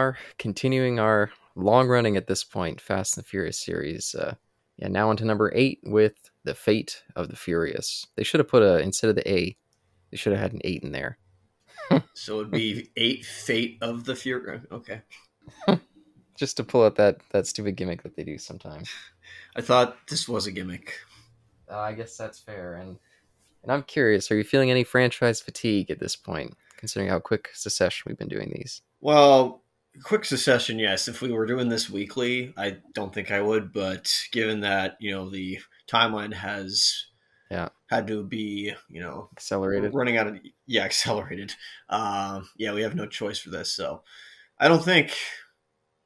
are, 0.00 0.16
continuing 0.38 0.98
our 0.98 1.30
long 1.54 1.88
running 1.88 2.16
at 2.16 2.26
this 2.26 2.42
point 2.42 2.80
Fast 2.80 3.16
and 3.16 3.24
the 3.24 3.28
Furious 3.28 3.58
series. 3.58 4.14
Uh, 4.14 4.34
yeah, 4.76 4.88
now 4.88 5.10
on 5.10 5.16
to 5.18 5.24
number 5.24 5.52
eight 5.54 5.80
with 5.84 6.30
the 6.44 6.54
Fate 6.54 7.02
of 7.16 7.28
the 7.28 7.36
Furious. 7.36 8.06
They 8.16 8.24
should 8.24 8.40
have 8.40 8.48
put 8.48 8.62
a 8.62 8.78
instead 8.78 9.10
of 9.10 9.16
the 9.16 9.30
A, 9.30 9.56
they 10.10 10.16
should 10.16 10.32
have 10.32 10.40
had 10.40 10.52
an 10.52 10.60
eight 10.64 10.82
in 10.82 10.92
there. 10.92 11.18
so 12.14 12.40
it'd 12.40 12.50
be 12.50 12.90
eight 12.96 13.24
Fate 13.24 13.78
of 13.82 14.04
the 14.04 14.16
Furious. 14.16 14.64
Okay. 14.72 15.02
Just 16.36 16.56
to 16.56 16.64
pull 16.64 16.84
out 16.84 16.96
that 16.96 17.20
that 17.32 17.46
stupid 17.46 17.76
gimmick 17.76 18.02
that 18.02 18.16
they 18.16 18.24
do 18.24 18.38
sometimes. 18.38 18.90
I 19.56 19.60
thought 19.60 19.96
this 20.08 20.28
was 20.28 20.46
a 20.46 20.52
gimmick. 20.52 20.94
Uh, 21.70 21.78
I 21.78 21.92
guess 21.92 22.16
that's 22.16 22.38
fair. 22.38 22.74
And 22.74 22.96
and 23.62 23.70
I'm 23.70 23.82
curious, 23.82 24.30
are 24.30 24.36
you 24.36 24.44
feeling 24.44 24.70
any 24.70 24.84
franchise 24.84 25.42
fatigue 25.42 25.90
at 25.90 26.00
this 26.00 26.16
point, 26.16 26.56
considering 26.78 27.10
how 27.10 27.18
quick 27.18 27.50
succession 27.52 28.04
we've 28.06 28.16
been 28.16 28.28
doing 28.28 28.52
these? 28.54 28.80
Well, 29.02 29.59
quick 30.02 30.24
succession, 30.24 30.78
yes. 30.78 31.08
If 31.08 31.20
we 31.20 31.32
were 31.32 31.46
doing 31.46 31.68
this 31.68 31.90
weekly, 31.90 32.52
I 32.56 32.78
don't 32.94 33.12
think 33.12 33.30
I 33.30 33.40
would. 33.40 33.72
But 33.72 34.12
given 34.32 34.60
that 34.60 34.96
you 35.00 35.12
know 35.12 35.28
the 35.28 35.58
timeline 35.88 36.32
has 36.32 37.06
yeah 37.50 37.68
had 37.88 38.06
to 38.06 38.22
be 38.22 38.72
you 38.88 39.00
know 39.00 39.28
accelerated, 39.32 39.94
running 39.94 40.16
out 40.16 40.26
of 40.26 40.38
yeah 40.66 40.82
accelerated. 40.84 41.54
Um, 41.88 42.48
yeah, 42.56 42.72
we 42.72 42.82
have 42.82 42.94
no 42.94 43.06
choice 43.06 43.38
for 43.38 43.50
this. 43.50 43.72
So 43.72 44.02
I 44.58 44.68
don't 44.68 44.84
think. 44.84 45.14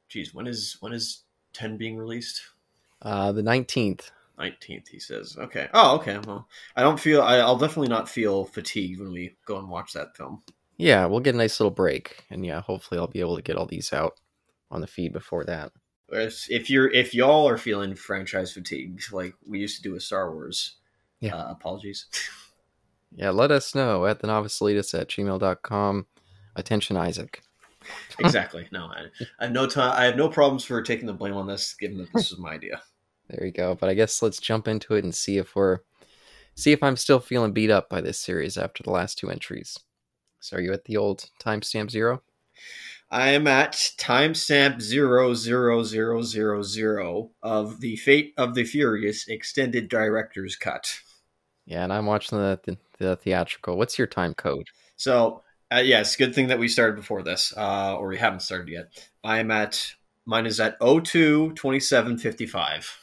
Geez, 0.07 0.33
when 0.33 0.47
is 0.47 0.77
when 0.79 0.93
is 0.93 1.23
ten 1.53 1.77
being 1.77 1.97
released? 1.97 2.41
Uh, 3.01 3.31
the 3.31 3.43
nineteenth. 3.43 4.11
19th 4.37 4.89
he 4.89 4.99
says 4.99 5.37
okay 5.39 5.69
oh 5.73 5.95
okay 5.95 6.19
well 6.27 6.49
i 6.75 6.81
don't 6.81 6.99
feel 6.99 7.21
I, 7.21 7.37
i'll 7.37 7.57
definitely 7.57 7.87
not 7.87 8.09
feel 8.09 8.43
fatigued 8.43 8.99
when 8.99 9.13
we 9.13 9.37
go 9.45 9.57
and 9.57 9.69
watch 9.69 9.93
that 9.93 10.17
film 10.17 10.43
yeah 10.77 11.05
we'll 11.05 11.19
get 11.19 11.35
a 11.35 11.37
nice 11.37 11.59
little 11.59 11.71
break 11.71 12.23
and 12.29 12.45
yeah 12.45 12.61
hopefully 12.61 12.99
i'll 12.99 13.07
be 13.07 13.19
able 13.19 13.35
to 13.35 13.41
get 13.41 13.55
all 13.55 13.65
these 13.65 13.93
out 13.93 14.19
on 14.71 14.81
the 14.81 14.87
feed 14.87 15.13
before 15.13 15.43
that. 15.45 15.71
If 16.09 16.69
you're 16.69 16.91
if 16.91 17.15
y'all 17.15 17.47
are 17.47 17.57
feeling 17.57 17.95
franchise 17.95 18.53
fatigue 18.53 19.01
like 19.11 19.33
we 19.45 19.59
used 19.59 19.77
to 19.77 19.81
do 19.81 19.93
with 19.93 20.03
star 20.03 20.31
wars 20.31 20.75
yeah. 21.19 21.35
uh, 21.35 21.51
apologies. 21.51 22.05
Yeah 23.17 23.29
let 23.29 23.49
us 23.49 23.73
know 23.73 24.05
at 24.07 24.19
the 24.19 24.27
novice 24.27 24.59
elitist 24.59 24.99
at 24.99 25.07
gmail.com 25.07 26.05
attention 26.57 26.97
isaac. 26.97 27.41
Exactly. 28.19 28.67
No 28.73 28.87
I, 28.87 29.05
I 29.39 29.45
have 29.45 29.53
no 29.53 29.67
time 29.67 29.93
i 29.95 30.03
have 30.03 30.17
no 30.17 30.27
problems 30.27 30.65
for 30.65 30.81
taking 30.81 31.05
the 31.05 31.13
blame 31.13 31.35
on 31.35 31.47
this 31.47 31.75
given 31.75 31.97
that 31.99 32.11
this 32.13 32.31
was 32.31 32.39
my 32.39 32.51
idea. 32.51 32.81
There 33.29 33.43
you 33.43 33.51
go. 33.51 33.73
But 33.73 33.89
I 33.89 33.95
guess 33.95 34.21
let's 34.21 34.39
jump 34.39 34.67
into 34.67 34.93
it 34.93 35.03
and 35.03 35.15
see 35.15 35.37
if 35.37 35.55
we're 35.55 35.79
see 36.55 36.73
if 36.73 36.83
I'm 36.83 36.97
still 36.97 37.19
feeling 37.19 37.53
beat 37.53 37.71
up 37.71 37.89
by 37.89 38.01
this 38.01 38.19
series 38.19 38.55
after 38.55 38.83
the 38.83 38.91
last 38.91 39.17
two 39.17 39.31
entries. 39.31 39.79
So 40.45 40.57
are 40.57 40.61
you 40.61 40.73
at 40.73 40.85
the 40.85 40.95
old 40.95 41.31
timestamp 41.39 41.89
zero? 41.89 42.21
I 43.09 43.29
am 43.29 43.47
at 43.47 43.71
timestamp 43.97 44.79
zero 44.79 45.33
zero 45.33 45.81
zero 45.81 46.21
zero 46.21 46.61
zero 46.61 47.31
of 47.41 47.79
the 47.79 47.95
Fate 47.95 48.35
of 48.37 48.53
the 48.53 48.63
Furious 48.63 49.27
extended 49.27 49.89
director's 49.89 50.55
cut. 50.55 50.99
Yeah, 51.65 51.83
and 51.83 51.91
I'm 51.91 52.05
watching 52.05 52.37
the 52.37 52.59
the, 52.63 52.77
the 52.99 53.15
theatrical. 53.15 53.75
What's 53.75 53.97
your 53.97 54.05
time 54.05 54.35
code? 54.35 54.67
So 54.97 55.41
uh, 55.73 55.81
yes, 55.83 56.15
good 56.15 56.35
thing 56.35 56.49
that 56.49 56.59
we 56.59 56.67
started 56.67 56.95
before 56.95 57.23
this, 57.23 57.51
uh, 57.57 57.97
or 57.97 58.09
we 58.09 58.19
haven't 58.19 58.41
started 58.41 58.67
yet. 58.67 58.89
I 59.23 59.39
am 59.39 59.49
at 59.49 59.95
mine 60.27 60.45
is 60.45 60.59
at 60.59 60.77
02 60.79 61.53
27 61.53 62.19
55. 62.19 62.99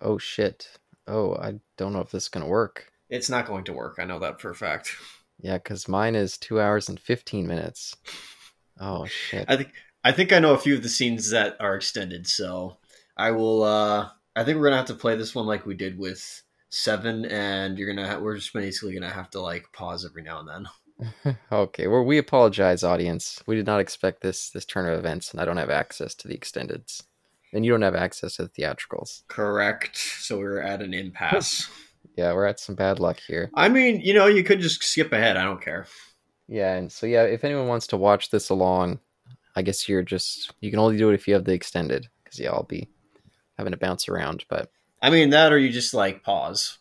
Oh 0.00 0.16
shit. 0.16 0.70
Oh, 1.06 1.34
I 1.34 1.60
don't 1.76 1.92
know 1.92 2.00
if 2.00 2.12
this 2.12 2.24
is 2.24 2.28
gonna 2.30 2.48
work. 2.48 2.90
It's 3.10 3.28
not 3.28 3.46
going 3.46 3.64
to 3.64 3.74
work. 3.74 3.96
I 3.98 4.06
know 4.06 4.20
that 4.20 4.40
for 4.40 4.48
a 4.48 4.54
fact. 4.54 4.96
Yeah, 5.38 5.58
because 5.58 5.88
mine 5.88 6.14
is 6.14 6.38
two 6.38 6.60
hours 6.60 6.88
and 6.88 6.98
fifteen 6.98 7.46
minutes. 7.46 7.94
Oh 8.80 9.06
shit. 9.06 9.46
I 9.48 9.56
think 9.56 9.72
I 10.04 10.12
think 10.12 10.32
I 10.32 10.38
know 10.38 10.54
a 10.54 10.58
few 10.58 10.74
of 10.74 10.82
the 10.82 10.88
scenes 10.88 11.30
that 11.30 11.56
are 11.60 11.76
extended, 11.76 12.26
so 12.26 12.78
I 13.16 13.30
will. 13.32 13.62
uh 13.62 14.10
I 14.34 14.44
think 14.44 14.58
we're 14.58 14.64
gonna 14.64 14.76
have 14.76 14.86
to 14.86 14.94
play 14.94 15.16
this 15.16 15.34
one 15.34 15.46
like 15.46 15.66
we 15.66 15.74
did 15.74 15.98
with 15.98 16.42
seven, 16.68 17.24
and 17.26 17.78
you're 17.78 17.92
gonna. 17.92 18.08
Ha- 18.08 18.18
we're 18.18 18.36
just 18.36 18.52
basically 18.52 18.94
gonna 18.94 19.10
have 19.10 19.30
to 19.30 19.40
like 19.40 19.72
pause 19.72 20.04
every 20.04 20.22
now 20.22 20.40
and 20.40 20.48
then. 20.48 21.36
okay, 21.52 21.86
well, 21.86 22.04
we 22.04 22.18
apologize, 22.18 22.82
audience. 22.82 23.42
We 23.46 23.56
did 23.56 23.66
not 23.66 23.80
expect 23.80 24.22
this 24.22 24.50
this 24.50 24.64
turn 24.64 24.88
of 24.88 24.98
events, 24.98 25.32
and 25.32 25.40
I 25.40 25.44
don't 25.44 25.56
have 25.56 25.70
access 25.70 26.14
to 26.16 26.28
the 26.28 26.36
extendeds 26.36 27.02
and 27.52 27.64
you 27.64 27.70
don't 27.70 27.82
have 27.82 27.94
access 27.94 28.36
to 28.36 28.42
the 28.42 28.48
theatricals. 28.48 29.22
Correct. 29.28 29.96
So 29.96 30.38
we're 30.38 30.60
at 30.60 30.82
an 30.82 30.92
impasse. 30.94 31.68
yeah, 32.16 32.32
we're 32.32 32.46
at 32.46 32.58
some 32.58 32.74
bad 32.74 32.98
luck 32.98 33.20
here. 33.26 33.50
I 33.54 33.68
mean, 33.68 34.00
you 34.00 34.14
know, 34.14 34.26
you 34.26 34.42
could 34.42 34.60
just 34.60 34.82
skip 34.82 35.12
ahead. 35.12 35.36
I 35.36 35.44
don't 35.44 35.62
care. 35.62 35.86
Yeah, 36.48 36.74
and 36.74 36.90
so 36.90 37.06
yeah, 37.06 37.24
if 37.24 37.44
anyone 37.44 37.68
wants 37.68 37.86
to 37.88 37.96
watch 37.96 38.30
this 38.30 38.50
along, 38.50 39.00
I 39.54 39.62
guess 39.62 39.88
you're 39.88 40.02
just 40.02 40.52
you 40.60 40.70
can 40.70 40.78
only 40.78 40.96
do 40.96 41.10
it 41.10 41.14
if 41.14 41.28
you 41.28 41.34
have 41.34 41.44
the 41.44 41.52
extended 41.52 42.08
because 42.24 42.40
yeah, 42.40 42.50
I'll 42.50 42.62
be 42.62 42.88
having 43.58 43.72
to 43.72 43.76
bounce 43.76 44.08
around. 44.08 44.44
But 44.48 44.70
I 45.02 45.10
mean 45.10 45.30
that, 45.30 45.52
or 45.52 45.58
you 45.58 45.70
just 45.70 45.94
like 45.94 46.22
pause. 46.22 46.78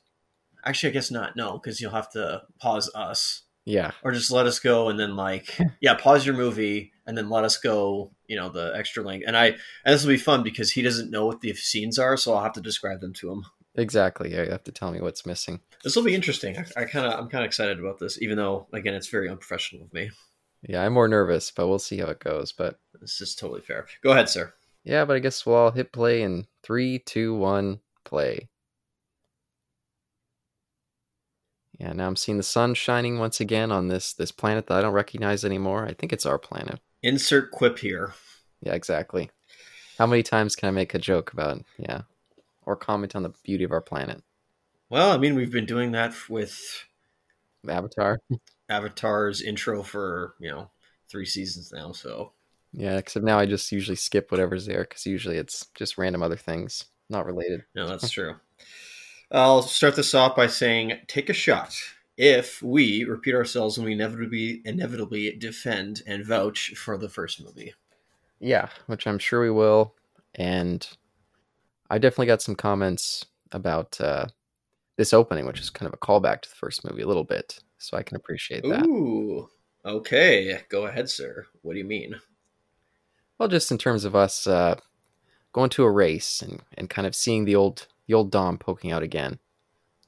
Actually, 0.64 0.90
I 0.90 0.94
guess 0.94 1.12
not. 1.12 1.36
No, 1.36 1.54
because 1.54 1.82
you'll 1.82 1.92
have 1.92 2.12
to 2.12 2.44
pause 2.60 2.90
us. 2.96 3.44
Yeah. 3.66 3.92
Or 4.04 4.12
just 4.12 4.32
let 4.32 4.46
us 4.46 4.60
go 4.60 4.90
and 4.90 5.00
then 5.00 5.16
like 5.16 5.58
yeah, 5.82 5.96
pause 5.96 6.26
your 6.26 6.36
movie 6.36 6.92
and 7.08 7.18
then 7.18 7.30
let 7.30 7.44
us 7.44 7.58
go, 7.58 8.12
you 8.28 8.36
know, 8.36 8.50
the 8.50 8.74
extra 8.76 9.04
length. 9.04 9.26
And 9.28 9.36
I 9.36 9.48
and 9.48 9.94
this 9.94 10.04
will 10.04 10.14
be 10.14 10.18
fun 10.18 10.44
because 10.44 10.72
he 10.72 10.82
doesn't 10.82 11.12
know 11.12 11.26
what 11.26 11.42
the 11.42 11.54
scenes 11.54 11.98
are, 12.00 12.16
so 12.16 12.34
I'll 12.34 12.44
have 12.44 12.54
to 12.54 12.62
describe 12.62 13.02
them 13.02 13.14
to 13.14 13.32
him. 13.32 13.46
Exactly. 13.78 14.32
Yeah, 14.32 14.44
you 14.44 14.52
have 14.52 14.64
to 14.64 14.72
tell 14.72 14.92
me 14.92 15.02
what's 15.02 15.26
missing. 15.26 15.60
This 15.84 15.96
will 15.96 16.04
be 16.04 16.16
interesting. 16.16 16.58
I, 16.58 16.82
I 16.82 16.86
kind 16.86 17.06
of 17.06 17.20
I'm 17.20 17.30
kind 17.30 17.44
of 17.44 17.48
excited 17.48 17.80
about 17.80 18.00
this, 18.00 18.22
even 18.22 18.38
though 18.38 18.68
again 18.74 18.94
it's 18.94 19.08
very 19.08 19.30
unprofessional 19.30 19.86
of 19.86 19.94
me. 19.94 20.12
Yeah, 20.68 20.84
I'm 20.84 20.94
more 20.94 21.08
nervous, 21.08 21.52
but 21.52 21.68
we'll 21.68 21.80
see 21.80 22.00
how 22.00 22.08
it 22.08 22.20
goes. 22.20 22.52
But 22.52 22.80
this 23.00 23.22
is 23.22 23.36
totally 23.36 23.62
fair. 23.62 23.88
Go 24.04 24.12
ahead, 24.12 24.30
sir. 24.30 24.54
Yeah, 24.84 25.06
but 25.06 25.16
I 25.16 25.20
guess 25.20 25.46
we'll 25.46 25.56
all 25.56 25.72
hit 25.72 25.92
play 25.92 26.22
in 26.22 26.48
three, 26.64 27.00
two, 27.00 27.36
one, 27.36 27.80
play. 28.04 28.50
Yeah, 31.80 31.92
now 31.94 32.08
I'm 32.08 32.16
seeing 32.16 32.38
the 32.38 32.44
sun 32.44 32.74
shining 32.74 33.20
once 33.20 33.42
again 33.42 33.72
on 33.72 33.90
this 33.90 34.14
this 34.14 34.32
planet 34.32 34.68
that 34.68 34.78
I 34.78 34.82
don't 34.82 34.94
recognize 34.94 35.44
anymore. 35.44 35.86
I 35.86 35.94
think 35.94 36.14
it's 36.14 36.26
our 36.26 36.40
planet. 36.40 36.80
Insert 37.04 37.52
quip 37.52 37.80
here. 37.80 38.14
Yeah, 38.62 38.74
exactly. 38.74 39.30
How 39.98 40.08
many 40.08 40.24
times 40.24 40.56
can 40.56 40.68
I 40.70 40.72
make 40.72 40.94
a 40.94 41.00
joke 41.00 41.34
about 41.34 41.64
yeah, 41.78 42.02
or 42.66 42.76
comment 42.76 43.16
on 43.16 43.24
the 43.24 43.34
beauty 43.44 43.64
of 43.64 43.72
our 43.72 43.82
planet? 43.82 44.24
Well, 44.90 45.12
I 45.12 45.18
mean, 45.18 45.36
we've 45.36 45.52
been 45.52 45.66
doing 45.66 45.92
that 45.92 46.14
with 46.30 46.86
Avatar. 47.68 48.20
Avatar's 48.70 49.42
intro 49.42 49.84
for 49.84 50.36
you 50.40 50.50
know 50.50 50.70
three 51.10 51.26
seasons 51.26 51.72
now. 51.72 51.92
So 51.92 52.32
yeah, 52.74 52.98
except 52.98 53.26
now 53.26 53.40
I 53.40 53.46
just 53.46 53.72
usually 53.72 53.96
skip 53.96 54.32
whatever's 54.32 54.66
there 54.66 54.82
because 54.82 55.06
usually 55.06 55.38
it's 55.38 55.68
just 55.76 55.98
random 55.98 56.24
other 56.24 56.36
things 56.36 56.86
not 57.10 57.26
related. 57.26 57.64
No, 57.76 57.88
that's 57.88 58.10
true. 58.10 58.36
I'll 59.32 59.62
start 59.62 59.96
this 59.96 60.14
off 60.14 60.36
by 60.36 60.48
saying 60.48 60.94
take 61.08 61.30
a 61.30 61.34
shot. 61.34 61.76
If 62.18 62.62
we 62.62 63.04
repeat 63.04 63.36
ourselves 63.36 63.78
and 63.78 63.86
we 63.86 63.94
inevitably 63.94 64.62
inevitably 64.66 65.32
defend 65.36 66.02
and 66.08 66.26
vouch 66.26 66.74
for 66.76 66.98
the 66.98 67.10
first 67.10 67.44
movie. 67.44 67.74
Yeah, 68.40 68.70
which 68.88 69.08
I'm 69.08 69.20
sure 69.20 69.42
we 69.42 69.50
will. 69.50 69.94
And 70.36 70.88
I 71.90 71.98
definitely 71.98 72.28
got 72.28 72.42
some 72.42 72.56
comments 72.56 73.26
about 73.52 74.00
uh, 74.02 74.28
this 74.98 75.14
opening, 75.14 75.46
which 75.46 75.60
is 75.60 75.70
kind 75.70 75.88
of 75.88 75.94
a 75.94 75.98
callback 75.98 76.42
to 76.42 76.50
the 76.50 76.56
first 76.56 76.84
movie 76.84 77.02
a 77.02 77.08
little 77.08 77.24
bit. 77.24 77.60
So 77.78 77.98
I 77.98 78.04
can 78.04 78.18
appreciate 78.18 78.64
that. 78.64 78.86
Ooh. 78.86 79.50
Okay. 79.86 80.62
Go 80.70 80.88
ahead, 80.88 81.10
sir. 81.10 81.46
What 81.62 81.74
do 81.74 81.80
you 81.80 81.86
mean? 81.86 82.16
Well, 83.38 83.50
just 83.50 83.72
in 83.72 83.78
terms 83.78 84.06
of 84.06 84.16
us 84.16 84.48
uh, 84.48 84.80
going 85.54 85.70
to 85.72 85.84
a 85.84 85.92
race 85.92 86.42
and, 86.42 86.62
and 86.78 86.90
kind 86.90 87.06
of 87.06 87.16
seeing 87.16 87.46
the 87.46 87.56
old 87.56 87.88
the 88.08 88.14
old 88.14 88.32
Dom 88.32 88.58
poking 88.58 88.92
out 88.92 89.04
again, 89.04 89.40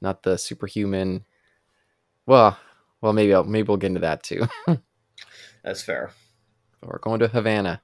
not 0.00 0.22
the 0.22 0.38
superhuman. 0.38 1.24
Well, 2.26 2.58
well, 3.00 3.12
maybe 3.12 3.34
I'll, 3.34 3.44
maybe 3.44 3.66
we'll 3.66 3.76
get 3.76 3.88
into 3.88 4.00
that 4.00 4.22
too. 4.22 4.46
That's 5.64 5.82
fair. 5.82 6.12
We're 6.82 6.98
going 6.98 7.18
to 7.20 7.28
Havana. 7.28 7.82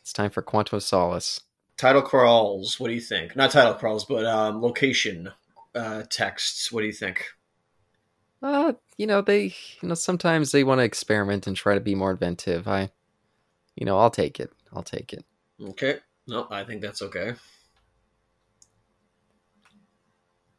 It's 0.00 0.12
time 0.12 0.30
for 0.30 0.42
Quantum 0.42 0.80
Solace. 0.80 1.40
Title 1.82 2.02
crawls. 2.02 2.78
What 2.78 2.86
do 2.86 2.94
you 2.94 3.00
think? 3.00 3.34
Not 3.34 3.50
title 3.50 3.74
crawls, 3.74 4.04
but 4.04 4.24
um, 4.24 4.62
location 4.62 5.32
uh, 5.74 6.04
texts. 6.08 6.70
What 6.70 6.82
do 6.82 6.86
you 6.86 6.92
think? 6.92 7.24
Uh, 8.40 8.74
you 8.98 9.08
know 9.08 9.20
they, 9.20 9.46
you 9.80 9.88
know, 9.88 9.94
sometimes 9.94 10.52
they 10.52 10.62
want 10.62 10.78
to 10.78 10.84
experiment 10.84 11.48
and 11.48 11.56
try 11.56 11.74
to 11.74 11.80
be 11.80 11.96
more 11.96 12.12
inventive. 12.12 12.68
I, 12.68 12.92
you 13.74 13.84
know, 13.84 13.98
I'll 13.98 14.12
take 14.12 14.38
it. 14.38 14.52
I'll 14.72 14.84
take 14.84 15.12
it. 15.12 15.24
Okay. 15.60 15.96
No, 16.28 16.46
I 16.52 16.62
think 16.62 16.82
that's 16.82 17.02
okay. 17.02 17.34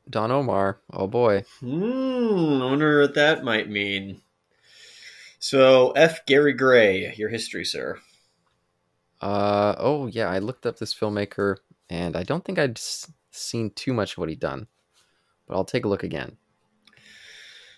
Don 0.09 0.29
Omar. 0.29 0.81
Oh 0.91 1.07
boy. 1.07 1.45
Hmm. 1.61 2.61
I 2.61 2.65
wonder 2.65 2.99
what 2.99 3.13
that 3.13 3.45
might 3.45 3.69
mean. 3.69 4.19
So, 5.39 5.91
F. 5.91 6.25
Gary 6.25 6.51
Gray, 6.51 7.15
your 7.15 7.29
history, 7.29 7.63
sir. 7.63 8.01
Uh 9.23 9.73
oh 9.77 10.07
yeah, 10.07 10.29
I 10.29 10.39
looked 10.39 10.65
up 10.65 10.79
this 10.79 10.93
filmmaker 10.93 11.55
and 11.89 12.17
I 12.17 12.23
don't 12.23 12.43
think 12.43 12.59
I'd 12.59 12.77
seen 13.31 13.69
too 13.69 13.93
much 13.93 14.11
of 14.11 14.17
what 14.17 14.27
he'd 14.27 14.41
done, 14.41 14.67
but 15.47 15.55
I'll 15.55 15.63
take 15.63 15.85
a 15.85 15.87
look 15.87 16.03
again. 16.03 16.35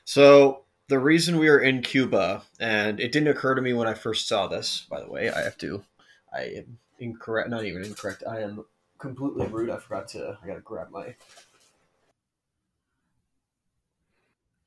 So 0.05 0.63
the 0.87 0.97
reason 0.97 1.37
we 1.37 1.47
are 1.49 1.59
in 1.59 1.83
Cuba, 1.83 2.41
and 2.59 2.99
it 2.99 3.11
didn't 3.11 3.27
occur 3.27 3.53
to 3.53 3.61
me 3.61 3.73
when 3.73 3.87
I 3.87 3.93
first 3.93 4.27
saw 4.27 4.47
this. 4.47 4.87
By 4.89 5.01
the 5.01 5.07
way, 5.07 5.29
I 5.29 5.43
have 5.43 5.55
to. 5.59 5.83
I 6.33 6.41
am 6.41 6.79
incorrect. 6.97 7.51
Not 7.51 7.63
even 7.63 7.83
incorrect. 7.83 8.23
I 8.27 8.39
am 8.39 8.65
completely 8.97 9.45
rude. 9.45 9.69
I 9.69 9.77
forgot 9.77 10.07
to. 10.09 10.39
I 10.43 10.47
gotta 10.47 10.61
grab 10.61 10.89
my. 10.89 11.13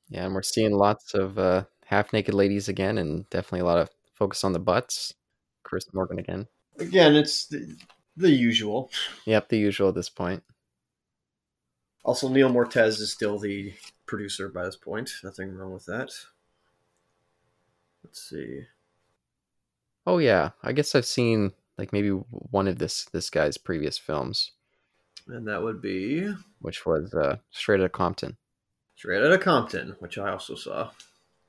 Yeah, 0.07 0.27
and 0.27 0.33
we're 0.33 0.43
seeing 0.43 0.71
lots 0.71 1.13
of 1.13 1.37
uh, 1.37 1.65
half 1.87 2.13
naked 2.13 2.33
ladies 2.33 2.69
again, 2.69 2.97
and 2.97 3.29
definitely 3.29 3.59
a 3.59 3.65
lot 3.65 3.79
of 3.79 3.89
focus 4.13 4.45
on 4.45 4.53
the 4.53 4.59
butts. 4.59 5.13
Chris 5.63 5.85
Morgan 5.93 6.19
again. 6.19 6.47
Again, 6.79 7.15
it's 7.15 7.45
the, 7.47 7.75
the 8.17 8.31
usual. 8.31 8.89
Yep, 9.25 9.49
the 9.49 9.57
usual 9.57 9.89
at 9.89 9.95
this 9.95 10.09
point. 10.09 10.43
Also, 12.03 12.29
Neal 12.29 12.49
Moritz 12.49 12.99
is 12.99 13.11
still 13.11 13.37
the 13.37 13.73
producer 14.05 14.49
by 14.49 14.65
this 14.65 14.75
point. 14.75 15.11
Nothing 15.23 15.55
wrong 15.55 15.73
with 15.73 15.85
that. 15.85 16.09
Let's 18.03 18.21
see. 18.29 18.61
Oh 20.07 20.17
yeah, 20.17 20.51
I 20.63 20.71
guess 20.71 20.95
I've 20.95 21.05
seen 21.05 21.51
like 21.77 21.93
maybe 21.93 22.09
one 22.09 22.67
of 22.67 22.79
this 22.79 23.05
this 23.05 23.29
guy's 23.29 23.57
previous 23.57 23.97
films, 23.97 24.51
And 25.27 25.47
that 25.47 25.61
would 25.61 25.81
be 25.81 26.33
which 26.61 26.85
was 26.85 27.13
uh, 27.13 27.37
Straight 27.51 27.79
Outta 27.79 27.89
Compton. 27.89 28.37
Straight 28.95 29.23
Outta 29.23 29.37
Compton, 29.37 29.95
which 29.99 30.17
I 30.17 30.31
also 30.31 30.55
saw. 30.55 30.89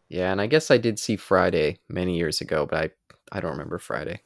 Yeah, 0.09 0.33
and 0.33 0.41
I 0.41 0.47
guess 0.47 0.71
I 0.71 0.77
did 0.77 0.99
see 0.99 1.17
Friday 1.17 1.79
many 1.89 2.19
years 2.19 2.41
ago, 2.41 2.67
but 2.67 2.93
I 3.33 3.37
I 3.37 3.41
don't 3.41 3.53
remember 3.53 3.79
Friday. 3.79 4.21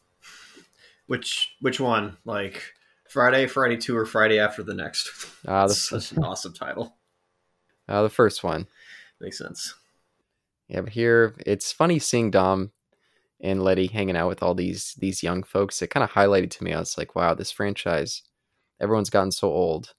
Which 1.07 1.55
which 1.61 1.81
one? 1.81 2.17
Like 2.25 2.63
Friday, 3.09 3.47
Friday 3.47 3.77
two, 3.77 3.97
or 3.97 4.07
Friday 4.07 4.39
after 4.39 4.63
the 4.63 4.75
next? 4.75 5.11
Uh, 5.47 5.67
That's 5.67 5.89
such 5.89 6.13
an 6.13 6.25
awesome 6.25 6.55
title. 6.55 6.97
uh, 7.89 8.03
the 8.03 8.09
first 8.09 8.43
one. 8.43 8.67
Makes 9.21 9.39
sense. 9.39 9.75
Yeah, 10.69 10.81
but 10.81 10.93
here 10.93 11.35
it's 11.47 11.73
funny 11.73 11.99
seeing 11.99 12.31
Dom 12.31 12.73
and 13.41 13.63
Letty 13.63 13.87
hanging 13.89 14.17
out 14.17 14.29
with 14.29 14.43
all 14.43 14.55
these 14.55 14.95
these 14.99 15.23
young 15.23 15.43
folks. 15.43 15.83
It 15.83 15.89
kind 15.89 16.03
of 16.05 16.11
highlighted 16.13 16.51
to 16.53 16.65
me. 16.65 16.73
I 16.73 16.79
was 16.79 16.97
like, 16.97 17.15
wow, 17.15 17.35
this 17.35 17.51
franchise, 17.51 18.23
everyone's 18.81 19.11
gotten 19.11 19.31
so 19.33 19.49
old. 19.49 19.93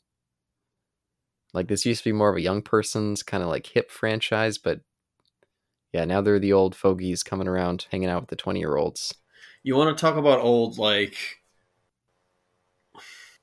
Like 1.53 1.67
this 1.67 1.85
used 1.85 2.03
to 2.03 2.09
be 2.09 2.13
more 2.17 2.29
of 2.31 2.35
a 2.35 2.41
young 2.41 2.61
person's 2.61 3.23
kind 3.23 3.41
of 3.43 3.49
like 3.49 3.67
hip 3.67 3.89
franchise, 3.91 4.57
but 4.57 4.81
yeah, 5.93 6.03
now 6.03 6.19
they're 6.19 6.39
the 6.39 6.51
old 6.51 6.75
fogies 6.75 7.23
coming 7.23 7.47
around 7.47 7.85
hanging 7.91 8.09
out 8.09 8.23
with 8.23 8.29
the 8.29 8.35
twenty 8.35 8.59
year 8.59 8.75
olds. 8.75 9.13
You 9.65 9.75
want 9.75 9.97
to 9.97 9.99
talk 9.99 10.15
about 10.15 10.41
old 10.41 10.77
like 10.77 11.41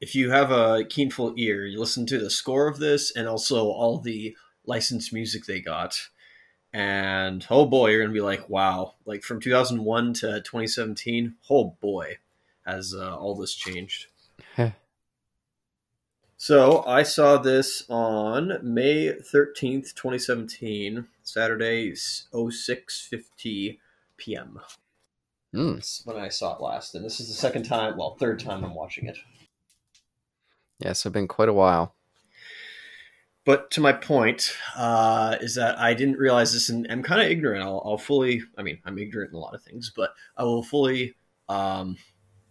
if 0.01 0.15
you 0.15 0.31
have 0.31 0.53
a 0.53 0.85
keenful 0.85 1.35
ear, 1.37 1.67
you 1.67 1.81
listen 1.81 2.07
to 2.07 2.19
the 2.19 2.31
score 2.31 2.69
of 2.69 2.79
this 2.79 3.11
and 3.11 3.27
also 3.27 3.65
all 3.65 3.99
the 3.99 4.37
licensed 4.65 5.13
music 5.13 5.47
they 5.47 5.59
got. 5.59 5.99
And 6.73 7.45
oh 7.51 7.67
boy, 7.67 7.91
you're 7.91 8.03
gonna 8.03 8.15
be 8.15 8.21
like, 8.21 8.49
wow! 8.49 8.95
Like 9.05 9.25
from 9.25 9.41
2001 9.41 10.15
to 10.15 10.41
2017, 10.43 11.35
oh 11.51 11.77
boy, 11.81 12.19
has 12.65 12.95
uh, 12.97 13.17
all 13.17 13.35
this 13.35 13.57
changed. 13.57 14.07
so 16.37 16.85
I 16.87 17.03
saw 17.03 17.37
this 17.37 17.83
on 17.91 18.61
May 18.63 19.09
13th, 19.09 19.93
2017, 19.95 21.09
Saturday, 21.25 21.91
06:50 21.91 23.79
p.m. 24.17 24.61
Mm. 25.55 26.07
When 26.07 26.17
I 26.17 26.29
saw 26.29 26.55
it 26.55 26.63
last, 26.63 26.95
and 26.95 27.05
this 27.05 27.21
is 27.21 27.29
the 27.29 27.35
second 27.35 27.65
time, 27.65 27.97
well, 27.97 28.17
third 28.19 28.41
time 28.41 28.65
I'm 28.65 28.75
watching 28.75 29.07
it. 29.07 29.19
Yeah, 30.79 30.93
so 30.95 31.09
it's 31.09 31.15
been 31.15 31.29
quite 31.29 31.49
a 31.49 31.53
while. 31.53 31.95
But 33.45 33.71
to 33.73 33.81
my 33.81 33.93
point, 33.93 34.57
uh, 34.77 35.37
is 35.41 35.57
that 35.57 35.79
I 35.79 35.95
didn't 35.95 36.19
realize 36.19 36.53
this, 36.53 36.69
and 36.69 36.87
I'm 36.89 37.03
kind 37.03 37.21
of 37.21 37.27
ignorant. 37.27 37.63
I'll, 37.63 37.83
I'll 37.85 37.99
fully, 37.99 38.43
I 38.57 38.63
mean, 38.63 38.79
I'm 38.85 38.99
ignorant 38.99 39.31
in 39.31 39.37
a 39.37 39.41
lot 39.41 39.55
of 39.55 39.63
things, 39.63 39.93
but 39.95 40.15
I 40.37 40.45
will 40.45 40.63
fully 40.63 41.15
um, 41.49 41.97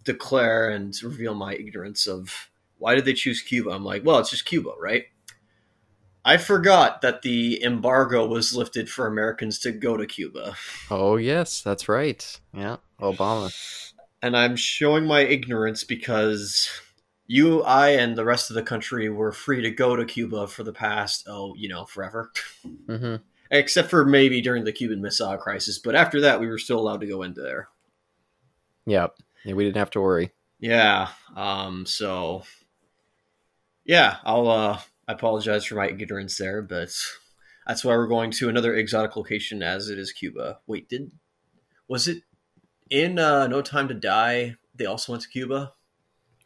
declare 0.04 0.70
and 0.70 0.94
reveal 1.02 1.34
my 1.34 1.54
ignorance 1.54 2.08
of 2.08 2.50
why 2.78 2.96
did 2.96 3.06
they 3.06 3.14
choose 3.14 3.42
Cuba. 3.42 3.72
I'm 3.72 3.86
like, 3.86 4.04
well, 4.04 4.20
it's 4.20 4.32
just 4.32 4.46
Cuba, 4.46 4.72
right? 4.80 5.06
I 6.24 6.38
forgot 6.38 7.02
that 7.02 7.24
the 7.24 7.64
embargo 7.64 8.28
was 8.28 8.56
lifted 8.56 8.90
for 8.90 9.08
Americans 9.08 9.58
to 9.60 9.72
go 9.72 9.98
to 9.98 10.06
Cuba. 10.06 10.56
Oh 10.90 11.16
yes, 11.16 11.62
that's 11.62 11.90
right. 11.90 12.40
Yeah, 12.54 12.78
Obama. 13.00 13.52
And 14.22 14.38
I'm 14.38 14.56
showing 14.56 15.06
my 15.06 15.22
ignorance 15.22 15.84
because 15.84 16.70
you, 17.26 17.64
I, 17.64 17.90
and 17.92 18.16
the 18.16 18.26
rest 18.26 18.52
of 18.52 18.56
the 18.56 18.62
country 18.62 19.10
were 19.10 19.32
free 19.32 19.62
to 19.62 19.72
go 19.72 19.96
to 19.96 20.06
Cuba 20.06 20.48
for 20.48 20.64
the 20.64 20.74
past, 20.74 21.26
oh, 21.28 21.56
you 21.56 21.70
know, 21.70 21.86
forever. 21.86 22.32
hmm 22.88 23.16
Except 23.50 23.90
for 23.90 24.06
maybe 24.06 24.42
during 24.42 24.64
the 24.64 24.72
Cuban 24.72 25.02
Missile 25.02 25.38
Crisis. 25.38 25.78
But 25.80 25.96
after 25.96 26.22
that, 26.22 26.40
we 26.40 26.48
were 26.48 26.58
still 26.58 26.80
allowed 26.80 27.02
to 27.02 27.08
go 27.08 27.22
into 27.22 27.42
there. 27.42 27.68
Yep. 28.86 29.16
Yeah, 29.44 29.54
we 29.54 29.64
didn't 29.66 29.78
have 29.78 29.90
to 29.92 30.02
worry. 30.02 30.32
Yeah. 30.60 31.10
Um, 31.36 31.86
so, 31.86 32.44
yeah, 33.84 34.18
I'll, 34.24 34.48
uh, 34.48 34.80
I 35.12 35.14
apologize 35.14 35.66
for 35.66 35.76
my 35.76 35.90
ignorance 35.90 36.38
there, 36.38 36.62
but 36.62 36.90
that's 37.68 37.84
why 37.84 37.98
we're 37.98 38.08
going 38.08 38.32
to 38.32 38.48
another 38.48 38.76
exotic 38.76 39.18
location 39.18 39.62
as 39.62 39.90
it 39.90 40.00
is 40.00 40.14
Cuba. 40.14 40.60
Wait, 40.68 40.88
did, 40.88 41.12
was 41.90 42.08
it 42.08 42.24
in 42.90 43.20
uh, 43.20 43.46
No 43.48 43.62
Time 43.62 43.90
to 43.90 43.94
Die? 43.94 44.56
They 44.74 44.86
also 44.86 45.12
went 45.12 45.24
to 45.24 45.30
Cuba? 45.30 45.74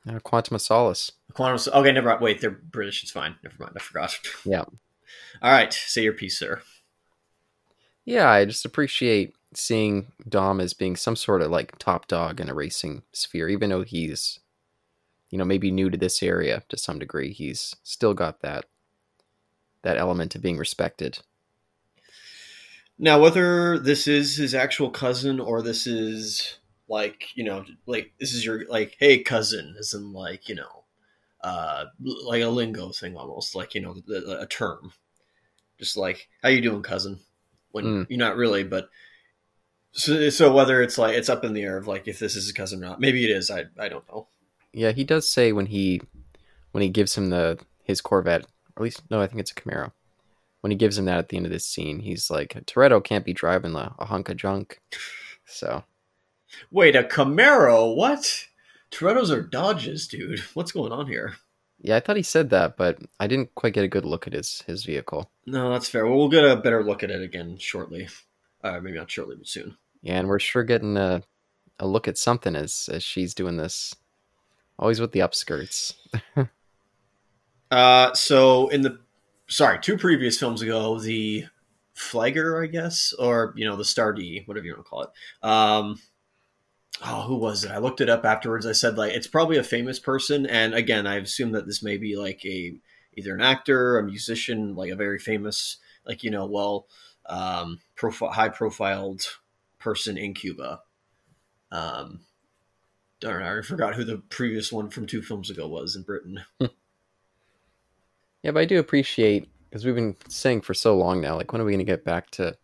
Uh, 0.09 0.17
Quantum 0.17 0.55
of 0.55 0.63
Solace. 0.63 1.11
Quantum. 1.33 1.73
Okay, 1.75 1.91
never 1.91 2.09
mind. 2.09 2.21
Wait, 2.21 2.41
they're 2.41 2.49
British. 2.49 3.03
It's 3.03 3.11
fine. 3.11 3.35
Never 3.43 3.55
mind. 3.59 3.73
I 3.75 3.79
forgot. 3.79 4.17
Yeah. 4.45 4.63
All 5.43 5.51
right. 5.51 5.71
Say 5.71 6.01
your 6.01 6.13
piece, 6.13 6.39
sir. 6.39 6.63
Yeah, 8.03 8.31
I 8.31 8.45
just 8.45 8.65
appreciate 8.65 9.35
seeing 9.53 10.11
Dom 10.27 10.59
as 10.59 10.73
being 10.73 10.95
some 10.95 11.15
sort 11.15 11.43
of 11.43 11.51
like 11.51 11.77
top 11.77 12.07
dog 12.07 12.41
in 12.41 12.49
a 12.49 12.55
racing 12.55 13.03
sphere, 13.13 13.47
even 13.47 13.69
though 13.69 13.83
he's, 13.83 14.39
you 15.35 15.37
know, 15.37 15.43
maybe 15.43 15.69
new 15.69 15.89
to 15.89 15.97
this 15.97 16.23
area 16.23 16.63
to 16.69 16.77
some 16.77 16.97
degree. 16.97 17.33
He's 17.33 17.75
still 17.83 18.13
got 18.13 18.39
that 18.39 18.67
that 19.81 19.97
element 19.97 20.33
of 20.33 20.41
being 20.41 20.57
respected. 20.57 21.19
Now, 22.97 23.19
whether 23.19 23.77
this 23.77 24.07
is 24.07 24.37
his 24.37 24.55
actual 24.55 24.89
cousin 24.89 25.41
or 25.41 25.61
this 25.61 25.87
is 25.87 26.57
like 26.87 27.35
you 27.35 27.43
know, 27.43 27.65
like 27.85 28.13
this 28.17 28.33
is 28.33 28.45
your 28.45 28.65
like, 28.69 28.95
hey 28.97 29.19
cousin, 29.23 29.75
as 29.77 29.93
in 29.93 30.13
like 30.13 30.47
you 30.47 30.55
know, 30.55 30.85
uh, 31.41 31.87
like 32.01 32.41
a 32.41 32.47
lingo 32.47 32.93
thing 32.93 33.17
almost, 33.17 33.55
like 33.55 33.75
you 33.75 33.81
know, 33.81 33.93
the, 34.07 34.39
a 34.39 34.45
term, 34.47 34.93
just 35.77 35.97
like 35.97 36.29
how 36.43 36.47
you 36.47 36.61
doing, 36.61 36.81
cousin? 36.81 37.19
When 37.73 37.83
Mm. 37.83 38.05
you're 38.07 38.19
not 38.19 38.37
really, 38.37 38.63
but 38.63 38.89
so, 39.91 40.29
so 40.29 40.53
whether 40.53 40.81
it's 40.81 40.97
like 40.97 41.17
it's 41.17 41.27
up 41.27 41.43
in 41.43 41.51
the 41.51 41.63
air 41.63 41.75
of 41.75 41.87
like 41.87 42.07
if 42.07 42.19
this 42.19 42.37
is 42.37 42.45
his 42.45 42.53
cousin 42.53 42.81
or 42.81 42.87
not, 42.87 43.01
maybe 43.01 43.25
it 43.25 43.31
is. 43.31 43.51
I 43.51 43.65
I 43.77 43.89
don't 43.89 44.07
know. 44.07 44.29
Yeah, 44.75 44.91
he 44.91 45.05
does 45.05 45.29
say 45.29 45.53
when 45.53 45.67
he 45.67 46.01
when 46.71 46.81
he 46.81 46.89
gives 46.89 47.17
him 47.17 47.29
the 47.29 47.57
his 47.83 48.01
Corvette, 48.01 48.43
or 48.43 48.47
at 48.77 48.83
least 48.83 49.03
no, 49.09 49.21
I 49.21 49.27
think 49.27 49.39
it's 49.39 49.51
a 49.51 49.55
Camaro. 49.55 49.93
When 50.59 50.71
he 50.71 50.77
gives 50.77 50.97
him 50.97 51.05
that 51.05 51.17
at 51.17 51.29
the 51.29 51.37
end 51.37 51.45
of 51.45 51.51
this 51.51 51.65
scene, 51.65 51.99
he's 51.99 52.29
like, 52.29 52.49
Toretto 52.65 53.01
can't 53.01 53.23
be 53.23 53.33
driving 53.33 53.75
a, 53.75 53.95
a 53.99 54.05
hunk 54.05 54.29
of 54.29 54.37
junk. 54.37 54.81
So 55.45 55.83
Wait, 56.71 56.95
a 56.95 57.03
Camaro? 57.03 57.95
What? 57.95 58.47
Toretto's 58.91 59.31
are 59.31 59.41
Dodges, 59.41 60.07
dude. 60.07 60.39
What's 60.53 60.71
going 60.71 60.91
on 60.91 61.07
here? 61.07 61.35
yeah, 61.79 61.95
I 61.95 61.99
thought 61.99 62.17
he 62.17 62.23
said 62.23 62.49
that, 62.49 62.77
but 62.77 62.97
I 63.19 63.27
didn't 63.27 63.53
quite 63.55 63.73
get 63.73 63.83
a 63.83 63.89
good 63.89 64.05
look 64.05 64.27
at 64.27 64.33
his 64.33 64.61
his 64.67 64.83
vehicle. 64.83 65.31
No, 65.45 65.69
that's 65.71 65.87
fair. 65.87 66.05
Well, 66.05 66.17
we'll 66.17 66.29
get 66.29 66.43
a 66.43 66.55
better 66.57 66.83
look 66.83 67.03
at 67.03 67.11
it 67.11 67.21
again 67.21 67.57
shortly. 67.59 68.09
Uh, 68.63 68.79
maybe 68.81 68.97
not 68.97 69.11
shortly, 69.11 69.35
but 69.37 69.47
soon. 69.47 69.77
Yeah, 70.01 70.19
and 70.19 70.27
we're 70.27 70.39
sure 70.39 70.63
getting 70.63 70.97
a 70.97 71.21
a 71.79 71.87
look 71.87 72.07
at 72.07 72.17
something 72.17 72.55
as 72.57 72.89
as 72.91 73.03
she's 73.03 73.33
doing 73.33 73.55
this. 73.55 73.95
Always 74.77 74.99
with 74.99 75.11
the 75.11 75.19
upskirts. 75.19 75.93
Uh, 77.71 78.13
so 78.13 78.69
in 78.69 78.83
the 78.83 78.99
sorry, 79.47 79.79
two 79.79 79.97
previous 79.97 80.39
films 80.39 80.61
ago, 80.61 80.99
the 80.99 81.45
Flagger, 81.93 82.61
I 82.61 82.67
guess, 82.67 83.13
or 83.17 83.53
you 83.57 83.67
know, 83.67 83.75
the 83.75 83.83
Stardee, 83.83 84.47
whatever 84.47 84.65
you 84.65 84.73
want 84.73 84.85
to 84.85 84.89
call 84.89 85.03
it. 85.03 85.09
Um, 85.41 85.99
oh, 87.03 87.23
who 87.23 87.35
was 87.35 87.63
it? 87.63 87.71
I 87.71 87.77
looked 87.77 88.01
it 88.01 88.09
up 88.09 88.25
afterwards. 88.25 88.65
I 88.65 88.73
said 88.73 88.97
like 88.97 89.13
it's 89.13 89.27
probably 89.27 89.57
a 89.57 89.63
famous 89.63 89.99
person, 89.99 90.45
and 90.45 90.73
again, 90.73 91.07
I 91.07 91.15
assume 91.15 91.51
that 91.53 91.65
this 91.65 91.81
may 91.81 91.97
be 91.97 92.15
like 92.15 92.45
a 92.45 92.75
either 93.13 93.33
an 93.33 93.41
actor, 93.41 93.97
a 93.97 94.03
musician, 94.03 94.75
like 94.75 94.91
a 94.91 94.95
very 94.95 95.19
famous, 95.19 95.77
like 96.05 96.23
you 96.23 96.31
know, 96.31 96.45
well, 96.45 96.87
um, 97.27 97.79
profi- 97.97 98.33
high 98.33 98.49
profiled 98.49 99.23
person 99.79 100.17
in 100.17 100.33
Cuba. 100.33 100.81
Um, 101.71 102.21
I 103.25 103.61
forgot 103.61 103.95
who 103.95 104.03
the 104.03 104.17
previous 104.17 104.71
one 104.71 104.89
from 104.89 105.07
two 105.07 105.21
films 105.21 105.49
ago 105.49 105.67
was 105.67 105.95
in 105.95 106.03
Britain. 106.03 106.41
Yeah, 106.59 108.51
but 108.51 108.59
I 108.59 108.65
do 108.65 108.79
appreciate 108.79 109.49
because 109.67 109.85
we've 109.85 109.95
been 109.95 110.15
saying 110.29 110.61
for 110.61 110.75
so 110.75 110.95
long 110.95 111.19
now, 111.19 111.35
like 111.35 111.51
when 111.51 111.61
are 111.61 111.65
we 111.65 111.71
going 111.71 111.85
to 111.85 111.91
get 111.91 112.05
back 112.05 112.29
to, 112.31 112.55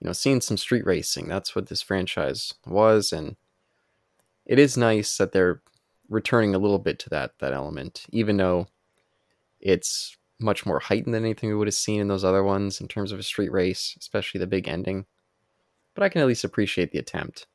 you 0.00 0.06
know, 0.06 0.12
seeing 0.12 0.40
some 0.40 0.56
street 0.56 0.84
racing? 0.84 1.28
That's 1.28 1.54
what 1.54 1.68
this 1.68 1.82
franchise 1.82 2.52
was, 2.66 3.12
and 3.12 3.36
it 4.44 4.58
is 4.58 4.76
nice 4.76 5.16
that 5.18 5.30
they're 5.30 5.62
returning 6.08 6.54
a 6.54 6.58
little 6.58 6.80
bit 6.80 6.98
to 6.98 7.10
that 7.10 7.38
that 7.38 7.52
element, 7.52 8.06
even 8.10 8.36
though 8.36 8.66
it's 9.60 10.16
much 10.40 10.66
more 10.66 10.80
heightened 10.80 11.14
than 11.14 11.24
anything 11.24 11.48
we 11.48 11.54
would 11.54 11.68
have 11.68 11.74
seen 11.74 12.00
in 12.00 12.08
those 12.08 12.24
other 12.24 12.42
ones 12.42 12.80
in 12.80 12.88
terms 12.88 13.12
of 13.12 13.18
a 13.18 13.22
street 13.22 13.52
race, 13.52 13.96
especially 14.00 14.40
the 14.40 14.46
big 14.46 14.68
ending. 14.68 15.06
But 15.94 16.02
I 16.02 16.08
can 16.08 16.20
at 16.20 16.26
least 16.26 16.44
appreciate 16.44 16.90
the 16.90 16.98
attempt. 16.98 17.46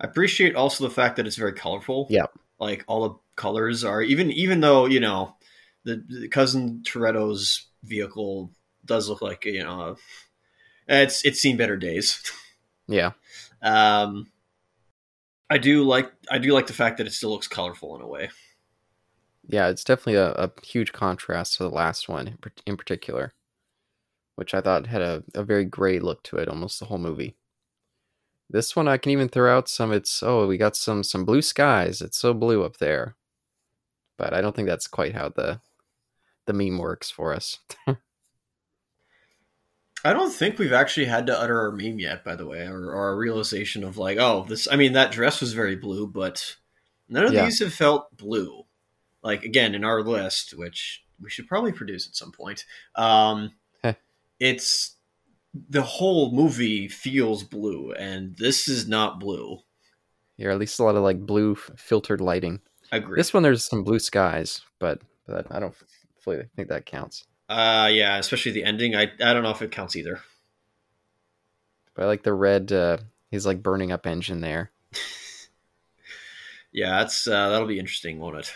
I 0.00 0.06
appreciate 0.06 0.54
also 0.54 0.84
the 0.84 0.94
fact 0.94 1.16
that 1.16 1.26
it's 1.26 1.36
very 1.36 1.52
colorful. 1.52 2.06
Yeah. 2.10 2.26
Like 2.58 2.84
all 2.86 3.08
the 3.08 3.14
colors 3.36 3.84
are 3.84 4.02
even 4.02 4.30
even 4.32 4.60
though, 4.60 4.86
you 4.86 5.00
know, 5.00 5.36
the, 5.84 6.04
the 6.08 6.28
cousin 6.28 6.82
Toretto's 6.84 7.66
vehicle 7.84 8.52
does 8.84 9.08
look 9.08 9.22
like, 9.22 9.44
you 9.44 9.62
know, 9.62 9.96
it's 10.86 11.24
it's 11.24 11.40
seen 11.40 11.56
better 11.56 11.76
days. 11.76 12.22
Yeah. 12.90 13.10
Um 13.60 14.28
I 15.50 15.58
do 15.58 15.84
like 15.84 16.10
I 16.30 16.38
do 16.38 16.54
like 16.54 16.68
the 16.68 16.72
fact 16.72 16.96
that 16.96 17.06
it 17.06 17.12
still 17.12 17.28
looks 17.28 17.46
colorful 17.46 17.94
in 17.96 18.00
a 18.00 18.06
way. 18.06 18.30
Yeah, 19.46 19.68
it's 19.68 19.84
definitely 19.84 20.14
a, 20.14 20.32
a 20.32 20.50
huge 20.62 20.92
contrast 20.92 21.54
to 21.54 21.62
the 21.62 21.70
last 21.70 22.08
one 22.08 22.28
in, 22.28 22.38
in 22.66 22.76
particular, 22.76 23.32
which 24.36 24.54
I 24.54 24.60
thought 24.60 24.86
had 24.86 25.00
a, 25.00 25.24
a 25.34 25.42
very 25.42 25.64
gray 25.64 26.00
look 26.00 26.22
to 26.24 26.36
it 26.36 26.48
almost 26.48 26.78
the 26.78 26.86
whole 26.86 26.98
movie. 26.98 27.36
This 28.50 28.74
one 28.74 28.88
I 28.88 28.96
can 28.96 29.12
even 29.12 29.28
throw 29.28 29.56
out 29.56 29.68
some 29.68 29.92
it's 29.92 30.22
oh, 30.22 30.46
we 30.46 30.56
got 30.56 30.76
some 30.76 31.02
some 31.02 31.24
blue 31.24 31.42
skies. 31.42 32.00
It's 32.00 32.18
so 32.18 32.32
blue 32.32 32.64
up 32.64 32.78
there. 32.78 33.16
But 34.16 34.32
I 34.32 34.40
don't 34.40 34.56
think 34.56 34.68
that's 34.68 34.86
quite 34.86 35.14
how 35.14 35.28
the 35.28 35.60
the 36.46 36.52
meme 36.54 36.78
works 36.78 37.10
for 37.10 37.34
us. 37.34 37.58
I 40.04 40.12
don't 40.12 40.32
think 40.32 40.58
we've 40.58 40.72
actually 40.72 41.06
had 41.06 41.26
to 41.26 41.38
utter 41.38 41.60
our 41.60 41.72
meme 41.72 41.98
yet, 41.98 42.24
by 42.24 42.36
the 42.36 42.46
way, 42.46 42.60
or, 42.66 42.92
or 42.92 43.10
a 43.10 43.16
realization 43.16 43.82
of 43.82 43.98
like, 43.98 44.16
oh, 44.18 44.44
this. 44.48 44.68
I 44.70 44.76
mean, 44.76 44.92
that 44.92 45.10
dress 45.10 45.40
was 45.40 45.52
very 45.52 45.74
blue, 45.76 46.06
but 46.06 46.56
none 47.08 47.24
of 47.26 47.32
Yeah. 47.32 47.44
these 47.44 47.58
have 47.60 47.74
felt 47.74 48.16
blue. 48.16 48.64
Like 49.22 49.44
again, 49.44 49.74
in 49.74 49.84
our 49.84 50.02
list, 50.02 50.54
which 50.56 51.04
we 51.20 51.28
should 51.28 51.48
probably 51.48 51.72
produce 51.72 52.06
at 52.06 52.14
some 52.14 52.30
point. 52.30 52.64
Um, 52.94 53.52
it's 54.40 54.94
the 55.54 55.82
whole 55.82 56.32
movie 56.32 56.88
feels 56.88 57.42
blue, 57.44 57.92
and 57.92 58.36
this 58.36 58.68
is 58.68 58.88
not 58.88 59.20
blue. 59.20 59.58
Here, 60.36 60.50
at 60.50 60.58
least 60.58 60.78
a 60.78 60.84
lot 60.84 60.96
of 60.96 61.02
like 61.02 61.20
blue 61.20 61.54
filtered 61.54 62.20
lighting. 62.20 62.60
Agree. 62.92 63.18
This 63.18 63.34
one 63.34 63.42
there's 63.42 63.64
some 63.64 63.84
blue 63.84 63.98
skies, 63.98 64.62
but 64.78 65.00
but 65.26 65.46
I 65.50 65.58
don't 65.60 65.74
fully 66.20 66.42
think 66.56 66.68
that 66.68 66.86
counts. 66.86 67.26
uh, 67.48 67.88
yeah, 67.92 68.18
especially 68.18 68.52
the 68.52 68.64
ending. 68.64 68.94
I 68.94 69.10
I 69.20 69.32
don't 69.32 69.42
know 69.42 69.50
if 69.50 69.62
it 69.62 69.72
counts 69.72 69.96
either. 69.96 70.20
But 71.94 72.04
I 72.04 72.06
like 72.06 72.22
the 72.22 72.32
red. 72.34 72.70
Uh, 72.70 72.98
he's 73.30 73.44
like 73.46 73.62
burning 73.62 73.90
up 73.92 74.06
engine 74.06 74.40
there. 74.40 74.70
Yeah, 76.70 76.98
that's 76.98 77.26
uh, 77.26 77.48
that'll 77.48 77.66
be 77.66 77.78
interesting, 77.78 78.20
won't 78.20 78.36
it? 78.36 78.52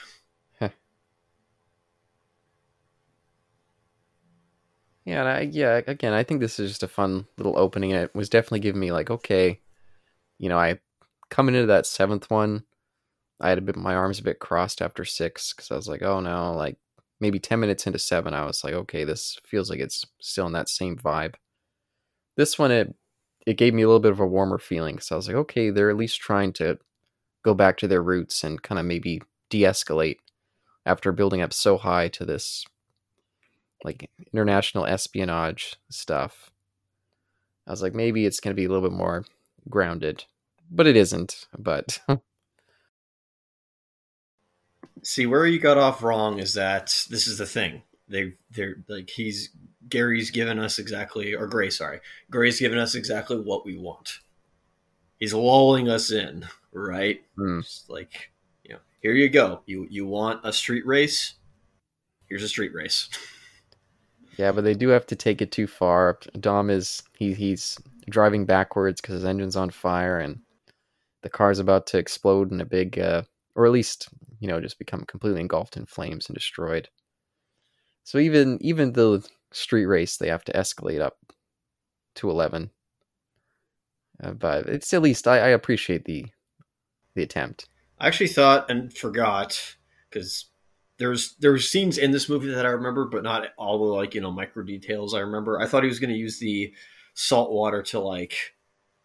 Yeah, 5.04 5.25
I, 5.25 5.40
yeah. 5.40 5.80
Again, 5.87 6.12
I 6.12 6.23
think 6.23 6.40
this 6.40 6.61
is 6.61 6.71
just 6.71 6.82
a 6.82 6.88
fun 6.88 7.26
little 7.37 7.59
opening. 7.59 7.90
It 7.90 8.14
was 8.14 8.28
definitely 8.28 8.61
giving 8.61 8.80
me 8.80 8.92
like, 8.92 9.11
okay, 9.11 9.61
you 10.38 10.49
know, 10.49 10.59
I 10.59 10.80
coming 11.30 11.54
into 11.54 11.66
that 11.68 11.87
seventh 11.87 12.30
one, 12.30 12.64
I 13.40 13.49
had 13.50 13.59
a 13.59 13.62
bit 13.62 13.76
my 13.76 13.94
arms 13.94 14.21
a 14.21 14.25
bit 14.25 14.40
crossed 14.40 14.82
after 14.82 15.04
six 15.04 15.52
because 15.54 15.71
I 15.71 15.76
was 15.76 15.88
like, 15.88 16.02
oh 16.02 16.21
no, 16.21 16.52
like 16.54 16.78
maybe 17.21 17.40
ten 17.40 17.61
minutes 17.61 17.87
into 17.87 17.99
seven, 17.99 18.35
I 18.35 18.47
was 18.47 18.64
like, 18.64 18.75
okay, 18.75 19.04
this 19.04 19.38
feels 19.44 19.71
like 19.71 19.80
it's 19.80 20.06
still 20.21 20.47
in 20.47 20.52
that 20.52 20.68
same 20.68 20.97
vibe. 20.97 21.35
This 22.37 22.59
one, 22.59 22.71
it 22.71 22.94
it 23.47 23.56
gave 23.56 23.75
me 23.75 23.82
a 23.82 23.87
little 23.88 24.00
bit 24.00 24.12
of 24.12 24.21
a 24.21 24.26
warmer 24.26 24.59
feeling 24.59 24.97
because 24.97 25.11
I 25.12 25.16
was 25.16 25.26
like, 25.28 25.37
okay, 25.37 25.71
they're 25.71 25.90
at 25.90 25.97
least 25.97 26.21
trying 26.21 26.52
to 26.54 26.78
go 27.44 27.54
back 27.54 27.78
to 27.78 27.88
their 27.88 28.02
roots 28.02 28.44
and 28.44 28.62
kind 28.62 28.78
of 28.78 28.87
maybe 28.87 29.23
de-escalate 29.50 30.18
after 30.87 31.12
building 31.12 31.42
up 31.42 31.52
so 31.52 31.78
high 31.78 32.09
to 32.09 32.25
this 32.25 32.64
like 33.84 34.10
international 34.32 34.86
espionage 34.86 35.76
stuff. 35.90 36.50
I 37.66 37.70
was 37.70 37.82
like, 37.82 37.94
maybe 37.94 38.26
it's 38.26 38.40
going 38.40 38.54
to 38.54 38.60
be 38.60 38.64
a 38.64 38.68
little 38.68 38.88
bit 38.88 38.96
more 38.96 39.24
grounded, 39.68 40.24
but 40.70 40.86
it 40.86 40.96
isn't. 40.96 41.46
But 41.58 42.00
See 45.02 45.26
where 45.26 45.46
you 45.46 45.58
got 45.58 45.78
off 45.78 46.02
wrong 46.02 46.38
is 46.38 46.54
that 46.54 46.94
this 47.10 47.26
is 47.26 47.38
the 47.38 47.46
thing. 47.46 47.82
They 48.08 48.34
they're 48.52 48.76
like 48.88 49.10
he's 49.10 49.50
Gary's 49.88 50.30
given 50.30 50.60
us 50.60 50.78
exactly 50.78 51.34
or 51.34 51.48
Gray, 51.48 51.70
sorry. 51.70 52.00
Gray's 52.30 52.60
given 52.60 52.78
us 52.78 52.94
exactly 52.94 53.36
what 53.36 53.66
we 53.66 53.76
want. 53.76 54.20
He's 55.18 55.34
lulling 55.34 55.88
us 55.88 56.12
in, 56.12 56.46
right? 56.72 57.20
Hmm. 57.36 57.60
Just 57.60 57.90
like, 57.90 58.30
you 58.62 58.74
know, 58.74 58.80
here 59.00 59.12
you 59.12 59.28
go. 59.28 59.62
You 59.66 59.88
you 59.90 60.06
want 60.06 60.40
a 60.44 60.52
street 60.52 60.86
race? 60.86 61.34
Here's 62.28 62.44
a 62.44 62.48
street 62.48 62.72
race. 62.72 63.08
yeah, 64.36 64.52
but 64.52 64.64
they 64.64 64.74
do 64.74 64.88
have 64.88 65.06
to 65.06 65.16
take 65.16 65.42
it 65.42 65.52
too 65.52 65.66
far. 65.66 66.18
Dom 66.40 66.70
is 66.70 67.02
he 67.16 67.34
he's 67.34 67.78
driving 68.08 68.46
backwards 68.46 69.00
because 69.00 69.14
his 69.14 69.24
engine's 69.24 69.56
on 69.56 69.70
fire 69.70 70.18
and 70.18 70.40
the 71.22 71.30
car's 71.30 71.58
about 71.58 71.86
to 71.88 71.98
explode 71.98 72.50
in 72.50 72.60
a 72.60 72.64
big, 72.64 72.98
uh, 72.98 73.22
or 73.54 73.66
at 73.66 73.72
least 73.72 74.08
you 74.40 74.48
know 74.48 74.60
just 74.60 74.78
become 74.78 75.04
completely 75.04 75.40
engulfed 75.40 75.76
in 75.76 75.86
flames 75.86 76.28
and 76.28 76.34
destroyed. 76.34 76.88
So 78.04 78.18
even 78.18 78.58
even 78.60 78.92
the 78.92 79.26
street 79.52 79.86
race 79.86 80.16
they 80.16 80.28
have 80.28 80.44
to 80.44 80.52
escalate 80.52 81.00
up 81.00 81.18
to 82.16 82.30
eleven. 82.30 82.70
Uh, 84.22 84.32
but 84.32 84.66
it's 84.66 84.92
at 84.94 85.02
least 85.02 85.28
I, 85.28 85.38
I 85.38 85.48
appreciate 85.48 86.04
the 86.04 86.26
the 87.14 87.22
attempt. 87.22 87.68
I 88.00 88.06
actually 88.06 88.28
thought 88.28 88.70
and 88.70 88.92
forgot 88.92 89.76
because 90.08 90.46
there's 91.02 91.35
there 91.40 91.50
were 91.50 91.59
scenes 91.59 91.99
in 91.99 92.12
this 92.12 92.28
movie 92.28 92.49
that 92.50 92.64
I 92.64 92.71
remember, 92.71 93.06
but 93.06 93.25
not 93.25 93.49
all 93.59 93.78
the 93.78 93.92
like 93.92 94.14
you 94.14 94.21
know 94.21 94.30
micro 94.30 94.62
details 94.62 95.14
I 95.14 95.18
remember. 95.18 95.61
I 95.61 95.66
thought 95.66 95.82
he 95.82 95.88
was 95.88 95.99
going 95.99 96.12
to 96.12 96.16
use 96.16 96.38
the 96.38 96.73
salt 97.14 97.50
water 97.50 97.82
to 97.82 97.99
like 97.99 98.37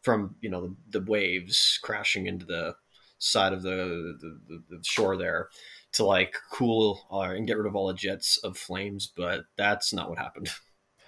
from 0.03 0.35
you 0.39 0.49
know 0.49 0.75
the, 0.91 0.99
the 0.99 1.11
waves 1.11 1.79
crashing 1.81 2.27
into 2.27 2.45
the 2.45 2.75
side 3.17 3.51
of 3.51 3.63
the, 3.63 4.15
the, 4.21 4.39
the, 4.47 4.63
the 4.77 4.83
shore 4.83 5.17
there 5.17 5.49
to 5.93 6.05
like 6.05 6.35
cool 6.51 7.07
uh, 7.11 7.21
and 7.21 7.47
get 7.47 7.57
rid 7.57 7.65
of 7.65 7.75
all 7.75 7.87
the 7.87 7.95
jets 7.95 8.37
of 8.43 8.55
flames, 8.55 9.11
but 9.17 9.45
that's 9.57 9.91
not 9.91 10.07
what 10.07 10.19
happened. 10.19 10.49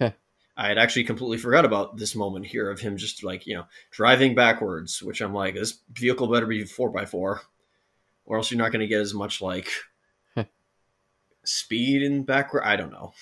I 0.00 0.68
had 0.68 0.76
actually 0.76 1.04
completely 1.04 1.38
forgot 1.38 1.64
about 1.64 1.98
this 1.98 2.16
moment 2.16 2.46
here 2.46 2.68
of 2.68 2.80
him 2.80 2.96
just 2.96 3.22
like 3.22 3.46
you 3.46 3.54
know 3.54 3.66
driving 3.92 4.34
backwards, 4.34 5.00
which 5.00 5.20
I'm 5.20 5.34
like, 5.34 5.54
this 5.54 5.78
vehicle 5.92 6.26
better 6.26 6.46
be 6.46 6.64
four 6.64 6.90
by 6.90 7.04
four, 7.04 7.42
or 8.24 8.38
else 8.38 8.50
you're 8.50 8.58
not 8.58 8.72
going 8.72 8.80
to 8.80 8.88
get 8.88 9.00
as 9.00 9.14
much 9.14 9.40
like. 9.40 9.70
Speed 11.44 12.02
in 12.02 12.24
backward. 12.24 12.64
I 12.64 12.76
don't 12.76 12.92
know. 12.92 13.12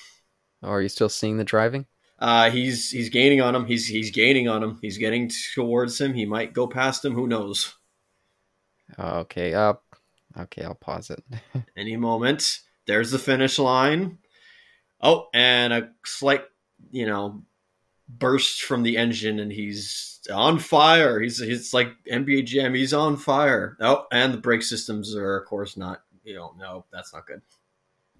Oh, 0.63 0.71
are 0.71 0.83
you 0.83 0.89
still 0.89 1.09
seeing 1.09 1.37
the 1.37 1.45
driving? 1.45 1.87
Uh, 2.19 2.51
he's 2.51 2.91
he's 2.91 3.11
gaining 3.11 3.41
on 3.41 3.55
him. 3.55 3.67
He's 3.67 3.87
he's 3.87 4.11
gaining 4.11 4.49
on 4.49 4.63
him. 4.63 4.79
He's 4.83 4.99
getting 4.99 5.31
towards 5.55 6.01
him. 6.01 6.15
He 6.15 6.27
might 6.27 6.53
go 6.53 6.67
past 6.67 7.05
him. 7.05 7.15
Who 7.15 7.29
knows? 7.29 7.75
Okay, 8.99 9.55
uh, 9.55 9.75
okay, 10.37 10.65
I'll 10.65 10.75
pause 10.75 11.11
it. 11.11 11.23
Any 11.77 11.97
moment. 11.97 12.61
There's 12.87 13.11
the 13.11 13.19
finish 13.19 13.59
line. 13.59 14.19
Oh, 15.01 15.27
and 15.33 15.73
a 15.73 15.91
slight, 16.05 16.43
you 16.91 17.07
know, 17.07 17.43
burst 18.09 18.63
from 18.63 18.83
the 18.83 18.97
engine, 18.97 19.39
and 19.39 19.53
he's 19.53 20.21
on 20.33 20.59
fire. 20.59 21.21
He's 21.21 21.39
he's 21.39 21.73
like 21.73 21.93
NBA 22.11 22.47
Jam. 22.47 22.75
He's 22.75 22.95
on 22.95 23.17
fire. 23.17 23.77
Oh, 23.81 24.07
and 24.11 24.35
the 24.35 24.39
brake 24.39 24.63
systems 24.63 25.15
are, 25.15 25.37
of 25.37 25.47
course, 25.47 25.77
not. 25.77 26.03
You 26.25 26.35
know, 26.35 26.55
no, 26.59 26.85
that's 26.93 27.15
not 27.15 27.27
good. 27.27 27.43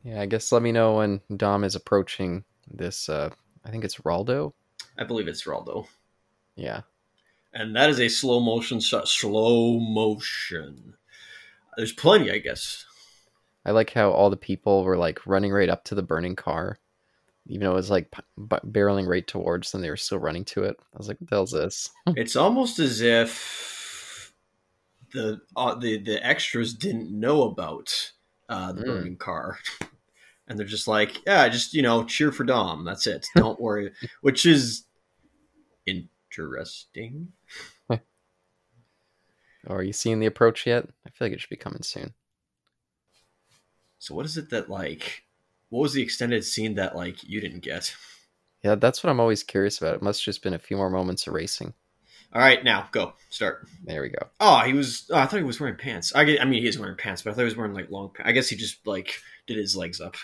Yeah, 0.03 0.21
I 0.21 0.27
guess 0.27 0.53
let 0.53 0.63
me 0.63 0.73
know 0.73 0.97
when 0.97 1.21
Dom 1.37 1.65
is 1.65 1.75
approaching 1.75 2.45
this. 2.71 3.09
Uh, 3.09 3.31
I 3.65 3.71
think 3.71 3.85
it's 3.85 3.97
Raldo. 3.99 4.53
I 4.99 5.05
believe 5.05 5.29
it's 5.29 5.45
Raldo. 5.45 5.87
Yeah, 6.57 6.83
and 7.53 7.75
that 7.77 7.91
is 7.91 8.01
a 8.01 8.09
slow 8.09 8.41
motion 8.41 8.81
shot. 8.81 9.09
Slow 9.09 9.79
motion. 9.79 10.95
There's 11.77 11.93
plenty, 11.93 12.31
I 12.31 12.39
guess. 12.39 12.85
I 13.65 13.71
like 13.71 13.93
how 13.93 14.11
all 14.11 14.31
the 14.31 14.37
people 14.37 14.85
were 14.85 14.97
like 14.97 15.27
running 15.27 15.53
right 15.53 15.69
up 15.69 15.85
to 15.85 15.95
the 15.95 16.03
burning 16.03 16.37
car, 16.37 16.79
even 17.47 17.67
though 17.67 17.73
it 17.73 17.75
was 17.75 17.91
like 17.91 18.11
barreling 18.39 19.07
right 19.07 19.27
towards 19.27 19.71
them. 19.71 19.81
They 19.83 19.91
were 19.91 19.97
still 19.97 20.19
running 20.19 20.45
to 20.47 20.65
it. 20.65 20.77
I 20.95 20.99
was 20.99 21.09
like, 21.09 21.21
"What 21.21 21.31
the 21.31 21.37
hell's 21.37 21.53
this?" 21.53 21.91
It's 22.17 22.37
almost 22.37 22.79
as 22.79 23.01
if 23.01 24.33
the 25.13 25.41
uh, 25.57 25.75
the 25.75 25.99
the 25.99 26.25
extras 26.25 26.75
didn't 26.75 27.11
know 27.11 27.43
about 27.43 28.13
uh, 28.49 28.73
the 28.73 28.81
Mm. 28.81 28.85
burning 28.85 29.17
car, 29.17 29.59
and 30.49 30.59
they're 30.59 30.67
just 30.67 30.89
like, 30.89 31.25
yeah, 31.27 31.49
just 31.49 31.75
you 31.75 31.83
know, 31.83 32.05
cheer 32.05 32.33
for 32.33 32.45
Dom. 32.45 32.85
That's 32.85 33.07
it. 33.07 33.27
Don't 33.37 33.61
worry. 33.61 33.93
Which 34.23 34.47
is 34.47 34.85
interesting. 35.87 37.33
Oh, 37.91 37.99
are 39.69 39.83
you 39.83 39.93
seeing 39.93 40.21
the 40.21 40.27
approach 40.27 40.67
yet? 40.67 40.89
I 41.07 41.11
feel 41.11 41.27
like 41.27 41.33
it 41.33 41.41
should 41.41 41.51
be 41.51 41.57
coming 41.57 41.83
soon. 41.83 42.15
So 43.99 44.15
what 44.15 44.27
is 44.27 44.37
it 44.37 44.51
that 44.51 44.69
like? 44.69 45.25
What 45.69 45.81
was 45.83 45.93
the 45.93 46.03
extended 46.03 46.45
scene 46.45 46.75
that 46.75 46.97
like 46.97 47.23
you 47.25 47.41
didn't 47.41 47.61
get? 47.61 47.95
Yeah, 48.63 48.77
that's 48.77 49.03
what 49.03 49.11
I'm 49.11 49.19
always 49.21 49.43
curious 49.43 49.79
about. 49.79 49.97
It 49.97 50.03
must 50.03 50.21
have 50.21 50.27
just 50.27 50.43
been 50.43 50.55
a 50.55 50.59
few 50.61 50.77
more 50.77 50.91
moments 50.91 51.27
of 51.27 51.35
racing. 51.35 51.75
All 52.33 52.43
right, 52.43 52.63
now 52.63 52.89
go 52.93 53.15
start. 53.31 53.67
There 53.85 54.03
we 54.03 54.11
go. 54.11 54.29
Oh, 54.39 54.59
he 54.61 54.75
was. 54.75 55.07
Oh, 55.11 55.17
I 55.17 55.27
thought 55.27 55.39
he 55.39 55.43
was 55.43 55.61
wearing 55.61 55.77
pants. 55.77 56.15
I, 56.15 56.25
get- 56.25 56.43
I 56.43 56.45
mean, 56.45 56.63
he 56.63 56.69
is 56.69 56.79
wearing 56.79 56.97
pants, 56.97 57.23
but 57.23 57.31
I 57.31 57.33
thought 57.35 57.41
he 57.41 57.45
was 57.47 57.57
wearing 57.57 57.73
like 57.75 57.91
long. 57.91 58.11
pa- 58.15 58.25
I 58.27 58.33
guess 58.33 58.49
he 58.49 58.57
just 58.57 58.87
like 58.87 59.21
did 59.47 59.57
his 59.57 59.75
legs 59.77 60.01
up. 60.01 60.17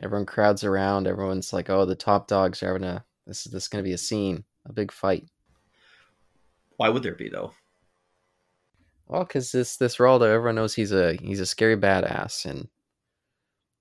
Everyone 0.00 0.26
crowds 0.26 0.62
around. 0.62 1.08
Everyone's 1.08 1.52
like, 1.52 1.68
"Oh, 1.68 1.84
the 1.84 1.96
top 1.96 2.28
dogs 2.28 2.62
are 2.62 2.68
having 2.68 2.84
a 2.84 3.04
this 3.26 3.44
is 3.44 3.52
this 3.52 3.64
is 3.64 3.68
gonna 3.68 3.82
be 3.82 3.92
a 3.92 3.98
scene, 3.98 4.44
a 4.66 4.72
big 4.72 4.92
fight." 4.92 5.24
Why 6.76 6.88
would 6.90 7.02
there 7.02 7.16
be 7.16 7.28
though? 7.28 7.54
Well, 9.08 9.24
because 9.24 9.50
this 9.50 9.76
this 9.78 9.96
Raldo, 9.96 10.32
everyone 10.32 10.54
knows 10.54 10.74
he's 10.74 10.92
a 10.92 11.14
he's 11.14 11.40
a 11.40 11.46
scary 11.46 11.76
badass, 11.76 12.44
and 12.44 12.68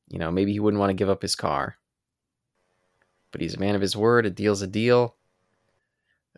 you 0.07 0.17
know 0.17 0.31
maybe 0.31 0.51
he 0.51 0.59
wouldn't 0.59 0.79
want 0.79 0.89
to 0.89 0.95
give 0.95 1.09
up 1.09 1.21
his 1.21 1.35
car, 1.35 1.75
but 3.31 3.41
he's 3.41 3.53
a 3.53 3.59
man 3.59 3.75
of 3.75 3.81
his 3.81 3.95
word. 3.95 4.25
A 4.25 4.31
deal's 4.31 4.63
a 4.63 4.67
deal. 4.67 5.15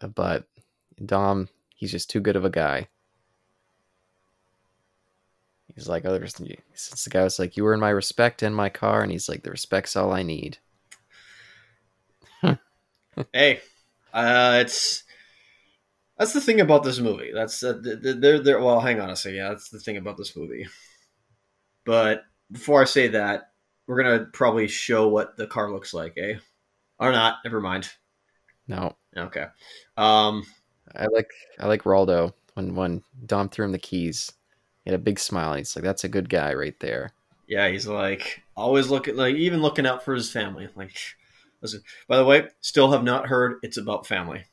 But 0.07 0.45
Dom, 1.03 1.49
he's 1.75 1.91
just 1.91 2.09
too 2.09 2.19
good 2.19 2.35
of 2.35 2.45
a 2.45 2.49
guy. 2.49 2.87
He's 5.75 5.87
like, 5.87 6.03
oh, 6.05 6.11
there's 6.11 6.35
since 6.35 7.03
the 7.03 7.09
guy 7.09 7.23
was 7.23 7.39
like, 7.39 7.55
you 7.55 7.65
earn 7.65 7.79
my 7.79 7.89
respect 7.89 8.43
and 8.43 8.55
my 8.55 8.69
car, 8.69 9.01
and 9.01 9.11
he's 9.11 9.29
like, 9.29 9.43
the 9.43 9.51
respect's 9.51 9.95
all 9.95 10.11
I 10.11 10.23
need. 10.23 10.57
hey, 13.33 13.61
uh, 14.13 14.59
it's 14.61 15.03
that's 16.17 16.33
the 16.33 16.41
thing 16.41 16.59
about 16.59 16.83
this 16.83 16.99
movie. 16.99 17.31
That's 17.33 17.63
uh, 17.63 17.79
they're 17.81 18.39
they're 18.39 18.59
well. 18.59 18.81
Hang 18.81 18.99
on 18.99 19.09
a 19.09 19.15
second. 19.15 19.37
Yeah, 19.37 19.49
that's 19.49 19.69
the 19.69 19.79
thing 19.79 19.95
about 19.95 20.17
this 20.17 20.35
movie. 20.35 20.67
But 21.85 22.23
before 22.51 22.81
I 22.81 22.85
say 22.85 23.07
that, 23.09 23.51
we're 23.87 24.03
gonna 24.03 24.25
probably 24.33 24.67
show 24.67 25.07
what 25.07 25.37
the 25.37 25.47
car 25.47 25.71
looks 25.71 25.93
like, 25.93 26.15
eh? 26.17 26.35
Or 26.99 27.13
not? 27.13 27.37
Never 27.45 27.61
mind. 27.61 27.89
No, 28.69 28.95
Okay. 29.17 29.45
Um. 29.97 30.45
I 30.95 31.05
like 31.07 31.29
I 31.59 31.67
like 31.67 31.83
Raldo 31.83 32.33
when 32.53 32.75
when 32.75 33.03
Dom 33.25 33.49
threw 33.49 33.65
him 33.65 33.71
the 33.71 33.79
keys. 33.79 34.31
He 34.83 34.91
had 34.91 34.99
a 34.99 35.03
big 35.03 35.19
smile. 35.19 35.53
He's 35.55 35.75
like, 35.75 35.83
that's 35.83 36.03
a 36.03 36.09
good 36.09 36.29
guy 36.29 36.53
right 36.53 36.79
there. 36.79 37.11
Yeah, 37.47 37.67
he's 37.67 37.87
like 37.87 38.43
always 38.55 38.89
looking 38.89 39.15
like 39.15 39.35
even 39.35 39.61
looking 39.61 39.85
out 39.85 40.03
for 40.03 40.15
his 40.15 40.31
family. 40.31 40.67
Like, 40.75 40.95
listen. 41.61 41.81
By 42.07 42.17
the 42.17 42.25
way, 42.25 42.47
still 42.61 42.91
have 42.91 43.03
not 43.03 43.27
heard. 43.27 43.57
It's 43.61 43.77
about 43.77 44.07
family. 44.07 44.45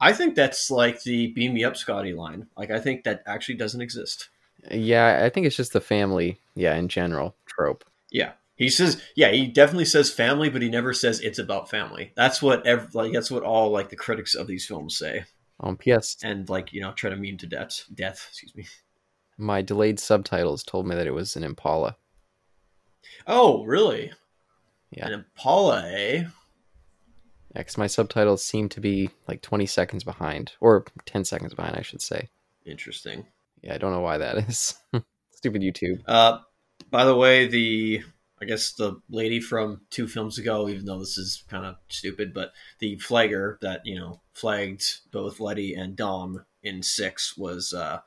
I 0.00 0.12
think 0.12 0.34
that's 0.34 0.70
like 0.70 1.02
the 1.02 1.28
"Beam 1.28 1.54
Me 1.54 1.64
Up, 1.64 1.76
Scotty" 1.76 2.12
line. 2.12 2.46
Like, 2.56 2.70
I 2.70 2.80
think 2.80 3.04
that 3.04 3.22
actually 3.26 3.54
doesn't 3.54 3.80
exist. 3.80 4.28
Yeah, 4.70 5.22
I 5.24 5.30
think 5.30 5.46
it's 5.46 5.56
just 5.56 5.72
the 5.72 5.80
family, 5.80 6.40
yeah, 6.54 6.74
in 6.76 6.88
general 6.88 7.36
trope. 7.46 7.84
Yeah, 8.10 8.32
he 8.56 8.68
says. 8.68 9.00
Yeah, 9.14 9.30
he 9.30 9.46
definitely 9.46 9.84
says 9.84 10.10
family, 10.10 10.48
but 10.50 10.62
he 10.62 10.68
never 10.68 10.92
says 10.92 11.20
it's 11.20 11.38
about 11.38 11.70
family. 11.70 12.12
That's 12.16 12.42
what 12.42 12.66
ev- 12.66 12.94
like 12.94 13.12
that's 13.12 13.30
what 13.30 13.42
all 13.42 13.70
like 13.70 13.88
the 13.90 13.96
critics 13.96 14.34
of 14.34 14.46
these 14.46 14.66
films 14.66 14.98
say, 14.98 15.24
On 15.60 15.76
PS, 15.76 16.16
and 16.22 16.48
like 16.48 16.72
you 16.72 16.80
know 16.80 16.92
try 16.92 17.10
to 17.10 17.16
mean 17.16 17.38
to 17.38 17.46
death. 17.46 17.84
Death, 17.94 18.26
excuse 18.30 18.54
me. 18.56 18.66
my 19.38 19.62
delayed 19.62 20.00
subtitles 20.00 20.62
told 20.62 20.86
me 20.86 20.94
that 20.96 21.06
it 21.06 21.14
was 21.14 21.36
an 21.36 21.44
Impala. 21.44 21.96
Oh, 23.26 23.64
really? 23.64 24.12
Yeah. 24.90 25.06
An 25.08 25.12
Impala, 25.12 25.86
eh? 25.90 26.24
Yeah, 27.54 27.62
'cause 27.62 27.78
my 27.78 27.86
subtitles 27.86 28.42
seem 28.44 28.68
to 28.70 28.80
be 28.80 29.10
like 29.28 29.40
20 29.42 29.66
seconds 29.66 30.04
behind, 30.04 30.52
or 30.60 30.84
10 31.06 31.24
seconds 31.24 31.54
behind, 31.54 31.76
I 31.76 31.82
should 31.82 32.02
say. 32.02 32.28
Interesting. 32.64 33.26
Yeah, 33.62 33.74
I 33.74 33.78
don't 33.78 33.92
know 33.92 34.00
why 34.00 34.18
that 34.18 34.36
is. 34.48 34.74
Stupid 35.32 35.62
YouTube. 35.62 36.02
Uh, 36.06 36.38
by 36.90 37.04
the 37.04 37.16
way, 37.16 37.46
the 37.46 38.02
I 38.40 38.44
guess 38.44 38.72
the 38.72 39.00
lady 39.08 39.40
from 39.40 39.80
two 39.90 40.06
films 40.06 40.36
ago, 40.38 40.68
even 40.68 40.84
though 40.84 40.98
this 40.98 41.16
is 41.16 41.42
kind 41.48 41.64
of 41.64 41.76
stupid, 41.88 42.34
but 42.34 42.52
the 42.80 42.98
flagger 42.98 43.58
that 43.62 43.80
you 43.84 43.98
know 43.98 44.20
flagged 44.34 44.84
both 45.10 45.40
Letty 45.40 45.72
and 45.74 45.96
Dom 45.96 46.44
in 46.62 46.82
six 46.82 47.36
was 47.36 47.72
uh, 47.72 48.00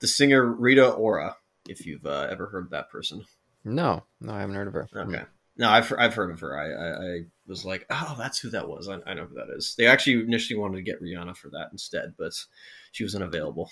the 0.00 0.06
singer 0.08 0.44
Rita 0.44 0.90
Ora. 0.90 1.36
If 1.68 1.84
you've 1.86 2.06
uh, 2.06 2.28
ever 2.30 2.46
heard 2.46 2.64
of 2.64 2.70
that 2.70 2.90
person, 2.90 3.24
No, 3.64 4.04
no, 4.20 4.32
I 4.32 4.40
haven't 4.40 4.54
heard 4.56 4.68
of 4.68 4.74
her. 4.74 4.88
okay. 4.94 5.22
No, 5.58 5.70
I've 5.70 5.92
I've 5.98 6.14
heard 6.14 6.30
of 6.30 6.40
her. 6.40 6.58
I, 6.58 6.66
I, 6.70 7.14
I 7.16 7.20
was 7.46 7.64
like, 7.64 7.86
oh, 7.88 8.14
that's 8.18 8.38
who 8.40 8.50
that 8.50 8.68
was. 8.68 8.88
I, 8.88 8.98
I 9.06 9.14
know 9.14 9.24
who 9.24 9.34
that 9.36 9.48
is. 9.56 9.74
They 9.78 9.86
actually 9.86 10.20
initially 10.24 10.58
wanted 10.58 10.76
to 10.76 10.82
get 10.82 11.00
Rihanna 11.02 11.36
for 11.36 11.48
that 11.50 11.68
instead, 11.72 12.14
but 12.18 12.32
she 12.92 13.04
was 13.04 13.14
unavailable. 13.14 13.70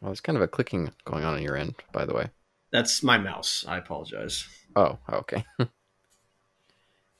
Oh, 0.00 0.06
there's 0.06 0.20
kind 0.20 0.36
of 0.36 0.42
a 0.42 0.48
clicking 0.48 0.90
going 1.04 1.24
on 1.24 1.34
on 1.34 1.42
your 1.42 1.56
end, 1.56 1.74
by 1.92 2.04
the 2.04 2.14
way. 2.14 2.30
That's 2.70 3.02
my 3.02 3.18
mouse. 3.18 3.64
I 3.66 3.78
apologize. 3.78 4.46
Oh, 4.76 4.98
okay. 5.10 5.44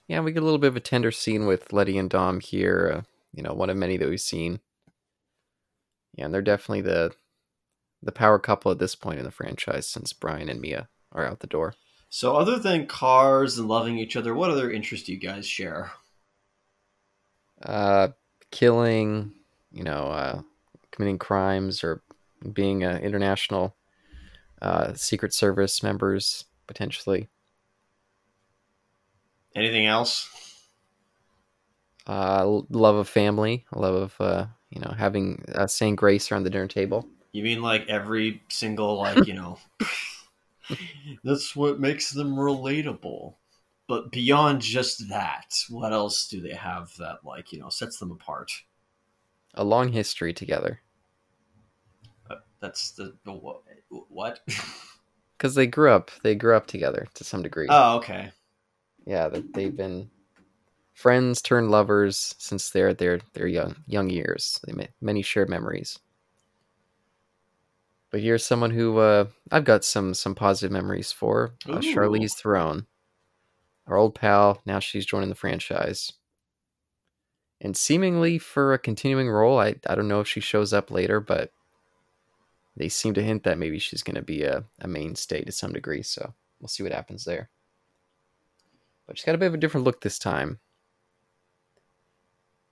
yeah, 0.09 0.21
we 0.21 0.33
get 0.33 0.43
a 0.43 0.45
little 0.45 0.59
bit 0.59 0.69
of 0.69 0.77
a 0.77 0.81
tender 0.81 1.11
scene 1.11 1.47
with 1.47 1.73
Letty 1.73 1.97
and 1.97 2.11
Dom 2.11 2.41
here. 2.41 2.93
Uh, 2.95 3.03
you 3.33 3.43
know, 3.43 3.55
one 3.55 3.71
of 3.71 3.77
many 3.77 3.97
that 3.97 4.09
we've 4.09 4.21
seen. 4.21 4.61
Yeah, 6.15 6.27
and 6.27 6.35
they're 6.35 6.43
definitely 6.43 6.83
the 6.83 7.13
the 8.03 8.13
power 8.13 8.39
couple 8.39 8.71
at 8.71 8.79
this 8.79 8.95
point 8.95 9.19
in 9.19 9.25
the 9.25 9.31
franchise 9.31 9.89
since 9.89 10.13
Brian 10.13 10.49
and 10.49 10.61
Mia 10.61 10.89
are 11.13 11.27
out 11.27 11.41
the 11.41 11.47
door. 11.47 11.75
So, 12.11 12.37
other 12.37 12.59
than 12.59 12.87
cars 12.87 13.59
and 13.59 13.69
loving 13.69 13.99
each 13.99 14.17
other, 14.17 14.35
what 14.35 14.51
other 14.51 14.71
interests 14.71 15.07
do 15.07 15.13
you 15.13 15.19
guys 15.19 15.47
share? 15.47 15.93
Uh, 17.61 18.09
killing, 18.51 19.33
you 19.73 19.83
know, 19.83 20.09
uh, 20.09 20.43
committing 20.91 21.19
crimes 21.19 21.85
or 21.85 22.03
being 22.53 22.83
an 22.83 23.03
international 23.03 23.75
uh, 24.63 24.95
Secret 24.95 25.33
Service 25.33 25.83
members 25.83 26.45
potentially. 26.67 27.29
Anything 29.55 29.87
else? 29.87 30.29
Uh, 32.07 32.63
love 32.71 32.97
of 32.97 33.09
family, 33.09 33.67
love 33.75 33.95
of 33.95 34.21
uh, 34.21 34.47
you 34.71 34.81
know 34.81 34.95
having 34.97 35.45
uh, 35.55 35.67
saying 35.67 35.97
grace 35.97 36.31
around 36.31 36.45
the 36.45 36.51
dinner 36.51 36.69
table. 36.69 37.07
You 37.33 37.43
mean 37.43 37.61
like 37.61 37.87
every 37.89 38.43
single, 38.49 38.99
like, 38.99 39.27
you 39.27 39.35
know, 39.35 39.59
that's 41.25 41.55
what 41.55 41.81
makes 41.81 42.11
them 42.11 42.37
relatable. 42.37 43.35
But 43.87 44.13
beyond 44.13 44.61
just 44.61 45.09
that, 45.09 45.55
what 45.71 45.93
else 45.93 46.29
do 46.29 46.43
they 46.43 46.55
have 46.55 46.91
that, 46.99 47.25
like, 47.25 47.53
you 47.53 47.59
know, 47.59 47.71
sets 47.71 47.99
them 47.99 48.11
apart? 48.11 48.53
A 49.55 49.65
long 49.65 49.93
history 49.93 50.35
together 50.35 50.83
That's 52.61 52.93
the, 52.93 53.15
the 53.25 53.33
what? 53.33 54.41
because 55.37 55.55
they 55.55 55.67
grew 55.67 55.93
up. 55.93 56.11
They 56.23 56.35
grew 56.35 56.57
up 56.57 56.67
together 56.67 57.07
to 57.15 57.25
some 57.25 57.43
degree. 57.43 57.67
oh, 57.71 57.97
okay. 57.97 58.33
yeah, 59.07 59.29
that 59.29 59.55
they've 59.55 59.77
been 59.77 60.11
friends 60.99 61.41
turned 61.41 61.71
lovers 61.71 62.35
since 62.39 62.71
their 62.71 62.93
their 62.93 63.21
their 63.35 63.47
young 63.47 63.77
young 63.87 64.11
years. 64.11 64.61
They 64.67 64.73
made 64.73 64.93
many 65.01 65.23
shared 65.23 65.49
memories. 65.49 65.99
But 68.11 68.21
here's 68.21 68.45
someone 68.45 68.71
who 68.71 68.99
uh, 68.99 69.27
I've 69.53 69.65
got 69.65 69.85
some 69.85 70.15
some 70.15 70.35
positive 70.35 70.73
memories 70.73 71.13
for. 71.13 71.55
Uh, 71.69 71.75
Ooh. 71.75 71.81
Charlize 71.81 72.35
Theron, 72.35 72.87
our 73.87 73.97
old 73.97 74.15
pal. 74.15 74.61
Now 74.67 74.81
she's 74.81 75.07
joining 75.07 75.29
the 75.29 75.35
franchise, 75.35 76.13
and 77.61 77.77
seemingly 77.77 78.39
for 78.39 78.73
a 78.73 78.79
continuing 78.79 79.29
role. 79.29 79.61
I 79.61 79.77
I 79.87 79.95
don't 79.95 80.09
know 80.09 80.21
if 80.21 80.29
she 80.29 80.41
shows 80.41 80.73
up 80.73 80.91
later, 80.91 81.21
but 81.21 81.53
they 82.79 82.89
seem 82.89 83.13
to 83.15 83.23
hint 83.23 83.43
that 83.43 83.59
maybe 83.59 83.79
she's 83.79 84.03
going 84.03 84.15
to 84.15 84.23
be 84.23 84.45
a, 84.45 84.65
a 84.81 84.89
mainstay 84.89 85.43
to 85.43 85.53
some 85.53 85.73
degree. 85.73 86.03
So 86.03 86.35
we'll 86.61 86.69
see 86.69 86.83
what 86.83 86.93
happens 86.93 87.25
there. 87.25 87.51
But 89.07 89.19
she's 89.19 89.25
got 89.25 89.35
a 89.35 89.39
bit 89.39 89.47
of 89.47 89.55
a 89.55 89.59
different 89.59 89.85
look 89.85 90.01
this 90.01 90.19
time. 90.19 90.61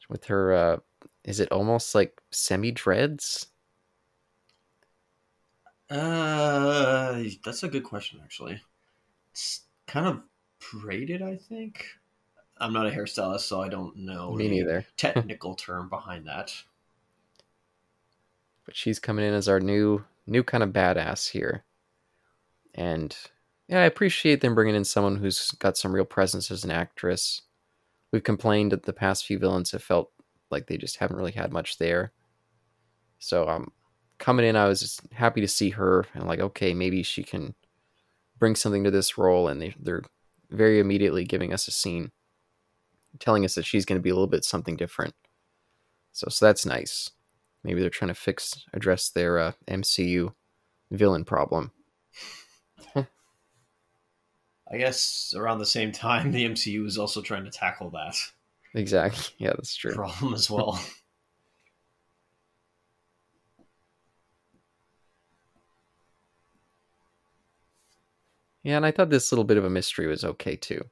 With 0.08 0.26
her, 0.26 0.52
uh, 0.54 0.76
is 1.24 1.40
it 1.40 1.50
almost 1.50 1.92
like 1.92 2.20
semi 2.30 2.70
dreads? 2.70 3.48
Uh, 5.90 7.24
that's 7.44 7.64
a 7.64 7.68
good 7.68 7.82
question, 7.82 8.20
actually. 8.22 8.60
It's 9.32 9.62
kind 9.86 10.06
of 10.06 10.22
braided, 10.72 11.22
I 11.22 11.36
think. 11.36 11.86
I'm 12.58 12.72
not 12.72 12.86
a 12.86 12.90
hairstylist, 12.90 13.40
so 13.40 13.60
I 13.60 13.68
don't 13.68 13.96
know 13.96 14.34
Me 14.34 14.48
the 14.48 14.50
neither. 14.50 14.86
technical 14.96 15.54
term 15.56 15.88
behind 15.88 16.26
that. 16.28 16.52
But 18.66 18.76
she's 18.76 18.98
coming 18.98 19.24
in 19.24 19.32
as 19.32 19.48
our 19.48 19.60
new 19.60 20.04
new 20.26 20.42
kind 20.42 20.62
of 20.62 20.70
badass 20.70 21.30
here. 21.30 21.64
And 22.74 23.16
yeah, 23.68 23.80
I 23.80 23.84
appreciate 23.84 24.40
them 24.40 24.54
bringing 24.54 24.74
in 24.74 24.84
someone 24.84 25.16
who's 25.16 25.52
got 25.52 25.76
some 25.76 25.94
real 25.94 26.04
presence 26.04 26.50
as 26.50 26.64
an 26.64 26.70
actress. 26.70 27.42
We've 28.12 28.22
complained 28.24 28.72
that 28.72 28.84
the 28.84 28.92
past 28.92 29.24
few 29.24 29.38
villains 29.38 29.70
have 29.70 29.82
felt 29.82 30.10
like 30.50 30.66
they 30.66 30.76
just 30.76 30.98
haven't 30.98 31.16
really 31.16 31.32
had 31.32 31.52
much 31.52 31.78
there. 31.78 32.12
So 33.18 33.48
um 33.48 33.72
coming 34.18 34.46
in 34.46 34.56
I 34.56 34.66
was 34.66 34.80
just 34.80 35.00
happy 35.12 35.40
to 35.40 35.48
see 35.48 35.70
her 35.70 36.06
and 36.14 36.26
like 36.26 36.40
okay, 36.40 36.74
maybe 36.74 37.02
she 37.02 37.22
can 37.22 37.54
bring 38.38 38.56
something 38.56 38.84
to 38.84 38.90
this 38.90 39.16
role 39.16 39.48
and 39.48 39.60
they 39.62 39.74
they're 39.78 40.02
very 40.50 40.78
immediately 40.80 41.24
giving 41.24 41.52
us 41.52 41.66
a 41.68 41.72
scene 41.72 42.10
telling 43.18 43.44
us 43.44 43.54
that 43.54 43.64
she's 43.64 43.84
going 43.84 43.98
to 43.98 44.02
be 44.02 44.10
a 44.10 44.14
little 44.14 44.26
bit 44.26 44.44
something 44.44 44.76
different. 44.76 45.14
So 46.12 46.28
so 46.28 46.46
that's 46.46 46.66
nice. 46.66 47.10
Maybe 47.66 47.80
they're 47.80 47.90
trying 47.90 48.10
to 48.10 48.14
fix 48.14 48.64
address 48.72 49.10
their 49.10 49.40
uh, 49.40 49.52
MCU 49.66 50.32
villain 50.92 51.24
problem. 51.24 51.72
I 52.94 53.06
guess 54.78 55.34
around 55.36 55.58
the 55.58 55.66
same 55.66 55.90
time, 55.90 56.30
the 56.30 56.44
MCU 56.44 56.86
is 56.86 56.96
also 56.96 57.20
trying 57.20 57.44
to 57.44 57.50
tackle 57.50 57.90
that 57.90 58.14
Exactly. 58.72 59.34
Yeah, 59.44 59.50
that's 59.56 59.74
true. 59.74 59.94
problem 59.94 60.32
as 60.32 60.48
well. 60.48 60.80
Yeah, 68.62 68.76
and 68.76 68.86
I 68.86 68.90
thought 68.90 69.10
this 69.10 69.30
little 69.30 69.44
bit 69.44 69.58
of 69.58 69.64
a 69.64 69.70
mystery 69.70 70.08
was 70.08 70.24
okay 70.24 70.56
too. 70.56 70.82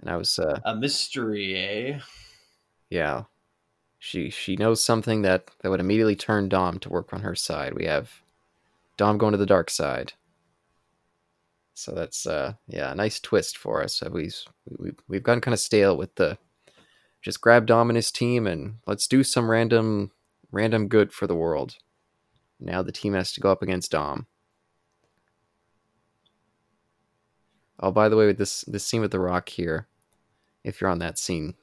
And 0.00 0.10
I 0.10 0.16
was, 0.16 0.38
uh, 0.38 0.60
A 0.66 0.76
mystery, 0.76 1.56
eh? 1.56 2.00
yeah, 2.90 3.24
she 3.98 4.30
she 4.30 4.56
knows 4.56 4.84
something 4.84 5.22
that 5.22 5.50
that 5.60 5.70
would 5.70 5.80
immediately 5.80 6.16
turn 6.16 6.48
Dom 6.48 6.78
to 6.80 6.88
work 6.88 7.12
on 7.12 7.20
her 7.22 7.34
side. 7.34 7.74
We 7.74 7.86
have 7.86 8.22
Dom 8.96 9.18
going 9.18 9.32
to 9.32 9.38
the 9.38 9.46
dark 9.46 9.70
side. 9.70 10.12
So 11.74 11.92
that's 11.92 12.26
uh 12.26 12.54
yeah, 12.66 12.92
a 12.92 12.94
nice 12.94 13.20
twist 13.20 13.56
for 13.56 13.82
us. 13.82 14.02
We've 14.10 14.36
we, 14.78 14.92
we've 15.08 15.22
gotten 15.22 15.40
kind 15.40 15.54
of 15.54 15.60
stale 15.60 15.96
with 15.96 16.14
the 16.14 16.38
just 17.22 17.40
grab 17.40 17.66
Dom 17.66 17.90
and 17.90 17.96
his 17.96 18.12
team 18.12 18.46
and 18.46 18.76
let's 18.86 19.08
do 19.08 19.24
some 19.24 19.50
random 19.50 20.12
random 20.52 20.88
good 20.88 21.12
for 21.12 21.26
the 21.26 21.34
world. 21.34 21.76
Now 22.60 22.82
the 22.82 22.92
team 22.92 23.14
has 23.14 23.32
to 23.32 23.40
go 23.40 23.50
up 23.50 23.62
against 23.62 23.90
Dom. 23.90 24.26
Oh, 27.80 27.92
by 27.92 28.08
the 28.08 28.16
way, 28.16 28.26
with 28.26 28.38
this 28.38 28.62
this 28.62 28.84
scene 28.84 29.00
with 29.00 29.12
the 29.12 29.20
Rock 29.20 29.48
here, 29.48 29.86
if 30.64 30.80
you're 30.80 30.90
on 30.90 30.98
that 30.98 31.18
scene, 31.18 31.54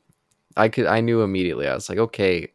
I 0.58 0.70
could 0.70 0.86
I 0.86 1.02
knew 1.02 1.22
immediately. 1.22 1.68
I 1.68 1.74
was 1.76 1.90
like, 1.90 1.98
okay. 1.98 2.52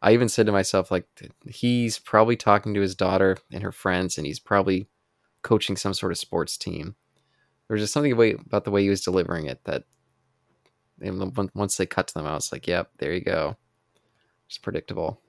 I 0.00 0.12
even 0.12 0.28
said 0.28 0.46
to 0.46 0.52
myself, 0.52 0.90
like, 0.92 1.06
he's 1.48 1.98
probably 1.98 2.36
talking 2.36 2.72
to 2.74 2.80
his 2.80 2.94
daughter 2.94 3.36
and 3.52 3.64
her 3.64 3.72
friends, 3.72 4.16
and 4.16 4.26
he's 4.26 4.38
probably 4.38 4.88
coaching 5.42 5.76
some 5.76 5.94
sort 5.94 6.12
of 6.12 6.18
sports 6.18 6.56
team. 6.56 6.94
There 7.68 7.74
was 7.74 7.82
just 7.82 7.94
something 7.94 8.12
about 8.46 8.64
the 8.64 8.70
way 8.70 8.82
he 8.82 8.90
was 8.90 9.02
delivering 9.02 9.46
it 9.46 9.64
that 9.64 9.84
once 11.54 11.76
they 11.76 11.86
cut 11.86 12.08
to 12.08 12.14
them, 12.14 12.26
I 12.26 12.34
was 12.34 12.52
like, 12.52 12.66
yep, 12.66 12.90
there 12.98 13.12
you 13.12 13.20
go. 13.20 13.56
It's 14.48 14.58
predictable. 14.58 15.20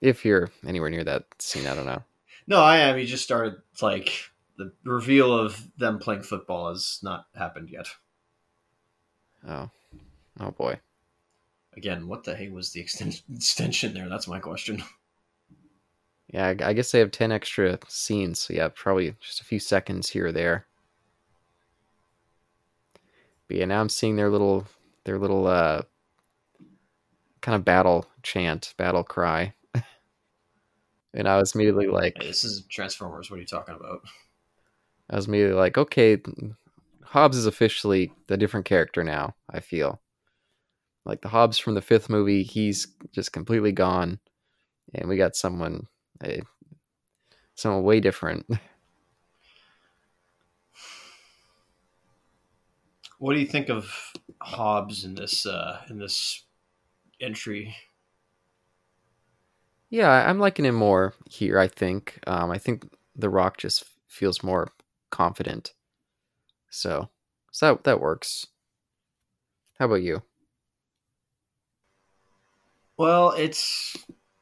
if 0.00 0.24
you're 0.24 0.50
anywhere 0.66 0.90
near 0.90 1.04
that 1.04 1.24
scene, 1.38 1.66
I 1.66 1.74
don't 1.74 1.86
know. 1.86 2.02
No, 2.46 2.60
I 2.60 2.78
am. 2.78 2.98
He 2.98 3.06
just 3.06 3.24
started 3.24 3.54
like 3.80 4.30
the 4.56 4.72
reveal 4.84 5.32
of 5.36 5.68
them 5.78 5.98
playing 5.98 6.22
football 6.22 6.68
has 6.70 6.98
not 7.02 7.26
happened 7.34 7.70
yet. 7.70 7.88
Oh, 9.48 9.70
oh 10.40 10.50
boy. 10.50 10.78
Again, 11.76 12.06
what 12.06 12.24
the 12.24 12.34
heck 12.34 12.52
was 12.52 12.72
the 12.72 12.82
exten- 12.82 13.22
extension 13.34 13.94
there? 13.94 14.08
That's 14.08 14.28
my 14.28 14.38
question. 14.38 14.82
Yeah, 16.32 16.48
I 16.48 16.70
I 16.70 16.72
guess 16.72 16.90
they 16.92 16.98
have 16.98 17.10
10 17.10 17.30
extra 17.32 17.78
scenes. 17.88 18.40
So, 18.40 18.54
yeah, 18.54 18.68
probably 18.74 19.14
just 19.20 19.40
a 19.40 19.44
few 19.44 19.58
seconds 19.58 20.08
here 20.10 20.26
or 20.26 20.32
there. 20.32 20.66
But 23.48 23.58
yeah, 23.58 23.64
now 23.66 23.80
I'm 23.80 23.88
seeing 23.88 24.16
their 24.16 24.30
little, 24.30 24.66
their 25.04 25.18
little, 25.18 25.46
uh, 25.46 25.82
kind 27.42 27.56
of 27.56 27.64
battle 27.64 28.06
chant, 28.22 28.72
battle 28.78 29.04
cry. 29.04 29.52
And 31.14 31.28
I 31.28 31.36
was 31.36 31.54
immediately 31.54 31.86
like, 31.86 32.16
Hey, 32.20 32.28
this 32.28 32.44
is 32.44 32.64
Transformers. 32.68 33.30
What 33.30 33.36
are 33.38 33.40
you 33.40 33.46
talking 33.46 33.74
about? 33.74 34.00
I 35.10 35.16
was 35.16 35.26
immediately 35.26 35.56
like, 35.56 35.76
okay, 35.76 36.18
Hobbs 37.04 37.36
is 37.36 37.46
officially 37.46 38.12
a 38.28 38.36
different 38.36 38.66
character 38.66 39.04
now, 39.04 39.34
I 39.50 39.60
feel. 39.60 40.00
Like 41.04 41.20
the 41.20 41.28
Hobbs 41.28 41.58
from 41.58 41.74
the 41.74 41.82
fifth 41.82 42.08
movie, 42.08 42.42
he's 42.42 42.86
just 43.12 43.32
completely 43.32 43.72
gone. 43.72 44.20
And 44.94 45.08
we 45.08 45.16
got 45.16 45.36
someone, 45.36 45.86
eh, 46.22 46.40
someone 47.54 47.82
way 47.82 48.00
different. 48.00 48.46
What 53.18 53.34
do 53.34 53.38
you 53.38 53.46
think 53.46 53.68
of 53.68 54.12
Hobbs 54.42 55.04
in 55.04 55.14
this 55.14 55.46
uh, 55.46 55.80
in 55.88 55.96
this 55.96 56.42
entry? 57.20 57.72
Yeah, 59.92 60.08
I'm 60.08 60.38
liking 60.38 60.64
him 60.64 60.74
more 60.74 61.12
here. 61.28 61.58
I 61.58 61.68
think. 61.68 62.18
Um, 62.26 62.50
I 62.50 62.56
think 62.56 62.90
The 63.14 63.28
Rock 63.28 63.58
just 63.58 63.84
feels 64.08 64.42
more 64.42 64.72
confident. 65.10 65.74
So, 66.70 67.10
so 67.50 67.74
that 67.74 67.84
that 67.84 68.00
works. 68.00 68.46
How 69.78 69.84
about 69.84 69.96
you? 69.96 70.22
Well, 72.96 73.32
it's 73.32 73.94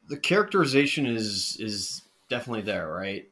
the 0.07 0.15
characterization 0.15 1.05
is 1.05 1.57
is 1.59 2.03
definitely 2.29 2.61
there, 2.61 2.87
right? 2.89 3.25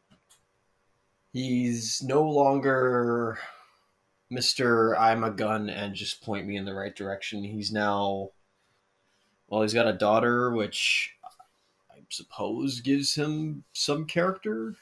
He's 1.32 2.03
no 2.03 2.23
longer 2.23 3.39
Mr. 4.29 4.93
I'm 4.99 5.23
a 5.23 5.32
gun 5.32 5.69
and 5.69 5.95
just 5.95 6.21
point 6.21 6.45
me 6.45 6.58
in 6.58 6.65
the 6.65 6.73
right 6.75 6.93
direction. 6.93 7.45
He's 7.45 7.71
now 7.71 8.32
well, 9.47 9.62
he's 9.62 9.73
got 9.73 9.88
a 9.88 9.93
daughter 9.93 10.51
which 10.51 11.15
suppose 12.09 12.81
gives 12.81 13.15
him 13.15 13.63
some 13.73 14.05
character. 14.05 14.75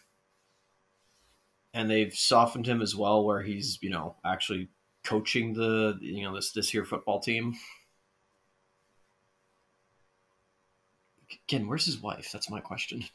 And 1.73 1.89
they've 1.89 2.13
softened 2.13 2.65
him 2.65 2.81
as 2.81 2.95
well 2.95 3.23
where 3.23 3.43
he's, 3.43 3.77
you 3.81 3.89
know, 3.89 4.15
actually 4.25 4.69
coaching 5.03 5.53
the 5.53 5.97
you 6.01 6.23
know 6.23 6.35
this 6.35 6.51
this 6.51 6.69
here 6.69 6.83
football 6.83 7.19
team. 7.19 7.53
Again, 11.47 11.67
where's 11.67 11.85
his 11.85 12.01
wife? 12.01 12.29
That's 12.31 12.49
my 12.49 12.59
question. 12.59 13.03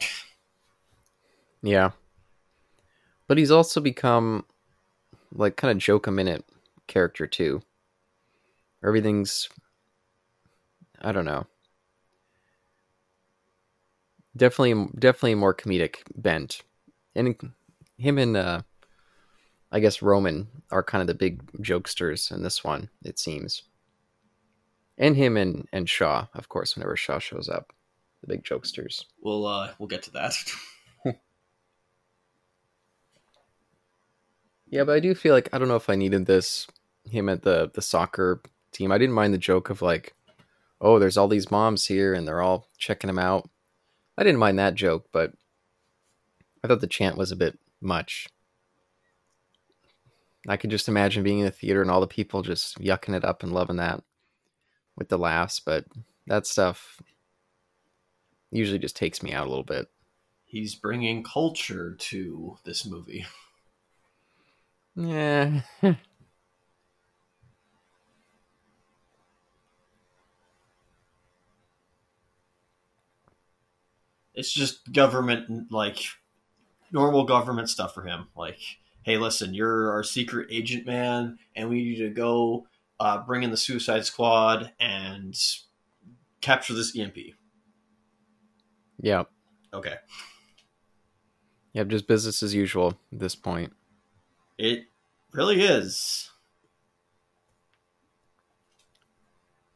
Yeah. 1.62 1.92
But 3.29 3.38
he's 3.38 3.53
also 3.53 3.81
become 3.81 4.44
like 5.33 5.57
kind 5.57 5.70
of 5.70 5.79
joke 5.79 6.07
a 6.07 6.11
minute 6.11 6.44
character 6.88 7.27
too. 7.27 7.62
Everything's 8.85 9.48
I 11.01 11.12
don't 11.12 11.25
know. 11.25 11.46
Definitely 14.37 14.88
definitely 14.99 15.35
more 15.35 15.55
comedic 15.55 15.97
bent. 16.14 16.62
And 17.14 17.37
him 17.99 18.18
and 18.18 18.37
uh 18.37 18.62
I 19.71 19.81
guess 19.81 20.03
Roman 20.03 20.49
are 20.71 20.83
kind 20.83 21.01
of 21.01 21.07
the 21.09 21.14
big 21.14 21.45
jokesters 21.62 22.31
in 22.31 22.42
this 22.42 22.62
one, 22.62 22.90
it 23.03 23.18
seems. 23.18 23.62
And 24.99 25.16
him 25.16 25.38
and, 25.38 25.66
and 25.73 25.88
Shaw, 25.88 26.27
of 26.35 26.51
course, 26.51 26.77
whenever 26.77 26.95
Shaw 26.95 27.18
shows 27.18 27.49
up. 27.49 27.73
The 28.21 28.27
big 28.29 28.45
jokesters. 28.45 29.05
we'll 29.21 29.47
uh 29.47 29.73
we'll 29.79 29.88
get 29.88 30.03
to 30.05 30.12
that. 30.12 30.35
Yeah, 34.73 34.85
but 34.85 34.97
I 34.97 35.01
do 35.01 35.14
feel 35.14 35.35
like 35.35 35.51
I 35.53 35.59
don't 35.59 35.68
know 35.68 35.77
if 35.77 35.90
I 35.90 35.97
needed 35.97 36.25
this 36.25 36.66
him 37.05 37.29
at 37.29 37.42
the 37.42 37.71
the 37.75 37.83
soccer 37.83 38.40
team. 38.73 38.90
I 38.90 38.97
didn't 38.97 39.14
mind 39.14 39.35
the 39.35 39.38
joke 39.38 39.68
of 39.68 39.83
like, 39.83 40.14
oh, 40.81 40.99
there's 40.99 41.18
all 41.18 41.29
these 41.29 41.51
moms 41.51 41.87
here 41.87 42.14
and 42.14 42.27
they're 42.27 42.40
all 42.40 42.68
checking 42.79 43.11
him 43.11 43.18
out. 43.18 43.51
I 44.16 44.25
didn't 44.25 44.40
mind 44.40 44.59
that 44.59 44.75
joke, 44.75 45.07
but 45.12 45.33
I 46.62 46.68
thought 46.68 46.81
the 46.81 46.87
chant 46.87 47.16
was 47.16 47.33
a 47.33 47.37
bit 47.37 47.59
much. 47.81 48.29
I 50.48 50.57
could 50.57 50.70
just 50.70 50.88
imagine 50.88 51.22
being 51.22 51.38
in 51.38 51.44
the 51.44 51.51
theater 51.51 51.83
and 51.83 51.90
all 51.90 52.01
the 52.01 52.07
people 52.07 52.42
just 52.42 52.79
yucking 52.79 53.14
it 53.14 53.25
up 53.25 53.42
and 53.42 53.53
loving 53.53 53.77
that 53.77 54.03
with 54.96 55.09
the 55.09 55.18
laughs, 55.18 55.61
but 55.61 55.85
that 56.27 56.46
stuff 56.46 57.01
usually 58.51 58.79
just 58.79 58.96
takes 58.96 59.22
me 59.22 59.33
out 59.33 59.46
a 59.46 59.51
little 59.51 59.64
bit. 59.64 59.88
He's 60.44 60.75
bringing 60.75 61.22
culture 61.22 61.94
to 61.98 62.59
this 62.64 62.85
movie. 62.85 63.25
Yeah. 64.94 65.62
It's 74.35 74.53
just 74.53 74.92
government 74.92 75.71
like 75.71 75.99
normal 76.90 77.25
government 77.25 77.68
stuff 77.68 77.95
for 77.95 78.03
him. 78.03 78.29
Like, 78.37 78.59
hey, 79.03 79.18
listen, 79.18 79.55
you're 79.55 79.90
our 79.92 80.03
secret 80.03 80.49
agent 80.51 80.87
man, 80.87 81.38
and 81.57 81.68
we 81.68 81.77
need 81.77 81.99
you 81.99 82.09
to 82.09 82.14
go 82.14 82.66
uh, 83.01 83.18
bring 83.18 83.42
in 83.42 83.51
the 83.51 83.57
Suicide 83.57 84.05
Squad 84.07 84.73
and 84.81 85.37
capture 86.40 86.75
this 86.75 86.97
EMP. 86.97 87.16
yeah. 89.01 89.25
Okay, 89.75 89.95
Yep, 91.73 91.88
just 91.88 92.07
business 92.07 92.42
as 92.42 92.55
usual 92.55 92.99
at 93.11 93.18
this 93.21 93.35
point. 93.35 93.73
it 94.59 94.85
really 95.33 95.62
is. 95.62 96.31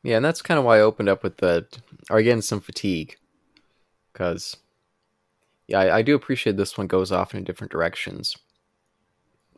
Yeah, 0.02 0.16
and 0.16 0.24
that's 0.24 0.42
kind 0.42 0.58
of 0.58 0.64
why 0.64 0.76
I 0.76 0.80
opened 0.82 1.08
up 1.08 1.22
with 1.22 1.38
the, 1.38 1.66
or 2.10 2.18
again, 2.18 2.42
some 2.42 2.60
fatigue. 2.60 3.16
Because, 4.16 4.56
yeah, 5.68 5.80
I, 5.80 5.98
I 5.98 6.02
do 6.02 6.14
appreciate 6.14 6.56
this 6.56 6.78
one 6.78 6.86
goes 6.86 7.12
off 7.12 7.34
in 7.34 7.44
different 7.44 7.70
directions. 7.70 8.34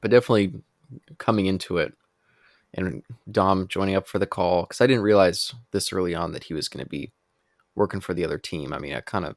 But 0.01 0.11
definitely 0.11 0.53
coming 1.19 1.47
into 1.47 1.79
it 1.79 1.95
and 2.75 3.05
Dom 3.31 3.69
joining 3.69 3.95
up 3.95 4.09
for 4.09 4.19
the 4.19 4.27
call, 4.27 4.63
because 4.63 4.81
I 4.81 4.89
didn't 4.89 5.03
realize 5.03 5.55
this 5.71 5.93
early 5.93 6.13
on 6.15 6.33
that 6.33 6.45
he 6.45 6.55
was 6.55 6.69
going 6.69 6.85
to 6.85 6.91
be 6.91 7.13
working 7.77 8.01
for 8.01 8.15
the 8.15 8.25
other 8.25 8.37
team. 8.37 8.73
I 8.73 8.81
mean, 8.81 8.95
I 8.95 9.01
kind 9.01 9.25
of 9.25 9.37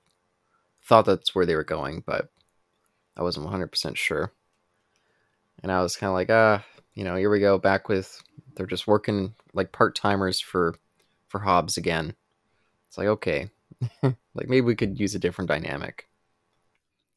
thought 0.84 1.06
that's 1.06 1.36
where 1.36 1.46
they 1.46 1.56
were 1.56 1.64
going, 1.64 2.02
but 2.06 2.30
I 3.16 3.22
wasn't 3.22 3.48
100% 3.48 3.96
sure. 3.96 4.34
And 5.62 5.72
I 5.72 5.84
was 5.84 5.96
kind 5.96 6.10
of 6.10 6.16
like, 6.16 6.32
ah, 6.32 6.66
you 6.96 7.04
know, 7.04 7.16
here 7.16 7.30
we 7.30 7.40
go, 7.40 7.60
back 7.60 7.88
with, 7.88 8.20
they're 8.56 8.66
just 8.66 8.88
working 8.88 9.36
like 9.54 9.72
part 9.72 9.96
timers 9.96 10.40
for 10.40 10.76
for 11.30 11.40
Hobbs 11.40 11.78
again. 11.78 12.14
It's 12.88 12.98
like 12.98 13.08
okay, 13.08 13.50
like 14.04 14.48
maybe 14.48 14.62
we 14.62 14.76
could 14.76 15.00
use 15.00 15.15
a 15.15 15.20
different 15.20 15.48
dynamic, 15.50 16.08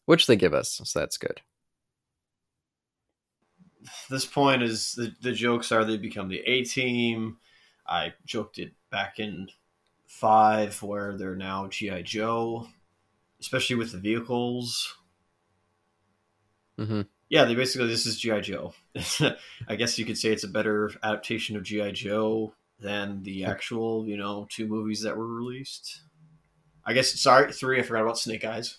which 0.07 0.27
they 0.27 0.37
give 0.37 0.55
us, 0.55 0.81
so 0.85 0.99
that's 0.99 1.19
good. 1.19 1.43
This 4.09 4.25
point 4.25 4.63
is 4.63 4.93
the 4.93 5.15
the 5.21 5.33
jokes 5.33 5.71
are 5.71 5.85
they 5.85 5.97
become 5.99 6.29
the 6.29 6.41
A 6.41 6.65
team. 6.65 7.39
I 7.87 8.15
joked 8.25 8.59
it 8.59 8.73
back 8.91 9.19
in 9.19 9.51
five 10.07 10.83
where 10.83 11.17
they're 11.19 11.37
now 11.37 11.69
GI 11.69 12.03
Joe, 12.03 12.69
especially 13.41 13.77
with 13.77 13.93
the 13.93 13.99
vehicles. 14.01 14.97
hmm 16.79 17.15
Yeah, 17.29 17.45
they 17.45 17.55
basically 17.55 17.89
this 17.89 18.07
is 18.07 18.19
GI 18.19 18.41
Joe. 18.41 18.75
I 19.69 19.77
guess 19.77 19.99
you 19.99 20.05
could 20.05 20.19
say 20.19 20.31
it's 20.31 20.45
a 20.45 20.49
better 20.49 20.91
adaptation 21.03 21.57
of 21.57 21.63
GI 21.63 21.93
Joe 21.93 22.55
than 22.79 23.23
the 23.23 23.45
actual, 23.45 24.07
you 24.07 24.17
know, 24.17 24.47
two 24.51 24.67
movies 24.67 25.03
that 25.03 25.17
were 25.17 25.27
released. 25.27 26.03
I 26.87 26.93
guess 26.93 27.19
sorry, 27.21 27.53
three. 27.53 27.79
I 27.79 27.83
forgot 27.83 28.03
about 28.03 28.19
Snake 28.19 28.45
Eyes. 28.45 28.77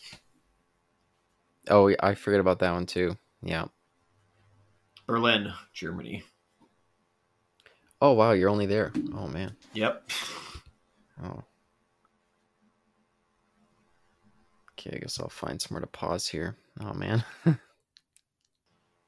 Oh, 1.70 1.94
I 2.00 2.14
forget 2.14 2.40
about 2.40 2.60
that 2.60 2.72
one 2.72 2.86
too. 2.86 3.18
Yeah. 3.42 3.66
Berlin, 5.08 5.54
Germany. 5.74 6.24
Oh 8.02 8.14
wow, 8.14 8.32
you're 8.32 8.50
only 8.50 8.66
there. 8.66 8.92
Oh 9.16 9.28
man. 9.28 9.56
Yep. 9.74 10.10
Oh. 11.24 11.44
Okay, 14.74 14.98
I 14.98 15.00
guess 15.00 15.20
I'll 15.20 15.30
find 15.30 15.62
somewhere 15.62 15.82
to 15.82 15.88
pause 15.88 16.28
here. 16.28 16.56
Oh 16.82 16.94
man. 16.94 17.24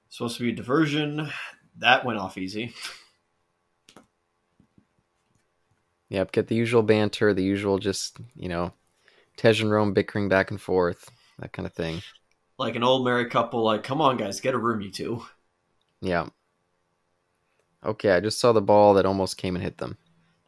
Supposed 0.10 0.38
to 0.38 0.44
be 0.44 0.52
a 0.52 0.56
diversion. 0.56 1.30
That 1.78 2.06
went 2.06 2.18
off 2.18 2.38
easy. 2.38 2.74
Yep, 6.10 6.32
get 6.32 6.48
the 6.48 6.56
usual 6.56 6.84
banter, 6.84 7.34
the 7.34 7.44
usual 7.44 7.80
just, 7.80 8.18
you 8.36 8.48
know, 8.48 8.74
Tej 9.38 9.62
and 9.62 9.71
Rome 9.71 9.93
bickering 9.93 10.28
back 10.30 10.52
and 10.52 10.60
forth, 10.60 11.10
that 11.39 11.54
kind 11.54 11.65
of 11.65 11.73
thing. 11.73 12.02
Like 12.58 12.76
an 12.76 12.84
old 12.84 13.06
married 13.06 13.30
couple, 13.30 13.63
like, 13.63 13.84
come 13.84 14.02
on, 14.02 14.17
guys, 14.17 14.41
get 14.41 14.56
a 14.56 14.58
room, 14.58 14.82
you 14.82 14.91
two. 14.91 15.23
Yeah. 16.02 16.28
Okay, 17.86 18.12
I 18.12 18.19
just 18.19 18.39
saw 18.39 18.52
the 18.52 18.62
ball 18.62 18.95
that 18.95 19.06
almost 19.06 19.38
came 19.38 19.56
and 19.56 19.63
hit 19.63 19.78
them. 19.78 19.97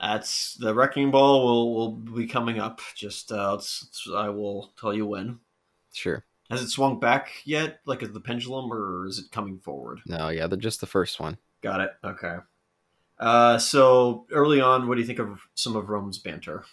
That's 0.02 0.56
the 0.56 0.73
wrecking 0.73 1.12
ball 1.12 1.43
will 1.45 1.73
will 1.75 1.91
be 1.91 2.25
coming 2.25 2.60
up. 2.60 2.82
Just 2.95 3.32
uh, 3.32 3.56
it's, 3.60 3.84
it's- 3.84 4.15
I 4.15 4.30
will 4.30 4.73
tell 4.80 4.93
you 4.93 5.06
when. 5.06 5.39
Sure. 5.93 6.23
Has 6.49 6.62
it 6.62 6.69
swung 6.69 6.99
back 6.99 7.30
yet, 7.45 7.82
like 7.86 8.02
is 8.02 8.12
the 8.12 8.19
pendulum, 8.21 8.71
or 8.73 9.06
is 9.06 9.19
it 9.19 9.32
coming 9.32 9.60
forward? 9.60 9.99
No, 10.06 10.30
yeah, 10.30 10.47
they're 10.47 10.58
just 10.58 10.82
the 10.82 10.88
first 10.88 11.19
one. 11.19 11.38
Got 11.62 11.82
it. 11.82 11.91
Okay. 12.04 12.38
Uh, 13.19 13.58
so 13.58 14.25
early 14.32 14.62
on, 14.62 14.88
what 14.88 14.95
do 14.95 15.02
you 15.02 15.08
think 15.08 15.19
of 15.19 15.41
some 15.54 15.75
of 15.75 15.89
Rome's 15.89 16.17
banter? 16.17 16.63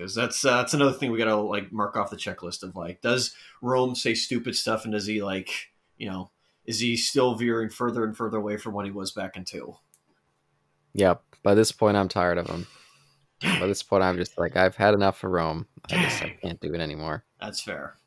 Because 0.00 0.14
that's 0.14 0.42
uh, 0.46 0.56
that's 0.56 0.72
another 0.72 0.94
thing 0.94 1.12
we 1.12 1.18
gotta 1.18 1.36
like 1.36 1.70
mark 1.70 1.94
off 1.94 2.08
the 2.08 2.16
checklist 2.16 2.62
of 2.62 2.74
like, 2.74 3.02
does 3.02 3.34
Rome 3.60 3.94
say 3.94 4.14
stupid 4.14 4.56
stuff, 4.56 4.84
and 4.84 4.94
does 4.94 5.04
he 5.04 5.22
like, 5.22 5.50
you 5.98 6.10
know, 6.10 6.30
is 6.64 6.80
he 6.80 6.96
still 6.96 7.34
veering 7.34 7.68
further 7.68 8.02
and 8.02 8.16
further 8.16 8.38
away 8.38 8.56
from 8.56 8.72
what 8.72 8.86
he 8.86 8.90
was 8.90 9.12
back 9.12 9.36
in 9.36 9.44
two? 9.44 9.76
Yep. 10.94 11.22
By 11.42 11.52
this 11.52 11.70
point, 11.70 11.98
I'm 11.98 12.08
tired 12.08 12.38
of 12.38 12.46
him. 12.48 12.66
By 13.42 13.66
this 13.66 13.82
point, 13.82 14.02
I'm 14.02 14.16
just 14.16 14.38
like, 14.38 14.56
I've 14.56 14.74
had 14.74 14.94
enough 14.94 15.22
of 15.22 15.32
Rome. 15.32 15.66
I 15.90 16.02
just 16.02 16.22
I 16.22 16.30
can't 16.30 16.60
do 16.60 16.72
it 16.72 16.80
anymore. 16.80 17.24
That's 17.38 17.60
fair. 17.60 17.98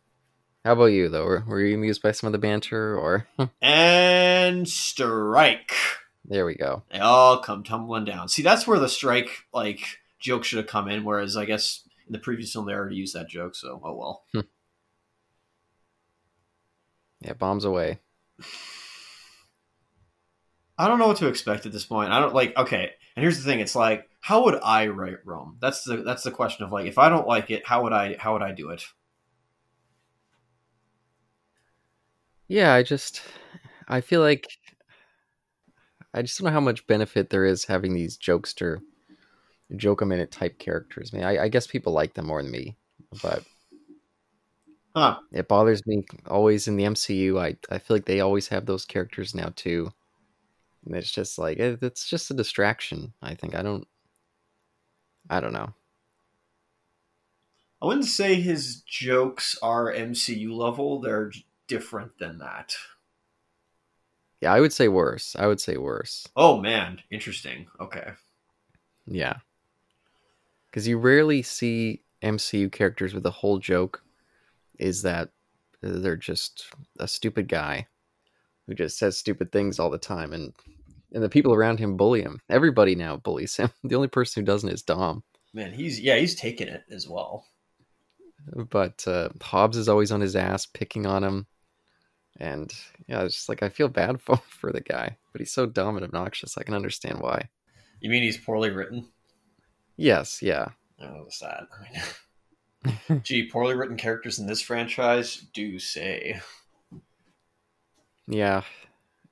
How 0.65 0.73
about 0.73 0.85
you, 0.85 1.09
though? 1.09 1.25
Were, 1.25 1.43
were 1.45 1.61
you 1.61 1.75
amused 1.75 2.01
by 2.01 2.11
some 2.11 2.25
of 2.25 2.31
the 2.31 2.39
banter, 2.39 2.97
or 2.97 3.27
And 3.61 4.67
strike. 4.67 5.73
there 6.25 6.47
we 6.47 6.55
go? 6.55 6.81
They 6.91 6.97
all 6.97 7.37
come 7.37 7.63
tumbling 7.63 8.05
down. 8.05 8.29
See, 8.29 8.41
that's 8.41 8.65
where 8.65 8.79
the 8.79 8.89
strike 8.89 9.29
like 9.53 9.99
joke 10.23 10.43
should 10.43 10.57
have 10.57 10.67
come 10.67 10.87
in. 10.87 11.03
Whereas 11.03 11.37
I 11.37 11.45
guess 11.45 11.87
in 12.07 12.13
the 12.13 12.19
previous 12.19 12.53
film 12.53 12.65
they 12.65 12.73
already 12.73 12.95
used 12.95 13.15
that 13.15 13.29
joke. 13.29 13.55
So 13.55 13.79
oh 13.83 13.95
well. 13.95 14.23
Hmm. 14.33 14.47
Yeah, 17.21 17.33
bombs 17.33 17.65
away. 17.65 17.99
I 20.77 20.87
don't 20.87 20.97
know 20.97 21.07
what 21.07 21.17
to 21.17 21.27
expect 21.27 21.65
at 21.65 21.71
this 21.71 21.85
point. 21.85 22.11
I 22.11 22.19
don't 22.19 22.33
like. 22.33 22.57
Okay, 22.57 22.91
and 23.15 23.23
here's 23.23 23.37
the 23.37 23.43
thing: 23.43 23.59
it's 23.59 23.75
like, 23.75 24.09
how 24.21 24.43
would 24.45 24.59
I 24.63 24.87
write 24.87 25.25
Rome? 25.25 25.57
That's 25.61 25.83
the 25.83 25.97
that's 25.97 26.23
the 26.23 26.31
question 26.31 26.65
of 26.65 26.71
like, 26.71 26.87
if 26.87 26.97
I 26.97 27.09
don't 27.09 27.27
like 27.27 27.51
it, 27.51 27.67
how 27.67 27.83
would 27.83 27.93
I 27.93 28.15
how 28.17 28.33
would 28.33 28.41
I 28.41 28.51
do 28.51 28.69
it? 28.69 28.83
Yeah, 32.47 32.73
I 32.73 32.83
just, 32.83 33.21
I 33.87 34.01
feel 34.01 34.21
like, 34.21 34.47
I 36.13 36.21
just 36.21 36.37
don't 36.37 36.45
know 36.45 36.51
how 36.51 36.59
much 36.59 36.85
benefit 36.87 37.29
there 37.29 37.45
is 37.45 37.65
having 37.65 37.93
these 37.93 38.17
jokester, 38.17 38.79
joke 39.77 40.01
a 40.01 40.05
minute 40.05 40.31
type 40.31 40.59
characters. 40.59 41.11
I 41.13 41.17
mean, 41.17 41.25
I, 41.25 41.43
I 41.43 41.47
guess 41.49 41.67
people 41.67 41.93
like 41.93 42.13
them 42.13 42.27
more 42.27 42.41
than 42.41 42.51
me, 42.51 42.77
but 43.21 43.43
Huh? 44.95 45.21
it 45.31 45.47
bothers 45.47 45.85
me 45.85 46.05
always 46.27 46.67
in 46.67 46.77
the 46.77 46.85
MCU. 46.85 47.39
I, 47.39 47.57
I 47.69 47.79
feel 47.79 47.95
like 47.97 48.05
they 48.05 48.19
always 48.21 48.47
have 48.49 48.65
those 48.65 48.85
characters 48.85 49.33
now 49.33 49.51
too. 49.55 49.91
And 50.85 50.95
it's 50.95 51.11
just 51.11 51.39
like 51.39 51.57
it, 51.59 51.83
it's 51.83 52.09
just 52.09 52.31
a 52.31 52.35
distraction. 52.35 53.13
I 53.21 53.35
think 53.35 53.55
I 53.55 53.61
don't, 53.63 53.87
I 55.29 55.39
don't 55.39 55.53
know. 55.53 55.73
I 57.79 57.85
wouldn't 57.85 58.05
say 58.07 58.41
his 58.41 58.81
jokes 58.81 59.55
are 59.61 59.91
MCU 59.91 60.55
level. 60.55 60.99
They're 60.99 61.31
different 61.67 62.17
than 62.17 62.39
that. 62.39 62.75
Yeah, 64.41 64.53
I 64.53 64.59
would 64.59 64.73
say 64.73 64.87
worse. 64.87 65.35
I 65.35 65.47
would 65.47 65.59
say 65.61 65.77
worse. 65.77 66.27
Oh 66.35 66.61
man, 66.61 67.01
interesting. 67.09 67.69
Okay. 67.79 68.13
Yeah. 69.05 69.39
Because 70.73 70.87
you 70.87 70.97
rarely 70.97 71.43
see 71.43 72.01
MCU 72.23 72.71
characters 72.71 73.13
with 73.13 73.23
a 73.27 73.31
whole 73.31 73.59
joke 73.59 74.03
is 74.79 75.03
that 75.03 75.29
they're 75.81 76.17
just 76.17 76.65
a 76.97 77.07
stupid 77.07 77.47
guy 77.47 77.85
who 78.65 78.73
just 78.73 78.97
says 78.97 79.15
stupid 79.15 79.51
things 79.51 79.77
all 79.77 79.91
the 79.91 79.99
time 79.99 80.33
and 80.33 80.51
and 81.13 81.21
the 81.21 81.29
people 81.29 81.53
around 81.53 81.77
him 81.77 81.95
bully 81.95 82.23
him. 82.23 82.39
Everybody 82.49 82.95
now 82.95 83.17
bullies 83.17 83.55
him. 83.55 83.69
The 83.83 83.93
only 83.93 84.07
person 84.07 84.41
who 84.41 84.45
doesn't 84.47 84.69
is 84.69 84.81
Dom. 84.81 85.21
Man, 85.53 85.71
he's 85.73 85.99
yeah, 85.99 86.15
he's 86.15 86.33
taking 86.33 86.67
it 86.67 86.81
as 86.89 87.07
well. 87.07 87.45
But 88.71 89.07
uh, 89.07 89.29
Hobbs 89.39 89.77
is 89.77 89.87
always 89.87 90.11
on 90.11 90.21
his 90.21 90.35
ass, 90.35 90.65
picking 90.65 91.05
on 91.05 91.23
him. 91.23 91.45
And 92.39 92.73
yeah, 93.07 93.21
it's 93.21 93.35
just 93.35 93.49
like 93.49 93.61
I 93.61 93.69
feel 93.69 93.89
bad 93.89 94.19
for, 94.23 94.37
for 94.37 94.71
the 94.71 94.81
guy, 94.81 95.17
but 95.31 95.39
he's 95.39 95.53
so 95.53 95.67
dumb 95.67 95.97
and 95.97 96.03
obnoxious. 96.03 96.57
I 96.57 96.63
can 96.63 96.73
understand 96.73 97.19
why. 97.19 97.49
You 97.99 98.09
mean 98.09 98.23
he's 98.23 98.37
poorly 98.37 98.71
written? 98.71 99.05
Yes, 99.97 100.41
yeah. 100.41 100.69
Oh, 101.01 101.23
that's 101.23 101.39
sad. 101.39 101.65
Gee, 103.23 103.49
poorly 103.49 103.75
written 103.75 103.97
characters 103.97 104.39
in 104.39 104.47
this 104.47 104.61
franchise 104.61 105.45
do 105.53 105.79
say. 105.79 106.41
Yeah. 108.27 108.63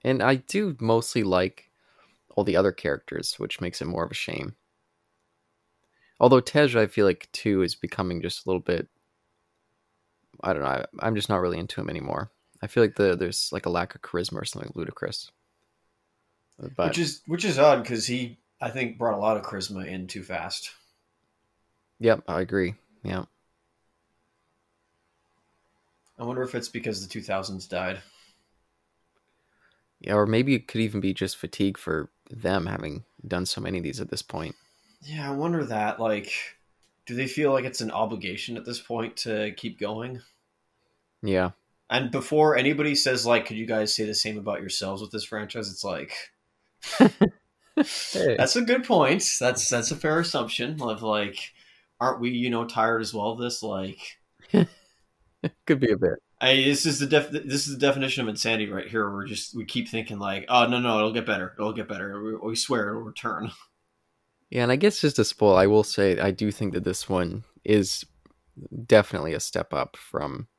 And 0.04 0.21
I 0.21 0.36
do 0.36 0.76
mostly 0.80 1.24
like 1.24 1.69
all 2.36 2.43
the 2.43 2.56
other 2.56 2.71
characters, 2.71 3.36
which 3.38 3.62
makes 3.62 3.82
it 3.82 3.86
more 3.86 4.04
of 4.04 4.12
a 4.12 4.15
shame. 4.15 4.56
Although 6.19 6.39
Tej, 6.39 6.80
I 6.80 6.88
feel 6.88 7.06
like 7.06 7.30
too 7.32 7.62
is 7.62 7.76
becoming 7.76 8.21
just 8.21 8.45
a 8.45 8.50
little 8.50 8.62
bit. 8.62 8.88
I 10.43 10.54
don't 10.54 10.62
know. 10.62 10.67
I, 10.67 10.86
I'm 11.00 11.15
just 11.15 11.30
not 11.30 11.41
really 11.41 11.58
into 11.58 11.82
him 11.82 11.89
anymore. 11.89 12.32
I 12.62 12.67
feel 12.67 12.84
like 12.84 12.95
the 12.95 13.15
there's 13.15 13.50
like 13.52 13.65
a 13.65 13.71
lack 13.71 13.95
of 13.95 14.02
charisma 14.02 14.41
or 14.41 14.45
something 14.45 14.71
ludicrous. 14.76 15.32
But 16.60 16.89
which 16.89 17.00
is 17.00 17.21
which 17.26 17.43
is 17.43 17.58
odd 17.58 17.82
because 17.82 18.06
he 18.06 18.38
I 18.62 18.69
think 18.69 18.97
brought 18.97 19.15
a 19.15 19.17
lot 19.17 19.36
of 19.36 19.43
charisma 19.43 19.86
in 19.86 20.08
too 20.08 20.24
fast. 20.24 20.71
yep, 22.00 22.24
I 22.28 22.41
agree. 22.41 22.76
Yeah, 23.04 23.26
I 26.17 26.24
wonder 26.24 26.41
if 26.41 26.56
it's 26.56 26.69
because 26.69 27.06
the 27.06 27.10
2000s 27.10 27.67
died. 27.67 28.02
yeah, 30.00 30.13
or 30.13 30.26
maybe 30.26 30.56
it 30.56 30.67
could 30.67 30.82
even 30.82 31.00
be 31.00 31.13
just 31.13 31.38
fatigue 31.38 31.78
for 31.78 32.10
them 32.30 32.65
having 32.65 33.04
done 33.28 33.45
so 33.45 33.62
many 33.62 33.78
of 33.78 33.84
these 33.84 34.00
at 34.00 34.10
this 34.10 34.21
point. 34.21 34.56
Yeah, 35.02 35.30
I 35.30 35.34
wonder 35.36 35.63
that. 35.65 36.00
Like, 36.00 36.32
do 37.06 37.15
they 37.15 37.28
feel 37.28 37.52
like 37.52 37.65
it's 37.65 37.82
an 37.82 37.91
obligation 37.91 38.58
at 38.58 38.65
this 38.65 38.80
point 38.82 39.17
to 39.17 39.54
keep 39.58 39.80
going? 39.80 40.21
Yeah, 41.24 41.52
And 41.91 42.10
before 42.10 42.56
anybody 42.56 42.95
says 42.95 43.26
like, 43.26 43.45
could 43.45 43.58
you 43.58 43.65
guys 43.67 43.93
say 43.95 44.06
the 44.06 44.15
same 44.15 44.38
about 44.39 44.62
yourselves 44.62 45.02
with 45.02 45.12
this 45.12 45.26
franchise? 45.26 45.69
It's 45.69 45.84
like 45.84 46.32
Hey. 47.75 48.36
that's 48.38 48.55
a 48.55 48.62
good 48.62 48.84
point. 48.84 49.23
That's 49.39 49.69
that's 49.69 49.91
a 49.91 49.95
fair 49.95 50.19
assumption 50.19 50.81
of 50.81 51.01
like, 51.01 51.51
aren't 51.99 52.19
we 52.19 52.31
you 52.31 52.49
know 52.49 52.65
tired 52.65 53.01
as 53.01 53.13
well 53.13 53.31
of 53.31 53.39
this? 53.39 53.63
Like, 53.63 53.99
could 55.65 55.79
be 55.79 55.91
a 55.91 55.97
bit. 55.97 56.21
I 56.39 56.55
this 56.55 56.86
is 56.86 56.99
the 56.99 57.05
def- 57.05 57.31
this 57.31 57.67
is 57.67 57.73
the 57.73 57.79
definition 57.79 58.23
of 58.23 58.27
insanity 58.27 58.69
right 58.69 58.88
here. 58.88 59.10
We're 59.10 59.27
just 59.27 59.55
we 59.55 59.65
keep 59.65 59.88
thinking 59.88 60.19
like, 60.19 60.45
oh 60.49 60.67
no 60.67 60.79
no, 60.79 60.97
it'll 60.97 61.13
get 61.13 61.25
better, 61.25 61.53
it'll 61.57 61.73
get 61.73 61.88
better. 61.88 62.21
We, 62.21 62.36
we 62.36 62.55
swear 62.55 62.89
it'll 62.89 63.01
return. 63.01 63.51
Yeah, 64.53 64.63
and 64.63 64.71
I 64.73 64.75
guess 64.75 64.99
just 64.99 65.15
to 65.15 65.23
spoil, 65.23 65.55
I 65.55 65.65
will 65.67 65.86
say 65.86 66.19
I 66.19 66.31
do 66.31 66.51
think 66.51 66.73
that 66.73 66.84
this 66.84 67.07
one 67.07 67.45
is 67.63 68.03
definitely 68.86 69.34
a 69.34 69.39
step 69.39 69.73
up 69.73 69.95
from 69.95 70.49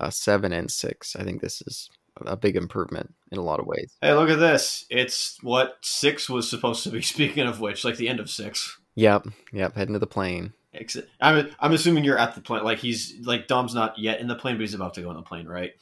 uh, 0.00 0.10
seven 0.10 0.52
and 0.52 0.70
six. 0.70 1.16
I 1.16 1.24
think 1.24 1.40
this 1.40 1.60
is 1.60 1.90
a 2.24 2.36
big 2.36 2.56
improvement 2.56 3.14
in 3.30 3.38
a 3.38 3.42
lot 3.42 3.60
of 3.60 3.66
ways. 3.66 3.96
Hey, 4.00 4.12
look 4.14 4.30
at 4.30 4.38
this! 4.38 4.86
It's 4.90 5.38
what 5.42 5.76
six 5.82 6.28
was 6.28 6.48
supposed 6.48 6.82
to 6.84 6.90
be. 6.90 7.02
Speaking 7.02 7.46
of 7.46 7.60
which, 7.60 7.84
like 7.84 7.96
the 7.96 8.08
end 8.08 8.20
of 8.20 8.30
six. 8.30 8.78
Yep, 8.94 9.26
yep, 9.52 9.76
heading 9.76 9.92
to 9.92 9.98
the 9.98 10.06
plane. 10.06 10.52
Exit. 10.72 11.08
I'm 11.20 11.50
I'm 11.60 11.72
assuming 11.72 12.04
you're 12.04 12.18
at 12.18 12.34
the 12.34 12.40
plane. 12.40 12.64
Like 12.64 12.78
he's 12.78 13.14
like 13.22 13.46
Dom's 13.46 13.74
not 13.74 13.98
yet 13.98 14.20
in 14.20 14.28
the 14.28 14.34
plane, 14.34 14.56
but 14.56 14.62
he's 14.62 14.74
about 14.74 14.94
to 14.94 15.02
go 15.02 15.10
on 15.10 15.16
the 15.16 15.22
plane, 15.22 15.46
right? 15.46 15.72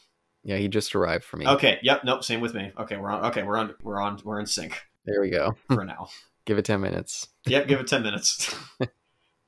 Yeah, 0.44 0.57
he 0.57 0.68
just 0.68 0.94
arrived 0.94 1.25
for 1.25 1.38
me. 1.38 1.47
Okay. 1.47 1.79
Yep. 1.83 2.05
Nope. 2.05 2.23
Same 2.23 2.40
with 2.40 2.55
me. 2.55 2.70
Okay. 2.79 2.97
We're 2.97 3.11
on. 3.11 3.25
Okay. 3.27 3.42
We're 3.42 3.57
on. 3.57 3.75
We're 3.83 4.01
on. 4.01 4.20
We're 4.23 4.38
in 4.38 4.47
sync 4.47 4.83
There 5.07 5.20
we 5.20 5.31
go. 5.31 5.57
for 5.68 5.85
now. 5.85 6.09
Give 6.44 6.59
it 6.59 6.66
ten 6.66 6.83
minutes. 6.83 7.29
yep. 7.47 7.66
Give 7.66 7.81
it 7.81 7.87
ten 7.87 8.03
minutes. 8.03 8.55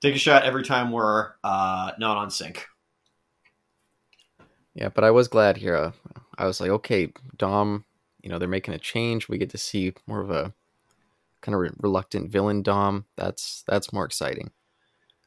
Take 0.01 0.15
a 0.15 0.19
shot 0.19 0.45
every 0.45 0.63
time 0.63 0.91
we're 0.91 1.33
uh, 1.45 1.93
not 1.99 2.17
on 2.17 2.31
sync. 2.31 2.67
Yeah, 4.75 4.89
but 4.89 5.05
I 5.05 5.11
was 5.11 5.29
glad 5.29 5.57
here. 5.59 5.93
I 6.39 6.47
was 6.47 6.61
like, 6.61 6.71
okay, 6.71 7.13
Dom, 7.37 7.85
you 8.23 8.29
know, 8.29 8.39
they're 8.39 8.49
making 8.49 8.75
a 8.75 8.79
change. 8.79 9.29
We 9.29 9.39
get 9.39 9.51
to 9.51 9.59
see 9.59 9.95
more 10.07 10.21
of 10.21 10.31
a 10.31 10.53
kind 11.41 11.55
of 11.55 11.61
re- 11.61 11.71
reluctant 11.79 12.31
villain 12.31 12.63
Dom. 12.63 13.07
That's 13.17 13.65
that's 13.67 13.93
more 13.93 14.05
exciting, 14.05 14.51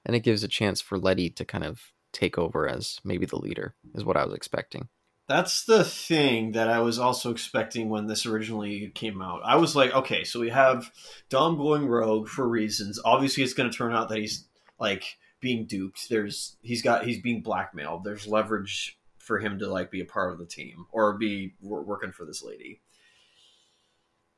and 0.05 0.15
it 0.15 0.21
gives 0.21 0.43
a 0.43 0.47
chance 0.47 0.81
for 0.81 0.97
Letty 0.97 1.29
to 1.31 1.45
kind 1.45 1.63
of 1.63 1.91
take 2.11 2.37
over 2.37 2.67
as 2.67 2.99
maybe 3.03 3.25
the 3.25 3.39
leader. 3.39 3.75
Is 3.95 4.03
what 4.05 4.17
I 4.17 4.25
was 4.25 4.33
expecting. 4.33 4.89
That's 5.27 5.63
the 5.63 5.83
thing 5.83 6.53
that 6.53 6.69
I 6.69 6.79
was 6.79 6.97
also 6.97 7.29
expecting 7.29 7.89
when 7.89 8.07
this 8.07 8.25
originally 8.25 8.91
came 8.95 9.21
out. 9.21 9.41
I 9.45 9.57
was 9.57 9.75
like, 9.75 9.93
okay, 9.93 10.23
so 10.23 10.39
we 10.39 10.49
have 10.49 10.91
Dom 11.29 11.55
going 11.55 11.85
rogue 11.87 12.27
for 12.27 12.47
reasons. 12.47 12.99
Obviously, 13.05 13.43
it's 13.43 13.53
going 13.53 13.69
to 13.69 13.77
turn 13.77 13.93
out 13.93 14.09
that 14.09 14.17
he's 14.17 14.47
like 14.79 15.17
being 15.39 15.65
duped. 15.67 16.09
There's 16.09 16.57
he's 16.61 16.81
got 16.81 17.05
he's 17.05 17.21
being 17.21 17.41
blackmailed. 17.41 18.03
There's 18.03 18.27
leverage 18.27 18.98
for 19.29 19.39
him 19.39 19.59
to 19.59 19.71
like 19.71 19.91
be 19.91 20.01
a 20.01 20.05
part 20.05 20.33
of 20.33 20.39
the 20.39 20.45
team 20.45 20.87
or 20.91 21.13
be 21.13 21.53
working 21.61 22.11
for 22.11 22.25
this 22.25 22.43
lady. 22.43 22.81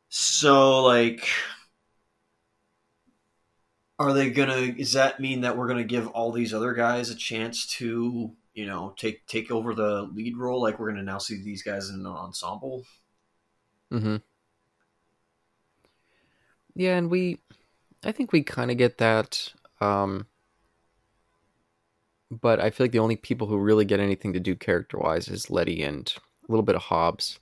So 0.09 0.83
like 0.83 1.27
are 3.97 4.13
they 4.13 4.29
gonna 4.29 4.75
is 4.77 4.93
that 4.93 5.19
mean 5.19 5.41
that 5.41 5.57
we're 5.57 5.67
gonna 5.67 5.83
give 5.83 6.07
all 6.09 6.31
these 6.31 6.53
other 6.53 6.73
guys 6.73 7.09
a 7.09 7.15
chance 7.15 7.65
to 7.77 8.33
you 8.53 8.65
know 8.65 8.93
take 8.97 9.25
take 9.27 9.49
over 9.49 9.73
the 9.73 10.09
lead 10.13 10.35
role 10.35 10.61
like 10.61 10.79
we're 10.79 10.89
gonna 10.89 11.03
now 11.03 11.17
see 11.17 11.41
these 11.41 11.63
guys 11.63 11.89
in 11.89 12.01
an 12.01 12.05
ensemble 12.05 12.83
Mm-hmm. 13.91 14.17
Yeah, 16.75 16.97
and 16.97 17.09
we, 17.09 17.39
I 18.03 18.11
think 18.11 18.31
we 18.31 18.43
kind 18.43 18.71
of 18.71 18.77
get 18.77 18.97
that. 18.99 19.51
Um, 19.81 20.27
but 22.31 22.59
I 22.59 22.69
feel 22.69 22.85
like 22.85 22.91
the 22.93 22.99
only 22.99 23.17
people 23.17 23.47
who 23.47 23.57
really 23.57 23.85
get 23.85 23.99
anything 23.99 24.33
to 24.33 24.39
do 24.39 24.55
character 24.55 24.97
wise 24.97 25.27
is 25.27 25.51
Letty 25.51 25.83
and 25.83 26.11
a 26.47 26.51
little 26.51 26.63
bit 26.63 26.75
of 26.75 26.83
Hobbs. 26.83 27.39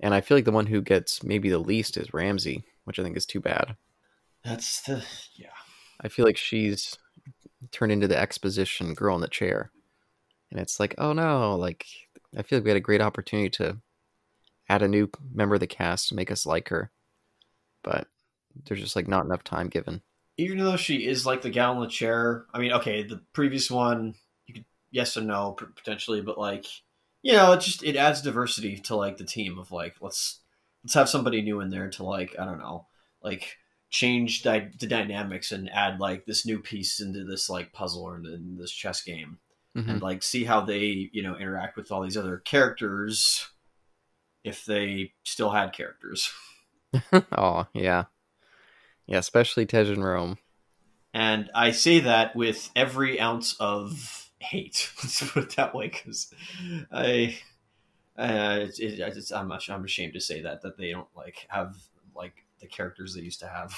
And 0.00 0.14
I 0.14 0.20
feel 0.20 0.36
like 0.36 0.44
the 0.44 0.52
one 0.52 0.66
who 0.66 0.80
gets 0.80 1.22
maybe 1.24 1.50
the 1.50 1.58
least 1.58 1.96
is 1.96 2.14
Ramsey, 2.14 2.64
which 2.84 2.98
I 2.98 3.02
think 3.02 3.16
is 3.16 3.26
too 3.26 3.40
bad. 3.40 3.76
that's 4.44 4.80
the 4.82 5.04
yeah 5.34 5.48
I 6.00 6.06
feel 6.08 6.24
like 6.24 6.36
she's 6.36 6.96
turned 7.72 7.90
into 7.90 8.06
the 8.06 8.16
exposition 8.16 8.94
girl 8.94 9.16
in 9.16 9.20
the 9.20 9.26
chair. 9.28 9.72
And 10.52 10.60
it's 10.60 10.78
like, 10.78 10.94
oh 10.98 11.12
no, 11.12 11.56
like 11.56 11.84
I 12.36 12.42
feel 12.42 12.58
like 12.60 12.64
we 12.64 12.70
had 12.70 12.76
a 12.76 12.80
great 12.80 13.00
opportunity 13.02 13.50
to 13.50 13.78
add 14.68 14.82
a 14.82 14.88
new 14.88 15.10
member 15.34 15.54
of 15.56 15.60
the 15.60 15.66
cast 15.66 16.08
to 16.08 16.14
make 16.14 16.30
us 16.30 16.46
like 16.46 16.68
her. 16.68 16.92
But 17.82 18.06
there's 18.64 18.80
just 18.80 18.94
like 18.94 19.08
not 19.08 19.24
enough 19.24 19.42
time 19.42 19.68
given. 19.68 20.02
even 20.36 20.58
though 20.58 20.76
she 20.76 21.04
is 21.06 21.26
like 21.26 21.42
the 21.42 21.50
gal 21.50 21.72
in 21.74 21.80
the 21.80 21.88
chair 21.88 22.46
i 22.54 22.58
mean 22.58 22.72
okay 22.72 23.02
the 23.02 23.20
previous 23.32 23.70
one 23.70 24.14
yes 24.90 25.16
or 25.16 25.22
no 25.22 25.52
potentially 25.76 26.20
but 26.20 26.38
like 26.38 26.66
you 27.22 27.32
know 27.32 27.52
it 27.52 27.60
just 27.60 27.82
it 27.82 27.96
adds 27.96 28.22
diversity 28.22 28.76
to 28.78 28.96
like 28.96 29.16
the 29.16 29.24
team 29.24 29.58
of 29.58 29.70
like 29.72 29.96
let's 30.00 30.40
let's 30.84 30.94
have 30.94 31.08
somebody 31.08 31.42
new 31.42 31.60
in 31.60 31.70
there 31.70 31.88
to 31.90 32.02
like 32.04 32.34
i 32.38 32.44
don't 32.44 32.58
know 32.58 32.86
like 33.22 33.56
change 33.90 34.42
the, 34.42 34.70
the 34.78 34.86
dynamics 34.86 35.50
and 35.50 35.70
add 35.70 35.98
like 35.98 36.26
this 36.26 36.44
new 36.44 36.58
piece 36.58 37.00
into 37.00 37.24
this 37.24 37.48
like 37.48 37.72
puzzle 37.72 38.02
or 38.02 38.16
in 38.16 38.56
this 38.58 38.72
chess 38.72 39.02
game 39.02 39.38
Mhm. 39.76 39.88
and 39.90 40.02
like 40.02 40.22
see 40.22 40.44
how 40.44 40.62
they 40.62 41.10
you 41.12 41.22
know 41.22 41.36
interact 41.36 41.76
with 41.76 41.92
all 41.92 42.02
these 42.02 42.16
other 42.16 42.38
characters 42.38 43.48
if 44.42 44.64
they 44.64 45.12
still 45.24 45.50
had 45.50 45.72
characters 45.74 46.32
oh 47.36 47.66
yeah, 47.74 48.04
yeah, 49.06 49.18
especially 49.18 49.66
Tej 49.66 49.92
and 49.92 50.02
Rome. 50.04 50.38
and 51.12 51.50
I 51.54 51.70
say 51.70 52.00
that 52.00 52.34
with 52.34 52.70
every 52.74 53.20
ounce 53.20 53.54
of 53.60 54.27
hate. 54.40 54.90
Let's 55.02 55.30
put 55.30 55.44
it 55.44 55.56
that 55.56 55.74
way, 55.74 55.88
because 55.88 56.32
I, 56.92 57.38
uh, 58.16 58.60
it, 58.60 58.78
it, 58.78 59.00
it's, 59.00 59.32
I'm 59.32 59.52
I'm 59.52 59.84
ashamed 59.84 60.14
to 60.14 60.20
say 60.20 60.42
that 60.42 60.62
that 60.62 60.76
they 60.76 60.90
don't 60.90 61.08
like 61.16 61.46
have 61.48 61.76
like 62.14 62.44
the 62.60 62.66
characters 62.66 63.14
they 63.14 63.22
used 63.22 63.40
to 63.40 63.48
have. 63.48 63.74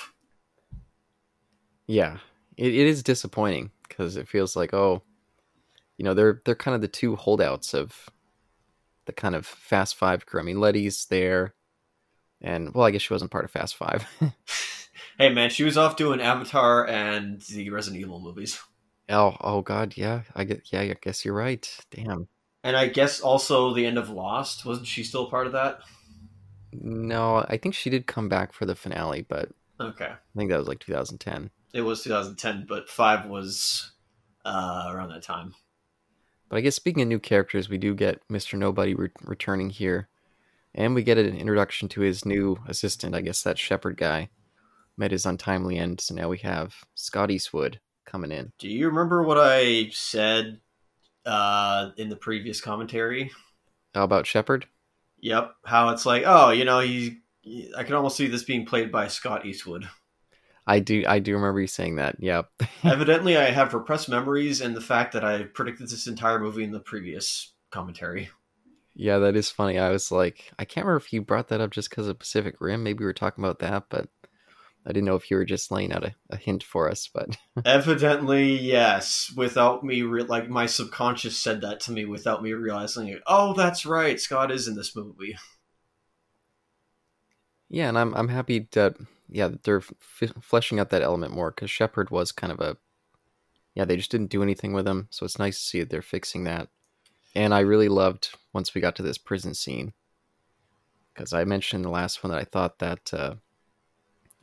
Yeah, 1.87 2.19
it, 2.57 2.75
it 2.75 2.87
is 2.87 3.03
disappointing 3.03 3.71
because 3.89 4.17
it 4.17 4.29
feels 4.29 4.57
like 4.57 4.73
oh, 4.73 5.03
you 5.97 6.05
know 6.05 6.15
they're 6.15 6.41
they're 6.45 6.55
kind 6.55 6.75
of 6.75 6.81
the 6.81 6.89
two 6.89 7.17
holdouts 7.17 7.75
of 7.75 8.09
the 9.07 9.13
kind 9.13 9.35
of 9.35 9.47
Fast 9.47 9.97
Five 9.97 10.27
crew. 10.27 10.41
I 10.41 10.45
mean, 10.45 10.61
Letty's 10.61 11.07
there, 11.07 11.55
and 12.41 12.75
well, 12.75 12.87
I 12.87 12.91
guess 12.91 13.03
she 13.03 13.13
wasn't 13.13 13.31
part 13.31 13.45
of 13.45 13.51
Fast 13.51 13.77
Five. 13.77 14.07
Hey 15.21 15.29
man, 15.29 15.51
she 15.51 15.65
was 15.65 15.77
off 15.77 15.97
doing 15.97 16.19
Avatar 16.19 16.87
and 16.87 17.43
the 17.43 17.69
Resident 17.69 18.01
Evil 18.01 18.21
movies, 18.21 18.59
oh, 19.11 19.37
oh 19.41 19.63
God, 19.63 19.95
yeah, 19.97 20.23
I 20.35 20.45
get 20.45 20.73
yeah, 20.73 20.81
I 20.83 20.97
guess 21.01 21.25
you're 21.25 21.35
right. 21.35 21.69
Damn, 21.91 22.29
and 22.65 22.77
I 22.77 22.89
guess 22.89 23.21
also 23.21 23.75
the 23.75 23.87
end 23.87 23.99
of 23.99 24.09
Lost. 24.11 24.65
Wasn't 24.65 24.87
she 24.87 25.03
still 25.05 25.29
part 25.31 25.47
of 25.47 25.53
that? 25.53 25.81
no, 26.73 27.45
I 27.49 27.57
think 27.57 27.75
she 27.75 27.91
did 27.91 28.07
come 28.07 28.29
back 28.29 28.53
for 28.53 28.65
the 28.65 28.75
finale, 28.77 29.23
but 29.29 29.49
Okay, 29.81 30.07
I 30.07 30.39
think 30.39 30.51
that 30.51 30.59
was 30.59 30.69
like 30.69 30.79
2010. 30.81 31.51
it 31.73 31.81
was 31.83 32.03
2010, 32.05 32.67
but 32.69 32.89
five 32.89 33.27
was 33.29 33.93
uh, 34.45 34.89
around 34.91 35.09
that 35.11 35.23
time. 35.23 35.55
But 36.49 36.57
I 36.57 36.61
guess 36.61 36.77
speaking 36.77 37.03
of 37.03 37.09
new 37.09 37.19
characters, 37.21 37.69
we 37.69 37.79
do 37.79 37.95
get 37.95 38.21
Mr. 38.29 38.59
Nobody 38.59 38.95
re- 38.95 39.11
returning 39.25 39.71
here, 39.71 40.09
and 40.75 40.95
we 40.95 41.03
get 41.03 41.19
an 41.19 41.37
introduction 41.37 41.89
to 41.91 42.01
his 42.03 42.25
new 42.25 42.59
assistant. 42.69 43.15
I 43.15 43.21
guess 43.21 43.43
that 43.43 43.59
Shepherd 43.59 43.97
guy 43.97 44.31
met 44.97 45.13
his 45.13 45.27
untimely 45.27 45.79
end, 45.79 46.01
so 46.01 46.15
now 46.15 46.29
we 46.29 46.39
have 46.39 46.75
Scott 46.95 47.31
Eastwood 47.31 47.81
coming 48.11 48.33
in. 48.33 48.53
Do 48.59 48.69
you 48.69 48.89
remember 48.89 49.23
what 49.23 49.39
I 49.39 49.89
said 49.93 50.61
uh, 51.25 51.91
in 51.97 52.09
the 52.09 52.17
previous 52.17 52.61
commentary? 52.61 53.31
How 53.95 54.05
about 54.05 54.27
Shepard? 54.27 54.67
Yep, 55.21 55.55
how 55.65 55.91
it's 55.91 56.07
like, 56.07 56.25
oh, 56.27 56.51
you 56.51 56.65
know, 56.65 56.81
he. 56.81 57.19
I 57.77 57.85
can 57.85 57.95
almost 57.95 58.17
see 58.17 58.27
this 58.27 58.43
being 58.45 58.67
played 58.67 58.93
by 58.93 59.09
Scott 59.09 59.47
Eastwood. 59.47 59.89
I 60.67 60.79
do, 60.79 61.05
I 61.09 61.19
do 61.19 61.35
remember 61.35 61.61
you 61.61 61.67
saying 61.67 61.97
that. 61.97 62.17
Yep. 62.21 62.51
Evidently, 62.85 63.37
I 63.37 63.51
have 63.51 63.75
repressed 63.75 64.09
memories 64.09 64.61
and 64.61 64.77
the 64.77 64.81
fact 64.81 65.13
that 65.15 65.25
I 65.25 65.45
predicted 65.45 65.89
this 65.89 66.07
entire 66.07 66.39
movie 66.39 66.65
in 66.65 66.71
the 66.71 66.81
previous 66.81 67.55
commentary. 67.71 68.29
yeah, 68.95 69.19
that 69.19 69.37
is 69.37 69.51
funny. 69.51 69.79
I 69.79 69.91
was 69.91 70.13
like, 70.13 70.53
I 70.59 70.65
can't 70.65 70.85
remember 70.85 71.05
if 71.05 71.13
you 71.13 71.23
brought 71.23 71.49
that 71.49 71.61
up 71.61 71.71
just 71.71 71.91
because 71.91 72.09
of 72.09 72.19
Pacific 72.19 72.57
Rim. 72.61 72.83
Maybe 72.83 73.01
we 73.01 73.07
were 73.07 73.13
talking 73.15 73.43
about 73.43 73.61
that, 73.61 73.85
but 73.89 74.09
I 74.91 74.93
didn't 74.93 75.07
know 75.07 75.15
if 75.15 75.31
you 75.31 75.37
were 75.37 75.45
just 75.45 75.71
laying 75.71 75.93
out 75.93 76.05
a, 76.05 76.15
a 76.31 76.37
hint 76.37 76.65
for 76.65 76.91
us. 76.91 77.09
But 77.13 77.37
Evidently, 77.65 78.59
yes. 78.59 79.33
Without 79.37 79.85
me, 79.85 80.03
re- 80.03 80.25
like 80.25 80.49
my 80.49 80.67
subconscious 80.67 81.39
said 81.39 81.61
that 81.61 81.79
to 81.81 81.93
me 81.93 82.05
without 82.05 82.43
me 82.43 82.53
realizing 82.53 83.09
it. 83.09 83.23
Oh, 83.27 83.55
that's 83.55 83.87
right. 83.87 84.21
Scott 84.21 84.51
is 84.51 84.67
in 84.67 84.75
this 84.75 84.95
movie. 84.97 85.37
Yeah, 87.69 87.89
and 87.89 87.97
I'm 87.97 88.15
I'm 88.15 88.29
happy 88.29 88.69
that 88.73 88.97
yeah 89.29 89.47
that 89.47 89.63
they're 89.63 89.79
f- 89.79 90.33
fleshing 90.43 90.81
out 90.81 90.91
that 90.91 91.03
element 91.03 91.33
more 91.33 91.53
because 91.53 91.71
Shepard 91.71 92.11
was 92.11 92.33
kind 92.33 92.53
of 92.53 92.59
a 92.61 92.77
yeah 93.77 93.85
they 93.85 93.97
just 93.97 94.11
didn't 94.11 94.31
do 94.31 94.43
anything 94.43 94.73
with 94.73 94.89
him, 94.89 95.07
so 95.11 95.25
it's 95.25 95.39
nice 95.39 95.57
to 95.59 95.65
see 95.65 95.81
that 95.81 95.89
they're 95.89 96.03
fixing 96.03 96.45
that. 96.45 96.69
And 97.37 97.55
I 97.55 97.61
really 97.61 97.89
loved 97.89 98.37
once 98.53 98.75
we 98.75 98.81
got 98.81 98.97
to 98.97 99.05
this 99.05 99.19
prison 99.19 99.55
scene 99.55 99.93
because 101.15 101.33
I 101.33 101.45
mentioned 101.45 101.85
in 101.85 101.91
the 101.91 101.95
last 101.95 102.25
one 102.25 102.33
that 102.33 102.41
I 102.41 102.45
thought 102.45 102.81
that 102.81 103.15
uh, 103.15 103.35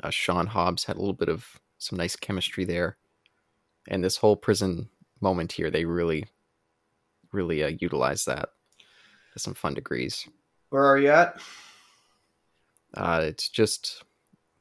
uh, 0.03 0.09
Sean 0.09 0.47
Hobbs 0.47 0.83
had 0.83 0.95
a 0.95 0.99
little 0.99 1.13
bit 1.13 1.29
of 1.29 1.59
some 1.77 1.97
nice 1.97 2.15
chemistry 2.15 2.65
there, 2.65 2.97
and 3.87 4.03
this 4.03 4.17
whole 4.17 4.35
prison 4.35 4.89
moment 5.19 5.51
here 5.51 5.71
they 5.71 5.83
really 5.83 6.25
really 7.31 7.63
uh, 7.63 7.71
utilized 7.79 8.25
that 8.27 8.49
to 9.33 9.39
some 9.39 9.53
fun 9.53 9.73
degrees. 9.73 10.27
Where 10.69 10.85
are 10.85 10.97
you 10.97 11.09
at? 11.09 11.39
Uh, 12.93 13.21
it's 13.23 13.49
just 13.49 14.03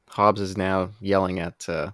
Hobbs 0.09 0.41
is 0.41 0.57
now 0.57 0.91
yelling 0.99 1.39
at, 1.39 1.67
uh, 1.67 1.91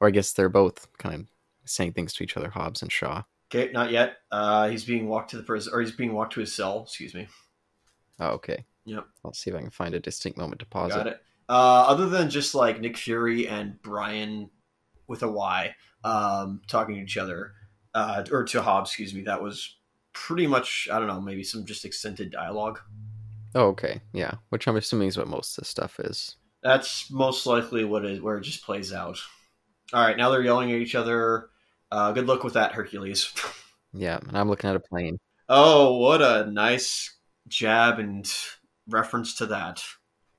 or 0.00 0.08
I 0.08 0.10
guess 0.10 0.32
they're 0.32 0.48
both 0.48 0.86
kind 0.98 1.14
of 1.14 1.26
saying 1.64 1.92
things 1.92 2.12
to 2.14 2.24
each 2.24 2.36
other, 2.36 2.50
Hobbs 2.50 2.82
and 2.82 2.92
Shaw. 2.92 3.22
Okay, 3.52 3.72
not 3.72 3.90
yet. 3.90 4.18
Uh, 4.30 4.68
he's 4.68 4.84
being 4.84 5.08
walked 5.08 5.30
to 5.30 5.36
the 5.36 5.42
prison, 5.42 5.72
or 5.74 5.80
he's 5.80 5.92
being 5.92 6.12
walked 6.12 6.34
to 6.34 6.40
his 6.40 6.54
cell. 6.54 6.84
Excuse 6.84 7.14
me. 7.14 7.26
Oh, 8.20 8.28
okay. 8.30 8.64
Yep. 8.84 9.06
I'll 9.24 9.32
see 9.32 9.50
if 9.50 9.56
I 9.56 9.60
can 9.60 9.70
find 9.70 9.94
a 9.94 10.00
distinct 10.00 10.38
moment 10.38 10.60
to 10.60 10.66
pause 10.66 10.94
Got 10.94 11.06
it. 11.06 11.14
it. 11.14 11.22
Uh, 11.50 11.84
other 11.88 12.08
than 12.08 12.30
just 12.30 12.54
like 12.54 12.80
Nick 12.80 12.96
Fury 12.96 13.48
and 13.48 13.82
Brian 13.82 14.50
with 15.08 15.24
a 15.24 15.28
Y 15.28 15.74
um, 16.04 16.62
talking 16.68 16.94
to 16.94 17.02
each 17.02 17.16
other, 17.16 17.52
uh, 17.92 18.22
or 18.30 18.44
to 18.44 18.62
Hobbs, 18.62 18.90
excuse 18.90 19.12
me, 19.12 19.22
that 19.22 19.42
was 19.42 19.76
pretty 20.12 20.46
much 20.46 20.86
I 20.92 20.98
don't 20.98 21.08
know, 21.08 21.20
maybe 21.20 21.42
some 21.42 21.66
just 21.66 21.84
extended 21.84 22.30
dialogue. 22.30 22.78
Oh, 23.56 23.66
okay. 23.70 24.00
Yeah. 24.12 24.34
Which 24.50 24.68
I'm 24.68 24.76
assuming 24.76 25.08
is 25.08 25.18
what 25.18 25.26
most 25.26 25.58
of 25.58 25.62
this 25.62 25.68
stuff 25.68 25.98
is. 25.98 26.36
That's 26.62 27.10
most 27.10 27.46
likely 27.46 27.84
what 27.84 28.04
it 28.04 28.22
where 28.22 28.36
it 28.36 28.42
just 28.42 28.64
plays 28.64 28.92
out. 28.92 29.18
All 29.92 30.06
right, 30.06 30.16
now 30.16 30.30
they're 30.30 30.42
yelling 30.42 30.70
at 30.70 30.78
each 30.78 30.94
other. 30.94 31.50
Uh, 31.90 32.12
good 32.12 32.28
luck 32.28 32.44
with 32.44 32.54
that, 32.54 32.72
Hercules. 32.72 33.34
Yeah, 33.92 34.18
and 34.18 34.38
I'm 34.38 34.48
looking 34.48 34.70
at 34.70 34.76
a 34.76 34.80
plane. 34.80 35.18
oh, 35.48 35.96
what 35.96 36.22
a 36.22 36.48
nice 36.48 37.12
jab 37.48 37.98
and 37.98 38.24
reference 38.88 39.34
to 39.38 39.46
that. 39.46 39.82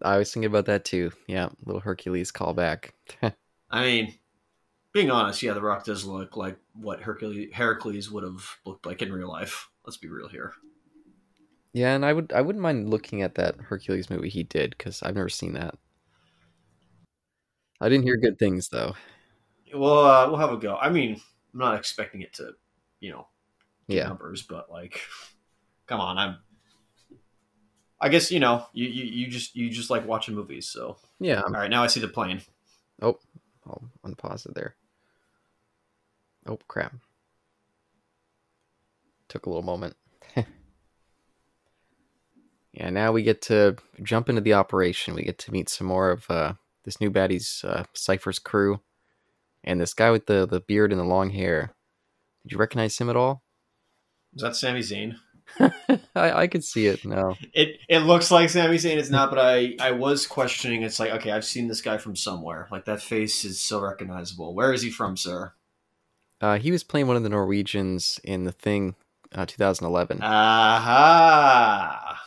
I 0.04 0.18
was 0.18 0.34
thinking 0.34 0.47
about 0.47 0.66
that 0.66 0.86
too. 0.86 1.12
Yeah, 1.28 1.49
little 1.66 1.82
Hercules 1.82 2.32
callback. 2.32 2.91
I 3.70 3.84
mean, 3.86 4.20
being 4.93 5.12
honest, 5.12 5.43
yeah, 5.43 5.54
The 5.54 5.62
Rock 5.62 5.86
does 5.86 6.06
look 6.06 6.38
like 6.38 6.60
what 6.74 7.02
Hercules 7.02 7.54
Heracles 7.54 8.12
would 8.12 8.24
have 8.24 8.60
looked 8.66 8.86
like 8.88 9.02
in 9.02 9.14
real 9.14 9.30
life. 9.30 9.70
Let's 9.86 9.97
be 9.97 10.10
real 10.10 10.30
here. 10.30 10.54
yeah, 11.74 11.95
and 11.95 12.06
I 12.06 12.14
would 12.14 12.34
I 12.34 12.41
wouldn't 12.41 12.62
mind 12.62 12.89
looking 12.89 13.22
at 13.22 13.36
that 13.36 13.56
Hercules 13.58 14.10
movie 14.10 14.30
he 14.30 14.43
did 14.43 14.72
because 14.78 15.02
I've 15.04 15.16
never 15.16 15.30
seen 15.30 15.54
that. 15.54 15.76
I 17.82 17.89
didn't 17.89 18.06
hear 18.06 18.16
good 18.18 18.39
things 18.39 18.70
though. 18.70 18.95
Well, 19.74 20.06
uh, 20.06 20.28
we'll 20.28 20.38
have 20.39 20.52
a 20.52 20.58
go. 20.58 20.76
I 20.76 20.89
mean, 20.89 21.22
I'm 21.54 21.60
not 21.60 21.76
expecting 21.78 22.22
it 22.22 22.34
to, 22.34 22.54
you 22.99 23.12
know, 23.12 23.28
get 23.89 24.04
Yeah, 24.04 24.06
numbers, 24.06 24.43
but 24.43 24.72
like, 24.72 25.02
come 25.88 26.02
on, 26.02 26.18
I'm. 26.18 26.38
I 28.02 28.10
guess 28.10 28.32
you 28.32 28.39
know 28.39 28.66
you, 28.74 28.88
you 28.88 29.04
you 29.04 29.28
just 29.28 29.56
you 29.56 29.70
just 29.70 29.91
like 29.91 30.08
watching 30.08 30.34
movies. 30.34 30.68
So 30.68 30.97
yeah. 31.20 31.41
all 31.41 31.52
right, 31.52 31.70
now 31.70 31.84
I 31.84 31.88
see 31.88 31.99
the 31.99 32.08
plane. 32.08 32.41
Oh, 32.99 33.20
I'll 33.66 33.84
unpause 34.04 34.47
it 34.47 34.56
there. 34.56 34.76
Oh 36.47 36.58
crap! 36.68 36.95
Took 39.30 39.45
a 39.45 39.49
little 39.49 39.62
moment. 39.62 39.95
yeah, 42.74 42.89
now 42.89 43.12
we 43.12 43.22
get 43.22 43.43
to 43.43 43.76
jump 44.02 44.30
into 44.30 44.41
the 44.41 44.54
operation. 44.54 45.14
We 45.14 45.22
get 45.24 45.38
to 45.39 45.52
meet 45.52 45.70
some 45.70 45.86
more 45.86 46.10
of 46.10 46.30
uh, 46.30 46.54
this 46.84 46.99
new 46.99 47.12
baddie's 47.12 47.64
uh, 47.64 47.84
Cipher's 47.93 48.39
crew, 48.39 48.82
and 49.64 49.80
this 49.80 49.93
guy 49.93 50.10
with 50.10 50.26
the 50.26 50.47
the 50.47 50.60
beard 50.60 50.91
and 50.91 50.99
the 50.99 51.06
long 51.06 51.30
hair. 51.30 51.76
Did 52.41 52.54
you 52.54 52.58
recognize 52.58 52.97
him 52.97 53.12
at 53.12 53.16
all? 53.16 53.43
Is 54.34 54.41
that 54.41 54.56
Sami 54.56 54.80
Zayn? 54.80 55.18
I, 56.16 56.32
I 56.32 56.47
could 56.47 56.64
see 56.64 56.88
it 56.88 57.06
now. 57.06 57.38
It 57.54 57.80
it 57.89 57.99
looks 57.99 58.32
like 58.32 58.49
Sami 58.49 58.78
Zayn. 58.78 58.97
It's 58.97 59.10
not, 59.10 59.30
but 59.30 59.39
I 59.39 59.76
I 59.80 59.91
was 59.91 60.28
questioning. 60.28 60.84
It's 60.84 60.99
like 60.99 61.12
okay, 61.12 61.32
I've 61.32 61.45
seen 61.45 61.68
this 61.68 61.82
guy 61.82 61.97
from 61.97 62.16
somewhere. 62.16 62.68
Like 62.72 62.86
that 62.86 63.02
face 63.02 63.43
is 63.45 63.60
so 63.60 63.82
recognizable. 63.82 64.54
Where 64.54 64.74
is 64.74 64.82
he 64.82 64.89
from, 64.89 65.18
sir? 65.18 65.54
Uh, 66.39 66.58
he 66.58 66.72
was 66.72 66.84
playing 66.84 67.08
one 67.08 67.16
of 67.16 67.24
the 67.24 67.30
Norwegians 67.30 68.20
in 68.24 68.45
the 68.45 68.52
Thing, 68.52 68.95
uh, 69.34 69.45
2011. 69.45 70.22
Aha. 70.24 72.20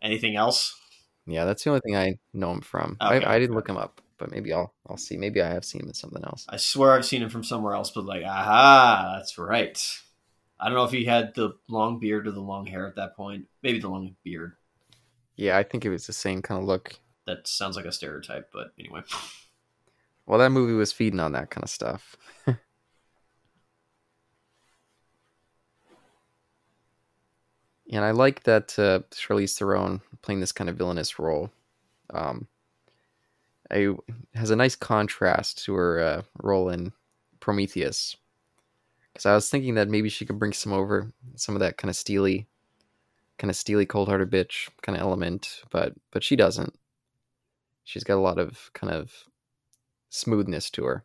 Anything 0.00 0.36
else? 0.36 0.78
Yeah, 1.26 1.44
that's 1.44 1.64
the 1.64 1.70
only 1.70 1.80
thing 1.80 1.96
I 1.96 2.18
know 2.32 2.52
him 2.52 2.60
from. 2.60 2.96
Okay, 3.02 3.24
I, 3.24 3.34
I 3.34 3.38
didn't 3.40 3.56
look 3.56 3.68
him 3.68 3.76
up, 3.76 4.00
but 4.16 4.30
maybe 4.30 4.52
I'll 4.52 4.72
I'll 4.88 4.96
see. 4.96 5.16
Maybe 5.16 5.42
I 5.42 5.48
have 5.48 5.64
seen 5.64 5.82
him 5.82 5.88
in 5.88 5.94
something 5.94 6.22
else. 6.24 6.46
I 6.48 6.56
swear 6.56 6.92
I've 6.92 7.04
seen 7.04 7.22
him 7.22 7.30
from 7.30 7.42
somewhere 7.42 7.74
else, 7.74 7.90
but 7.90 8.04
like, 8.04 8.22
aha, 8.24 9.14
that's 9.16 9.36
right. 9.36 9.76
I 10.58 10.66
don't 10.66 10.74
know 10.74 10.84
if 10.84 10.90
he 10.90 11.04
had 11.04 11.34
the 11.34 11.54
long 11.68 11.98
beard 11.98 12.26
or 12.26 12.30
the 12.30 12.40
long 12.40 12.66
hair 12.66 12.86
at 12.86 12.96
that 12.96 13.14
point. 13.16 13.46
Maybe 13.62 13.78
the 13.78 13.88
long 13.88 14.16
beard. 14.24 14.52
Yeah, 15.36 15.58
I 15.58 15.62
think 15.62 15.84
it 15.84 15.90
was 15.90 16.06
the 16.06 16.12
same 16.14 16.40
kind 16.40 16.60
of 16.60 16.66
look. 16.66 16.98
That 17.26 17.46
sounds 17.46 17.76
like 17.76 17.84
a 17.84 17.92
stereotype, 17.92 18.50
but 18.52 18.72
anyway. 18.78 19.02
Well, 20.26 20.38
that 20.40 20.50
movie 20.50 20.72
was 20.72 20.92
feeding 20.92 21.20
on 21.20 21.32
that 21.32 21.50
kind 21.50 21.62
of 21.62 21.70
stuff. 21.70 22.16
and 22.46 22.58
I 27.92 28.10
like 28.10 28.42
that 28.44 28.78
uh, 28.78 29.00
Charlize 29.10 29.56
Theron 29.56 30.00
playing 30.22 30.40
this 30.40 30.52
kind 30.52 30.68
of 30.68 30.76
villainous 30.76 31.18
role. 31.18 31.50
Um, 32.10 32.48
I, 33.70 33.94
has 34.34 34.50
a 34.50 34.56
nice 34.56 34.74
contrast 34.76 35.64
to 35.64 35.74
her 35.74 36.00
uh, 36.00 36.22
role 36.42 36.70
in 36.70 36.92
Prometheus. 37.40 38.16
Because 39.16 39.26
I 39.26 39.34
was 39.34 39.48
thinking 39.48 39.76
that 39.76 39.88
maybe 39.88 40.10
she 40.10 40.26
could 40.26 40.38
bring 40.38 40.52
some 40.52 40.74
over 40.74 41.10
some 41.36 41.56
of 41.56 41.60
that 41.60 41.78
kind 41.78 41.88
of 41.88 41.96
steely, 41.96 42.46
kind 43.38 43.50
of 43.50 43.56
steely, 43.56 43.86
cold-hearted 43.86 44.30
bitch 44.30 44.68
kind 44.82 44.94
of 44.94 45.02
element, 45.02 45.62
but 45.70 45.94
but 46.10 46.22
she 46.22 46.36
doesn't. 46.36 46.74
She's 47.82 48.04
got 48.04 48.18
a 48.18 48.20
lot 48.20 48.38
of 48.38 48.70
kind 48.74 48.92
of 48.92 49.10
smoothness 50.10 50.68
to 50.72 50.84
her. 50.84 51.04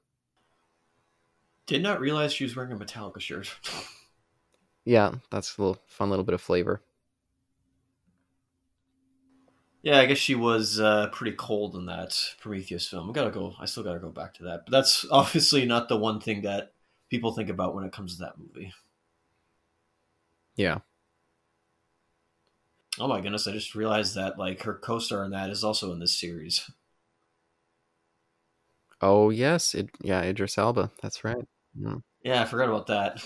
Did 1.68 1.82
not 1.82 2.01
realize 2.01 2.34
she 2.34 2.43
was 2.43 2.53
wearing 2.53 2.74
a 2.74 2.76
Metallica 2.76 3.22
shirt. 3.22 3.49
Yeah, 4.84 5.14
that's 5.30 5.57
a 5.57 5.62
little 5.62 5.82
fun 5.86 6.09
little 6.09 6.26
bit 6.26 6.34
of 6.34 6.41
flavor. 6.41 6.82
yeah, 9.84 9.99
I 9.99 10.05
guess 10.05 10.18
she 10.18 10.36
was 10.36 10.80
uh, 10.80 11.07
pretty 11.12 11.36
cold 11.36 11.76
in 11.76 11.86
that 11.86 12.18
Prometheus 12.39 12.88
film. 12.88 13.09
I 13.09 13.14
gotta 13.14 13.32
go. 13.32 13.53
I 13.59 13.66
still 13.66 13.84
gotta 13.84 13.99
go 13.99 14.09
back 14.09 14.34
to 14.36 14.43
that. 14.45 14.66
But 14.66 14.72
that's 14.72 15.05
obviously 15.12 15.66
not 15.66 15.88
the 15.88 15.97
one 15.97 16.20
thing 16.20 16.41
that 16.41 16.74
people 17.12 17.32
think 17.34 17.49
about 17.49 17.76
when 17.76 17.84
it 17.84 17.91
comes 17.91 18.16
to 18.16 18.24
that 18.24 18.39
movie. 18.39 18.74
Yeah. 20.55 20.80
Oh 22.99 23.07
my 23.07 23.22
goodness! 23.22 23.47
I 23.47 23.51
just 23.51 23.76
realized 23.76 24.16
that 24.16 24.39
like 24.39 24.64
her 24.64 24.74
co-star 24.74 25.24
in 25.24 25.32
that 25.32 25.49
is 25.49 25.64
also 25.64 25.91
in 25.93 25.99
this 25.99 26.20
series. 26.20 26.70
Oh 29.01 29.30
yes, 29.30 29.76
it 29.76 29.89
yeah, 30.01 30.22
Idris 30.22 30.57
Elba. 30.57 30.91
That's 31.01 31.24
right. 31.24 31.45
Mm. 31.80 32.01
Yeah, 32.24 32.41
I 32.41 32.45
forgot 32.45 32.70
about 32.70 32.88
that. 32.88 33.24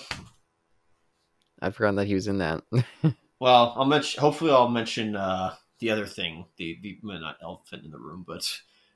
I'd 1.62 1.74
forgotten 1.74 1.96
that 1.96 2.08
he 2.08 2.14
was 2.14 2.28
in 2.28 2.40
that. 2.40 2.64
Well, 3.40 3.74
I'll 3.76 3.86
mention. 3.86 4.22
Hopefully, 4.22 4.52
I'll 4.52 4.70
mention 4.70 5.16
uh, 5.16 5.56
the 5.80 5.92
other 5.92 6.06
thing. 6.06 6.46
The 6.58 6.80
the 6.82 7.00
well, 7.04 7.20
not 7.20 7.38
elephant 7.44 7.84
in 7.84 7.92
the 7.92 8.00
room, 8.00 8.24
but 8.26 8.50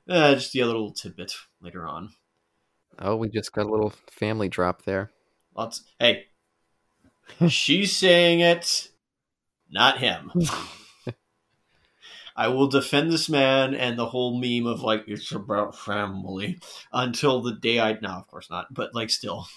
uh, 0.07 0.33
just 0.35 0.53
the 0.53 0.61
other 0.61 0.71
little 0.71 0.93
tidbit 0.93 1.33
later 1.61 1.85
on. 1.85 2.13
Oh, 2.97 3.15
we 3.15 3.29
just 3.29 3.53
got 3.53 3.65
a 3.65 3.71
little 3.71 3.93
family 4.09 4.49
drop 4.49 4.83
there. 4.83 5.11
Lots. 5.55 5.83
Hey, 5.99 6.25
she's 7.47 7.95
saying 7.95 8.39
it, 8.39 8.89
not 9.69 9.99
him. 9.99 10.31
I 12.35 12.47
will 12.47 12.67
defend 12.67 13.11
this 13.11 13.27
man 13.27 13.75
and 13.75 13.99
the 13.99 14.05
whole 14.05 14.39
meme 14.39 14.65
of 14.65 14.81
like 14.81 15.03
it's 15.07 15.29
about 15.33 15.77
family 15.77 16.57
until 16.93 17.41
the 17.41 17.51
day 17.51 17.81
I. 17.81 17.97
No, 18.01 18.11
of 18.11 18.27
course 18.27 18.49
not. 18.49 18.73
But 18.73 18.95
like 18.95 19.09
still. 19.09 19.47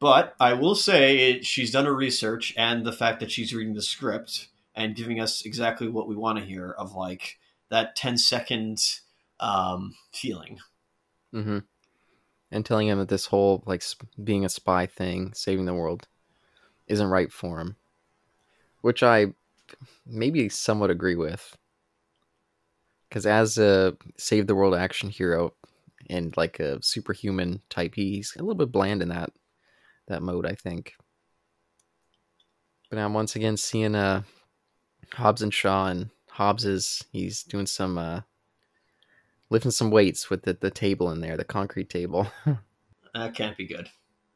But 0.00 0.34
I 0.40 0.54
will 0.54 0.74
say 0.74 1.30
it, 1.30 1.46
she's 1.46 1.70
done 1.70 1.84
her 1.84 1.94
research 1.94 2.52
and 2.56 2.84
the 2.84 2.92
fact 2.92 3.20
that 3.20 3.30
she's 3.30 3.54
reading 3.54 3.74
the 3.74 3.80
script 3.80 4.48
and 4.74 4.96
giving 4.96 5.20
us 5.20 5.46
exactly 5.46 5.88
what 5.88 6.08
we 6.08 6.16
want 6.16 6.38
to 6.38 6.44
hear 6.44 6.72
of 6.72 6.94
like 6.94 7.38
that 7.70 7.94
10 7.96 8.18
second 8.18 8.78
um, 9.38 9.94
feeling. 10.12 10.58
Hmm 11.34 11.58
And 12.50 12.64
telling 12.64 12.88
him 12.88 12.98
that 12.98 13.08
this 13.08 13.26
whole 13.26 13.62
like 13.66 13.82
sp- 13.84 14.08
being 14.22 14.44
a 14.44 14.48
spy 14.48 14.86
thing, 14.86 15.34
saving 15.34 15.66
the 15.66 15.74
world, 15.74 16.08
isn't 16.88 17.08
right 17.08 17.32
for 17.32 17.60
him, 17.60 17.76
which 18.82 19.02
I 19.02 19.34
maybe 20.06 20.48
somewhat 20.48 20.90
agree 20.90 21.16
with. 21.16 21.56
Because 23.08 23.26
as 23.26 23.58
a 23.58 23.96
save 24.18 24.46
the 24.46 24.54
world 24.54 24.74
action 24.74 25.08
hero 25.10 25.54
and 26.10 26.36
like 26.36 26.60
a 26.60 26.82
superhuman 26.82 27.62
type, 27.70 27.94
he's 27.94 28.34
a 28.36 28.40
little 28.42 28.54
bit 28.54 28.72
bland 28.72 29.02
in 29.02 29.08
that 29.08 29.30
that 30.08 30.22
mode, 30.22 30.46
I 30.46 30.54
think. 30.54 30.94
But 32.90 32.96
now 32.96 33.06
I'm 33.06 33.14
once 33.14 33.36
again 33.36 33.56
seeing 33.56 33.94
uh 33.94 34.22
Hobbs 35.14 35.42
and 35.42 35.54
Shaw 35.54 35.88
and 35.88 36.10
Hobbs 36.30 36.64
is 36.64 37.04
he's 37.12 37.42
doing 37.44 37.66
some 37.66 37.98
uh 37.98 38.22
lifting 39.50 39.70
some 39.70 39.90
weights 39.90 40.30
with 40.30 40.42
the, 40.42 40.54
the 40.54 40.70
table 40.70 41.10
in 41.10 41.20
there, 41.20 41.36
the 41.36 41.44
concrete 41.44 41.90
table. 41.90 42.28
That 43.14 43.34
can't 43.34 43.56
be 43.56 43.66
good. 43.66 43.90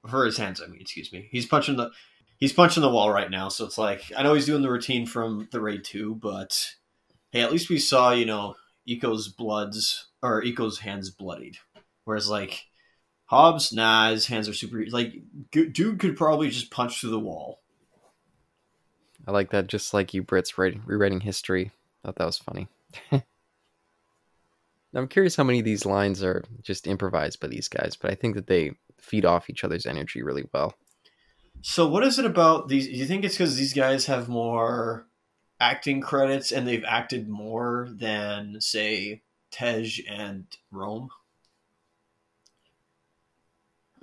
For 0.09 0.24
his 0.24 0.38
hands, 0.38 0.62
I 0.62 0.68
mean, 0.68 0.80
excuse 0.80 1.12
me. 1.12 1.28
He's 1.32 1.46
punching 1.46 1.76
the 1.76 1.90
he's 2.38 2.52
punching 2.52 2.80
the 2.80 2.88
wall 2.88 3.12
right 3.12 3.28
now, 3.30 3.48
so 3.48 3.64
it's 3.64 3.76
like 3.76 4.12
I 4.16 4.22
know 4.22 4.34
he's 4.34 4.46
doing 4.46 4.62
the 4.62 4.70
routine 4.70 5.04
from 5.04 5.48
the 5.50 5.61
raid 5.61 5.82
two, 5.84 6.14
but 6.14 6.74
hey, 7.32 7.40
at 7.40 7.50
least 7.50 7.68
we 7.68 7.78
saw, 7.78 8.12
you 8.12 8.24
know, 8.24 8.54
Iko's 8.86 9.28
bloods 9.28 10.06
or 10.22 10.44
Iko's 10.44 10.78
hands 10.78 11.11
bloodied. 11.11 11.56
Whereas 12.04 12.30
like 12.30 12.66
Hobbs, 13.26 13.72
nah, 13.72 14.11
his 14.11 14.26
hands 14.26 14.48
are 14.48 14.54
super 14.54 14.84
like 14.90 15.12
g- 15.52 15.66
dude 15.66 15.98
could 15.98 16.16
probably 16.16 16.48
just 16.48 16.70
punch 16.70 17.00
through 17.00 17.11
the 17.11 17.18
wall. 17.18 17.61
I 19.26 19.32
like 19.32 19.50
that 19.50 19.66
just 19.66 19.92
like 19.92 20.14
you 20.14 20.22
Brits 20.22 20.56
writing, 20.56 20.82
rewriting 20.86 21.20
history. 21.20 21.72
Thought 22.04 22.16
that 22.16 22.24
was 22.24 22.38
funny. 22.38 22.68
I'm 24.95 25.09
curious 25.09 25.36
how 25.36 25.45
many 25.45 25.59
of 25.59 25.64
these 25.64 25.84
lines 25.84 26.22
are 26.22 26.45
just 26.62 26.86
improvised 26.86 27.41
by 27.41 27.49
these 27.49 27.68
guys, 27.68 27.97
but 28.01 28.11
I 28.11 28.14
think 28.14 28.34
that 28.36 28.47
they 28.47 28.72
feed 28.99 29.24
off 29.24 29.51
each 29.51 29.64
other's 29.64 29.86
energy 29.86 30.22
really 30.22 30.49
well. 30.53 30.74
So 31.61 31.89
what 31.89 32.05
is 32.05 32.18
it 32.18 32.24
about 32.24 32.68
these? 32.68 32.86
Do 32.86 32.93
you 32.93 33.07
think 33.07 33.24
it's 33.24 33.34
because 33.34 33.57
these 33.57 33.74
guys 33.74 34.07
have 34.07 34.28
more 34.28 35.07
acting 35.61 36.01
credits 36.01 36.53
and 36.53 36.66
they've 36.66 36.84
acted 36.86 37.28
more 37.28 37.89
than 37.91 38.61
say 38.61 39.22
Tej 39.51 40.05
and 40.09 40.47
Rome? 40.70 41.09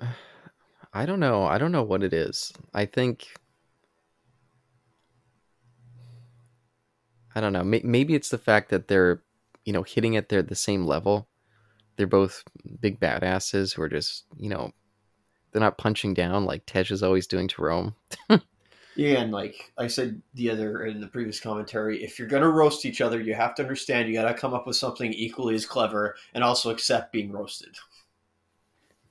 I 0.92 1.04
don't 1.04 1.20
know. 1.20 1.44
I 1.44 1.58
don't 1.58 1.72
know 1.72 1.82
what 1.82 2.02
it 2.02 2.12
is. 2.12 2.52
I 2.72 2.86
think 2.86 3.28
I 7.36 7.40
don't 7.40 7.52
know. 7.52 7.62
Maybe 7.64 8.14
it's 8.14 8.30
the 8.30 8.38
fact 8.38 8.70
that 8.70 8.88
they're, 8.88 9.20
you 9.66 9.72
know, 9.74 9.82
hitting 9.82 10.16
at 10.16 10.30
their 10.30 10.42
the 10.42 10.54
same 10.54 10.86
level. 10.86 11.28
They're 11.96 12.06
both 12.06 12.42
big 12.80 12.98
badasses 13.00 13.74
who 13.74 13.82
are 13.82 13.88
just, 13.88 14.24
you 14.38 14.48
know, 14.48 14.72
they're 15.52 15.60
not 15.60 15.78
punching 15.78 16.14
down 16.14 16.44
like 16.44 16.64
Tej 16.64 16.86
is 16.90 17.02
always 17.02 17.26
doing 17.26 17.48
to 17.48 17.62
Rome. 17.62 17.94
Yeah, 18.96 19.20
and 19.20 19.30
like 19.30 19.72
I 19.76 19.88
said 19.88 20.22
the 20.32 20.48
other 20.50 20.86
in 20.86 21.02
the 21.02 21.06
previous 21.06 21.38
commentary, 21.38 22.02
if 22.02 22.18
you're 22.18 22.28
gonna 22.28 22.48
roast 22.48 22.86
each 22.86 23.02
other, 23.02 23.20
you 23.20 23.34
have 23.34 23.54
to 23.56 23.62
understand 23.62 24.08
you 24.08 24.14
gotta 24.14 24.32
come 24.32 24.54
up 24.54 24.66
with 24.66 24.76
something 24.76 25.12
equally 25.12 25.54
as 25.54 25.66
clever 25.66 26.16
and 26.32 26.42
also 26.42 26.70
accept 26.70 27.12
being 27.12 27.30
roasted. 27.30 27.76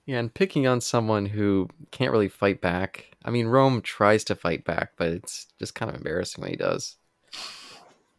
Yeah, 0.08 0.18
and 0.18 0.34
picking 0.34 0.66
on 0.66 0.82
someone 0.82 1.28
who 1.28 1.70
can't 1.92 2.12
really 2.12 2.30
fight 2.30 2.62
back. 2.62 3.16
I 3.24 3.30
mean, 3.30 3.46
Rome 3.46 3.84
tries 3.84 4.24
to 4.26 4.36
fight 4.36 4.66
back, 4.66 4.94
but 4.98 5.10
it's 5.10 5.46
just 5.60 5.76
kind 5.76 5.90
of 5.90 5.98
embarrassing 5.98 6.42
when 6.42 6.50
he 6.50 6.58
does. 6.58 6.98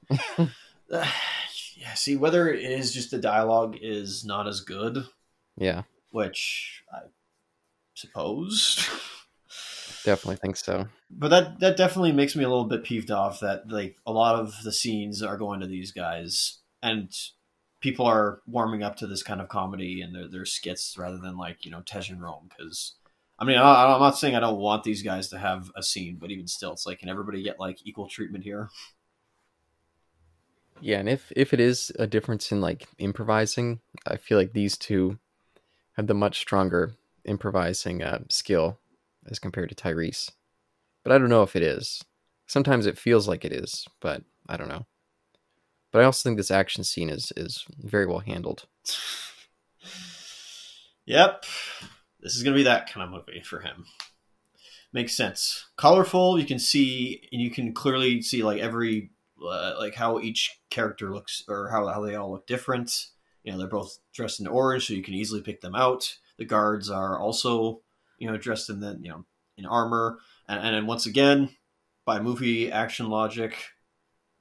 yeah, 1.76 1.94
see 1.94 2.16
whether 2.16 2.48
it 2.48 2.62
is 2.62 2.92
just 2.92 3.10
the 3.10 3.18
dialogue 3.18 3.76
is 3.80 4.24
not 4.24 4.48
as 4.48 4.60
good, 4.60 5.04
Yeah, 5.56 5.82
which 6.10 6.82
I 6.92 7.00
suppose. 7.94 8.88
definitely 10.04 10.36
think 10.36 10.56
so. 10.56 10.86
but 11.10 11.28
that 11.28 11.58
that 11.60 11.76
definitely 11.76 12.12
makes 12.12 12.36
me 12.36 12.44
a 12.44 12.48
little 12.48 12.64
bit 12.64 12.84
peeved 12.84 13.10
off 13.10 13.40
that 13.40 13.68
like 13.68 13.96
a 14.06 14.12
lot 14.12 14.36
of 14.36 14.54
the 14.62 14.72
scenes 14.72 15.20
are 15.22 15.36
going 15.36 15.60
to 15.60 15.66
these 15.66 15.90
guys 15.92 16.60
and 16.82 17.12
people 17.80 18.06
are 18.06 18.40
warming 18.46 18.82
up 18.84 18.94
to 18.96 19.06
this 19.06 19.22
kind 19.24 19.40
of 19.40 19.48
comedy 19.48 20.00
and 20.02 20.14
their 20.14 20.28
their 20.28 20.44
skits 20.44 20.94
rather 20.96 21.18
than 21.18 21.36
like 21.36 21.64
you 21.64 21.70
know 21.72 21.80
Tej 21.84 22.10
and 22.10 22.22
Rome 22.22 22.48
because 22.48 22.94
I 23.38 23.44
mean 23.44 23.58
I, 23.58 23.94
I'm 23.94 24.00
not 24.00 24.16
saying 24.16 24.36
I 24.36 24.40
don't 24.40 24.60
want 24.60 24.84
these 24.84 25.02
guys 25.02 25.28
to 25.30 25.38
have 25.38 25.70
a 25.76 25.82
scene 25.82 26.18
but 26.20 26.30
even 26.30 26.46
still 26.46 26.72
it's 26.72 26.86
like 26.86 27.00
can 27.00 27.08
everybody 27.08 27.42
get 27.42 27.58
like 27.58 27.78
equal 27.84 28.08
treatment 28.08 28.44
here 28.44 28.68
Yeah, 30.80 30.98
and 30.98 31.08
if 31.08 31.32
if 31.34 31.52
it 31.54 31.60
is 31.60 31.90
a 31.98 32.06
difference 32.06 32.52
in 32.52 32.60
like 32.60 32.86
improvising, 32.98 33.80
I 34.06 34.16
feel 34.16 34.38
like 34.38 34.52
these 34.52 34.76
two 34.76 35.18
have 35.96 36.06
the 36.06 36.14
much 36.14 36.38
stronger 36.38 36.94
improvising 37.24 38.02
uh, 38.02 38.20
skill 38.28 38.78
as 39.28 39.38
compared 39.38 39.70
to 39.70 39.74
Tyrese. 39.74 40.30
But 41.02 41.12
I 41.12 41.18
don't 41.18 41.30
know 41.30 41.42
if 41.42 41.56
it 41.56 41.62
is. 41.62 42.04
Sometimes 42.46 42.86
it 42.86 42.98
feels 42.98 43.26
like 43.26 43.44
it 43.44 43.52
is, 43.52 43.86
but 44.00 44.22
I 44.48 44.56
don't 44.56 44.68
know. 44.68 44.86
But 45.90 46.02
I 46.02 46.04
also 46.04 46.28
think 46.28 46.36
this 46.36 46.50
action 46.50 46.84
scene 46.84 47.10
is 47.10 47.32
is 47.36 47.64
very 47.78 48.06
well 48.06 48.20
handled. 48.20 48.66
yep 51.06 51.44
this 52.20 52.34
is 52.34 52.42
gonna 52.42 52.56
be 52.56 52.64
that 52.64 52.92
kind 52.92 53.04
of 53.04 53.10
movie 53.10 53.40
for 53.40 53.60
him 53.60 53.86
makes 54.92 55.16
sense 55.16 55.66
colorful 55.76 56.38
you 56.38 56.44
can 56.44 56.58
see 56.58 57.28
and 57.32 57.40
you 57.40 57.50
can 57.50 57.72
clearly 57.72 58.20
see 58.20 58.42
like 58.42 58.60
every 58.60 59.10
uh, 59.42 59.74
like 59.78 59.94
how 59.94 60.18
each 60.18 60.60
character 60.70 61.12
looks 61.12 61.44
or 61.48 61.68
how, 61.70 61.86
how 61.86 62.00
they 62.00 62.14
all 62.14 62.32
look 62.32 62.46
different. 62.46 63.08
You 63.42 63.52
know 63.52 63.58
they're 63.58 63.68
both 63.68 63.98
dressed 64.12 64.40
in 64.40 64.46
orange 64.46 64.86
so 64.86 64.94
you 64.94 65.02
can 65.02 65.14
easily 65.14 65.40
pick 65.40 65.60
them 65.60 65.74
out. 65.74 66.16
The 66.38 66.44
guards 66.44 66.90
are 66.90 67.18
also 67.18 67.82
you 68.18 68.30
know 68.30 68.36
dressed 68.36 68.70
in 68.70 68.80
the 68.80 68.98
you 69.00 69.10
know 69.10 69.24
in 69.56 69.66
armor. 69.66 70.18
And, 70.48 70.60
and 70.60 70.74
then 70.74 70.86
once 70.86 71.06
again 71.06 71.50
by 72.04 72.20
movie 72.20 72.70
action 72.70 73.08
logic 73.08 73.56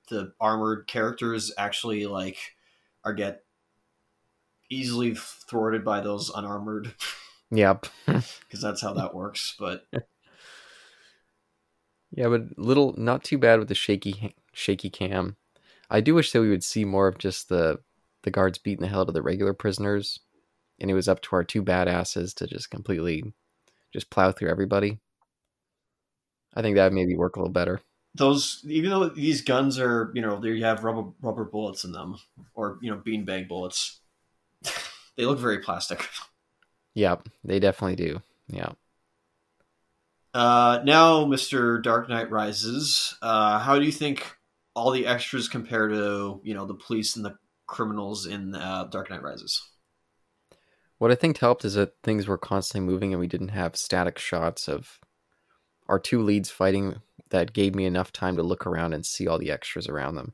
the 0.09 0.33
armored 0.39 0.87
characters 0.87 1.51
actually 1.57 2.05
like 2.05 2.37
are 3.03 3.13
get 3.13 3.43
easily 4.69 5.15
thwarted 5.15 5.83
by 5.83 5.99
those 5.99 6.29
unarmored. 6.29 6.93
Yep. 7.51 7.85
because 8.05 8.61
that's 8.61 8.81
how 8.81 8.93
that 8.93 9.13
works 9.13 9.55
but 9.59 9.85
Yeah, 12.11 12.29
but 12.29 12.57
little 12.57 12.93
not 12.97 13.23
too 13.23 13.37
bad 13.37 13.59
with 13.59 13.67
the 13.67 13.75
shaky 13.75 14.35
shaky 14.53 14.89
cam. 14.89 15.35
I 15.89 16.01
do 16.01 16.15
wish 16.15 16.31
that 16.31 16.41
we 16.41 16.49
would 16.49 16.63
see 16.63 16.85
more 16.85 17.07
of 17.07 17.17
just 17.17 17.49
the 17.49 17.79
the 18.23 18.31
guards 18.31 18.57
beating 18.57 18.81
the 18.81 18.87
hell 18.87 19.01
out 19.01 19.07
of 19.09 19.13
the 19.13 19.21
regular 19.21 19.53
prisoners, 19.53 20.19
and 20.79 20.89
it 20.89 20.93
was 20.95 21.07
up 21.07 21.21
to 21.21 21.35
our 21.35 21.43
two 21.43 21.63
badasses 21.63 22.33
to 22.35 22.47
just 22.47 22.69
completely 22.71 23.33
just 23.93 24.09
plow 24.09 24.31
through 24.31 24.49
everybody. 24.49 24.99
I 26.53 26.61
think 26.61 26.75
that 26.75 26.85
would 26.85 26.93
maybe 26.93 27.15
work 27.15 27.35
a 27.35 27.39
little 27.39 27.51
better. 27.51 27.81
those 28.15 28.61
even 28.67 28.89
though 28.89 29.09
these 29.09 29.41
guns 29.41 29.77
are 29.77 30.11
you 30.15 30.21
know 30.21 30.39
they 30.39 30.59
have 30.61 30.83
rubber 30.85 31.11
rubber 31.21 31.43
bullets 31.43 31.83
in 31.83 31.91
them 31.91 32.15
or 32.53 32.79
you 32.81 32.89
know 32.89 32.97
beanbag 32.97 33.47
bullets 33.49 33.99
they 35.17 35.25
look 35.25 35.37
very 35.39 35.59
plastic 35.59 36.07
Yep, 36.93 37.27
they 37.43 37.59
definitely 37.59 37.97
do. 37.97 38.21
Yeah. 38.47 38.69
Uh, 40.35 40.81
now 40.83 41.25
mr 41.25 41.81
dark 41.81 42.09
knight 42.09 42.29
rises 42.29 43.17
uh, 43.21 43.57
how 43.57 43.79
do 43.79 43.85
you 43.85 43.91
think 43.91 44.35
all 44.75 44.91
the 44.91 45.07
extras 45.07 45.47
compare 45.47 45.87
to 45.87 46.39
you 46.43 46.53
know 46.53 46.65
the 46.65 46.75
police 46.75 47.15
and 47.15 47.25
the 47.25 47.35
criminals 47.65 48.27
in 48.27 48.53
uh, 48.53 48.83
dark 48.85 49.09
knight 49.09 49.23
rises 49.23 49.61
What 50.99 51.11
I 51.11 51.15
think 51.15 51.39
helped 51.39 51.65
is 51.65 51.73
that 51.73 51.95
things 52.03 52.27
were 52.27 52.37
constantly 52.37 52.85
moving 52.91 53.11
and 53.11 53.19
we 53.19 53.27
didn't 53.27 53.49
have 53.49 53.75
static 53.75 54.19
shots 54.19 54.67
of 54.67 54.99
our 55.87 55.99
two 55.99 56.21
leads 56.21 56.51
fighting 56.51 57.01
that 57.29 57.53
gave 57.53 57.73
me 57.73 57.85
enough 57.85 58.11
time 58.11 58.35
to 58.35 58.43
look 58.43 58.67
around 58.67 58.93
and 58.93 59.05
see 59.05 59.27
all 59.27 59.39
the 59.39 59.51
extras 59.51 59.87
around 59.87 60.15
them. 60.15 60.33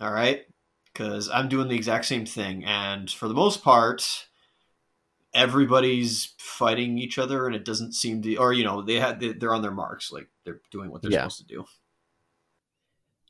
all 0.00 0.12
right 0.12 0.46
because 0.92 1.28
i'm 1.30 1.48
doing 1.48 1.68
the 1.68 1.76
exact 1.76 2.04
same 2.04 2.24
thing 2.26 2.64
and 2.64 3.10
for 3.10 3.28
the 3.28 3.34
most 3.34 3.62
part 3.62 4.26
everybody's 5.34 6.34
fighting 6.38 6.98
each 6.98 7.18
other 7.18 7.46
and 7.46 7.54
it 7.54 7.64
doesn't 7.64 7.94
seem 7.94 8.20
to 8.22 8.34
or 8.36 8.52
you 8.52 8.64
know 8.64 8.82
they 8.82 8.98
had 8.98 9.20
they- 9.20 9.32
they're 9.32 9.54
on 9.54 9.62
their 9.62 9.70
marks 9.70 10.10
like 10.10 10.28
they're 10.44 10.60
doing 10.70 10.90
what 10.90 11.02
they're 11.02 11.10
Yeah. 11.12 11.18
supposed 11.20 11.38
to 11.38 11.44
do 11.46 11.64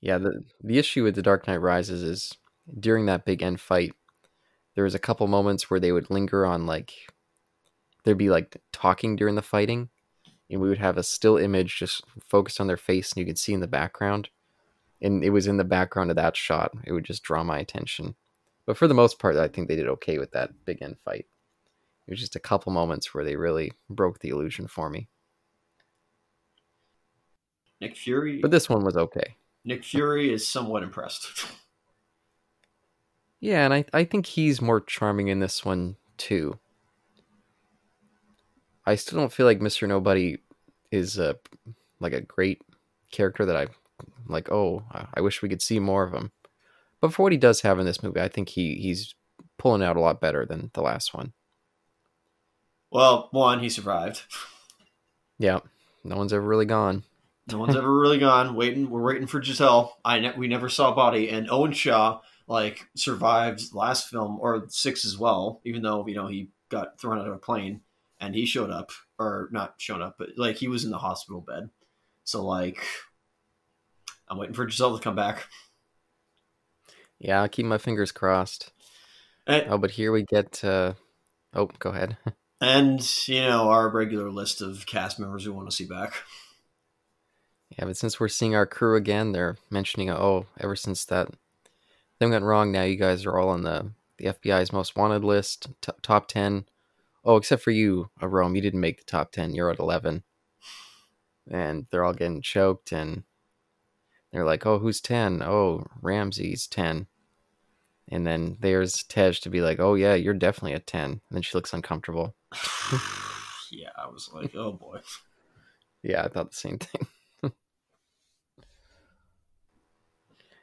Yeah, 0.00 0.18
the 0.18 0.44
the 0.62 0.78
issue 0.78 1.04
with 1.04 1.14
the 1.14 1.22
Dark 1.22 1.46
Knight 1.46 1.58
Rises 1.60 2.02
is 2.02 2.34
during 2.78 3.06
that 3.06 3.24
big 3.26 3.42
end 3.42 3.60
fight, 3.60 3.92
there 4.74 4.84
was 4.84 4.94
a 4.94 4.98
couple 4.98 5.26
moments 5.26 5.68
where 5.68 5.80
they 5.80 5.92
would 5.92 6.08
linger 6.10 6.46
on 6.46 6.64
like 6.66 6.94
there'd 8.04 8.16
be 8.16 8.30
like 8.30 8.62
talking 8.72 9.14
during 9.14 9.34
the 9.34 9.42
fighting, 9.42 9.90
and 10.48 10.60
we 10.60 10.68
would 10.70 10.78
have 10.78 10.96
a 10.96 11.02
still 11.02 11.36
image 11.36 11.76
just 11.76 12.02
focused 12.24 12.60
on 12.62 12.66
their 12.66 12.78
face, 12.78 13.12
and 13.12 13.18
you 13.18 13.26
could 13.26 13.38
see 13.38 13.52
in 13.52 13.60
the 13.60 13.66
background, 13.68 14.30
and 15.02 15.22
it 15.22 15.30
was 15.30 15.46
in 15.46 15.58
the 15.58 15.64
background 15.64 16.08
of 16.08 16.16
that 16.16 16.34
shot. 16.34 16.72
It 16.84 16.92
would 16.92 17.04
just 17.04 17.22
draw 17.22 17.44
my 17.44 17.58
attention. 17.58 18.14
But 18.64 18.78
for 18.78 18.88
the 18.88 18.94
most 18.94 19.18
part, 19.18 19.36
I 19.36 19.48
think 19.48 19.68
they 19.68 19.76
did 19.76 19.88
okay 19.88 20.16
with 20.18 20.30
that 20.30 20.64
big 20.64 20.80
end 20.80 20.96
fight. 21.04 21.26
It 22.10 22.14
was 22.14 22.20
just 22.20 22.34
a 22.34 22.40
couple 22.40 22.72
moments 22.72 23.14
where 23.14 23.22
they 23.24 23.36
really 23.36 23.70
broke 23.88 24.18
the 24.18 24.30
illusion 24.30 24.66
for 24.66 24.90
me. 24.90 25.06
Nick 27.80 27.96
Fury. 27.96 28.40
But 28.40 28.50
this 28.50 28.68
one 28.68 28.84
was 28.84 28.96
okay. 28.96 29.36
Nick 29.64 29.84
Fury 29.84 30.32
is 30.32 30.46
somewhat 30.46 30.82
impressed. 30.82 31.46
Yeah, 33.42 33.64
and 33.64 33.72
I, 33.72 33.86
I 33.94 34.04
think 34.04 34.26
he's 34.26 34.60
more 34.60 34.82
charming 34.82 35.28
in 35.28 35.40
this 35.40 35.64
one 35.64 35.96
too. 36.18 36.58
I 38.84 38.96
still 38.96 39.18
don't 39.18 39.32
feel 39.32 39.46
like 39.46 39.60
Mr. 39.60 39.88
Nobody 39.88 40.36
is 40.90 41.16
a 41.18 41.36
like 42.00 42.12
a 42.12 42.20
great 42.20 42.60
character 43.12 43.46
that 43.46 43.56
I 43.56 43.68
like. 44.26 44.52
Oh, 44.52 44.82
I- 44.92 45.06
I 45.14 45.20
wish 45.22 45.40
we 45.40 45.48
could 45.48 45.62
see 45.62 45.78
more 45.78 46.02
of 46.02 46.12
him. 46.12 46.32
But 47.00 47.14
for 47.14 47.22
what 47.22 47.32
he 47.32 47.38
does 47.38 47.62
have 47.62 47.78
in 47.78 47.86
this 47.86 48.02
movie, 48.02 48.20
I 48.20 48.28
think 48.28 48.50
he 48.50 48.74
he's 48.74 49.14
pulling 49.56 49.82
out 49.82 49.96
a 49.96 50.00
lot 50.00 50.20
better 50.20 50.44
than 50.44 50.70
the 50.74 50.82
last 50.82 51.14
one. 51.14 51.32
Well, 52.90 53.28
one, 53.30 53.60
he 53.60 53.68
survived. 53.68 54.22
Yeah, 55.38 55.60
no 56.04 56.16
one's 56.16 56.32
ever 56.32 56.46
really 56.46 56.66
gone. 56.66 57.04
No 57.50 57.58
one's 57.58 57.76
ever 57.76 57.92
really 57.92 58.18
gone. 58.30 58.54
Waiting, 58.54 58.90
we're 58.90 59.02
waiting 59.02 59.26
for 59.26 59.42
Giselle. 59.42 59.96
I 60.04 60.18
ne- 60.18 60.36
we 60.36 60.48
never 60.48 60.68
saw 60.68 60.92
a 60.92 60.94
body, 60.94 61.30
and 61.30 61.50
Owen 61.50 61.72
Shaw 61.72 62.20
like 62.46 62.88
survived 62.96 63.72
last 63.72 64.08
film 64.08 64.38
or 64.40 64.66
six 64.68 65.04
as 65.04 65.16
well. 65.16 65.60
Even 65.64 65.82
though 65.82 66.06
you 66.06 66.14
know 66.14 66.26
he 66.26 66.50
got 66.68 67.00
thrown 67.00 67.18
out 67.18 67.28
of 67.28 67.34
a 67.34 67.38
plane, 67.38 67.80
and 68.20 68.34
he 68.34 68.44
showed 68.44 68.70
up, 68.70 68.90
or 69.18 69.48
not 69.52 69.74
shown 69.78 70.02
up, 70.02 70.16
but 70.18 70.30
like 70.36 70.56
he 70.56 70.68
was 70.68 70.84
in 70.84 70.90
the 70.90 70.98
hospital 70.98 71.40
bed. 71.40 71.70
So 72.24 72.44
like, 72.44 72.78
I'm 74.28 74.38
waiting 74.38 74.54
for 74.54 74.68
Giselle 74.68 74.96
to 74.96 75.02
come 75.02 75.16
back. 75.16 75.46
Yeah, 77.18 77.42
I'll 77.42 77.48
keep 77.48 77.66
my 77.66 77.78
fingers 77.78 78.12
crossed. 78.12 78.72
And, 79.46 79.66
Oh, 79.68 79.78
but 79.78 79.92
here 79.92 80.10
we 80.10 80.22
get. 80.22 80.62
Uh... 80.64 80.94
Oh, 81.54 81.68
go 81.78 81.90
ahead. 81.90 82.16
and 82.60 83.28
you 83.28 83.42
know 83.42 83.70
our 83.70 83.88
regular 83.88 84.30
list 84.30 84.60
of 84.60 84.86
cast 84.86 85.18
members 85.18 85.46
we 85.46 85.52
want 85.52 85.70
to 85.70 85.76
see 85.76 85.86
back. 85.86 86.22
Yeah, 87.78 87.84
but 87.84 87.96
since 87.96 88.18
we're 88.18 88.28
seeing 88.28 88.54
our 88.54 88.66
crew 88.66 88.96
again, 88.96 89.32
they're 89.32 89.56
mentioning, 89.70 90.10
oh, 90.10 90.46
ever 90.58 90.74
since 90.74 91.04
that 91.04 91.28
thing 92.18 92.30
went 92.30 92.44
wrong, 92.44 92.72
now 92.72 92.82
you 92.82 92.96
guys 92.96 93.24
are 93.24 93.38
all 93.38 93.48
on 93.48 93.62
the, 93.62 93.92
the 94.18 94.26
FBI's 94.26 94.72
most 94.72 94.96
wanted 94.96 95.24
list, 95.24 95.68
t- 95.80 95.92
top 96.02 96.26
10. 96.28 96.66
Oh, 97.24 97.36
except 97.36 97.62
for 97.62 97.70
you, 97.70 98.10
Rome. 98.20 98.56
You 98.56 98.60
didn't 98.60 98.80
make 98.80 98.98
the 98.98 99.04
top 99.04 99.30
10. 99.30 99.54
You're 99.54 99.70
at 99.70 99.78
11. 99.78 100.24
And 101.48 101.86
they're 101.90 102.04
all 102.04 102.12
getting 102.12 102.42
choked, 102.42 102.92
and 102.92 103.24
they're 104.32 104.44
like, 104.44 104.66
oh, 104.66 104.78
who's 104.78 105.00
10? 105.00 105.42
Oh, 105.42 105.86
Ramsey's 106.02 106.66
10. 106.66 107.06
And 108.10 108.26
then 108.26 108.56
there's 108.60 109.04
Tej 109.04 109.32
to 109.42 109.50
be 109.50 109.60
like, 109.60 109.78
oh, 109.78 109.94
yeah, 109.94 110.14
you're 110.14 110.34
definitely 110.34 110.72
a 110.72 110.80
10. 110.80 111.04
And 111.04 111.20
then 111.30 111.42
she 111.42 111.56
looks 111.56 111.72
uncomfortable. 111.72 112.34
yeah, 113.70 113.90
I 113.96 114.08
was 114.08 114.30
like, 114.32 114.54
oh 114.54 114.72
boy. 114.72 114.98
Yeah, 116.02 116.22
I 116.22 116.28
thought 116.28 116.50
the 116.50 116.56
same 116.56 116.78
thing. 116.78 117.06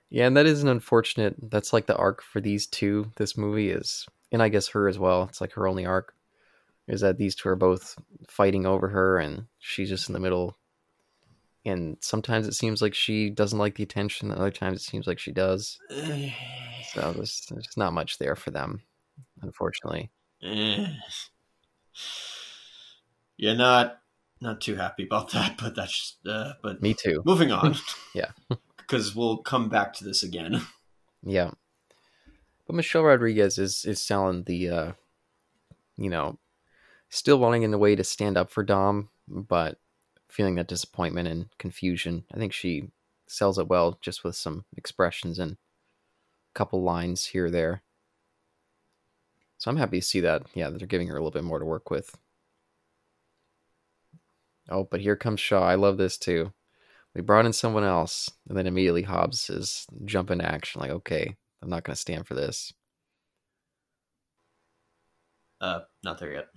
yeah, 0.09 0.25
and 0.25 0.35
that 0.35 0.47
is 0.47 0.63
an 0.63 0.67
unfortunate. 0.67 1.35
That's 1.39 1.73
like 1.73 1.85
the 1.85 1.95
arc 1.95 2.23
for 2.23 2.41
these 2.41 2.65
two. 2.65 3.11
This 3.17 3.37
movie 3.37 3.69
is, 3.69 4.07
and 4.31 4.41
I 4.41 4.49
guess 4.49 4.69
her 4.69 4.87
as 4.87 4.97
well. 4.97 5.25
It's 5.29 5.39
like 5.39 5.53
her 5.53 5.67
only 5.67 5.85
arc. 5.85 6.15
is 6.87 7.01
that 7.01 7.19
these 7.19 7.35
two 7.35 7.49
are 7.49 7.55
both 7.55 7.99
fighting 8.27 8.65
over 8.65 8.87
her 8.87 9.19
and 9.19 9.45
she's 9.59 9.89
just 9.89 10.09
in 10.09 10.13
the 10.13 10.19
middle 10.19 10.57
and 11.65 11.97
sometimes 12.01 12.47
it 12.47 12.53
seems 12.53 12.81
like 12.81 12.95
she 12.95 13.29
doesn't 13.29 13.59
like 13.59 13.75
the 13.75 13.83
attention 13.83 14.31
other 14.31 14.49
times 14.49 14.79
it 14.79 14.83
seems 14.83 15.05
like 15.05 15.19
she 15.19 15.31
does 15.31 15.77
so 17.01 17.13
there's, 17.13 17.45
there's 17.49 17.77
not 17.77 17.93
much 17.93 18.17
there 18.17 18.35
for 18.35 18.51
them 18.51 18.81
unfortunately 19.41 20.09
Eh. 20.43 20.85
Yeah, 23.37 23.53
not 23.53 23.99
not 24.39 24.61
too 24.61 24.75
happy 24.75 25.03
about 25.03 25.31
that, 25.33 25.57
but 25.57 25.75
that's 25.75 26.17
uh, 26.27 26.53
but 26.61 26.81
me 26.81 26.93
too 26.93 27.21
moving 27.25 27.51
on. 27.51 27.75
Yeah. 28.13 28.31
because 28.77 29.15
we'll 29.15 29.37
come 29.37 29.67
back 29.69 29.93
to 29.93 30.03
this 30.03 30.23
again. 30.23 30.61
yeah 31.23 31.51
but 32.67 32.75
michelle 32.75 33.03
rodriguez 33.03 33.57
is 33.57 33.83
is 33.85 34.01
selling 34.01 34.43
the 34.43 34.69
uh 34.69 34.91
you 35.97 36.09
know 36.09 36.37
still 37.09 37.37
wanting 37.39 37.63
in 37.63 37.73
a 37.73 37.77
way 37.77 37.95
to 37.95 38.03
stand 38.03 38.37
up 38.37 38.49
for 38.51 38.63
dom 38.63 39.09
but 39.27 39.79
feeling 40.29 40.55
that 40.55 40.67
disappointment 40.67 41.27
and 41.27 41.47
confusion 41.57 42.23
i 42.33 42.37
think 42.37 42.53
she 42.53 42.89
sells 43.25 43.57
it 43.57 43.67
well 43.67 43.97
just 44.01 44.23
with 44.23 44.35
some 44.35 44.63
expressions 44.77 45.39
and 45.39 45.57
couple 46.57 46.81
lines 46.81 47.27
here 47.27 47.51
there. 47.51 47.83
So 49.59 49.69
i'm 49.69 49.77
happy 49.77 49.99
to 49.99 50.05
see 50.05 50.21
that 50.21 50.43
yeah 50.55 50.69
that 50.69 50.79
they're 50.79 50.87
giving 50.87 51.07
her 51.07 51.15
a 51.15 51.19
little 51.19 51.31
bit 51.31 51.43
more 51.43 51.59
to 51.59 51.65
work 51.65 51.91
with. 51.91 52.17
Oh 54.69 54.83
but 54.89 55.01
here 55.01 55.15
comes 55.15 55.39
shaw. 55.39 55.63
I 55.63 55.75
love 55.75 55.97
this 55.97 56.17
too. 56.17 56.51
We 57.13 57.21
brought 57.21 57.45
in 57.45 57.53
someone 57.53 57.83
else 57.83 58.29
and 58.49 58.57
then 58.57 58.67
immediately 58.67 59.03
hobbs 59.03 59.49
is 59.49 59.85
jump 60.05 60.31
into 60.31 60.45
action 60.45 60.81
like 60.81 60.91
okay 60.91 61.35
i'm 61.61 61.69
not 61.69 61.83
going 61.83 61.95
to 61.95 62.01
stand 62.01 62.27
for 62.27 62.33
this. 62.33 62.73
Uh, 65.59 65.79
not 66.03 66.19
there 66.19 66.33
yet. 66.33 66.47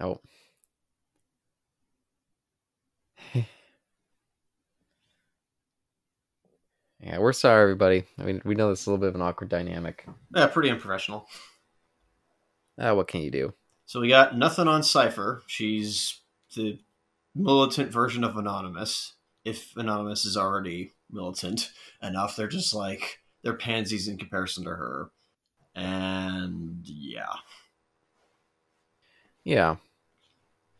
oh 0.00 0.20
yeah 7.02 7.18
we're 7.18 7.32
sorry 7.32 7.62
everybody 7.62 8.04
i 8.18 8.22
mean 8.22 8.40
we 8.44 8.54
know 8.54 8.70
this 8.70 8.82
is 8.82 8.86
a 8.86 8.90
little 8.90 9.00
bit 9.00 9.08
of 9.08 9.14
an 9.14 9.22
awkward 9.22 9.48
dynamic 9.48 10.06
Yeah, 10.34 10.46
pretty 10.46 10.70
unprofessional. 10.70 11.26
ah, 12.78 12.94
what 12.94 13.08
can 13.08 13.20
you 13.22 13.30
do 13.30 13.54
So 13.86 14.00
we 14.00 14.08
got 14.08 14.36
nothing 14.36 14.68
on 14.68 14.82
Cipher. 14.82 15.42
She's 15.46 16.20
the 16.54 16.78
militant 17.34 17.90
version 17.92 18.24
of 18.24 18.36
Anonymous. 18.36 19.14
If 19.44 19.76
Anonymous 19.76 20.24
is 20.24 20.36
already 20.36 20.92
militant 21.10 21.72
enough, 22.02 22.36
they're 22.36 22.48
just 22.48 22.74
like 22.74 23.18
they're 23.42 23.54
pansies 23.56 24.06
in 24.08 24.18
comparison 24.18 24.64
to 24.64 24.70
her. 24.70 25.10
And 25.74 26.80
yeah. 26.84 27.34
yeah 29.44 29.76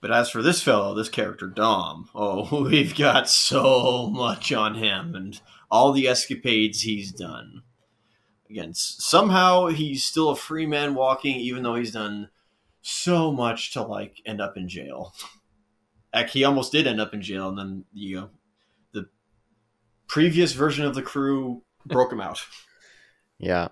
But 0.01 0.11
as 0.13 0.31
for 0.31 0.43
this 0.43 0.63
fellow, 0.63 0.95
this 0.95 1.09
character 1.09 1.47
Dom, 1.47 2.09
oh, 2.15 2.65
we've 2.71 2.95
got 2.97 3.29
so 3.29 4.09
much 4.11 4.53
on 4.53 4.75
him 4.75 5.15
and 5.15 5.41
all 5.71 5.93
the 5.93 6.09
escapades 6.09 6.83
he's 6.83 7.13
done. 7.13 7.63
Again, 8.49 8.75
somehow 8.75 9.69
he's 9.69 10.05
still 10.05 10.31
a 10.31 10.37
free 10.37 10.67
man 10.67 10.95
walking, 10.95 11.37
even 11.37 11.63
though 11.63 11.77
he's 11.77 11.93
done 11.93 12.31
so 12.83 13.31
much 13.31 13.73
to 13.73 13.83
like 13.83 14.21
end 14.27 14.41
up 14.41 14.57
in 14.57 14.69
jail. 14.69 15.15
Heck, 16.13 16.31
he 16.31 16.43
almost 16.43 16.73
did 16.73 16.89
end 16.89 17.01
up 17.01 17.15
in 17.15 17.23
jail, 17.23 17.49
and 17.49 17.59
then 17.59 17.85
you 17.93 18.17
know, 18.17 18.31
the 18.93 19.09
previous 20.09 20.53
version 20.53 20.85
of 20.85 20.97
the 20.97 21.03
crew 21.03 21.63
broke 21.87 22.13
him 22.13 22.21
out. 22.21 22.43
Yeah. 23.43 23.69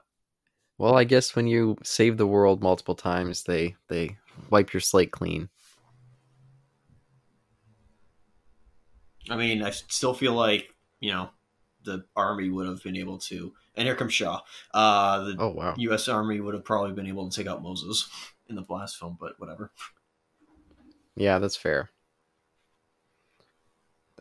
Well, 0.79 0.97
I 0.97 1.05
guess 1.05 1.37
when 1.37 1.47
you 1.47 1.77
save 1.83 2.17
the 2.17 2.27
world 2.27 2.63
multiple 2.63 2.95
times, 2.95 3.43
they 3.43 3.77
they 3.89 4.17
wipe 4.49 4.73
your 4.73 4.81
slate 4.81 5.11
clean. 5.11 5.51
I 9.29 9.37
mean, 9.37 9.63
I 9.63 9.69
still 9.69 10.15
feel 10.15 10.33
like 10.33 10.75
you 11.01 11.11
know 11.11 11.29
the 11.89 12.05
army 12.15 12.51
would 12.51 12.67
have 12.67 12.83
been 12.83 12.97
able 12.97 13.19
to. 13.19 13.53
And 13.77 13.87
here 13.87 13.95
comes 13.97 14.13
Shaw. 14.13 14.41
Uh, 14.75 15.25
the 15.25 15.37
Oh 15.39 15.49
wow. 15.49 15.75
U.S. 15.79 16.09
Army 16.09 16.41
would 16.41 16.55
have 16.55 16.65
probably 16.65 16.93
been 16.93 17.07
able 17.07 17.29
to 17.29 17.37
take 17.37 17.47
out 17.51 17.63
Moses 17.63 18.09
in 18.49 18.57
the 18.57 18.63
blast 18.63 18.99
film, 18.99 19.17
but 19.19 19.39
whatever. 19.41 19.73
Yeah, 21.17 21.39
that's 21.39 21.57
fair. 21.57 21.91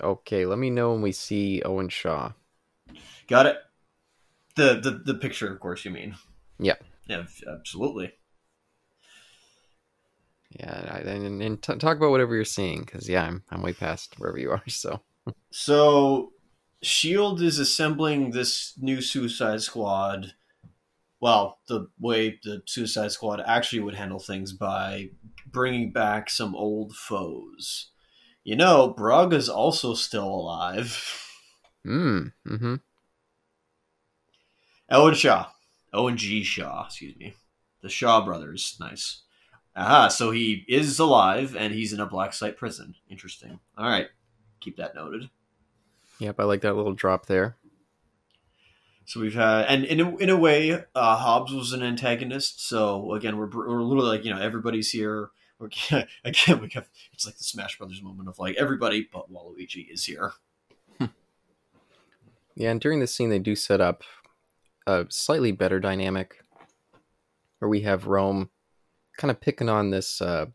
Okay, 0.01 0.45
let 0.45 0.59
me 0.59 0.69
know 0.69 0.93
when 0.93 1.01
we 1.01 1.11
see 1.11 1.61
Owen 1.63 1.89
Shaw. 1.89 2.33
Got 3.27 3.47
it. 3.47 3.57
The 4.55 4.79
the 4.79 5.13
the 5.13 5.19
picture, 5.19 5.51
of 5.51 5.59
course, 5.59 5.85
you 5.85 5.91
mean? 5.91 6.15
Yeah. 6.59 6.75
Yeah, 7.07 7.25
absolutely. 7.51 8.13
Yeah, 10.51 10.97
and, 10.97 11.41
and 11.41 11.61
t- 11.61 11.75
talk 11.75 11.97
about 11.97 12.11
whatever 12.11 12.33
you're 12.35 12.45
seeing, 12.45 12.81
because 12.81 13.09
yeah, 13.09 13.25
I'm 13.25 13.43
I'm 13.49 13.61
way 13.61 13.73
past 13.73 14.15
wherever 14.17 14.37
you 14.37 14.51
are. 14.51 14.63
So 14.69 15.01
So, 15.51 16.31
Shield 16.81 17.41
is 17.41 17.57
assembling 17.57 18.31
this 18.31 18.73
new 18.77 19.01
Suicide 19.01 19.61
Squad. 19.61 20.33
Well, 21.19 21.59
the 21.67 21.87
way 21.99 22.39
the 22.43 22.61
Suicide 22.65 23.11
Squad 23.11 23.41
actually 23.45 23.79
would 23.79 23.95
handle 23.95 24.19
things 24.19 24.53
by 24.53 25.09
bringing 25.45 25.91
back 25.91 26.29
some 26.29 26.55
old 26.55 26.95
foes. 26.95 27.91
You 28.43 28.55
know, 28.55 28.89
Braga's 28.89 29.49
also 29.49 29.93
still 29.93 30.27
alive. 30.27 31.21
mm, 31.85 32.31
mm-hmm. 32.47 32.75
Owen 34.89 35.15
Shaw. 35.15 35.47
Owen 35.93 36.15
G. 36.15 36.43
Shaw, 36.43 36.85
excuse 36.85 37.17
me. 37.17 37.33
The 37.81 37.89
Shaw 37.89 38.23
brothers. 38.23 38.77
Nice. 38.79 39.23
Aha, 39.75 40.07
so 40.07 40.31
he 40.31 40.65
is 40.67 40.97
alive 40.97 41.55
and 41.55 41.73
he's 41.73 41.93
in 41.93 41.99
a 41.99 42.05
black 42.05 42.33
site 42.33 42.57
prison. 42.57 42.95
Interesting. 43.09 43.59
All 43.77 43.89
right. 43.89 44.07
Keep 44.59 44.77
that 44.77 44.95
noted. 44.95 45.29
Yep, 46.19 46.39
I 46.39 46.43
like 46.43 46.61
that 46.61 46.75
little 46.75 46.93
drop 46.93 47.27
there. 47.27 47.57
So 49.05 49.21
we've 49.21 49.35
had, 49.35 49.65
and 49.65 49.85
in 49.85 50.01
a, 50.01 50.15
in 50.17 50.29
a 50.29 50.35
way, 50.35 50.83
uh, 50.93 51.15
Hobbs 51.15 51.53
was 51.53 51.71
an 51.71 51.81
antagonist. 51.81 52.67
So 52.67 53.13
again, 53.13 53.37
we're, 53.37 53.49
we're 53.49 53.81
literally 53.81 54.17
like, 54.17 54.25
you 54.25 54.33
know, 54.33 54.41
everybody's 54.41 54.91
here. 54.91 55.29
We're, 55.59 55.69
again, 56.25 56.59
we 56.59 56.69
have, 56.73 56.89
it's 57.13 57.25
like 57.25 57.37
the 57.37 57.43
Smash 57.43 57.77
Brothers 57.77 58.01
moment 58.01 58.27
of 58.27 58.37
like, 58.37 58.57
everybody 58.57 59.07
but 59.11 59.31
Waluigi 59.31 59.89
is 59.91 60.05
here. 60.05 60.33
Yeah, 62.59 62.71
and 62.71 62.81
during 62.81 62.99
this 62.99 63.13
scene, 63.13 63.29
they 63.29 63.37
do 63.37 63.55
set 63.55 63.81
up 63.81 64.01
a 64.87 65.05
slightly 65.09 65.51
better 65.51 65.79
dynamic, 65.79 66.43
where 67.59 67.69
we 67.69 67.81
have 67.81 68.07
Rome 68.07 68.49
kind 69.15 69.29
of 69.29 69.39
picking 69.39 69.69
on 69.69 69.91
this 69.91 70.19
uh, 70.21 70.47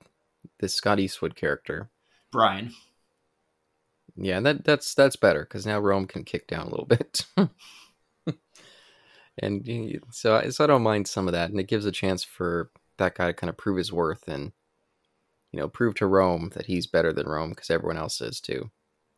this 0.58 0.74
Scott 0.74 0.98
Eastwood 0.98 1.36
character. 1.36 1.90
Brian. 2.32 2.72
Yeah, 4.16 4.40
that 4.40 4.64
that's 4.64 4.94
that's 4.94 5.16
better 5.16 5.40
because 5.40 5.66
now 5.66 5.78
Rome 5.80 6.06
can 6.06 6.24
kick 6.24 6.46
down 6.46 6.66
a 6.66 6.70
little 6.70 6.86
bit. 6.86 7.24
and 9.38 10.00
so, 10.10 10.36
I- 10.36 10.48
so 10.50 10.64
I 10.64 10.66
don't 10.66 10.82
mind 10.82 11.08
some 11.08 11.26
of 11.28 11.32
that, 11.32 11.50
and 11.50 11.58
it 11.60 11.68
gives 11.68 11.86
a 11.86 11.92
chance 11.92 12.22
for 12.24 12.70
that 12.98 13.14
guy 13.14 13.26
to 13.26 13.32
kind 13.32 13.48
of 13.50 13.56
prove 13.56 13.78
his 13.78 13.92
worth 13.92 14.28
and 14.28 14.52
you 15.52 15.58
know 15.60 15.68
prove 15.68 15.94
to 15.96 16.06
Rome 16.06 16.50
that 16.54 16.66
he's 16.66 16.86
better 16.86 17.12
than 17.12 17.26
Rome 17.28 17.50
because 17.50 17.70
everyone 17.70 17.96
else 17.96 18.20
is 18.20 18.40
too. 18.40 18.70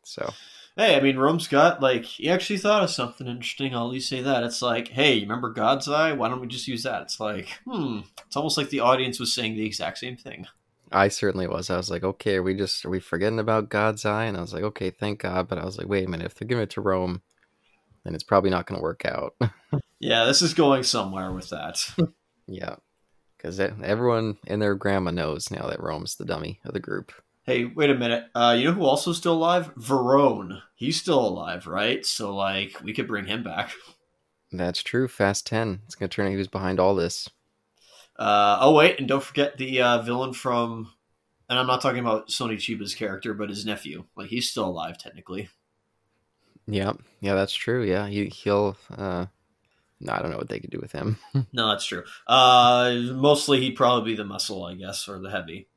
So 0.03 0.37
Hey, 0.77 0.97
I 0.97 0.99
mean, 0.99 1.15
Rome's 1.17 1.47
got, 1.47 1.81
like, 1.81 2.03
he 2.03 2.29
actually 2.29 2.57
thought 2.57 2.83
of 2.83 2.89
something 2.89 3.27
interesting. 3.27 3.73
I'll 3.73 3.85
at 3.85 3.91
least 3.93 4.09
say 4.09 4.21
that. 4.21 4.43
It's 4.43 4.61
like, 4.61 4.89
hey, 4.89 5.21
remember 5.21 5.49
God's 5.53 5.87
Eye? 5.87 6.11
Why 6.11 6.27
don't 6.27 6.41
we 6.41 6.47
just 6.47 6.67
use 6.67 6.83
that? 6.83 7.03
It's 7.03 7.17
like, 7.19 7.47
hmm. 7.65 8.01
It's 8.27 8.35
almost 8.35 8.57
like 8.57 8.69
the 8.69 8.81
audience 8.81 9.17
was 9.17 9.33
saying 9.33 9.55
the 9.55 9.65
exact 9.65 9.99
same 9.99 10.17
thing. 10.17 10.47
I 10.91 11.07
certainly 11.07 11.47
was. 11.47 11.69
I 11.69 11.77
was 11.77 11.89
like, 11.89 12.03
okay, 12.03 12.35
are 12.35 12.43
we 12.43 12.53
just 12.53 12.85
are 12.85 12.89
we 12.89 12.99
forgetting 12.99 13.39
about 13.39 13.69
God's 13.69 14.05
eye? 14.05 14.25
And 14.25 14.37
I 14.37 14.41
was 14.41 14.53
like, 14.53 14.63
okay, 14.63 14.89
thank 14.91 15.19
God. 15.21 15.47
But 15.47 15.57
I 15.57 15.65
was 15.65 15.77
like, 15.77 15.87
wait 15.87 16.05
a 16.05 16.09
minute, 16.09 16.25
if 16.25 16.35
they're 16.35 16.47
giving 16.47 16.63
it 16.63 16.69
to 16.71 16.81
Rome, 16.81 17.21
then 18.03 18.13
it's 18.15 18.23
probably 18.23 18.49
not 18.49 18.67
going 18.67 18.77
to 18.79 18.83
work 18.83 19.05
out. 19.05 19.35
Yeah, 19.99 20.25
this 20.25 20.41
is 20.41 20.53
going 20.53 20.83
somewhere 20.83 21.31
with 21.31 21.49
that. 21.49 21.83
yeah, 22.47 22.75
because 23.37 23.59
everyone 23.59 24.37
and 24.45 24.61
their 24.61 24.75
grandma 24.75 25.09
knows 25.11 25.49
now 25.49 25.67
that 25.67 25.81
Rome's 25.81 26.15
the 26.15 26.25
dummy 26.25 26.59
of 26.65 26.73
the 26.73 26.79
group. 26.79 27.11
hey, 27.45 27.65
wait 27.65 27.89
a 27.89 27.95
minute. 27.95 28.25
Uh, 28.35 28.55
you 28.57 28.65
know 28.65 28.73
who 28.73 28.83
also 28.85 29.11
is 29.11 29.17
still 29.17 29.33
alive? 29.33 29.73
Verone. 29.75 30.61
He's 30.75 30.99
still 30.99 31.19
alive, 31.25 31.65
right? 31.65 32.05
So, 32.05 32.35
like, 32.35 32.79
we 32.83 32.93
could 32.93 33.07
bring 33.07 33.25
him 33.25 33.41
back. 33.43 33.71
That's 34.51 34.83
true. 34.83 35.07
Fast 35.07 35.47
Ten. 35.47 35.81
It's 35.85 35.95
going 35.95 36.09
to 36.09 36.15
turn 36.15 36.27
out 36.27 36.31
he 36.31 36.35
was 36.37 36.47
behind 36.49 36.79
all 36.79 36.93
this. 36.93 37.29
Uh, 38.17 38.57
oh, 38.61 38.73
wait, 38.73 38.99
and 38.99 39.07
don't 39.07 39.23
forget 39.23 39.57
the 39.57 39.81
uh, 39.81 40.01
villain 40.01 40.33
from. 40.33 40.91
And 41.49 41.59
I'm 41.59 41.67
not 41.67 41.81
talking 41.81 41.99
about 41.99 42.31
Sonny 42.31 42.55
Chiba's 42.55 42.95
character, 42.95 43.33
but 43.33 43.49
his 43.49 43.65
nephew. 43.65 44.05
Like, 44.15 44.29
he's 44.29 44.49
still 44.49 44.65
alive, 44.65 44.97
technically. 44.97 45.49
Yeah, 46.67 46.93
yeah, 47.19 47.35
that's 47.35 47.53
true. 47.53 47.83
Yeah, 47.83 48.07
he 48.07 48.25
he'll. 48.25 48.77
uh 48.97 49.27
no, 50.01 50.11
I 50.11 50.21
don't 50.21 50.31
know 50.31 50.37
what 50.37 50.49
they 50.49 50.59
could 50.59 50.71
do 50.71 50.79
with 50.79 50.91
him. 50.91 51.17
No, 51.53 51.69
that's 51.69 51.85
true. 51.85 52.03
Uh, 52.27 52.95
mostly 53.13 53.61
he'd 53.61 53.77
probably 53.77 54.11
be 54.11 54.17
the 54.17 54.25
muscle, 54.25 54.65
I 54.65 54.75
guess, 54.75 55.07
or 55.07 55.19
the 55.19 55.31
heavy. 55.31 55.67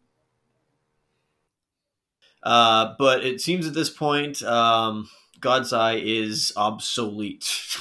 Uh, 2.43 2.95
but 2.99 3.25
it 3.25 3.41
seems 3.41 3.67
at 3.67 3.75
this 3.75 3.91
point, 3.91 4.43
um, 4.43 5.09
God's 5.41 5.73
Eye 5.73 6.01
is 6.03 6.53
obsolete. 6.57 7.79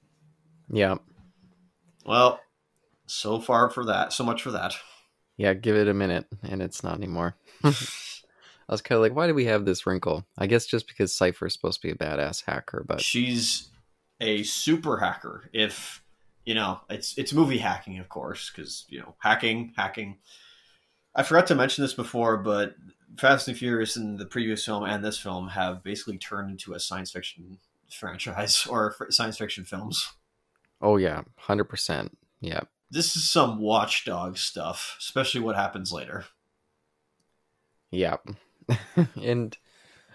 yeah, 0.70 0.96
well, 2.04 2.40
so 3.10 3.40
far 3.40 3.70
for 3.70 3.84
that. 3.86 4.12
So 4.12 4.24
much 4.24 4.42
for 4.42 4.50
that. 4.52 4.74
Yeah, 5.36 5.54
give 5.54 5.76
it 5.76 5.88
a 5.88 5.94
minute, 5.94 6.26
and 6.42 6.60
it's 6.60 6.82
not 6.82 6.96
anymore. 6.96 7.36
I 7.64 8.72
was 8.72 8.82
kind 8.82 8.96
of 8.96 9.02
like, 9.02 9.14
why 9.14 9.26
do 9.26 9.34
we 9.34 9.46
have 9.46 9.64
this 9.64 9.86
wrinkle? 9.86 10.26
I 10.36 10.46
guess 10.46 10.66
just 10.66 10.86
because 10.86 11.14
Cipher 11.14 11.46
is 11.46 11.54
supposed 11.54 11.80
to 11.80 11.88
be 11.88 11.92
a 11.92 11.96
badass 11.96 12.44
hacker, 12.44 12.84
but 12.86 13.00
she's 13.00 13.68
a 14.20 14.42
super 14.42 14.98
hacker. 14.98 15.48
If 15.52 16.02
you 16.44 16.54
know, 16.54 16.80
it's 16.90 17.16
it's 17.16 17.32
movie 17.32 17.58
hacking, 17.58 17.98
of 17.98 18.08
course, 18.08 18.50
because 18.50 18.84
you 18.88 19.00
know, 19.00 19.14
hacking, 19.20 19.72
hacking. 19.76 20.18
I 21.14 21.22
forgot 21.22 21.46
to 21.48 21.54
mention 21.54 21.82
this 21.82 21.94
before, 21.94 22.36
but 22.36 22.74
Fast 23.16 23.48
and 23.48 23.56
Furious 23.56 23.96
in 23.96 24.16
the 24.16 24.26
previous 24.26 24.64
film 24.64 24.84
and 24.84 25.04
this 25.04 25.18
film 25.18 25.48
have 25.48 25.82
basically 25.82 26.18
turned 26.18 26.50
into 26.50 26.74
a 26.74 26.80
science 26.80 27.10
fiction 27.10 27.58
franchise 27.90 28.66
or 28.70 28.94
science 29.10 29.38
fiction 29.38 29.64
films. 29.64 30.12
Oh 30.80 30.96
yeah, 30.96 31.22
hundred 31.36 31.64
percent. 31.64 32.16
Yeah. 32.40 32.60
This 32.90 33.16
is 33.16 33.28
some 33.28 33.58
watchdog 33.58 34.38
stuff, 34.38 34.96
especially 34.98 35.40
what 35.40 35.56
happens 35.56 35.92
later. 35.92 36.24
Yeah. 37.90 38.16
and 39.22 39.56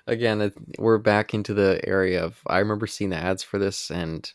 again, 0.08 0.52
we're 0.80 0.98
back 0.98 1.34
into 1.34 1.54
the 1.54 1.82
area 1.88 2.24
of 2.24 2.42
I 2.48 2.60
remember 2.60 2.88
seeing 2.88 3.12
the 3.12 3.18
ads 3.18 3.44
for 3.44 3.60
this 3.60 3.92
and 3.92 4.32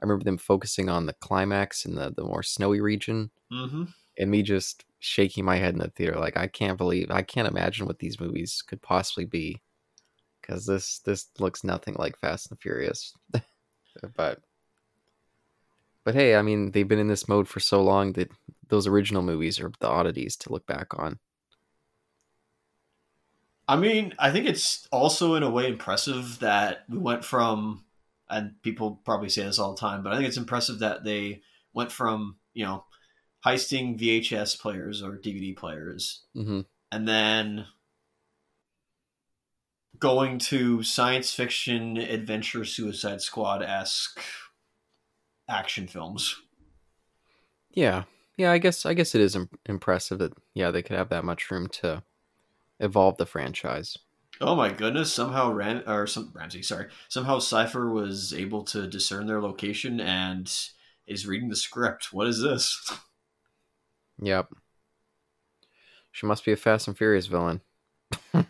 I 0.00 0.04
remember 0.04 0.24
them 0.24 0.38
focusing 0.38 0.88
on 0.88 1.06
the 1.06 1.14
climax 1.14 1.84
in 1.84 1.94
the 1.94 2.12
the 2.14 2.24
more 2.24 2.42
snowy 2.42 2.80
region. 2.80 3.30
Mm-hmm. 3.52 3.84
And 4.18 4.30
me 4.30 4.42
just 4.42 4.84
shaking 5.00 5.44
my 5.44 5.56
head 5.56 5.74
in 5.74 5.80
the 5.80 5.88
theater 5.88 6.18
like 6.18 6.36
I 6.36 6.46
can't 6.46 6.78
believe 6.78 7.10
I 7.10 7.22
can't 7.22 7.48
imagine 7.48 7.86
what 7.86 7.98
these 7.98 8.20
movies 8.20 8.62
could 8.66 8.80
possibly 8.80 9.24
be 9.24 9.60
cuz 10.42 10.66
this 10.66 11.00
this 11.00 11.28
looks 11.38 11.64
nothing 11.64 11.94
like 11.98 12.18
Fast 12.18 12.50
and 12.50 12.60
Furious. 12.60 13.14
but 14.16 14.40
but 16.04 16.14
hey, 16.14 16.36
I 16.36 16.42
mean, 16.42 16.70
they've 16.70 16.86
been 16.86 16.98
in 16.98 17.08
this 17.08 17.28
mode 17.28 17.48
for 17.48 17.60
so 17.60 17.82
long 17.82 18.12
that 18.12 18.30
those 18.68 18.86
original 18.86 19.22
movies 19.22 19.58
are 19.60 19.72
the 19.80 19.88
oddities 19.88 20.36
to 20.36 20.52
look 20.52 20.66
back 20.66 20.98
on. 20.98 21.18
I 23.66 23.76
mean, 23.76 24.12
I 24.18 24.30
think 24.30 24.46
it's 24.46 24.86
also 24.92 25.34
in 25.34 25.42
a 25.42 25.50
way 25.50 25.68
impressive 25.68 26.38
that 26.40 26.84
we 26.88 26.98
went 26.98 27.24
from, 27.24 27.84
and 28.28 28.60
people 28.62 29.00
probably 29.04 29.30
say 29.30 29.44
this 29.44 29.58
all 29.58 29.74
the 29.74 29.80
time, 29.80 30.02
but 30.02 30.12
I 30.12 30.16
think 30.16 30.28
it's 30.28 30.36
impressive 30.36 30.80
that 30.80 31.04
they 31.04 31.42
went 31.72 31.90
from, 31.90 32.36
you 32.52 32.66
know, 32.66 32.84
heisting 33.44 33.98
VHS 33.98 34.60
players 34.60 35.02
or 35.02 35.16
DVD 35.16 35.56
players, 35.56 36.22
mm-hmm. 36.36 36.60
and 36.92 37.08
then 37.08 37.66
going 39.98 40.38
to 40.38 40.82
science 40.82 41.32
fiction 41.32 41.96
adventure 41.96 42.64
Suicide 42.64 43.22
Squad 43.22 43.62
esque 43.62 44.20
action 45.48 45.86
films. 45.86 46.40
Yeah, 47.70 48.04
yeah. 48.36 48.52
I 48.52 48.58
guess 48.58 48.86
I 48.86 48.94
guess 48.94 49.14
it 49.14 49.20
is 49.20 49.36
impressive 49.66 50.18
that 50.18 50.32
yeah 50.54 50.70
they 50.70 50.82
could 50.82 50.96
have 50.96 51.08
that 51.08 51.24
much 51.24 51.50
room 51.50 51.68
to 51.68 52.02
evolve 52.80 53.16
the 53.16 53.26
franchise. 53.26 53.98
Oh 54.40 54.56
my 54.56 54.70
goodness! 54.70 55.12
Somehow 55.12 55.52
Ram 55.52 55.82
or 55.86 56.06
some 56.06 56.32
Ramsey, 56.34 56.62
sorry, 56.62 56.88
somehow 57.08 57.38
Cipher 57.38 57.90
was 57.90 58.32
able 58.32 58.64
to 58.64 58.86
discern 58.86 59.26
their 59.26 59.40
location 59.40 60.00
and 60.00 60.52
is 61.06 61.26
reading 61.26 61.48
the 61.48 61.56
script. 61.56 62.12
What 62.12 62.26
is 62.26 62.40
this? 62.40 62.92
Yep. 64.20 64.48
She 66.12 66.26
must 66.26 66.44
be 66.44 66.52
a 66.52 66.56
Fast 66.56 66.86
and 66.86 66.96
Furious 66.96 67.26
villain. 67.26 67.60
Damn, 68.32 68.46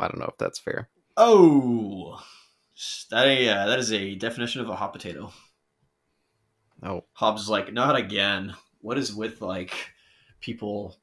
I 0.00 0.08
don't 0.08 0.18
know 0.18 0.28
if 0.28 0.38
that's 0.38 0.58
fair. 0.58 0.88
Oh, 1.16 2.20
that 3.10 3.24
yeah, 3.40 3.66
that 3.66 3.78
is 3.78 3.92
a 3.92 4.16
definition 4.16 4.60
of 4.60 4.68
a 4.68 4.76
hot 4.76 4.92
potato. 4.92 5.32
Oh, 6.82 7.04
Hobbs 7.14 7.42
is 7.42 7.48
like, 7.48 7.72
not 7.72 7.96
again. 7.96 8.54
What 8.80 8.98
is 8.98 9.14
with 9.14 9.40
like 9.40 9.74
people, 10.40 10.96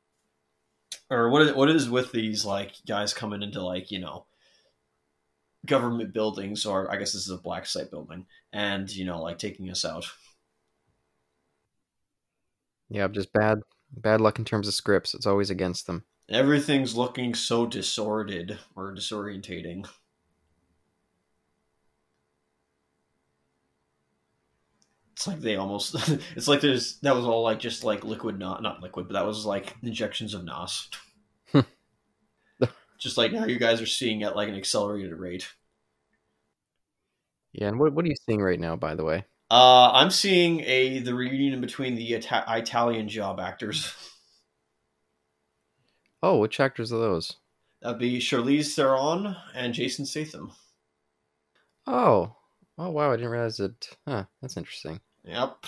or 1.09 1.29
what 1.29 1.41
is 1.41 1.53
what 1.53 1.69
is 1.69 1.89
with 1.89 2.11
these 2.11 2.45
like 2.45 2.73
guys 2.87 3.13
coming 3.13 3.43
into 3.43 3.61
like 3.61 3.91
you 3.91 3.99
know 3.99 4.25
government 5.65 6.13
buildings, 6.13 6.65
or 6.65 6.91
I 6.91 6.97
guess 6.97 7.13
this 7.13 7.23
is 7.23 7.31
a 7.31 7.37
black 7.37 7.65
site 7.65 7.91
building, 7.91 8.25
and 8.51 8.89
you 8.89 9.05
know 9.05 9.21
like 9.21 9.37
taking 9.37 9.69
us 9.69 9.83
out. 9.83 10.05
Yeah, 12.89 13.07
just 13.07 13.33
bad 13.33 13.61
bad 13.91 14.21
luck 14.21 14.39
in 14.39 14.45
terms 14.45 14.67
of 14.67 14.73
scripts. 14.73 15.13
It's 15.13 15.25
always 15.25 15.49
against 15.49 15.87
them. 15.87 16.03
Everything's 16.29 16.95
looking 16.95 17.35
so 17.35 17.65
disordered 17.65 18.59
or 18.75 18.95
disorientating. 18.95 19.87
It's 25.13 25.27
like 25.27 25.39
they 25.39 25.55
almost 25.55 25.95
it's 26.35 26.47
like 26.47 26.61
there's 26.61 26.97
that 26.99 27.15
was 27.15 27.25
all 27.25 27.43
like 27.43 27.59
just 27.59 27.83
like 27.83 28.03
liquid 28.03 28.39
not 28.39 28.61
not 28.61 28.81
liquid 28.81 29.07
but 29.07 29.13
that 29.13 29.25
was 29.25 29.45
like 29.45 29.75
injections 29.83 30.33
of 30.33 30.43
nos 30.43 30.89
just 32.97 33.17
like 33.17 33.31
now 33.31 33.45
you 33.45 33.59
guys 33.59 33.81
are 33.81 33.85
seeing 33.85 34.23
at 34.23 34.35
like 34.35 34.49
an 34.49 34.55
accelerated 34.55 35.13
rate. 35.13 35.47
Yeah 37.51 37.67
and 37.67 37.79
what, 37.79 37.93
what 37.93 38.05
are 38.05 38.07
you 38.07 38.15
seeing 38.25 38.41
right 38.41 38.59
now 38.59 38.75
by 38.75 38.95
the 38.95 39.03
way? 39.03 39.25
Uh 39.51 39.91
i'm 39.93 40.09
seeing 40.09 40.61
a 40.61 40.99
the 40.99 41.13
reunion 41.13 41.61
between 41.61 41.95
the 41.95 42.15
Ita- 42.15 42.45
italian 42.47 43.07
job 43.07 43.39
actors. 43.39 43.93
Oh 46.23 46.39
which 46.39 46.59
actors 46.59 46.91
are 46.91 46.99
those? 46.99 47.37
That'd 47.81 47.99
be 47.99 48.19
charlize 48.19 48.73
theron 48.73 49.35
and 49.53 49.73
jason 49.75 50.05
statham. 50.05 50.53
Oh 51.85 52.35
Oh 52.77 52.89
wow, 52.89 53.11
I 53.11 53.15
didn't 53.15 53.31
realize 53.31 53.59
it. 53.59 53.95
Huh, 54.07 54.25
that's 54.41 54.57
interesting. 54.57 54.99
Yep. 55.23 55.65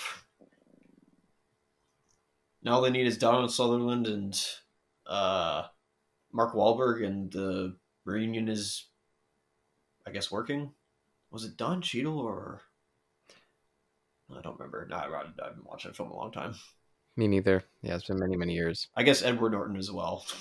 Now 2.63 2.73
all 2.73 2.81
they 2.81 2.89
need 2.89 3.05
is 3.05 3.17
Donald 3.17 3.51
Sutherland 3.51 4.07
and 4.07 4.43
uh, 5.05 5.63
Mark 6.33 6.55
Wahlberg, 6.55 7.05
and 7.05 7.31
the 7.31 7.75
reunion 8.05 8.49
is, 8.49 8.87
I 10.07 10.11
guess, 10.11 10.31
working. 10.31 10.71
Was 11.31 11.43
it 11.43 11.57
Don 11.57 11.81
Cheadle 11.81 12.19
or? 12.19 12.61
I 14.35 14.41
don't 14.41 14.57
remember. 14.57 14.87
No, 14.89 14.97
I've 14.97 15.35
been 15.37 15.63
watching 15.63 15.91
the 15.91 15.95
film 15.95 16.09
a 16.09 16.15
long 16.15 16.31
time. 16.31 16.55
Me 17.15 17.27
neither. 17.27 17.63
Yeah, 17.83 17.95
it's 17.95 18.07
been 18.07 18.19
many, 18.19 18.35
many 18.35 18.53
years. 18.53 18.87
I 18.95 19.03
guess 19.03 19.21
Edward 19.21 19.51
Norton 19.51 19.77
as 19.77 19.91
well. 19.91 20.25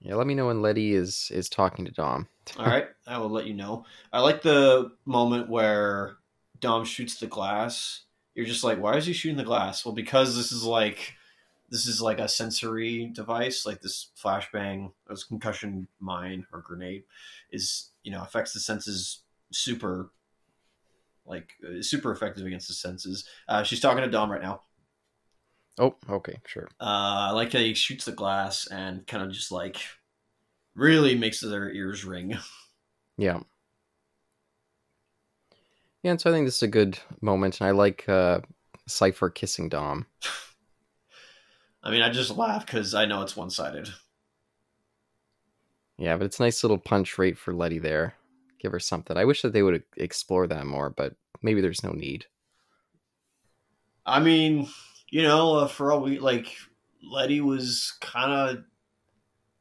Yeah, 0.00 0.14
let 0.14 0.26
me 0.26 0.34
know 0.34 0.46
when 0.46 0.62
Letty 0.62 0.94
is 0.94 1.30
is 1.32 1.48
talking 1.48 1.84
to 1.84 1.90
Dom. 1.90 2.26
All 2.58 2.66
right, 2.66 2.86
I 3.06 3.18
will 3.18 3.28
let 3.28 3.46
you 3.46 3.54
know. 3.54 3.84
I 4.12 4.20
like 4.20 4.42
the 4.42 4.92
moment 5.04 5.48
where 5.48 6.16
Dom 6.58 6.84
shoots 6.84 7.18
the 7.18 7.26
glass. 7.26 8.02
You're 8.34 8.46
just 8.46 8.64
like, 8.64 8.80
why 8.80 8.96
is 8.96 9.06
he 9.06 9.12
shooting 9.12 9.36
the 9.36 9.44
glass? 9.44 9.84
Well, 9.84 9.94
because 9.94 10.36
this 10.36 10.52
is 10.52 10.64
like 10.64 11.14
this 11.70 11.86
is 11.86 12.00
like 12.00 12.18
a 12.18 12.28
sensory 12.28 13.06
device, 13.06 13.66
like 13.66 13.80
this 13.80 14.10
flashbang, 14.22 14.92
this 15.08 15.24
concussion 15.24 15.86
mine 16.00 16.46
or 16.52 16.60
grenade, 16.60 17.04
is 17.52 17.90
you 18.02 18.10
know 18.10 18.22
affects 18.22 18.52
the 18.52 18.60
senses 18.60 19.20
super, 19.52 20.10
like 21.26 21.52
uh, 21.64 21.82
super 21.82 22.10
effective 22.10 22.46
against 22.46 22.68
the 22.68 22.74
senses. 22.74 23.24
Uh, 23.48 23.62
she's 23.62 23.80
talking 23.80 24.02
to 24.02 24.10
Dom 24.10 24.32
right 24.32 24.42
now. 24.42 24.62
Oh, 25.80 25.96
okay, 26.10 26.38
sure. 26.44 26.68
Uh, 26.78 27.28
I 27.28 27.30
like 27.30 27.54
how 27.54 27.58
he 27.58 27.72
shoots 27.72 28.04
the 28.04 28.12
glass 28.12 28.66
and 28.66 29.06
kind 29.06 29.24
of 29.24 29.32
just 29.32 29.50
like 29.50 29.78
really 30.74 31.16
makes 31.16 31.40
their 31.40 31.72
ears 31.72 32.04
ring. 32.04 32.36
Yeah. 33.16 33.40
Yeah, 36.02 36.12
and 36.12 36.20
so 36.20 36.30
I 36.30 36.32
think 36.32 36.46
this 36.46 36.56
is 36.56 36.62
a 36.62 36.68
good 36.68 36.98
moment, 37.20 37.60
and 37.60 37.68
I 37.68 37.72
like 37.72 38.08
uh, 38.08 38.40
Cipher 38.88 39.28
kissing 39.28 39.68
Dom. 39.68 40.06
I 41.82 41.90
mean, 41.90 42.00
I 42.00 42.08
just 42.08 42.30
laugh 42.30 42.64
because 42.64 42.94
I 42.94 43.04
know 43.04 43.20
it's 43.20 43.36
one 43.36 43.50
sided. 43.50 43.90
Yeah, 45.98 46.16
but 46.16 46.24
it's 46.24 46.40
a 46.40 46.44
nice 46.44 46.64
little 46.64 46.78
punch 46.78 47.18
rate 47.18 47.36
for 47.36 47.52
Letty 47.52 47.78
there. 47.78 48.14
Give 48.58 48.72
her 48.72 48.80
something. 48.80 49.18
I 49.18 49.26
wish 49.26 49.42
that 49.42 49.52
they 49.52 49.62
would 49.62 49.82
explore 49.98 50.46
that 50.46 50.66
more, 50.66 50.88
but 50.88 51.14
maybe 51.42 51.60
there's 51.60 51.84
no 51.84 51.92
need. 51.92 52.24
I 54.06 54.20
mean, 54.20 54.68
you 55.10 55.22
know, 55.22 55.56
uh, 55.56 55.66
for 55.68 55.92
all 55.92 56.00
we 56.00 56.18
like, 56.18 56.56
Letty 57.02 57.40
was 57.40 57.94
kind 58.00 58.32
of. 58.32 58.64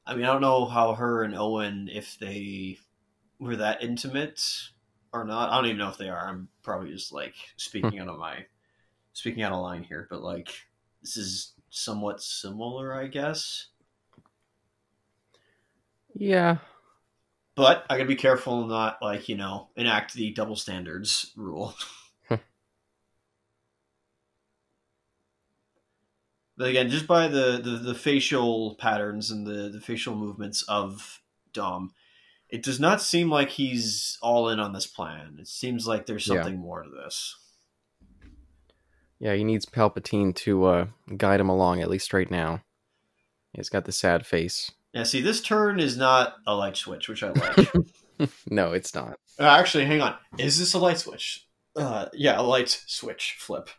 I 0.06 0.16
mean, 0.16 0.24
I 0.26 0.32
don't 0.32 0.41
know 0.41 0.66
how 0.66 0.95
her 0.95 1.24
and 1.24 1.36
Owen, 1.36 1.88
if 1.91 2.18
they 2.18 2.80
were 3.39 3.58
that 3.58 3.84
intimate 3.84 4.41
or 5.14 5.24
not. 5.24 5.50
I 5.50 5.56
don't 5.56 5.66
even 5.66 5.78
know 5.78 5.89
if 5.89 5.97
they 5.97 6.10
are. 6.10 6.28
I'm 6.28 6.50
probably 6.64 6.91
just 6.91 7.12
like 7.12 7.34
speaking 7.58 8.00
out 8.00 8.08
of 8.08 8.20
my 8.20 8.45
speaking 9.14 9.43
out 9.43 9.52
of 9.52 9.62
line 9.62 9.84
here, 9.84 10.08
but 10.10 10.22
like 10.22 10.50
this 11.02 11.18
is 11.18 11.54
somewhat 11.70 12.22
similar, 12.22 12.93
I 12.93 13.08
guess. 13.08 13.68
Yeah. 16.14 16.58
But 17.56 17.86
I 17.89 17.97
gotta 17.97 18.08
be 18.08 18.16
careful 18.16 18.68
not 18.68 19.02
like, 19.02 19.30
you 19.30 19.36
know, 19.36 19.70
enact 19.76 20.14
the 20.14 20.32
double 20.32 20.56
standards 20.56 21.32
rule. 21.36 21.76
again, 26.68 26.89
just 26.89 27.07
by 27.07 27.28
the, 27.28 27.60
the, 27.64 27.72
the 27.82 27.95
facial 27.95 28.76
patterns 28.76 29.32
and 29.32 29.47
the, 29.47 29.70
the 29.70 29.80
facial 29.80 30.16
movements 30.16 30.62
of 30.64 31.22
Dom, 31.53 31.93
it 32.49 32.64
does 32.64 32.80
not 32.80 33.01
seem 33.01 33.30
like 33.30 33.49
he's 33.49 34.18
all 34.22 34.49
in 34.49 34.60
on 34.60 34.74
this 34.74 34.88
plan. 34.88 35.38
It 35.39 35.47
seems 35.47 35.88
like 35.88 36.05
there's 36.05 36.26
something 36.26 36.55
yeah. 36.55 36.60
more 36.60 36.84
to 36.84 36.89
this. 36.89 37.36
Yeah, 39.20 39.36
he 39.36 39.43
needs 39.43 39.66
Palpatine 39.66 40.34
to 40.36 40.66
uh, 40.66 40.88
guide 41.16 41.39
him 41.39 41.49
along, 41.49 41.82
at 41.82 41.89
least 41.89 42.14
right 42.14 42.30
now. 42.30 42.62
He's 43.53 43.70
got 43.70 43.86
the 43.86 43.91
sad 43.91 44.26
face. 44.26 44.72
Yeah, 44.93 45.03
see, 45.03 45.22
this 45.22 45.41
turn 45.41 45.80
is 45.80 45.97
not 45.97 46.36
a 46.47 46.55
light 46.55 46.78
switch, 46.78 47.07
which 47.07 47.24
I 47.24 47.30
like. 47.30 47.72
no, 48.49 48.74
it's 48.74 48.95
not. 48.95 49.20
Uh, 49.39 49.43
actually, 49.43 49.86
hang 49.86 50.01
on. 50.01 50.16
Is 50.38 50.57
this 50.57 50.74
a 50.74 50.80
light 50.80 50.97
switch? 50.97 51.45
Uh, 51.76 52.07
yeah, 52.14 52.39
a 52.39 52.43
light 52.43 52.84
switch 52.88 53.36
flip. 53.39 53.70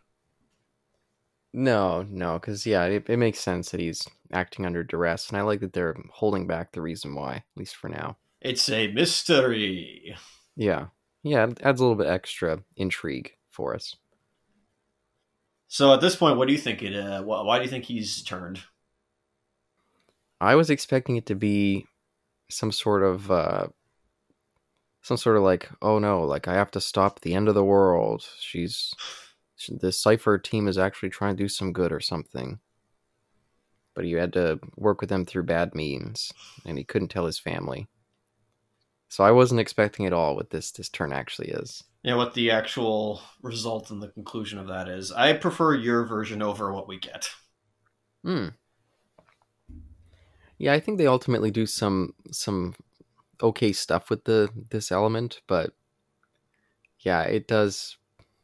No, 1.53 2.03
no, 2.03 2.39
because 2.39 2.65
yeah, 2.65 2.85
it, 2.85 3.09
it 3.09 3.17
makes 3.17 3.39
sense 3.39 3.71
that 3.71 3.81
he's 3.81 4.07
acting 4.31 4.65
under 4.65 4.83
duress, 4.83 5.29
and 5.29 5.37
I 5.37 5.41
like 5.41 5.59
that 5.59 5.73
they're 5.73 5.97
holding 6.11 6.47
back 6.47 6.71
the 6.71 6.81
reason 6.81 7.13
why, 7.13 7.35
at 7.35 7.43
least 7.57 7.75
for 7.75 7.89
now. 7.89 8.17
It's 8.39 8.69
a 8.69 8.87
mystery. 8.87 10.15
Yeah, 10.55 10.87
yeah, 11.23 11.47
it 11.47 11.59
adds 11.61 11.81
a 11.81 11.83
little 11.83 11.97
bit 11.97 12.07
extra 12.07 12.63
intrigue 12.77 13.33
for 13.51 13.75
us. 13.75 13.95
So 15.67 15.93
at 15.93 16.01
this 16.01 16.15
point, 16.15 16.37
what 16.37 16.47
do 16.47 16.53
you 16.53 16.59
think 16.59 16.81
it? 16.83 16.95
Uh, 16.95 17.21
wh- 17.21 17.45
why 17.45 17.57
do 17.57 17.63
you 17.63 17.69
think 17.69 17.85
he's 17.85 18.23
turned? 18.23 18.61
I 20.39 20.55
was 20.55 20.69
expecting 20.69 21.17
it 21.17 21.25
to 21.27 21.35
be 21.35 21.85
some 22.49 22.71
sort 22.71 23.03
of 23.03 23.31
uh 23.31 23.67
some 25.01 25.17
sort 25.17 25.37
of 25.37 25.43
like, 25.43 25.69
oh 25.81 25.99
no, 25.99 26.23
like 26.23 26.47
I 26.47 26.53
have 26.53 26.71
to 26.71 26.81
stop 26.81 27.21
the 27.21 27.33
end 27.33 27.47
of 27.47 27.55
the 27.55 27.63
world. 27.63 28.27
She's 28.39 28.93
the 29.67 29.91
Cipher 29.91 30.37
team 30.37 30.67
is 30.67 30.77
actually 30.77 31.09
trying 31.09 31.35
to 31.35 31.43
do 31.43 31.47
some 31.47 31.73
good 31.73 31.91
or 31.91 31.99
something. 31.99 32.59
But 33.93 34.05
you 34.05 34.17
had 34.17 34.33
to 34.33 34.59
work 34.77 35.01
with 35.01 35.09
them 35.09 35.25
through 35.25 35.43
bad 35.43 35.75
means, 35.75 36.31
and 36.65 36.77
he 36.77 36.83
couldn't 36.83 37.09
tell 37.09 37.25
his 37.25 37.39
family. 37.39 37.87
So 39.09 39.25
I 39.25 39.31
wasn't 39.31 39.59
expecting 39.59 40.05
at 40.05 40.13
all 40.13 40.35
what 40.35 40.51
this 40.51 40.71
this 40.71 40.87
turn 40.87 41.11
actually 41.11 41.49
is. 41.49 41.83
Yeah, 42.01 42.15
what 42.15 42.33
the 42.33 42.49
actual 42.51 43.21
result 43.41 43.91
and 43.91 44.01
the 44.01 44.07
conclusion 44.07 44.57
of 44.57 44.67
that 44.67 44.87
is. 44.87 45.11
I 45.11 45.33
prefer 45.33 45.75
your 45.75 46.05
version 46.05 46.41
over 46.41 46.73
what 46.73 46.87
we 46.87 46.97
get. 46.97 47.29
Hmm. 48.23 48.47
Yeah, 50.57 50.73
I 50.73 50.79
think 50.79 50.97
they 50.97 51.07
ultimately 51.07 51.51
do 51.51 51.65
some 51.65 52.13
some 52.31 52.75
okay 53.41 53.73
stuff 53.73 54.09
with 54.09 54.23
the 54.23 54.49
this 54.69 54.91
element, 54.91 55.41
but 55.45 55.73
yeah, 56.99 57.23
it 57.23 57.47
does. 57.47 57.97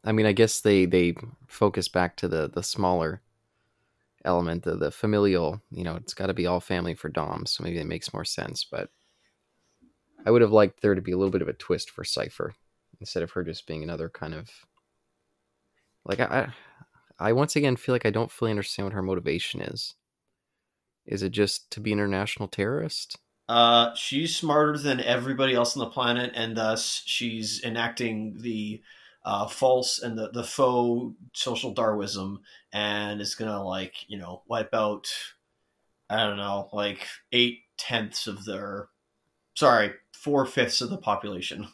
I 0.07 0.13
mean, 0.13 0.25
I 0.25 0.31
guess 0.31 0.61
they 0.61 0.85
they 0.85 1.15
focus 1.47 1.89
back 1.89 2.15
to 2.17 2.29
the 2.29 2.49
the 2.49 2.63
smaller 2.63 3.21
element, 4.23 4.63
the 4.63 4.77
the 4.77 4.89
familial. 4.89 5.61
You 5.69 5.83
know, 5.83 5.97
it's 5.97 6.13
got 6.13 6.27
to 6.27 6.33
be 6.33 6.47
all 6.47 6.61
family 6.61 6.95
for 6.95 7.09
Dom, 7.09 7.45
so 7.45 7.61
maybe 7.61 7.77
it 7.77 7.87
makes 7.87 8.13
more 8.13 8.23
sense. 8.23 8.63
But 8.63 8.89
I 10.25 10.31
would 10.31 10.41
have 10.41 10.53
liked 10.53 10.81
there 10.81 10.95
to 10.95 11.01
be 11.01 11.11
a 11.11 11.17
little 11.17 11.31
bit 11.31 11.41
of 11.41 11.49
a 11.49 11.53
twist 11.53 11.89
for 11.89 12.05
Cipher 12.05 12.53
instead 13.01 13.21
of 13.21 13.31
her 13.31 13.43
just 13.43 13.67
being 13.67 13.83
another 13.83 14.07
kind 14.07 14.33
of 14.33 14.49
like 16.05 16.21
I. 16.21 16.53
I 17.19 17.33
once 17.33 17.55
again 17.55 17.75
feel 17.75 17.95
like 17.95 18.05
I 18.05 18.11
don't 18.11 18.31
fully 18.31 18.51
understand 18.51 18.85
what 18.85 18.93
her 18.93 19.01
motivation 19.01 19.59
is. 19.59 19.95
Is 21.05 21.23
it 21.23 21.31
just 21.31 21.69
to 21.71 21.79
be 21.81 21.91
an 21.91 21.99
international 21.99 22.47
terrorist? 22.47 23.17
Uh, 23.49 23.93
she's 23.95 24.35
smarter 24.35 24.77
than 24.77 24.99
everybody 25.01 25.55
else 25.55 25.75
on 25.75 25.83
the 25.83 25.89
planet, 25.89 26.31
and 26.35 26.55
thus 26.55 27.01
she's 27.05 27.61
enacting 27.63 28.37
the 28.39 28.81
uh, 29.27 29.45
false 29.45 29.99
and 29.99 30.17
the, 30.17 30.29
the 30.29 30.43
faux 30.43 31.13
social 31.33 31.73
Darwinism, 31.73 32.39
and 32.71 33.19
it's 33.19 33.35
gonna 33.35 33.61
like 33.61 33.93
you 34.07 34.17
know 34.17 34.41
wipe 34.47 34.73
out 34.73 35.09
I 36.09 36.23
don't 36.23 36.37
know 36.37 36.69
like 36.71 37.05
eight 37.33 37.59
tenths 37.77 38.27
of 38.27 38.45
their 38.45 38.87
sorry 39.53 39.91
four 40.13 40.45
fifths 40.45 40.79
of 40.79 40.89
the 40.89 40.97
population. 40.97 41.67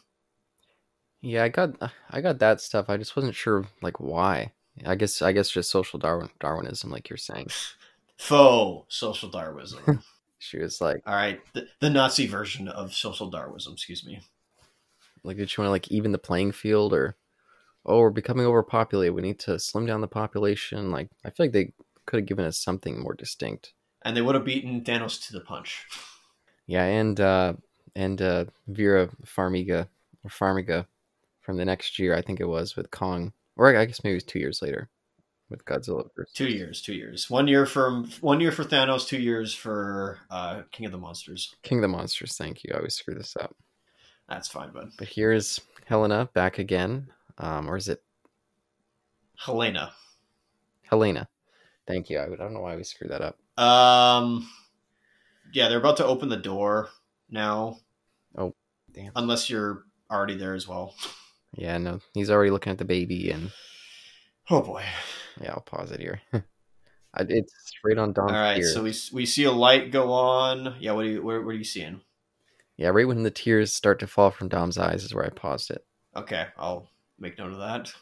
Yeah, 1.20 1.44
I 1.44 1.48
got 1.48 1.76
I 2.10 2.20
got 2.20 2.40
that 2.40 2.60
stuff. 2.60 2.90
I 2.90 2.96
just 2.96 3.14
wasn't 3.14 3.36
sure 3.36 3.66
like 3.80 4.00
why. 4.00 4.50
I 4.84 4.96
guess 4.96 5.22
I 5.22 5.30
guess 5.30 5.48
just 5.48 5.70
social 5.70 6.00
Darwin 6.00 6.30
Darwinism, 6.40 6.90
like 6.90 7.08
you're 7.08 7.16
saying. 7.16 7.46
Faux 8.16 8.92
social 8.92 9.28
Darwinism. 9.28 10.02
she 10.40 10.58
was 10.58 10.80
like, 10.80 11.02
all 11.06 11.14
right, 11.14 11.40
the, 11.52 11.68
the 11.78 11.90
Nazi 11.90 12.26
version 12.26 12.66
of 12.66 12.92
social 12.92 13.30
Darwinism. 13.30 13.74
Excuse 13.74 14.04
me. 14.04 14.22
Like, 15.22 15.36
did 15.36 15.50
she 15.50 15.60
want 15.60 15.68
to 15.68 15.72
like 15.72 15.90
even 15.92 16.12
the 16.12 16.18
playing 16.18 16.52
field, 16.52 16.92
or 16.92 17.16
oh, 17.86 18.00
we're 18.00 18.10
becoming 18.10 18.46
overpopulated. 18.46 19.14
We 19.14 19.22
need 19.22 19.38
to 19.40 19.58
slim 19.58 19.86
down 19.86 20.00
the 20.00 20.08
population. 20.08 20.90
Like, 20.90 21.08
I 21.24 21.30
feel 21.30 21.46
like 21.46 21.52
they 21.52 21.72
could 22.06 22.20
have 22.20 22.26
given 22.26 22.44
us 22.44 22.58
something 22.58 23.00
more 23.00 23.14
distinct. 23.14 23.72
And 24.02 24.16
they 24.16 24.22
would 24.22 24.34
have 24.34 24.44
beaten 24.44 24.82
Thanos 24.82 25.26
to 25.26 25.32
the 25.32 25.40
punch. 25.40 25.86
Yeah, 26.66 26.84
and 26.84 27.20
uh 27.20 27.54
and 27.94 28.20
uh 28.20 28.46
Vera 28.68 29.08
Farmiga 29.24 29.88
or 30.22 30.30
Farmiga 30.30 30.86
from 31.40 31.56
the 31.56 31.64
next 31.64 31.98
year, 31.98 32.14
I 32.14 32.22
think 32.22 32.40
it 32.40 32.48
was 32.48 32.76
with 32.76 32.90
Kong, 32.90 33.32
or 33.56 33.74
I 33.76 33.84
guess 33.84 34.02
maybe 34.02 34.12
it 34.12 34.16
was 34.16 34.24
two 34.24 34.38
years 34.38 34.62
later 34.62 34.88
with 35.50 35.64
Godzilla. 35.64 36.08
Versus. 36.16 36.32
Two 36.34 36.48
years, 36.48 36.80
two 36.80 36.94
years. 36.94 37.28
One 37.30 37.46
year 37.46 37.66
from 37.66 38.10
one 38.20 38.40
year 38.40 38.52
for 38.52 38.64
Thanos, 38.64 39.06
two 39.06 39.20
years 39.20 39.54
for 39.54 40.20
uh, 40.30 40.62
King 40.72 40.86
of 40.86 40.92
the 40.92 40.98
Monsters. 40.98 41.54
King 41.62 41.78
of 41.78 41.82
the 41.82 41.88
Monsters. 41.88 42.36
Thank 42.36 42.64
you. 42.64 42.70
I 42.74 42.78
always 42.78 42.94
screw 42.94 43.14
this 43.14 43.36
up. 43.36 43.54
That's 44.28 44.48
fine, 44.48 44.70
bud. 44.70 44.92
But 44.98 45.08
here's 45.08 45.60
Helena 45.84 46.30
back 46.32 46.58
again, 46.58 47.08
um, 47.38 47.68
or 47.68 47.76
is 47.76 47.88
it 47.88 48.02
Helena? 49.36 49.92
Helena. 50.82 51.28
Thank 51.86 52.10
you. 52.10 52.18
I, 52.18 52.24
I 52.24 52.36
don't 52.36 52.54
know 52.54 52.60
why 52.60 52.76
we 52.76 52.84
screwed 52.84 53.10
that 53.10 53.20
up. 53.20 53.38
Um, 53.62 54.48
yeah, 55.52 55.68
they're 55.68 55.78
about 55.78 55.98
to 55.98 56.06
open 56.06 56.28
the 56.28 56.36
door 56.36 56.88
now. 57.30 57.78
Oh, 58.36 58.54
damn! 58.92 59.12
Unless 59.16 59.50
you're 59.50 59.84
already 60.10 60.36
there 60.36 60.54
as 60.54 60.66
well. 60.66 60.94
Yeah, 61.56 61.78
no, 61.78 62.00
he's 62.14 62.30
already 62.30 62.50
looking 62.50 62.72
at 62.72 62.78
the 62.78 62.84
baby, 62.84 63.30
and 63.30 63.52
oh 64.50 64.60
boy. 64.60 64.84
Yeah, 65.40 65.52
I'll 65.52 65.60
pause 65.60 65.92
it 65.92 66.00
here. 66.00 66.20
it's 67.18 67.54
straight 67.64 67.98
on 67.98 68.12
Dom's 68.12 68.32
All 68.32 68.38
right, 68.38 68.58
ear. 68.58 68.64
so 68.64 68.82
we 68.82 68.94
we 69.12 69.26
see 69.26 69.44
a 69.44 69.52
light 69.52 69.92
go 69.92 70.12
on. 70.12 70.76
Yeah, 70.80 70.92
what 70.92 71.04
are 71.04 71.08
you 71.08 71.22
where, 71.22 71.42
what 71.42 71.54
are 71.54 71.58
you 71.58 71.64
seeing? 71.64 72.00
Yeah, 72.76 72.88
right 72.88 73.06
when 73.06 73.22
the 73.22 73.30
tears 73.30 73.72
start 73.72 74.00
to 74.00 74.06
fall 74.06 74.30
from 74.30 74.48
Dom's 74.48 74.78
eyes 74.78 75.04
is 75.04 75.14
where 75.14 75.24
I 75.24 75.28
paused 75.28 75.70
it. 75.70 75.84
Okay, 76.16 76.46
I'll 76.56 76.88
make 77.18 77.38
note 77.38 77.52
of 77.52 77.58
that. 77.58 77.92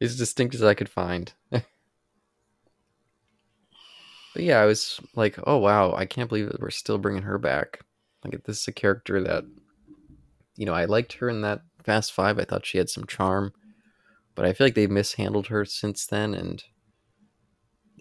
as 0.00 0.16
distinct 0.16 0.54
as 0.54 0.62
I 0.62 0.74
could 0.74 0.88
find. 0.88 1.32
but 1.50 1.62
yeah, 4.36 4.58
I 4.58 4.66
was 4.66 5.00
like, 5.14 5.38
oh 5.46 5.58
wow, 5.58 5.94
I 5.94 6.06
can't 6.06 6.28
believe 6.28 6.50
that 6.50 6.60
we're 6.60 6.70
still 6.70 6.98
bringing 6.98 7.22
her 7.22 7.38
back. 7.38 7.80
Like, 8.24 8.44
this 8.44 8.60
is 8.60 8.68
a 8.68 8.72
character 8.72 9.22
that, 9.22 9.44
you 10.56 10.66
know, 10.66 10.74
I 10.74 10.84
liked 10.84 11.14
her 11.14 11.28
in 11.28 11.42
that 11.42 11.62
Fast 11.82 12.12
Five. 12.12 12.38
I 12.38 12.44
thought 12.44 12.66
she 12.66 12.78
had 12.78 12.90
some 12.90 13.06
charm, 13.06 13.52
but 14.34 14.44
I 14.44 14.52
feel 14.52 14.66
like 14.66 14.74
they've 14.74 14.90
mishandled 14.90 15.48
her 15.48 15.64
since 15.64 16.06
then, 16.06 16.34
and 16.34 16.62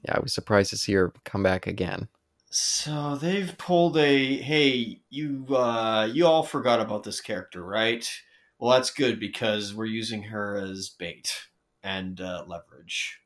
yeah, 0.03 0.15
I 0.15 0.19
was 0.19 0.33
surprised 0.33 0.69
to 0.71 0.77
see 0.77 0.93
her 0.93 1.13
come 1.23 1.43
back 1.43 1.67
again. 1.67 2.07
So 2.49 3.15
they've 3.15 3.57
pulled 3.57 3.97
a 3.97 4.37
hey, 4.37 5.01
you 5.09 5.45
uh 5.55 6.09
you 6.11 6.25
all 6.27 6.43
forgot 6.43 6.81
about 6.81 7.03
this 7.03 7.21
character, 7.21 7.63
right? 7.63 8.09
Well, 8.61 8.77
that's 8.77 8.91
good 8.91 9.19
because 9.19 9.73
we're 9.73 9.85
using 9.87 10.21
her 10.21 10.55
as 10.55 10.89
bait 10.89 11.47
and 11.81 12.21
uh, 12.21 12.43
leverage. 12.45 13.17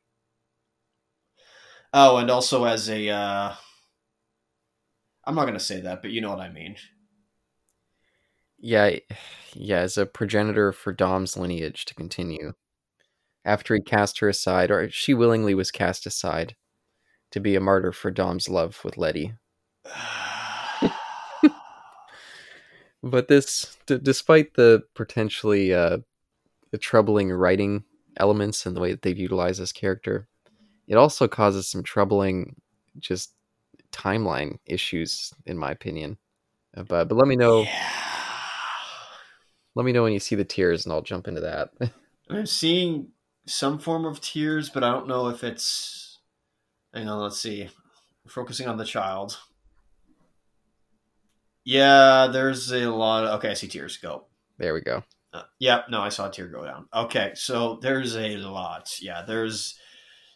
Oh, 1.92 2.16
and 2.16 2.30
also 2.30 2.64
as 2.64 2.88
a 2.88 3.10
uh 3.10 3.54
I'm 5.24 5.34
not 5.34 5.42
going 5.42 5.54
to 5.58 5.60
say 5.60 5.82
that, 5.82 6.00
but 6.00 6.10
you 6.10 6.22
know 6.22 6.30
what 6.30 6.40
I 6.40 6.48
mean. 6.48 6.76
Yeah, 8.58 8.96
yeah, 9.52 9.80
as 9.80 9.98
a 9.98 10.06
progenitor 10.06 10.72
for 10.72 10.92
Dom's 10.92 11.36
lineage 11.36 11.84
to 11.84 11.94
continue. 11.94 12.54
After 13.44 13.74
he 13.74 13.82
cast 13.82 14.20
her 14.20 14.28
aside, 14.30 14.70
or 14.70 14.88
she 14.90 15.12
willingly 15.12 15.54
was 15.54 15.70
cast 15.70 16.06
aside 16.06 16.56
to 17.32 17.40
be 17.40 17.56
a 17.56 17.60
martyr 17.60 17.92
for 17.92 18.10
Dom's 18.10 18.48
love 18.48 18.80
with 18.84 18.96
Letty. 18.96 19.34
but 23.06 23.28
this, 23.28 23.76
d- 23.86 23.98
despite 24.02 24.54
the 24.54 24.82
potentially 24.94 25.72
uh, 25.72 25.98
the 26.70 26.78
troubling 26.78 27.30
writing 27.30 27.84
elements 28.18 28.66
and 28.66 28.76
the 28.76 28.80
way 28.80 28.90
that 28.90 29.02
they've 29.02 29.18
utilized 29.18 29.60
this 29.60 29.72
character, 29.72 30.28
it 30.86 30.96
also 30.96 31.28
causes 31.28 31.68
some 31.68 31.82
troubling 31.82 32.56
just 32.98 33.32
timeline 33.92 34.58
issues, 34.66 35.32
in 35.46 35.58
my 35.58 35.70
opinion. 35.70 36.18
Uh, 36.76 36.82
But 36.82 37.08
but 37.08 37.16
let 37.16 37.28
me 37.28 37.36
know. 37.36 37.62
Yeah. 37.62 37.92
Let 39.74 39.84
me 39.84 39.92
know 39.92 40.04
when 40.04 40.12
you 40.14 40.20
see 40.20 40.36
the 40.36 40.44
tears, 40.44 40.86
and 40.86 40.92
I'll 40.92 41.02
jump 41.02 41.28
into 41.28 41.42
that. 41.42 41.70
I'm 42.30 42.46
seeing 42.46 43.08
some 43.46 43.78
form 43.78 44.04
of 44.04 44.20
tears, 44.20 44.70
but 44.70 44.82
I 44.82 44.90
don't 44.90 45.06
know 45.08 45.28
if 45.28 45.44
it's. 45.44 46.18
Hang 46.94 47.08
on, 47.08 47.20
let's 47.20 47.38
see. 47.40 47.68
Focusing 48.26 48.68
on 48.68 48.78
the 48.78 48.84
child. 48.84 49.38
Yeah, 51.66 52.28
there's 52.32 52.70
a 52.72 52.88
lot. 52.88 53.24
Of, 53.24 53.38
okay, 53.38 53.50
I 53.50 53.54
see 53.54 53.66
tears. 53.66 53.96
Go. 53.96 54.26
there 54.56 54.72
we 54.72 54.80
go. 54.80 55.02
Uh, 55.32 55.42
yeah, 55.58 55.82
no, 55.90 56.00
I 56.00 56.10
saw 56.10 56.28
a 56.28 56.30
tear 56.30 56.46
go 56.46 56.64
down. 56.64 56.86
Okay, 56.94 57.32
so 57.34 57.80
there's 57.82 58.14
a 58.14 58.36
lot. 58.38 58.96
Yeah, 59.02 59.22
there's. 59.26 59.76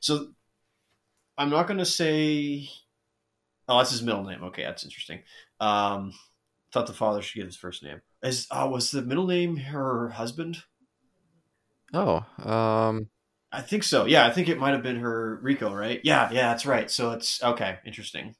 So 0.00 0.32
I'm 1.38 1.48
not 1.48 1.68
going 1.68 1.78
to 1.78 1.86
say. 1.86 2.68
Oh, 3.68 3.78
that's 3.78 3.92
his 3.92 4.02
middle 4.02 4.24
name. 4.24 4.42
Okay, 4.42 4.64
that's 4.64 4.82
interesting. 4.82 5.20
Um, 5.60 6.14
thought 6.72 6.88
the 6.88 6.92
father 6.92 7.22
should 7.22 7.36
get 7.36 7.46
his 7.46 7.56
first 7.56 7.84
name. 7.84 8.02
Is 8.24 8.48
uh, 8.50 8.68
was 8.70 8.90
the 8.90 9.00
middle 9.00 9.28
name 9.28 9.56
her 9.56 10.08
husband? 10.08 10.64
Oh, 11.94 12.24
um, 12.44 13.08
I 13.52 13.60
think 13.60 13.84
so. 13.84 14.04
Yeah, 14.04 14.26
I 14.26 14.32
think 14.32 14.48
it 14.48 14.58
might 14.58 14.72
have 14.72 14.82
been 14.82 14.98
her 14.98 15.38
Rico, 15.42 15.72
right? 15.72 16.00
Yeah, 16.02 16.28
yeah, 16.32 16.48
that's 16.48 16.66
right. 16.66 16.90
So 16.90 17.12
it's 17.12 17.40
okay, 17.40 17.78
interesting. 17.86 18.34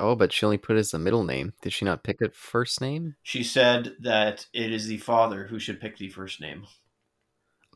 Oh, 0.00 0.14
but 0.14 0.32
she 0.32 0.46
only 0.46 0.58
put 0.58 0.76
it 0.76 0.80
as 0.80 0.90
the 0.92 0.98
middle 0.98 1.24
name. 1.24 1.52
Did 1.62 1.72
she 1.72 1.84
not 1.84 2.04
pick 2.04 2.20
a 2.20 2.30
first 2.30 2.80
name? 2.80 3.16
She 3.22 3.42
said 3.42 3.96
that 4.00 4.46
it 4.52 4.72
is 4.72 4.86
the 4.86 4.98
father 4.98 5.46
who 5.46 5.58
should 5.58 5.80
pick 5.80 5.96
the 5.96 6.08
first 6.08 6.40
name. 6.40 6.66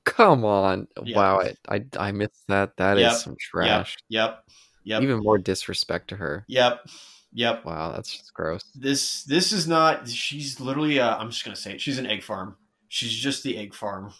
Come 0.04 0.44
on! 0.44 0.88
Yeah. 1.04 1.16
Wow, 1.16 1.40
I, 1.40 1.54
I 1.68 1.84
I 1.98 2.12
missed 2.12 2.44
that. 2.48 2.76
That 2.76 2.96
is 2.96 3.02
Yep, 3.02 3.12
some 3.12 3.36
trash. 3.38 3.96
Yep. 4.08 4.44
Yep. 4.84 5.02
Even 5.02 5.20
more 5.22 5.38
disrespect 5.38 6.08
to 6.08 6.16
her. 6.16 6.44
Yep. 6.48 6.88
Yep. 7.34 7.64
Wow, 7.64 7.92
that's 7.92 8.16
just 8.18 8.34
gross. 8.34 8.62
This 8.74 9.22
this 9.24 9.52
is 9.52 9.66
not 9.66 10.08
she's 10.08 10.60
literally 10.60 10.98
uh, 11.00 11.16
I'm 11.16 11.30
just 11.30 11.44
going 11.44 11.54
to 11.54 11.60
say 11.60 11.74
it. 11.74 11.80
She's 11.80 11.98
an 11.98 12.06
egg 12.06 12.22
farm. 12.22 12.56
She's 12.88 13.12
just 13.12 13.42
the 13.42 13.56
egg 13.56 13.74
farm. 13.74 14.12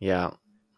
Yeah, 0.00 0.30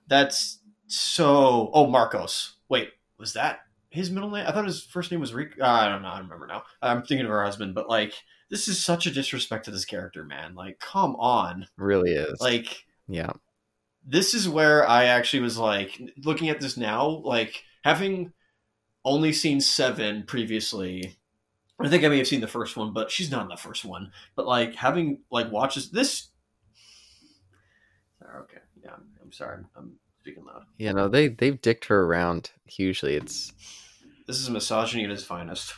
That's 0.08 0.60
so 0.88 1.70
Oh, 1.72 1.86
Marcos. 1.86 2.54
Wait, 2.68 2.90
was 3.18 3.34
that 3.34 3.60
his 3.91 4.11
middle 4.11 4.30
name? 4.30 4.45
I 4.47 4.53
thought 4.53 4.66
his 4.66 4.84
first 4.84 5.11
name 5.11 5.20
was 5.20 5.34
Rick. 5.34 5.55
Uh, 5.61 5.66
I 5.66 5.89
don't 5.89 6.03
know. 6.03 6.09
I 6.09 6.16
don't 6.16 6.24
remember 6.24 6.47
now. 6.47 6.62
I'm 6.82 7.03
thinking 7.03 7.24
of 7.24 7.30
her 7.30 7.45
husband, 7.45 7.74
but 7.74 7.89
like 7.89 8.12
this 8.51 8.68
is 8.68 8.82
such 8.82 9.07
a 9.07 9.11
disrespect 9.11 9.64
to 9.64 9.70
this 9.70 9.84
character, 9.84 10.24
man. 10.24 10.55
Like 10.55 10.78
come 10.78 11.16
on. 11.16 11.66
really 11.76 12.12
is. 12.12 12.41
Like 12.41 12.84
yeah, 13.09 13.32
this 14.07 14.34
is 14.34 14.49
where 14.49 14.89
I 14.89 15.05
actually 15.05 15.41
was 15.41 15.59
like 15.59 16.01
looking 16.24 16.49
at 16.49 16.61
this 16.61 16.76
now, 16.76 17.07
like 17.07 17.64
having 17.84 18.32
only 19.05 19.32
seen 19.32 19.61
seven 19.61 20.24
previously. 20.24 21.16
I 21.78 21.89
think 21.89 22.05
I 22.05 22.09
may 22.09 22.18
have 22.18 22.26
seen 22.26 22.41
the 22.41 22.49
first 22.49 22.76
one, 22.76 22.93
but 22.93 23.11
she's 23.11 23.30
not 23.30 23.43
in 23.43 23.49
the 23.49 23.57
first 23.57 23.84
one. 23.84 24.11
But 24.34 24.47
like 24.47 24.74
having 24.74 25.20
like 25.30 25.53
watches 25.53 25.91
this. 25.91 26.28
Sorry, 28.18 28.43
okay, 28.43 28.59
yeah, 28.82 28.93
I'm, 28.95 29.05
I'm 29.22 29.32
sorry, 29.32 29.62
I'm 29.76 29.93
speaking 30.26 30.44
loud. 30.44 30.64
you 30.76 30.92
know 30.92 31.08
they 31.08 31.28
they've 31.28 31.60
dicked 31.62 31.84
her 31.86 32.02
around 32.02 32.50
hugely. 32.64 33.14
It's 33.14 33.52
This 34.26 34.38
is 34.40 34.50
misogyny 34.50 35.04
at 35.04 35.10
its 35.10 35.22
finest. 35.24 35.72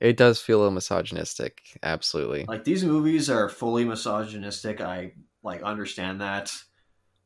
it 0.00 0.16
does 0.16 0.40
feel 0.40 0.58
a 0.58 0.60
little 0.60 0.72
misogynistic. 0.74 1.60
Absolutely. 1.82 2.44
Like 2.46 2.64
these 2.64 2.84
movies 2.84 3.28
are 3.28 3.48
fully 3.48 3.84
misogynistic. 3.84 4.80
I 4.80 5.12
like 5.42 5.62
understand 5.62 6.20
that, 6.20 6.52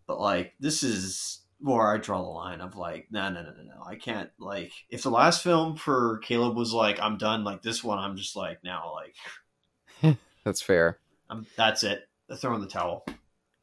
but 0.07 0.20
like 0.20 0.55
this 0.59 0.82
is 0.82 1.42
where 1.59 1.92
I 1.92 1.98
draw 1.98 2.22
the 2.22 2.28
line 2.28 2.62
of 2.62 2.74
like, 2.76 3.09
no, 3.11 3.28
no, 3.28 3.42
no, 3.42 3.51
no, 3.51 3.62
no. 3.62 3.82
I 3.86 3.96
can't 3.96 4.30
like 4.38 4.72
if 4.88 5.03
the 5.03 5.11
last 5.11 5.42
film 5.42 5.76
for 5.76 6.18
Caleb 6.24 6.57
was 6.57 6.72
like, 6.72 6.98
I'm 6.98 7.18
done. 7.18 7.44
Like 7.44 7.61
this 7.62 7.84
one, 7.84 7.98
I'm 7.98 8.16
just 8.16 8.36
like 8.36 8.64
now, 8.64 8.94
like 10.03 10.16
That's 10.44 10.62
fair. 10.62 10.98
I'm 11.28 11.46
that's 11.57 11.84
it. 11.84 12.09
I 12.30 12.36
throw 12.36 12.55
in 12.55 12.62
the 12.62 12.66
towel. 12.66 13.05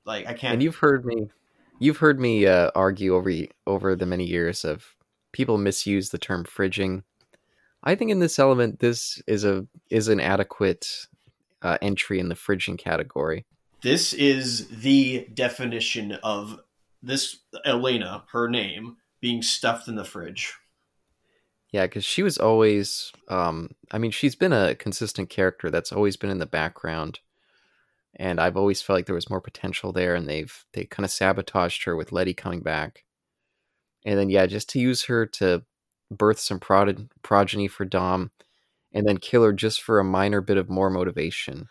Like 0.05 0.27
I 0.27 0.33
can't. 0.33 0.53
And 0.53 0.63
you've 0.63 0.75
heard 0.75 1.03
me, 1.05 1.29
you've 1.79 1.97
heard 1.97 2.19
me 2.19 2.45
uh, 2.45 2.71
argue 2.75 3.15
over 3.15 3.31
over 3.65 3.95
the 3.95 4.05
many 4.05 4.25
years 4.25 4.65
of 4.65 4.95
people 5.31 5.57
misuse 5.57 6.09
the 6.09 6.17
term 6.17 6.43
fridging. 6.43 7.03
I 7.83 7.95
think 7.95 8.11
in 8.11 8.19
this 8.19 8.39
element, 8.39 8.79
this 8.79 9.21
is 9.27 9.43
a 9.45 9.65
is 9.89 10.07
an 10.07 10.19
adequate 10.19 11.07
uh, 11.61 11.77
entry 11.81 12.19
in 12.19 12.29
the 12.29 12.35
fridging 12.35 12.77
category. 12.77 13.45
this 13.81 14.13
is 14.13 14.67
the 14.69 15.27
definition 15.33 16.13
of 16.23 16.59
this 17.01 17.37
Elena, 17.65 18.23
her 18.31 18.49
name, 18.49 18.97
being 19.21 19.41
stuffed 19.41 19.87
in 19.87 19.95
the 19.95 20.03
fridge. 20.03 20.53
Yeah, 21.71 21.85
because 21.85 22.05
she 22.05 22.23
was 22.23 22.37
always, 22.37 23.11
um, 23.27 23.71
I 23.91 23.97
mean, 23.97 24.11
she's 24.11 24.35
been 24.35 24.53
a 24.53 24.73
consistent 24.75 25.29
character 25.29 25.69
that's 25.69 25.91
always 25.91 26.15
been 26.17 26.29
in 26.29 26.39
the 26.39 26.45
background, 26.45 27.19
and 28.17 28.39
I've 28.41 28.57
always 28.57 28.81
felt 28.81 28.97
like 28.97 29.05
there 29.05 29.15
was 29.15 29.29
more 29.29 29.41
potential 29.41 29.93
there, 29.93 30.15
and 30.15 30.27
they've 30.27 30.65
they 30.73 30.85
kind 30.85 31.05
of 31.05 31.11
sabotaged 31.11 31.83
her 31.85 31.95
with 31.95 32.11
Letty 32.11 32.33
coming 32.33 32.61
back, 32.61 33.05
and 34.05 34.19
then 34.19 34.29
yeah, 34.29 34.45
just 34.45 34.69
to 34.71 34.79
use 34.79 35.03
her 35.05 35.25
to 35.25 35.63
birth 36.11 36.39
some 36.39 36.59
prod- 36.59 37.09
progeny 37.21 37.67
for 37.67 37.85
Dom, 37.85 38.31
and 38.93 39.07
then 39.07 39.17
kill 39.17 39.43
her 39.43 39.53
just 39.53 39.81
for 39.81 39.99
a 39.99 40.03
minor 40.03 40.41
bit 40.41 40.57
of 40.57 40.69
more 40.69 40.89
motivation. 40.89 41.67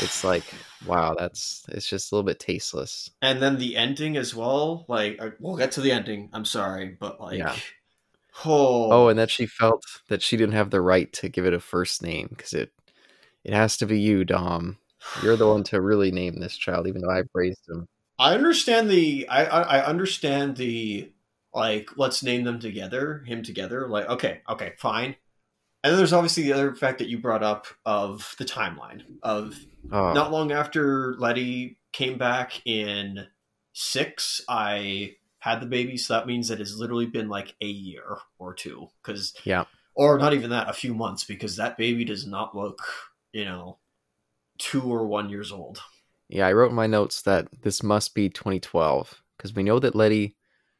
It's 0.00 0.22
like, 0.22 0.44
wow, 0.86 1.14
that's 1.18 1.64
it's 1.68 1.88
just 1.88 2.12
a 2.12 2.14
little 2.14 2.26
bit 2.26 2.38
tasteless. 2.38 3.10
and 3.22 3.40
then 3.42 3.58
the 3.58 3.76
ending 3.76 4.16
as 4.16 4.34
well. 4.34 4.84
Like 4.88 5.16
uh, 5.20 5.30
we'll 5.40 5.56
get 5.56 5.72
to 5.72 5.80
the 5.80 5.92
ending. 5.92 6.30
I'm 6.32 6.44
sorry, 6.44 6.96
but 6.98 7.20
like, 7.20 7.38
Yeah. 7.38 7.56
oh, 8.44 8.92
Oh, 8.92 9.08
and 9.08 9.18
that 9.18 9.30
she 9.30 9.46
felt 9.46 9.82
that 10.08 10.22
she 10.22 10.36
didn't 10.36 10.54
have 10.54 10.70
the 10.70 10.80
right 10.80 11.12
to 11.14 11.28
give 11.28 11.46
it 11.46 11.54
a 11.54 11.60
first 11.60 12.02
name 12.02 12.28
because 12.30 12.52
it 12.52 12.70
it 13.44 13.54
has 13.54 13.76
to 13.78 13.86
be 13.86 13.98
you, 13.98 14.24
Dom. 14.24 14.76
You're 15.22 15.36
the 15.36 15.48
one 15.48 15.64
to 15.64 15.80
really 15.80 16.10
name 16.10 16.40
this 16.40 16.56
child, 16.56 16.86
even 16.86 17.00
though 17.00 17.10
I've 17.10 17.28
raised 17.34 17.68
him. 17.68 17.86
I 18.18 18.34
understand 18.34 18.90
the. 18.90 19.28
I, 19.28 19.44
I 19.44 19.60
I 19.78 19.84
understand 19.86 20.56
the 20.56 21.12
like. 21.54 21.90
Let's 21.96 22.22
name 22.22 22.44
them 22.44 22.58
together. 22.58 23.22
Him 23.26 23.42
together. 23.42 23.88
Like 23.88 24.08
okay, 24.08 24.40
okay, 24.48 24.72
fine. 24.78 25.16
And 25.84 25.92
then 25.92 25.98
there's 25.98 26.12
obviously 26.12 26.42
the 26.42 26.52
other 26.52 26.74
fact 26.74 26.98
that 26.98 27.08
you 27.08 27.18
brought 27.18 27.44
up 27.44 27.66
of 27.86 28.34
the 28.38 28.44
timeline 28.44 29.02
of 29.22 29.54
Oh, 29.92 30.12
not 30.12 30.32
long 30.32 30.50
after 30.52 31.14
Letty 31.18 31.78
came 31.92 32.18
back 32.18 32.60
in 32.66 33.26
six, 33.72 34.42
I 34.48 35.16
had 35.38 35.60
the 35.60 35.66
baby, 35.66 35.96
so 35.96 36.14
that 36.14 36.26
means 36.26 36.48
that 36.48 36.60
it's 36.60 36.74
literally 36.76 37.06
been 37.06 37.28
like 37.28 37.54
a 37.60 37.66
year 37.66 38.18
or 38.38 38.54
two, 38.54 38.88
because 39.00 39.34
Yeah. 39.44 39.64
or 39.94 40.18
not 40.18 40.34
even 40.34 40.50
that, 40.50 40.68
a 40.68 40.72
few 40.72 40.94
months, 40.94 41.24
because 41.24 41.56
that 41.56 41.78
baby 41.78 42.04
does 42.04 42.26
not 42.26 42.56
look, 42.56 42.82
you 43.32 43.44
know, 43.44 43.78
two 44.58 44.82
or 44.82 45.06
one 45.06 45.30
years 45.30 45.52
old. 45.52 45.80
yeah. 46.28 46.46
I 46.46 46.52
wrote 46.52 46.70
in 46.70 46.76
my 46.76 46.86
notes 46.86 47.22
that 47.22 47.48
this 47.62 47.82
must 47.82 48.14
be 48.14 48.28
2012 48.28 49.22
because 49.36 49.54
we 49.54 49.62
know 49.62 49.78
that 49.78 49.94
Letty 49.94 50.36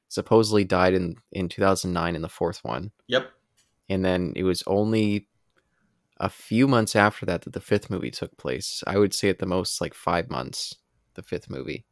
supposedly 0.09 0.65
died 0.65 0.95
in 0.95 1.17
in 1.33 1.49
2009 1.49 2.17
in 2.17 2.23
the 2.23 2.29
fourth 2.29 2.65
one, 2.65 2.91
Yep. 3.09 3.31
and 3.89 4.05
then 4.05 4.33
it 4.37 4.43
was 4.45 4.63
only 4.67 5.29
a 6.21 6.29
few 6.29 6.67
months 6.67 6.97
after 6.97 7.25
that 7.27 7.43
that 7.43 7.53
the 7.53 7.61
fifth 7.61 7.89
movie 7.91 8.11
took 8.11 8.37
place. 8.37 8.83
I 8.87 8.99
would 8.99 9.15
say 9.15 9.29
at 9.29 9.39
the 9.39 9.47
most 9.47 9.81
like 9.81 9.95
five 9.95 10.29
months, 10.31 10.75
the 11.15 11.23
fifth 11.23 11.49
movie. 11.49 11.85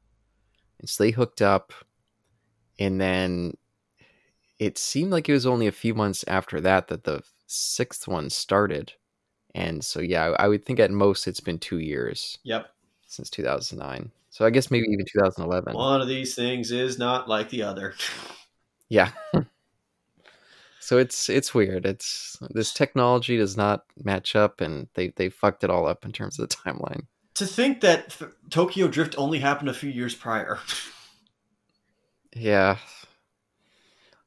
And 0.81 0.89
so 0.89 1.05
they 1.05 1.11
hooked 1.13 1.41
up, 1.41 1.73
and 2.79 3.01
then 3.01 3.55
it 4.59 4.79
seemed 4.79 5.11
like 5.13 5.29
it 5.29 5.33
was 5.33 5.47
only 5.47 5.67
a 5.67 5.73
few 5.73 5.95
months 5.95 6.25
after 6.27 6.61
that 6.63 6.89
that 6.89 7.05
the 7.05 7.23
sixth 7.47 8.09
one 8.09 8.29
started. 8.31 8.95
And 9.57 9.83
so, 9.85 10.01
yeah, 10.01 10.35
I 10.39 10.49
would 10.49 10.65
think 10.65 10.79
at 10.81 10.91
most 10.91 11.27
it's 11.27 11.41
been 11.41 11.59
two 11.59 11.79
years 11.79 12.39
Yep. 12.45 12.67
since 13.07 13.31
2009. 13.31 14.11
So 14.31 14.45
I 14.45 14.51
guess 14.51 14.71
maybe 14.71 14.87
even 14.91 15.07
2011. 15.11 15.75
One 15.75 16.03
of 16.03 16.09
these 16.09 16.35
things 16.35 16.71
is 16.71 16.99
not 16.99 17.29
like 17.29 17.49
the 17.51 17.63
other. 17.63 17.95
Yeah. 18.89 19.11
so 20.81 20.97
it's 20.99 21.29
it's 21.29 21.53
weird. 21.53 21.85
It's 21.85 22.39
this 22.51 22.73
technology 22.73 23.37
does 23.37 23.57
not 23.57 23.85
match 24.05 24.37
up, 24.37 24.61
and 24.61 24.87
they 24.95 25.09
they 25.17 25.29
fucked 25.29 25.65
it 25.65 25.71
all 25.71 25.89
up 25.89 26.05
in 26.05 26.13
terms 26.13 26.39
of 26.39 26.49
the 26.49 26.55
timeline. 26.55 27.07
to 27.35 27.47
think 27.47 27.81
that 27.81 28.05
F- 28.21 28.31
Tokyo 28.49 28.87
Drift 28.87 29.17
only 29.19 29.41
happened 29.41 29.71
a 29.71 29.75
few 29.75 29.91
years 29.91 30.15
prior. 30.15 30.61
Yeah. 32.33 32.77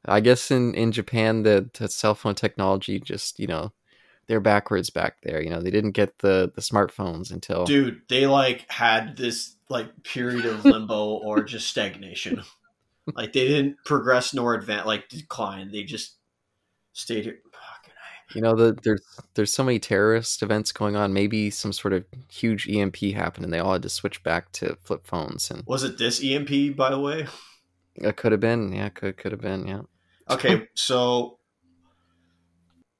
I 0.05 0.19
guess 0.19 0.51
in 0.51 0.73
in 0.73 0.91
Japan 0.91 1.43
the, 1.43 1.69
the 1.77 1.87
cell 1.87 2.15
phone 2.15 2.35
technology 2.35 2.99
just 2.99 3.39
you 3.39 3.47
know 3.47 3.71
they're 4.29 4.39
backwards 4.39 4.91
back 4.91 5.17
there. 5.23 5.41
You 5.41 5.49
know 5.49 5.59
they 5.59 5.71
didn't 5.71 5.91
get 5.91 6.19
the 6.19 6.51
the 6.55 6.61
smartphones 6.61 7.31
until 7.31 7.65
Dude, 7.65 8.03
they 8.07 8.27
like 8.27 8.71
had 8.71 9.17
this 9.17 9.55
like 9.69 10.03
period 10.03 10.45
of 10.45 10.63
limbo 10.63 11.15
or 11.15 11.43
just 11.43 11.67
stagnation. 11.67 12.43
Like 13.15 13.33
they 13.33 13.47
didn't 13.47 13.77
progress 13.85 14.33
nor 14.33 14.53
advance, 14.53 14.85
like 14.85 15.09
decline. 15.09 15.71
They 15.71 15.83
just 15.83 16.15
stayed 16.93 17.25
here. 17.25 17.39
You 18.35 18.41
know 18.41 18.55
the, 18.55 18.77
there's 18.83 19.01
there's 19.33 19.51
so 19.51 19.63
many 19.63 19.79
terrorist 19.79 20.43
events 20.43 20.71
going 20.71 20.95
on. 20.95 21.11
Maybe 21.11 21.49
some 21.49 21.73
sort 21.73 21.93
of 21.93 22.05
huge 22.31 22.69
EMP 22.69 22.97
happened, 23.15 23.45
and 23.45 23.51
they 23.51 23.57
all 23.57 23.73
had 23.73 23.81
to 23.81 23.89
switch 23.89 24.21
back 24.21 24.51
to 24.53 24.77
flip 24.83 25.07
phones. 25.07 25.49
And 25.49 25.63
Was 25.65 25.83
it 25.83 25.97
this 25.97 26.23
EMP, 26.23 26.75
by 26.77 26.91
the 26.91 26.99
way? 26.99 27.25
it 27.95 28.15
could 28.15 28.31
have 28.31 28.41
been, 28.41 28.71
yeah, 28.71 28.89
could 28.89 29.17
could 29.17 29.31
have 29.31 29.41
been, 29.41 29.67
yeah. 29.67 29.81
Okay, 30.29 30.67
so 30.75 31.38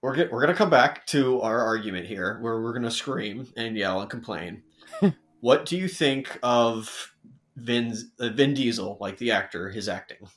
we're 0.02 0.16
get, 0.16 0.32
we're 0.32 0.42
gonna 0.42 0.54
come 0.54 0.70
back 0.70 1.06
to 1.08 1.42
our 1.42 1.60
argument 1.60 2.08
here, 2.08 2.40
where 2.42 2.62
we're 2.62 2.74
gonna 2.74 2.92
scream 2.92 3.48
and 3.58 3.78
yell 3.78 4.02
and 4.02 4.10
complain. 4.10 4.64
what 5.42 5.66
do 5.66 5.78
you 5.78 5.88
think 5.88 6.40
of 6.42 7.14
Vin's, 7.56 8.06
uh, 8.20 8.30
Vin 8.30 8.54
Diesel, 8.54 8.98
like 9.00 9.18
the 9.18 9.32
actor, 9.32 9.70
his 9.70 9.90
acting 9.90 10.30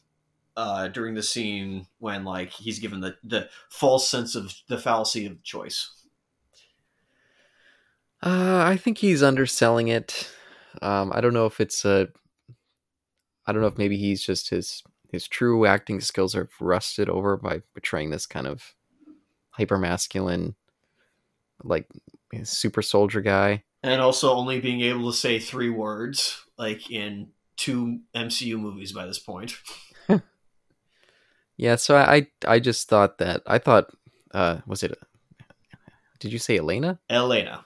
uh, 0.57 0.89
during 0.89 1.15
the 1.15 1.23
scene 1.23 1.87
when 1.99 2.25
like 2.25 2.51
he's 2.51 2.79
given 2.79 3.01
the 3.01 3.17
the 3.23 3.49
false 3.71 4.09
sense 4.09 4.35
of 4.35 4.55
the 4.69 4.79
fallacy 4.79 5.27
of 5.27 5.43
choice? 5.43 5.91
Uh, 8.23 8.63
I 8.65 8.77
think 8.77 8.99
he's 8.99 9.23
underselling 9.23 9.89
it. 9.89 10.31
Um, 10.81 11.13
I 11.15 11.21
don't 11.21 11.35
know 11.35 11.47
if 11.47 11.61
it's 11.61 11.85
a. 11.85 12.09
I 13.47 13.53
don't 13.53 13.61
know 13.61 13.69
if 13.69 13.79
maybe 13.79 13.97
he's 13.97 14.23
just 14.23 14.51
his 14.51 14.83
his 15.11 15.29
true 15.29 15.67
acting 15.67 16.01
skills 16.01 16.35
are 16.35 16.49
rusted 16.61 17.09
over 17.09 17.37
by 17.37 17.63
portraying 17.75 18.11
this 18.11 18.27
kind 18.27 18.47
of 18.47 18.75
hyper 19.53 19.79
masculine, 19.79 20.55
like 21.65 21.89
super 22.45 22.83
soldier 22.83 23.21
guy. 23.21 23.63
and 23.83 24.01
also 24.01 24.33
only 24.33 24.61
being 24.61 24.81
able 24.83 25.11
to 25.11 25.17
say 25.17 25.39
three 25.39 25.71
words 25.71 26.45
like 26.59 26.91
in 26.91 27.29
two 27.57 28.01
MCU 28.15 28.59
movies 28.59 28.93
by 28.93 29.07
this 29.07 29.19
point. 29.19 29.55
Yeah, 31.57 31.77
so 31.77 31.97
I 31.97 32.27
I, 32.47 32.59
just 32.59 32.89
thought 32.89 33.19
that 33.19 33.43
I 33.47 33.59
thought 33.59 33.91
uh 34.33 34.59
was 34.67 34.83
it 34.83 34.99
did 36.19 36.33
you 36.33 36.39
say 36.39 36.57
Elena? 36.59 36.99
Elena. 37.11 37.65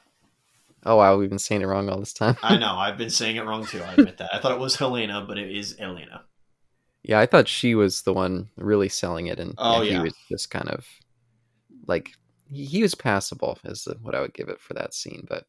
Oh 0.85 0.97
wow, 0.97 1.17
we've 1.17 1.31
been 1.31 1.39
saying 1.39 1.63
it 1.63 1.67
wrong 1.67 1.89
all 1.89 1.99
this 2.01 2.13
time. 2.13 2.37
I 2.43 2.59
know, 2.59 2.75
I've 2.77 2.99
been 2.99 3.11
saying 3.11 3.37
it 3.37 3.45
wrong 3.45 3.65
too. 3.65 3.81
I 3.83 3.93
admit 3.95 4.19
that. 4.19 4.35
I 4.35 4.41
thought 4.41 4.53
it 4.53 4.59
was 4.59 4.77
Helena, 4.77 5.25
but 5.27 5.39
it 5.39 5.51
is 5.51 5.77
Elena. 5.79 6.25
yeah, 7.05 7.21
I 7.21 7.27
thought 7.27 7.49
she 7.49 7.75
was 7.75 8.03
the 8.03 8.13
one 8.13 8.51
really 8.57 8.89
selling 8.89 9.29
it, 9.29 9.39
and 9.41 9.55
Oh, 9.57 9.81
he 9.83 9.91
yeah. 9.91 10.03
was 10.03 10.15
just 10.29 10.51
kind 10.51 10.69
of 10.69 10.85
like 11.87 12.13
he, 12.51 12.83
was 12.83 12.95
passable 12.95 13.59
is 13.65 13.89
what 14.03 14.15
I 14.15 14.21
would 14.21 14.35
give 14.35 14.49
it 14.49 14.61
for 14.61 14.75
that 14.75 14.95
scene. 14.95 15.27
But 15.29 15.47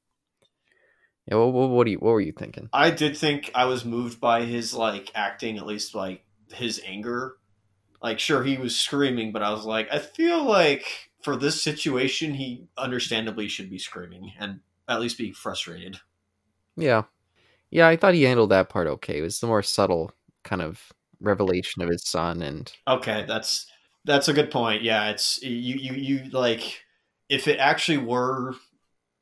yeah, 1.28 1.36
what, 1.36 1.54
what, 1.54 1.70
what 1.70 1.86
do 1.86 1.92
you 1.92 1.98
what 1.98 2.12
were 2.12 2.22
you 2.22 2.32
thinking? 2.32 2.70
I 2.74 2.90
did 2.90 3.18
think 3.18 3.52
I 3.54 3.66
was 3.66 3.86
moved 3.86 4.20
by 4.20 4.44
his 4.44 4.74
like 4.74 5.12
acting, 5.14 5.58
at 5.58 5.66
least 5.66 5.96
like 5.96 6.24
his 6.54 6.82
anger. 6.86 7.36
Like, 8.02 8.20
sure, 8.20 8.44
he 8.44 8.58
was 8.58 8.76
screaming, 8.76 9.32
but 9.32 9.42
I 9.42 9.50
was 9.52 9.66
like, 9.66 9.92
I 9.92 9.98
feel 9.98 10.44
like 10.44 11.10
for 11.24 11.36
this 11.36 11.62
situation, 11.62 12.36
he 12.36 12.68
understandably 12.78 13.48
should 13.48 13.72
be 13.72 13.80
screaming 13.80 14.34
and 14.40 14.60
at 14.88 15.02
least 15.02 15.18
be 15.18 15.32
frustrated. 15.32 15.98
Yeah, 16.76 17.04
yeah, 17.72 17.88
I 17.88 17.98
thought 17.98 18.14
he 18.14 18.24
handled 18.24 18.52
that 18.52 18.70
part 18.70 18.88
okay. 18.88 19.20
It 19.20 19.24
was 19.24 19.40
the 19.40 19.48
more 19.48 19.64
subtle 19.64 20.12
kind 20.44 20.62
of 20.62 20.92
revelation 21.20 21.82
of 21.82 21.90
his 21.90 22.08
son, 22.08 22.42
and 22.42 22.72
Okay, 22.88 23.26
that's 23.28 23.66
that's 24.08 24.28
a 24.28 24.34
good 24.34 24.50
point. 24.50 24.82
Yeah, 24.82 25.10
it's 25.10 25.42
you 25.44 25.76
you 25.76 25.94
you 25.94 26.30
like 26.32 26.84
if 27.30 27.48
it 27.48 27.60
actually 27.60 27.98
were, 28.00 28.56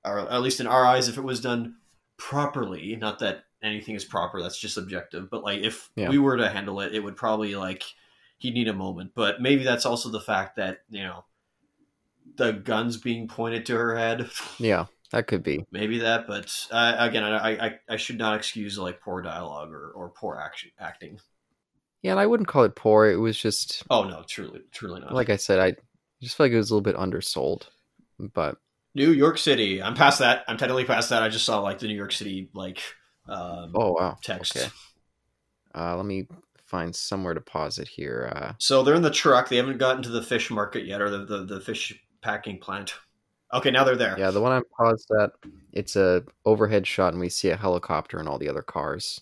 or 0.06 0.20
at 0.32 0.42
least 0.42 0.60
in 0.62 0.68
our 0.68 0.86
eyes, 0.86 1.10
if 1.10 1.18
it 1.18 1.24
was 1.24 1.42
done 1.42 1.76
properly. 2.18 2.96
Not 2.96 3.20
that 3.20 3.44
anything 3.62 3.96
is 3.96 4.06
proper; 4.06 4.42
that's 4.42 4.60
just 4.60 4.76
subjective. 4.76 5.30
But 5.30 5.44
like 5.44 5.62
if 5.62 5.90
Yeah. 5.96 6.10
we 6.10 6.18
were 6.20 6.38
to 6.38 6.48
handle 6.50 6.80
it, 6.82 6.94
it 6.96 7.02
would 7.02 7.18
probably 7.18 7.56
like 7.56 7.84
he'd 8.38 8.54
need 8.54 8.68
a 8.70 8.74
moment. 8.74 9.12
But 9.16 9.42
maybe 9.42 9.64
that's 9.64 9.86
also 9.86 10.10
the 10.10 10.22
fact 10.22 10.56
that 10.58 10.80
you 10.90 11.04
know 11.04 11.26
the 12.38 12.52
guns 12.54 12.98
being 12.98 13.28
pointed 13.28 13.66
to 13.68 13.76
her 13.76 13.98
head. 13.98 14.30
yeah, 14.60 14.86
that 15.12 15.28
could 15.28 15.44
be. 15.44 15.66
maybe 15.72 16.00
that, 16.00 16.28
but 16.28 16.52
uh, 16.72 16.96
again, 17.00 17.24
I, 17.24 17.68
I 17.68 17.80
I 17.90 17.98
should 17.98 18.18
not 18.18 18.38
excuse 18.38 18.78
like 18.78 19.02
poor 19.02 19.22
dialogue 19.22 19.72
or, 19.72 19.90
or 19.96 20.10
poor 20.10 20.36
action 20.40 20.72
acting. 20.80 21.20
Yeah, 22.06 22.12
and 22.12 22.20
I 22.20 22.28
wouldn't 22.28 22.48
call 22.48 22.66
it 22.66 22.76
poor. 22.76 23.08
It 23.08 23.16
was 23.16 23.36
just 23.36 23.82
Oh 23.90 24.04
no, 24.04 24.24
truly, 24.30 24.62
truly 24.72 25.02
not. 25.02 25.12
like 25.12 25.32
I 25.32 25.38
said, 25.38 25.58
I 25.60 25.74
just 26.22 26.38
feel 26.38 26.46
like 26.46 26.54
it 26.54 26.58
was 26.58 26.70
a 26.70 26.76
little 26.76 26.84
bit 26.84 26.96
undersold. 26.96 27.68
But 28.20 28.58
New 28.94 29.10
York 29.10 29.40
City. 29.40 29.82
I'm 29.82 29.96
past 29.96 30.20
that. 30.20 30.44
I'm 30.48 30.56
technically 30.58 30.86
past 30.86 31.10
that. 31.10 31.24
I 31.24 31.30
just 31.30 31.46
saw 31.46 31.62
like 31.62 31.80
the 31.80 31.88
New 31.88 31.96
York 31.96 32.12
City 32.12 32.52
like 32.54 32.80
um, 33.28 33.72
oh 33.74 33.94
wow, 33.94 34.18
text. 34.22 34.56
okay. 34.56 34.68
Uh, 35.74 35.98
let 35.98 36.06
me 36.06 36.28
find 36.68 36.96
somewhere 36.96 37.34
to 37.34 37.42
pause 37.42 37.80
it 37.80 37.88
here. 37.88 38.32
Uh, 38.36 38.54
So 38.60 38.84
they're 38.84 38.94
in 38.94 39.02
the 39.02 39.10
truck. 39.10 39.50
They 39.50 39.56
haven't 39.56 39.80
gotten 39.80 40.04
to 40.04 40.10
the 40.10 40.22
fish 40.22 40.52
market 40.52 40.86
yet, 40.86 41.02
or 41.02 41.10
the, 41.10 41.26
the, 41.26 41.44
the 41.46 41.60
fish 41.60 42.00
packing 42.22 42.60
plant. 42.60 42.94
Okay, 43.52 43.72
now 43.72 43.84
they're 43.84 43.96
there. 43.96 44.16
yeah, 44.20 44.30
the 44.30 44.42
one 44.42 44.52
I'm 44.52 44.64
paused 44.78 45.10
at, 45.20 45.32
it's 45.74 45.96
a 45.96 46.24
overhead 46.46 46.86
shot, 46.86 47.14
and 47.14 47.20
we 47.20 47.30
see 47.30 47.50
a 47.50 47.58
helicopter 47.58 48.20
and 48.20 48.30
all 48.30 48.38
the 48.38 48.50
other 48.50 48.62
cars 48.62 49.22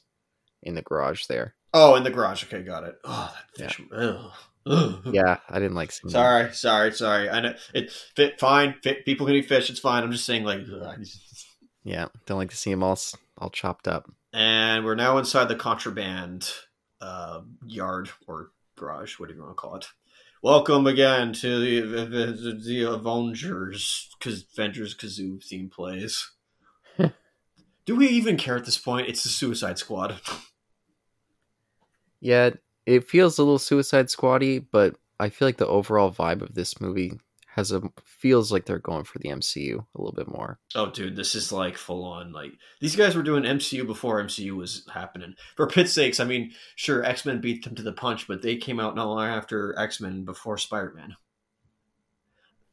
in 0.63 0.75
the 0.75 0.81
garage 0.81 1.27
there. 1.27 1.55
Oh, 1.74 1.95
in 1.95 2.03
the 2.03 2.11
garage. 2.11 2.43
Okay, 2.43 2.61
got 2.61 2.84
it. 2.84 2.95
Oh, 3.03 3.34
that 3.57 3.71
fish. 3.74 3.82
Ugh. 3.91 4.32
Ugh. 4.65 5.01
Yeah, 5.11 5.38
I 5.49 5.59
didn't 5.59 5.76
like 5.76 5.93
that. 5.93 6.11
Sorry, 6.11 6.53
sorry, 6.53 6.91
sorry. 6.93 7.30
I 7.30 7.39
know 7.41 7.55
it 7.74 7.91
fit 7.91 8.39
fine. 8.39 8.76
Fit, 8.84 9.05
people 9.05 9.26
can 9.26 9.36
eat 9.36 9.47
fish. 9.47 9.69
It's 9.69 9.80
fine. 9.80 10.03
I'm 10.03 10.11
just 10.11 10.26
saying, 10.26 10.43
like, 10.43 10.61
ugh. 10.71 11.05
Yeah, 11.84 12.07
don't 12.26 12.38
like 12.38 12.51
to 12.51 12.55
see 12.57 12.71
them 12.71 12.84
all 12.84 12.97
all 13.38 13.49
chopped 13.49 13.88
up. 13.88 14.09
and 14.32 14.86
we're 14.86 14.95
now 14.95 15.17
inside 15.17 15.45
the 15.49 15.55
contraband 15.55 16.49
uh, 17.01 17.41
yard 17.65 18.09
or 18.28 18.51
garage, 18.78 19.19
whatever 19.19 19.38
you 19.38 19.43
want 19.43 19.57
to 19.57 19.61
call 19.61 19.76
it. 19.76 19.88
Welcome 20.41 20.88
again 20.88 21.34
to 21.34 21.59
the 21.59 22.05
the, 22.05 22.61
the 22.63 22.84
Avengers, 22.84 24.09
because 24.19 24.45
Avengers 24.53 24.95
Kazoo 24.95 25.43
theme 25.43 25.69
plays. 25.69 26.32
Do 27.86 27.95
we 27.95 28.07
even 28.07 28.38
care 28.38 28.55
at 28.57 28.65
this 28.65 28.78
point? 28.78 29.09
It's 29.09 29.24
the 29.24 29.30
Suicide 29.30 29.80
Squad. 29.80 30.21
Yeah, 32.24 32.51
it 32.86 33.07
feels 33.07 33.38
a 33.38 33.43
little 33.43 33.59
Suicide 33.59 34.07
Squaddy, 34.07 34.65
but 34.71 34.95
I 35.19 35.30
feel 35.30 35.47
like 35.47 35.57
the 35.57 35.67
overall 35.67 36.11
vibe 36.11 36.41
of 36.41 36.53
this 36.53 36.80
movie 36.80 37.19
has 37.47 37.71
a 37.71 37.82
feels 38.05 38.49
like 38.51 38.65
they're 38.65 38.80
going 38.80 39.03
for 39.03 39.19
the 39.19 39.30
MCU 39.30 39.86
a 39.93 40.01
little 40.01 40.13
bit 40.13 40.30
more. 40.30 40.57
Oh, 40.74 40.89
dude, 40.89 41.17
this 41.17 41.36
is 41.36 41.51
like 41.51 41.78
full 41.78 42.05
on. 42.05 42.32
Like 42.32 42.53
these 42.80 42.95
guys 42.95 43.15
were 43.15 43.24
doing 43.24 43.43
MCU 43.43 43.86
before 43.86 44.24
MCU 44.24 44.51
was 44.55 44.88
happening. 44.91 45.36
For 45.57 45.67
pit's 45.67 45.91
sakes, 45.91 46.21
I 46.21 46.24
mean, 46.24 46.53
sure, 46.76 47.03
X 47.03 47.26
Men 47.26 47.41
beat 47.41 47.65
them 47.65 47.76
to 47.76 47.84
the 47.84 47.91
punch, 47.91 48.26
but 48.28 48.41
they 48.41 48.55
came 48.55 48.80
out 48.80 48.95
not 48.95 49.07
long 49.07 49.28
after 49.28 49.78
X 49.78 49.99
Men 49.99 50.24
before 50.24 50.57
Spider 50.57 50.93
Man 50.95 51.15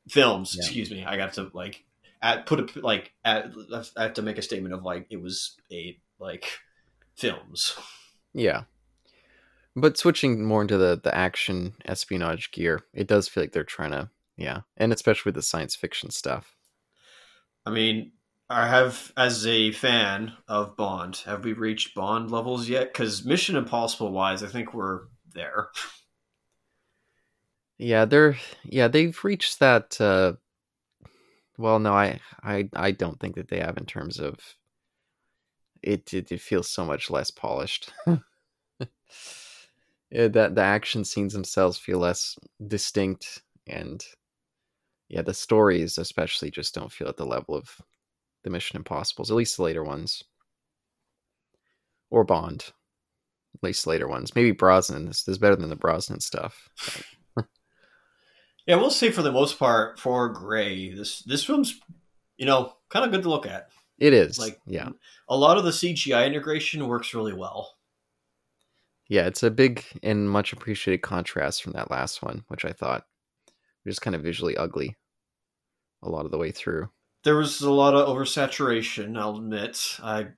films. 0.09 0.55
Yeah. 0.57 0.64
Excuse 0.64 0.90
me, 0.92 1.05
I 1.05 1.16
got 1.16 1.34
to 1.34 1.51
like 1.53 1.84
at, 2.22 2.46
put 2.46 2.76
a 2.76 2.80
like 2.80 3.12
at, 3.24 3.53
I 3.96 4.05
have 4.05 4.14
to 4.14 4.22
make 4.22 4.38
a 4.38 4.42
statement 4.42 4.74
of 4.74 4.84
like 4.84 5.09
it 5.11 5.20
was 5.20 5.57
a 5.72 5.98
like 6.20 6.46
films. 7.16 7.76
Yeah. 8.32 8.62
But 9.81 9.97
switching 9.97 10.45
more 10.45 10.62
into 10.62 10.76
the 10.76 11.01
the 11.03 11.14
action 11.14 11.74
espionage 11.87 12.51
gear, 12.53 12.81
it 12.93 13.07
does 13.07 13.28
feel 13.28 13.43
like 13.43 13.53
they're 13.53 13.64
trying 13.64 13.93
to 13.93 14.11
yeah, 14.37 14.61
and 14.76 14.93
especially 14.93 15.31
with 15.31 15.37
the 15.37 15.43
science 15.43 15.76
fiction 15.76 16.11
stuff. 16.11 16.55
I 17.66 17.70
mean, 17.70 18.12
I 18.49 18.66
have 18.66 19.12
as 19.16 19.47
a 19.47 19.70
fan 19.72 20.33
of 20.49 20.76
Bond, 20.76 21.16
have 21.26 21.45
we 21.45 21.53
reached 21.53 21.95
Bond 21.95 22.31
levels 22.31 22.68
yet? 22.68 22.93
Because 22.93 23.24
Mission 23.24 23.55
Impossible 23.57 24.11
wise, 24.12 24.43
I 24.43 24.49
think 24.49 24.74
we're 24.74 25.03
there. 25.33 25.68
Yeah, 27.79 28.04
they're 28.04 28.37
yeah, 28.64 28.88
they've 28.88 29.18
reached 29.25 29.61
that 29.61 30.00
uh 30.00 30.34
well 31.57 31.79
no, 31.79 31.95
I 31.95 32.21
I 32.42 32.68
I 32.75 32.91
don't 32.91 33.18
think 33.21 33.37
that 33.37 33.49
they 33.49 33.61
have 33.61 33.79
in 33.79 33.87
terms 33.87 34.18
of 34.18 34.38
it 35.83 36.13
it, 36.13 36.33
it 36.33 36.41
feels 36.41 36.68
so 36.68 36.84
much 36.84 37.09
less 37.09 37.30
polished. 37.30 37.92
yeah, 40.11 40.28
that 40.28 40.54
the 40.54 40.62
action 40.62 41.04
scenes 41.04 41.32
themselves 41.32 41.78
feel 41.78 41.99
less 41.99 42.37
distinct 42.66 43.42
and 43.66 44.04
yeah, 45.08 45.22
the 45.22 45.34
stories 45.34 45.99
especially 45.99 46.50
just 46.50 46.74
don't 46.74 46.92
feel 46.92 47.08
at 47.08 47.16
the 47.16 47.26
level 47.26 47.54
of 47.54 47.80
the 48.45 48.50
Mission 48.50 48.76
Impossibles, 48.76 49.30
at 49.30 49.37
least 49.37 49.57
the 49.57 49.62
later 49.62 49.82
ones. 49.82 50.22
Or 52.11 52.24
Bond. 52.24 52.72
At 53.54 53.62
least 53.62 53.87
later 53.87 54.08
ones. 54.08 54.34
Maybe 54.34 54.53
Brosnan 54.53 55.08
is, 55.08 55.24
is 55.26 55.38
better 55.38 55.57
than 55.57 55.68
the 55.68 55.76
Brosnan 55.76 56.20
stuff. 56.20 56.68
Yeah, 58.70 58.76
we'll 58.76 58.91
say 58.91 59.11
for 59.11 59.22
the 59.22 59.32
most 59.32 59.58
part 59.58 59.99
for 59.99 60.28
Gray, 60.28 60.95
this 60.95 61.22
this 61.22 61.42
film's 61.42 61.80
you 62.37 62.46
know 62.46 62.74
kind 62.88 63.04
of 63.04 63.11
good 63.11 63.22
to 63.22 63.28
look 63.28 63.45
at. 63.45 63.68
It 63.99 64.12
is. 64.12 64.38
Like 64.38 64.61
yeah. 64.64 64.91
a 65.28 65.37
lot 65.37 65.58
of 65.58 65.64
the 65.64 65.72
CGI 65.72 66.24
integration 66.26 66.87
works 66.87 67.12
really 67.12 67.32
well. 67.32 67.74
Yeah, 69.11 69.26
it's 69.26 69.42
a 69.42 69.50
big 69.50 69.84
and 70.04 70.30
much 70.30 70.53
appreciated 70.53 71.03
contrast 71.03 71.64
from 71.64 71.72
that 71.72 71.91
last 71.91 72.22
one, 72.22 72.45
which 72.46 72.64
I 72.64 72.70
thought 72.70 73.04
was 73.84 73.96
just 73.96 74.03
kind 74.03 74.14
of 74.14 74.22
visually 74.22 74.57
ugly 74.57 74.96
a 76.00 76.08
lot 76.08 76.26
of 76.26 76.30
the 76.30 76.38
way 76.38 76.53
through. 76.53 76.88
There 77.24 77.37
was 77.37 77.61
a 77.61 77.72
lot 77.72 77.95
of 77.95 78.07
oversaturation. 78.08 79.18
I'll 79.18 79.37
admit. 79.37 79.99
I 80.00 80.28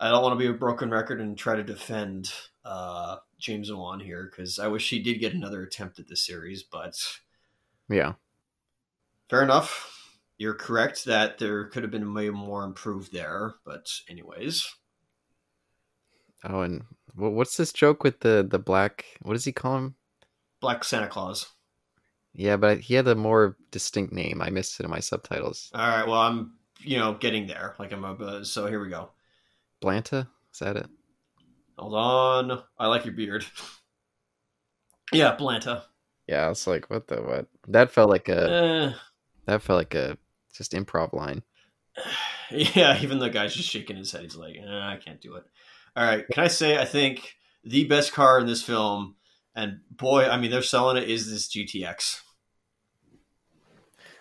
I 0.00 0.08
don't 0.08 0.22
want 0.22 0.32
to 0.32 0.42
be 0.42 0.48
a 0.50 0.54
broken 0.58 0.90
record 0.90 1.20
and 1.20 1.36
try 1.36 1.56
to 1.56 1.62
defend 1.62 2.32
uh, 2.64 3.18
James 3.38 3.70
Wan 3.70 4.00
here 4.00 4.30
because 4.30 4.58
I 4.58 4.66
wish 4.68 4.88
he 4.88 5.00
did 5.00 5.20
get 5.20 5.34
another 5.34 5.62
attempt 5.62 5.98
at 5.98 6.08
this 6.08 6.24
series, 6.24 6.62
but 6.62 6.96
Yeah. 7.90 8.14
fair 9.28 9.42
enough. 9.42 9.90
You're 10.38 10.54
correct 10.54 11.04
that 11.04 11.36
there 11.38 11.66
could 11.66 11.82
have 11.82 11.92
been 11.92 12.14
way 12.14 12.30
more 12.30 12.64
improved 12.64 13.12
there, 13.12 13.56
but 13.64 13.90
anyways. 14.08 14.74
Oh, 16.44 16.60
and 16.60 16.84
what's 17.14 17.56
this 17.56 17.72
joke 17.72 18.04
with 18.04 18.20
the 18.20 18.46
the 18.48 18.58
black? 18.58 19.04
What 19.22 19.34
does 19.34 19.44
he 19.44 19.52
call 19.52 19.76
him? 19.76 19.94
Black 20.60 20.84
Santa 20.84 21.08
Claus. 21.08 21.46
Yeah, 22.34 22.56
but 22.56 22.80
he 22.80 22.94
had 22.94 23.06
a 23.06 23.14
more 23.14 23.56
distinct 23.70 24.12
name. 24.12 24.42
I 24.42 24.50
missed 24.50 24.80
it 24.80 24.84
in 24.84 24.90
my 24.90 25.00
subtitles. 25.00 25.70
All 25.74 25.88
right, 25.88 26.06
well, 26.06 26.20
I'm 26.20 26.54
you 26.80 26.98
know 26.98 27.14
getting 27.14 27.46
there. 27.46 27.74
Like 27.78 27.92
I'm 27.92 28.04
a, 28.04 28.44
so 28.44 28.66
here 28.66 28.82
we 28.82 28.88
go. 28.88 29.10
Blanta? 29.82 30.28
Is 30.52 30.58
that 30.60 30.76
it? 30.76 30.86
Hold 31.78 31.94
on. 31.94 32.62
I 32.78 32.86
like 32.86 33.04
your 33.04 33.14
beard. 33.14 33.44
yeah, 35.12 35.36
Blanta. 35.36 35.82
Yeah, 36.26 36.46
I 36.46 36.48
was 36.48 36.66
like, 36.66 36.88
what 36.90 37.08
the 37.08 37.16
what? 37.16 37.46
That 37.68 37.90
felt 37.90 38.10
like 38.10 38.28
a 38.28 38.50
Eh, 38.50 38.92
that 39.46 39.62
felt 39.62 39.78
like 39.78 39.94
a 39.94 40.18
just 40.54 40.72
improv 40.72 41.12
line. 41.12 41.42
yeah, 42.50 43.00
even 43.00 43.18
the 43.18 43.30
guy's 43.30 43.54
just 43.54 43.68
shaking 43.68 43.96
his 43.96 44.12
head. 44.12 44.22
He's 44.22 44.36
like, 44.36 44.56
eh, 44.56 44.66
I 44.66 44.98
can't 45.02 45.20
do 45.20 45.34
it. 45.36 45.44
All 45.96 46.04
right, 46.04 46.24
can 46.32 46.44
I 46.44 46.48
say 46.48 46.78
I 46.78 46.84
think 46.84 47.34
the 47.62 47.84
best 47.84 48.12
car 48.12 48.40
in 48.40 48.46
this 48.46 48.62
film, 48.62 49.16
and 49.54 49.80
boy, 49.90 50.28
I 50.28 50.38
mean 50.38 50.50
they're 50.50 50.62
selling 50.62 50.96
it, 50.96 51.08
is 51.08 51.30
this 51.30 51.48
GTX. 51.48 52.20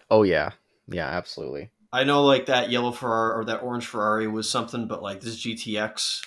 Oh 0.10 0.24
yeah, 0.24 0.52
yeah, 0.88 1.08
absolutely. 1.08 1.72
I 1.92 2.04
know 2.04 2.24
like 2.24 2.48
that 2.48 2.70
yellow 2.70 2.92
Ferrari 2.92 3.40
or 3.40 3.46
that 3.46 3.62
orange 3.62 3.86
Ferrari 3.86 4.28
was 4.28 4.50
something, 4.50 4.88
but 4.88 5.04
like 5.04 5.22
this 5.22 5.44
GTX, 5.44 6.22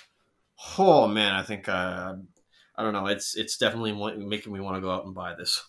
Oh 0.77 1.07
man, 1.07 1.33
I 1.33 1.43
think 1.43 1.69
uh, 1.69 2.15
I 2.75 2.83
don't 2.83 2.93
know. 2.93 3.07
It's 3.07 3.35
it's 3.35 3.57
definitely 3.57 3.93
making 3.93 4.53
me 4.53 4.59
want 4.59 4.75
to 4.75 4.81
go 4.81 4.91
out 4.91 5.05
and 5.05 5.13
buy 5.13 5.35
this. 5.35 5.63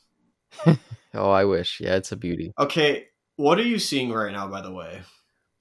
oh, 1.14 1.30
I 1.30 1.44
wish. 1.44 1.80
Yeah, 1.80 1.96
it's 1.96 2.12
a 2.12 2.16
beauty. 2.16 2.52
Okay, 2.58 3.06
what 3.36 3.58
are 3.58 3.64
you 3.64 3.78
seeing 3.78 4.10
right 4.10 4.32
now? 4.32 4.48
By 4.48 4.62
the 4.62 4.72
way, 4.72 5.02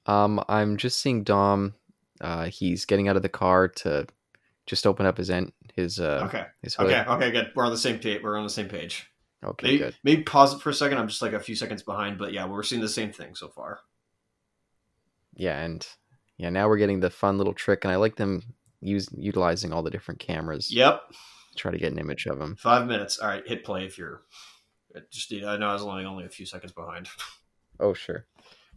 um, 0.05 0.43
I'm 0.47 0.77
just 0.77 1.01
seeing 1.01 1.23
Dom. 1.23 1.75
Uh, 2.21 2.45
he's 2.45 2.85
getting 2.85 3.07
out 3.07 3.15
of 3.15 3.21
the 3.21 3.29
car 3.29 3.67
to 3.67 4.07
just 4.65 4.85
open 4.85 5.05
up 5.05 5.17
his 5.17 5.29
end, 5.29 5.51
his 5.73 5.99
uh, 5.99 6.23
okay, 6.25 6.45
his 6.61 6.75
hood. 6.75 6.87
okay, 6.87 7.09
okay, 7.09 7.31
good. 7.31 7.51
We're 7.55 7.65
on 7.65 7.71
the 7.71 7.77
same 7.77 7.99
page. 7.99 8.21
We're 8.21 8.37
on 8.37 8.43
the 8.43 8.49
same 8.49 8.67
page. 8.67 9.09
Okay, 9.43 9.67
maybe, 9.67 9.77
good. 9.77 9.95
Maybe 10.03 10.23
pause 10.23 10.53
it 10.53 10.61
for 10.61 10.69
a 10.69 10.73
second. 10.73 10.97
I'm 10.97 11.07
just 11.07 11.21
like 11.21 11.33
a 11.33 11.39
few 11.39 11.55
seconds 11.55 11.83
behind, 11.83 12.17
but 12.17 12.33
yeah, 12.33 12.45
we're 12.45 12.63
seeing 12.63 12.81
the 12.81 12.89
same 12.89 13.11
thing 13.11 13.35
so 13.35 13.47
far. 13.47 13.79
Yeah, 15.35 15.59
and 15.59 15.87
yeah, 16.37 16.49
now 16.49 16.67
we're 16.67 16.77
getting 16.77 16.99
the 16.99 17.09
fun 17.09 17.37
little 17.37 17.53
trick, 17.53 17.83
and 17.83 17.91
I 17.91 17.97
like 17.97 18.15
them 18.15 18.41
use 18.81 19.09
utilizing 19.15 19.73
all 19.73 19.83
the 19.83 19.91
different 19.91 20.19
cameras. 20.19 20.71
Yep. 20.71 21.01
Try 21.55 21.71
to 21.71 21.77
get 21.77 21.91
an 21.91 21.99
image 21.99 22.25
of 22.25 22.39
him. 22.39 22.55
Five 22.55 22.87
minutes. 22.87 23.19
All 23.19 23.27
right, 23.27 23.47
hit 23.47 23.63
play 23.63 23.85
if 23.85 23.97
you're. 23.97 24.21
Just 25.11 25.31
I 25.31 25.57
know 25.57 25.69
I 25.69 25.73
was 25.73 25.83
only 25.83 26.05
only 26.05 26.25
a 26.25 26.29
few 26.29 26.45
seconds 26.45 26.71
behind. 26.71 27.07
Oh 27.79 27.93
sure. 27.93 28.25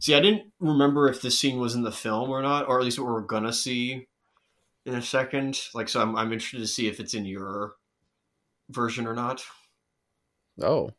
See, 0.01 0.15
I 0.15 0.19
didn't 0.19 0.51
remember 0.59 1.07
if 1.07 1.21
this 1.21 1.39
scene 1.39 1.59
was 1.59 1.75
in 1.75 1.83
the 1.83 1.91
film 1.91 2.31
or 2.31 2.41
not, 2.41 2.67
or 2.67 2.79
at 2.79 2.83
least 2.83 2.97
what 2.97 3.07
we're 3.07 3.21
gonna 3.21 3.53
see 3.53 4.07
in 4.83 4.95
a 4.95 5.01
second. 5.01 5.61
Like, 5.75 5.89
so 5.89 6.01
I'm 6.01 6.15
I'm 6.15 6.33
interested 6.33 6.57
to 6.57 6.67
see 6.67 6.87
if 6.87 6.99
it's 6.99 7.13
in 7.13 7.23
your 7.23 7.75
version 8.71 9.05
or 9.05 9.13
not. 9.13 9.45
Oh, 10.59 10.89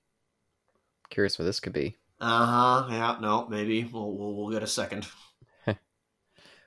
curious 1.11 1.37
what 1.37 1.47
this 1.47 1.59
could 1.59 1.73
be. 1.73 1.97
Uh 2.21 2.47
huh. 2.47 2.87
Yeah. 2.91 3.17
No. 3.21 3.49
Maybe 3.49 3.83
we'll 3.83 4.17
we'll, 4.17 4.37
we'll 4.37 4.53
get 4.53 4.63
a 4.63 4.69
second. 4.69 5.09
but 5.67 5.79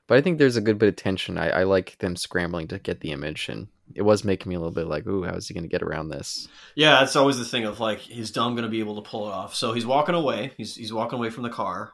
I 0.09 0.19
think 0.19 0.37
there's 0.37 0.57
a 0.57 0.61
good 0.61 0.77
bit 0.77 0.89
of 0.89 0.97
tension. 0.97 1.37
I, 1.37 1.49
I 1.49 1.63
like 1.63 1.97
them 1.99 2.17
scrambling 2.17 2.67
to 2.67 2.79
get 2.79 2.99
the 2.99 3.11
image, 3.11 3.47
and 3.47 3.69
it 3.93 4.01
was 4.01 4.25
making 4.25 4.49
me 4.49 4.55
a 4.55 4.59
little 4.59 4.73
bit 4.73 4.87
like, 4.87 5.07
"Ooh, 5.07 5.23
how 5.23 5.35
is 5.35 5.47
he 5.47 5.53
going 5.53 5.63
to 5.63 5.69
get 5.69 5.83
around 5.83 6.09
this?" 6.09 6.49
Yeah, 6.75 6.99
that's 6.99 7.15
always 7.15 7.37
the 7.37 7.45
thing 7.45 7.63
of 7.63 7.79
like, 7.79 8.11
is 8.11 8.31
Dom 8.31 8.55
going 8.55 8.65
to 8.65 8.69
be 8.69 8.81
able 8.81 9.01
to 9.01 9.09
pull 9.09 9.29
it 9.29 9.31
off? 9.31 9.55
So 9.55 9.71
he's 9.71 9.85
walking 9.85 10.15
away. 10.15 10.51
He's 10.57 10.75
he's 10.75 10.91
walking 10.91 11.17
away 11.17 11.29
from 11.29 11.43
the 11.43 11.49
car. 11.49 11.93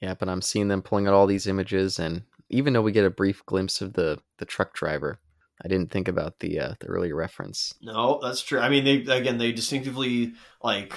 Yeah, 0.00 0.14
but 0.14 0.28
I'm 0.28 0.42
seeing 0.42 0.68
them 0.68 0.82
pulling 0.82 1.06
out 1.06 1.14
all 1.14 1.26
these 1.26 1.46
images, 1.46 1.98
and 1.98 2.22
even 2.50 2.72
though 2.72 2.82
we 2.82 2.92
get 2.92 3.04
a 3.04 3.10
brief 3.10 3.44
glimpse 3.46 3.80
of 3.80 3.94
the 3.94 4.18
the 4.38 4.44
truck 4.44 4.74
driver, 4.74 5.18
I 5.64 5.68
didn't 5.68 5.90
think 5.90 6.08
about 6.08 6.40
the 6.40 6.60
uh, 6.60 6.74
the 6.80 6.86
earlier 6.86 7.16
reference. 7.16 7.74
No, 7.80 8.20
that's 8.22 8.42
true. 8.42 8.58
I 8.58 8.68
mean, 8.68 8.84
they 8.84 9.12
again 9.12 9.38
they 9.38 9.52
distinctively 9.52 10.34
like 10.62 10.92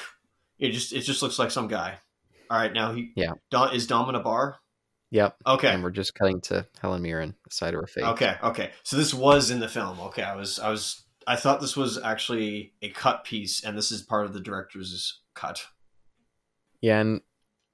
it. 0.58 0.72
Just 0.72 0.94
it 0.94 1.02
just 1.02 1.22
looks 1.22 1.40
like 1.40 1.52
some 1.52 1.68
guy. 1.68 2.00
All 2.50 2.58
right, 2.58 2.74
now 2.74 2.94
he 2.94 3.12
yeah. 3.16 3.34
Dom, 3.52 3.74
is 3.74 3.88
Dom 3.88 4.10
in 4.10 4.16
a 4.16 4.20
bar? 4.20 4.58
Yep. 5.12 5.38
Okay. 5.48 5.70
And 5.70 5.84
we're 5.84 5.90
just 5.90 6.14
cutting 6.14 6.42
to 6.42 6.68
Helen 6.82 7.02
Mirren, 7.02 7.36
the 7.44 7.52
side 7.52 7.74
of 7.74 7.82
her 7.82 7.88
face. 7.88 8.04
Okay. 8.04 8.36
Okay. 8.44 8.72
So 8.84 8.96
this 8.96 9.14
was 9.14 9.50
in 9.50 9.60
the 9.60 9.68
film. 9.68 10.00
Okay. 10.00 10.24
I 10.24 10.36
was. 10.36 10.60
I 10.60 10.70
was. 10.70 11.04
I 11.26 11.36
thought 11.36 11.62
this 11.62 11.78
was 11.78 11.98
actually 11.98 12.74
a 12.82 12.90
cut 12.90 13.24
piece, 13.24 13.64
and 13.64 13.78
this 13.78 13.92
is 13.92 14.02
part 14.02 14.26
of 14.26 14.34
the 14.34 14.40
director's 14.40 15.22
cut. 15.36 15.66
Yeah, 16.82 17.00
and 17.00 17.22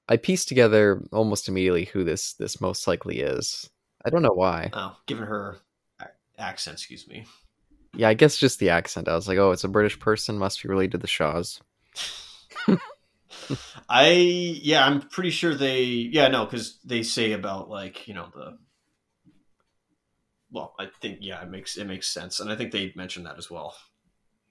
I 0.08 0.16
pieced 0.16 0.48
together 0.48 1.02
almost 1.12 1.48
immediately 1.48 1.86
who 1.86 2.04
this 2.04 2.34
this 2.34 2.60
most 2.60 2.86
likely 2.86 3.20
is. 3.20 3.68
I 4.04 4.10
don't 4.10 4.22
know 4.22 4.34
why. 4.34 4.70
Oh, 4.72 4.96
given 5.06 5.24
her 5.24 5.58
accent, 6.38 6.76
excuse 6.76 7.08
me. 7.08 7.24
Yeah, 7.94 8.08
I 8.08 8.14
guess 8.14 8.36
just 8.36 8.58
the 8.58 8.70
accent. 8.70 9.08
I 9.08 9.14
was 9.14 9.26
like, 9.26 9.38
oh, 9.38 9.52
it's 9.52 9.64
a 9.64 9.68
British 9.68 9.98
person, 9.98 10.38
must 10.38 10.62
be 10.62 10.68
related 10.68 10.92
to 10.92 10.98
the 10.98 11.06
Shaws. 11.06 11.60
I 13.88 14.08
yeah, 14.62 14.86
I'm 14.86 15.00
pretty 15.02 15.30
sure 15.30 15.54
they 15.54 15.82
yeah 15.82 16.28
no 16.28 16.44
because 16.44 16.78
they 16.84 17.02
say 17.02 17.32
about 17.32 17.68
like 17.68 18.06
you 18.08 18.14
know 18.14 18.28
the 18.34 18.58
well 20.50 20.74
I 20.78 20.88
think 21.00 21.18
yeah 21.20 21.42
it 21.42 21.50
makes 21.50 21.76
it 21.76 21.86
makes 21.86 22.08
sense 22.08 22.40
and 22.40 22.50
I 22.50 22.56
think 22.56 22.72
they 22.72 22.92
mentioned 22.96 23.26
that 23.26 23.38
as 23.38 23.50
well. 23.50 23.74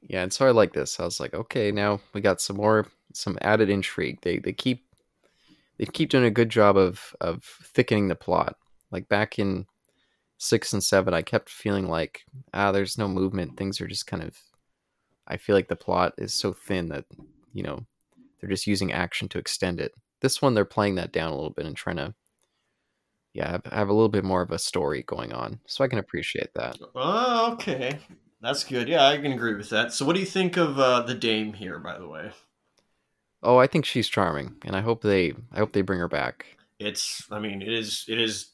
Yeah, 0.02 0.22
and 0.22 0.32
so 0.32 0.46
I 0.46 0.52
like 0.52 0.74
this. 0.74 1.00
I 1.00 1.04
was 1.04 1.20
like, 1.20 1.34
okay, 1.34 1.72
now 1.72 2.00
we 2.14 2.22
got 2.22 2.42
some 2.42 2.58
more 2.58 2.88
some 3.14 3.38
added 3.42 3.70
intrigue. 3.70 4.20
They 4.22 4.40
they 4.40 4.54
keep 4.54 4.86
they 5.78 5.86
keep 5.86 6.10
doing 6.10 6.26
a 6.26 6.32
good 6.32 6.50
job 6.50 6.78
of 6.78 7.16
of 7.22 7.44
thickening 7.44 8.08
the 8.08 8.16
plot. 8.16 8.56
Like 8.92 9.10
back 9.10 9.40
in 9.40 9.66
six 10.38 10.74
and 10.74 10.84
seven, 10.84 11.14
I 11.14 11.22
kept 11.22 11.50
feeling 11.50 11.88
like 11.88 12.26
ah, 12.54 12.72
there's 12.72 12.98
no 12.98 13.08
movement. 13.08 13.58
Things 13.58 13.82
are 13.82 13.88
just 13.88 14.08
kind 14.08 14.24
of. 14.24 14.38
I 15.28 15.38
feel 15.38 15.56
like 15.56 15.70
the 15.70 15.76
plot 15.76 16.14
is 16.18 16.34
so 16.34 16.54
thin 16.54 16.90
that 16.90 17.06
you 17.54 17.64
know 17.64 17.86
they're 18.40 18.50
just 18.50 18.68
using 18.68 18.92
action 18.92 19.28
to 19.30 19.40
extend 19.40 19.80
it. 19.80 19.94
This 20.22 20.42
one, 20.42 20.54
they're 20.54 20.66
playing 20.66 20.96
that 20.96 21.12
down 21.12 21.32
a 21.32 21.36
little 21.36 21.50
bit 21.50 21.66
and 21.66 21.76
trying 21.76 21.98
to, 21.98 22.14
yeah, 23.34 23.52
have, 23.52 23.66
have 23.66 23.90
a 23.90 23.94
little 23.94 24.10
bit 24.10 24.24
more 24.24 24.42
of 24.42 24.52
a 24.52 24.60
story 24.60 25.04
going 25.04 25.34
on. 25.34 25.60
So 25.68 25.84
I 25.84 25.88
can 25.88 26.00
appreciate 26.00 26.54
that. 26.54 26.78
Oh, 26.96 27.54
okay. 27.54 28.00
That's 28.42 28.64
good. 28.64 28.88
Yeah, 28.88 29.08
I 29.08 29.18
can 29.18 29.32
agree 29.32 29.56
with 29.56 29.70
that. 29.72 29.94
So, 29.94 30.06
what 30.06 30.14
do 30.14 30.20
you 30.20 30.26
think 30.26 30.58
of 30.58 30.78
uh, 30.78 31.02
the 31.02 31.16
Dame 31.16 31.54
here, 31.54 31.80
by 31.80 31.98
the 31.98 32.08
way? 32.08 32.32
Oh, 33.46 33.58
I 33.58 33.68
think 33.68 33.86
she's 33.86 34.08
charming, 34.08 34.56
and 34.66 34.76
I 34.76 34.82
hope 34.82 35.04
they, 35.04 35.34
I 35.54 35.60
hope 35.60 35.72
they 35.72 35.84
bring 35.84 36.00
her 36.00 36.08
back. 36.08 36.48
It's, 36.80 37.24
I 37.30 37.40
mean, 37.40 37.62
it 37.62 37.72
is, 37.72 38.04
it 38.08 38.20
is 38.20 38.50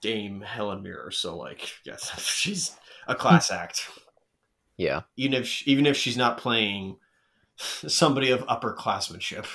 Dame 0.00 0.40
Helen 0.40 0.84
Mirren. 0.84 1.10
So, 1.10 1.36
like, 1.36 1.68
yes, 1.84 2.18
she's 2.24 2.76
a 3.08 3.16
class 3.16 3.50
act. 3.62 3.88
Yeah. 4.76 5.02
Even 5.16 5.34
if, 5.34 5.46
she, 5.46 5.68
even 5.68 5.86
if 5.86 5.96
she's 5.96 6.16
not 6.16 6.38
playing 6.38 6.98
somebody 7.56 8.30
of 8.30 8.46
upperclassmanship. 8.46 9.46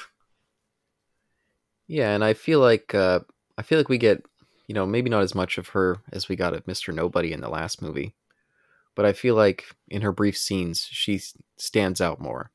Yeah, 1.87 2.13
and 2.13 2.23
I 2.23 2.33
feel 2.33 2.59
like 2.59 2.93
uh, 2.93 3.21
I 3.57 3.61
feel 3.61 3.79
like 3.79 3.89
we 3.89 3.97
get, 3.97 4.25
you 4.67 4.75
know, 4.75 4.85
maybe 4.85 5.09
not 5.09 5.23
as 5.23 5.33
much 5.33 5.57
of 5.57 5.69
her 5.69 5.99
as 6.11 6.27
we 6.27 6.35
got 6.35 6.53
of 6.53 6.67
Mister 6.67 6.91
Nobody 6.91 7.31
in 7.31 7.41
the 7.41 7.49
last 7.49 7.81
movie, 7.81 8.15
but 8.95 9.05
I 9.05 9.13
feel 9.13 9.35
like 9.35 9.63
in 9.87 10.01
her 10.01 10.11
brief 10.11 10.37
scenes 10.37 10.87
she 10.91 11.21
stands 11.57 12.01
out 12.01 12.19
more 12.19 12.51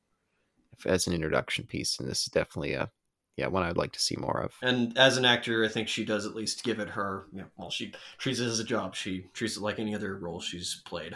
as 0.87 1.07
an 1.07 1.15
introduction 1.15 1.67
piece, 1.67 1.99
and 1.99 2.09
this 2.09 2.23
is 2.23 2.29
definitely 2.29 2.75
a 2.75 2.91
yeah 3.37 3.47
one 3.47 3.63
I'd 3.63 3.77
like 3.77 3.93
to 3.93 4.01
see 4.01 4.17
more 4.17 4.41
of. 4.43 4.55
And 4.63 4.97
as 4.99 5.17
an 5.17 5.25
actor, 5.25 5.65
I 5.65 5.69
think 5.69 5.89
she 5.89 6.05
does 6.05 6.27
at 6.27 6.35
least 6.35 6.65
give 6.65 6.79
it 6.79 6.91
her. 6.91 7.27
You 7.33 7.43
know, 7.43 7.47
well, 7.57 7.71
she 7.71 7.93
treats 8.19 8.41
it 8.41 8.47
as 8.47 8.61
a 8.61 8.65
job. 8.65 8.95
She 8.95 9.27
treats 9.33 9.57
it 9.57 9.63
like 9.63 9.79
any 9.79 9.95
other 9.95 10.17
role 10.17 10.41
she's 10.41 10.83
played. 10.85 11.15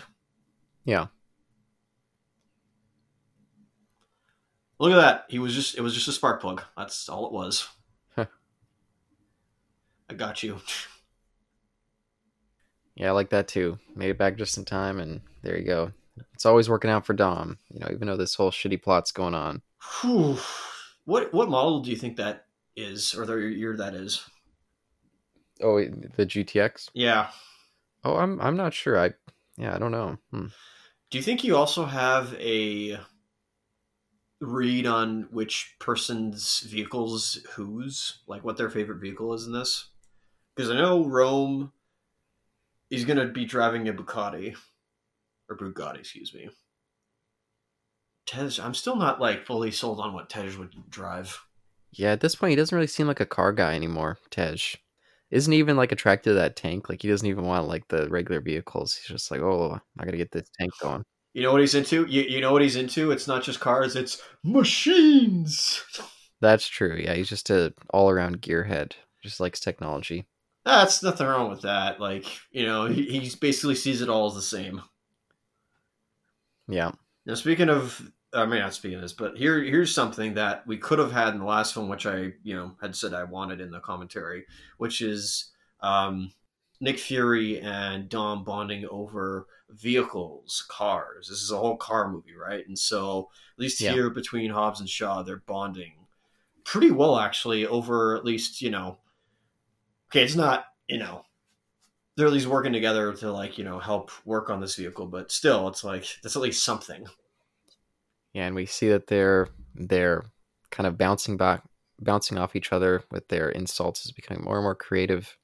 Yeah, 0.85 1.07
Look 4.79 4.93
at 4.93 4.97
that. 4.97 5.25
He 5.29 5.39
was 5.39 5.55
just 5.55 5.77
it 5.79 5.81
was 5.81 5.95
just 5.95 6.09
a 6.09 6.13
spark 6.13 6.41
plug. 6.41 6.63
That's 6.77 7.09
all 7.09 7.27
it 7.27 7.33
was. 7.33 7.69
I 8.17 8.27
got 10.17 10.43
you. 10.43 10.61
Yeah, 12.95 13.09
I 13.09 13.13
like 13.13 13.31
that 13.31 13.49
too. 13.49 13.79
Made 13.97 14.11
it 14.11 14.19
back 14.19 14.37
just 14.37 14.59
in 14.59 14.65
time 14.65 15.01
and 15.01 15.21
there 15.43 15.59
you 15.59 15.65
go. 15.65 15.93
It's 16.35 16.47
always 16.47 16.69
working 16.69 16.91
out 16.91 17.07
for 17.07 17.15
Dom, 17.15 17.59
you 17.71 17.81
know, 17.81 17.89
even 17.91 18.07
though 18.07 18.17
this 18.17 18.35
whole 18.35 18.51
shitty 18.51 18.83
plot's 18.83 19.13
going 19.13 19.35
on. 19.35 19.63
Whew. 20.01 20.39
What 21.05 21.33
what 21.33 21.49
model 21.49 21.81
do 21.81 21.91
you 21.91 21.97
think 21.97 22.17
that 22.17 22.47
is 22.77 23.15
or 23.15 23.27
the 23.27 23.37
year 23.37 23.77
that 23.77 23.95
is? 23.95 24.25
Oh, 25.63 25.79
the 25.79 26.27
GTX? 26.27 26.91
Yeah. 26.95 27.29
Oh, 28.05 28.17
I'm 28.17 28.41
I'm 28.41 28.57
not 28.57 28.75
sure. 28.75 28.99
I 28.99 29.13
yeah, 29.57 29.75
I 29.75 29.79
don't 29.79 29.93
know. 29.93 30.19
Hmm. 30.31 30.47
Do 31.11 31.19
you 31.19 31.23
think 31.23 31.45
you 31.45 31.57
also 31.57 31.85
have 31.85 32.35
a 32.35 32.99
read 34.41 34.87
on 34.87 35.29
which 35.31 35.77
person's 35.79 36.61
vehicles 36.61 37.39
whose, 37.53 38.21
like 38.27 38.45
what 38.45 38.57
their 38.57 38.71
favorite 38.71 39.01
vehicle 39.01 39.33
is 39.35 39.47
in 39.47 39.53
this? 39.53 39.91
Because 40.55 40.71
I 40.71 40.75
know 40.75 41.05
Rome 41.05 41.73
is 42.91 43.05
going 43.05 43.19
to 43.19 43.27
be 43.27 43.45
driving 43.45 43.89
a 43.89 43.93
Bugatti 43.93 44.57
or 45.49 45.57
Bugatti, 45.57 46.01
excuse 46.01 46.33
me. 46.35 46.49
Tej, 48.27 48.61
I'm 48.63 48.75
still 48.75 48.97
not 48.97 49.21
like 49.21 49.47
fully 49.47 49.71
sold 49.71 50.01
on 50.01 50.15
what 50.15 50.31
Tej 50.31 50.57
would 50.57 50.91
drive. 50.91 51.39
Yeah, 51.93 52.13
at 52.13 52.21
this 52.21 52.35
point, 52.35 52.51
he 52.51 52.57
doesn't 52.57 52.75
really 52.75 52.87
seem 52.87 53.07
like 53.07 53.21
a 53.21 53.27
car 53.27 53.53
guy 53.53 53.75
anymore. 53.75 54.19
Tej 54.31 54.77
isn't 55.31 55.53
even 55.53 55.77
like 55.77 55.93
attracted 55.93 56.31
to 56.31 56.35
that 56.35 56.57
tank. 56.57 56.89
Like 56.89 57.03
he 57.03 57.09
doesn't 57.09 57.27
even 57.27 57.45
want 57.45 57.69
like 57.69 57.89
the 57.89 58.09
regular 58.09 58.41
vehicles. 58.41 58.95
He's 58.95 59.09
just 59.09 59.31
like, 59.31 59.41
oh, 59.41 59.79
I 59.99 60.05
gotta 60.05 60.17
get 60.17 60.33
this 60.33 60.49
tank 60.59 60.73
going. 60.81 61.05
You 61.35 61.43
know 61.43 61.53
what 61.53 61.61
he's 61.61 61.75
into? 61.75 62.07
You, 62.07 62.23
you 62.23 62.41
know 62.41 62.53
what 62.53 62.63
he's 62.63 62.77
into? 62.77 63.11
It's 63.11 63.27
not 63.27 63.43
just 63.43 63.61
cars, 63.61 63.97
it's 63.97 64.23
machines. 64.45 65.83
That's 66.41 66.69
true. 66.69 66.97
Yeah, 66.97 67.15
he's 67.15 67.29
just 67.29 67.51
a 67.51 67.75
all 67.91 68.11
around 68.11 68.43
gearhead. 68.43 68.93
Just 69.23 69.41
likes 69.41 69.59
technology. 69.61 70.27
That's 70.65 71.03
nothing 71.03 71.27
wrong 71.27 71.51
with 71.51 71.63
that. 71.63 72.01
Like, 72.01 72.27
you 72.51 72.65
know, 72.65 72.87
he, 72.87 73.05
he 73.19 73.37
basically 73.41 73.75
sees 73.75 74.01
it 74.01 74.09
all 74.09 74.29
as 74.29 74.35
the 74.35 74.43
same. 74.43 74.83
Yeah. 76.69 76.93
Now 77.27 77.35
speaking 77.35 77.69
of 77.69 78.11
I 78.33 78.47
mean 78.47 78.61
not 78.61 78.75
speaking 78.75 78.97
of 78.97 79.03
this, 79.03 79.13
but 79.13 79.37
here 79.37 79.63
here's 79.63 79.95
something 79.95 80.35
that 80.35 80.67
we 80.67 80.77
could 80.77 80.99
have 80.99 81.13
had 81.13 81.35
in 81.35 81.41
the 81.41 81.47
last 81.47 81.77
one, 81.77 81.89
which 81.89 82.07
I, 82.07 82.33
you 82.43 82.55
know, 82.55 82.73
had 82.81 82.97
said 82.97 83.15
I 83.15 83.25
wanted 83.25 83.61
in 83.61 83.71
the 83.71 83.81
commentary, 83.81 84.45
which 84.79 85.01
is 85.01 85.53
um 85.81 86.33
Nick 86.81 86.99
Fury 86.99 87.61
and 87.61 88.09
Dom 88.09 88.45
bonding 88.45 88.87
over 88.91 89.47
vehicles, 89.71 90.65
cars. 90.69 91.29
This 91.29 91.43
is 91.43 91.51
a 91.51 91.59
whole 91.59 91.77
car 91.77 92.11
movie, 92.11 92.35
right? 92.37 92.67
And 92.67 92.79
so, 92.79 93.31
at 93.57 93.61
least 93.61 93.81
yeah. 93.81 93.93
here 93.93 94.11
between 94.11 94.51
Hobbs 94.51 94.81
and 94.81 94.89
Shaw, 94.89 95.23
they're 95.23 95.43
bonding 95.47 95.93
pretty 96.65 96.91
well, 96.91 97.19
actually, 97.19 97.67
over 97.67 98.17
at 98.17 98.25
least, 98.25 98.61
you 98.61 98.71
know, 98.71 98.99
okay, 100.11 100.23
it's 100.23 100.35
not, 100.35 100.67
you 100.89 100.99
know, 100.99 101.25
they're 102.17 102.27
at 102.27 102.33
least 102.33 102.47
working 102.47 102.73
together 102.73 103.13
to 103.15 103.33
like 103.33 103.59
you 103.59 103.65
know 103.65 103.79
help 103.79 104.11
work 104.25 104.51
on 104.51 104.61
this 104.61 104.77
vehicle. 104.77 105.07
But 105.07 105.33
still, 105.33 105.69
it's 105.69 105.85
like 105.85 106.07
that's 106.23 106.37
at 106.37 106.43
least 106.43 106.65
something. 106.65 107.07
Yeah, 108.33 108.47
and 108.47 108.55
we 108.55 108.67
see 108.67 108.89
that 108.89 109.07
they're 109.07 109.49
they're 109.75 110.25
kind 110.71 110.87
of 110.87 110.99
bouncing 110.99 111.37
back, 111.37 111.63
bouncing 112.01 112.39
off 112.39 112.57
each 112.57 112.73
other 112.73 113.03
with 113.11 113.29
their 113.29 113.49
insults 113.51 114.05
is 114.05 114.13
becoming 114.13 114.45
more 114.45 114.57
and 114.57 114.65
more 114.65 114.75
creative. 114.75 115.37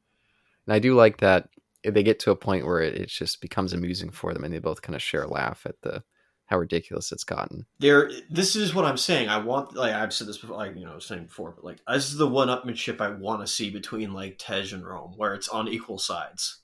And 0.67 0.75
I 0.75 0.79
do 0.79 0.95
like 0.95 1.19
that 1.19 1.49
they 1.85 2.03
get 2.03 2.19
to 2.21 2.31
a 2.31 2.37
point 2.37 2.67
where 2.67 2.81
it, 2.81 2.95
it 2.95 3.09
just 3.09 3.41
becomes 3.41 3.73
amusing 3.73 4.11
for 4.11 4.35
them, 4.35 4.45
and 4.45 4.53
they 4.53 4.59
both 4.59 4.83
kind 4.83 4.97
of 4.97 5.03
share 5.03 5.23
a 5.23 5.31
laugh 5.31 5.63
at 5.67 5.81
the 5.83 6.03
how 6.51 6.59
ridiculous 6.59 7.12
it's 7.12 7.22
gotten. 7.22 7.64
There, 7.78 8.10
this 8.28 8.56
is 8.56 8.74
what 8.74 8.85
I'm 8.85 8.97
saying. 8.97 9.28
I 9.28 9.39
want, 9.39 9.77
like 9.77 9.94
I've 9.94 10.12
said 10.12 10.27
this 10.27 10.39
before, 10.39 10.56
like 10.56 10.74
you 10.77 10.85
know, 10.85 10.93
I 10.93 10.94
was 10.97 11.06
saying 11.06 11.27
before, 11.27 11.52
but 11.52 11.64
like 11.64 11.78
this 11.89 12.10
is 12.10 12.16
the 12.16 12.27
one-upmanship 12.27 13.01
I 13.01 13.10
want 13.10 13.40
to 13.40 13.47
see 13.47 13.70
between 13.70 14.12
like 14.12 14.36
Tej 14.36 14.72
and 14.72 14.85
Rome, 14.85 15.14
where 15.16 15.32
it's 15.32 15.48
on 15.48 15.68
equal 15.68 15.98
sides. 15.98 16.59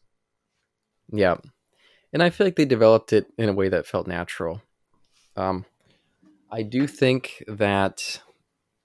Yeah, 1.12 1.36
and 2.12 2.20
I 2.20 2.30
feel 2.30 2.48
like 2.48 2.56
they 2.56 2.64
developed 2.64 3.12
it 3.12 3.26
in 3.38 3.48
a 3.48 3.52
way 3.52 3.68
that 3.68 3.86
felt 3.86 4.08
natural. 4.08 4.60
Um, 5.36 5.64
I 6.50 6.62
do 6.62 6.88
think 6.88 7.44
that 7.46 8.20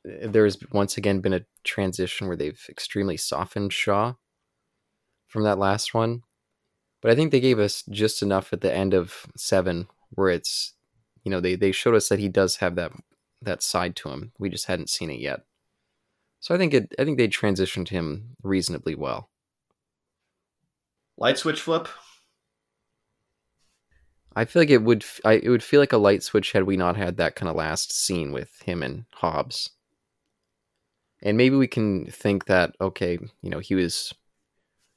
there's 0.04 0.58
once 0.72 0.98
again 0.98 1.20
been 1.20 1.34
a 1.34 1.46
transition 1.64 2.28
where 2.28 2.38
they've 2.38 2.64
extremely 2.70 3.18
softened 3.18 3.74
Shaw 3.74 4.14
from 5.28 5.44
that 5.44 5.58
last 5.58 5.96
one. 5.96 6.22
But 7.02 7.10
I 7.10 7.16
think 7.16 7.32
they 7.32 7.40
gave 7.40 7.58
us 7.58 7.84
just 7.90 8.22
enough 8.22 8.54
at 8.54 8.62
the 8.62 8.72
end 8.72 8.94
of 8.94 9.26
seven 9.36 9.88
where 10.12 10.30
it's 10.30 10.74
you 11.24 11.32
know 11.32 11.40
they 11.40 11.56
they 11.56 11.72
showed 11.72 11.96
us 11.96 12.10
that 12.10 12.20
he 12.20 12.30
does 12.30 12.58
have 12.58 12.76
that 12.76 12.92
that 13.42 13.64
side 13.64 13.96
to 13.98 14.10
him. 14.10 14.32
We 14.40 14.50
just 14.50 14.68
hadn't 14.68 14.90
seen 14.90 15.10
it 15.10 15.20
yet. 15.20 15.42
So 16.40 16.56
I 16.56 16.58
think 16.58 16.74
it 16.74 16.94
I 17.00 17.06
think 17.06 17.18
they 17.18 17.28
transitioned 17.28 17.90
him 17.90 18.36
reasonably 18.44 18.96
well. 18.96 19.30
Light 21.18 21.38
switch 21.38 21.62
flip. 21.62 21.88
I 24.36 24.46
feel 24.46 24.62
like 24.62 24.70
it 24.70 24.84
would 24.84 25.06
I, 25.26 25.34
it 25.34 25.50
would 25.50 25.64
feel 25.64 25.80
like 25.80 25.94
a 25.94 25.98
light 25.98 26.24
switch 26.24 26.54
had 26.54 26.64
we 26.64 26.78
not 26.78 26.96
had 26.96 27.18
that 27.18 27.36
kind 27.36 27.50
of 27.50 27.56
last 27.56 27.94
scene 27.94 28.32
with 28.32 28.62
him 28.64 28.82
and 28.82 29.06
Hobbs. 29.16 29.72
And 31.22 31.38
maybe 31.38 31.56
we 31.56 31.68
can 31.68 32.06
think 32.08 32.46
that 32.46 32.76
okay, 32.80 33.20
you 33.42 33.50
know, 33.50 33.60
he 33.60 33.76
was 33.76 34.14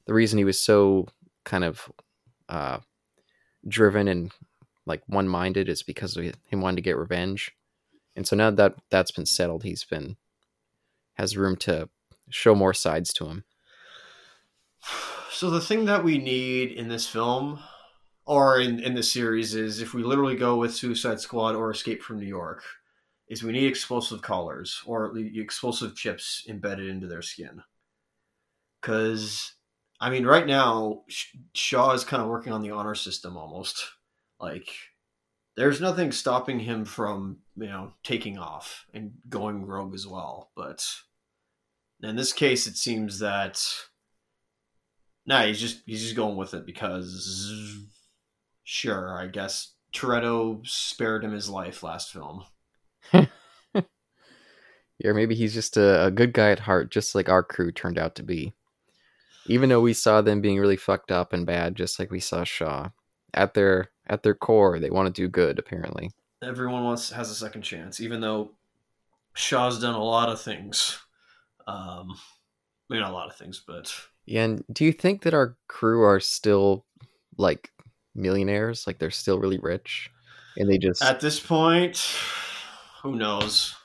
the 0.05 0.13
reason 0.13 0.37
he 0.37 0.45
was 0.45 0.59
so 0.59 1.07
kind 1.43 1.63
of 1.63 1.91
uh, 2.49 2.79
driven 3.67 4.07
and 4.07 4.31
like 4.85 5.01
one 5.07 5.27
minded 5.27 5.69
is 5.69 5.83
because 5.83 6.15
him 6.15 6.61
wanting 6.61 6.77
to 6.77 6.81
get 6.81 6.97
revenge. 6.97 7.55
And 8.15 8.27
so 8.27 8.35
now 8.35 8.51
that 8.51 8.75
that's 8.89 9.11
been 9.11 9.25
settled, 9.25 9.63
he's 9.63 9.83
been 9.83 10.17
has 11.15 11.37
room 11.37 11.55
to 11.55 11.89
show 12.29 12.55
more 12.55 12.73
sides 12.73 13.13
to 13.13 13.25
him. 13.25 13.43
So 15.31 15.49
the 15.49 15.61
thing 15.61 15.85
that 15.85 16.03
we 16.03 16.17
need 16.17 16.71
in 16.71 16.87
this 16.87 17.07
film 17.07 17.59
or 18.25 18.59
in, 18.59 18.79
in 18.79 18.95
the 18.95 19.03
series 19.03 19.53
is 19.55 19.81
if 19.81 19.93
we 19.93 20.03
literally 20.03 20.35
go 20.35 20.57
with 20.57 20.73
Suicide 20.73 21.19
Squad 21.19 21.55
or 21.55 21.71
Escape 21.71 22.01
from 22.01 22.19
New 22.19 22.25
York, 22.25 22.63
is 23.27 23.43
we 23.43 23.51
need 23.51 23.67
explosive 23.67 24.21
collars 24.21 24.81
or 24.85 25.17
explosive 25.17 25.95
chips 25.95 26.45
embedded 26.47 26.87
into 26.87 27.07
their 27.07 27.21
skin. 27.21 27.63
Because, 28.81 29.53
I 29.99 30.09
mean, 30.09 30.25
right 30.25 30.45
now, 30.45 31.03
Shaw 31.53 31.91
is 31.91 32.03
kind 32.03 32.21
of 32.21 32.29
working 32.29 32.53
on 32.53 32.61
the 32.61 32.71
honor 32.71 32.95
system 32.95 33.35
almost. 33.35 33.83
Like, 34.39 34.69
there's 35.55 35.81
nothing 35.81 36.11
stopping 36.11 36.59
him 36.59 36.85
from, 36.85 37.37
you 37.55 37.67
know, 37.67 37.93
taking 38.03 38.37
off 38.37 38.85
and 38.93 39.13
going 39.29 39.65
rogue 39.65 39.93
as 39.93 40.05
well. 40.05 40.51
But 40.55 40.85
in 42.01 42.15
this 42.15 42.33
case, 42.33 42.67
it 42.67 42.75
seems 42.77 43.19
that. 43.19 43.61
Nah, 45.25 45.43
he's 45.43 45.59
just 45.59 45.81
he's 45.85 46.03
just 46.03 46.15
going 46.15 46.35
with 46.35 46.53
it 46.53 46.65
because 46.65 47.87
sure, 48.63 49.17
I 49.17 49.27
guess 49.27 49.73
Toretto 49.93 50.65
spared 50.67 51.23
him 51.23 51.31
his 51.31 51.49
life 51.49 51.81
last 51.81 52.11
film. 52.11 52.43
yeah, 53.13 53.27
maybe 54.99 55.35
he's 55.35 55.53
just 55.53 55.77
a, 55.77 56.05
a, 56.05 56.11
good 56.11 56.33
guy 56.33 56.51
at 56.51 56.59
heart, 56.59 56.91
just 56.91 57.15
like 57.15 57.29
our 57.29 57.43
crew 57.43 57.71
turned 57.71 57.97
out 57.97 58.15
to 58.15 58.23
be. 58.23 58.53
Even 59.47 59.69
though 59.69 59.81
we 59.81 59.93
saw 59.93 60.21
them 60.21 60.41
being 60.41 60.59
really 60.59 60.75
fucked 60.75 61.11
up 61.11 61.31
and 61.31 61.45
bad, 61.45 61.75
just 61.75 61.99
like 61.99 62.11
we 62.11 62.19
saw 62.19 62.43
Shaw, 62.43 62.89
at 63.33 63.53
their 63.53 63.91
at 64.07 64.23
their 64.23 64.35
core, 64.35 64.79
they 64.79 64.89
want 64.89 65.13
to 65.13 65.21
do 65.21 65.27
good. 65.27 65.59
Apparently, 65.59 66.11
everyone 66.43 66.83
wants 66.83 67.11
has 67.11 67.29
a 67.29 67.35
second 67.35 67.61
chance, 67.61 67.99
even 67.99 68.21
though 68.21 68.51
Shaw's 69.33 69.79
done 69.79 69.95
a 69.95 70.03
lot 70.03 70.29
of 70.29 70.41
things. 70.41 70.99
Um, 71.67 72.15
maybe 72.89 73.01
not 73.01 73.11
a 73.11 73.13
lot 73.13 73.29
of 73.29 73.35
things, 73.35 73.61
but 73.65 73.93
yeah. 74.25 74.43
And 74.43 74.63
do 74.71 74.85
you 74.85 74.91
think 74.91 75.23
that 75.23 75.33
our 75.33 75.57
crew 75.67 76.03
are 76.03 76.19
still 76.19 76.85
like 77.37 77.71
millionaires? 78.13 78.87
Like 78.87 78.99
they're 78.99 79.11
still 79.11 79.39
really 79.39 79.59
rich, 79.59 80.09
and 80.57 80.69
they 80.69 80.77
just 80.77 81.03
at 81.03 81.19
this 81.19 81.39
point, 81.39 81.97
who 83.01 83.15
knows? 83.15 83.75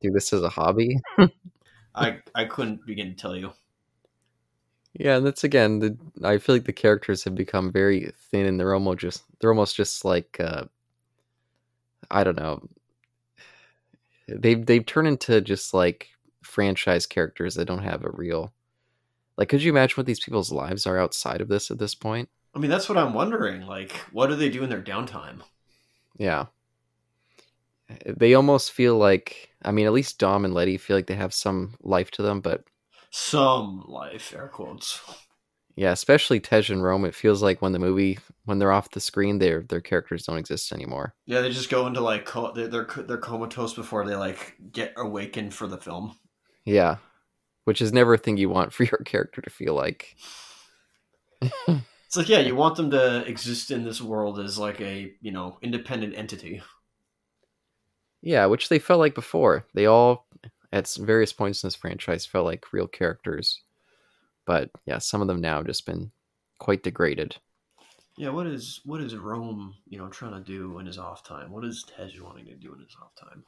Do 0.00 0.10
this 0.10 0.32
as 0.32 0.42
a 0.42 0.48
hobby? 0.48 0.98
I 1.94 2.18
I 2.34 2.44
couldn't 2.44 2.86
begin 2.86 3.10
to 3.10 3.16
tell 3.16 3.36
you. 3.36 3.52
Yeah, 4.94 5.16
and 5.16 5.26
that's 5.26 5.44
again. 5.44 5.80
The, 5.80 5.96
I 6.22 6.38
feel 6.38 6.54
like 6.54 6.64
the 6.64 6.72
characters 6.72 7.24
have 7.24 7.34
become 7.34 7.72
very 7.72 8.12
thin, 8.30 8.46
and 8.46 8.58
they're 8.58 8.74
almost 8.74 9.00
just 9.00 9.24
they're 9.40 9.50
almost 9.50 9.76
just 9.76 10.04
like 10.04 10.38
uh, 10.40 10.64
I 12.10 12.24
don't 12.24 12.38
know. 12.38 12.68
They've 14.28 14.64
they've 14.64 14.86
turned 14.86 15.08
into 15.08 15.40
just 15.40 15.74
like 15.74 16.10
franchise 16.42 17.06
characters 17.06 17.56
that 17.56 17.64
don't 17.64 17.82
have 17.82 18.04
a 18.04 18.10
real. 18.10 18.52
Like, 19.36 19.48
could 19.48 19.62
you 19.62 19.72
imagine 19.72 19.96
what 19.96 20.06
these 20.06 20.20
people's 20.20 20.52
lives 20.52 20.86
are 20.86 20.98
outside 20.98 21.40
of 21.40 21.48
this 21.48 21.70
at 21.70 21.78
this 21.78 21.94
point? 21.94 22.28
I 22.54 22.60
mean, 22.60 22.70
that's 22.70 22.88
what 22.88 22.98
I'm 22.98 23.14
wondering. 23.14 23.62
Like, 23.62 23.92
what 24.12 24.28
do 24.28 24.36
they 24.36 24.48
do 24.48 24.62
in 24.62 24.70
their 24.70 24.82
downtime? 24.82 25.40
Yeah. 26.16 26.46
They 28.06 28.34
almost 28.34 28.70
feel 28.70 28.96
like, 28.96 29.50
I 29.62 29.72
mean, 29.72 29.86
at 29.86 29.92
least 29.92 30.18
Dom 30.18 30.44
and 30.44 30.54
Letty 30.54 30.76
feel 30.76 30.96
like 30.96 31.08
they 31.08 31.16
have 31.16 31.34
some 31.34 31.74
life 31.82 32.10
to 32.12 32.22
them, 32.22 32.40
but. 32.40 32.64
Some 33.16 33.84
life, 33.86 34.34
air 34.34 34.48
quotes. 34.48 35.00
Yeah, 35.76 35.92
especially 35.92 36.40
Tej 36.40 36.64
and 36.70 36.82
Rome. 36.82 37.04
It 37.04 37.14
feels 37.14 37.44
like 37.44 37.62
when 37.62 37.70
the 37.70 37.78
movie, 37.78 38.18
when 38.44 38.58
they're 38.58 38.72
off 38.72 38.90
the 38.90 38.98
screen, 38.98 39.38
their 39.38 39.62
their 39.62 39.80
characters 39.80 40.24
don't 40.24 40.38
exist 40.38 40.72
anymore. 40.72 41.14
Yeah, 41.24 41.40
they 41.40 41.50
just 41.50 41.70
go 41.70 41.86
into 41.86 42.00
like 42.00 42.24
co- 42.24 42.50
they're, 42.52 42.66
they're 42.66 42.88
they're 43.06 43.18
comatose 43.18 43.72
before 43.72 44.04
they 44.04 44.16
like 44.16 44.56
get 44.72 44.94
awakened 44.96 45.54
for 45.54 45.68
the 45.68 45.78
film. 45.78 46.18
Yeah, 46.64 46.96
which 47.66 47.80
is 47.80 47.92
never 47.92 48.14
a 48.14 48.18
thing 48.18 48.36
you 48.36 48.48
want 48.48 48.72
for 48.74 48.82
your 48.82 48.98
character 49.04 49.40
to 49.42 49.50
feel 49.50 49.74
like. 49.74 50.16
It's 51.40 52.16
like, 52.16 52.28
yeah, 52.28 52.40
you 52.40 52.56
want 52.56 52.74
them 52.74 52.90
to 52.90 53.24
exist 53.28 53.70
in 53.70 53.84
this 53.84 54.00
world 54.00 54.40
as 54.40 54.58
like 54.58 54.80
a, 54.80 55.12
you 55.20 55.30
know, 55.30 55.58
independent 55.62 56.16
entity. 56.16 56.62
Yeah, 58.22 58.46
which 58.46 58.68
they 58.68 58.80
felt 58.80 58.98
like 58.98 59.14
before. 59.14 59.66
They 59.72 59.86
all, 59.86 60.26
at 60.74 60.92
various 60.98 61.32
points 61.32 61.62
in 61.62 61.68
this 61.68 61.76
franchise, 61.76 62.26
felt 62.26 62.46
like 62.46 62.72
real 62.72 62.88
characters. 62.88 63.62
But 64.44 64.70
yeah, 64.84 64.98
some 64.98 65.22
of 65.22 65.28
them 65.28 65.40
now 65.40 65.58
have 65.58 65.66
just 65.66 65.86
been 65.86 66.10
quite 66.58 66.82
degraded. 66.82 67.36
Yeah, 68.18 68.30
what 68.30 68.46
is 68.46 68.80
what 68.84 69.00
is 69.00 69.14
Rome, 69.14 69.74
you 69.88 69.98
know, 69.98 70.08
trying 70.08 70.34
to 70.34 70.40
do 70.40 70.78
in 70.80 70.86
his 70.86 70.98
off 70.98 71.22
time? 71.22 71.52
What 71.52 71.64
is 71.64 71.84
Tej 71.84 72.20
wanting 72.20 72.46
to 72.46 72.56
do 72.56 72.74
in 72.74 72.80
his 72.80 72.96
off 73.00 73.14
time? 73.14 73.44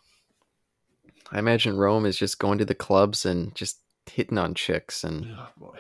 I 1.33 1.41
imagine 1.41 1.77
Rome 1.77 2.07
is 2.07 2.17
just 2.17 2.39
going 2.39 2.59
to 2.59 2.65
the 2.65 2.75
clubs 2.75 3.27
and 3.27 3.55
just 3.55 3.81
hitting 4.09 4.39
on 4.39 4.55
chicks 4.55 5.03
and 5.03 5.27
oh, 5.61 5.75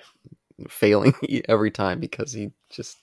failing 0.68 1.14
every 1.48 1.70
time 1.70 2.01
because 2.01 2.32
he 2.32 2.51
just 2.70 2.98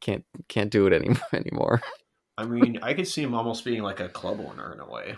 can't 0.00 0.24
can't 0.48 0.70
do 0.70 0.86
it 0.86 0.92
any, 0.92 1.16
anymore. 1.32 1.82
I 2.38 2.46
mean, 2.46 2.78
I 2.80 2.94
could 2.94 3.08
see 3.08 3.22
him 3.22 3.34
almost 3.34 3.64
being 3.64 3.82
like 3.82 3.98
a 3.98 4.08
club 4.08 4.40
owner 4.40 4.72
in 4.72 4.80
a 4.80 4.88
way. 4.88 5.16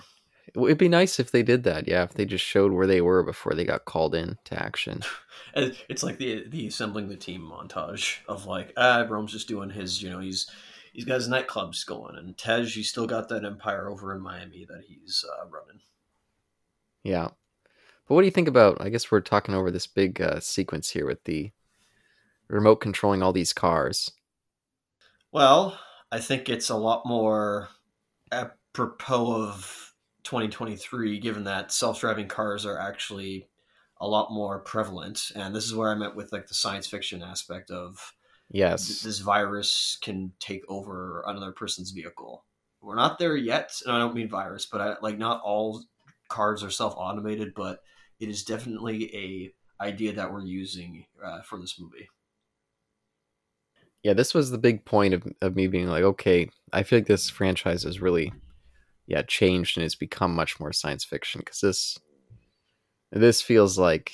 It'd 0.54 0.78
be 0.78 0.88
nice 0.88 1.18
if 1.18 1.30
they 1.30 1.42
did 1.42 1.64
that. 1.64 1.88
Yeah, 1.88 2.04
if 2.04 2.14
they 2.14 2.24
just 2.24 2.44
showed 2.44 2.72
where 2.72 2.86
they 2.86 3.00
were 3.00 3.22
before 3.22 3.54
they 3.54 3.64
got 3.64 3.84
called 3.84 4.14
in 4.14 4.38
to 4.44 4.62
action. 4.62 5.02
It's 5.54 6.02
like 6.02 6.18
the 6.18 6.46
the 6.48 6.66
assembling 6.66 7.08
the 7.08 7.16
team 7.16 7.40
montage 7.40 8.18
of 8.28 8.44
like 8.44 8.74
ah, 8.76 9.06
Rome's 9.08 9.32
just 9.32 9.48
doing 9.48 9.70
his. 9.70 10.02
You 10.02 10.10
know, 10.10 10.18
he's 10.18 10.50
he's 10.92 11.06
got 11.06 11.14
his 11.14 11.30
nightclubs 11.30 11.86
going, 11.86 12.16
and 12.16 12.36
Tej, 12.36 12.64
he's 12.64 12.90
still 12.90 13.06
got 13.06 13.30
that 13.30 13.42
empire 13.42 13.88
over 13.88 14.14
in 14.14 14.20
Miami 14.20 14.66
that 14.66 14.84
he's 14.86 15.24
uh, 15.26 15.46
running. 15.46 15.80
Yeah, 17.02 17.28
but 18.06 18.14
what 18.14 18.20
do 18.20 18.26
you 18.26 18.32
think 18.32 18.48
about? 18.48 18.82
I 18.82 18.90
guess 18.90 19.10
we're 19.10 19.20
talking 19.20 19.54
over 19.54 19.70
this 19.70 19.86
big 19.86 20.20
uh, 20.20 20.40
sequence 20.40 20.90
here 20.90 21.06
with 21.06 21.24
the 21.24 21.52
remote 22.48 22.76
controlling 22.76 23.22
all 23.22 23.32
these 23.32 23.52
cars. 23.52 24.12
Well, 25.32 25.78
I 26.12 26.20
think 26.20 26.48
it's 26.48 26.68
a 26.68 26.76
lot 26.76 27.04
more 27.06 27.68
apropos 28.30 29.48
of 29.48 29.85
2023, 30.26 31.18
given 31.20 31.44
that 31.44 31.72
self-driving 31.72 32.28
cars 32.28 32.66
are 32.66 32.78
actually 32.78 33.48
a 34.00 34.06
lot 34.06 34.30
more 34.30 34.58
prevalent, 34.58 35.30
and 35.34 35.54
this 35.54 35.64
is 35.64 35.74
where 35.74 35.90
I 35.90 35.94
met 35.94 36.14
with 36.14 36.32
like 36.32 36.48
the 36.48 36.54
science 36.54 36.86
fiction 36.86 37.22
aspect 37.22 37.70
of 37.70 38.12
yes, 38.50 38.86
th- 38.86 39.02
this 39.02 39.20
virus 39.20 39.96
can 40.02 40.32
take 40.40 40.62
over 40.68 41.24
another 41.26 41.52
person's 41.52 41.92
vehicle. 41.92 42.44
We're 42.82 42.96
not 42.96 43.18
there 43.18 43.36
yet, 43.36 43.72
and 43.86 43.94
I 43.94 43.98
don't 43.98 44.14
mean 44.14 44.28
virus, 44.28 44.66
but 44.66 44.80
I, 44.80 44.96
like 45.00 45.16
not 45.16 45.40
all 45.42 45.84
cars 46.28 46.62
are 46.62 46.70
self-automated, 46.70 47.54
but 47.54 47.80
it 48.20 48.28
is 48.28 48.44
definitely 48.44 49.14
a 49.14 49.84
idea 49.84 50.12
that 50.14 50.32
we're 50.32 50.44
using 50.44 51.06
uh, 51.24 51.42
for 51.42 51.58
this 51.58 51.78
movie. 51.78 52.08
Yeah, 54.02 54.14
this 54.14 54.34
was 54.34 54.50
the 54.50 54.58
big 54.58 54.84
point 54.84 55.14
of, 55.14 55.22
of 55.40 55.56
me 55.56 55.66
being 55.66 55.88
like, 55.88 56.04
okay, 56.04 56.48
I 56.72 56.82
feel 56.82 56.98
like 56.98 57.06
this 57.06 57.28
franchise 57.28 57.84
is 57.84 58.00
really, 58.00 58.32
yeah, 59.06 59.22
changed 59.22 59.76
and 59.76 59.84
it's 59.84 59.94
become 59.94 60.34
much 60.34 60.58
more 60.58 60.72
science 60.72 61.04
fiction 61.04 61.40
because 61.40 61.60
this, 61.60 61.98
this 63.12 63.40
feels 63.40 63.78
like, 63.78 64.12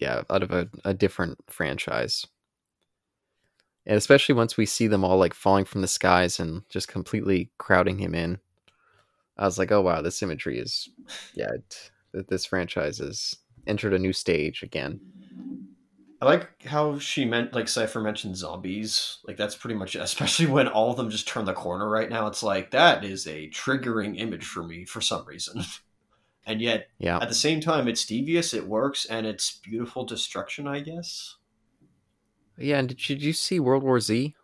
yeah, 0.00 0.22
out 0.30 0.42
of 0.42 0.50
a, 0.50 0.68
a 0.84 0.92
different 0.92 1.38
franchise. 1.48 2.26
And 3.86 3.96
especially 3.96 4.34
once 4.34 4.56
we 4.56 4.66
see 4.66 4.88
them 4.88 5.04
all 5.04 5.16
like 5.16 5.32
falling 5.32 5.64
from 5.64 5.80
the 5.80 5.88
skies 5.88 6.40
and 6.40 6.62
just 6.68 6.88
completely 6.88 7.50
crowding 7.58 7.98
him 7.98 8.14
in, 8.14 8.38
I 9.38 9.44
was 9.44 9.58
like, 9.58 9.70
oh 9.70 9.80
wow, 9.80 10.02
this 10.02 10.22
imagery 10.22 10.58
is, 10.58 10.88
yeah, 11.34 11.50
it, 11.52 12.28
this 12.28 12.44
franchise 12.44 12.98
has 12.98 13.36
entered 13.66 13.94
a 13.94 13.98
new 13.98 14.12
stage 14.12 14.62
again. 14.62 15.00
I 16.20 16.24
like 16.24 16.62
how 16.64 16.98
she 16.98 17.24
meant 17.26 17.52
like 17.52 17.68
Cipher 17.68 18.00
mentioned 18.00 18.36
zombies. 18.36 19.18
Like 19.26 19.36
that's 19.36 19.54
pretty 19.54 19.74
much 19.74 19.94
it. 19.94 20.00
Especially 20.02 20.46
when 20.46 20.68
all 20.68 20.90
of 20.90 20.96
them 20.96 21.10
just 21.10 21.28
turn 21.28 21.44
the 21.44 21.52
corner 21.52 21.88
right 21.88 22.08
now. 22.08 22.26
It's 22.26 22.42
like 22.42 22.70
that 22.70 23.04
is 23.04 23.26
a 23.26 23.50
triggering 23.50 24.18
image 24.18 24.44
for 24.44 24.62
me 24.62 24.84
for 24.84 25.00
some 25.00 25.26
reason. 25.26 25.62
and 26.46 26.60
yet 26.60 26.88
yeah. 26.98 27.18
at 27.18 27.28
the 27.28 27.34
same 27.34 27.60
time 27.60 27.88
it's 27.88 28.06
devious, 28.06 28.54
it 28.54 28.66
works, 28.66 29.04
and 29.04 29.26
it's 29.26 29.58
beautiful 29.58 30.04
destruction, 30.04 30.66
I 30.66 30.80
guess. 30.80 31.36
Yeah, 32.58 32.78
and 32.78 32.88
did 32.88 33.08
you, 33.08 33.16
did 33.16 33.24
you 33.24 33.32
see 33.34 33.60
World 33.60 33.82
War 33.82 34.00
Z? 34.00 34.34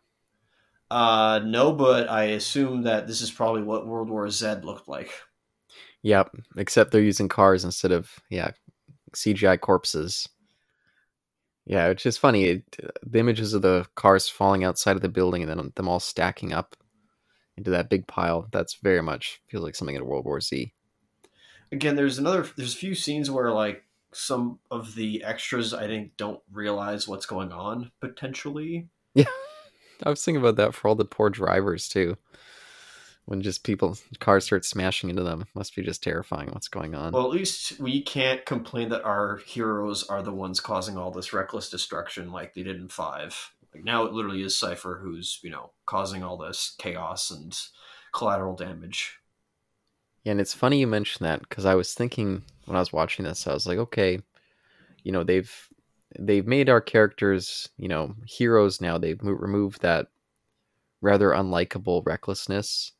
Uh 0.91 1.41
no, 1.43 1.73
but 1.73 2.11
I 2.11 2.25
assume 2.25 2.83
that 2.83 3.07
this 3.07 3.23
is 3.23 3.31
probably 3.31 3.63
what 3.63 3.87
World 3.87 4.11
War 4.11 4.29
Z 4.29 4.57
looked 4.63 4.89
like. 4.89 5.11
Yep, 6.03 6.37
except 6.57 6.91
they're 6.91 7.01
using 7.01 7.29
cars 7.29 7.65
instead 7.65 7.93
of 7.93 8.11
yeah, 8.29 8.51
CGI 9.15 9.59
corpses. 9.59 10.29
Yeah, 11.65 11.89
it's 11.89 12.03
just 12.03 12.19
funny. 12.19 12.45
It, 12.45 12.77
the 13.03 13.19
images 13.19 13.55
of 13.55 13.63
the 13.63 13.87
cars 13.95 14.29
falling 14.29 14.65
outside 14.65 14.97
of 14.97 15.03
the 15.03 15.09
building 15.09 15.43
and 15.43 15.51
then 15.51 15.73
them 15.75 15.89
all 15.89 16.01
stacking 16.01 16.53
up 16.53 16.77
into 17.57 17.71
that 17.71 17.89
big 17.89 18.07
pile. 18.07 18.49
That's 18.51 18.75
very 18.83 19.03
much 19.03 19.41
feels 19.49 19.63
like 19.63 19.75
something 19.75 19.95
in 19.95 20.05
World 20.05 20.25
War 20.25 20.41
Z. 20.41 20.73
Again, 21.71 21.97
there's 21.97 22.19
another. 22.19 22.47
There's 22.57 22.75
a 22.75 22.79
few 22.79 22.95
scenes 22.95 23.31
where 23.31 23.51
like 23.53 23.85
some 24.13 24.59
of 24.71 24.95
the 24.95 25.25
extras 25.25 25.73
I 25.73 25.87
think 25.87 26.17
don't 26.17 26.41
realize 26.53 27.09
what's 27.09 27.27
going 27.27 27.53
on 27.53 27.91
potentially. 28.01 28.89
Yeah, 29.15 29.27
I 30.03 30.09
was 30.09 30.25
thinking 30.25 30.41
about 30.41 30.57
that 30.57 30.75
for 30.75 30.89
all 30.89 30.95
the 30.95 31.05
poor 31.05 31.29
drivers 31.29 31.87
too 31.87 32.17
when 33.25 33.43
just 33.43 33.65
people 33.65 33.97
cars 34.19 34.45
start 34.45 34.65
smashing 34.65 35.11
into 35.11 35.23
them 35.23 35.45
must 35.55 35.75
be 35.77 35.83
just 35.83 36.03
terrifying 36.03 36.49
what's 36.53 36.69
going 36.69 36.95
on. 36.95 37.13
Well 37.13 37.25
at 37.25 37.31
least 37.31 37.79
we 37.81 38.03
can't 38.03 38.45
complain 38.45 38.89
that 38.91 39.05
our 39.05 39.39
heroes 39.47 40.05
are 40.05 40.23
the 40.23 40.33
ones 40.33 40.61
causing 40.61 40.97
all 40.97 41.11
this 41.11 41.33
reckless 41.33 41.71
destruction 41.71 42.33
like 42.33 42.55
they 42.55 42.63
did 42.63 42.77
in 42.77 42.89
five. 42.89 43.53
Like 43.75 43.85
now 43.85 44.05
it 44.05 44.13
literally 44.13 44.43
is 44.43 44.57
Cipher 44.57 45.01
who's 45.03 45.39
you 45.43 45.51
know 45.51 45.73
causing 45.87 46.23
all 46.23 46.37
this 46.37 46.75
chaos 46.79 47.31
and 47.31 47.59
collateral 48.13 48.57
damage. 48.57 49.19
Yeah 50.25 50.33
and 50.33 50.41
it's 50.41 50.55
funny 50.55 50.79
you 50.79 50.87
mentioned 50.87 51.27
that 51.27 51.41
because 51.41 51.65
i 51.65 51.75
was 51.75 51.95
thinking 51.95 52.43
when 52.67 52.77
i 52.77 52.79
was 52.79 52.93
watching 52.93 53.25
this 53.25 53.45
i 53.49 53.53
was 53.53 53.67
like 53.67 53.79
okay 53.79 54.21
you 55.03 55.11
know 55.11 55.25
they've 55.25 55.53
they've 56.19 56.47
made 56.47 56.69
our 56.69 56.81
characters 56.81 57.69
you 57.77 57.89
know 57.89 58.15
heroes 58.27 58.81
now. 58.81 58.99
They've 58.99 59.21
removed 59.23 59.83
that 59.83 60.09
rather 61.01 61.31
unlikable 61.31 62.05
recklessness 62.07 62.93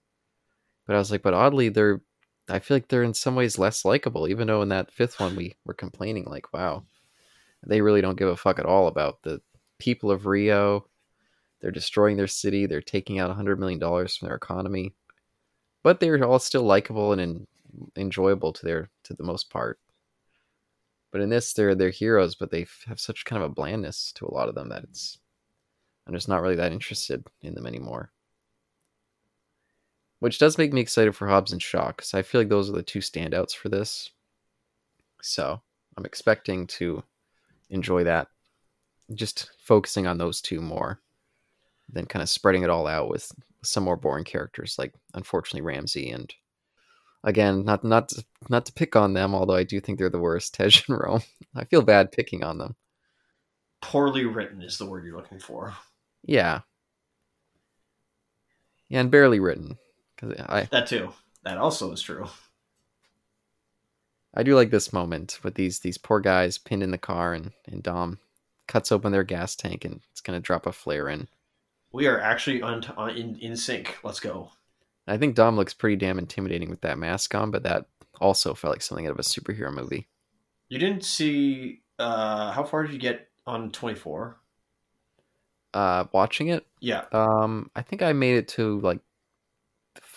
but 0.93 0.97
I 0.97 0.99
was 0.99 1.11
like, 1.11 1.23
but 1.23 1.33
oddly, 1.33 1.71
they're. 1.71 2.03
I 2.51 2.59
feel 2.59 2.77
like 2.77 2.89
they're 2.89 3.03
in 3.03 3.15
some 3.15 3.35
ways 3.35 3.57
less 3.59 3.83
likable, 3.83 4.29
even 4.29 4.47
though 4.47 4.61
in 4.61 4.69
that 4.69 4.93
fifth 4.93 5.19
one 5.19 5.37
we 5.37 5.55
were 5.65 5.73
complaining, 5.73 6.25
like, 6.25 6.53
wow, 6.53 6.85
they 7.67 7.81
really 7.81 8.03
don't 8.03 8.19
give 8.19 8.29
a 8.29 8.37
fuck 8.37 8.59
at 8.59 8.67
all 8.67 8.89
about 8.89 9.23
the 9.23 9.41
people 9.79 10.11
of 10.11 10.27
Rio. 10.27 10.87
They're 11.61 11.71
destroying 11.71 12.19
their 12.19 12.27
city. 12.27 12.67
They're 12.67 12.83
taking 12.83 13.19
out 13.19 13.35
$100 13.35 13.57
million 13.57 13.81
from 13.81 14.27
their 14.27 14.35
economy. 14.35 14.93
But 15.83 15.99
they're 15.99 16.23
all 16.23 16.39
still 16.39 16.65
likable 16.65 17.13
and 17.13 17.21
in, 17.23 17.47
enjoyable 17.97 18.53
to 18.53 18.67
their 18.67 18.91
to 19.05 19.15
the 19.15 19.25
most 19.25 19.49
part. 19.49 19.79
But 21.11 21.23
in 21.23 21.31
this, 21.31 21.55
they're 21.55 21.75
they're 21.75 21.89
heroes, 21.89 22.35
but 22.35 22.51
they 22.51 22.67
have 22.87 23.01
such 23.01 23.25
kind 23.25 23.43
of 23.43 23.51
a 23.51 23.55
blandness 23.55 24.13
to 24.17 24.27
a 24.27 24.35
lot 24.35 24.51
of 24.51 24.55
them 24.55 24.69
that 24.69 24.85
it's 24.85 25.17
I'm 26.07 26.13
just 26.13 26.29
not 26.29 26.43
really 26.43 26.57
that 26.57 26.73
interested 26.73 27.27
in 27.41 27.55
them 27.55 27.67
anymore 27.67 28.12
which 30.23 30.39
does 30.39 30.57
make 30.57 30.73
me 30.73 30.81
excited 30.81 31.17
for 31.17 31.27
Hobbs 31.27 31.51
and 31.51 31.61
Shaw 31.61 31.89
because 31.89 32.15
I 32.15 32.23
feel 32.23 32.41
like 32.41 32.49
those 32.49 32.71
are 32.71 32.75
the 32.75 32.83
two 32.85 33.01
standouts 33.01 33.57
for 33.57 33.69
this. 33.69 34.09
So 35.21 35.61
I'm 35.99 36.05
expecting 36.05 36.69
to 36.69 37.03
enjoy 37.71 38.05
that, 38.05 38.29
just 39.17 39.51
focusing 39.59 40.07
on 40.07 40.19
those 40.19 40.41
two 40.41 40.61
more, 40.61 41.01
than 41.93 42.07
kind 42.07 42.23
of 42.23 42.29
spreading 42.29 42.63
it 42.63 42.71
all 42.71 42.87
out 42.87 43.09
with 43.09 43.33
some 43.65 43.83
more 43.83 43.97
boring 43.97 44.23
characters 44.23 44.77
like 44.79 44.93
unfortunately 45.15 45.61
Ramsey 45.61 46.11
and 46.11 46.33
again 47.23 47.65
not 47.65 47.85
not 47.85 48.09
to, 48.11 48.25
not 48.49 48.67
to 48.67 48.73
pick 48.73 48.97
on 48.97 49.15
them 49.15 49.37
although 49.37 49.55
I 49.55 49.63
do 49.63 49.81
think 49.81 49.99
they're 49.99 50.09
the 50.09 50.19
worst 50.19 50.55
Tej 50.55 50.83
and 50.89 51.01
Rome. 51.01 51.23
I 51.57 51.65
feel 51.65 51.83
bad 51.83 52.13
picking 52.13 52.45
on 52.45 52.59
them. 52.59 52.77
Poorly 53.81 54.25
written 54.25 54.63
is 54.63 54.79
the 54.79 54.87
word 54.87 55.05
you're 55.05 55.17
looking 55.17 55.41
for. 55.41 55.75
Yeah. 56.25 56.61
Yeah, 58.89 59.01
and 59.01 59.11
barely 59.11 59.41
written. 59.41 59.79
I 60.23 60.69
that 60.71 60.87
too. 60.87 61.13
That 61.45 61.59
also 61.59 61.93
is 61.93 62.03
true. 62.03 62.29
I 64.35 64.43
do 64.43 64.55
like 64.55 64.71
this 64.71 64.93
moment 64.93 65.39
with 65.43 65.55
these 65.55 65.81
these 65.81 65.99
poor 65.99 66.21
guys 66.21 66.59
pinned 66.59 66.83
in 66.83 66.91
the 66.91 66.99
car, 66.99 67.35
and 67.35 67.53
and 67.67 67.83
Dom 67.83 68.19
cuts 68.67 68.93
open 68.93 69.13
their 69.13 69.25
gas 69.25 69.55
tank, 69.57 69.85
and 69.85 70.01
it's 70.11 70.21
gonna 70.21 70.41
drop 70.41 70.67
a 70.67 70.73
flare 70.73 71.09
in. 71.09 71.29
We 71.93 72.07
are 72.07 72.21
actually 72.21 72.63
on, 72.63 72.85
on 72.97 73.11
in 73.11 73.37
in 73.39 73.57
sync. 73.57 73.99
Let's 74.03 74.21
go. 74.21 74.51
I 75.07 75.19
think 75.19 75.35
Dom 75.35 75.57
looks 75.57 75.75
pretty 75.75 75.97
damn 75.97 76.19
intimidating 76.19 76.71
with 76.71 76.81
that 76.83 76.99
mask 76.99 77.35
on, 77.35 77.51
but 77.51 77.65
that 77.65 77.87
also 78.21 78.55
felt 78.55 78.73
like 78.73 78.83
something 78.83 79.07
out 79.07 79.13
of 79.13 79.19
a 79.19 79.23
superhero 79.23 79.73
movie. 79.73 80.09
You 80.69 80.79
didn't 80.79 81.05
see 81.05 81.83
uh 81.99 82.53
how 82.53 82.65
far 82.65 82.85
did 82.85 82.93
you 82.93 82.99
get 82.99 83.29
on 83.47 83.71
24? 83.71 84.39
Uh 85.75 86.05
watching 86.13 86.49
it? 86.49 86.67
Yeah. 86.81 87.05
Um 87.13 87.71
I 87.77 87.83
think 87.83 88.01
I 88.01 88.13
made 88.13 88.37
it 88.37 88.49
to 88.49 88.81
like 88.81 89.01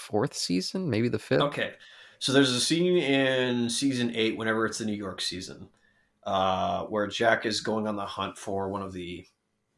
fourth 0.06 0.34
season, 0.34 0.90
maybe 0.90 1.10
the 1.10 1.20
fifth. 1.20 1.42
Okay, 1.42 1.74
so 2.20 2.32
there's 2.32 2.52
a 2.52 2.62
scene 2.62 2.98
in 2.98 3.70
season 3.70 4.12
eight, 4.16 4.38
whenever 4.38 4.66
it's 4.66 4.78
the 4.78 4.86
New 4.86 4.94
York 4.94 5.22
season, 5.22 5.70
uh, 6.24 6.84
where 6.86 7.08
Jack 7.08 7.46
is 7.46 7.62
going 7.62 7.88
on 7.88 7.96
the 7.96 8.06
hunt 8.06 8.38
for 8.38 8.70
one 8.70 8.82
of 8.82 8.94
the 8.94 9.26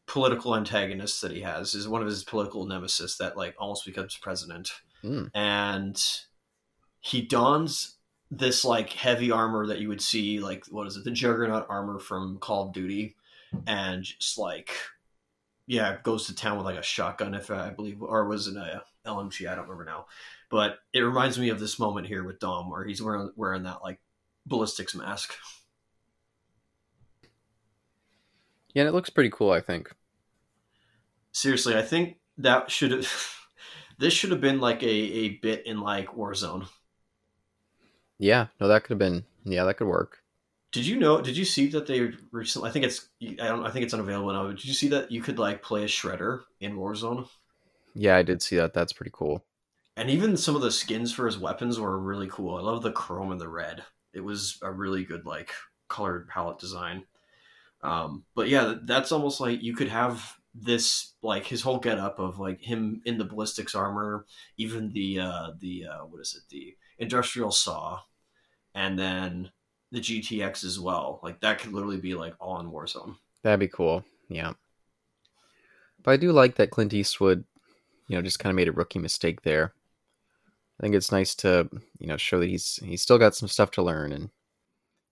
political 0.06 0.56
antagonists 0.56 1.20
that 1.20 1.32
he 1.32 1.40
has. 1.40 1.74
Is 1.74 1.88
one 1.88 2.02
of 2.02 2.08
his 2.08 2.24
political 2.24 2.66
nemesis 2.66 3.16
that 3.18 3.36
like 3.36 3.54
almost 3.58 3.84
becomes 3.84 4.16
president, 4.16 4.70
mm. 5.02 5.30
and 5.34 6.00
he 7.00 7.22
dons 7.22 7.96
this 8.30 8.64
like 8.64 8.92
heavy 8.92 9.30
armor 9.30 9.66
that 9.66 9.78
you 9.78 9.88
would 9.88 10.02
see 10.02 10.38
like 10.40 10.64
what 10.66 10.86
is 10.86 10.96
it 10.96 11.04
the 11.04 11.10
juggernaut 11.10 11.66
armor 11.68 11.98
from 11.98 12.38
call 12.38 12.66
of 12.66 12.74
duty 12.74 13.16
and 13.66 14.04
just 14.04 14.36
like 14.36 14.70
yeah 15.66 15.96
goes 16.02 16.26
to 16.26 16.34
town 16.34 16.56
with 16.56 16.66
like 16.66 16.78
a 16.78 16.82
shotgun 16.82 17.34
if 17.34 17.50
i 17.50 17.70
believe 17.70 18.02
or 18.02 18.26
was 18.26 18.46
it 18.46 18.56
a 18.56 18.82
LMG. 19.08 19.50
I 19.50 19.54
don't 19.54 19.68
remember 19.68 19.84
now, 19.84 20.06
but 20.50 20.78
it 20.92 21.00
reminds 21.00 21.38
me 21.38 21.48
of 21.48 21.58
this 21.58 21.78
moment 21.78 22.06
here 22.06 22.24
with 22.24 22.38
Dom 22.38 22.70
where 22.70 22.84
he's 22.84 23.02
wearing 23.02 23.32
wearing 23.36 23.64
that 23.64 23.82
like 23.82 24.00
ballistics 24.46 24.94
mask. 24.94 25.34
Yeah, 28.74 28.82
and 28.82 28.88
it 28.88 28.94
looks 28.94 29.10
pretty 29.10 29.30
cool. 29.30 29.50
I 29.50 29.60
think. 29.60 29.90
Seriously, 31.32 31.76
I 31.76 31.82
think 31.82 32.18
that 32.38 32.70
should 32.70 32.92
have. 32.92 33.34
this 33.98 34.12
should 34.12 34.30
have 34.30 34.40
been 34.40 34.60
like 34.60 34.82
a, 34.82 34.86
a 34.86 35.28
bit 35.38 35.66
in 35.66 35.80
like 35.80 36.08
Warzone. 36.08 36.68
Yeah, 38.18 38.46
no, 38.60 38.68
that 38.68 38.84
could 38.84 38.90
have 38.90 38.98
been. 38.98 39.24
Yeah, 39.44 39.64
that 39.64 39.74
could 39.74 39.86
work. 39.86 40.18
Did 40.70 40.86
you 40.86 40.98
know? 40.98 41.20
Did 41.20 41.36
you 41.36 41.44
see 41.44 41.68
that 41.68 41.86
they 41.86 42.10
recently? 42.30 42.68
I 42.68 42.72
think 42.72 42.84
it's. 42.84 43.08
I 43.22 43.48
don't. 43.48 43.64
I 43.64 43.70
think 43.70 43.84
it's 43.84 43.94
unavailable 43.94 44.32
now. 44.32 44.48
Did 44.48 44.64
you 44.64 44.74
see 44.74 44.88
that 44.88 45.10
you 45.10 45.22
could 45.22 45.38
like 45.38 45.62
play 45.62 45.84
a 45.84 45.86
shredder 45.86 46.42
in 46.60 46.76
Warzone? 46.76 47.28
Yeah, 47.98 48.16
I 48.16 48.22
did 48.22 48.40
see 48.42 48.54
that. 48.56 48.74
That's 48.74 48.92
pretty 48.92 49.10
cool. 49.12 49.44
And 49.96 50.08
even 50.08 50.36
some 50.36 50.54
of 50.54 50.62
the 50.62 50.70
skins 50.70 51.12
for 51.12 51.26
his 51.26 51.36
weapons 51.36 51.80
were 51.80 51.98
really 51.98 52.28
cool. 52.28 52.56
I 52.56 52.60
love 52.60 52.82
the 52.82 52.92
chrome 52.92 53.32
and 53.32 53.40
the 53.40 53.48
red. 53.48 53.82
It 54.14 54.20
was 54.20 54.56
a 54.62 54.70
really 54.70 55.04
good 55.04 55.26
like 55.26 55.50
colored 55.88 56.28
palette 56.28 56.60
design. 56.60 57.04
Um, 57.82 58.24
but 58.36 58.48
yeah, 58.48 58.76
that's 58.84 59.10
almost 59.10 59.40
like 59.40 59.64
you 59.64 59.74
could 59.74 59.88
have 59.88 60.36
this 60.54 61.14
like 61.22 61.44
his 61.44 61.62
whole 61.62 61.80
get 61.80 61.98
up 61.98 62.20
of 62.20 62.38
like 62.38 62.60
him 62.60 63.02
in 63.04 63.18
the 63.18 63.24
ballistics 63.24 63.74
armor, 63.74 64.26
even 64.56 64.92
the 64.92 65.18
uh 65.18 65.50
the 65.58 65.86
uh 65.86 66.04
what 66.04 66.20
is 66.20 66.36
it, 66.36 66.48
the 66.50 66.76
industrial 66.98 67.50
saw, 67.50 67.98
and 68.76 68.96
then 68.96 69.50
the 69.90 69.98
GTX 70.00 70.62
as 70.62 70.78
well. 70.78 71.18
Like 71.24 71.40
that 71.40 71.58
could 71.58 71.72
literally 71.72 72.00
be 72.00 72.14
like 72.14 72.34
all 72.38 72.60
in 72.60 72.70
Warzone. 72.70 73.16
That'd 73.42 73.58
be 73.58 73.66
cool. 73.66 74.04
Yeah. 74.28 74.52
But 76.04 76.12
I 76.12 76.16
do 76.16 76.30
like 76.30 76.54
that 76.54 76.70
Clint 76.70 76.94
Eastwood 76.94 77.44
you 78.08 78.16
know, 78.16 78.22
just 78.22 78.38
kind 78.38 78.50
of 78.50 78.56
made 78.56 78.68
a 78.68 78.72
rookie 78.72 78.98
mistake 78.98 79.42
there. 79.42 79.74
I 80.78 80.82
think 80.82 80.94
it's 80.94 81.12
nice 81.12 81.34
to, 81.36 81.68
you 81.98 82.06
know, 82.06 82.16
show 82.16 82.40
that 82.40 82.48
he's 82.48 82.78
he's 82.82 83.02
still 83.02 83.18
got 83.18 83.34
some 83.34 83.48
stuff 83.48 83.70
to 83.72 83.82
learn 83.82 84.12
and 84.12 84.30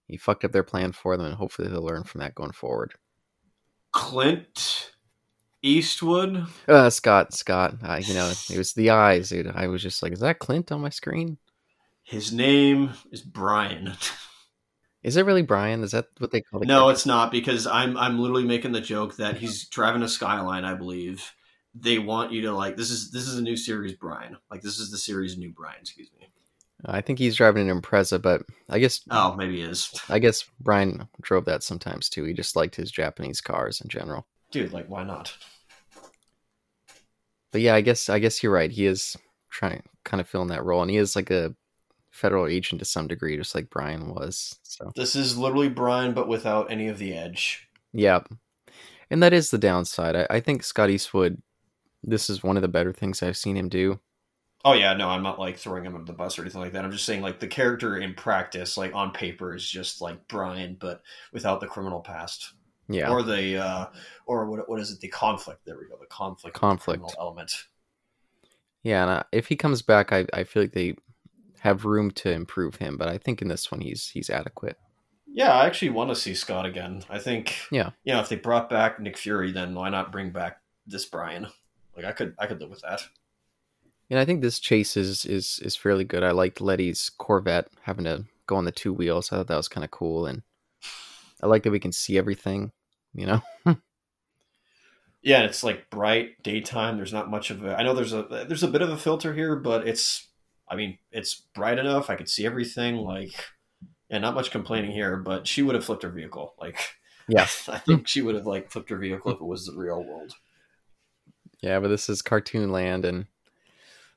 he 0.07 0.17
fucked 0.17 0.45
up 0.45 0.53
their 0.53 0.63
plan 0.63 0.93
for 0.93 1.17
them 1.17 1.27
and 1.27 1.35
hopefully 1.35 1.69
they'll 1.69 1.83
learn 1.83 2.05
from 2.05 2.21
that 2.21 2.35
going 2.35 2.53
forward. 2.53 2.95
Clint 3.93 4.93
Eastwood. 5.63 6.47
Uh, 6.69 6.91
Scott, 6.91 7.35
Scott. 7.35 7.77
Uh, 7.83 8.01
you 8.03 8.15
know, 8.15 8.33
it 8.51 8.59
was 8.59 8.73
the 8.73 8.91
eyes, 8.91 9.31
dude. 9.31 9.51
I 9.53 9.67
was 9.67 9.83
just 9.83 10.03
like, 10.03 10.13
is 10.13 10.21
that 10.21 10.39
Clint 10.39 10.71
on 10.71 10.81
my 10.81 10.91
screen? 10.91 11.39
His 12.03 12.33
name 12.33 12.91
is 13.11 13.23
Brian. 13.23 13.95
Is 15.03 15.17
it 15.17 15.25
really 15.25 15.43
Brian? 15.43 15.83
Is 15.83 15.93
that 15.93 16.07
what 16.19 16.31
they 16.31 16.41
call 16.41 16.63
it? 16.63 16.67
no, 16.67 16.89
it's 16.89 17.07
not 17.07 17.31
because 17.31 17.67
I'm 17.67 17.97
I'm 17.97 18.19
literally 18.19 18.45
making 18.45 18.73
the 18.73 18.81
joke 18.81 19.17
that 19.17 19.37
he's 19.37 19.69
driving 19.69 20.03
a 20.03 20.09
Skyline, 20.09 20.65
I 20.65 20.75
believe. 20.75 21.33
They 21.79 21.99
want 21.99 22.33
you 22.33 22.43
to 22.43 22.53
like 22.53 22.77
this 22.77 22.91
is 22.91 23.11
this 23.11 23.27
is 23.29 23.39
a 23.39 23.43
new 23.43 23.57
series 23.57 23.95
Brian. 23.95 24.37
Like 24.51 24.63
this 24.63 24.79
is 24.79 24.91
the 24.91 24.99
series 24.99 25.37
new 25.37 25.53
Brian, 25.53 25.81
excuse 25.81 26.11
me. 26.19 26.29
I 26.85 27.01
think 27.01 27.19
he's 27.19 27.37
driving 27.37 27.69
an 27.69 27.81
Impreza, 27.81 28.21
but 28.21 28.43
I 28.69 28.79
guess 28.79 29.01
Oh, 29.11 29.35
maybe 29.35 29.57
he 29.57 29.63
is. 29.63 29.91
I 30.09 30.19
guess 30.19 30.45
Brian 30.61 31.09
drove 31.21 31.47
that 31.47 31.63
sometimes 31.63 32.09
too. 32.09 32.25
He 32.25 32.33
just 32.33 32.55
liked 32.57 32.77
his 32.77 32.91
Japanese 32.91 33.41
cars 33.41 33.81
in 33.81 33.89
general. 33.89 34.27
Dude, 34.51 34.73
like 34.73 34.87
why 34.89 35.03
not? 35.05 35.33
But 37.53 37.61
yeah, 37.61 37.75
I 37.75 37.81
guess 37.81 38.09
I 38.09 38.19
guess 38.19 38.43
you're 38.43 38.53
right. 38.53 38.71
He 38.71 38.87
is 38.87 39.17
trying 39.51 39.83
kind 40.05 40.21
of 40.21 40.29
filling 40.29 40.49
that 40.49 40.65
role, 40.65 40.83
and 40.83 40.91
he 40.91 40.97
is 40.97 41.17
like 41.17 41.31
a 41.31 41.55
federal 42.11 42.47
agent 42.47 42.79
to 42.79 42.85
some 42.85 43.07
degree, 43.09 43.37
just 43.37 43.55
like 43.55 43.71
Brian 43.71 44.15
was. 44.15 44.59
So 44.63 44.91
This 44.97 45.17
is 45.17 45.37
literally 45.39 45.69
Brian 45.69 46.13
but 46.15 46.29
without 46.29 46.71
any 46.71 46.89
of 46.89 46.99
the 46.99 47.15
edge. 47.15 47.69
yeah, 47.93 48.21
and 49.11 49.23
that 49.23 49.33
is 49.33 49.51
the 49.51 49.59
downside. 49.59 50.17
I, 50.17 50.27
I 50.31 50.41
think 50.41 50.63
Scott 50.63 50.91
Eastwood. 50.91 51.41
This 52.07 52.31
is 52.31 52.43
one 52.43 52.57
of 52.57 52.63
the 52.63 52.69
better 52.69 52.93
things 52.93 53.23
I've 53.23 53.37
seen 53.37 53.57
him 53.57 53.69
do. 53.69 54.01
Oh 54.65 54.73
yeah, 54.73 54.95
no, 54.95 55.09
I'm 55.09 55.23
not 55.23 55.39
like 55.39 55.59
throwing 55.59 55.85
him 55.85 55.95
under 55.95 56.07
the 56.07 56.17
bus 56.17 56.39
or 56.39 56.43
anything 56.43 56.61
like 56.61 56.73
that. 56.73 56.85
I'm 56.85 56.91
just 56.93 57.05
saying 57.05 57.21
like 57.23 57.39
the 57.41 57.47
character 57.47 57.99
in 57.99 58.15
practice, 58.15 58.77
like 58.77 58.95
on 58.95 59.13
paper, 59.13 59.55
is 59.55 59.69
just 59.69 60.01
like 60.01 60.27
Brian, 60.29 60.77
but 60.81 61.03
without 61.33 61.61
the 61.61 61.67
criminal 61.67 62.01
past. 62.01 62.53
Yeah, 62.89 63.11
Or 63.11 63.23
the 63.25 63.57
uh 63.59 63.87
or 64.27 64.47
what 64.49 64.69
what 64.69 64.81
is 64.81 64.91
it? 64.93 65.01
The 65.01 65.09
conflict. 65.09 65.65
There 65.67 65.77
we 65.77 65.89
go. 65.89 65.97
The 66.01 66.07
conflict. 66.07 66.45
with 66.45 66.55
the 66.55 66.59
Conflict. 66.61 67.15
element. 67.19 67.53
yeah. 68.83 69.03
And 69.03 69.11
uh, 69.11 69.23
if 69.33 69.49
he 69.49 69.57
comes 69.57 69.83
back, 69.83 70.13
I 70.13 70.27
I 70.33 70.45
feel 70.45 70.63
like 70.63 70.73
they 70.73 70.95
have 71.61 71.85
room 71.85 72.11
to 72.13 72.31
improve 72.31 72.77
him. 72.77 72.97
But 72.97 73.09
I 73.09 73.19
think 73.19 73.43
in 73.43 73.49
this 73.49 73.71
one, 73.73 73.81
he's 73.81 74.09
he's 74.09 74.31
adequate. 74.31 74.79
Yeah, 75.27 75.53
I 75.53 75.67
actually 75.67 75.91
want 75.91 76.11
to 76.11 76.17
see 76.17 76.35
Scott 76.35 76.65
again. 76.65 77.03
I 77.11 77.19
think 77.19 77.57
Yeah. 77.71 77.91
you 78.05 78.13
know, 78.13 78.21
if 78.21 78.29
they 78.29 78.37
brought 78.37 78.71
back 78.71 78.99
Nick 79.01 79.19
Fury, 79.19 79.53
then 79.53 79.75
why 79.75 79.91
not 79.91 80.13
bring 80.13 80.31
back 80.31 80.61
this 80.87 81.05
Brian? 81.05 81.49
Like 81.97 82.05
I 82.05 82.13
could 82.13 82.35
I 82.39 82.47
could 82.47 82.61
live 82.61 82.71
with 82.71 82.83
that. 82.83 83.03
And 84.09 84.19
I 84.19 84.25
think 84.25 84.41
this 84.41 84.61
chase 84.61 84.97
is 84.97 85.25
is 85.25 85.61
is 85.65 85.77
fairly 85.77 86.05
good. 86.05 86.23
I 86.23 86.31
liked 86.31 86.61
Letty's 86.61 87.11
Corvette 87.11 87.69
having 87.83 88.05
to 88.05 88.25
go 88.47 88.57
on 88.57 88.65
the 88.65 88.73
two 88.73 88.93
wheels. 88.93 89.33
I 89.33 89.37
thought 89.37 89.49
that 89.49 89.57
was 89.57 89.69
kind 89.69 89.85
of 89.85 89.91
cool, 89.91 90.27
and 90.27 90.43
I 91.43 91.47
like 91.47 91.63
that 91.65 91.73
we 91.73 91.81
can 91.81 91.93
see 91.93 92.19
everything. 92.19 92.73
You 93.15 93.27
know, 93.27 93.43
Yeah, 95.27 95.43
it's 95.43 95.65
like 95.65 95.91
bright 95.91 96.41
daytime. 96.45 96.97
There's 96.97 97.13
not 97.13 97.29
much 97.29 97.51
of 97.51 97.65
a. 97.65 97.75
I 97.75 97.83
know 97.83 97.95
there's 97.95 98.13
a 98.13 98.45
there's 98.47 98.63
a 98.63 98.69
bit 98.69 98.81
of 98.81 98.91
a 98.91 98.97
filter 98.97 99.35
here, 99.35 99.57
but 99.57 99.89
it's. 99.89 100.29
I 100.69 100.77
mean, 100.77 100.99
it's 101.11 101.35
bright 101.53 101.81
enough. 101.81 102.09
I 102.09 102.15
could 102.15 102.29
see 102.29 102.47
everything. 102.47 102.95
Like, 102.95 103.33
and 104.09 104.23
not 104.23 104.37
much 104.37 104.53
complaining 104.53 104.93
here. 104.93 105.17
But 105.17 105.49
she 105.49 105.63
would 105.63 105.75
have 105.75 105.85
flipped 105.85 106.05
her 106.05 106.11
vehicle. 106.11 106.55
Like, 106.61 106.79
Yeah. 107.27 107.49
I 107.69 107.79
think 107.79 108.07
she 108.07 108.23
would 108.23 108.37
have 108.37 108.47
like 108.47 108.71
flipped 108.71 108.89
her 108.91 108.99
vehicle 108.99 109.33
if 109.33 109.41
it 109.41 109.45
was 109.45 109.67
the 109.67 109.77
real 109.77 110.01
world. 110.05 110.33
Yeah. 111.61 111.81
But 111.81 111.89
this 111.89 112.09
is 112.09 112.23
cartoon 112.23 112.71
land, 112.71 113.05
and 113.05 113.27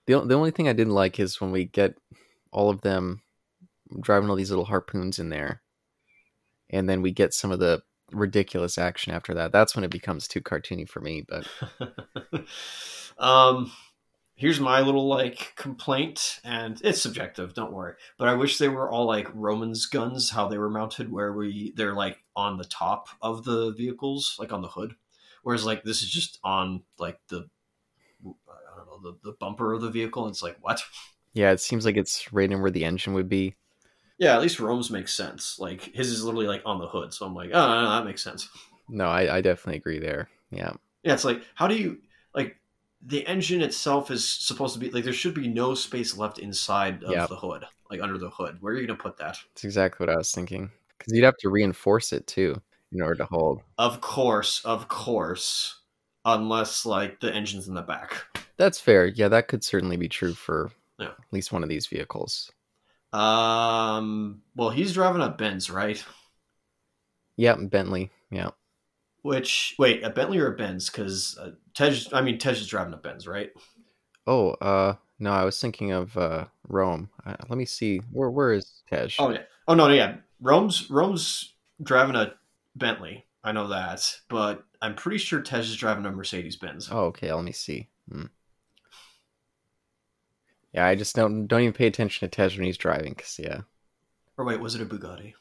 the 0.05 0.19
the 0.21 0.35
only 0.35 0.51
thing 0.51 0.67
I 0.67 0.73
didn't 0.73 0.93
like 0.93 1.19
is 1.19 1.39
when 1.39 1.51
we 1.51 1.65
get 1.65 1.95
all 2.51 2.69
of 2.69 2.81
them 2.81 3.21
driving 4.01 4.29
all 4.29 4.35
these 4.35 4.51
little 4.51 4.65
harpoons 4.65 5.19
in 5.19 5.29
there, 5.29 5.61
and 6.69 6.89
then 6.89 7.01
we 7.01 7.11
get 7.11 7.33
some 7.33 7.51
of 7.51 7.59
the 7.59 7.81
ridiculous 8.11 8.77
action 8.77 9.13
after 9.13 9.33
that. 9.35 9.51
That's 9.51 9.75
when 9.75 9.83
it 9.83 9.91
becomes 9.91 10.27
too 10.27 10.41
cartoony 10.41 10.87
for 10.87 10.99
me. 10.99 11.25
But 11.27 11.47
um, 13.17 13.71
here's 14.35 14.59
my 14.59 14.81
little 14.81 15.07
like 15.07 15.53
complaint, 15.55 16.39
and 16.43 16.79
it's 16.83 17.01
subjective. 17.01 17.53
Don't 17.53 17.73
worry. 17.73 17.93
But 18.17 18.27
I 18.27 18.33
wish 18.33 18.57
they 18.57 18.69
were 18.69 18.89
all 18.89 19.05
like 19.05 19.27
Roman's 19.33 19.85
guns, 19.85 20.31
how 20.31 20.47
they 20.47 20.57
were 20.57 20.69
mounted, 20.69 21.11
where 21.11 21.33
we 21.33 21.73
they're 21.75 21.93
like 21.93 22.17
on 22.35 22.57
the 22.57 22.63
top 22.63 23.09
of 23.21 23.43
the 23.43 23.71
vehicles, 23.71 24.35
like 24.39 24.51
on 24.51 24.61
the 24.61 24.69
hood, 24.69 24.95
whereas 25.43 25.65
like 25.65 25.83
this 25.83 26.01
is 26.03 26.09
just 26.09 26.39
on 26.43 26.83
like 26.97 27.19
the 27.29 27.49
I 28.25 28.77
don't 28.77 29.03
know 29.03 29.11
the, 29.11 29.31
the 29.31 29.37
bumper 29.39 29.73
of 29.73 29.81
the 29.81 29.89
vehicle. 29.89 30.25
And 30.25 30.31
it's 30.31 30.43
like 30.43 30.57
what? 30.61 30.81
yeah, 31.33 31.51
it 31.51 31.59
seems 31.59 31.85
like 31.85 31.97
it's 31.97 32.31
right 32.33 32.51
in 32.51 32.61
where 32.61 32.71
the 32.71 32.85
engine 32.85 33.13
would 33.13 33.29
be. 33.29 33.55
Yeah, 34.17 34.35
at 34.35 34.41
least 34.41 34.59
Rome's 34.59 34.91
makes 34.91 35.13
sense. 35.13 35.57
Like 35.59 35.81
his 35.95 36.11
is 36.11 36.23
literally 36.23 36.47
like 36.47 36.61
on 36.65 36.79
the 36.79 36.87
hood, 36.87 37.13
so 37.13 37.25
I'm 37.25 37.33
like, 37.33 37.51
oh, 37.53 37.67
no, 37.67 37.81
no, 37.83 37.89
that 37.91 38.05
makes 38.05 38.23
sense. 38.23 38.49
No, 38.89 39.05
I, 39.05 39.37
I 39.37 39.41
definitely 39.41 39.77
agree 39.77 39.99
there. 39.99 40.29
Yeah. 40.51 40.73
Yeah, 41.03 41.13
it's 41.13 41.23
like 41.25 41.43
how 41.55 41.67
do 41.67 41.75
you 41.75 41.99
like 42.33 42.57
the 43.01 43.25
engine 43.25 43.61
itself 43.61 44.11
is 44.11 44.27
supposed 44.27 44.73
to 44.73 44.79
be 44.79 44.89
like 44.91 45.03
there 45.03 45.13
should 45.13 45.33
be 45.33 45.47
no 45.47 45.73
space 45.73 46.17
left 46.17 46.39
inside 46.39 47.03
of 47.03 47.11
Yep. 47.11 47.29
the 47.29 47.35
hood, 47.37 47.65
like 47.89 48.01
under 48.01 48.17
the 48.17 48.29
hood. 48.29 48.57
Where 48.61 48.73
are 48.73 48.77
you 48.77 48.87
gonna 48.87 48.99
put 48.99 49.17
that? 49.17 49.37
That's 49.53 49.63
exactly 49.63 50.05
what 50.05 50.13
I 50.13 50.17
was 50.17 50.31
thinking. 50.31 50.71
Because 50.97 51.13
you'd 51.13 51.23
have 51.25 51.37
to 51.37 51.49
reinforce 51.49 52.11
it 52.11 52.27
too 52.27 52.61
in 52.91 53.01
order 53.01 53.15
to 53.15 53.25
hold. 53.25 53.61
Of 53.77 54.01
course, 54.01 54.63
of 54.65 54.87
course, 54.87 55.79
unless 56.25 56.85
like 56.85 57.19
the 57.19 57.33
engine's 57.33 57.67
in 57.67 57.73
the 57.73 57.81
back. 57.81 58.25
That's 58.57 58.79
fair. 58.79 59.07
Yeah, 59.07 59.27
that 59.29 59.47
could 59.47 59.63
certainly 59.63 59.97
be 59.97 60.09
true 60.09 60.33
for 60.33 60.71
Yeah. 60.97 61.07
at 61.09 61.17
least 61.31 61.51
one 61.51 61.63
of 61.63 61.69
these 61.69 61.87
vehicles. 61.87 62.51
Um, 63.13 64.41
well, 64.55 64.69
he's 64.69 64.93
driving 64.93 65.21
a 65.21 65.29
Benz, 65.29 65.69
right? 65.69 66.03
Yeah, 67.37 67.55
Bentley. 67.55 68.11
Yeah. 68.31 68.49
Which 69.21 69.75
wait, 69.79 70.03
a 70.03 70.09
Bentley 70.09 70.39
or 70.39 70.53
a 70.53 70.57
Benz? 70.57 70.89
Because 70.89 71.37
uh, 71.41 71.51
Tej, 71.73 72.07
I 72.13 72.21
mean 72.21 72.37
Tej 72.37 72.51
is 72.51 72.67
driving 72.67 72.93
a 72.93 72.97
Benz, 72.97 73.27
right? 73.27 73.51
Oh, 74.27 74.51
uh, 74.61 74.95
no, 75.19 75.31
I 75.31 75.43
was 75.43 75.59
thinking 75.59 75.91
of 75.91 76.15
uh 76.17 76.45
Rome. 76.67 77.09
Uh, 77.25 77.35
let 77.49 77.57
me 77.57 77.65
see. 77.65 77.97
Where 78.11 78.29
where 78.29 78.53
is 78.53 78.83
Tej? 78.89 79.15
Oh 79.19 79.31
yeah. 79.31 79.43
Oh 79.67 79.73
no, 79.73 79.87
no, 79.87 79.93
yeah. 79.93 80.17
Rome's 80.41 80.89
Rome's 80.89 81.53
driving 81.83 82.15
a 82.15 82.33
Bentley. 82.75 83.25
I 83.43 83.51
know 83.51 83.67
that, 83.69 84.17
but 84.29 84.63
I'm 84.81 84.95
pretty 84.95 85.17
sure 85.17 85.41
Tej 85.41 85.59
is 85.59 85.75
driving 85.77 86.05
a 86.05 86.11
Mercedes 86.11 86.57
Benz. 86.57 86.89
Oh, 86.91 87.05
okay. 87.05 87.31
Let 87.31 87.43
me 87.43 87.51
see. 87.51 87.87
Hmm. 88.11 88.25
Yeah, 90.73 90.85
I 90.85 90.95
just 90.95 91.15
don't 91.15 91.47
don't 91.47 91.61
even 91.61 91.73
pay 91.73 91.87
attention 91.87 92.29
to 92.29 92.35
Tej 92.35 92.57
when 92.57 92.65
he's 92.65 92.77
driving. 92.77 93.15
Cause 93.15 93.39
yeah, 93.41 93.61
Or 94.37 94.45
wait, 94.45 94.59
was 94.59 94.75
it 94.75 94.81
a 94.81 94.85
Bugatti? 94.85 95.33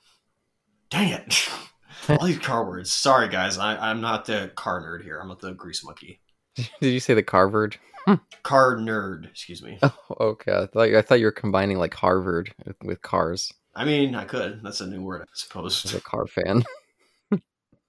Dang 0.90 1.10
it! 1.10 1.48
All 2.08 2.26
these 2.26 2.38
car 2.38 2.64
words. 2.64 2.90
Sorry, 2.90 3.28
guys. 3.28 3.58
I, 3.58 3.76
I'm 3.76 4.00
not 4.00 4.24
the 4.24 4.50
car 4.54 4.80
nerd 4.80 5.04
here. 5.04 5.18
I'm 5.20 5.28
not 5.28 5.40
the 5.40 5.52
grease 5.52 5.84
monkey. 5.84 6.20
did 6.80 6.92
you 6.92 7.00
say 7.00 7.14
the 7.14 7.22
Carvard? 7.22 7.76
Car 8.42 8.76
nerd. 8.76 9.28
Excuse 9.28 9.62
me. 9.62 9.78
Oh, 9.82 9.92
okay. 10.18 10.52
I 10.52 10.66
thought 10.66 10.88
I 10.88 11.02
thought 11.02 11.18
you 11.20 11.26
were 11.26 11.32
combining 11.32 11.78
like 11.78 11.92
Harvard 11.92 12.54
with, 12.64 12.76
with 12.82 13.02
cars. 13.02 13.52
I 13.74 13.84
mean, 13.84 14.14
I 14.14 14.24
could. 14.24 14.62
That's 14.62 14.80
a 14.80 14.86
new 14.86 15.02
word, 15.02 15.22
I 15.22 15.24
suppose. 15.34 15.84
As 15.84 15.90
suppose. 15.90 16.00
a 16.00 16.04
car 16.04 16.26
fan. 16.26 16.64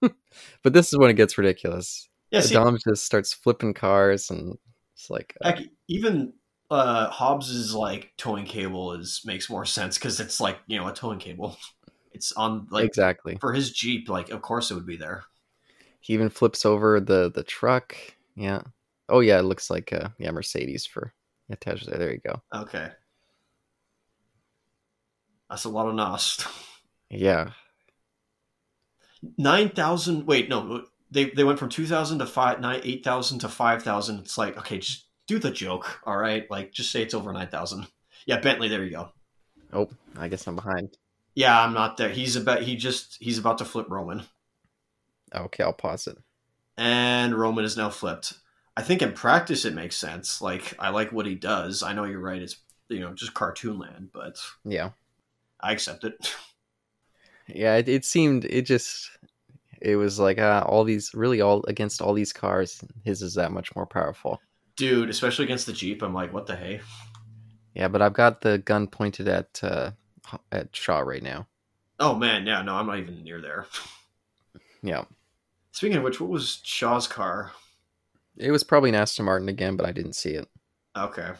but 0.63 0.73
this 0.73 0.91
is 0.91 0.99
when 0.99 1.09
it 1.09 1.15
gets 1.15 1.37
ridiculous. 1.37 2.09
Yeah. 2.31 2.41
See, 2.41 2.53
Dom 2.53 2.77
just 2.77 3.05
starts 3.05 3.33
flipping 3.33 3.73
cars 3.73 4.29
and 4.29 4.57
it's 4.93 5.09
like 5.09 5.35
uh, 5.41 5.53
heck, 5.53 5.65
even 5.87 6.33
uh, 6.69 7.09
Hobbs's 7.09 7.73
like 7.73 8.13
towing 8.17 8.45
cable 8.45 8.93
is 8.93 9.21
makes 9.25 9.49
more 9.49 9.65
sense 9.65 9.97
because 9.97 10.19
it's 10.19 10.39
like 10.39 10.57
you 10.67 10.77
know 10.77 10.87
a 10.87 10.93
towing 10.93 11.19
cable. 11.19 11.57
It's 12.11 12.31
on 12.31 12.67
like 12.71 12.85
exactly. 12.85 13.37
for 13.39 13.53
his 13.53 13.71
Jeep. 13.71 14.09
Like, 14.09 14.31
of 14.31 14.41
course 14.41 14.71
it 14.71 14.73
would 14.73 14.87
be 14.87 14.97
there. 14.97 15.23
He 15.99 16.13
even 16.13 16.29
flips 16.29 16.65
over 16.65 16.99
the 16.99 17.31
the 17.33 17.43
truck. 17.43 17.95
Yeah. 18.35 18.63
Oh 19.07 19.19
yeah, 19.19 19.39
it 19.39 19.43
looks 19.43 19.69
like 19.69 19.93
uh 19.93 20.09
yeah 20.17 20.31
Mercedes 20.31 20.87
for 20.87 21.13
Tej 21.59 21.75
there. 21.85 21.97
There 21.99 22.11
you 22.11 22.19
go. 22.25 22.41
Okay. 22.53 22.89
That's 25.49 25.65
a 25.65 25.69
lot 25.69 25.87
of 25.87 25.95
NOS. 25.95 26.45
Yeah. 27.11 27.53
Nine 29.37 29.69
thousand. 29.69 30.25
Wait, 30.27 30.49
no. 30.49 30.85
They 31.11 31.25
they 31.31 31.43
went 31.43 31.59
from 31.59 31.69
two 31.69 31.85
thousand 31.85 32.19
to 32.19 32.25
five 32.25 32.59
nine 32.61 32.81
eight 32.83 33.03
thousand 33.03 33.39
to 33.39 33.49
five 33.49 33.83
thousand. 33.83 34.19
It's 34.19 34.37
like 34.37 34.57
okay, 34.57 34.77
just 34.79 35.05
do 35.27 35.39
the 35.39 35.51
joke. 35.51 35.99
All 36.05 36.17
right, 36.17 36.49
like 36.51 36.71
just 36.71 36.91
say 36.91 37.01
it's 37.01 37.13
over 37.13 37.33
nine 37.33 37.49
thousand. 37.49 37.87
Yeah, 38.25 38.39
Bentley. 38.39 38.67
There 38.69 38.83
you 38.83 38.91
go. 38.91 39.09
Oh, 39.73 39.89
I 40.17 40.27
guess 40.27 40.45
I'm 40.47 40.55
behind. 40.55 40.97
Yeah, 41.35 41.59
I'm 41.59 41.73
not 41.73 41.97
there. 41.97 42.09
He's 42.09 42.35
about. 42.35 42.61
He 42.61 42.75
just. 42.75 43.17
He's 43.19 43.37
about 43.37 43.57
to 43.59 43.65
flip 43.65 43.87
Roman, 43.89 44.23
Okay, 45.35 45.63
I'll 45.63 45.73
pause 45.73 46.07
it. 46.07 46.17
and 46.77 47.33
Roman 47.35 47.65
is 47.65 47.77
now 47.77 47.89
flipped. 47.89 48.33
I 48.77 48.81
think 48.81 49.01
in 49.01 49.11
practice 49.13 49.65
it 49.65 49.73
makes 49.73 49.95
sense. 49.97 50.41
Like 50.41 50.73
I 50.79 50.89
like 50.89 51.11
what 51.11 51.25
he 51.25 51.35
does. 51.35 51.83
I 51.83 51.93
know 51.93 52.05
you're 52.05 52.19
right. 52.19 52.41
It's 52.41 52.55
you 52.87 52.99
know 52.99 53.13
just 53.13 53.33
cartoon 53.33 53.77
land, 53.79 54.09
but 54.13 54.39
Yeah. 54.63 54.91
I 55.59 55.73
accept 55.73 56.03
it. 56.05 56.35
Yeah, 57.53 57.75
it, 57.75 57.89
it 57.89 58.05
seemed 58.05 58.45
it 58.45 58.63
just 58.63 59.09
it 59.81 59.95
was 59.95 60.19
like 60.19 60.39
uh, 60.39 60.63
all 60.67 60.83
these 60.83 61.13
really 61.13 61.41
all 61.41 61.63
against 61.67 62.01
all 62.01 62.13
these 62.13 62.33
cars, 62.33 62.81
his 63.03 63.21
is 63.21 63.35
that 63.35 63.51
much 63.51 63.75
more 63.75 63.85
powerful. 63.85 64.41
Dude, 64.75 65.09
especially 65.09 65.45
against 65.45 65.65
the 65.65 65.73
Jeep, 65.73 66.01
I'm 66.01 66.13
like, 66.13 66.33
what 66.33 66.45
the 66.47 66.55
hey? 66.55 66.81
Yeah, 67.73 67.87
but 67.87 68.01
I've 68.01 68.13
got 68.13 68.41
the 68.41 68.57
gun 68.59 68.87
pointed 68.87 69.27
at 69.27 69.59
uh 69.63 69.91
at 70.51 70.75
Shaw 70.75 70.99
right 70.99 71.23
now. 71.23 71.47
Oh 71.99 72.15
man, 72.15 72.45
yeah, 72.45 72.61
no, 72.61 72.75
I'm 72.75 72.87
not 72.87 72.99
even 72.99 73.23
near 73.23 73.41
there. 73.41 73.65
Yeah. 74.81 75.03
Speaking 75.71 75.97
of 75.97 76.03
which, 76.03 76.21
what 76.21 76.29
was 76.29 76.61
Shaw's 76.63 77.07
car? 77.07 77.51
It 78.37 78.51
was 78.51 78.63
probably 78.63 78.89
an 78.89 78.95
Aston 78.95 79.25
Martin 79.25 79.49
again, 79.49 79.75
but 79.75 79.85
I 79.85 79.91
didn't 79.91 80.13
see 80.13 80.31
it. 80.31 80.47
Okay. 80.97 81.31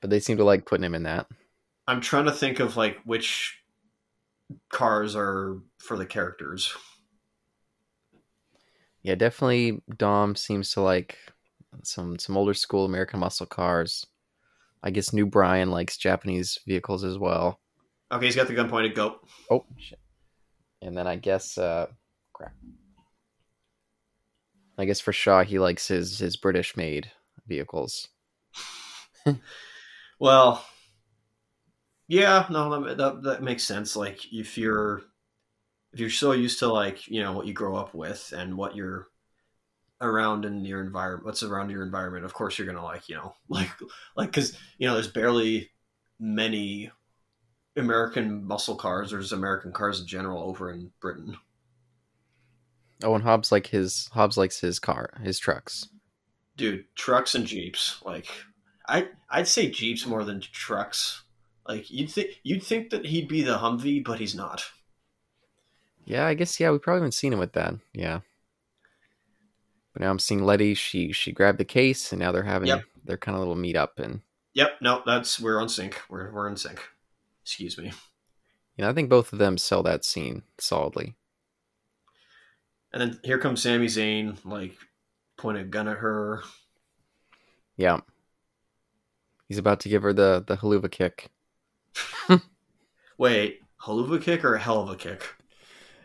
But 0.00 0.10
they 0.10 0.20
seem 0.20 0.36
to 0.36 0.44
like 0.44 0.66
putting 0.66 0.84
him 0.84 0.94
in 0.94 1.04
that. 1.04 1.26
I'm 1.88 2.00
trying 2.00 2.26
to 2.26 2.32
think 2.32 2.60
of 2.60 2.76
like 2.76 2.98
which 3.04 3.59
cars 4.68 5.16
are 5.16 5.58
for 5.78 5.96
the 5.96 6.06
characters. 6.06 6.74
Yeah, 9.02 9.14
definitely. 9.14 9.82
Dom 9.96 10.36
seems 10.36 10.72
to 10.72 10.80
like 10.80 11.16
some 11.82 12.18
some 12.18 12.36
older 12.36 12.54
school 12.54 12.84
American 12.84 13.20
muscle 13.20 13.46
cars. 13.46 14.06
I 14.82 14.90
guess 14.90 15.12
New 15.12 15.26
Brian 15.26 15.70
likes 15.70 15.96
Japanese 15.96 16.58
vehicles 16.66 17.04
as 17.04 17.18
well. 17.18 17.60
Okay, 18.12 18.26
he's 18.26 18.36
got 18.36 18.48
the 18.48 18.54
gun 18.54 18.68
pointed. 18.68 18.94
Go. 18.94 19.20
Oh 19.50 19.64
shit! 19.78 20.00
And 20.82 20.96
then 20.96 21.06
I 21.06 21.16
guess, 21.16 21.58
uh, 21.58 21.86
crap. 22.32 22.54
I 24.78 24.84
guess 24.86 25.00
for 25.00 25.12
Shaw, 25.12 25.44
he 25.44 25.58
likes 25.58 25.88
his 25.88 26.18
his 26.18 26.36
British 26.36 26.76
made 26.76 27.10
vehicles. 27.46 28.08
Well, 30.20 30.62
yeah, 32.10 32.44
no, 32.50 32.82
that, 32.82 32.96
that 32.96 33.22
that 33.22 33.42
makes 33.42 33.62
sense. 33.62 33.94
Like 33.94 34.32
if 34.32 34.58
you're 34.58 35.02
if 35.92 36.00
you're 36.00 36.10
so 36.10 36.32
used 36.32 36.58
to 36.58 36.66
like 36.66 37.06
you 37.06 37.22
know 37.22 37.30
what 37.32 37.46
you 37.46 37.52
grow 37.52 37.76
up 37.76 37.94
with 37.94 38.34
and 38.36 38.56
what 38.56 38.74
you're 38.74 39.06
around 40.00 40.44
in 40.44 40.64
your 40.64 40.80
environment, 40.82 41.24
what's 41.24 41.44
around 41.44 41.70
your 41.70 41.84
environment, 41.84 42.24
of 42.24 42.34
course 42.34 42.58
you're 42.58 42.66
gonna 42.66 42.82
like 42.82 43.08
you 43.08 43.14
know 43.14 43.36
like 43.48 43.70
like 44.16 44.28
because 44.28 44.58
you 44.76 44.88
know 44.88 44.94
there's 44.94 45.06
barely 45.06 45.70
many 46.18 46.90
American 47.76 48.44
muscle 48.44 48.74
cars. 48.74 49.12
There's 49.12 49.30
American 49.30 49.70
cars 49.70 50.00
in 50.00 50.08
general 50.08 50.42
over 50.42 50.72
in 50.72 50.90
Britain. 51.00 51.36
Oh, 53.04 53.14
and 53.14 53.22
Hobbs 53.22 53.52
like 53.52 53.68
his 53.68 54.08
Hobbs 54.14 54.36
likes 54.36 54.58
his 54.58 54.80
car, 54.80 55.12
his 55.22 55.38
trucks. 55.38 55.86
Dude, 56.56 56.86
trucks 56.96 57.36
and 57.36 57.46
jeeps. 57.46 58.02
Like 58.04 58.26
I 58.88 59.10
I'd 59.30 59.46
say 59.46 59.70
jeeps 59.70 60.06
more 60.06 60.24
than 60.24 60.40
trucks. 60.40 61.22
Like 61.66 61.90
you'd 61.90 62.10
think 62.10 62.40
you'd 62.42 62.62
think 62.62 62.90
that 62.90 63.06
he'd 63.06 63.28
be 63.28 63.42
the 63.42 63.58
Humvee, 63.58 64.04
but 64.04 64.18
he's 64.18 64.34
not. 64.34 64.64
Yeah, 66.04 66.26
I 66.26 66.34
guess 66.34 66.58
yeah, 66.58 66.70
we 66.70 66.78
probably 66.78 67.00
haven't 67.00 67.12
seen 67.12 67.32
him 67.32 67.38
with 67.38 67.52
that. 67.52 67.74
Yeah. 67.92 68.20
But 69.92 70.02
now 70.02 70.10
I'm 70.10 70.18
seeing 70.18 70.44
Letty. 70.44 70.74
She 70.74 71.12
she 71.12 71.32
grabbed 71.32 71.58
the 71.58 71.64
case, 71.64 72.12
and 72.12 72.20
now 72.20 72.32
they're 72.32 72.42
having 72.42 72.68
Yep. 72.68 72.84
their 73.04 73.16
kind 73.16 73.34
of 73.36 73.40
little 73.40 73.56
meet 73.56 73.76
up, 73.76 73.98
and 73.98 74.22
Yep, 74.54 74.78
no, 74.80 75.02
that's 75.06 75.38
we're 75.38 75.60
on 75.60 75.68
sync. 75.68 76.00
We're 76.08 76.32
we're 76.32 76.48
in 76.48 76.56
sync. 76.56 76.80
Excuse 77.42 77.76
me. 77.78 77.86
you 78.76 78.82
know 78.84 78.88
I 78.90 78.92
think 78.92 79.08
both 79.10 79.32
of 79.32 79.38
them 79.38 79.58
sell 79.58 79.82
that 79.84 80.04
scene 80.04 80.42
solidly. 80.58 81.14
And 82.92 83.00
then 83.00 83.20
here 83.22 83.38
comes 83.38 83.62
Sami 83.62 83.86
Zayn, 83.86 84.38
like 84.44 84.76
pointing 85.36 85.62
a 85.64 85.66
gun 85.66 85.86
at 85.88 85.98
her. 85.98 86.42
Yeah. 87.76 88.00
He's 89.46 89.58
about 89.58 89.80
to 89.80 89.88
give 89.88 90.02
her 90.02 90.12
the 90.12 90.42
the 90.46 90.56
helluva 90.56 90.90
kick. 90.90 91.30
Wait, 93.18 93.60
helluva 93.82 94.20
kick 94.20 94.44
or 94.44 94.54
a 94.54 94.60
hell 94.60 94.82
of 94.82 94.90
a 94.90 94.96
kick? 94.96 95.34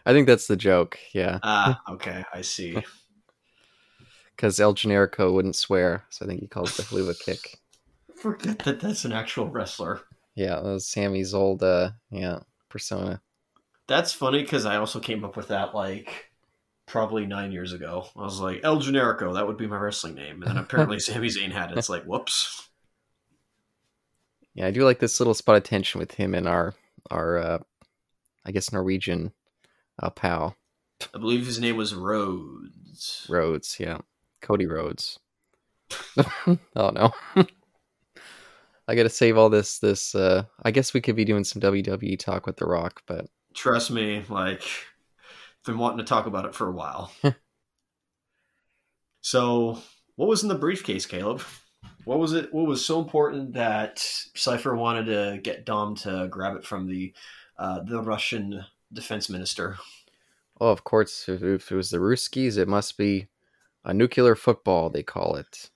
I 0.05 0.13
think 0.13 0.27
that's 0.27 0.47
the 0.47 0.55
joke. 0.55 0.99
Yeah, 1.13 1.39
Ah, 1.43 1.81
okay, 1.89 2.23
I 2.33 2.41
see. 2.41 2.83
because 4.35 4.59
El 4.59 4.73
Generico 4.73 5.33
wouldn't 5.33 5.55
swear, 5.55 6.03
so 6.09 6.25
I 6.25 6.27
think 6.27 6.41
he 6.41 6.47
calls 6.47 6.77
it 6.77 6.83
the 6.83 6.95
helluva 6.95 7.19
kick. 7.19 7.59
Forget 8.15 8.59
that 8.59 8.79
that's 8.79 9.05
an 9.05 9.11
actual 9.11 9.47
wrestler. 9.47 10.01
Yeah, 10.35 10.55
that 10.55 10.63
was 10.63 10.87
Sami's 10.87 11.33
old 11.33 11.63
uh 11.63 11.91
yeah 12.11 12.39
persona. 12.69 13.21
That's 13.87 14.11
funny 14.13 14.41
because 14.41 14.65
I 14.65 14.77
also 14.77 14.99
came 14.99 15.23
up 15.23 15.37
with 15.37 15.49
that 15.49 15.75
like 15.75 16.31
probably 16.87 17.25
nine 17.25 17.51
years 17.51 17.73
ago. 17.73 18.07
I 18.15 18.21
was 18.21 18.39
like 18.39 18.61
El 18.63 18.77
Generico, 18.77 19.33
that 19.33 19.47
would 19.47 19.57
be 19.57 19.67
my 19.67 19.77
wrestling 19.77 20.15
name, 20.15 20.41
and 20.41 20.51
then 20.51 20.57
apparently 20.57 20.99
Sami 20.99 21.27
Zayn 21.27 21.51
had 21.51 21.71
it. 21.71 21.77
It's 21.77 21.89
like 21.89 22.03
whoops. 22.03 22.69
Yeah, 24.56 24.68
I 24.68 24.72
do 24.72 24.84
like 24.84 24.99
this 24.99 25.19
little 25.19 25.34
spot 25.34 25.57
of 25.57 25.64
tension 25.64 25.99
with 25.99 26.14
him 26.15 26.34
and 26.34 26.48
our 26.48 26.73
our 27.11 27.38
uh 27.38 27.60
I 28.45 28.52
guess 28.52 28.72
Norwegian 28.72 29.32
uh, 30.02 30.10
pal 30.10 30.56
I 31.14 31.18
believe 31.18 31.45
his 31.45 31.60
name 31.60 31.77
was 31.77 31.94
Rhodes. 31.94 33.26
Rhodes. 33.30 33.77
Yeah, 33.80 33.99
Cody 34.41 34.65
Rhodes. 34.65 35.19
oh 36.48 36.57
no. 36.76 37.14
I 38.88 38.95
gotta 38.95 39.10
save 39.10 39.38
all 39.38 39.49
this. 39.49 39.80
This, 39.80 40.14
uh, 40.14 40.44
I 40.64 40.72
guess 40.72 40.94
we 40.94 41.02
could 41.02 41.15
be 41.15 41.26
doing 41.26 41.44
some 41.44 41.61
WWE 41.61 42.19
talk 42.19 42.45
with 42.45 42.57
The 42.57 42.65
Rock, 42.65 43.02
but 43.07 43.26
Trust 43.53 43.90
me, 43.91 44.23
like 44.30 44.64
been 45.65 45.77
wanting 45.77 45.98
to 45.98 46.03
talk 46.03 46.27
about 46.27 46.45
it 46.45 46.53
for 46.53 46.68
a 46.68 46.72
while. 46.72 47.11
so, 49.22 49.80
what 50.15 50.30
was 50.30 50.44
in 50.44 50.49
the 50.49 50.56
briefcase, 50.56 51.06
Caleb? 51.06 51.41
What 52.06 52.19
was 52.19 52.34
it? 52.34 52.53
What 52.53 52.68
was 52.68 52.86
so 52.86 52.99
important 52.99 53.53
that 53.53 53.99
Cipher 54.36 54.76
wanted 54.76 55.06
to 55.06 55.40
get 55.41 55.65
Dom 55.65 55.95
to 55.98 56.27
grab 56.30 56.56
it 56.56 56.65
from 56.65 56.88
the 56.88 57.14
uh, 57.57 57.82
the 57.82 58.02
Russian 58.02 58.64
defense 58.94 59.30
minister? 59.30 59.77
oh, 60.60 60.69
of 60.69 60.84
course, 60.84 61.27
if, 61.27 61.44
if 61.44 61.72
it 61.72 61.76
was 61.76 61.90
the 61.90 61.98
Ruskies, 61.98 62.57
it 62.57 62.68
must 62.68 62.98
be 62.98 63.27
a 63.84 63.94
nuclear 63.94 64.36
football. 64.36 64.90
They 64.90 65.03
call 65.03 65.36
it, 65.36 65.69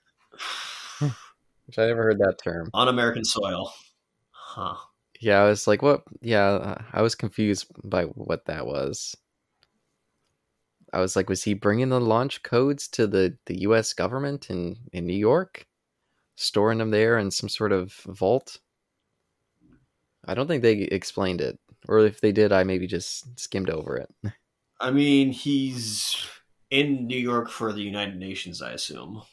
which 0.99 1.77
I 1.77 1.87
never 1.87 2.03
heard 2.03 2.19
that 2.19 2.39
term. 2.43 2.69
on 2.73 2.87
American 2.87 3.23
soil. 3.23 3.73
Huh. 4.31 4.75
Yeah, 5.19 5.41
I 5.41 5.49
was 5.49 5.67
like, 5.67 5.81
what? 5.81 6.03
Yeah, 6.21 6.75
I 6.93 7.01
was 7.01 7.13
confused 7.13 7.67
by 7.83 8.05
what 8.05 8.45
that 8.45 8.65
was. 8.65 9.15
I 10.91 11.01
was 11.01 11.15
like, 11.15 11.29
was 11.29 11.43
he 11.43 11.53
bringing 11.53 11.89
the 11.89 11.99
launch 11.99 12.41
codes 12.41 12.87
to 12.89 13.05
the, 13.05 13.37
the 13.45 13.61
U.S. 13.61 13.93
government 13.93 14.49
in, 14.49 14.77
in 14.91 15.05
New 15.05 15.13
York, 15.13 15.67
storing 16.39 16.77
them 16.77 16.91
there 16.91 17.17
in 17.17 17.31
some 17.31 17.49
sort 17.49 17.71
of 17.71 17.93
vault? 18.07 18.59
I 20.25 20.33
don't 20.33 20.47
think 20.47 20.63
they 20.63 20.73
explained 20.73 21.41
it, 21.41 21.59
or 21.87 21.99
if 21.99 22.21
they 22.21 22.31
did, 22.31 22.51
I 22.51 22.63
maybe 22.63 22.87
just 22.87 23.39
skimmed 23.39 23.69
over 23.69 23.97
it. 23.97 24.13
I 24.79 24.91
mean, 24.91 25.31
he's 25.31 26.25
in 26.71 27.07
New 27.07 27.17
York 27.17 27.49
for 27.49 27.73
the 27.73 27.81
United 27.81 28.17
Nations, 28.17 28.61
I 28.61 28.71
assume. 28.71 29.23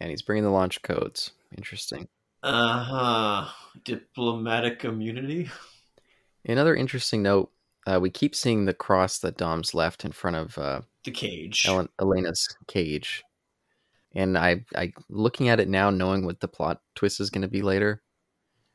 And 0.00 0.10
he's 0.10 0.22
bringing 0.22 0.44
the 0.44 0.50
launch 0.50 0.82
codes. 0.82 1.32
Interesting. 1.56 2.08
Uh 2.42 2.82
huh. 2.82 3.48
Diplomatic 3.84 4.84
immunity. 4.84 5.50
Another 6.44 6.74
interesting 6.74 7.22
note: 7.22 7.50
uh, 7.86 7.98
we 8.00 8.10
keep 8.10 8.34
seeing 8.34 8.64
the 8.64 8.74
cross 8.74 9.18
that 9.18 9.36
Dom's 9.36 9.74
left 9.74 10.04
in 10.04 10.12
front 10.12 10.36
of 10.36 10.58
uh, 10.58 10.80
The 11.04 11.12
cage. 11.12 11.64
Ellen, 11.66 11.88
Elena's 12.00 12.48
cage. 12.66 13.22
And 14.14 14.36
I, 14.36 14.64
I, 14.76 14.92
looking 15.08 15.48
at 15.48 15.60
it 15.60 15.68
now, 15.68 15.90
knowing 15.90 16.26
what 16.26 16.40
the 16.40 16.48
plot 16.48 16.80
twist 16.94 17.20
is 17.20 17.30
going 17.30 17.42
to 17.42 17.48
be 17.48 17.62
later, 17.62 18.02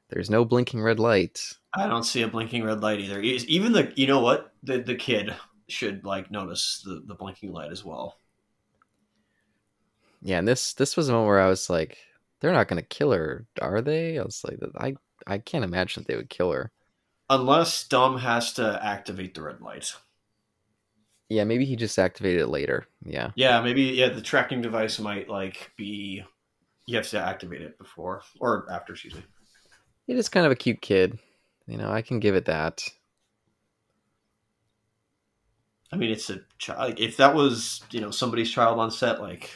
there's 0.09 0.29
no 0.29 0.45
blinking 0.45 0.81
red 0.81 0.99
light. 0.99 1.39
I 1.75 1.87
don't 1.87 2.03
see 2.03 2.21
a 2.23 2.27
blinking 2.27 2.63
red 2.63 2.81
light 2.81 2.99
either. 2.99 3.21
Even 3.21 3.71
the, 3.71 3.91
you 3.95 4.07
know 4.07 4.19
what, 4.19 4.53
the 4.63 4.79
the 4.79 4.95
kid 4.95 5.35
should 5.67 6.05
like 6.05 6.31
notice 6.31 6.81
the 6.83 7.03
the 7.05 7.13
blinking 7.13 7.51
light 7.51 7.71
as 7.71 7.83
well. 7.85 8.17
Yeah, 10.21 10.39
and 10.39 10.47
this, 10.47 10.73
this 10.73 10.97
was 10.97 11.09
a 11.09 11.11
moment 11.11 11.27
where 11.27 11.41
I 11.41 11.47
was 11.47 11.69
like, 11.69 11.97
they're 12.39 12.53
not 12.53 12.67
going 12.67 12.81
to 12.81 12.87
kill 12.87 13.11
her, 13.11 13.45
are 13.61 13.81
they? 13.81 14.17
I 14.17 14.23
was 14.23 14.43
like, 14.43 14.59
I, 14.75 14.95
I 15.27 15.37
can't 15.37 15.63
imagine 15.63 16.03
that 16.03 16.07
they 16.07 16.15
would 16.15 16.29
kill 16.29 16.51
her. 16.51 16.71
Unless 17.29 17.87
Dom 17.87 18.17
has 18.17 18.53
to 18.53 18.79
activate 18.83 19.35
the 19.35 19.43
red 19.43 19.61
light. 19.61 19.93
Yeah, 21.29 21.43
maybe 21.43 21.65
he 21.65 21.75
just 21.75 21.99
activated 21.99 22.41
it 22.41 22.47
later. 22.47 22.87
Yeah, 23.03 23.31
Yeah, 23.35 23.61
maybe 23.61 23.83
yeah, 23.83 24.09
the 24.09 24.21
tracking 24.21 24.61
device 24.61 24.99
might 24.99 25.29
like 25.29 25.71
be 25.77 26.23
you 26.85 26.97
have 26.97 27.09
to 27.09 27.19
activate 27.19 27.61
it 27.61 27.77
before 27.77 28.23
or 28.39 28.67
after, 28.71 28.93
excuse 28.93 29.15
me. 29.15 29.23
it 30.07 30.17
is 30.17 30.29
kind 30.29 30.45
of 30.45 30.51
a 30.51 30.55
cute 30.55 30.81
kid. 30.81 31.19
You 31.67 31.77
know, 31.77 31.91
I 31.91 32.01
can 32.01 32.19
give 32.19 32.35
it 32.35 32.45
that. 32.45 32.83
I 35.91 35.95
mean, 35.95 36.11
it's 36.11 36.29
a 36.29 36.41
child. 36.57 36.79
Like, 36.79 36.99
if 36.99 37.17
that 37.17 37.33
was 37.35 37.81
you 37.91 38.01
know 38.01 38.11
somebody's 38.11 38.51
child 38.51 38.79
on 38.79 38.91
set, 38.91 39.21
like. 39.21 39.51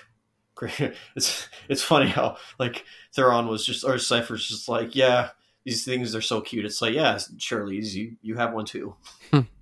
It's 1.15 1.49
it's 1.69 1.81
funny 1.81 2.07
how 2.07 2.38
like 2.60 2.85
Theron 3.15 3.48
was 3.48 3.65
just 3.65 3.84
or 3.84 3.98
Cipher's 3.98 4.48
just 4.48 4.69
like, 4.69 4.95
yeah, 4.95 5.30
these 5.65 5.84
things 5.84 6.14
are 6.14 6.22
so 6.22 6.39
cute. 6.39 6.65
It's 6.65 6.84
like, 6.84 6.93
yeah, 6.93 7.18
Shirley's 7.39 7.95
you 7.95 8.18
you 8.22 8.35
have 8.35 8.53
one 8.53 8.65
too. 8.65 8.95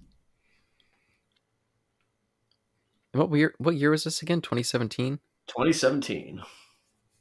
What 3.11 3.31
year? 3.31 3.53
What 3.57 3.75
year 3.75 3.91
was 3.91 4.03
this 4.03 4.21
again? 4.21 4.41
2017. 4.41 5.19
2017. 5.47 6.41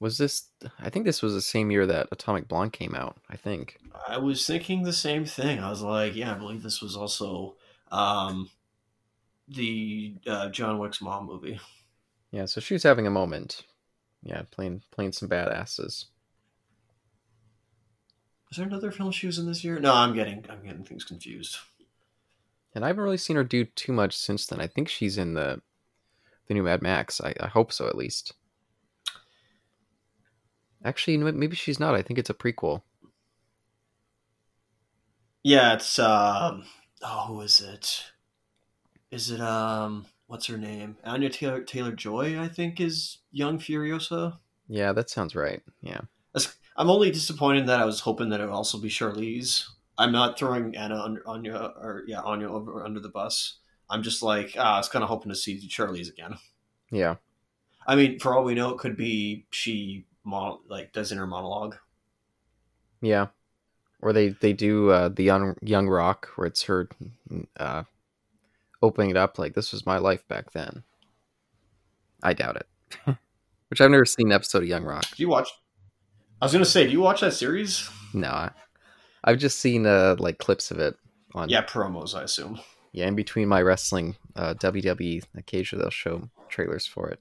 Was 0.00 0.18
this? 0.18 0.48
I 0.78 0.90
think 0.90 1.04
this 1.04 1.22
was 1.22 1.34
the 1.34 1.42
same 1.42 1.70
year 1.70 1.86
that 1.86 2.08
Atomic 2.12 2.46
Blonde 2.46 2.72
came 2.72 2.94
out. 2.94 3.16
I 3.28 3.36
think. 3.36 3.78
I 4.06 4.18
was 4.18 4.46
thinking 4.46 4.82
the 4.82 4.92
same 4.92 5.24
thing. 5.24 5.58
I 5.58 5.70
was 5.70 5.82
like, 5.82 6.14
yeah, 6.14 6.32
I 6.32 6.38
believe 6.38 6.62
this 6.62 6.80
was 6.80 6.96
also 6.96 7.56
um, 7.90 8.50
the 9.48 10.14
uh, 10.26 10.50
John 10.50 10.78
Wick's 10.78 11.00
mom 11.00 11.26
movie. 11.26 11.58
Yeah, 12.30 12.44
so 12.44 12.60
she 12.60 12.74
was 12.74 12.82
having 12.82 13.06
a 13.06 13.10
moment. 13.10 13.62
Yeah, 14.22 14.42
playing 14.50 14.82
playing 14.90 15.12
some 15.12 15.28
badasses. 15.28 16.06
Was 18.48 18.56
there 18.56 18.66
another 18.66 18.90
film 18.90 19.10
she 19.10 19.26
was 19.26 19.38
in 19.38 19.46
this 19.46 19.64
year? 19.64 19.78
No, 19.78 19.94
I'm 19.94 20.14
getting 20.14 20.44
I'm 20.50 20.62
getting 20.62 20.84
things 20.84 21.04
confused. 21.04 21.58
And 22.74 22.84
I 22.84 22.88
haven't 22.88 23.02
really 23.02 23.16
seen 23.16 23.36
her 23.36 23.44
do 23.44 23.64
too 23.64 23.92
much 23.92 24.16
since 24.16 24.46
then. 24.46 24.60
I 24.60 24.66
think 24.66 24.88
she's 24.88 25.18
in 25.18 25.34
the 25.34 25.62
the 26.48 26.54
new 26.54 26.62
Mad 26.62 26.82
Max. 26.82 27.20
I, 27.20 27.34
I 27.40 27.46
hope 27.46 27.72
so, 27.72 27.86
at 27.86 27.96
least. 27.96 28.32
Actually, 30.84 31.14
you 31.14 31.18
know 31.20 31.26
what? 31.26 31.34
maybe 31.34 31.56
she's 31.56 31.80
not. 31.80 31.94
I 31.94 32.02
think 32.02 32.18
it's 32.18 32.30
a 32.30 32.34
prequel. 32.34 32.82
Yeah, 35.42 35.74
it's 35.74 35.98
um. 35.98 36.64
Oh, 37.02 37.24
who 37.28 37.40
is 37.42 37.60
it? 37.60 38.04
Is 39.10 39.30
it 39.30 39.40
um? 39.40 40.06
What's 40.26 40.46
her 40.46 40.58
name? 40.58 40.96
Anya 41.04 41.30
Taylor 41.30 41.62
Taylor 41.62 41.92
Joy, 41.92 42.40
I 42.40 42.48
think, 42.48 42.80
is 42.80 43.18
young 43.30 43.58
Furiosa. 43.58 44.38
Yeah, 44.68 44.92
that 44.92 45.08
sounds 45.10 45.34
right. 45.34 45.62
Yeah. 45.80 46.02
That's, 46.34 46.54
I'm 46.76 46.90
only 46.90 47.10
disappointed 47.10 47.66
that 47.66 47.80
I 47.80 47.86
was 47.86 48.00
hoping 48.00 48.28
that 48.28 48.40
it 48.40 48.44
would 48.44 48.52
also 48.52 48.78
be 48.78 48.88
Charlize. 48.88 49.64
I'm 49.96 50.12
not 50.12 50.38
throwing 50.38 50.76
Anna 50.76 51.02
under, 51.02 51.26
Anya 51.26 51.72
or 51.80 52.04
yeah 52.06 52.20
Anya 52.20 52.48
over 52.48 52.84
under 52.84 53.00
the 53.00 53.08
bus. 53.08 53.58
I'm 53.90 54.02
just 54.02 54.22
like 54.22 54.54
ah, 54.58 54.74
I 54.74 54.78
was 54.78 54.88
kind 54.88 55.02
of 55.02 55.08
hoping 55.08 55.30
to 55.30 55.36
see 55.36 55.58
Charlize 55.68 56.08
again. 56.08 56.36
Yeah. 56.90 57.16
I 57.86 57.96
mean, 57.96 58.18
for 58.18 58.34
all 58.34 58.44
we 58.44 58.54
know, 58.54 58.70
it 58.70 58.78
could 58.78 58.96
be 58.96 59.46
she 59.50 60.06
mon- 60.24 60.60
like 60.68 60.92
does 60.92 61.12
inner 61.12 61.26
monologue. 61.26 61.76
Yeah. 63.00 63.28
Or 64.00 64.12
they 64.12 64.28
they 64.28 64.52
do 64.52 64.90
uh, 64.90 65.08
the 65.08 65.24
young 65.24 65.56
young 65.62 65.88
rock 65.88 66.28
where 66.36 66.46
it's 66.46 66.62
her 66.64 66.88
uh, 67.56 67.84
opening 68.82 69.10
it 69.10 69.16
up 69.16 69.38
like 69.38 69.54
this 69.54 69.72
was 69.72 69.86
my 69.86 69.98
life 69.98 70.26
back 70.28 70.52
then. 70.52 70.84
I 72.22 72.32
doubt 72.32 72.56
it. 72.56 72.66
Which 73.68 73.80
I've 73.80 73.90
never 73.90 74.04
seen 74.04 74.28
an 74.28 74.32
episode 74.32 74.62
of 74.62 74.68
Young 74.68 74.84
Rock. 74.84 75.04
Do 75.14 75.22
you 75.22 75.28
watch? 75.28 75.50
I 76.40 76.46
was 76.46 76.52
gonna 76.52 76.64
say, 76.64 76.86
do 76.86 76.92
you 76.92 77.00
watch 77.00 77.20
that 77.20 77.34
series? 77.34 77.88
No, 78.14 78.28
I, 78.28 78.50
I've 79.24 79.38
just 79.38 79.58
seen 79.58 79.86
uh, 79.86 80.16
like 80.18 80.38
clips 80.38 80.70
of 80.70 80.78
it 80.78 80.96
on. 81.34 81.48
Yeah, 81.48 81.64
promos, 81.64 82.14
I 82.14 82.22
assume. 82.22 82.60
Yeah, 82.92 83.06
in 83.06 83.14
between 83.14 83.48
my 83.48 83.60
wrestling 83.62 84.16
uh, 84.34 84.54
WWE, 84.54 85.24
occasionally 85.36 85.82
they'll 85.82 85.90
show 85.90 86.30
trailers 86.48 86.86
for 86.86 87.08
it. 87.08 87.20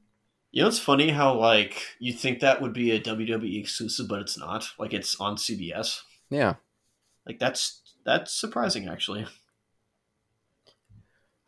You 0.51 0.61
know, 0.61 0.69
it's 0.69 0.79
funny 0.79 1.09
how 1.09 1.33
like 1.35 1.83
you 1.99 2.13
think 2.13 2.39
that 2.39 2.61
would 2.61 2.73
be 2.73 2.91
a 2.91 2.99
WWE 2.99 3.59
exclusive, 3.59 4.07
but 4.07 4.21
it's 4.21 4.37
not. 4.37 4.69
Like 4.79 4.93
it's 4.93 5.19
on 5.19 5.35
CBS. 5.35 6.01
Yeah. 6.29 6.55
Like 7.25 7.39
that's 7.39 7.81
that's 8.05 8.33
surprising, 8.33 8.87
actually. 8.87 9.27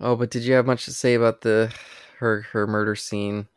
Oh, 0.02 0.16
but 0.16 0.30
did 0.30 0.44
you 0.44 0.54
have 0.54 0.66
much 0.66 0.86
to 0.86 0.94
say 0.94 1.14
about 1.14 1.42
the 1.42 1.74
her 2.20 2.42
her 2.52 2.68
murder 2.68 2.96
scene? 2.96 3.48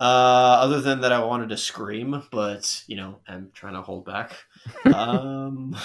Uh, 0.00 0.58
other 0.62 0.80
than 0.80 1.02
that, 1.02 1.12
I 1.12 1.22
wanted 1.22 1.50
to 1.50 1.56
scream, 1.56 2.22
but 2.32 2.84
you 2.86 2.96
know, 2.96 3.20
I'm 3.28 3.50
trying 3.52 3.74
to 3.74 3.82
hold 3.82 4.04
back. 4.04 4.32
um, 4.94 5.76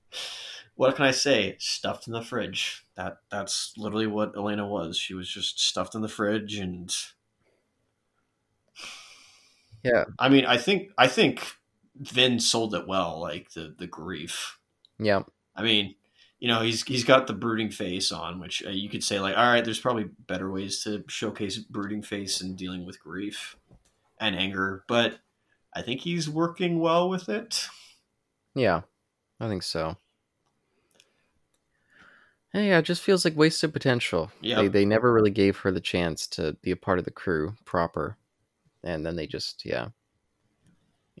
what 0.74 0.94
can 0.96 1.06
I 1.06 1.12
say? 1.12 1.56
Stuffed 1.58 2.06
in 2.06 2.12
the 2.12 2.22
fridge. 2.22 2.86
That 2.98 3.18
that's 3.30 3.74
literally 3.76 4.08
what 4.08 4.36
Elena 4.36 4.66
was. 4.66 4.98
She 4.98 5.14
was 5.14 5.28
just 5.28 5.60
stuffed 5.60 5.94
in 5.94 6.02
the 6.02 6.08
fridge, 6.08 6.56
and 6.56 6.92
yeah. 9.84 10.06
I 10.18 10.28
mean, 10.28 10.44
I 10.44 10.56
think 10.56 10.90
I 10.98 11.06
think 11.06 11.46
Vin 11.94 12.40
sold 12.40 12.74
it 12.74 12.88
well. 12.88 13.20
Like 13.20 13.52
the 13.52 13.72
the 13.78 13.86
grief. 13.86 14.58
Yeah. 14.98 15.22
I 15.54 15.62
mean, 15.62 15.94
you 16.40 16.48
know, 16.48 16.62
he's 16.62 16.82
he's 16.82 17.04
got 17.04 17.28
the 17.28 17.34
brooding 17.34 17.70
face 17.70 18.10
on, 18.10 18.40
which 18.40 18.64
uh, 18.66 18.70
you 18.70 18.88
could 18.88 19.04
say 19.04 19.20
like, 19.20 19.36
all 19.36 19.46
right, 19.46 19.64
there's 19.64 19.78
probably 19.78 20.10
better 20.26 20.50
ways 20.50 20.82
to 20.82 21.04
showcase 21.06 21.56
brooding 21.58 22.02
face 22.02 22.40
and 22.40 22.56
dealing 22.56 22.84
with 22.84 22.98
grief 22.98 23.56
and 24.20 24.34
anger, 24.34 24.82
but 24.88 25.20
I 25.72 25.82
think 25.82 26.00
he's 26.00 26.28
working 26.28 26.80
well 26.80 27.08
with 27.08 27.28
it. 27.28 27.68
Yeah, 28.56 28.80
I 29.38 29.46
think 29.46 29.62
so. 29.62 29.96
Yeah, 32.58 32.78
it 32.78 32.84
just 32.84 33.02
feels 33.02 33.24
like 33.24 33.36
wasted 33.36 33.72
potential. 33.72 34.30
Yeah, 34.40 34.62
they, 34.62 34.68
they 34.68 34.84
never 34.84 35.12
really 35.12 35.30
gave 35.30 35.58
her 35.58 35.70
the 35.70 35.80
chance 35.80 36.26
to 36.28 36.54
be 36.62 36.70
a 36.70 36.76
part 36.76 36.98
of 36.98 37.04
the 37.04 37.10
crew 37.10 37.54
proper, 37.64 38.16
and 38.82 39.04
then 39.04 39.16
they 39.16 39.26
just 39.26 39.64
yeah. 39.64 39.88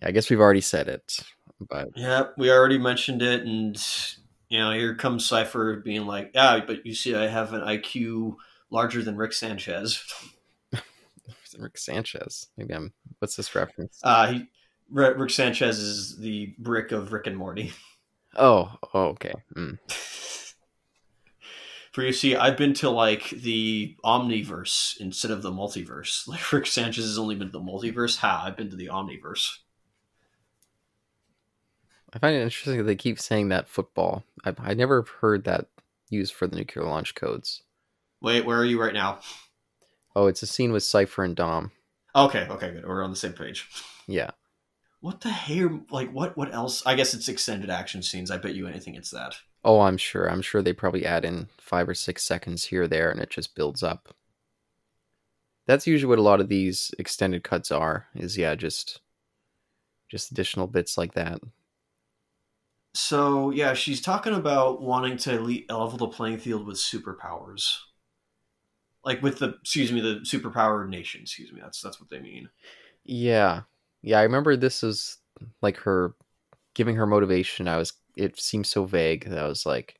yeah 0.00 0.08
I 0.08 0.10
guess 0.10 0.30
we've 0.30 0.40
already 0.40 0.60
said 0.60 0.88
it, 0.88 1.18
but 1.60 1.88
yeah, 1.94 2.24
we 2.36 2.50
already 2.50 2.78
mentioned 2.78 3.22
it, 3.22 3.42
and 3.42 3.76
you 4.48 4.58
know, 4.58 4.72
here 4.72 4.94
comes 4.94 5.26
Cipher 5.26 5.76
being 5.76 6.06
like, 6.06 6.32
"Yeah, 6.34 6.60
but 6.66 6.84
you 6.86 6.94
see, 6.94 7.14
I 7.14 7.26
have 7.26 7.52
an 7.52 7.60
IQ 7.60 8.36
larger 8.70 9.02
than 9.02 9.16
Rick 9.16 9.32
Sanchez." 9.32 10.02
Rick 11.58 11.78
Sanchez. 11.78 12.48
Maybe 12.56 12.74
I'm. 12.74 12.92
What's 13.18 13.36
this 13.36 13.54
reference? 13.54 14.00
Uh, 14.02 14.32
he, 14.32 14.46
Rick 14.90 15.30
Sanchez 15.30 15.78
is 15.78 16.16
the 16.18 16.54
brick 16.58 16.92
of 16.92 17.12
Rick 17.12 17.26
and 17.26 17.36
Morty. 17.36 17.72
Oh, 18.36 18.72
oh 18.94 19.06
okay. 19.08 19.34
Mm. 19.56 19.78
For 21.92 22.02
you 22.02 22.12
see, 22.12 22.36
I've 22.36 22.56
been 22.56 22.74
to 22.74 22.90
like 22.90 23.30
the 23.30 23.96
omniverse 24.04 25.00
instead 25.00 25.30
of 25.30 25.42
the 25.42 25.50
multiverse. 25.50 26.28
Like 26.28 26.52
Rick 26.52 26.66
Sanchez 26.66 27.04
has 27.04 27.18
only 27.18 27.34
been 27.34 27.48
to 27.48 27.52
the 27.52 27.60
multiverse. 27.60 28.18
Ha! 28.18 28.44
I've 28.44 28.56
been 28.56 28.70
to 28.70 28.76
the 28.76 28.88
omniverse. 28.88 29.58
I 32.12 32.18
find 32.18 32.36
it 32.36 32.42
interesting 32.42 32.78
that 32.78 32.84
they 32.84 32.96
keep 32.96 33.18
saying 33.18 33.48
that 33.48 33.68
football. 33.68 34.24
I 34.44 34.54
I 34.58 34.74
never 34.74 35.04
heard 35.20 35.44
that 35.44 35.66
used 36.10 36.34
for 36.34 36.46
the 36.46 36.56
nuclear 36.56 36.86
launch 36.86 37.14
codes. 37.14 37.62
Wait, 38.20 38.44
where 38.44 38.58
are 38.58 38.64
you 38.64 38.80
right 38.80 38.94
now? 38.94 39.20
Oh, 40.16 40.26
it's 40.26 40.42
a 40.42 40.46
scene 40.46 40.72
with 40.72 40.82
Cipher 40.82 41.22
and 41.22 41.36
Dom. 41.36 41.70
Okay, 42.16 42.46
okay, 42.48 42.72
good. 42.72 42.86
We're 42.86 43.04
on 43.04 43.10
the 43.10 43.16
same 43.16 43.34
page. 43.34 43.68
Yeah. 44.06 44.30
What 45.00 45.20
the 45.20 45.28
hair? 45.28 45.70
Like 45.90 46.10
what? 46.10 46.36
What 46.36 46.52
else? 46.52 46.84
I 46.84 46.94
guess 46.94 47.14
it's 47.14 47.28
extended 47.28 47.70
action 47.70 48.02
scenes. 48.02 48.30
I 48.30 48.38
bet 48.38 48.54
you 48.54 48.66
anything 48.66 48.94
it's 48.94 49.10
that. 49.10 49.36
Oh, 49.68 49.82
I'm 49.82 49.98
sure. 49.98 50.30
I'm 50.30 50.40
sure 50.40 50.62
they 50.62 50.72
probably 50.72 51.04
add 51.04 51.26
in 51.26 51.48
five 51.58 51.90
or 51.90 51.94
six 51.94 52.22
seconds 52.24 52.64
here 52.64 52.84
or 52.84 52.88
there, 52.88 53.10
and 53.10 53.20
it 53.20 53.28
just 53.28 53.54
builds 53.54 53.82
up. 53.82 54.14
That's 55.66 55.86
usually 55.86 56.08
what 56.08 56.18
a 56.18 56.22
lot 56.22 56.40
of 56.40 56.48
these 56.48 56.90
extended 56.98 57.44
cuts 57.44 57.70
are. 57.70 58.06
Is 58.14 58.38
yeah, 58.38 58.54
just 58.54 59.02
just 60.08 60.30
additional 60.30 60.68
bits 60.68 60.96
like 60.96 61.12
that. 61.12 61.40
So 62.94 63.50
yeah, 63.50 63.74
she's 63.74 64.00
talking 64.00 64.32
about 64.32 64.80
wanting 64.80 65.18
to 65.18 65.32
level 65.68 65.98
the 65.98 66.08
playing 66.08 66.38
field 66.38 66.66
with 66.66 66.78
superpowers, 66.78 67.76
like 69.04 69.20
with 69.22 69.38
the 69.38 69.56
excuse 69.60 69.92
me, 69.92 70.00
the 70.00 70.20
superpower 70.20 70.88
nation. 70.88 71.20
Excuse 71.20 71.52
me, 71.52 71.60
that's 71.62 71.82
that's 71.82 72.00
what 72.00 72.08
they 72.08 72.20
mean. 72.20 72.48
Yeah, 73.04 73.64
yeah. 74.00 74.18
I 74.18 74.22
remember 74.22 74.56
this 74.56 74.82
is 74.82 75.18
like 75.60 75.76
her 75.76 76.14
giving 76.72 76.96
her 76.96 77.06
motivation. 77.06 77.68
I 77.68 77.76
was. 77.76 77.92
It 78.18 78.38
seemed 78.38 78.66
so 78.66 78.84
vague 78.84 79.28
that 79.28 79.38
I 79.38 79.46
was 79.46 79.64
like, 79.64 79.94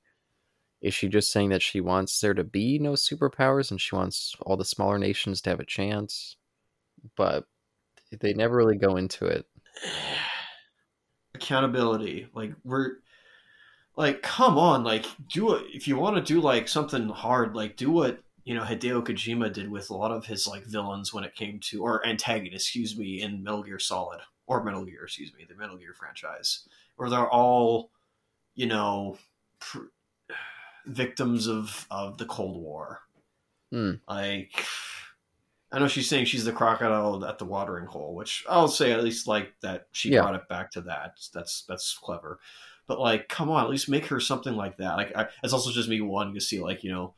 is 0.80 0.94
she 0.94 1.08
just 1.08 1.32
saying 1.32 1.50
that 1.50 1.62
she 1.62 1.80
wants 1.80 2.20
there 2.20 2.34
to 2.34 2.44
be 2.44 2.78
no 2.78 2.92
superpowers 2.92 3.70
and 3.70 3.80
she 3.80 3.94
wants 3.94 4.36
all 4.42 4.56
the 4.56 4.64
smaller 4.64 4.98
nations 4.98 5.40
to 5.42 5.50
have 5.50 5.60
a 5.60 5.64
chance? 5.64 6.36
But 7.16 7.44
they 8.20 8.32
never 8.32 8.56
really 8.56 8.76
go 8.76 8.96
into 8.96 9.26
it. 9.26 9.46
accountability. 11.34 12.28
Like 12.34 12.52
we're 12.64 12.96
like 13.96 14.22
come 14.22 14.58
on, 14.58 14.84
like 14.84 15.06
do 15.28 15.54
it 15.54 15.66
if 15.72 15.88
you 15.88 15.96
want 15.96 16.16
to 16.16 16.22
do 16.22 16.40
like 16.40 16.68
something 16.68 17.08
hard, 17.08 17.54
like 17.54 17.76
do 17.76 17.90
what 17.90 18.20
you 18.44 18.54
know 18.54 18.62
Hideo 18.62 19.02
Kojima 19.02 19.52
did 19.52 19.70
with 19.70 19.90
a 19.90 19.94
lot 19.94 20.10
of 20.10 20.26
his 20.26 20.46
like 20.46 20.64
villains 20.64 21.12
when 21.12 21.24
it 21.24 21.34
came 21.34 21.60
to 21.60 21.82
or 21.82 22.06
antagonists, 22.06 22.66
excuse 22.66 22.96
me, 22.96 23.20
in 23.22 23.42
Metal 23.42 23.62
Gear 23.62 23.78
Solid 23.78 24.20
or 24.46 24.62
Metal 24.64 24.84
Gear, 24.84 25.04
excuse 25.04 25.32
me, 25.34 25.46
the 25.48 25.56
Metal 25.56 25.76
Gear 25.76 25.94
franchise, 25.94 26.68
where 26.96 27.10
they're 27.10 27.30
all 27.30 27.90
you 28.58 28.66
know 28.66 29.16
pr- 29.60 29.92
victims 30.86 31.46
of 31.46 31.86
of 31.90 32.18
the 32.18 32.26
Cold 32.26 32.60
War. 32.60 33.00
Mm. 33.72 34.00
Like 34.08 34.64
I 35.70 35.78
know 35.78 35.86
she's 35.86 36.08
saying 36.08 36.24
she's 36.24 36.44
the 36.44 36.52
crocodile 36.52 37.24
at 37.24 37.38
the 37.38 37.44
watering 37.44 37.86
hole, 37.86 38.14
which 38.14 38.44
I'll 38.48 38.68
say 38.68 38.90
at 38.92 39.04
least 39.04 39.26
like 39.28 39.52
that 39.62 39.86
she 39.92 40.10
Yeah. 40.10 40.22
brought 40.22 40.34
it 40.34 40.48
back 40.48 40.70
to 40.72 40.80
that. 40.82 41.18
That's 41.32 41.62
that's 41.68 41.96
clever. 42.02 42.40
But 42.88 42.98
like, 42.98 43.28
come 43.28 43.50
on, 43.50 43.62
at 43.64 43.70
least 43.70 43.88
make 43.88 44.06
her 44.06 44.18
something 44.18 44.54
like 44.56 44.78
that. 44.78 44.96
Like, 44.96 45.14
I, 45.14 45.28
it's 45.44 45.52
also 45.52 45.70
just 45.70 45.90
me 45.90 46.00
wanting 46.00 46.34
to 46.34 46.40
see 46.40 46.58
like 46.58 46.82
you 46.82 46.90
know 46.90 47.14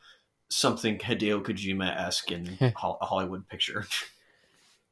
something 0.51 0.99
Hideo 0.99 1.43
Kojima 1.43 1.97
esque 1.97 2.33
in 2.33 2.59
a 2.61 2.73
Hollywood 2.77 3.49
picture. 3.49 3.87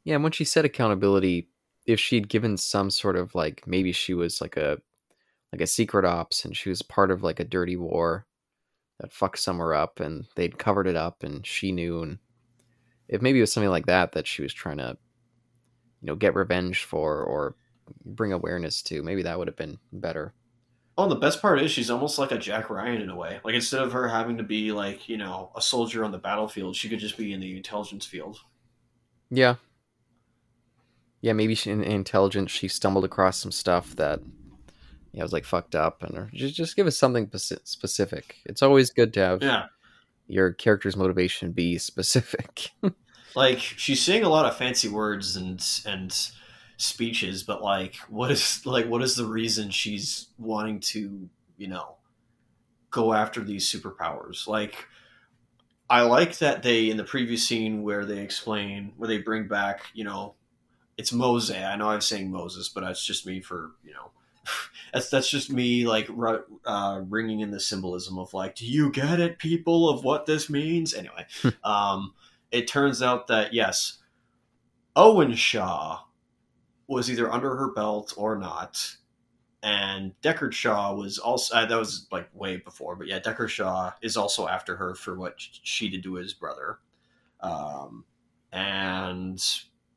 Yeah, 0.05 0.15
and 0.15 0.23
when 0.23 0.33
she 0.33 0.45
said 0.45 0.65
accountability, 0.65 1.49
if 1.85 1.99
she'd 2.01 2.29
given 2.29 2.57
some 2.57 2.91
sort 2.91 3.17
of 3.17 3.35
like 3.35 3.67
maybe 3.67 3.93
she 3.93 4.15
was 4.15 4.41
like 4.41 4.57
a 4.57 4.79
like 5.53 5.63
a 5.63 5.67
secret 5.67 6.05
ops 6.05 6.45
and 6.45 6.57
she 6.57 6.69
was 6.69 6.83
part 6.83 7.11
of 7.11 7.23
like 7.23 7.41
a 7.41 7.45
dirty 7.45 7.77
war 7.77 8.27
that 9.01 9.13
fucked 9.13 9.39
somewhere 9.39 9.75
up 9.75 10.01
and 10.01 10.27
they'd 10.35 10.59
covered 10.59 10.87
it 10.87 10.97
up 10.97 11.23
and 11.23 11.47
she 11.47 11.73
knew 11.73 12.03
and 12.03 12.19
if 13.09 13.23
maybe 13.23 13.39
it 13.39 13.43
was 13.43 13.53
something 13.53 13.71
like 13.71 13.87
that 13.87 14.13
that 14.13 14.27
she 14.27 14.43
was 14.43 14.53
trying 14.53 14.79
to 14.79 14.97
you 16.01 16.07
know 16.07 16.15
get 16.15 16.35
revenge 16.35 16.85
for 16.85 17.23
or 17.23 17.57
bring 18.05 18.33
awareness 18.33 18.83
to, 18.83 19.03
maybe 19.03 19.23
that 19.23 19.39
would 19.39 19.49
have 19.49 19.57
been 19.57 19.79
better. 19.93 20.35
Oh, 20.97 21.05
and 21.05 21.13
the 21.13 21.17
best 21.17 21.41
part 21.41 21.63
is 21.63 21.71
she's 21.71 21.91
almost 21.91 22.19
like 22.19 22.33
a 22.33 22.39
Jack 22.39 22.71
Ryan 22.71 23.01
in 23.03 23.11
a 23.11 23.17
way. 23.17 23.41
Like 23.45 23.55
instead 23.55 23.83
of 23.83 23.93
her 23.93 24.09
having 24.09 24.37
to 24.39 24.43
be 24.43 24.73
like 24.73 25.09
you 25.09 25.17
know 25.17 25.51
a 25.57 25.63
soldier 25.63 26.05
on 26.05 26.13
the 26.13 26.19
battlefield, 26.19 26.77
she 26.77 26.89
could 26.89 26.99
just 26.99 27.17
be 27.17 27.33
in 27.33 27.41
the 27.41 27.57
intelligence 27.57 28.05
field. 28.05 28.39
Yeah. 29.31 29.57
Yeah, 31.21 31.33
maybe 31.33 31.55
she, 31.55 31.71
in 31.71 31.83
intelligence 31.83 32.51
she 32.51 32.69
stumbled 32.69 33.05
across 33.05 33.39
some 33.39 33.53
stuff 33.53 33.97
that 33.97 34.21
yeah 35.19 35.25
was 35.25 35.33
like 35.33 35.45
fucked 35.45 35.75
up 35.75 36.03
and 36.03 36.31
just 36.33 36.55
just 36.55 36.77
give 36.77 36.87
us 36.87 36.97
something 36.99 37.31
specific. 37.35 38.37
It's 38.45 38.63
always 38.63 38.91
good 38.91 39.13
to 39.15 39.21
have 39.21 39.43
Yeah, 39.43 39.67
your 40.27 40.53
character's 40.53 40.97
motivation 40.97 41.53
be 41.53 41.79
specific. 41.91 42.71
like 43.35 43.59
she's 43.59 44.03
saying 44.03 44.23
a 44.23 44.29
lot 44.29 44.47
of 44.47 44.57
fancy 44.57 44.89
words 44.89 45.37
and 45.37 45.65
and 45.87 46.17
speeches, 46.77 47.43
but 47.43 47.63
like, 47.63 47.97
what 48.09 48.31
is 48.31 48.65
like, 48.65 48.87
what 48.87 49.03
is 49.03 49.17
the 49.17 49.27
reason 49.27 49.71
she's 49.71 50.29
wanting 50.39 50.81
to, 50.81 51.29
you 51.57 51.69
know, 51.69 51.97
go 52.91 53.13
after 53.13 53.43
these 53.43 53.71
superpowers? 53.71 54.47
Like, 54.47 54.87
I 55.91 56.03
like 56.03 56.39
that 56.39 56.63
they 56.63 56.91
in 56.91 56.97
the 56.97 57.05
previous 57.05 57.47
scene 57.47 57.83
where 57.83 58.05
they 58.05 58.21
explain 58.21 58.93
where 58.97 59.09
they 59.09 59.19
bring 59.19 59.49
back, 59.49 59.83
you 59.93 60.05
know, 60.05 60.35
it's 60.97 61.13
Mose. 61.13 61.51
I 61.51 61.77
know 61.77 61.89
I'm 61.89 62.01
saying 62.01 62.31
Moses, 62.31 62.69
but 62.69 62.83
that's 62.83 63.05
just 63.05 63.27
me 63.27 63.41
for 63.41 63.73
you 63.85 63.93
know. 63.93 64.13
That's 64.93 65.11
that's 65.11 65.29
just 65.29 65.53
me 65.53 65.87
like 65.87 66.09
uh, 66.65 67.03
ringing 67.09 67.41
in 67.41 67.51
the 67.51 67.61
symbolism 67.61 68.19
of 68.19 68.33
like, 68.33 68.55
do 68.55 68.65
you 68.65 68.91
get 68.91 69.21
it, 69.21 69.39
people, 69.39 69.91
of 69.91 70.03
what 70.03 70.25
this 70.25 70.49
means? 70.49 70.95
Anyway, 70.95 71.27
um, 71.65 72.15
it 72.51 72.69
turns 72.69 73.03
out 73.03 73.27
that 73.27 73.53
yes, 73.53 73.99
Owen 74.97 75.35
Shaw 75.35 76.01
was 76.87 77.11
either 77.11 77.31
under 77.31 77.55
her 77.57 77.71
belt 77.73 78.15
or 78.17 78.39
not, 78.39 78.97
and 79.63 80.15
Deckard 80.23 80.53
Shaw 80.53 80.95
was 80.95 81.19
also 81.19 81.55
uh, 81.55 81.67
that 81.67 81.79
was 81.79 82.07
like 82.11 82.29
way 82.33 82.57
before, 82.57 82.97
but 82.97 83.09
yeah, 83.09 83.21
Deckard 83.21 83.51
Shaw 83.51 83.93
is 84.01 84.17
also 84.17 84.49
after 84.49 84.77
her 84.77 84.95
for 84.95 85.19
what 85.19 85.35
she 85.39 85.91
did 85.91 86.03
to 86.05 86.15
his 86.15 86.33
brother, 86.33 86.79
um, 87.41 88.05
and 88.53 89.39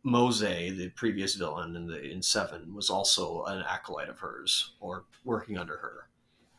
Mose, 0.03 0.39
the 0.39 0.91
previous 0.95 1.35
villain 1.35 1.75
in 1.75 1.87
the 1.87 2.01
in 2.01 2.21
Seven, 2.21 2.73
was 2.73 2.89
also 2.89 3.43
an 3.45 3.63
acolyte 3.67 4.09
of 4.09 4.19
hers 4.19 4.73
or 4.79 5.05
working 5.23 5.57
under 5.57 5.77
her. 5.77 6.07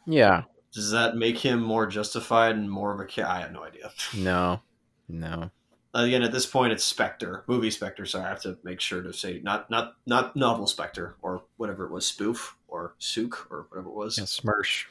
Yeah. 0.06 0.44
Does 0.72 0.90
that 0.90 1.16
make 1.16 1.38
him 1.38 1.62
more 1.62 1.86
justified 1.86 2.56
and 2.56 2.70
more 2.70 2.92
of 2.92 3.00
a? 3.00 3.28
I 3.28 3.40
have 3.40 3.52
no 3.52 3.64
idea. 3.64 3.90
No, 4.16 4.60
no. 5.08 5.50
Again, 5.94 6.22
at 6.22 6.32
this 6.32 6.46
point, 6.46 6.72
it's 6.72 6.84
Spectre, 6.84 7.44
movie 7.46 7.70
Spectre. 7.70 8.06
So 8.06 8.20
I 8.20 8.28
have 8.28 8.40
to 8.42 8.56
make 8.62 8.80
sure 8.80 9.02
to 9.02 9.12
say 9.12 9.40
not 9.42 9.70
not 9.70 9.96
not 10.06 10.34
novel 10.34 10.66
Spectre 10.66 11.16
or 11.20 11.42
whatever 11.56 11.84
it 11.84 11.92
was, 11.92 12.06
spoof 12.06 12.56
or 12.68 12.94
sook 12.98 13.46
or 13.50 13.66
whatever 13.68 13.88
it 13.88 13.94
was. 13.94 14.16
Yeah, 14.18 14.24
Smersh. 14.24 14.86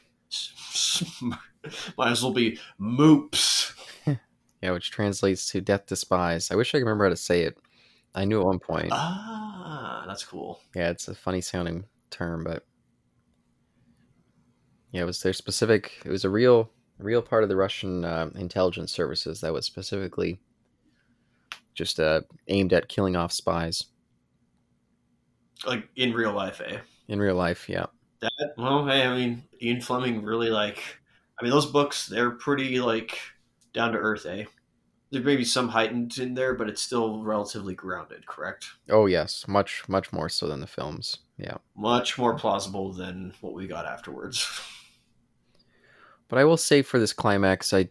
Might 1.98 2.12
as 2.12 2.22
well 2.22 2.32
be 2.32 2.58
moops. 2.80 3.72
yeah, 4.62 4.70
which 4.70 4.90
translates 4.90 5.50
to 5.50 5.60
death 5.60 5.86
despise. 5.86 6.50
I 6.50 6.54
wish 6.54 6.70
I 6.70 6.78
could 6.78 6.84
remember 6.84 7.06
how 7.06 7.10
to 7.10 7.16
say 7.16 7.42
it. 7.42 7.58
I 8.14 8.24
knew 8.24 8.40
at 8.40 8.46
one 8.46 8.58
point. 8.58 8.90
Ah, 8.92 10.04
that's 10.06 10.24
cool. 10.24 10.60
Yeah, 10.74 10.90
it's 10.90 11.08
a 11.08 11.14
funny 11.14 11.40
sounding 11.40 11.84
term, 12.10 12.44
but 12.44 12.64
yeah, 14.90 15.02
it 15.02 15.06
was 15.06 15.22
their 15.22 15.32
specific. 15.32 15.92
It 16.04 16.10
was 16.10 16.24
a 16.24 16.30
real, 16.30 16.70
real 16.98 17.22
part 17.22 17.42
of 17.42 17.48
the 17.48 17.56
Russian 17.56 18.04
uh, 18.04 18.30
intelligence 18.34 18.92
services 18.92 19.40
that 19.40 19.52
was 19.52 19.64
specifically 19.64 20.40
just 21.74 21.98
uh, 21.98 22.20
aimed 22.48 22.74
at 22.74 22.88
killing 22.88 23.16
off 23.16 23.32
spies. 23.32 23.84
Like 25.66 25.88
in 25.96 26.12
real 26.12 26.32
life, 26.32 26.60
eh? 26.64 26.78
In 27.08 27.18
real 27.18 27.36
life, 27.36 27.68
yeah. 27.68 27.86
That 28.20 28.54
well, 28.58 28.86
hey, 28.86 29.06
I 29.06 29.16
mean, 29.16 29.42
Ian 29.60 29.80
Fleming 29.80 30.22
really 30.22 30.50
like. 30.50 30.82
I 31.40 31.44
mean, 31.44 31.50
those 31.50 31.66
books 31.66 32.06
they're 32.06 32.32
pretty 32.32 32.78
like 32.78 33.18
down 33.72 33.92
to 33.92 33.98
earth, 33.98 34.26
eh? 34.26 34.44
There 35.12 35.22
may 35.22 35.36
be 35.36 35.44
some 35.44 35.68
heightened 35.68 36.16
in 36.16 36.34
there, 36.34 36.54
but 36.54 36.70
it's 36.70 36.82
still 36.82 37.22
relatively 37.22 37.74
grounded, 37.74 38.26
correct? 38.26 38.66
Oh 38.88 39.04
yes, 39.04 39.44
much 39.46 39.84
much 39.86 40.10
more 40.10 40.30
so 40.30 40.48
than 40.48 40.60
the 40.60 40.66
films. 40.66 41.18
Yeah, 41.36 41.58
much 41.76 42.16
more 42.16 42.34
plausible 42.34 42.92
than 42.92 43.34
what 43.42 43.52
we 43.52 43.66
got 43.66 43.84
afterwards. 43.84 44.48
but 46.28 46.38
I 46.38 46.44
will 46.44 46.56
say 46.56 46.80
for 46.80 46.98
this 46.98 47.12
climax, 47.12 47.74
I 47.74 47.88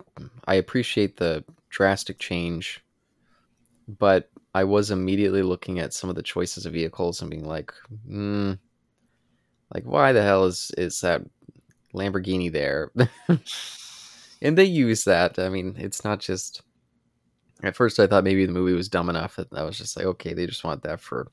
I 0.48 0.56
appreciate 0.56 1.18
the 1.18 1.44
drastic 1.70 2.18
change, 2.18 2.84
but 3.88 4.32
I 4.56 4.64
was 4.64 4.90
immediately 4.90 5.44
looking 5.44 5.78
at 5.78 5.94
some 5.94 6.10
of 6.10 6.16
the 6.16 6.24
choices 6.24 6.66
of 6.66 6.74
vehicles 6.74 7.22
and 7.22 7.30
being 7.30 7.48
like, 7.48 7.72
mm, 8.10 8.58
like 9.72 9.84
why 9.84 10.12
the 10.12 10.24
hell 10.24 10.46
is 10.46 10.72
is 10.76 11.00
that 11.02 11.22
Lamborghini 11.94 12.52
there? 12.52 12.92
and 14.42 14.58
they 14.58 14.66
use 14.66 15.04
that. 15.04 15.38
I 15.38 15.50
mean, 15.50 15.76
it's 15.78 16.04
not 16.04 16.20
just 16.20 16.64
at 17.64 17.76
first, 17.76 18.00
I 18.00 18.08
thought 18.08 18.24
maybe 18.24 18.46
the 18.46 18.52
movie 18.52 18.74
was 18.74 18.90
dumb 18.90 19.10
enough 19.10 19.36
that 19.36 19.48
I 19.54 19.64
was 19.64 19.78
just 19.78 19.96
like, 19.96 20.06
okay, 20.06 20.34
they 20.34 20.48
just 20.48 20.64
want 20.64 20.84
that 20.84 21.00
for 21.00 21.32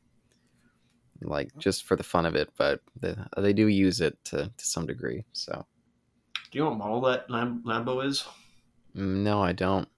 like 1.22 1.50
just 1.58 1.84
for 1.84 1.96
the 1.96 2.02
fun 2.02 2.26
of 2.26 2.36
it, 2.36 2.50
but 2.56 2.80
they, 3.00 3.14
they 3.36 3.52
do 3.52 3.66
use 3.66 4.00
it 4.00 4.16
to, 4.24 4.50
to 4.56 4.64
some 4.64 4.86
degree. 4.86 5.24
So, 5.32 5.66
do 6.50 6.58
you 6.58 6.64
know 6.64 6.70
what 6.70 6.78
model 6.78 7.00
that 7.02 7.30
Lam- 7.30 7.62
Lambo 7.64 8.04
is? 8.04 8.24
Mm, 8.96 9.22
no, 9.22 9.42
I 9.42 9.52
don't. 9.52 9.88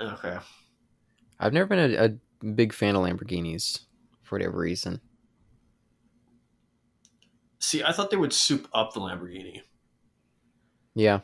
Okay. 0.00 0.38
I've 1.38 1.52
never 1.52 1.66
been 1.66 1.94
a, 1.94 2.04
a 2.04 2.46
big 2.46 2.72
fan 2.72 2.96
of 2.96 3.02
Lamborghinis 3.02 3.80
for 4.22 4.36
whatever 4.36 4.58
reason. 4.58 5.00
See, 7.58 7.82
I 7.82 7.92
thought 7.92 8.10
they 8.10 8.16
would 8.16 8.32
soup 8.32 8.68
up 8.72 8.92
the 8.92 9.00
Lamborghini. 9.00 9.62
Yeah. 10.94 11.20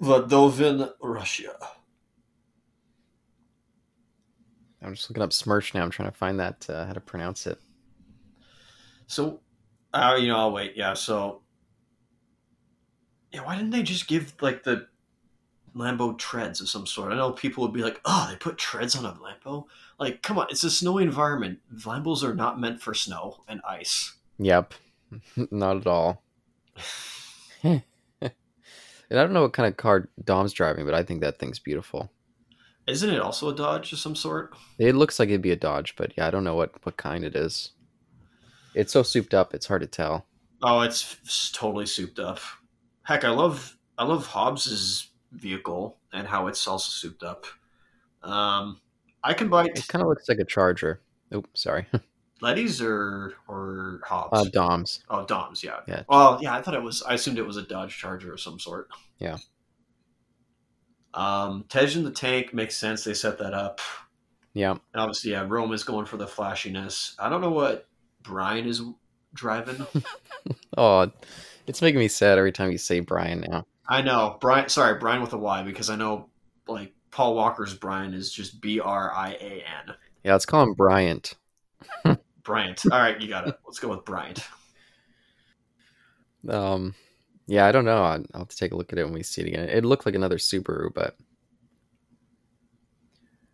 Vadovin, 0.00 0.92
Russia. 1.00 1.56
I'm 4.82 4.94
just 4.94 5.08
looking 5.08 5.22
up 5.22 5.30
Smersh 5.30 5.74
now. 5.74 5.82
I'm 5.82 5.90
trying 5.90 6.10
to 6.10 6.16
find 6.16 6.40
that 6.40 6.66
uh, 6.68 6.86
how 6.86 6.92
to 6.92 7.00
pronounce 7.00 7.46
it. 7.46 7.58
So, 9.06 9.40
uh, 9.92 10.16
you 10.18 10.28
know, 10.28 10.38
I'll 10.38 10.52
wait. 10.52 10.72
Yeah. 10.76 10.94
So, 10.94 11.42
yeah. 13.32 13.44
Why 13.44 13.56
didn't 13.56 13.70
they 13.70 13.82
just 13.82 14.08
give 14.08 14.34
like 14.40 14.64
the 14.64 14.86
Lambo 15.74 16.16
treads 16.18 16.60
of 16.60 16.68
some 16.68 16.86
sort? 16.86 17.12
I 17.12 17.16
know 17.16 17.32
people 17.32 17.62
would 17.62 17.72
be 17.72 17.82
like, 17.82 18.00
"Oh, 18.04 18.26
they 18.30 18.36
put 18.36 18.58
treads 18.58 18.96
on 18.96 19.04
a 19.04 19.12
Lambo." 19.12 19.66
Like, 19.98 20.22
come 20.22 20.38
on, 20.38 20.46
it's 20.50 20.64
a 20.64 20.70
snowy 20.70 21.04
environment. 21.04 21.60
Lambos 21.72 22.22
are 22.22 22.34
not 22.34 22.60
meant 22.60 22.80
for 22.82 22.94
snow 22.94 23.44
and 23.46 23.60
ice. 23.68 24.14
Yep, 24.38 24.74
not 25.50 25.76
at 25.76 25.86
all. 25.86 26.22
and 27.62 27.82
I 28.22 29.14
don't 29.22 29.32
know 29.32 29.42
what 29.42 29.52
kind 29.52 29.68
of 29.68 29.76
car 29.76 30.08
Dom's 30.24 30.52
driving, 30.52 30.84
but 30.84 30.94
I 30.94 31.02
think 31.02 31.20
that 31.20 31.38
thing's 31.38 31.58
beautiful. 31.58 32.10
Isn't 32.86 33.10
it 33.10 33.20
also 33.20 33.48
a 33.48 33.54
Dodge 33.54 33.92
of 33.92 33.98
some 33.98 34.16
sort? 34.16 34.54
It 34.78 34.94
looks 34.94 35.18
like 35.18 35.28
it'd 35.28 35.42
be 35.42 35.52
a 35.52 35.56
Dodge, 35.56 35.94
but 35.96 36.12
yeah, 36.16 36.26
I 36.26 36.30
don't 36.30 36.44
know 36.44 36.56
what 36.56 36.72
what 36.84 36.96
kind 36.96 37.24
it 37.24 37.36
is. 37.36 37.70
It's 38.74 38.92
so 38.92 39.02
souped 39.02 39.34
up; 39.34 39.54
it's 39.54 39.66
hard 39.66 39.82
to 39.82 39.86
tell. 39.86 40.26
Oh, 40.62 40.80
it's 40.80 41.50
totally 41.52 41.86
souped 41.86 42.18
up. 42.18 42.40
Heck, 43.02 43.24
I 43.24 43.30
love 43.30 43.76
I 43.98 44.04
love 44.04 44.26
Hobbs's 44.26 45.10
vehicle 45.32 45.98
and 46.12 46.26
how 46.26 46.46
it's 46.46 46.66
also 46.66 46.90
souped 46.90 47.22
up. 47.22 47.46
Um, 48.22 48.80
I 49.22 49.34
can 49.34 49.48
buy. 49.48 49.66
It 49.66 49.86
kind 49.88 50.02
of 50.02 50.08
looks 50.08 50.28
like 50.28 50.38
a 50.38 50.44
Charger. 50.44 51.00
Oh, 51.32 51.44
sorry. 51.54 51.86
Letty's 52.40 52.82
or 52.82 53.34
or 53.46 54.00
Hobbs? 54.04 54.30
Uh, 54.32 54.44
Dom's. 54.52 55.04
Oh, 55.08 55.24
Dom's. 55.24 55.62
Yeah. 55.62 55.80
Yeah. 55.86 56.02
Well, 56.08 56.38
yeah. 56.42 56.54
I 56.54 56.62
thought 56.62 56.74
it 56.74 56.82
was. 56.82 57.02
I 57.02 57.14
assumed 57.14 57.38
it 57.38 57.46
was 57.46 57.56
a 57.56 57.62
Dodge 57.62 57.96
Charger 57.96 58.32
of 58.32 58.40
some 58.40 58.58
sort. 58.58 58.88
Yeah. 59.18 59.38
Um, 61.14 61.64
Tej 61.68 61.96
in 61.96 62.04
the 62.04 62.10
tank 62.10 62.54
makes 62.54 62.76
sense. 62.76 63.04
They 63.04 63.14
set 63.14 63.38
that 63.38 63.54
up. 63.54 63.80
Yeah. 64.54 64.72
And 64.72 64.80
obviously, 64.94 65.32
yeah, 65.32 65.44
Rome 65.46 65.72
is 65.72 65.84
going 65.84 66.06
for 66.06 66.16
the 66.16 66.26
flashiness. 66.26 67.14
I 67.18 67.28
don't 67.28 67.40
know 67.40 67.50
what 67.50 67.86
Brian 68.22 68.66
is 68.66 68.82
driving. 69.34 69.86
oh, 70.76 71.10
it's 71.66 71.82
making 71.82 72.00
me 72.00 72.08
sad 72.08 72.38
every 72.38 72.52
time 72.52 72.70
you 72.70 72.78
say 72.78 73.00
Brian 73.00 73.44
now. 73.48 73.66
I 73.88 74.02
know. 74.02 74.36
Brian, 74.40 74.68
sorry, 74.68 74.98
Brian 74.98 75.22
with 75.22 75.32
a 75.32 75.38
Y, 75.38 75.62
because 75.62 75.90
I 75.90 75.96
know, 75.96 76.28
like, 76.66 76.92
Paul 77.10 77.34
Walker's 77.34 77.74
Brian 77.74 78.14
is 78.14 78.32
just 78.32 78.60
B 78.60 78.80
R 78.80 79.12
I 79.14 79.32
A 79.32 79.64
N. 79.88 79.94
Yeah, 80.24 80.32
let's 80.32 80.46
call 80.46 80.62
him 80.62 80.74
Bryant. 80.74 81.34
Bryant. 82.42 82.82
All 82.90 82.98
right, 82.98 83.20
you 83.20 83.28
got 83.28 83.46
it. 83.46 83.54
Let's 83.66 83.78
go 83.78 83.88
with 83.88 84.04
Bryant. 84.04 84.46
Um, 86.48 86.94
yeah, 87.46 87.66
I 87.66 87.72
don't 87.72 87.84
know. 87.84 88.02
I'll, 88.02 88.24
have 88.34 88.48
to 88.48 88.56
take 88.56 88.72
a 88.72 88.76
look 88.76 88.92
at 88.92 88.98
it 88.98 89.04
when 89.04 89.14
we 89.14 89.22
see 89.22 89.42
it 89.42 89.48
again. 89.48 89.68
It 89.68 89.84
looked 89.84 90.06
like 90.06 90.14
another 90.14 90.38
Subaru, 90.38 90.92
but 90.94 91.16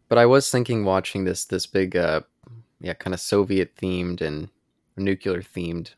but 0.09 0.19
I 0.19 0.27
was 0.27 0.51
thinking 0.51 0.85
watching 0.85 1.25
this 1.25 1.45
this 1.45 1.67
big, 1.67 1.97
uh, 1.97 2.23
yeah, 2.81 2.95
kind 2.95 3.15
of 3.15 3.21
Soviet 3.21 3.77
themed 3.77 4.21
and 4.21 4.49
nuclear 4.97 5.43
themed 5.43 5.91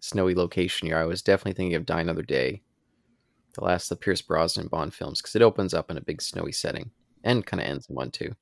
snowy 0.00 0.34
location 0.34 0.88
here. 0.88 0.98
I 0.98 1.04
was 1.04 1.22
definitely 1.22 1.54
thinking 1.54 1.74
of 1.74 1.86
Die 1.86 2.00
Another 2.00 2.22
Day, 2.22 2.62
the 3.54 3.64
last 3.64 3.90
of 3.90 3.98
the 3.98 4.04
Pierce 4.04 4.22
Brosnan 4.22 4.68
Bond 4.68 4.94
films, 4.94 5.20
because 5.20 5.36
it 5.36 5.42
opens 5.42 5.74
up 5.74 5.90
in 5.90 5.96
a 5.96 6.02
big 6.02 6.22
snowy 6.22 6.52
setting 6.52 6.90
and 7.22 7.46
kind 7.46 7.60
of 7.60 7.66
ends 7.66 7.88
in 7.88 7.94
one 7.94 8.10
too. 8.10 8.34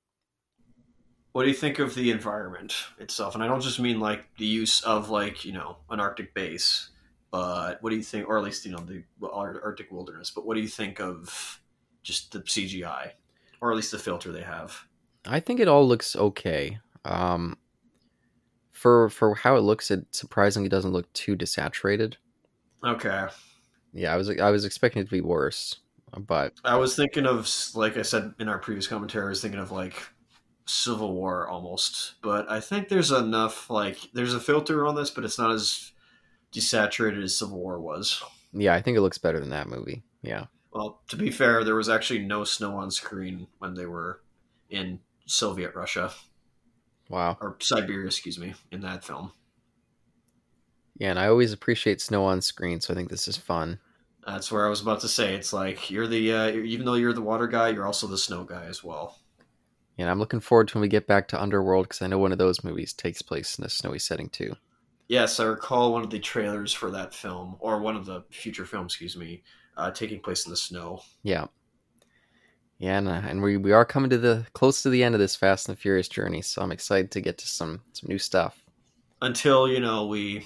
What 1.33 1.45
do 1.45 1.49
you 1.49 1.55
think 1.55 1.79
of 1.79 1.95
the 1.95 2.11
environment 2.11 2.75
itself? 2.99 3.35
And 3.35 3.43
I 3.43 3.49
don't 3.49 3.63
just 3.63 3.81
mean 3.81 4.01
like 4.01 4.27
the 4.37 4.45
use 4.45 4.83
of 4.83 5.11
like 5.11 5.45
you 5.45 5.53
know 5.53 5.79
an 5.91 5.99
Arctic 5.99 6.35
base 6.35 6.91
but 7.33 7.83
what 7.83 7.91
do 7.91 7.97
you 7.97 8.03
think, 8.03 8.29
or 8.29 8.39
at 8.39 8.45
least 8.45 8.65
you 8.65 8.71
know 8.71 8.85
the 8.87 9.03
Arctic 9.33 9.91
wilderness? 9.91 10.31
But 10.31 10.47
what 10.47 10.55
do 10.55 10.61
you 10.61 10.69
think 10.69 11.01
of 11.01 11.61
just 12.03 12.31
the 12.31 12.41
CGI, 12.41 13.13
or 13.61 13.71
at 13.73 13.77
least 13.77 13.91
the 13.91 13.99
filter 13.99 14.31
they 14.31 14.43
have? 14.43 14.79
I 15.27 15.41
think 15.41 15.59
it 15.59 15.67
all 15.67 15.89
looks 15.89 16.15
okay. 16.15 16.79
Um, 17.07 17.57
for 18.71 19.09
for 19.09 19.35
how 19.35 19.57
it 19.57 19.61
looks, 19.61 19.91
it 19.91 20.07
surprisingly 20.11 20.69
doesn't 20.69 20.93
look 20.93 21.11
too 21.15 21.35
desaturated. 21.35 22.15
Okay. 22.85 23.27
Yeah, 23.95 24.13
I 24.13 24.17
was 24.19 24.29
I 24.29 24.51
was 24.51 24.67
expecting 24.67 25.01
it 25.01 25.07
to 25.07 25.11
be 25.11 25.23
worse, 25.23 25.77
but 26.19 26.53
I 26.65 26.77
was 26.77 26.95
thinking 26.95 27.25
of 27.25 27.49
like 27.75 27.97
I 27.97 28.03
said 28.03 28.35
in 28.41 28.49
our 28.49 28.59
previous 28.59 28.87
commentary, 28.87 29.25
I 29.25 29.31
was 29.31 29.41
thinking 29.41 29.61
of 29.61 29.73
like 29.73 29.95
Civil 30.67 31.15
War 31.15 31.49
almost, 31.49 32.15
but 32.23 32.51
I 32.51 32.61
think 32.61 32.89
there's 32.89 33.11
enough 33.11 33.71
like 33.71 34.11
there's 34.13 34.35
a 34.35 34.41
filter 34.41 34.87
on 34.87 34.97
this, 34.97 35.11
but 35.11 35.25
it's 35.25 35.39
not 35.39 35.51
as 35.51 35.93
desaturated 36.53 37.23
as 37.23 37.37
Civil 37.37 37.59
War 37.59 37.81
was. 37.81 38.23
Yeah, 38.53 38.75
I 38.75 38.83
think 38.83 38.97
it 38.97 39.01
looks 39.01 39.19
better 39.19 39.41
than 39.41 39.51
that 39.51 39.69
movie. 39.69 40.03
Yeah. 40.23 40.47
Well, 40.73 41.01
to 41.09 41.17
be 41.17 41.31
fair, 41.31 41.65
there 41.65 41.75
was 41.75 41.89
actually 41.89 42.21
no 42.21 42.45
snow 42.45 42.77
on 42.77 42.91
screen 42.91 43.47
when 43.59 43.75
they 43.75 43.87
were 43.87 44.21
in 44.71 45.01
Soviet 45.27 45.75
Russia 45.75 46.13
Wow. 47.09 47.37
or 47.41 47.57
Siberia, 47.61 48.07
excuse 48.07 48.39
me, 48.39 48.55
in 48.71 48.81
that 48.83 49.05
film. 49.05 49.33
Yeah, 50.97 51.11
and 51.11 51.19
I 51.19 51.27
always 51.27 51.53
appreciate 51.53 52.01
snow 52.01 52.25
on 52.25 52.41
screen, 52.43 52.81
so 52.81 52.93
I 52.93 52.97
think 52.97 53.11
this 53.11 53.27
is 53.29 53.37
fun. 53.37 53.79
That's 54.27 54.53
where 54.53 54.67
I 54.67 54.71
was 54.71 54.81
about 54.81 55.01
to 55.01 55.09
say. 55.09 55.35
It's 55.35 55.53
like 55.53 55.91
you're 55.91 56.07
the 56.07 56.33
uh, 56.33 56.51
even 56.51 56.87
though 56.87 56.95
you're 56.95 57.13
the 57.13 57.21
water 57.23 57.49
guy, 57.49 57.71
you're 57.71 57.87
also 57.87 58.07
the 58.07 58.19
snow 58.19 58.45
guy 58.45 58.65
as 58.67 58.85
well. 58.85 59.19
And 59.99 60.09
I'm 60.09 60.19
looking 60.19 60.41
forward 60.41 60.69
to 60.69 60.75
when 60.75 60.83
we 60.83 60.89
get 60.89 61.07
back 61.07 61.29
to 61.29 61.43
Underworld 61.43 61.87
because 61.89 62.03
I 62.03 62.07
know 62.07 62.19
one 62.19 62.33
of 62.33 62.39
those 62.39 62.65
movies 62.65 62.93
takes 62.93 63.21
place 63.21 63.59
in 63.59 63.65
a 63.65 63.69
snowy 63.69 63.99
setting 63.99 64.29
too. 64.29 64.55
Yes, 65.09 65.39
I 65.41 65.45
recall 65.45 65.93
one 65.93 66.03
of 66.03 66.11
the 66.11 66.19
trailers 66.19 66.73
for 66.73 66.91
that 66.91 67.15
film, 67.15 67.57
or 67.59 67.81
one 67.81 67.97
of 67.97 68.07
the 68.07 68.25
future 68.31 68.65
films, 68.65 68.93
excuse 68.93 69.17
me, 69.17 69.43
uh, 69.77 69.91
taking 69.91 70.21
place 70.21 70.47
in 70.47 70.51
the 70.51 70.57
snow. 70.57 71.01
Yeah. 71.23 71.47
Yeah, 72.79 72.99
and, 72.99 73.09
uh, 73.09 73.23
and 73.25 73.43
we, 73.43 73.57
we 73.59 73.73
are 73.73 73.85
coming 73.85 74.11
to 74.11 74.19
the 74.19 74.47
close 74.55 74.83
to 74.83 74.91
the 74.91 75.05
end 75.05 75.15
of 75.15 75.21
this 75.21 75.37
Fast 75.37 75.69
and 75.69 75.77
the 75.77 75.81
Furious 75.81 76.09
journey, 76.09 76.43
so 76.43 76.63
I'm 76.63 76.73
excited 76.73 77.11
to 77.13 77.21
get 77.21 77.39
to 77.39 77.47
some 77.47 77.83
some 77.93 78.09
new 78.09 78.19
stuff. 78.19 78.65
Until 79.21 79.69
you 79.69 79.79
know 79.79 80.07
we, 80.07 80.45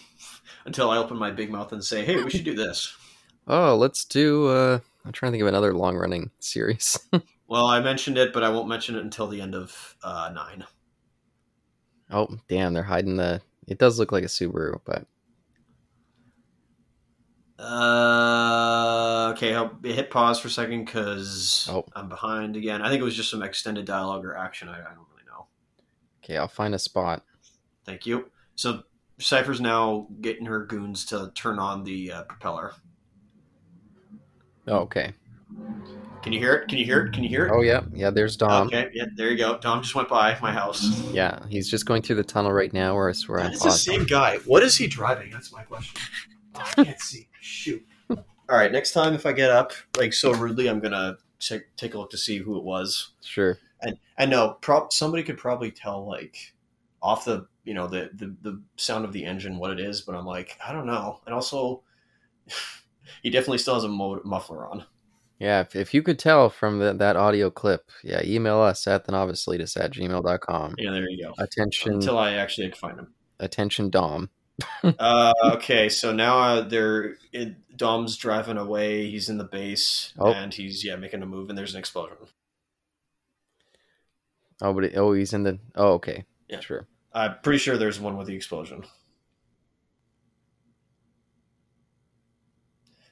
until 0.67 0.91
I 0.91 0.99
open 0.99 1.17
my 1.17 1.31
big 1.31 1.51
mouth 1.51 1.73
and 1.73 1.83
say, 1.83 2.05
"Hey, 2.05 2.23
we 2.23 2.29
should 2.29 2.45
do 2.45 2.55
this." 2.67 2.95
Oh, 3.47 3.77
let's 3.77 4.05
do. 4.05 4.49
Uh, 4.49 4.81
I'm 5.05 5.13
trying 5.13 5.33
to 5.33 5.35
think 5.35 5.43
of 5.43 5.49
another 5.49 5.73
long 5.73 5.97
running 5.97 6.31
series. 6.41 6.99
Well, 7.49 7.67
I 7.67 7.79
mentioned 7.79 8.19
it, 8.19 8.33
but 8.33 8.43
I 8.43 8.49
won't 8.49 8.67
mention 8.67 8.97
it 8.97 9.03
until 9.03 9.29
the 9.29 9.41
end 9.41 9.55
of 9.55 9.95
uh, 10.03 10.33
nine. 10.35 10.65
oh, 12.11 12.27
damn, 12.49 12.75
they're 12.75 12.83
hiding 12.83 13.17
the. 13.17 13.41
It 13.67 13.79
does 13.79 13.99
look 13.99 14.13
like 14.13 14.25
a 14.25 14.29
Subaru, 14.29 14.81
but 14.85 15.07
Uh, 17.59 19.33
okay, 19.35 19.55
I'll 19.55 19.77
hit 19.83 20.11
pause 20.11 20.39
for 20.39 20.49
a 20.49 20.51
second 20.51 20.85
because 20.85 21.69
Oh. 21.71 21.85
I'm 21.95 22.09
behind 22.09 22.55
again. 22.57 22.83
I 22.83 22.89
think 22.91 23.01
it 23.01 23.05
was 23.05 23.17
just 23.17 23.31
some 23.31 23.43
extended 23.43 23.87
dialogue 23.87 24.25
or 24.25 24.37
action. 24.37 24.69
I, 24.69 24.79
I 24.79 24.95
don't 24.95 25.07
really 25.11 25.25
know. 25.27 25.47
okay, 26.23 26.37
I'll 26.37 26.49
find 26.49 26.75
a 26.75 26.79
spot. 26.79 27.25
Thank 27.85 28.05
you. 28.07 28.31
So 28.57 28.83
Cipher's 29.19 29.61
now 29.61 30.09
getting 30.21 30.45
her 30.47 30.67
goons 30.67 31.05
to 31.07 31.33
turn 31.35 31.59
on 31.59 31.83
the 31.85 32.13
uh, 32.13 32.23
propeller. 32.25 32.73
Oh, 34.69 34.79
okay. 34.81 35.13
Can 36.27 36.33
you 36.33 36.41
hear 36.41 36.55
it? 36.55 36.69
Can 36.69 36.79
you 36.79 36.85
hear 36.85 37.05
it? 37.07 37.13
Can 37.13 37.23
you 37.23 37.29
hear 37.29 37.47
it? 37.47 37.53
Oh, 37.53 37.61
yeah, 37.61 37.83
yeah. 37.95 38.11
There's 38.11 38.37
Dom. 38.37 38.67
okay, 38.67 38.91
yeah, 38.93 39.05
there 39.15 39.31
you 39.31 39.39
go. 39.39 39.59
Tom 39.59 39.81
just 39.81 39.95
went 39.95 40.09
by 40.09 40.37
my 40.43 40.51
house. 40.51 41.01
Yeah, 41.13 41.39
he's 41.49 41.71
just 41.71 41.87
going 41.87 42.03
through 42.03 42.17
the 42.17 42.25
tunnel 42.25 42.53
right 42.53 42.73
now, 42.73 42.97
where 42.97 43.09
it's 43.09 43.29
where 43.29 43.39
I'm 43.39 43.53
It's 43.53 43.61
the 43.61 43.69
paused. 43.69 43.85
same 43.85 44.05
guy. 44.07 44.39
What 44.39 44.65
is 44.65 44.77
he 44.77 44.89
driving? 44.89 45.31
That's 45.31 45.53
my 45.53 45.63
question. 45.63 46.01
Oh, 46.57 46.65
I 46.79 46.83
can't 46.85 47.01
see. 47.01 47.29
Shoot. 47.41 47.87
All 48.11 48.19
right, 48.59 48.73
next 48.73 48.91
time 48.91 49.15
if 49.15 49.25
I 49.25 49.31
get 49.31 49.51
up 49.53 49.73
like 49.97 50.13
so 50.13 50.33
rudely, 50.35 50.67
I'm 50.69 50.81
gonna 50.81 51.17
take 51.39 51.63
take 51.77 51.95
a 51.95 51.99
look 51.99 52.11
to 52.11 52.19
see 52.19 52.39
who 52.39 52.57
it 52.59 52.65
was. 52.65 53.13
Sure. 53.23 53.57
And 53.83 53.97
I 54.19 54.27
know 54.27 54.57
prob- 54.61 54.93
somebody 54.93 55.23
could 55.23 55.39
probably 55.39 55.71
tell 55.71 56.05
like 56.09 56.55
off 57.01 57.25
the 57.25 57.47
you 57.63 57.73
know 57.75 57.87
the, 57.87 58.11
the 58.15 58.35
the 58.43 58.61
sound 58.79 59.05
of 59.05 59.13
the 59.13 59.25
engine 59.25 59.59
what 59.59 59.71
it 59.71 59.79
is, 59.79 60.01
but 60.01 60.17
I'm 60.17 60.27
like 60.27 60.59
I 60.67 60.73
don't 60.73 60.87
know. 60.87 61.21
And 61.25 61.33
also, 61.33 61.83
he 63.23 63.31
definitely 63.31 63.59
still 63.59 63.75
has 63.75 63.85
a 63.85 63.89
mo- 63.89 64.23
muffler 64.25 64.67
on. 64.67 64.85
Yeah, 65.39 65.61
if, 65.61 65.77
if 65.77 65.93
you 65.93 66.03
could 66.03 66.19
tell 66.19 66.49
from 66.49 66.79
the, 66.79 66.95
that 66.95 67.17
audio 67.17 67.51
clip, 67.51 67.91
yeah, 68.03 68.23
email 68.25 68.59
us 68.61 68.87
at 68.87 69.05
the 69.05 69.13
novice 69.13 69.45
elitists 69.47 69.79
at 69.79 69.93
gmail.com. 69.93 70.75
Yeah, 70.79 70.93
there 70.93 71.09
you 71.11 71.25
go. 71.25 71.35
Attention, 71.39 71.95
Until 71.95 72.19
I 72.19 72.33
actually 72.33 72.69
can 72.71 72.79
find 72.79 72.99
him. 72.99 73.09
attention, 73.39 73.91
Dom. 73.91 74.31
uh, 74.83 75.35
okay, 75.45 75.91
so 75.91 76.13
now 76.13 76.39
uh, 76.39 76.61
they're 76.63 77.17
it, 77.33 77.77
Dom's 77.77 78.17
driving 78.17 78.57
away. 78.57 79.11
He's 79.11 79.29
in 79.29 79.37
the 79.37 79.45
base, 79.45 80.15
Oh. 80.19 80.33
and 80.33 80.55
he's 80.55 80.83
yeah 80.83 80.97
making 80.97 81.23
a 81.23 81.27
move, 81.27 81.51
and 81.51 81.59
there's 81.59 81.75
an 81.75 81.79
explosion. 81.79 82.17
Oh, 84.63 84.73
but 84.73 84.85
it, 84.85 84.93
oh, 84.97 85.13
he's 85.13 85.35
in 85.35 85.43
the. 85.43 85.59
Oh, 85.75 85.93
okay. 85.95 86.25
Yeah. 86.49 86.61
Sure. 86.61 86.87
I'm 87.13 87.35
pretty 87.43 87.59
sure 87.59 87.77
there's 87.77 88.01
one 88.01 88.17
with 88.17 88.27
the 88.29 88.35
explosion. 88.35 88.85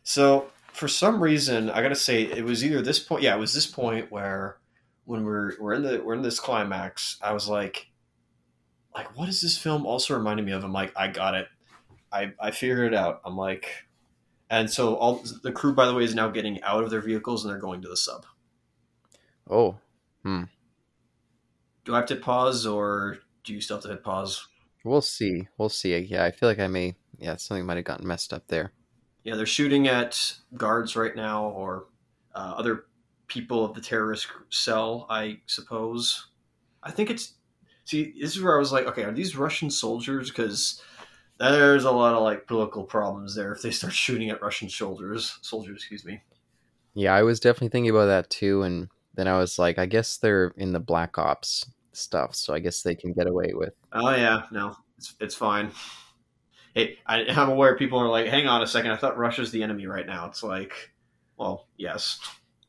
So 0.03 0.51
for 0.75 0.89
some 0.89 1.23
reason, 1.23 1.71
I 1.71 1.83
gotta 1.83 1.95
say 1.95 2.23
it 2.23 2.45
was 2.45 2.65
either 2.65 2.83
this 2.83 2.99
point. 2.99 3.23
Yeah, 3.23 3.35
it 3.37 3.39
was 3.39 3.55
this 3.55 3.67
point 3.67 4.11
where 4.11 4.59
when 5.05 5.25
we're 5.25 5.53
we're 5.61 5.75
in 5.75 5.83
the 5.83 6.03
we're 6.05 6.15
in 6.15 6.23
this 6.23 6.41
climax. 6.41 7.17
I 7.23 7.33
was 7.33 7.49
like, 7.49 7.87
like 8.95 9.17
what 9.17 9.29
is 9.29 9.41
this 9.41 9.57
film 9.57 9.87
also 9.87 10.17
reminding 10.17 10.47
me 10.47 10.53
of? 10.53 10.65
I'm 10.65 10.73
like, 10.73 10.93
I 10.97 11.09
got 11.09 11.35
it. 11.35 11.47
I 12.13 12.33
I 12.41 12.51
figured 12.51 12.93
it 12.93 12.97
out. 12.97 13.21
I'm 13.25 13.37
like, 13.37 13.87
and 14.51 14.69
so 14.71 14.97
all 14.97 15.25
the 15.43 15.53
crew, 15.53 15.75
by 15.75 15.87
the 15.87 15.95
way, 15.95 16.05
is 16.05 16.15
now 16.15 16.29
getting 16.29 16.61
out 16.63 16.83
of 16.83 16.91
their 16.91 17.01
vehicles 17.01 17.45
and 17.45 17.53
they're 17.53 17.61
going 17.61 17.81
to 17.83 17.89
the 17.89 17.97
sub. 17.97 18.27
Oh, 19.49 19.77
hmm. 20.23 20.45
Do 21.85 21.95
I 21.95 21.99
have 21.99 22.07
to 22.07 22.17
pause 22.17 22.67
or 22.67 23.19
do 23.45 23.53
you 23.53 23.61
still 23.61 23.77
have 23.77 23.85
to 23.85 23.91
hit 23.91 24.03
pause? 24.03 24.49
we'll 24.85 25.01
see. 25.01 25.49
We'll 25.57 25.69
see. 25.69 25.97
Yeah, 25.99 26.25
I 26.25 26.31
feel 26.31 26.49
like 26.49 26.59
I 26.59 26.67
may. 26.67 26.95
Yeah, 27.19 27.37
something 27.37 27.65
might 27.65 27.77
have 27.77 27.85
gotten 27.85 28.07
messed 28.07 28.33
up 28.33 28.47
there. 28.49 28.73
Yeah, 29.25 29.37
they're 29.37 29.47
shooting 29.47 29.89
at 29.89 30.37
guards 30.55 30.97
right 30.97 31.17
now 31.17 31.47
or 31.47 31.87
uh, 32.35 32.55
other 32.57 32.85
people 33.27 33.65
of 33.65 33.75
the 33.75 33.81
terrorist 33.81 34.27
cell, 34.51 35.07
I 35.11 35.41
suppose. 35.47 36.29
I 36.83 36.91
think 36.91 37.11
it's. 37.11 37.35
See, 37.87 38.15
this 38.19 38.37
is 38.37 38.43
where 38.43 38.55
I 38.55 38.59
was 38.59 38.73
like, 38.73 38.87
okay, 38.87 39.03
are 39.03 39.13
these 39.13 39.37
Russian 39.37 39.71
soldiers? 39.71 40.31
Because 40.31 40.81
there's 41.39 41.85
a 41.85 41.91
lot 41.91 42.15
of 42.15 42.23
like 42.23 42.47
political 42.47 42.85
problems 42.85 43.35
there 43.35 43.53
if 43.53 43.63
they 43.63 43.71
start 43.71 43.93
shooting 43.93 44.31
at 44.31 44.41
Russian 44.41 44.69
soldiers. 44.69 45.39
Soldiers, 45.43 45.77
excuse 45.77 46.05
me. 46.05 46.23
Yeah, 46.95 47.15
I 47.15 47.23
was 47.23 47.41
definitely 47.41 47.71
thinking 47.71 47.91
about 47.91 48.07
that 48.07 48.31
too, 48.31 48.63
and 48.63 48.89
then 49.15 49.27
I 49.27 49.39
was 49.39 49.59
like, 49.59 49.79
I 49.79 49.87
guess 49.87 50.17
they're 50.17 50.53
in 50.57 50.73
the 50.73 50.81
Black 50.81 51.19
Ops 51.19 51.67
stuff, 51.93 52.35
so 52.35 52.55
I 52.55 52.61
guess 52.61 52.83
they 52.83 52.95
can 52.95 53.13
get 53.13 53.27
away 53.27 53.53
with. 53.53 53.75
Oh 53.93 54.11
yeah, 54.11 54.43
no, 54.51 54.77
it's 54.97 55.15
it's 55.21 55.35
fine. 55.35 55.73
Hey, 56.75 56.99
I, 57.07 57.25
I'm 57.29 57.51
aware 57.51 57.77
people 57.77 57.99
are 57.99 58.09
like, 58.09 58.27
hang 58.27 58.47
on 58.47 58.63
a 58.63 58.67
second, 58.67 58.91
I 58.91 58.97
thought 58.97 59.19
Russia's 59.19 59.51
the 59.51 59.63
enemy 59.63 59.87
right 59.87 60.07
now. 60.07 60.27
It's 60.27 60.43
like, 60.43 60.93
well, 61.37 61.67
yes. 61.77 62.21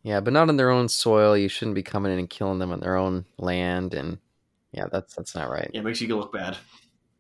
Yeah, 0.04 0.20
but 0.20 0.34
not 0.34 0.50
on 0.50 0.58
their 0.58 0.70
own 0.70 0.88
soil. 0.88 1.36
You 1.36 1.50
shouldn't 1.50 1.76
be 1.76 1.84
coming 1.84 2.12
in 2.12 2.20
and 2.20 2.30
killing 2.30 2.60
them 2.60 2.72
on 2.72 2.80
their 2.80 2.96
own 2.96 3.26
land, 3.40 3.96
and 3.96 4.20
yeah, 4.72 4.86
that's 4.92 5.16
that's 5.16 5.34
not 5.34 5.50
right. 5.50 5.70
Yeah, 5.74 5.80
it 5.80 5.84
makes 5.84 6.00
you 6.00 6.16
look 6.16 6.32
bad. 6.32 6.58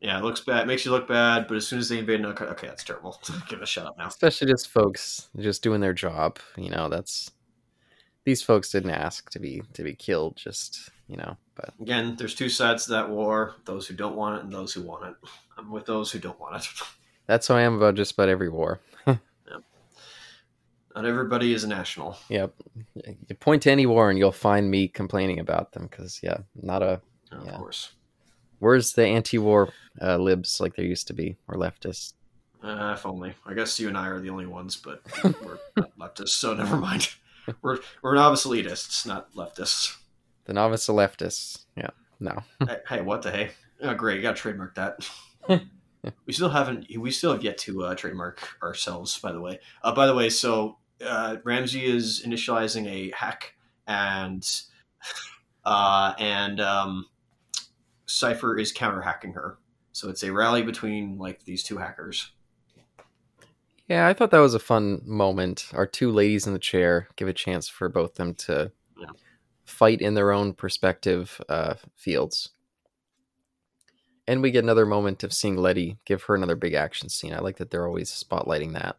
Yeah, 0.01 0.19
it 0.19 0.23
looks 0.23 0.41
bad. 0.41 0.63
It 0.63 0.67
makes 0.67 0.85
you 0.85 0.91
look 0.91 1.07
bad, 1.07 1.47
but 1.47 1.57
as 1.57 1.67
soon 1.67 1.79
as 1.79 1.89
they 1.89 1.97
invade 1.97 2.19
another 2.19 2.35
country, 2.35 2.53
okay, 2.53 2.67
that's 2.67 2.83
terrible. 2.83 3.19
Give 3.49 3.59
a 3.61 3.65
shut 3.65 3.87
up 3.87 3.97
now. 3.97 4.07
Especially 4.07 4.47
just 4.47 4.67
folks 4.67 5.29
just 5.39 5.63
doing 5.63 5.81
their 5.81 5.93
job. 5.93 6.37
You 6.57 6.69
know, 6.69 6.89
that's 6.89 7.31
these 8.25 8.41
folks 8.41 8.71
didn't 8.71 8.91
ask 8.91 9.29
to 9.31 9.39
be 9.39 9.63
to 9.73 9.83
be 9.83 9.93
killed. 9.95 10.35
Just 10.35 10.89
you 11.07 11.15
know, 11.17 11.37
but 11.55 11.69
Again, 11.81 12.15
there's 12.17 12.35
two 12.35 12.49
sides 12.49 12.85
to 12.85 12.91
that 12.91 13.09
war: 13.09 13.55
those 13.65 13.87
who 13.87 13.93
don't 13.95 14.15
want 14.15 14.37
it 14.39 14.43
and 14.43 14.51
those 14.53 14.73
who 14.73 14.81
want 14.81 15.05
it. 15.05 15.15
I'm 15.57 15.71
with 15.71 15.85
those 15.85 16.11
who 16.11 16.19
don't 16.19 16.39
want 16.39 16.57
it. 16.57 16.67
that's 17.27 17.47
how 17.47 17.55
I 17.55 17.61
am 17.61 17.75
about 17.75 17.95
just 17.95 18.11
about 18.13 18.29
every 18.29 18.49
war. 18.49 18.81
Not 20.95 21.05
everybody 21.05 21.53
is 21.53 21.65
a 21.65 21.67
national. 21.67 22.17
Yep, 22.29 22.53
you 23.27 23.35
point 23.35 23.63
to 23.63 23.71
any 23.71 23.85
war 23.85 24.09
and 24.09 24.17
you'll 24.17 24.31
find 24.31 24.71
me 24.71 24.87
complaining 24.87 25.39
about 25.39 25.73
them 25.73 25.87
because 25.91 26.21
yeah, 26.23 26.37
not 26.61 26.81
a 26.81 27.01
Of 27.33 27.45
Yeah. 27.45 27.57
course. 27.57 27.91
where's 28.59 28.93
the 28.93 29.05
anti-war 29.05 29.69
uh, 30.01 30.15
libs 30.15 30.61
like 30.61 30.75
there 30.77 30.85
used 30.85 31.07
to 31.07 31.13
be 31.13 31.35
or 31.49 31.55
leftists. 31.57 32.13
Uh, 32.63 32.93
if 32.97 33.05
only. 33.05 33.33
I 33.45 33.53
guess 33.53 33.77
you 33.77 33.89
and 33.89 33.97
I 33.97 34.07
are 34.07 34.21
the 34.21 34.29
only 34.29 34.45
ones, 34.45 34.77
but 34.77 35.01
we're 35.43 35.59
not 35.75 35.99
leftists, 35.99 36.29
so 36.29 36.53
never 36.53 36.77
mind. 36.77 37.09
We're 37.61 37.79
we're 38.01 38.15
novice 38.15 38.45
elitists, 38.45 39.05
not 39.05 39.33
leftists. 39.33 39.97
The 40.45 40.53
novice 40.53 40.87
leftists. 40.87 41.65
Yeah, 41.75 41.89
no. 42.19 42.43
hey, 42.67 42.77
hey, 42.87 43.01
what 43.01 43.21
the 43.21 43.31
hey? 43.31 43.51
Oh, 43.81 43.93
great, 43.93 44.17
you 44.17 44.21
got 44.21 44.35
to 44.35 44.41
trademark 44.41 44.75
that. 44.75 45.07
we 45.49 46.33
still 46.33 46.49
haven't. 46.49 46.87
We 46.97 47.11
still 47.11 47.33
have 47.33 47.43
yet 47.43 47.57
to 47.59 47.83
uh, 47.83 47.95
trademark 47.95 48.47
ourselves. 48.63 49.17
By 49.19 49.31
the 49.31 49.41
way. 49.41 49.59
Uh, 49.83 49.93
by 49.93 50.07
the 50.07 50.15
way, 50.15 50.29
so 50.29 50.77
uh, 51.05 51.37
Ramsey 51.43 51.85
is 51.85 52.23
initializing 52.25 52.87
a 52.87 53.11
hack, 53.11 53.53
and 53.87 54.47
uh, 55.63 56.13
and 56.17 56.59
um, 56.61 57.05
Cipher 58.05 58.57
is 58.57 58.71
counter 58.71 59.01
hacking 59.01 59.33
her. 59.33 59.57
So 59.91 60.09
it's 60.09 60.23
a 60.23 60.31
rally 60.31 60.61
between 60.61 61.17
like 61.17 61.43
these 61.45 61.63
two 61.63 61.77
hackers. 61.77 62.31
Yeah, 63.87 64.07
I 64.07 64.13
thought 64.13 64.31
that 64.31 64.39
was 64.39 64.53
a 64.55 64.59
fun 64.59 65.01
moment. 65.05 65.69
Our 65.73 65.85
two 65.85 66.11
ladies 66.11 66.47
in 66.47 66.53
the 66.53 66.59
chair 66.59 67.07
give 67.15 67.27
a 67.27 67.33
chance 67.33 67.67
for 67.69 67.87
both 67.89 68.15
them 68.15 68.33
to 68.35 68.71
Yeah. 68.99 69.09
fight 69.63 70.01
in 70.01 70.13
their 70.15 70.31
own 70.31 70.53
perspective 70.53 71.39
uh, 71.49 71.75
fields. 71.95 72.49
And 74.27 74.41
we 74.41 74.49
get 74.49 74.63
another 74.63 74.87
moment 74.87 75.23
of 75.23 75.33
seeing 75.33 75.55
Letty 75.55 75.97
give 76.05 76.23
her 76.23 76.35
another 76.35 76.55
big 76.55 76.73
action 76.73 77.09
scene. 77.09 77.33
I 77.33 77.39
like 77.39 77.57
that 77.57 77.69
they're 77.69 77.87
always 77.87 78.09
spotlighting 78.11 78.73
that. 78.73 78.97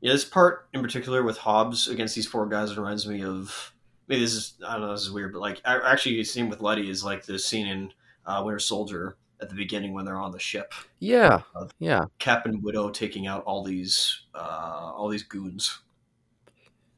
Yeah, 0.00 0.12
this 0.12 0.24
part 0.24 0.68
in 0.72 0.82
particular 0.82 1.22
with 1.22 1.38
Hobbs 1.38 1.86
against 1.86 2.14
these 2.14 2.26
four 2.26 2.46
guys 2.48 2.76
reminds 2.76 3.06
me 3.06 3.22
of 3.22 3.74
maybe 4.08 4.22
this 4.22 4.32
is 4.32 4.54
I 4.66 4.72
don't 4.72 4.82
know 4.82 4.92
this 4.92 5.02
is 5.02 5.10
weird, 5.10 5.32
but 5.34 5.40
like 5.40 5.60
actually, 5.64 6.16
the 6.16 6.24
scene 6.24 6.48
with 6.48 6.60
Letty 6.62 6.88
is 6.88 7.04
like 7.04 7.24
the 7.24 7.38
scene 7.38 7.66
in 7.66 7.92
uh, 8.26 8.42
Winter 8.44 8.58
Soldier 8.58 9.16
at 9.42 9.48
the 9.48 9.54
beginning 9.54 9.92
when 9.92 10.04
they're 10.04 10.16
on 10.16 10.32
the 10.32 10.38
ship, 10.38 10.72
Yeah, 11.00 11.40
yeah, 11.78 12.04
Cap 12.18 12.46
and 12.46 12.62
Widow 12.62 12.90
taking 12.90 13.26
out 13.26 13.44
all 13.44 13.64
these 13.64 14.22
uh, 14.34 14.92
all 14.96 15.08
these 15.08 15.24
goons. 15.24 15.80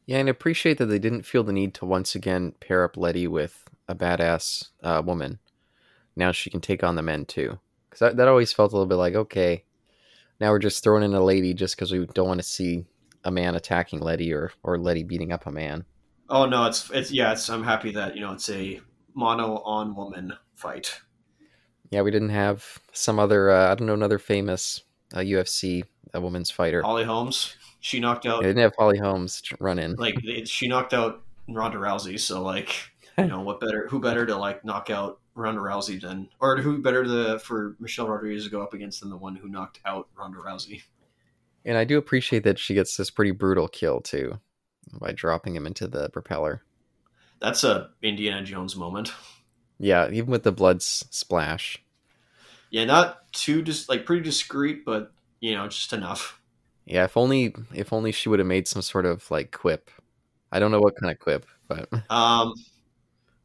yeah. 0.06 0.18
And 0.18 0.28
I 0.28 0.30
appreciate 0.30 0.78
that 0.78 0.86
they 0.86 0.98
didn't 0.98 1.26
feel 1.26 1.42
the 1.42 1.52
need 1.52 1.74
to 1.74 1.86
once 1.86 2.14
again 2.14 2.52
pair 2.60 2.84
up 2.84 2.96
Letty 2.96 3.26
with 3.26 3.64
a 3.88 3.94
badass 3.94 4.68
uh, 4.82 5.02
woman. 5.04 5.38
Now 6.16 6.30
she 6.30 6.50
can 6.50 6.60
take 6.60 6.84
on 6.84 6.94
the 6.94 7.02
men 7.02 7.24
too, 7.24 7.58
because 7.88 8.00
that, 8.00 8.16
that 8.18 8.28
always 8.28 8.52
felt 8.52 8.72
a 8.72 8.76
little 8.76 8.88
bit 8.88 8.96
like 8.96 9.14
okay, 9.14 9.64
now 10.40 10.50
we're 10.50 10.58
just 10.58 10.84
throwing 10.84 11.02
in 11.02 11.14
a 11.14 11.24
lady 11.24 11.54
just 11.54 11.76
because 11.76 11.90
we 11.90 12.06
don't 12.14 12.28
want 12.28 12.40
to 12.40 12.46
see 12.46 12.84
a 13.24 13.30
man 13.30 13.54
attacking 13.54 14.00
Letty 14.00 14.32
or 14.32 14.52
or 14.62 14.78
Letty 14.78 15.02
beating 15.02 15.32
up 15.32 15.46
a 15.46 15.50
man. 15.50 15.84
Oh 16.28 16.46
no, 16.46 16.66
it's 16.66 16.90
it's 16.90 17.10
yeah, 17.10 17.32
it's 17.32 17.48
I'm 17.48 17.64
happy 17.64 17.92
that 17.92 18.14
you 18.14 18.20
know 18.20 18.32
it's 18.32 18.48
a 18.50 18.80
mono 19.14 19.58
on 19.58 19.94
woman 19.94 20.32
fight. 20.54 21.00
Yeah, 21.94 22.02
we 22.02 22.10
didn't 22.10 22.30
have 22.30 22.80
some 22.92 23.20
other 23.20 23.50
uh, 23.52 23.70
I 23.70 23.74
don't 23.76 23.86
know 23.86 23.94
another 23.94 24.18
famous 24.18 24.82
uh, 25.14 25.18
UFC 25.20 25.84
a 26.12 26.20
women's 26.20 26.50
fighter. 26.50 26.82
Holly 26.82 27.04
Holmes, 27.04 27.54
she 27.78 28.00
knocked 28.00 28.26
out 28.26 28.38
Yeah, 28.38 28.42
they 28.42 28.48
didn't 28.48 28.62
have 28.62 28.74
Holly 28.76 28.98
Holmes 28.98 29.40
run 29.60 29.78
in. 29.78 29.94
like 29.94 30.16
it- 30.24 30.48
she 30.48 30.66
knocked 30.66 30.92
out 30.92 31.22
Ronda 31.48 31.78
Rousey. 31.78 32.18
So 32.18 32.42
like 32.42 32.74
you 33.18 33.26
know 33.26 33.42
what 33.42 33.60
better 33.60 33.86
who 33.88 34.00
better 34.00 34.26
to 34.26 34.34
like 34.36 34.64
knock 34.64 34.90
out 34.90 35.20
Ronda 35.36 35.60
Rousey 35.60 36.00
than 36.00 36.28
or 36.40 36.56
who 36.56 36.82
better 36.82 37.04
to 37.04 37.38
for 37.38 37.76
Michelle 37.78 38.08
Rodriguez 38.08 38.42
to 38.44 38.50
go 38.50 38.60
up 38.60 38.74
against 38.74 39.00
than 39.00 39.10
the 39.10 39.16
one 39.16 39.36
who 39.36 39.48
knocked 39.48 39.78
out 39.86 40.08
Ronda 40.18 40.38
Rousey. 40.38 40.82
And 41.64 41.78
I 41.78 41.84
do 41.84 41.96
appreciate 41.96 42.42
that 42.42 42.58
she 42.58 42.74
gets 42.74 42.96
this 42.96 43.10
pretty 43.10 43.30
brutal 43.30 43.68
kill 43.68 44.00
too, 44.00 44.40
by 45.00 45.12
dropping 45.12 45.54
him 45.54 45.64
into 45.64 45.86
the 45.86 46.08
propeller. 46.10 46.62
That's 47.40 47.62
a 47.62 47.90
Indiana 48.02 48.42
Jones 48.42 48.74
moment. 48.74 49.12
Yeah, 49.78 50.08
even 50.10 50.30
with 50.30 50.44
the 50.44 50.52
blood 50.52 50.82
splash. 50.82 51.82
Yeah, 52.74 52.86
not 52.86 53.30
too 53.32 53.62
just 53.62 53.88
like 53.88 54.04
pretty 54.04 54.24
discreet, 54.24 54.84
but 54.84 55.12
you 55.38 55.54
know 55.54 55.68
just 55.68 55.92
enough. 55.92 56.40
Yeah, 56.86 57.04
if 57.04 57.16
only 57.16 57.54
if 57.72 57.92
only 57.92 58.10
she 58.10 58.28
would 58.28 58.40
have 58.40 58.48
made 58.48 58.66
some 58.66 58.82
sort 58.82 59.06
of 59.06 59.30
like 59.30 59.52
quip. 59.52 59.92
I 60.50 60.58
don't 60.58 60.72
know 60.72 60.80
what 60.80 60.96
kind 61.00 61.12
of 61.12 61.20
quip, 61.20 61.46
but 61.68 61.88
Um, 62.10 62.52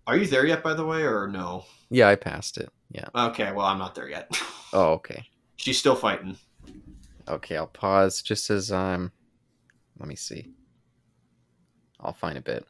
are 0.07 0.17
you 0.17 0.25
there 0.25 0.47
yet? 0.47 0.63
By 0.63 0.73
the 0.73 0.83
way, 0.83 1.03
or 1.03 1.27
no? 1.27 1.65
yeah, 1.91 2.09
I 2.09 2.15
passed 2.15 2.57
it. 2.57 2.71
Yeah. 2.91 3.05
Okay, 3.13 3.51
well 3.51 3.67
I'm 3.67 3.77
not 3.77 3.93
there 3.93 4.09
yet. 4.09 4.35
Oh, 4.73 4.93
okay. 4.93 5.23
She's 5.57 5.77
still 5.77 5.95
fighting. 5.95 6.35
Okay, 7.27 7.55
I'll 7.55 7.67
pause 7.67 8.23
just 8.23 8.49
as 8.49 8.71
I'm. 8.71 9.11
Let 9.99 10.07
me 10.07 10.15
see. 10.15 10.53
I'll 11.99 12.13
find 12.13 12.35
a 12.37 12.41
bit. 12.41 12.65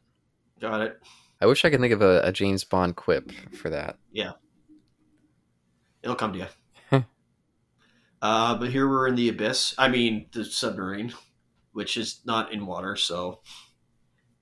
Got 0.60 0.82
it. 0.82 1.00
I 1.40 1.46
wish 1.46 1.64
I 1.64 1.70
could 1.70 1.80
think 1.80 1.94
of 1.94 2.02
a, 2.02 2.20
a 2.22 2.32
James 2.32 2.64
Bond 2.64 2.96
quip 2.96 3.32
for 3.54 3.70
that. 3.70 3.96
It'll 6.02 6.16
come 6.16 6.32
to 6.32 6.38
you. 6.38 6.46
uh, 8.22 8.54
but 8.56 8.70
here 8.70 8.88
we're 8.88 9.08
in 9.08 9.14
the 9.14 9.28
abyss. 9.28 9.74
I 9.78 9.88
mean, 9.88 10.26
the 10.32 10.44
submarine, 10.44 11.12
which 11.72 11.96
is 11.96 12.20
not 12.24 12.52
in 12.52 12.66
water. 12.66 12.96
So, 12.96 13.40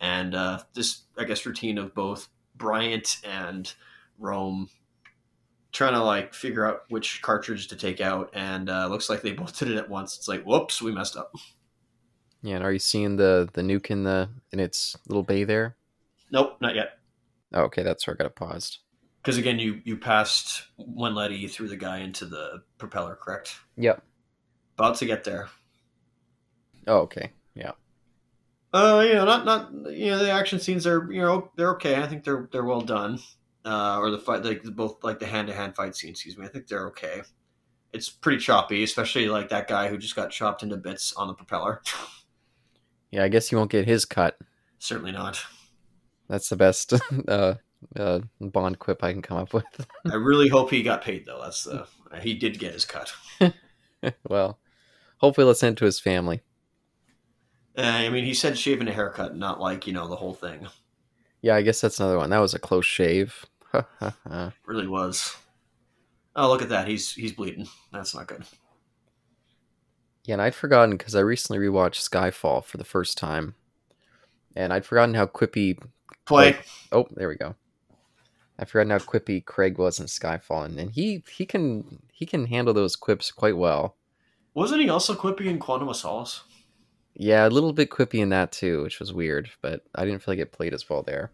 and 0.00 0.34
uh, 0.34 0.60
this, 0.74 1.02
I 1.16 1.24
guess, 1.24 1.44
routine 1.44 1.78
of 1.78 1.94
both 1.94 2.28
Bryant 2.56 3.18
and 3.24 3.72
Rome 4.18 4.68
trying 5.72 5.94
to 5.94 6.02
like 6.02 6.34
figure 6.34 6.66
out 6.66 6.82
which 6.88 7.22
cartridge 7.22 7.68
to 7.68 7.76
take 7.76 8.00
out, 8.00 8.30
and 8.32 8.68
uh, 8.70 8.88
looks 8.88 9.10
like 9.10 9.22
they 9.22 9.32
both 9.32 9.58
did 9.58 9.70
it 9.70 9.76
at 9.76 9.88
once. 9.88 10.16
It's 10.16 10.28
like, 10.28 10.44
whoops, 10.44 10.82
we 10.82 10.92
messed 10.92 11.16
up. 11.16 11.32
Yeah, 12.42 12.56
and 12.56 12.64
are 12.64 12.72
you 12.72 12.78
seeing 12.78 13.16
the 13.16 13.48
the 13.52 13.62
nuke 13.62 13.90
in 13.90 14.04
the 14.04 14.28
in 14.52 14.60
its 14.60 14.96
little 15.08 15.22
bay 15.22 15.44
there? 15.44 15.76
Nope, 16.30 16.56
not 16.60 16.74
yet. 16.74 16.98
Oh, 17.52 17.62
okay, 17.62 17.82
that's 17.82 18.06
where 18.06 18.14
I 18.14 18.18
got 18.18 18.26
it 18.26 18.36
paused. 18.36 18.78
Because 19.28 19.36
again, 19.36 19.58
you 19.58 19.82
you 19.84 19.98
passed 19.98 20.62
one 20.76 21.14
Letty 21.14 21.46
threw 21.48 21.68
the 21.68 21.76
guy 21.76 21.98
into 21.98 22.24
the 22.24 22.62
propeller, 22.78 23.14
correct? 23.14 23.56
Yep. 23.76 24.02
About 24.78 24.96
to 24.96 25.04
get 25.04 25.22
there. 25.22 25.50
Oh, 26.86 27.00
okay. 27.00 27.32
Yeah. 27.54 27.72
Uh, 28.72 29.04
you 29.06 29.12
know, 29.12 29.26
not 29.26 29.44
not 29.44 29.70
you 29.90 30.10
know 30.10 30.16
the 30.16 30.30
action 30.30 30.58
scenes 30.58 30.86
are 30.86 31.12
you 31.12 31.20
know 31.20 31.50
they're 31.56 31.72
okay. 31.72 31.96
I 31.96 32.06
think 32.06 32.24
they're 32.24 32.48
they're 32.50 32.64
well 32.64 32.80
done. 32.80 33.18
Uh, 33.66 33.98
or 33.98 34.10
the 34.10 34.18
fight 34.18 34.46
like 34.46 34.62
both 34.62 35.04
like 35.04 35.18
the 35.18 35.26
hand 35.26 35.48
to 35.48 35.52
hand 35.52 35.76
fight 35.76 35.94
scene. 35.94 36.12
Excuse 36.12 36.38
me. 36.38 36.46
I 36.46 36.48
think 36.48 36.66
they're 36.66 36.86
okay. 36.86 37.20
It's 37.92 38.08
pretty 38.08 38.38
choppy, 38.38 38.82
especially 38.82 39.28
like 39.28 39.50
that 39.50 39.68
guy 39.68 39.88
who 39.88 39.98
just 39.98 40.16
got 40.16 40.30
chopped 40.30 40.62
into 40.62 40.78
bits 40.78 41.12
on 41.12 41.28
the 41.28 41.34
propeller. 41.34 41.82
Yeah, 43.10 43.24
I 43.24 43.28
guess 43.28 43.52
you 43.52 43.58
won't 43.58 43.70
get 43.70 43.86
his 43.86 44.06
cut. 44.06 44.38
Certainly 44.78 45.12
not. 45.12 45.44
That's 46.28 46.48
the 46.48 46.56
best 46.56 46.94
uh, 47.28 47.56
uh, 47.96 48.20
Bond 48.40 48.78
quip 48.78 49.02
I 49.02 49.12
can 49.12 49.22
come 49.22 49.38
up 49.38 49.52
with. 49.52 49.64
I 50.10 50.16
really 50.16 50.48
hope 50.48 50.70
he 50.70 50.82
got 50.82 51.02
paid 51.02 51.26
though. 51.26 51.40
That's 51.42 51.64
the 51.64 51.86
he 52.20 52.34
did 52.34 52.58
get 52.58 52.72
his 52.72 52.84
cut. 52.84 53.12
well, 54.28 54.58
hopefully, 55.18 55.46
let's 55.46 55.60
send 55.60 55.76
it 55.76 55.78
to 55.78 55.84
his 55.84 56.00
family. 56.00 56.42
Uh, 57.76 57.82
I 57.82 58.08
mean, 58.08 58.24
he 58.24 58.34
said 58.34 58.58
shaving 58.58 58.88
a 58.88 58.92
haircut, 58.92 59.36
not 59.36 59.60
like 59.60 59.86
you 59.86 59.92
know 59.92 60.08
the 60.08 60.16
whole 60.16 60.34
thing. 60.34 60.66
Yeah, 61.42 61.54
I 61.54 61.62
guess 61.62 61.80
that's 61.80 62.00
another 62.00 62.18
one. 62.18 62.30
That 62.30 62.38
was 62.38 62.54
a 62.54 62.58
close 62.58 62.86
shave. 62.86 63.46
Really 64.66 64.86
was. 64.86 65.36
Oh, 66.34 66.48
look 66.48 66.62
at 66.62 66.70
that. 66.70 66.88
He's 66.88 67.12
he's 67.12 67.32
bleeding. 67.32 67.68
That's 67.92 68.14
not 68.14 68.26
good. 68.26 68.44
Yeah, 70.24 70.34
and 70.34 70.42
I'd 70.42 70.54
forgotten 70.54 70.96
because 70.96 71.14
I 71.14 71.20
recently 71.20 71.58
rewatched 71.66 72.08
Skyfall 72.08 72.64
for 72.64 72.76
the 72.76 72.84
first 72.84 73.18
time, 73.18 73.54
and 74.56 74.72
I'd 74.72 74.84
forgotten 74.84 75.14
how 75.14 75.26
quippy. 75.26 75.78
Play. 76.26 76.58
Oh, 76.92 77.06
there 77.12 77.28
we 77.28 77.36
go. 77.36 77.54
I'd 78.58 78.68
forgotten 78.68 78.90
how 78.90 78.98
quippy 78.98 79.44
Craig 79.44 79.78
was 79.78 80.00
in 80.00 80.06
Skyfall, 80.06 80.64
and, 80.64 80.78
and 80.78 80.90
he 80.90 81.22
he 81.30 81.46
can 81.46 82.02
he 82.12 82.26
can 82.26 82.46
handle 82.46 82.74
those 82.74 82.96
quips 82.96 83.30
quite 83.30 83.56
well. 83.56 83.96
Wasn't 84.54 84.80
he 84.80 84.88
also 84.88 85.14
quippy 85.14 85.46
in 85.46 85.58
Quantum 85.58 85.88
of 85.88 85.96
Solace? 85.96 86.42
Yeah, 87.14 87.46
a 87.46 87.50
little 87.50 87.72
bit 87.72 87.90
quippy 87.90 88.20
in 88.20 88.30
that 88.30 88.52
too, 88.52 88.82
which 88.82 88.98
was 89.00 89.12
weird, 89.12 89.50
but 89.60 89.82
I 89.94 90.04
didn't 90.04 90.22
feel 90.22 90.32
like 90.32 90.40
it 90.40 90.52
played 90.52 90.74
as 90.74 90.88
well 90.88 91.02
there. 91.02 91.32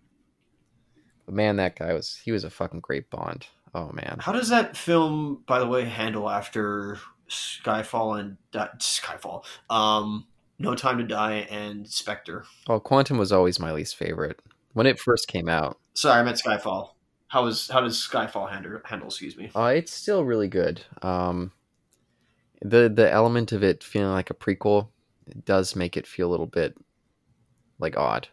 But 1.27 1.35
man, 1.35 1.57
that 1.57 1.77
guy 1.77 1.95
was 1.95 2.21
he 2.25 2.33
was 2.33 2.45
a 2.45 2.51
fucking 2.51 2.81
great 2.81 3.11
Bond. 3.11 3.47
Oh 3.75 3.91
man. 3.93 4.19
How 4.21 4.33
does 4.33 4.51
that 4.51 4.77
film, 4.77 5.43
by 5.47 5.59
the 5.59 5.67
way, 5.67 5.85
handle 5.85 6.31
after 6.31 6.99
Skyfall 7.29 8.21
and 8.21 8.37
Di- 8.53 8.69
Skyfall? 8.79 9.45
Um, 9.69 10.27
No 10.59 10.75
Time 10.75 10.99
to 10.99 11.05
Die 11.05 11.47
and 11.51 11.89
Spectre. 11.89 12.45
Oh, 12.69 12.79
Quantum 12.81 13.19
was 13.19 13.33
always 13.33 13.59
my 13.59 13.73
least 13.73 13.97
favorite 13.97 14.41
when 14.75 14.87
it 14.87 15.01
first 15.01 15.29
came 15.29 15.49
out. 15.49 15.79
Sorry, 15.95 16.21
I 16.21 16.23
meant 16.23 16.41
Skyfall. 16.43 16.91
How 17.35 17.47
is 17.47 17.67
how 17.69 17.81
does 17.81 17.97
Skyfall 17.97 18.49
handle? 18.49 18.81
Handle? 18.85 19.09
Excuse 19.09 19.37
me. 19.37 19.51
Uh, 19.57 19.73
it's 19.75 19.93
still 19.93 20.25
really 20.25 20.47
good. 20.47 20.83
Um, 21.03 21.51
the 22.63 22.89
the 22.89 23.11
element 23.11 23.51
of 23.51 23.65
it 23.65 23.83
feeling 23.83 24.13
like 24.13 24.31
a 24.31 24.35
prequel 24.35 24.91
does 25.45 25.75
make 25.75 25.97
it 25.97 26.07
feel 26.07 26.29
a 26.29 26.31
little 26.31 26.47
bit 26.47 26.79
like 27.81 27.97
odd, 27.97 28.29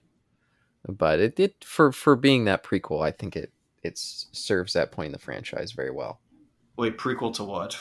but 0.87 1.19
it, 1.19 1.39
it 1.39 1.63
for 1.63 1.91
for 1.91 2.15
being 2.15 2.45
that 2.45 2.63
prequel, 2.63 3.03
I 3.03 3.09
think 3.09 3.35
it 3.35 3.51
it 3.81 3.97
serves 3.97 4.73
that 4.73 4.91
point 4.91 5.07
in 5.07 5.13
the 5.13 5.17
franchise 5.17 5.71
very 5.71 5.89
well. 5.89 6.21
Wait, 6.77 6.99
prequel 6.99 7.33
to 7.37 7.43
what? 7.43 7.79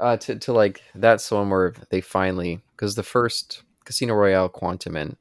Uh, 0.00 0.16
to 0.16 0.34
to 0.40 0.52
like 0.52 0.82
that's 0.96 1.28
the 1.28 1.36
one 1.36 1.50
where 1.50 1.72
they 1.90 2.00
finally 2.00 2.60
because 2.72 2.96
the 2.96 3.04
first 3.04 3.62
Casino 3.84 4.14
Royale, 4.14 4.48
Quantum, 4.48 4.96
and 4.96 5.16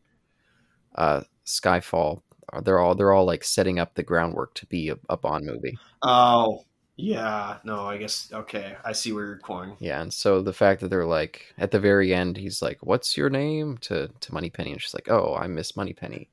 uh, 0.96 1.22
Skyfall, 1.46 2.24
they're 2.64 2.80
all 2.80 2.96
they're 2.96 3.14
all 3.14 3.26
like 3.26 3.44
setting 3.44 3.80
up 3.80 3.96
the 3.96 4.04
groundwork 4.04 4.54
to 4.56 4.66
be 4.66 4.90
a, 4.90 4.98
a 5.10 5.18
Bond 5.18 5.46
movie. 5.46 5.78
Oh, 6.02 6.64
yeah. 6.96 7.58
No, 7.64 7.86
I 7.86 7.98
guess 7.98 8.30
okay. 8.32 8.78
I 8.84 8.94
see 8.94 9.12
where 9.12 9.26
you're 9.26 9.36
going. 9.44 9.76
Yeah, 9.80 10.02
and 10.02 10.14
so 10.14 10.42
the 10.42 10.54
fact 10.54 10.82
that 10.82 10.90
they're 10.90 11.06
like 11.06 11.54
at 11.58 11.72
the 11.72 11.80
very 11.80 12.14
end, 12.14 12.38
he's 12.38 12.62
like, 12.62 12.78
"What's 12.82 13.18
your 13.18 13.30
name?" 13.30 13.78
to 13.82 14.10
to 14.20 14.34
Moneypenny, 14.34 14.72
and 14.72 14.82
she's 14.82 14.94
like, 14.94 15.10
"Oh, 15.10 15.36
I'm 15.36 15.56
Miss 15.56 15.76
Moneypenny." 15.76 16.30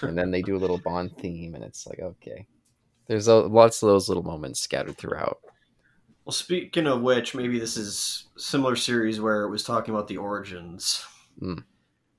and 0.00 0.16
then 0.16 0.30
they 0.30 0.42
do 0.42 0.56
a 0.56 0.58
little 0.58 0.78
Bond 0.78 1.16
theme, 1.18 1.54
and 1.54 1.62
it's 1.64 1.86
like, 1.86 2.00
okay, 2.00 2.46
there's 3.06 3.28
a, 3.28 3.34
lots 3.34 3.82
of 3.82 3.88
those 3.88 4.08
little 4.08 4.22
moments 4.22 4.60
scattered 4.60 4.96
throughout. 4.96 5.38
Well, 6.24 6.32
speaking 6.32 6.86
of 6.86 7.02
which, 7.02 7.34
maybe 7.34 7.58
this 7.58 7.76
is 7.76 8.28
similar 8.36 8.76
series 8.76 9.20
where 9.20 9.42
it 9.42 9.50
was 9.50 9.64
talking 9.64 9.92
about 9.92 10.08
the 10.08 10.18
origins. 10.18 11.04
Hmm. 11.38 11.58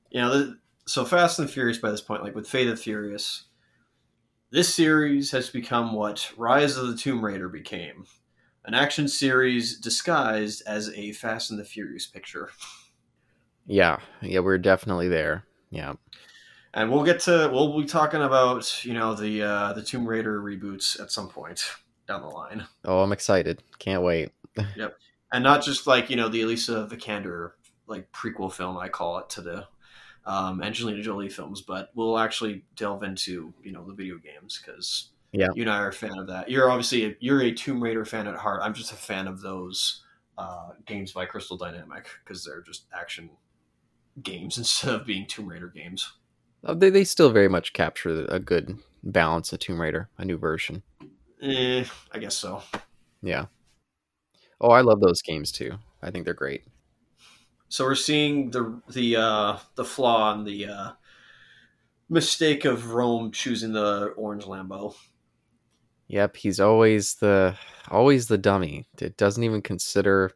You 0.10 0.22
know, 0.22 0.38
the, 0.38 0.60
so 0.86 1.06
Fast 1.06 1.40
and 1.40 1.50
Furious 1.50 1.78
by 1.78 1.92
this 1.92 2.02
point, 2.02 2.24
like 2.24 2.36
with 2.36 2.48
Fate 2.48 2.68
of 2.68 2.78
the 2.78 2.82
Furious, 2.82 3.46
this 4.52 4.74
series 4.74 5.32
has 5.32 5.50
become 5.50 5.94
what 5.94 6.32
Rise 6.38 6.78
of 6.78 6.88
the 6.88 6.96
Tomb 6.98 7.24
Raider 7.24 7.50
became 7.50 8.06
an 8.66 8.74
action 8.74 9.08
series 9.08 9.78
disguised 9.80 10.64
as 10.66 10.90
a 10.96 11.12
Fast 11.14 11.52
and 11.52 11.60
the 11.60 11.66
Furious 11.66 12.06
picture. 12.06 12.50
Yeah, 13.66 13.98
yeah, 14.22 14.40
we're 14.40 14.58
definitely 14.58 15.08
there. 15.08 15.46
Yeah, 15.70 15.94
And 16.74 16.92
we'll 16.92 17.04
get 17.04 17.22
to 17.22 17.50
we'll 17.52 17.80
be 17.80 17.86
talking 17.86 18.22
about 18.22 18.86
you 18.86 18.94
know 18.94 19.16
the 19.16 19.42
uh, 19.42 19.74
the 19.74 19.82
Tomb 19.82 20.06
Raider 20.06 20.40
reboots 20.42 21.00
at 21.02 21.12
some 21.12 21.30
point 21.30 21.64
down 22.08 22.22
the 22.22 22.28
line. 22.28 22.66
oh, 22.86 23.02
I'm 23.02 23.12
excited. 23.12 23.64
Can't 23.80 24.04
wait. 24.04 24.32
Yep. 24.76 24.98
And 25.32 25.44
not 25.44 25.64
just 25.64 25.88
like 25.88 26.12
you 26.12 26.16
know 26.16 26.30
the 26.30 26.42
Alicia 26.42 26.88
Vikander 26.92 27.54
like 27.88 28.12
prequel 28.12 28.54
film 28.54 28.78
I 28.78 28.88
call 28.88 29.18
it 29.18 29.32
to 29.32 29.42
the 29.42 29.66
um, 30.26 30.62
Angelina 30.64 31.02
Jolie 31.02 31.30
films, 31.30 31.62
but 31.62 31.90
we'll 31.96 32.18
actually 32.18 32.66
delve 32.76 33.04
into 33.04 33.54
you 33.64 33.72
know 33.72 33.86
the 33.86 33.94
video 33.94 34.18
games 34.18 34.62
because 34.64 35.10
Yeah. 35.32 35.50
you 35.56 35.64
and 35.64 35.72
I 35.72 35.80
are 35.80 35.90
a 35.90 35.94
fan 35.94 36.18
of 36.18 36.28
that. 36.28 36.50
You're 36.50 36.70
obviously 36.70 37.06
a, 37.06 37.16
you're 37.20 37.42
a 37.42 37.52
Tomb 37.54 37.82
Raider 37.84 38.06
fan 38.06 38.28
at 38.28 38.36
heart. 38.36 38.62
I'm 38.64 38.74
just 38.74 38.92
a 38.92 38.96
fan 38.96 39.28
of 39.28 39.42
those 39.42 40.04
uh, 40.38 40.72
games 40.86 41.12
by 41.12 41.26
Crystal 41.26 41.58
Dynamic 41.58 42.08
because 42.24 42.44
they're 42.44 42.62
just 42.62 42.86
action 42.98 43.30
games 44.22 44.58
instead 44.60 44.94
of 44.96 45.06
being 45.06 45.26
Tomb 45.28 45.48
Raider 45.48 45.68
games. 45.70 46.14
Uh, 46.64 46.74
They 46.74 46.90
they 46.90 47.04
still 47.04 47.32
very 47.32 47.50
much 47.50 47.74
capture 47.74 48.26
a 48.30 48.40
good 48.40 48.78
balance 49.04 49.52
of 49.52 49.60
Tomb 49.60 49.82
Raider, 49.82 50.10
a 50.18 50.24
new 50.26 50.38
version. 50.38 50.84
Eh, 51.42 51.84
I 52.12 52.20
guess 52.20 52.36
so. 52.36 52.64
Yeah. 53.22 53.48
Oh, 54.60 54.72
I 54.72 54.82
love 54.82 55.00
those 55.02 55.22
games 55.22 55.52
too. 55.52 55.78
I 56.02 56.10
think 56.12 56.26
they're 56.26 56.34
great. 56.34 56.64
So 57.74 57.86
we're 57.86 57.96
seeing 57.96 58.52
the 58.52 58.80
the 58.88 59.16
uh, 59.16 59.58
the 59.74 59.84
flaw 59.84 60.32
and 60.32 60.46
the 60.46 60.68
uh, 60.68 60.92
mistake 62.08 62.66
of 62.66 62.92
Rome 62.92 63.32
choosing 63.32 63.74
the 63.74 64.14
orange 64.16 64.44
Lambo. 64.44 64.94
Yep, 66.06 66.38
he's 66.38 66.60
always 66.60 67.16
the 67.16 67.58
always 67.90 68.28
the 68.28 68.38
dummy. 68.38 68.86
It 69.02 69.18
doesn't 69.18 69.44
even 69.44 69.64
consider 69.64 70.34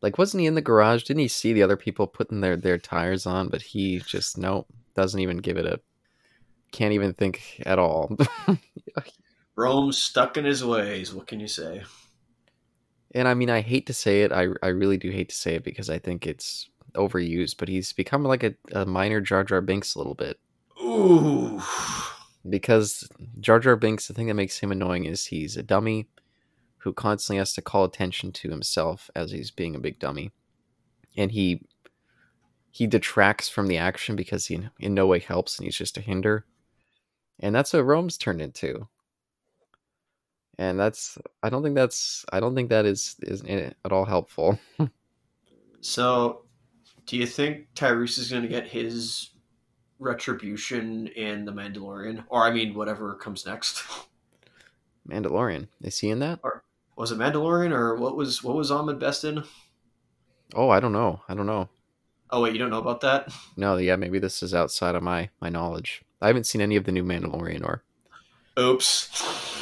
like 0.00 0.16
wasn't 0.16 0.40
he 0.40 0.46
in 0.46 0.54
the 0.54 0.62
garage? 0.62 1.02
Didn't 1.02 1.20
he 1.20 1.28
see 1.28 1.52
the 1.52 1.62
other 1.62 1.76
people 1.76 2.06
putting 2.06 2.40
their 2.40 2.56
their 2.56 2.78
tires 2.78 3.26
on, 3.26 3.48
but 3.48 3.60
he 3.60 3.98
just 3.98 4.38
nope, 4.38 4.66
doesn't 4.94 5.20
even 5.20 5.36
give 5.36 5.58
it 5.58 5.66
a 5.66 5.78
can't 6.72 6.94
even 6.94 7.12
think 7.12 7.62
at 7.66 7.78
all. 7.78 8.16
Rome's 9.56 9.98
stuck 9.98 10.38
in 10.38 10.46
his 10.46 10.64
ways. 10.64 11.12
What 11.12 11.26
can 11.26 11.38
you 11.38 11.48
say? 11.48 11.82
And 13.14 13.28
I 13.28 13.34
mean, 13.34 13.50
I 13.50 13.60
hate 13.60 13.86
to 13.86 13.94
say 13.94 14.22
it. 14.22 14.32
I 14.32 14.48
I 14.62 14.68
really 14.68 14.96
do 14.96 15.10
hate 15.10 15.28
to 15.30 15.34
say 15.34 15.54
it 15.54 15.64
because 15.64 15.88
I 15.88 15.98
think 15.98 16.26
it's 16.26 16.68
overused, 16.94 17.56
but 17.58 17.68
he's 17.68 17.92
become 17.92 18.24
like 18.24 18.42
a, 18.42 18.54
a 18.72 18.84
minor 18.84 19.20
Jar 19.20 19.44
Jar 19.44 19.60
Binks 19.60 19.94
a 19.94 19.98
little 19.98 20.14
bit. 20.14 20.38
Ooh. 20.82 21.60
because 22.48 23.08
Jar 23.40 23.60
Jar 23.60 23.76
Binks, 23.76 24.08
the 24.08 24.14
thing 24.14 24.26
that 24.26 24.34
makes 24.34 24.58
him 24.58 24.72
annoying 24.72 25.04
is 25.04 25.26
he's 25.26 25.56
a 25.56 25.62
dummy 25.62 26.08
who 26.78 26.92
constantly 26.92 27.38
has 27.38 27.54
to 27.54 27.62
call 27.62 27.84
attention 27.84 28.32
to 28.32 28.50
himself 28.50 29.10
as 29.14 29.30
he's 29.30 29.50
being 29.50 29.74
a 29.74 29.80
big 29.80 29.98
dummy, 29.98 30.32
and 31.16 31.30
he 31.32 31.62
he 32.70 32.86
detracts 32.88 33.48
from 33.48 33.68
the 33.68 33.78
action 33.78 34.16
because 34.16 34.46
he 34.46 34.68
in 34.80 34.94
no 34.94 35.06
way 35.06 35.20
helps 35.20 35.58
and 35.58 35.64
he's 35.64 35.76
just 35.76 35.96
a 35.96 36.00
hinder, 36.00 36.44
and 37.40 37.54
that's 37.54 37.72
what 37.72 37.84
Rome's 37.84 38.18
turned 38.18 38.42
into. 38.42 38.88
And 40.58 40.78
that's 40.78 41.18
I 41.42 41.50
don't 41.50 41.62
think 41.62 41.74
that's 41.74 42.24
I 42.32 42.40
don't 42.40 42.54
think 42.54 42.70
that 42.70 42.84
is 42.86 43.16
is 43.22 43.42
at 43.42 43.92
all 43.92 44.04
helpful. 44.04 44.58
So, 45.86 46.46
do 47.04 47.18
you 47.18 47.26
think 47.26 47.66
Tyrese 47.74 48.16
is 48.18 48.30
going 48.30 48.40
to 48.40 48.48
get 48.48 48.66
his 48.66 49.32
retribution 49.98 51.08
in 51.08 51.44
the 51.44 51.52
Mandalorian, 51.52 52.24
or 52.28 52.42
I 52.42 52.50
mean, 52.50 52.72
whatever 52.72 53.14
comes 53.16 53.44
next? 53.44 53.82
Mandalorian 55.08 55.68
is 55.82 55.98
he 55.98 56.08
in 56.08 56.20
that? 56.20 56.40
Or 56.42 56.64
Was 56.96 57.12
it 57.12 57.18
Mandalorian, 57.18 57.70
or 57.70 57.96
what 57.96 58.16
was 58.16 58.42
what 58.42 58.56
was 58.56 58.70
Ahmed 58.70 58.98
Best 58.98 59.24
in? 59.24 59.44
Oh, 60.54 60.70
I 60.70 60.80
don't 60.80 60.92
know. 60.92 61.20
I 61.28 61.34
don't 61.34 61.44
know. 61.44 61.68
Oh 62.30 62.40
wait, 62.40 62.54
you 62.54 62.58
don't 62.58 62.70
know 62.70 62.78
about 62.80 63.02
that? 63.02 63.30
No, 63.58 63.76
yeah, 63.76 63.96
maybe 63.96 64.18
this 64.18 64.42
is 64.42 64.54
outside 64.54 64.94
of 64.94 65.02
my 65.02 65.28
my 65.38 65.50
knowledge. 65.50 66.02
I 66.22 66.28
haven't 66.28 66.46
seen 66.46 66.62
any 66.62 66.76
of 66.76 66.84
the 66.84 66.92
new 66.92 67.04
Mandalorian 67.04 67.62
or 67.62 67.84
Oops. 68.58 69.53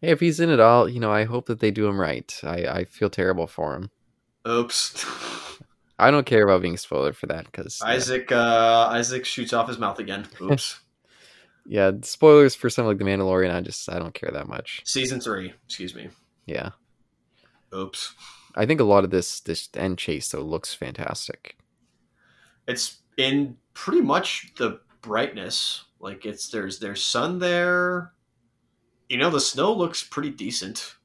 Hey, 0.00 0.10
if 0.10 0.20
he's 0.20 0.40
in 0.40 0.50
it 0.50 0.60
all, 0.60 0.88
you 0.88 1.00
know, 1.00 1.12
I 1.12 1.24
hope 1.24 1.46
that 1.46 1.60
they 1.60 1.70
do 1.70 1.86
him 1.86 2.00
right. 2.00 2.32
I, 2.44 2.66
I 2.66 2.84
feel 2.84 3.10
terrible 3.10 3.46
for 3.46 3.74
him. 3.74 3.90
Oops. 4.46 5.06
I 5.98 6.10
don't 6.12 6.26
care 6.26 6.44
about 6.44 6.62
being 6.62 6.76
spoiled 6.76 7.16
for 7.16 7.26
that 7.26 7.46
because 7.46 7.82
Isaac 7.82 8.30
uh, 8.30 8.88
Isaac 8.92 9.24
shoots 9.24 9.52
off 9.52 9.66
his 9.66 9.78
mouth 9.78 9.98
again. 9.98 10.28
Oops. 10.40 10.78
yeah, 11.66 11.90
spoilers 12.02 12.54
for 12.54 12.70
something 12.70 12.88
like 12.88 12.98
the 12.98 13.04
Mandalorian. 13.04 13.52
I 13.52 13.60
just 13.60 13.90
I 13.90 13.98
don't 13.98 14.14
care 14.14 14.30
that 14.32 14.46
much. 14.46 14.82
Season 14.84 15.20
three. 15.20 15.52
Excuse 15.66 15.96
me. 15.96 16.10
Yeah, 16.46 16.70
Oops. 17.74 18.14
I 18.54 18.64
think 18.64 18.80
a 18.80 18.84
lot 18.84 19.02
of 19.02 19.10
this 19.10 19.40
this 19.40 19.68
end 19.74 19.98
chase 19.98 20.28
though 20.28 20.42
looks 20.42 20.72
fantastic. 20.72 21.56
It's 22.68 22.98
in 23.16 23.56
pretty 23.74 24.02
much 24.02 24.52
the 24.56 24.80
brightness. 25.02 25.84
Like 25.98 26.26
it's 26.26 26.48
there's 26.48 26.78
there's 26.78 27.02
sun 27.02 27.40
there. 27.40 28.12
You 29.08 29.18
know 29.18 29.30
the 29.30 29.40
snow 29.40 29.72
looks 29.72 30.02
pretty 30.02 30.30
decent. 30.30 30.96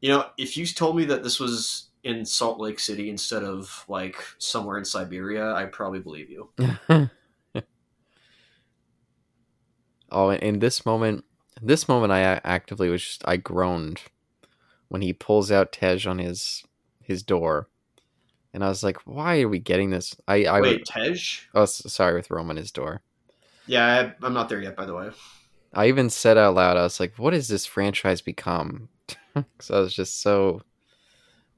You 0.00 0.10
know 0.10 0.26
if 0.36 0.56
you 0.56 0.66
told 0.66 0.96
me 0.96 1.04
that 1.06 1.22
this 1.22 1.40
was 1.40 1.88
in 2.04 2.24
Salt 2.24 2.58
Lake 2.58 2.78
City 2.78 3.10
instead 3.10 3.42
of 3.42 3.84
like 3.88 4.16
somewhere 4.38 4.78
in 4.78 4.84
Siberia, 4.84 5.54
I'd 5.54 5.72
probably 5.72 6.00
believe 6.00 6.30
you. 6.30 6.50
oh, 10.10 10.30
in 10.30 10.58
this 10.60 10.86
moment, 10.86 11.24
this 11.60 11.88
moment, 11.88 12.12
I 12.12 12.40
actively 12.44 12.88
was 12.88 13.02
just 13.02 13.22
I 13.26 13.36
groaned 13.36 14.02
when 14.88 15.02
he 15.02 15.12
pulls 15.12 15.50
out 15.50 15.72
Tej 15.72 16.06
on 16.06 16.18
his 16.18 16.64
his 17.02 17.22
door, 17.22 17.68
and 18.52 18.64
I 18.64 18.68
was 18.68 18.82
like, 18.82 18.98
"Why 19.06 19.40
are 19.40 19.48
we 19.48 19.58
getting 19.58 19.90
this?" 19.90 20.16
I 20.26 20.44
I 20.44 20.60
Wait, 20.60 20.84
Tej? 20.84 21.18
oh 21.54 21.64
sorry 21.64 22.14
with 22.14 22.30
Rome 22.30 22.50
on 22.50 22.56
his 22.56 22.70
door. 22.70 23.02
Yeah, 23.66 24.12
I, 24.22 24.26
I'm 24.26 24.34
not 24.34 24.48
there 24.48 24.62
yet. 24.62 24.76
By 24.76 24.86
the 24.86 24.94
way. 24.94 25.10
I 25.74 25.88
even 25.88 26.10
said 26.10 26.38
out 26.38 26.54
loud, 26.54 26.76
I 26.76 26.82
was 26.82 26.98
like, 27.00 27.18
"What 27.18 27.32
has 27.34 27.48
this 27.48 27.66
franchise 27.66 28.20
become?" 28.20 28.88
so 29.60 29.76
I 29.76 29.80
was 29.80 29.94
just 29.94 30.20
so, 30.22 30.62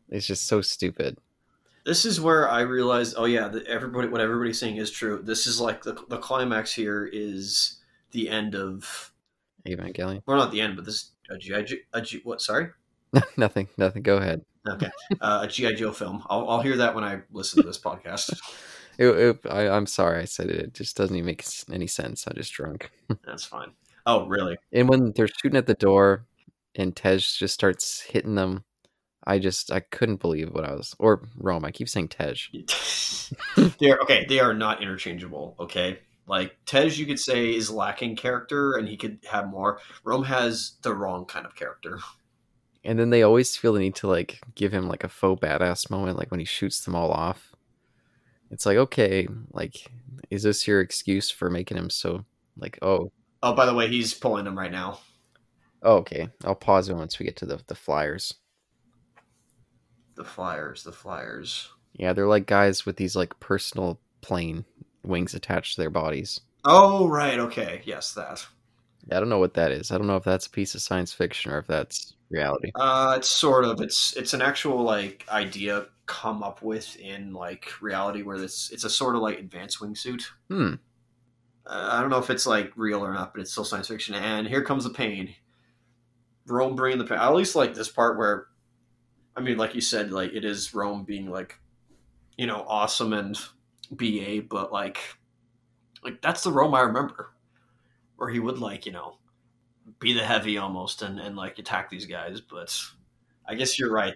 it's 0.08 0.26
just 0.26 0.46
so 0.46 0.60
stupid. 0.60 1.18
This 1.84 2.04
is 2.04 2.20
where 2.20 2.48
I 2.48 2.60
realized, 2.60 3.14
oh 3.16 3.24
yeah, 3.24 3.48
that 3.48 3.66
everybody, 3.66 4.08
what 4.08 4.20
everybody's 4.20 4.60
saying 4.60 4.76
is 4.76 4.90
true. 4.90 5.20
This 5.22 5.46
is 5.46 5.60
like 5.60 5.82
the 5.82 5.94
the 6.08 6.18
climax 6.18 6.72
here 6.74 7.08
is 7.10 7.78
the 8.10 8.28
end 8.28 8.54
of, 8.54 9.12
Evangelion. 9.66 10.22
well, 10.26 10.36
not 10.36 10.52
the 10.52 10.60
end, 10.60 10.76
but 10.76 10.84
this 10.84 11.12
a 11.30 11.38
GI, 11.38 11.62
Joe- 12.02 12.18
what? 12.24 12.42
Sorry, 12.42 12.68
nothing, 13.36 13.68
nothing. 13.78 14.02
Go 14.02 14.16
ahead. 14.16 14.44
okay, 14.68 14.90
uh, 15.20 15.40
a 15.44 15.48
GI 15.48 15.74
Joe 15.76 15.92
film. 15.92 16.24
I'll, 16.28 16.48
I'll 16.48 16.60
hear 16.60 16.76
that 16.78 16.94
when 16.94 17.04
I 17.04 17.20
listen 17.32 17.62
to 17.62 17.66
this 17.66 17.78
podcast. 17.78 18.38
It, 18.98 19.06
it, 19.06 19.38
I, 19.50 19.66
I'm 19.70 19.86
sorry 19.86 20.20
I 20.20 20.24
said 20.26 20.50
it. 20.50 20.56
It 20.56 20.74
just 20.74 20.94
doesn't 20.94 21.16
even 21.16 21.24
make 21.24 21.42
any 21.72 21.86
sense. 21.86 22.26
I'm 22.26 22.36
just 22.36 22.52
drunk. 22.52 22.90
That's 23.24 23.44
fine. 23.44 23.70
Oh, 24.10 24.26
really? 24.26 24.56
And 24.72 24.88
when 24.88 25.12
they're 25.14 25.28
shooting 25.28 25.56
at 25.56 25.66
the 25.66 25.74
door, 25.74 26.26
and 26.74 26.96
Tej 26.96 27.18
just 27.18 27.54
starts 27.54 28.00
hitting 28.00 28.34
them, 28.34 28.64
I 29.24 29.38
just 29.38 29.70
I 29.70 29.78
couldn't 29.78 30.20
believe 30.20 30.50
what 30.50 30.64
I 30.64 30.72
was. 30.72 30.96
Or 30.98 31.22
Rome. 31.36 31.64
I 31.64 31.70
keep 31.70 31.88
saying 31.88 32.08
Tej. 32.08 32.34
they 33.78 33.90
are 33.90 34.00
okay. 34.00 34.26
They 34.28 34.40
are 34.40 34.52
not 34.52 34.82
interchangeable. 34.82 35.54
Okay, 35.60 36.00
like 36.26 36.56
Tej, 36.66 36.88
you 36.88 37.06
could 37.06 37.20
say 37.20 37.54
is 37.54 37.70
lacking 37.70 38.16
character, 38.16 38.74
and 38.74 38.88
he 38.88 38.96
could 38.96 39.18
have 39.30 39.48
more. 39.48 39.78
Rome 40.02 40.24
has 40.24 40.72
the 40.82 40.92
wrong 40.92 41.24
kind 41.24 41.46
of 41.46 41.54
character. 41.54 42.00
And 42.82 42.98
then 42.98 43.10
they 43.10 43.22
always 43.22 43.56
feel 43.56 43.74
the 43.74 43.80
need 43.80 43.94
to 43.96 44.08
like 44.08 44.40
give 44.56 44.72
him 44.72 44.88
like 44.88 45.04
a 45.04 45.08
faux 45.08 45.40
badass 45.40 45.88
moment, 45.88 46.18
like 46.18 46.32
when 46.32 46.40
he 46.40 46.46
shoots 46.46 46.84
them 46.84 46.96
all 46.96 47.12
off. 47.12 47.54
It's 48.50 48.66
like, 48.66 48.78
okay, 48.78 49.28
like, 49.52 49.88
is 50.30 50.42
this 50.42 50.66
your 50.66 50.80
excuse 50.80 51.30
for 51.30 51.48
making 51.48 51.76
him 51.76 51.90
so 51.90 52.24
like, 52.56 52.78
oh, 52.82 53.12
Oh, 53.42 53.54
by 53.54 53.66
the 53.66 53.74
way, 53.74 53.88
he's 53.88 54.12
pulling 54.14 54.44
them 54.44 54.58
right 54.58 54.70
now. 54.72 55.00
oh 55.82 55.96
okay. 55.98 56.28
I'll 56.44 56.54
pause 56.54 56.88
it 56.88 56.94
once 56.94 57.18
we 57.18 57.26
get 57.26 57.36
to 57.36 57.46
the 57.46 57.60
the 57.66 57.74
flyers. 57.74 58.34
The 60.16 60.24
Flyers, 60.24 60.82
the 60.82 60.92
Flyers. 60.92 61.70
Yeah, 61.94 62.12
they're 62.12 62.26
like 62.26 62.46
guys 62.46 62.84
with 62.84 62.96
these 62.96 63.16
like 63.16 63.38
personal 63.40 63.98
plane 64.20 64.66
wings 65.02 65.34
attached 65.34 65.76
to 65.76 65.80
their 65.80 65.88
bodies. 65.90 66.40
Oh, 66.64 67.08
right. 67.08 67.38
Okay. 67.38 67.80
Yes, 67.86 68.12
that. 68.12 68.46
I 69.10 69.18
don't 69.18 69.30
know 69.30 69.38
what 69.38 69.54
that 69.54 69.72
is. 69.72 69.90
I 69.90 69.96
don't 69.96 70.06
know 70.06 70.16
if 70.16 70.24
that's 70.24 70.46
a 70.46 70.50
piece 70.50 70.74
of 70.74 70.82
science 70.82 71.12
fiction 71.14 71.50
or 71.52 71.58
if 71.58 71.66
that's 71.66 72.14
reality. 72.28 72.70
Uh, 72.74 73.14
it's 73.16 73.28
sort 73.28 73.64
of. 73.64 73.80
It's 73.80 74.14
it's 74.14 74.34
an 74.34 74.42
actual 74.42 74.82
like 74.82 75.24
idea 75.30 75.86
come 76.04 76.42
up 76.42 76.60
with 76.60 76.96
in 76.96 77.32
like 77.32 77.72
reality 77.80 78.20
where 78.22 78.38
this 78.38 78.70
it's 78.72 78.84
a 78.84 78.90
sort 78.90 79.16
of 79.16 79.22
like 79.22 79.38
advanced 79.38 79.80
wingsuit. 79.80 80.24
Hmm. 80.50 80.74
I 81.72 82.00
don't 82.00 82.10
know 82.10 82.18
if 82.18 82.30
it's 82.30 82.46
like 82.46 82.72
real 82.74 83.04
or 83.04 83.12
not, 83.12 83.32
but 83.32 83.40
it's 83.40 83.52
still 83.52 83.64
science 83.64 83.88
fiction. 83.88 84.14
And 84.14 84.46
here 84.46 84.64
comes 84.64 84.84
the 84.84 84.90
pain. 84.90 85.34
Rome 86.46 86.74
bringing 86.74 86.98
the 86.98 87.04
pain. 87.04 87.18
I 87.18 87.28
at 87.28 87.34
least 87.34 87.54
like 87.54 87.74
this 87.74 87.88
part 87.88 88.18
where, 88.18 88.46
I 89.36 89.40
mean, 89.40 89.56
like 89.56 89.76
you 89.76 89.80
said, 89.80 90.10
like 90.10 90.32
it 90.32 90.44
is 90.44 90.74
Rome 90.74 91.04
being 91.04 91.30
like, 91.30 91.60
you 92.36 92.46
know, 92.46 92.64
awesome 92.66 93.12
and 93.12 93.38
ba, 93.90 94.42
but 94.48 94.72
like, 94.72 94.98
like 96.02 96.20
that's 96.20 96.42
the 96.42 96.50
Rome 96.50 96.74
I 96.74 96.80
remember, 96.80 97.30
where 98.16 98.30
he 98.30 98.40
would 98.40 98.58
like 98.58 98.84
you 98.84 98.92
know, 98.92 99.18
be 100.00 100.12
the 100.12 100.24
heavy 100.24 100.58
almost 100.58 101.02
and 101.02 101.20
and 101.20 101.36
like 101.36 101.58
attack 101.58 101.88
these 101.88 102.06
guys. 102.06 102.40
But 102.40 102.76
I 103.46 103.54
guess 103.54 103.78
you're 103.78 103.92
right. 103.92 104.14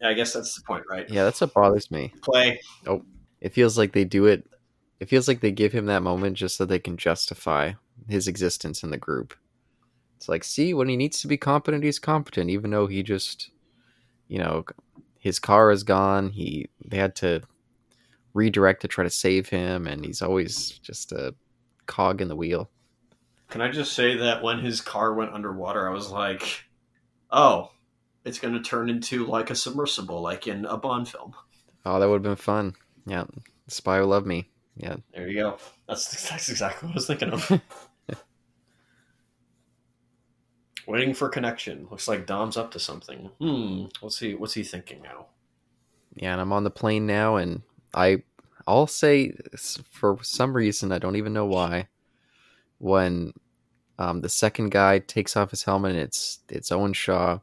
Yeah, 0.00 0.10
I 0.10 0.14
guess 0.14 0.32
that's 0.32 0.54
the 0.54 0.62
point, 0.62 0.84
right? 0.88 1.08
Yeah, 1.08 1.24
that's 1.24 1.40
what 1.40 1.54
bothers 1.54 1.90
me. 1.90 2.12
Play. 2.22 2.60
Oh, 2.86 3.02
it 3.40 3.52
feels 3.52 3.76
like 3.76 3.92
they 3.92 4.04
do 4.04 4.26
it. 4.26 4.46
It 5.04 5.10
feels 5.10 5.28
like 5.28 5.40
they 5.40 5.52
give 5.52 5.74
him 5.74 5.84
that 5.84 6.02
moment 6.02 6.34
just 6.34 6.56
so 6.56 6.64
they 6.64 6.78
can 6.78 6.96
justify 6.96 7.74
his 8.08 8.26
existence 8.26 8.82
in 8.82 8.88
the 8.88 8.96
group. 8.96 9.34
It's 10.16 10.30
like, 10.30 10.42
see, 10.42 10.72
when 10.72 10.88
he 10.88 10.96
needs 10.96 11.20
to 11.20 11.28
be 11.28 11.36
competent, 11.36 11.84
he's 11.84 11.98
competent, 11.98 12.48
even 12.48 12.70
though 12.70 12.86
he 12.86 13.02
just, 13.02 13.50
you 14.28 14.38
know, 14.38 14.64
his 15.18 15.38
car 15.38 15.70
is 15.70 15.82
gone. 15.82 16.30
He 16.30 16.70
they 16.86 16.96
had 16.96 17.14
to 17.16 17.42
redirect 18.32 18.80
to 18.80 18.88
try 18.88 19.04
to 19.04 19.10
save 19.10 19.50
him, 19.50 19.86
and 19.86 20.06
he's 20.06 20.22
always 20.22 20.70
just 20.70 21.12
a 21.12 21.34
cog 21.84 22.22
in 22.22 22.28
the 22.28 22.34
wheel. 22.34 22.70
Can 23.50 23.60
I 23.60 23.70
just 23.70 23.92
say 23.92 24.16
that 24.16 24.42
when 24.42 24.60
his 24.60 24.80
car 24.80 25.12
went 25.12 25.34
underwater, 25.34 25.86
I 25.86 25.92
was 25.92 26.10
like, 26.10 26.64
oh, 27.30 27.72
it's 28.24 28.38
going 28.38 28.54
to 28.54 28.62
turn 28.62 28.88
into 28.88 29.26
like 29.26 29.50
a 29.50 29.54
submersible, 29.54 30.22
like 30.22 30.46
in 30.46 30.64
a 30.64 30.78
Bond 30.78 31.10
film. 31.10 31.34
Oh, 31.84 32.00
that 32.00 32.08
would 32.08 32.14
have 32.14 32.22
been 32.22 32.36
fun. 32.36 32.74
Yeah, 33.04 33.24
Spy 33.68 33.98
Who 33.98 34.04
Loved 34.04 34.26
Me. 34.26 34.48
Yeah, 34.76 34.96
There 35.12 35.28
you 35.28 35.40
go. 35.40 35.58
That's, 35.88 36.28
that's 36.30 36.48
exactly 36.48 36.88
what 36.88 36.94
I 36.94 36.96
was 36.96 37.06
thinking 37.06 37.30
of. 37.30 37.60
Waiting 40.86 41.14
for 41.14 41.28
connection. 41.28 41.86
Looks 41.90 42.08
like 42.08 42.26
Dom's 42.26 42.56
up 42.56 42.70
to 42.72 42.78
something. 42.78 43.30
Hmm. 43.40 43.84
What's 44.00 44.18
he? 44.18 44.34
What's 44.34 44.52
he 44.52 44.62
thinking 44.62 45.00
now? 45.02 45.26
yeah, 46.14 46.32
and 46.32 46.40
I'm 46.40 46.52
on 46.52 46.64
the 46.64 46.70
plane 46.70 47.06
now, 47.06 47.36
and 47.36 47.62
I, 47.92 48.22
I'll 48.66 48.86
say 48.86 49.32
for 49.90 50.18
some 50.22 50.54
reason 50.54 50.92
I 50.92 50.98
don't 50.98 51.16
even 51.16 51.32
know 51.32 51.46
why, 51.46 51.88
when 52.78 53.32
um, 53.98 54.20
the 54.20 54.28
second 54.28 54.70
guy 54.70 55.00
takes 55.00 55.36
off 55.36 55.50
his 55.50 55.64
helmet 55.64 55.92
and 55.92 56.00
it's 56.00 56.40
it's 56.48 56.72
Owen 56.72 56.92
Shaw, 56.92 57.40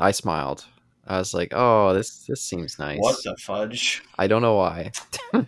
I 0.00 0.10
smiled. 0.10 0.64
I 1.06 1.18
was 1.18 1.34
like, 1.34 1.52
oh, 1.54 1.92
this 1.94 2.26
this 2.26 2.42
seems 2.42 2.78
nice. 2.78 2.98
What 2.98 3.22
the 3.22 3.36
fudge? 3.36 4.02
I 4.18 4.26
don't 4.26 4.42
know 4.42 4.56
why. 4.56 4.92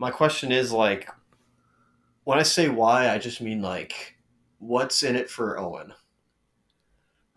My 0.00 0.10
question 0.10 0.50
is 0.50 0.72
like, 0.72 1.08
when 2.24 2.40
I 2.40 2.42
say 2.42 2.68
why, 2.68 3.08
I 3.08 3.18
just 3.18 3.40
mean 3.40 3.62
like, 3.62 4.16
what's 4.58 5.04
in 5.04 5.14
it 5.14 5.30
for 5.30 5.60
Owen? 5.60 5.92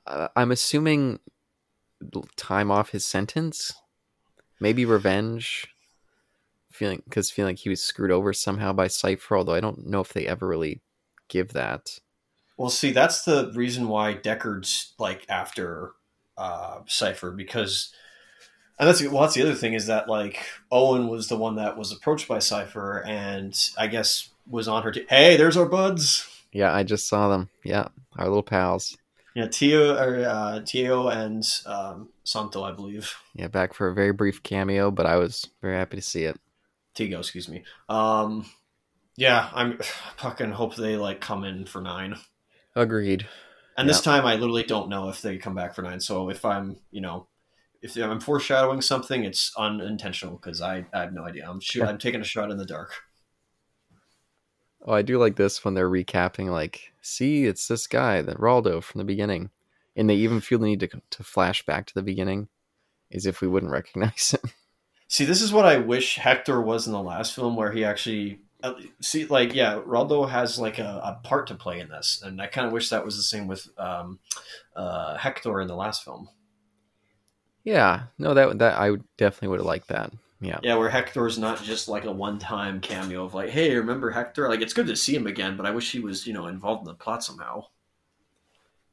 uh, 0.05 0.27
I'm 0.35 0.51
assuming 0.51 1.19
time 2.35 2.71
off 2.71 2.89
his 2.89 3.05
sentence, 3.05 3.73
maybe 4.59 4.85
revenge. 4.85 5.67
Feeling 6.71 7.03
because 7.05 7.29
feeling 7.29 7.53
like 7.53 7.59
he 7.59 7.69
was 7.69 7.83
screwed 7.83 8.09
over 8.09 8.33
somehow 8.33 8.73
by 8.73 8.87
Cipher, 8.87 9.37
although 9.37 9.53
I 9.53 9.59
don't 9.59 9.85
know 9.85 10.01
if 10.01 10.11
they 10.11 10.25
ever 10.25 10.47
really 10.47 10.81
give 11.29 11.53
that. 11.53 11.99
Well, 12.57 12.71
see, 12.71 12.91
that's 12.91 13.23
the 13.25 13.51
reason 13.53 13.87
why 13.87 14.15
Deckard's 14.15 14.93
like 14.97 15.23
after 15.29 15.91
uh, 16.35 16.79
Cipher 16.87 17.29
because, 17.29 17.93
and 18.79 18.89
that's 18.89 19.01
well, 19.03 19.21
that's 19.21 19.35
the 19.35 19.43
other 19.43 19.55
thing 19.55 19.73
is 19.73 19.87
that 19.87 20.09
like 20.09 20.43
Owen 20.71 21.07
was 21.07 21.27
the 21.27 21.37
one 21.37 21.55
that 21.55 21.77
was 21.77 21.91
approached 21.91 22.27
by 22.27 22.39
Cipher, 22.39 23.03
and 23.05 23.57
I 23.77 23.87
guess 23.87 24.29
was 24.49 24.67
on 24.67 24.83
her. 24.83 24.91
T- 24.91 25.05
hey, 25.09 25.37
there's 25.37 25.57
our 25.57 25.67
buds. 25.67 26.27
Yeah, 26.51 26.73
I 26.73 26.83
just 26.83 27.07
saw 27.07 27.29
them. 27.29 27.49
Yeah, 27.63 27.87
our 28.17 28.27
little 28.27 28.43
pals. 28.43 28.97
Yeah, 29.35 29.47
Tio 29.47 29.95
or 29.95 30.25
uh, 30.25 30.61
Tio 30.63 31.07
and 31.07 31.43
um, 31.65 32.09
Santo, 32.23 32.63
I 32.63 32.71
believe. 32.71 33.15
Yeah, 33.33 33.47
back 33.47 33.73
for 33.73 33.87
a 33.87 33.93
very 33.93 34.13
brief 34.13 34.43
cameo, 34.43 34.91
but 34.91 35.05
I 35.05 35.17
was 35.17 35.47
very 35.61 35.75
happy 35.75 35.97
to 35.97 36.03
see 36.03 36.23
it. 36.23 36.39
Tigo, 36.95 37.19
excuse 37.19 37.49
me. 37.49 37.63
Um, 37.89 38.45
yeah, 39.15 39.49
I'm 39.53 39.79
fucking 40.17 40.51
hope 40.51 40.75
they 40.75 40.97
like 40.97 41.21
come 41.21 41.43
in 41.43 41.65
for 41.65 41.81
nine. 41.81 42.15
Agreed. 42.75 43.27
And 43.75 43.89
this 43.89 44.01
time, 44.01 44.23
I 44.25 44.35
literally 44.35 44.63
don't 44.63 44.89
know 44.89 45.09
if 45.09 45.23
they 45.23 45.37
come 45.37 45.55
back 45.55 45.73
for 45.73 45.81
nine. 45.81 45.99
So 45.99 46.29
if 46.29 46.45
I'm, 46.45 46.77
you 46.91 47.01
know, 47.01 47.27
if 47.83 47.97
I'm 47.97 48.21
foreshadowing 48.21 48.81
something, 48.81 49.25
it's 49.25 49.51
unintentional 49.57 50.37
because 50.37 50.61
I, 50.61 50.85
I 50.93 51.01
have 51.01 51.13
no 51.13 51.25
idea. 51.25 51.47
I'm 51.47 51.59
shoot, 51.59 51.83
I'm 51.83 51.97
taking 51.97 52.21
a 52.21 52.25
shot 52.25 52.49
in 52.49 52.57
the 52.57 52.65
dark. 52.65 52.93
Oh, 54.85 54.93
I 54.93 55.01
do 55.01 55.17
like 55.17 55.35
this 55.35 55.63
when 55.63 55.73
they're 55.73 55.89
recapping, 55.89 56.49
like, 56.49 56.93
see, 57.01 57.45
it's 57.45 57.67
this 57.67 57.87
guy, 57.87 58.21
that 58.21 58.37
Raldo 58.37 58.81
from 58.81 58.99
the 58.99 59.05
beginning, 59.05 59.49
and 59.95 60.09
they 60.09 60.15
even 60.15 60.41
feel 60.41 60.59
the 60.59 60.65
need 60.65 60.79
to 60.81 60.89
to 61.11 61.23
flash 61.23 61.65
back 61.65 61.85
to 61.85 61.93
the 61.93 62.01
beginning, 62.01 62.47
as 63.11 63.25
if 63.25 63.41
we 63.41 63.47
wouldn't 63.47 63.71
recognize 63.71 64.31
him. 64.31 64.49
See, 65.07 65.25
this 65.25 65.41
is 65.41 65.53
what 65.53 65.65
I 65.65 65.77
wish 65.77 66.15
Hector 66.15 66.59
was 66.59 66.87
in 66.87 66.93
the 66.93 67.01
last 67.01 67.35
film, 67.35 67.55
where 67.55 67.71
he 67.71 67.85
actually 67.85 68.39
see, 69.01 69.25
like, 69.25 69.53
yeah, 69.53 69.79
Raldo 69.85 70.27
has 70.29 70.57
like 70.57 70.79
a, 70.79 71.01
a 71.03 71.19
part 71.23 71.47
to 71.47 71.55
play 71.55 71.79
in 71.79 71.89
this, 71.89 72.21
and 72.25 72.41
I 72.41 72.47
kind 72.47 72.65
of 72.65 72.73
wish 72.73 72.89
that 72.89 73.05
was 73.05 73.15
the 73.15 73.23
same 73.23 73.47
with 73.47 73.67
um, 73.77 74.19
uh, 74.75 75.17
Hector 75.17 75.61
in 75.61 75.67
the 75.67 75.75
last 75.75 76.03
film. 76.03 76.29
Yeah, 77.63 78.07
no, 78.17 78.33
that 78.33 78.57
that 78.59 78.77
I 78.77 78.91
would- 78.91 79.03
definitely 79.17 79.49
would 79.49 79.59
have 79.59 79.65
liked 79.65 79.87
that. 79.89 80.11
Yeah, 80.41 80.59
Yeah, 80.61 80.75
where 80.75 80.89
Hector's 80.89 81.37
not 81.37 81.61
just 81.61 81.87
like 81.87 82.05
a 82.05 82.11
one-time 82.11 82.81
cameo 82.81 83.23
of 83.25 83.33
like, 83.33 83.49
hey, 83.51 83.75
remember 83.75 84.09
Hector? 84.11 84.49
Like, 84.49 84.61
it's 84.61 84.73
good 84.73 84.87
to 84.87 84.95
see 84.95 85.15
him 85.15 85.27
again, 85.27 85.55
but 85.57 85.65
I 85.65 85.71
wish 85.71 85.91
he 85.91 85.99
was, 85.99 86.25
you 86.25 86.33
know, 86.33 86.47
involved 86.47 86.81
in 86.81 86.85
the 86.85 86.95
plot 86.95 87.23
somehow. 87.23 87.65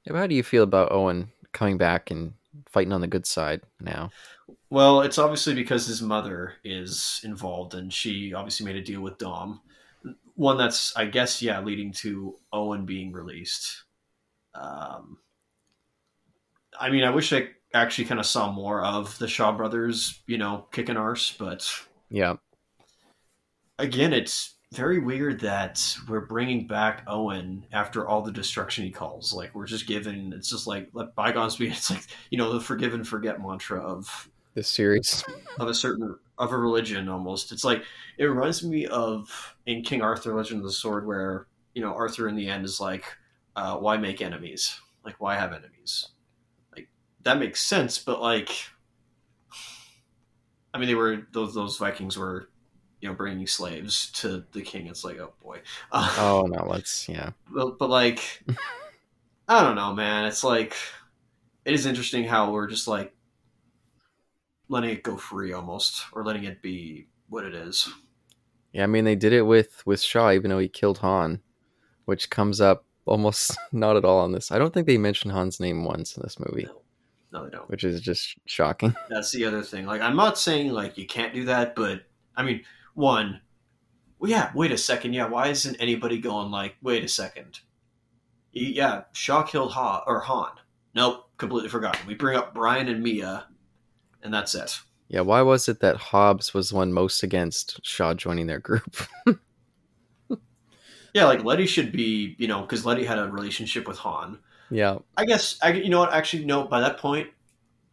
Yeah, 0.05 0.13
but 0.13 0.19
how 0.19 0.27
do 0.27 0.35
you 0.35 0.43
feel 0.43 0.63
about 0.63 0.93
Owen 0.93 1.31
coming 1.53 1.79
back 1.79 2.11
and 2.11 2.35
fighting 2.67 2.93
on 2.93 3.01
the 3.01 3.07
good 3.07 3.27
side 3.27 3.63
now? 3.81 4.13
Well, 4.71 5.03
it's 5.03 5.19
obviously 5.19 5.55
because 5.55 5.87
his 5.87 6.03
mother 6.03 6.55
is 6.65 7.21
involved, 7.25 7.75
and 7.75 7.93
she 7.93 8.33
obviously 8.33 8.67
made 8.67 8.77
a 8.77 8.83
deal 8.83 9.01
with 9.01 9.19
Dom. 9.19 9.61
One 10.35 10.57
that's, 10.57 10.97
I 10.97 11.07
guess, 11.07 11.43
yeah, 11.43 11.61
leading 11.61 11.93
to 11.95 12.37
Owen 12.53 12.87
being 12.87 13.13
released. 13.13 13.85
Um, 14.55 15.19
I 16.79 16.91
mean, 16.91 17.05
I 17.05 17.11
wish 17.11 17.33
I 17.33 17.49
actually 17.73 18.05
kind 18.05 18.21
of 18.21 18.27
saw 18.27 18.51
more 18.51 18.83
of 18.83 19.19
the 19.19 19.29
Shaw 19.29 19.53
brothers, 19.53 20.23
you 20.27 20.39
know, 20.39 20.67
kicking 20.73 20.97
arse, 20.97 21.33
but 21.33 21.71
Yeah, 22.11 22.37
again, 23.79 24.13
it's 24.13 24.55
very 24.73 25.01
weird 25.01 25.41
that 25.41 25.97
we're 26.09 26.27
bringing 26.27 26.67
back 26.67 27.03
Owen 27.09 27.67
after 27.73 28.07
all 28.07 28.23
the 28.23 28.31
destruction 28.31 28.85
he 28.85 28.91
calls. 28.91 29.33
Like 29.33 29.55
we're 29.55 29.67
just 29.67 29.87
giving. 29.87 30.33
It's 30.33 30.51
just 30.51 30.67
like 30.67 30.89
let 30.93 31.15
bygones 31.15 31.57
be. 31.57 31.69
It's 31.71 31.91
like 31.91 32.05
you 32.31 32.39
know 32.39 32.53
the 32.53 32.61
forgive 32.61 32.95
and 32.95 33.07
forget 33.07 33.41
mantra 33.41 33.81
of 33.81 34.31
this 34.55 34.69
series. 34.69 35.25
of 35.59 35.69
a 35.69 35.75
certain 35.75 36.17
of 36.39 36.53
a 36.53 36.57
religion 36.57 37.09
almost. 37.09 37.53
It's 37.53 37.65
like 37.65 37.83
it 38.19 38.25
reminds 38.25 38.65
me 38.65 38.87
of 38.87 39.57
in 39.67 39.83
King 39.83 40.03
Arthur 40.03 40.35
Legend 40.35 40.61
of 40.61 40.67
the 40.67 40.73
Sword 40.73 41.07
where 41.07 41.47
you 41.75 41.83
know 41.83 41.95
Arthur 41.95 42.29
in 42.29 42.37
the 42.37 42.49
end 42.49 42.65
is 42.65 42.81
like, 42.81 43.05
uh, 43.57 43.77
why 43.77 43.97
make 43.97 44.23
enemies? 44.23 44.79
Like 45.05 45.17
why 45.19 45.35
have 45.35 45.53
enemies? 45.53 46.09
That 47.23 47.39
makes 47.39 47.61
sense, 47.61 47.99
but 47.99 48.21
like, 48.21 48.51
I 50.73 50.79
mean, 50.79 50.89
they 50.89 50.95
were 50.95 51.27
those 51.33 51.55
those 51.55 51.77
Vikings 51.79 52.17
were. 52.19 52.49
You 53.03 53.09
know, 53.09 53.15
bringing 53.15 53.47
slaves 53.47 54.11
to 54.17 54.45
the 54.53 54.61
king. 54.61 54.87
It's 54.87 55.05
like, 55.05 55.19
oh 55.19 55.33
boy. 55.43 55.63
Uh, 55.91 56.15
Oh 56.19 56.47
no, 56.47 56.67
let's 56.69 57.09
yeah. 57.09 57.31
but, 57.51 57.79
but 57.79 57.89
like 57.89 58.43
i 59.49 59.63
don't 59.63 59.75
know 59.75 59.95
man 59.95 60.27
it's 60.27 60.45
like 60.45 60.77
it 61.65 61.73
is 61.73 61.87
interesting 61.87 62.25
how 62.25 62.53
we're 62.53 62.67
just 62.67 62.87
like 62.87 63.15
letting 64.69 64.91
it 64.91 65.03
go 65.03 65.17
free 65.17 65.53
almost 65.53 66.05
or 66.13 66.25
letting 66.25 66.45
it 66.45 66.63
be 66.63 67.09
what 67.29 67.45
it 67.45 67.55
is 67.55 67.89
Yeah, 68.73 68.85
I 68.85 68.87
mean 68.87 69.05
they 69.05 69.17
did 69.17 69.33
it 69.33 69.43
with 69.43 69.83
with 69.87 70.01
Shaw, 70.01 70.31
even 70.31 70.51
though 70.51 70.59
he 70.59 70.69
killed 70.69 70.99
Han, 70.99 71.41
which 72.05 72.31
comes 72.31 72.61
up 72.61 72.85
almost 73.07 73.57
not 73.73 73.97
at 73.97 74.05
all 74.05 74.19
on 74.21 74.33
this. 74.33 74.53
I 74.53 74.59
don't 74.59 74.73
think 74.73 74.87
they 74.87 74.99
mentioned 74.99 75.33
Han's 75.33 75.59
name 75.59 75.85
once 75.85 76.17
in 76.17 76.23
this 76.23 76.39
movie, 76.39 76.65
no 76.65 76.83
they 77.33 77.39
don't. 77.51 77.69
Which 77.69 77.85
is 77.85 78.01
just 78.01 78.37
shocking. 78.47 78.95
that's 79.09 79.33
the 79.33 79.45
other 79.45 79.63
thing. 79.63 79.87
Like 79.87 80.01
i'm 80.01 80.17
not 80.17 80.39
saying 80.39 80.73
like 80.73 80.99
you 80.99 81.07
can't 81.07 81.35
do 81.35 81.45
that 81.47 81.75
but 81.75 82.03
i 82.37 82.43
mean 82.43 82.63
one 82.95 83.41
well 84.19 84.31
yeah 84.31 84.51
wait 84.55 84.73
a 84.73 84.79
second. 84.79 85.13
Yeah 85.13 85.29
why 85.29 85.49
isn't 85.49 85.77
anybody 85.81 86.19
going 86.19 86.51
like 86.51 86.77
wait 86.83 87.05
a 87.05 87.09
second? 87.09 87.61
Yeah 88.53 89.03
shaw 89.13 89.43
killed 89.43 89.73
ha 89.73 90.05
or 90.07 90.21
han. 90.21 90.53
Nope 90.95 91.29
completely 91.37 91.71
forgotten. 91.71 92.07
We 92.07 92.15
bring 92.15 92.37
up 92.37 92.55
brian 92.55 92.89
and 92.89 93.03
mia 93.03 93.47
and 94.23 94.33
that's 94.33 94.55
it. 94.55 94.79
Yeah, 95.09 95.23
why 95.23 95.43
was 95.43 95.69
it 95.69 95.81
that 95.81 95.97
Hobbs 95.97 96.55
was 96.55 96.69
the 96.69 96.77
one 96.77 96.93
most 96.93 97.25
against 97.25 97.85
Shaw 97.85 98.15
joining 98.15 98.47
their 98.47 98.61
group? 98.61 98.97
Yeah, 101.15 101.25
like 101.25 101.45
Letty 101.45 101.67
should 101.67 101.93
be, 101.93 102.37
you 102.39 102.47
know, 102.47 102.61
because 102.61 102.87
Letty 102.87 103.05
had 103.05 103.19
a 103.19 103.29
relationship 103.29 103.89
with 103.89 103.99
Han. 103.99 104.39
Yeah, 104.71 104.99
I 105.17 105.25
guess, 105.25 105.59
I, 105.63 105.73
you 105.73 105.89
know 105.89 106.01
what? 106.01 106.13
Actually, 106.13 106.45
no. 106.45 106.65
By 106.65 106.81
that 106.81 106.99
point, 106.99 107.29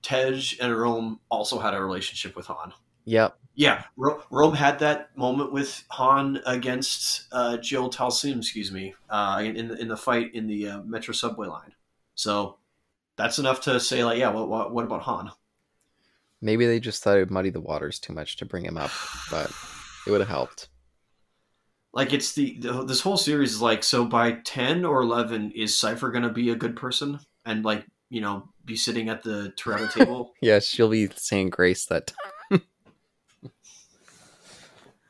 Tej 0.01 0.57
and 0.61 0.75
Rome 0.75 1.19
also 1.29 1.59
had 1.59 1.73
a 1.73 1.81
relationship 1.81 2.35
with 2.35 2.47
Han. 2.47 2.73
yep, 3.05 3.37
Yeah, 3.55 3.83
Ro- 3.95 4.21
Rome 4.29 4.53
had 4.53 4.79
that 4.79 5.15
moment 5.17 5.51
with 5.51 5.83
Han 5.91 6.41
against 6.45 7.27
uh, 7.31 7.57
Joe 7.57 7.89
Taslim, 7.89 8.37
excuse 8.37 8.71
me, 8.71 8.93
uh, 9.09 9.41
in 9.43 9.67
the 9.69 9.75
in 9.81 9.87
the 9.87 9.97
fight 9.97 10.33
in 10.35 10.47
the 10.47 10.67
uh, 10.67 10.81
Metro 10.83 11.13
subway 11.13 11.47
line. 11.47 11.73
So 12.15 12.57
that's 13.17 13.39
enough 13.39 13.61
to 13.61 13.79
say, 13.79 14.03
like, 14.03 14.19
yeah, 14.19 14.29
what 14.29 14.47
what, 14.47 14.71
what 14.71 14.85
about 14.85 15.01
Han? 15.03 15.31
maybe 16.41 16.67
they 16.67 16.79
just 16.79 17.03
thought 17.03 17.17
it 17.17 17.21
would 17.21 17.31
muddy 17.31 17.49
the 17.49 17.59
waters 17.59 17.99
too 17.99 18.13
much 18.13 18.37
to 18.37 18.45
bring 18.45 18.63
him 18.63 18.77
up, 18.77 18.91
but 19.31 19.51
it 20.05 20.11
would 20.11 20.21
have 20.21 20.29
helped. 20.29 20.69
Like, 21.97 22.13
it's 22.13 22.33
the, 22.33 22.57
the 22.59 22.85
this 22.85 23.01
whole 23.01 23.17
series 23.17 23.53
is 23.53 23.61
like, 23.61 23.83
so 23.83 24.05
by 24.05 24.33
ten 24.43 24.85
or 24.85 25.01
eleven, 25.01 25.51
is 25.51 25.75
Cipher 25.75 26.11
gonna 26.11 26.31
be 26.31 26.51
a 26.51 26.55
good 26.55 26.75
person 26.75 27.19
and 27.43 27.65
like, 27.65 27.85
you 28.11 28.21
know, 28.21 28.47
be 28.65 28.75
sitting 28.75 29.09
at 29.09 29.23
the 29.23 29.51
Toretto 29.59 29.91
table? 29.97 30.33
Yeah, 30.39 30.59
she'll 30.59 30.89
be 30.89 31.07
saying 31.15 31.49
grace 31.49 31.87
that 31.87 32.13
time. 32.51 32.61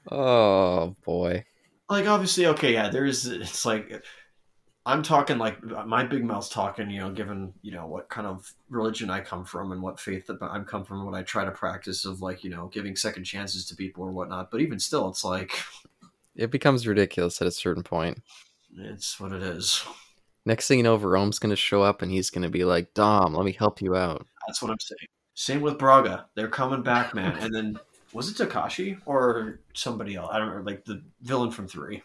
oh 0.09 0.95
boy. 1.03 1.43
like 1.89 2.07
obviously 2.07 2.45
okay 2.45 2.72
yeah 2.72 2.88
there's 2.88 3.26
it's 3.26 3.65
like 3.65 4.01
I'm 4.88 5.03
talking 5.03 5.38
like 5.38 5.61
my 5.85 6.05
big 6.05 6.23
mouth's 6.23 6.47
talking, 6.47 6.89
you 6.89 7.01
know, 7.01 7.11
given 7.11 7.53
you 7.61 7.73
know 7.73 7.88
what 7.88 8.07
kind 8.07 8.26
of 8.26 8.49
religion 8.69 9.09
I 9.09 9.19
come 9.19 9.43
from 9.43 9.73
and 9.73 9.81
what 9.81 9.99
faith 9.99 10.27
that 10.27 10.38
I'm 10.41 10.64
come 10.64 10.85
from, 10.85 11.05
what 11.05 11.14
I 11.14 11.23
try 11.23 11.43
to 11.43 11.51
practice 11.51 12.05
of 12.05 12.22
like 12.22 12.41
you 12.45 12.49
know 12.49 12.68
giving 12.68 12.95
second 12.95 13.26
chances 13.26 13.65
to 13.65 13.76
people 13.76 14.05
or 14.05 14.11
whatnot. 14.11 14.49
But 14.49 14.61
even 14.61 14.80
still, 14.80 15.09
it's 15.09 15.26
like 15.26 15.51
It 16.38 16.51
becomes 16.51 16.88
ridiculous 16.88 17.41
at 17.41 17.47
a 17.47 17.51
certain 17.51 17.84
point. 17.84 18.22
it's 18.77 19.19
what 19.19 19.31
it 19.31 19.41
is. 19.41 19.84
Next 20.45 20.68
thing 20.68 20.80
you 20.80 20.84
know, 20.84 20.95
Verone's 20.95 21.39
going 21.39 21.49
to 21.49 21.57
show 21.57 21.81
up 21.81 22.01
and 22.01 22.11
he's 22.11 22.30
going 22.30 22.43
to 22.43 22.49
be 22.49 22.64
like, 22.64 22.93
Dom, 22.93 23.34
let 23.34 23.45
me 23.45 23.51
help 23.51 23.81
you 23.81 23.95
out. 23.95 24.26
That's 24.47 24.61
what 24.61 24.72
I'm 24.72 24.80
saying. 24.80 25.09
Same 25.34 25.61
with 25.61 25.77
Braga. 25.77 26.27
They're 26.35 26.47
coming 26.47 26.84
back, 26.84 27.14
man. 27.14 27.38
And 27.38 27.53
then 27.53 27.80
was 28.14 28.30
it 28.30 28.38
Takashi 28.38 28.99
or 29.05 29.59
somebody 29.73 30.15
else? 30.15 30.30
I 30.31 30.38
don't 30.39 30.47
remember. 30.47 30.72
Like 30.72 30.85
the 30.85 31.03
villain 31.22 31.51
from 31.51 31.68
three. 31.68 32.01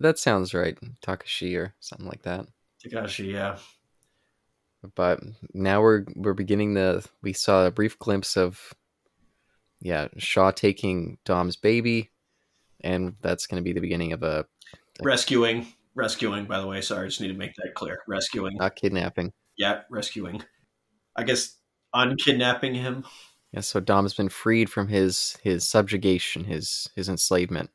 That 0.00 0.18
sounds 0.18 0.54
right. 0.54 0.78
Takashi 1.02 1.58
or 1.58 1.74
something 1.80 2.06
like 2.06 2.22
that. 2.22 2.46
Takashi, 2.84 3.32
yeah. 3.32 3.58
But 4.94 5.20
now 5.52 5.82
we're 5.82 6.04
we're 6.14 6.34
beginning 6.34 6.74
the 6.74 7.06
we 7.22 7.32
saw 7.32 7.66
a 7.66 7.70
brief 7.70 7.98
glimpse 7.98 8.36
of 8.36 8.72
yeah, 9.80 10.08
Shaw 10.16 10.50
taking 10.50 11.18
Dom's 11.24 11.56
baby 11.56 12.10
and 12.86 13.14
that's 13.20 13.46
going 13.46 13.62
to 13.62 13.64
be 13.64 13.72
the 13.72 13.80
beginning 13.80 14.12
of 14.12 14.22
a 14.22 14.46
Rescuing. 15.02 15.66
Rescuing, 15.94 16.46
by 16.46 16.60
the 16.60 16.66
way. 16.66 16.80
Sorry, 16.80 17.04
I 17.04 17.08
just 17.08 17.20
need 17.20 17.28
to 17.28 17.34
make 17.34 17.54
that 17.56 17.74
clear. 17.74 17.98
Rescuing. 18.06 18.56
not 18.56 18.76
kidnapping. 18.76 19.32
Yeah, 19.56 19.82
rescuing. 19.90 20.42
I 21.16 21.24
guess 21.24 21.56
unkidnapping 21.94 22.74
him. 22.74 23.04
Yeah, 23.52 23.60
so 23.60 23.80
Dom's 23.80 24.14
been 24.14 24.28
freed 24.28 24.70
from 24.70 24.88
his 24.88 25.36
his 25.42 25.68
subjugation, 25.68 26.44
his 26.44 26.88
his 26.94 27.08
enslavement 27.08 27.70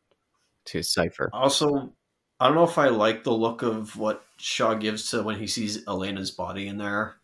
to 0.66 0.84
Cipher. 0.84 1.30
Also, 1.34 1.94
I 2.40 2.48
don't 2.48 2.56
know 2.56 2.64
if 2.64 2.78
I 2.78 2.90
like 2.90 3.24
the 3.24 3.32
look 3.32 3.62
of 3.62 3.98
what 3.98 4.24
Shaw 4.38 4.76
gives 4.76 5.10
to 5.12 5.24
when 5.24 5.40
he 5.40 5.48
sees 5.48 5.86
Elena's 5.88 6.32
body 6.32 6.68
in 6.68 6.78
there. 6.78 7.16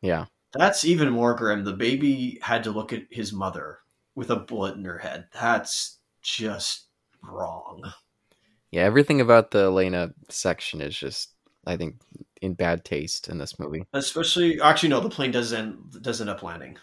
Yeah. 0.00 0.26
That's 0.52 0.84
even 0.84 1.10
more 1.10 1.34
grim. 1.34 1.64
The 1.64 1.72
baby 1.72 2.38
had 2.42 2.64
to 2.64 2.70
look 2.70 2.92
at 2.92 3.04
his 3.10 3.32
mother 3.32 3.78
with 4.14 4.30
a 4.30 4.36
bullet 4.36 4.76
in 4.76 4.84
her 4.84 4.98
head. 4.98 5.26
That's 5.32 5.98
just 6.20 6.88
wrong. 7.22 7.92
Yeah, 8.70 8.82
everything 8.82 9.20
about 9.20 9.50
the 9.50 9.64
Elena 9.64 10.12
section 10.28 10.80
is 10.80 10.96
just 10.96 11.30
I 11.66 11.76
think 11.76 12.00
in 12.40 12.54
bad 12.54 12.84
taste 12.84 13.28
in 13.28 13.38
this 13.38 13.58
movie. 13.58 13.84
Especially, 13.92 14.60
actually, 14.60 14.88
no, 14.88 15.00
the 15.00 15.10
plane 15.10 15.30
does 15.30 15.52
end 15.52 15.76
does 16.00 16.20
end 16.20 16.30
up 16.30 16.42
landing. 16.42 16.78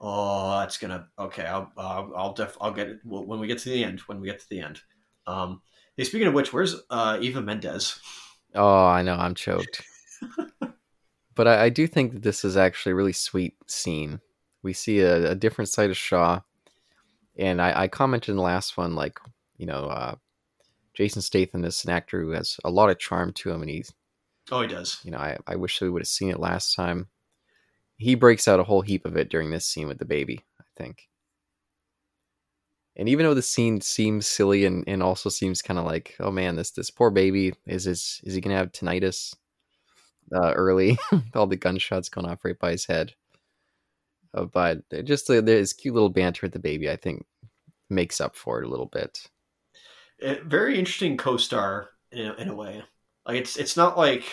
Oh, 0.00 0.60
that's 0.60 0.78
gonna 0.78 1.08
okay. 1.18 1.44
I'll 1.44 1.72
uh, 1.76 2.06
I'll 2.16 2.32
def 2.32 2.56
I'll 2.60 2.72
get 2.72 2.88
it 2.88 3.00
when 3.04 3.40
we 3.40 3.46
get 3.46 3.58
to 3.58 3.70
the 3.70 3.84
end. 3.84 4.00
When 4.00 4.20
we 4.20 4.28
get 4.28 4.40
to 4.40 4.48
the 4.48 4.60
end. 4.60 4.80
Um, 5.26 5.60
hey, 5.96 6.04
speaking 6.04 6.28
of 6.28 6.34
which, 6.34 6.52
where's 6.52 6.76
uh, 6.88 7.18
Eva 7.20 7.42
Mendes? 7.42 8.00
Oh, 8.54 8.86
I 8.86 9.02
know, 9.02 9.14
I'm 9.14 9.34
choked. 9.34 9.82
but 11.34 11.46
I, 11.46 11.64
I 11.64 11.68
do 11.68 11.86
think 11.86 12.12
that 12.12 12.22
this 12.22 12.44
is 12.44 12.56
actually 12.56 12.92
a 12.92 12.96
really 12.96 13.12
sweet 13.12 13.54
scene. 13.66 14.20
We 14.62 14.72
see 14.72 15.00
a, 15.00 15.32
a 15.32 15.34
different 15.34 15.68
side 15.68 15.90
of 15.90 15.96
Shaw, 15.96 16.40
and 17.36 17.60
I, 17.60 17.82
I 17.82 17.88
commented 17.88 18.30
in 18.30 18.36
the 18.36 18.42
last 18.42 18.76
one, 18.76 18.94
like 18.94 19.20
you 19.60 19.66
know, 19.66 19.84
uh, 19.84 20.14
Jason 20.94 21.20
Statham 21.20 21.64
is 21.64 21.84
an 21.84 21.90
actor 21.90 22.22
who 22.22 22.30
has 22.30 22.56
a 22.64 22.70
lot 22.70 22.88
of 22.88 22.98
charm 22.98 23.32
to 23.34 23.50
him, 23.50 23.60
and 23.60 23.70
he's 23.70 23.92
Oh, 24.50 24.62
he 24.62 24.68
does. 24.68 24.98
you 25.04 25.10
know, 25.10 25.18
I, 25.18 25.36
I 25.46 25.56
wish 25.56 25.80
we 25.80 25.90
would 25.90 26.00
have 26.00 26.08
seen 26.08 26.30
it 26.30 26.40
last 26.40 26.74
time. 26.74 27.08
He 27.98 28.14
breaks 28.14 28.48
out 28.48 28.58
a 28.58 28.64
whole 28.64 28.80
heap 28.80 29.04
of 29.04 29.18
it 29.18 29.28
during 29.28 29.50
this 29.50 29.66
scene 29.66 29.86
with 29.86 29.98
the 29.98 30.06
baby, 30.06 30.40
I 30.58 30.64
think. 30.76 31.08
And 32.96 33.06
even 33.08 33.24
though 33.26 33.34
the 33.34 33.42
scene 33.42 33.82
seems 33.82 34.26
silly 34.26 34.64
and, 34.64 34.82
and 34.86 35.02
also 35.02 35.28
seems 35.28 35.60
kind 35.60 35.78
of 35.78 35.84
like, 35.84 36.16
oh 36.20 36.30
man, 36.30 36.56
this 36.56 36.70
this 36.70 36.90
poor 36.90 37.10
baby 37.10 37.52
is 37.66 37.86
is 37.86 38.20
is 38.24 38.34
he 38.34 38.40
gonna 38.40 38.56
have 38.56 38.72
tinnitus 38.72 39.34
uh, 40.34 40.52
early? 40.54 40.98
All 41.34 41.46
the 41.46 41.56
gunshots 41.56 42.08
going 42.08 42.26
off 42.26 42.44
right 42.46 42.58
by 42.58 42.70
his 42.72 42.86
head. 42.86 43.12
Uh, 44.32 44.46
but 44.46 44.82
just 45.04 45.28
uh, 45.28 45.42
there's 45.42 45.74
cute 45.74 45.94
little 45.94 46.08
banter 46.08 46.40
with 46.46 46.52
the 46.52 46.58
baby. 46.58 46.90
I 46.90 46.96
think 46.96 47.26
makes 47.90 48.20
up 48.20 48.36
for 48.36 48.60
it 48.62 48.66
a 48.66 48.70
little 48.70 48.86
bit. 48.86 49.28
Very 50.22 50.78
interesting 50.78 51.16
co-star 51.16 51.90
in 52.12 52.26
a, 52.26 52.34
in 52.34 52.48
a 52.48 52.54
way. 52.54 52.82
Like 53.26 53.36
it's 53.36 53.56
it's 53.56 53.76
not 53.76 53.96
like 53.96 54.24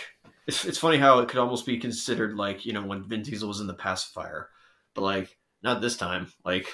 it's 0.48 0.66
it's 0.66 0.78
funny 0.78 0.98
how 0.98 1.20
it 1.20 1.30
could 1.30 1.40
almost 1.40 1.66
be 1.66 1.78
considered 1.78 2.36
like 2.36 2.66
you 2.66 2.74
know 2.74 2.84
when 2.84 3.04
Vin 3.04 3.22
Diesel 3.22 3.48
was 3.48 3.60
in 3.60 3.68
the 3.68 3.74
pacifier, 3.74 4.50
but 4.96 5.02
like 5.02 5.38
not 5.62 5.82
this 5.82 5.98
time. 5.98 6.32
Like 6.44 6.68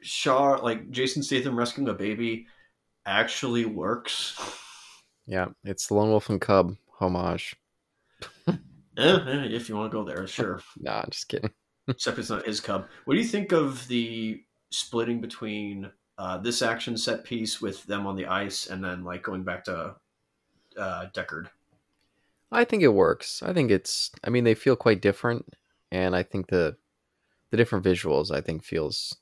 Shaw, 0.00 0.54
like 0.62 0.90
Jason 0.90 1.22
Statham 1.22 1.56
rescuing 1.56 1.88
a 1.88 1.94
baby, 1.94 2.46
actually 3.06 3.64
works. 3.64 4.38
Yeah, 5.26 5.48
it's 5.64 5.86
the 5.86 5.94
Lone 5.94 6.10
Wolf 6.10 6.28
and 6.28 6.40
Cub 6.40 6.76
homage. 6.98 7.56
Eh, 8.48 9.18
eh, 9.26 9.44
if 9.44 9.68
you 9.68 9.76
want 9.76 9.90
to 9.90 9.96
go 9.96 10.04
there, 10.04 10.26
sure. 10.26 10.60
Nah, 10.78 11.04
just 11.08 11.28
kidding. 11.28 11.50
Except 11.88 12.18
it's 12.18 12.28
not 12.28 12.44
his 12.44 12.60
cub. 12.60 12.86
What 13.04 13.14
do 13.14 13.20
you 13.20 13.26
think 13.26 13.52
of 13.52 13.86
the 13.88 14.42
splitting 14.70 15.20
between 15.20 15.90
uh, 16.20 16.36
this 16.36 16.60
action 16.60 16.98
set 16.98 17.24
piece 17.24 17.62
with 17.62 17.82
them 17.86 18.06
on 18.06 18.14
the 18.14 18.26
ice 18.26 18.66
and 18.66 18.84
then 18.84 19.02
like 19.02 19.22
going 19.22 19.42
back 19.42 19.64
to 19.64 19.94
uh, 20.76 21.06
Deckard? 21.14 21.46
I 22.52 22.64
think 22.64 22.82
it 22.82 22.88
works. 22.88 23.42
I 23.42 23.54
think 23.54 23.70
it's. 23.70 24.10
I 24.22 24.28
mean, 24.28 24.44
they 24.44 24.54
feel 24.54 24.76
quite 24.76 25.00
different, 25.00 25.54
and 25.90 26.14
I 26.14 26.22
think 26.22 26.48
the 26.48 26.76
the 27.50 27.56
different 27.56 27.86
visuals 27.86 28.30
I 28.30 28.42
think 28.42 28.62
feels 28.62 29.16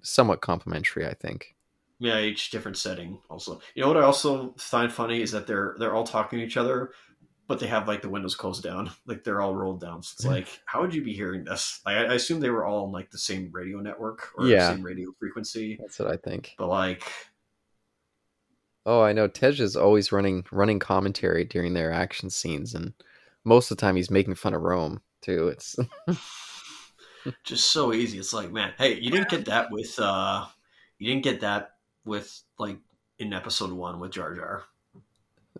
somewhat 0.00 0.40
complementary. 0.40 1.06
I 1.06 1.12
think. 1.12 1.54
Yeah, 1.98 2.18
each 2.20 2.50
different 2.50 2.78
setting. 2.78 3.18
Also, 3.28 3.60
you 3.74 3.82
know 3.82 3.88
what 3.88 3.98
I 3.98 4.02
also 4.02 4.54
find 4.56 4.90
funny 4.90 5.20
is 5.20 5.32
that 5.32 5.46
they're 5.46 5.76
they're 5.78 5.94
all 5.94 6.06
talking 6.06 6.38
to 6.38 6.44
each 6.46 6.56
other, 6.56 6.92
but 7.48 7.58
they 7.60 7.66
have 7.66 7.88
like 7.88 8.02
the 8.02 8.08
windows 8.08 8.34
closed 8.34 8.62
down, 8.62 8.90
like 9.06 9.24
they're 9.24 9.40
all 9.40 9.54
rolled 9.54 9.80
down. 9.80 10.02
So 10.02 10.14
it's 10.16 10.24
like, 10.26 10.60
how 10.64 10.80
would 10.80 10.94
you 10.94 11.02
be 11.04 11.12
hearing 11.12 11.44
this? 11.44 11.80
Like, 11.84 11.96
I, 11.96 12.04
I 12.04 12.14
assume 12.14 12.40
they 12.40 12.50
were 12.50 12.64
all 12.64 12.86
on 12.86 12.92
like 12.92 13.10
the 13.10 13.18
same 13.18 13.50
radio 13.52 13.80
network 13.80 14.30
or 14.36 14.46
Yeah. 14.46 14.68
the 14.70 14.76
same 14.76 14.82
radio 14.84 15.10
frequency, 15.18 15.76
That's 15.80 15.98
what 15.98 16.08
I 16.10 16.16
think. 16.16 16.54
but 16.58 16.68
like, 16.68 17.10
Oh, 18.84 19.00
I 19.00 19.12
know. 19.12 19.28
Tej 19.28 19.60
is 19.60 19.76
always 19.76 20.10
running 20.10 20.44
running 20.50 20.80
commentary 20.80 21.44
during 21.44 21.72
their 21.72 21.92
action 21.92 22.30
scenes, 22.30 22.74
and 22.74 22.92
most 23.44 23.70
of 23.70 23.76
the 23.76 23.80
time 23.80 23.94
he's 23.94 24.10
making 24.10 24.34
fun 24.34 24.54
of 24.54 24.62
Rome 24.62 25.00
too. 25.20 25.46
It's 25.48 25.76
just 27.44 27.70
so 27.70 27.92
easy. 27.92 28.18
It's 28.18 28.32
like, 28.32 28.50
man, 28.50 28.72
hey, 28.78 28.98
you 28.98 29.10
didn't 29.12 29.28
get 29.28 29.44
that 29.44 29.70
with 29.70 29.96
uh, 30.00 30.46
you 30.98 31.08
didn't 31.08 31.22
get 31.22 31.40
that 31.42 31.74
with 32.04 32.42
like 32.58 32.78
in 33.20 33.32
episode 33.32 33.70
one 33.70 34.00
with 34.00 34.10
Jar 34.10 34.34
Jar. 34.34 34.64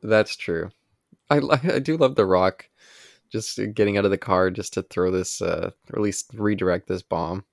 that's 0.02 0.34
true. 0.36 0.70
I 1.32 1.58
I 1.74 1.78
do 1.78 1.96
love 1.96 2.14
The 2.14 2.26
Rock, 2.26 2.68
just 3.30 3.58
getting 3.74 3.96
out 3.96 4.04
of 4.04 4.10
the 4.10 4.18
car 4.18 4.50
just 4.50 4.74
to 4.74 4.82
throw 4.82 5.10
this, 5.10 5.40
uh, 5.40 5.70
or 5.90 5.98
at 5.98 6.02
least 6.02 6.30
redirect 6.34 6.88
this 6.88 7.02
bomb. 7.02 7.44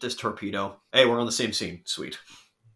This 0.00 0.16
torpedo. 0.16 0.80
Hey, 0.92 1.06
we're 1.06 1.20
on 1.20 1.26
the 1.26 1.32
same 1.32 1.52
scene. 1.52 1.82
Sweet. 1.84 2.18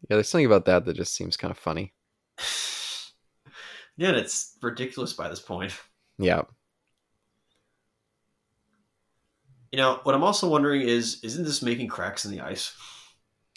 Yeah, 0.08 0.16
there's 0.16 0.28
something 0.28 0.46
about 0.46 0.64
that 0.66 0.84
that 0.84 0.96
just 0.96 1.14
seems 1.14 1.36
kind 1.36 1.50
of 1.50 1.58
funny. 1.58 1.92
yeah, 3.96 4.08
and 4.08 4.16
it's 4.16 4.56
ridiculous 4.62 5.12
by 5.12 5.28
this 5.28 5.40
point. 5.40 5.72
Yeah. 6.18 6.42
You 9.72 9.78
know, 9.78 10.00
what 10.04 10.14
I'm 10.14 10.22
also 10.22 10.48
wondering 10.48 10.82
is, 10.82 11.20
isn't 11.22 11.44
this 11.44 11.62
making 11.62 11.88
cracks 11.88 12.24
in 12.24 12.30
the 12.30 12.40
ice? 12.40 12.74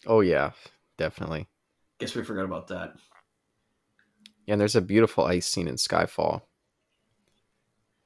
Oh 0.05 0.21
yeah, 0.21 0.51
definitely. 0.97 1.47
Guess 1.99 2.15
we 2.15 2.23
forgot 2.23 2.45
about 2.45 2.67
that. 2.69 2.93
Yeah, 4.45 4.53
and 4.53 4.61
there's 4.61 4.75
a 4.75 4.81
beautiful 4.81 5.25
ice 5.25 5.47
scene 5.47 5.67
in 5.67 5.75
Skyfall. 5.75 6.41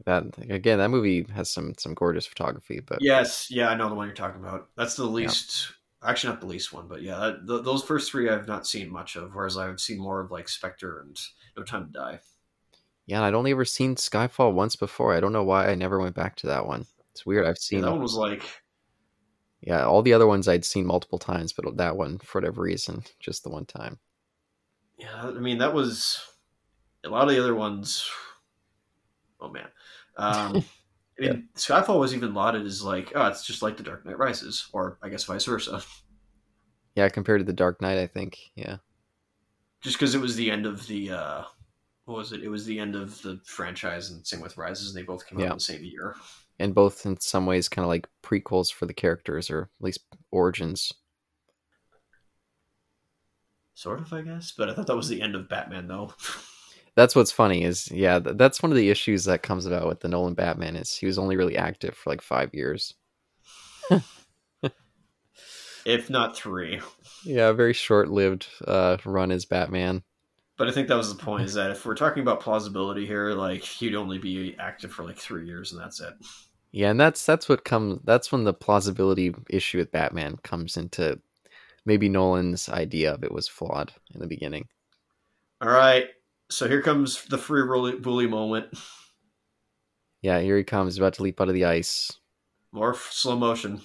That 0.05 0.37
again, 0.49 0.79
that 0.79 0.89
movie 0.89 1.23
has 1.33 1.49
some 1.49 1.73
some 1.77 1.93
gorgeous 1.93 2.25
photography, 2.25 2.79
but 2.79 3.03
Yes, 3.05 3.49
yeah, 3.49 3.69
I 3.69 3.75
know 3.75 3.89
the 3.89 3.95
one 3.95 4.07
you're 4.07 4.15
talking 4.15 4.41
about. 4.41 4.69
That's 4.75 4.95
the 4.95 5.05
least, 5.05 5.71
actually 6.03 6.31
not 6.33 6.41
the 6.41 6.47
least 6.47 6.71
one, 6.71 6.87
but 6.87 7.01
yeah, 7.01 7.17
that, 7.17 7.47
th- 7.47 7.63
those 7.63 7.83
first 7.83 8.11
three 8.11 8.29
I've 8.29 8.47
not 8.47 8.67
seen 8.67 8.91
much 8.91 9.15
of. 9.15 9.33
Whereas 9.35 9.57
I've 9.57 9.79
seen 9.81 9.99
more 9.99 10.21
of 10.21 10.31
like 10.31 10.47
Spectre 10.47 10.99
and 10.99 11.19
No 11.57 11.63
Time 11.63 11.87
to 11.87 11.91
Die. 11.91 12.19
yeah, 13.05 13.17
and 13.17 13.25
I'd 13.25 13.33
only 13.33 13.51
ever 13.51 13.65
seen 13.65 13.95
Skyfall 13.95 14.53
once 14.53 14.75
before. 14.75 15.13
I 15.13 15.19
don't 15.19 15.33
know 15.33 15.43
why 15.43 15.67
I 15.69 15.75
never 15.75 15.99
went 15.99 16.15
back 16.15 16.35
to 16.37 16.47
that 16.47 16.65
one. 16.65 16.85
It's 17.11 17.25
weird. 17.25 17.45
I've 17.45 17.57
Yeah, 17.69 17.81
seen 17.81 17.81
that 17.81 17.91
one 17.91 18.01
was 18.01 18.15
like, 18.15 18.43
yeah, 19.61 19.85
all 19.85 20.01
the 20.01 20.13
other 20.13 20.27
ones 20.27 20.47
I'd 20.47 20.65
seen 20.65 20.85
multiple 20.85 21.17
times, 21.19 21.53
but 21.53 21.77
that 21.77 21.95
one 21.97 22.19
for 22.19 22.39
whatever 22.39 22.61
reason, 22.61 23.03
just 23.19 23.43
the 23.43 23.49
one 23.49 23.65
time. 23.65 23.99
yeah, 24.97 25.23
I 25.23 25.31
mean 25.31 25.57
that 25.59 25.73
was 25.73 26.21
a 27.05 27.09
lot 27.09 27.23
of 27.23 27.29
the 27.29 27.39
other 27.39 27.55
ones. 27.55 28.09
Oh 29.39 29.49
man, 29.49 29.69
um, 30.17 30.63
I 31.19 31.21
mean 31.21 31.49
Skyfall 31.55 31.99
was 31.99 32.13
even 32.15 32.33
lauded 32.33 32.65
as 32.65 32.81
like, 32.83 33.11
oh, 33.15 33.27
it's 33.27 33.45
just 33.45 33.61
like 33.61 33.77
The 33.77 33.83
Dark 33.83 34.05
Knight 34.05 34.17
Rises, 34.17 34.67
or 34.73 34.97
I 35.03 35.09
guess 35.09 35.23
vice 35.25 35.45
versa, 35.45 35.81
Yeah, 36.95 37.09
compared 37.09 37.39
to 37.41 37.45
the 37.45 37.53
Dark 37.53 37.81
Knight, 37.81 37.97
I 37.97 38.07
think. 38.07 38.37
Yeah, 38.55 38.77
just 39.81 39.97
because 39.97 40.15
it 40.15 40.21
was 40.21 40.35
the 40.35 40.49
end 40.51 40.65
of 40.65 40.85
the. 40.87 41.11
uh 41.11 41.43
what 42.05 42.17
was 42.17 42.33
it? 42.33 42.43
It 42.43 42.49
was 42.49 42.65
the 42.65 42.79
end 42.79 42.95
of 42.95 43.21
the 43.21 43.39
franchise, 43.45 44.11
and 44.11 44.27
same 44.27 44.41
with 44.41 44.57
Rises, 44.57 44.89
and 44.93 44.97
they 45.01 45.05
both 45.05 45.25
came 45.25 45.39
out 45.39 45.47
in 45.47 45.53
the 45.53 45.59
same 45.59 45.83
year. 45.85 46.15
and 46.59 46.75
both 46.75 47.05
in 47.05 47.17
some 47.19 47.45
ways 47.45 47.69
kind 47.69 47.83
of 47.85 47.89
like 47.89 48.09
prequels 48.21 48.73
for 48.73 48.85
the 48.85 48.93
characters, 48.93 49.49
or 49.49 49.69
at 49.79 49.83
least 49.83 50.01
origins. 50.31 50.91
Sort 53.75 53.99
of, 54.01 54.11
I 54.13 54.21
guess. 54.21 54.51
But 54.51 54.69
I 54.69 54.73
thought 54.73 54.87
that 54.87 54.95
was 54.95 55.07
the 55.07 55.21
end 55.21 55.35
of 55.35 55.49
Batman, 55.49 55.87
though. 55.87 56.13
That's 56.95 57.15
what's 57.15 57.31
funny 57.31 57.63
is 57.63 57.89
yeah, 57.91 58.19
th- 58.19 58.37
that's 58.37 58.61
one 58.61 58.71
of 58.71 58.77
the 58.77 58.89
issues 58.89 59.25
that 59.25 59.43
comes 59.43 59.65
about 59.65 59.87
with 59.87 60.01
the 60.01 60.07
Nolan 60.07 60.35
Batman 60.35 60.75
is 60.75 60.95
he 60.95 61.05
was 61.05 61.17
only 61.17 61.35
really 61.35 61.57
active 61.57 61.95
for 61.95 62.11
like 62.11 62.21
five 62.21 62.53
years. 62.53 62.93
if 65.85 66.09
not 66.09 66.35
three. 66.35 66.79
Yeah, 67.25 67.49
a 67.49 67.53
very 67.53 67.73
short-lived 67.73 68.47
uh, 68.67 68.97
run 69.05 69.31
as 69.31 69.45
Batman. 69.45 70.03
But 70.57 70.67
I 70.67 70.71
think 70.71 70.87
that 70.87 70.97
was 70.97 71.13
the 71.13 71.23
point: 71.23 71.45
is 71.45 71.53
that 71.55 71.71
if 71.71 71.85
we're 71.85 71.95
talking 71.95 72.21
about 72.21 72.39
plausibility 72.39 73.05
here, 73.05 73.31
like 73.31 73.63
he'd 73.63 73.95
only 73.95 74.19
be 74.19 74.55
active 74.59 74.91
for 74.91 75.03
like 75.03 75.17
three 75.17 75.45
years, 75.45 75.71
and 75.71 75.81
that's 75.81 75.99
it. 75.99 76.13
Yeah, 76.71 76.91
and 76.91 76.99
that's 76.99 77.25
that's 77.25 77.49
what 77.49 77.65
comes. 77.65 77.99
That's 78.03 78.31
when 78.31 78.43
the 78.43 78.53
plausibility 78.53 79.33
issue 79.49 79.79
with 79.79 79.91
Batman 79.91 80.37
comes 80.43 80.77
into. 80.77 81.19
Maybe 81.85 82.07
Nolan's 82.07 82.69
idea 82.69 83.13
of 83.13 83.23
it 83.23 83.31
was 83.31 83.47
flawed 83.47 83.93
in 84.13 84.21
the 84.21 84.27
beginning. 84.27 84.67
All 85.61 85.69
right, 85.69 86.07
so 86.53 86.67
here 86.67 86.81
comes 86.81 87.25
the 87.25 87.37
Free 87.37 87.63
Willy, 87.63 88.27
moment. 88.27 88.67
Yeah, 90.21 90.39
here 90.39 90.55
he 90.55 90.63
comes, 90.63 90.97
about 90.97 91.15
to 91.15 91.23
leap 91.23 91.41
out 91.41 91.49
of 91.49 91.53
the 91.53 91.65
ice. 91.65 92.11
More 92.71 92.95
slow 92.95 93.35
motion. 93.35 93.81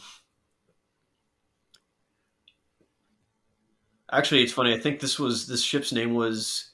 Actually, 4.12 4.43
it's 4.43 4.53
funny. 4.53 4.74
I 4.74 4.78
think 4.78 5.01
this 5.01 5.19
was 5.19 5.47
this 5.47 5.62
ship's 5.62 5.93
name 5.93 6.15
was 6.15 6.70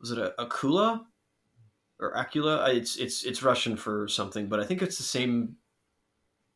was 0.00 0.10
it 0.10 0.18
a 0.18 0.34
Akula 0.38 1.04
or 1.98 2.14
Akula? 2.14 2.68
It's 2.74 2.96
it's 2.96 3.24
it's 3.24 3.42
Russian 3.42 3.76
for 3.76 4.06
something, 4.08 4.48
but 4.48 4.60
I 4.60 4.64
think 4.64 4.82
it's 4.82 4.98
the 4.98 5.02
same 5.02 5.56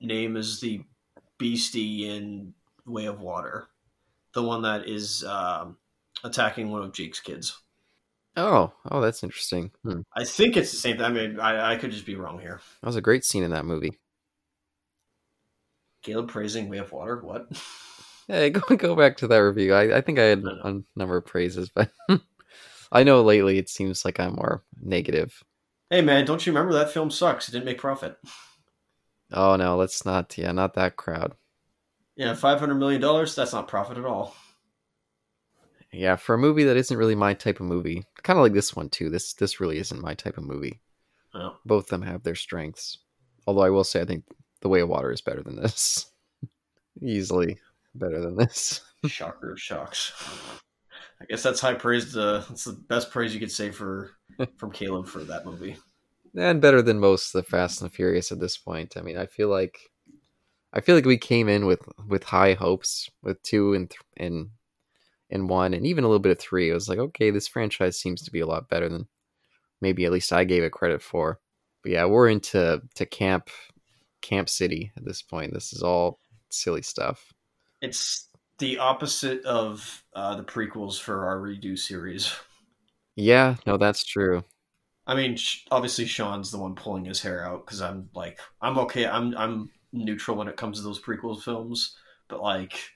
name 0.00 0.36
as 0.36 0.60
the 0.60 0.82
beastie 1.38 2.08
in 2.08 2.54
Way 2.86 3.06
of 3.06 3.20
Water, 3.20 3.68
the 4.34 4.42
one 4.42 4.62
that 4.62 4.88
is 4.88 5.24
um, 5.24 5.76
attacking 6.22 6.70
one 6.70 6.82
of 6.82 6.92
Jake's 6.92 7.20
kids. 7.20 7.60
Oh, 8.36 8.72
oh, 8.90 9.00
that's 9.00 9.22
interesting. 9.22 9.70
Hmm. 9.82 10.00
I 10.16 10.24
think 10.24 10.56
it's 10.56 10.70
the 10.70 10.76
same. 10.76 10.96
thing. 10.96 11.06
I 11.06 11.08
mean, 11.10 11.40
I, 11.40 11.72
I 11.72 11.76
could 11.76 11.90
just 11.90 12.06
be 12.06 12.14
wrong 12.14 12.38
here. 12.40 12.60
That 12.80 12.86
was 12.86 12.96
a 12.96 13.00
great 13.00 13.24
scene 13.24 13.42
in 13.42 13.50
that 13.50 13.64
movie. 13.66 13.98
Caleb 16.02 16.28
praising 16.28 16.68
Way 16.68 16.78
of 16.78 16.92
Water. 16.92 17.20
What? 17.22 17.48
Hey, 18.28 18.50
go 18.50 18.60
go 18.76 18.94
back 18.94 19.16
to 19.16 19.26
that 19.26 19.38
review. 19.38 19.74
I, 19.74 19.96
I 19.96 20.00
think 20.02 20.20
I 20.20 20.22
had 20.22 20.44
a 20.44 20.80
number 20.94 21.16
of 21.16 21.26
praises, 21.26 21.68
but 21.68 21.90
I 22.92 23.02
know 23.02 23.22
lately 23.22 23.58
it 23.58 23.68
seems 23.68 24.04
like 24.04 24.20
I'm 24.20 24.34
more 24.34 24.62
negative. 24.80 25.42
Hey 25.90 26.00
man, 26.00 26.26
don't 26.26 26.46
you 26.46 26.52
remember 26.52 26.74
that 26.74 26.92
film 26.92 27.10
sucks? 27.10 27.48
It 27.48 27.52
didn't 27.52 27.64
make 27.64 27.78
profit. 27.78 28.18
Oh 29.32 29.56
no, 29.56 29.76
let's 29.76 30.04
not. 30.06 30.38
Yeah, 30.38 30.52
not 30.52 30.74
that 30.74 30.94
crowd. 30.94 31.34
Yeah, 32.14 32.34
five 32.34 32.60
hundred 32.60 32.76
million 32.76 33.00
dollars. 33.00 33.34
That's 33.34 33.52
not 33.52 33.66
profit 33.66 33.98
at 33.98 34.04
all. 34.04 34.36
Yeah, 35.92 36.16
for 36.16 36.34
a 36.34 36.38
movie 36.38 36.64
that 36.64 36.76
isn't 36.76 36.96
really 36.96 37.14
my 37.16 37.34
type 37.34 37.58
of 37.60 37.66
movie, 37.66 38.04
kind 38.22 38.38
of 38.38 38.42
like 38.44 38.52
this 38.52 38.76
one 38.76 38.88
too. 38.88 39.10
This 39.10 39.34
this 39.34 39.58
really 39.60 39.78
isn't 39.78 40.00
my 40.00 40.14
type 40.14 40.38
of 40.38 40.44
movie. 40.44 40.80
Oh. 41.34 41.56
Both 41.66 41.84
of 41.84 41.90
them 41.90 42.02
have 42.02 42.22
their 42.22 42.34
strengths. 42.36 42.98
Although 43.46 43.62
I 43.62 43.70
will 43.70 43.84
say, 43.84 44.00
I 44.00 44.04
think 44.04 44.24
The 44.60 44.68
Way 44.68 44.80
of 44.80 44.88
Water 44.88 45.10
is 45.10 45.20
better 45.20 45.42
than 45.42 45.56
this. 45.56 46.06
Easily 47.02 47.58
better 47.94 48.20
than 48.20 48.36
this. 48.36 48.80
Shocker 49.06 49.52
of 49.52 49.60
shocks. 49.60 50.12
I 51.20 51.24
guess 51.26 51.42
that's 51.42 51.60
high 51.60 51.74
praise. 51.74 52.12
To, 52.12 52.44
that's 52.48 52.64
the 52.64 52.72
best 52.72 53.10
praise 53.10 53.34
you 53.34 53.40
could 53.40 53.50
say 53.50 53.70
for 53.70 54.12
from 54.56 54.70
Caleb 54.70 55.06
for 55.06 55.24
that 55.24 55.44
movie. 55.44 55.76
and 56.36 56.60
better 56.60 56.82
than 56.82 57.00
most 57.00 57.34
of 57.34 57.44
the 57.44 57.50
Fast 57.50 57.80
and 57.80 57.90
the 57.90 57.94
Furious 57.94 58.30
at 58.30 58.40
this 58.40 58.56
point. 58.56 58.96
I 58.96 59.02
mean, 59.02 59.16
I 59.18 59.26
feel 59.26 59.48
like 59.48 59.78
I 60.72 60.80
feel 60.80 60.94
like 60.94 61.04
we 61.04 61.18
came 61.18 61.48
in 61.48 61.66
with 61.66 61.80
with 62.06 62.24
high 62.24 62.54
hopes 62.54 63.10
with 63.22 63.42
two 63.42 63.74
and 63.74 63.90
th- 63.90 64.00
and 64.16 64.50
and 65.30 65.48
one 65.48 65.74
and 65.74 65.86
even 65.86 66.04
a 66.04 66.08
little 66.08 66.20
bit 66.20 66.32
of 66.32 66.38
three. 66.38 66.70
It 66.70 66.74
was 66.74 66.88
like, 66.88 66.98
okay, 66.98 67.30
this 67.30 67.48
franchise 67.48 67.98
seems 67.98 68.22
to 68.22 68.30
be 68.30 68.40
a 68.40 68.46
lot 68.46 68.68
better 68.68 68.88
than 68.88 69.06
maybe 69.80 70.04
at 70.04 70.12
least 70.12 70.32
I 70.32 70.44
gave 70.44 70.62
it 70.62 70.72
credit 70.72 71.02
for. 71.02 71.40
But 71.82 71.92
yeah, 71.92 72.04
we're 72.04 72.28
into 72.28 72.82
to 72.94 73.06
camp 73.06 73.50
Camp 74.22 74.48
City 74.48 74.92
at 74.96 75.04
this 75.04 75.22
point. 75.22 75.54
This 75.54 75.72
is 75.72 75.82
all 75.82 76.20
silly 76.50 76.82
stuff. 76.82 77.32
It's 77.80 78.28
the 78.58 78.78
opposite 78.78 79.44
of 79.44 80.04
uh, 80.14 80.36
the 80.36 80.44
prequels 80.44 81.00
for 81.00 81.26
our 81.26 81.38
redo 81.38 81.78
series. 81.78 82.32
Yeah, 83.16 83.56
no, 83.66 83.76
that's 83.76 84.04
true. 84.04 84.44
I 85.06 85.14
mean, 85.14 85.36
obviously 85.70 86.06
Sean's 86.06 86.50
the 86.50 86.58
one 86.58 86.74
pulling 86.74 87.04
his 87.04 87.20
hair 87.20 87.44
out 87.44 87.66
because 87.66 87.82
I'm 87.82 88.08
like, 88.14 88.38
I'm 88.62 88.78
okay. 88.78 89.06
I'm 89.06 89.36
I'm 89.36 89.70
neutral 89.92 90.36
when 90.36 90.48
it 90.48 90.56
comes 90.56 90.78
to 90.78 90.84
those 90.84 91.02
prequel 91.02 91.42
films, 91.42 91.96
but 92.28 92.40
like, 92.40 92.92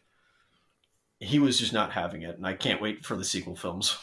he 1.20 1.38
was 1.38 1.58
just 1.58 1.72
not 1.72 1.92
having 1.92 2.22
it, 2.22 2.36
and 2.36 2.46
I 2.46 2.54
can't 2.54 2.82
wait 2.82 3.04
for 3.04 3.16
the 3.16 3.24
sequel 3.24 3.56
films. 3.56 3.96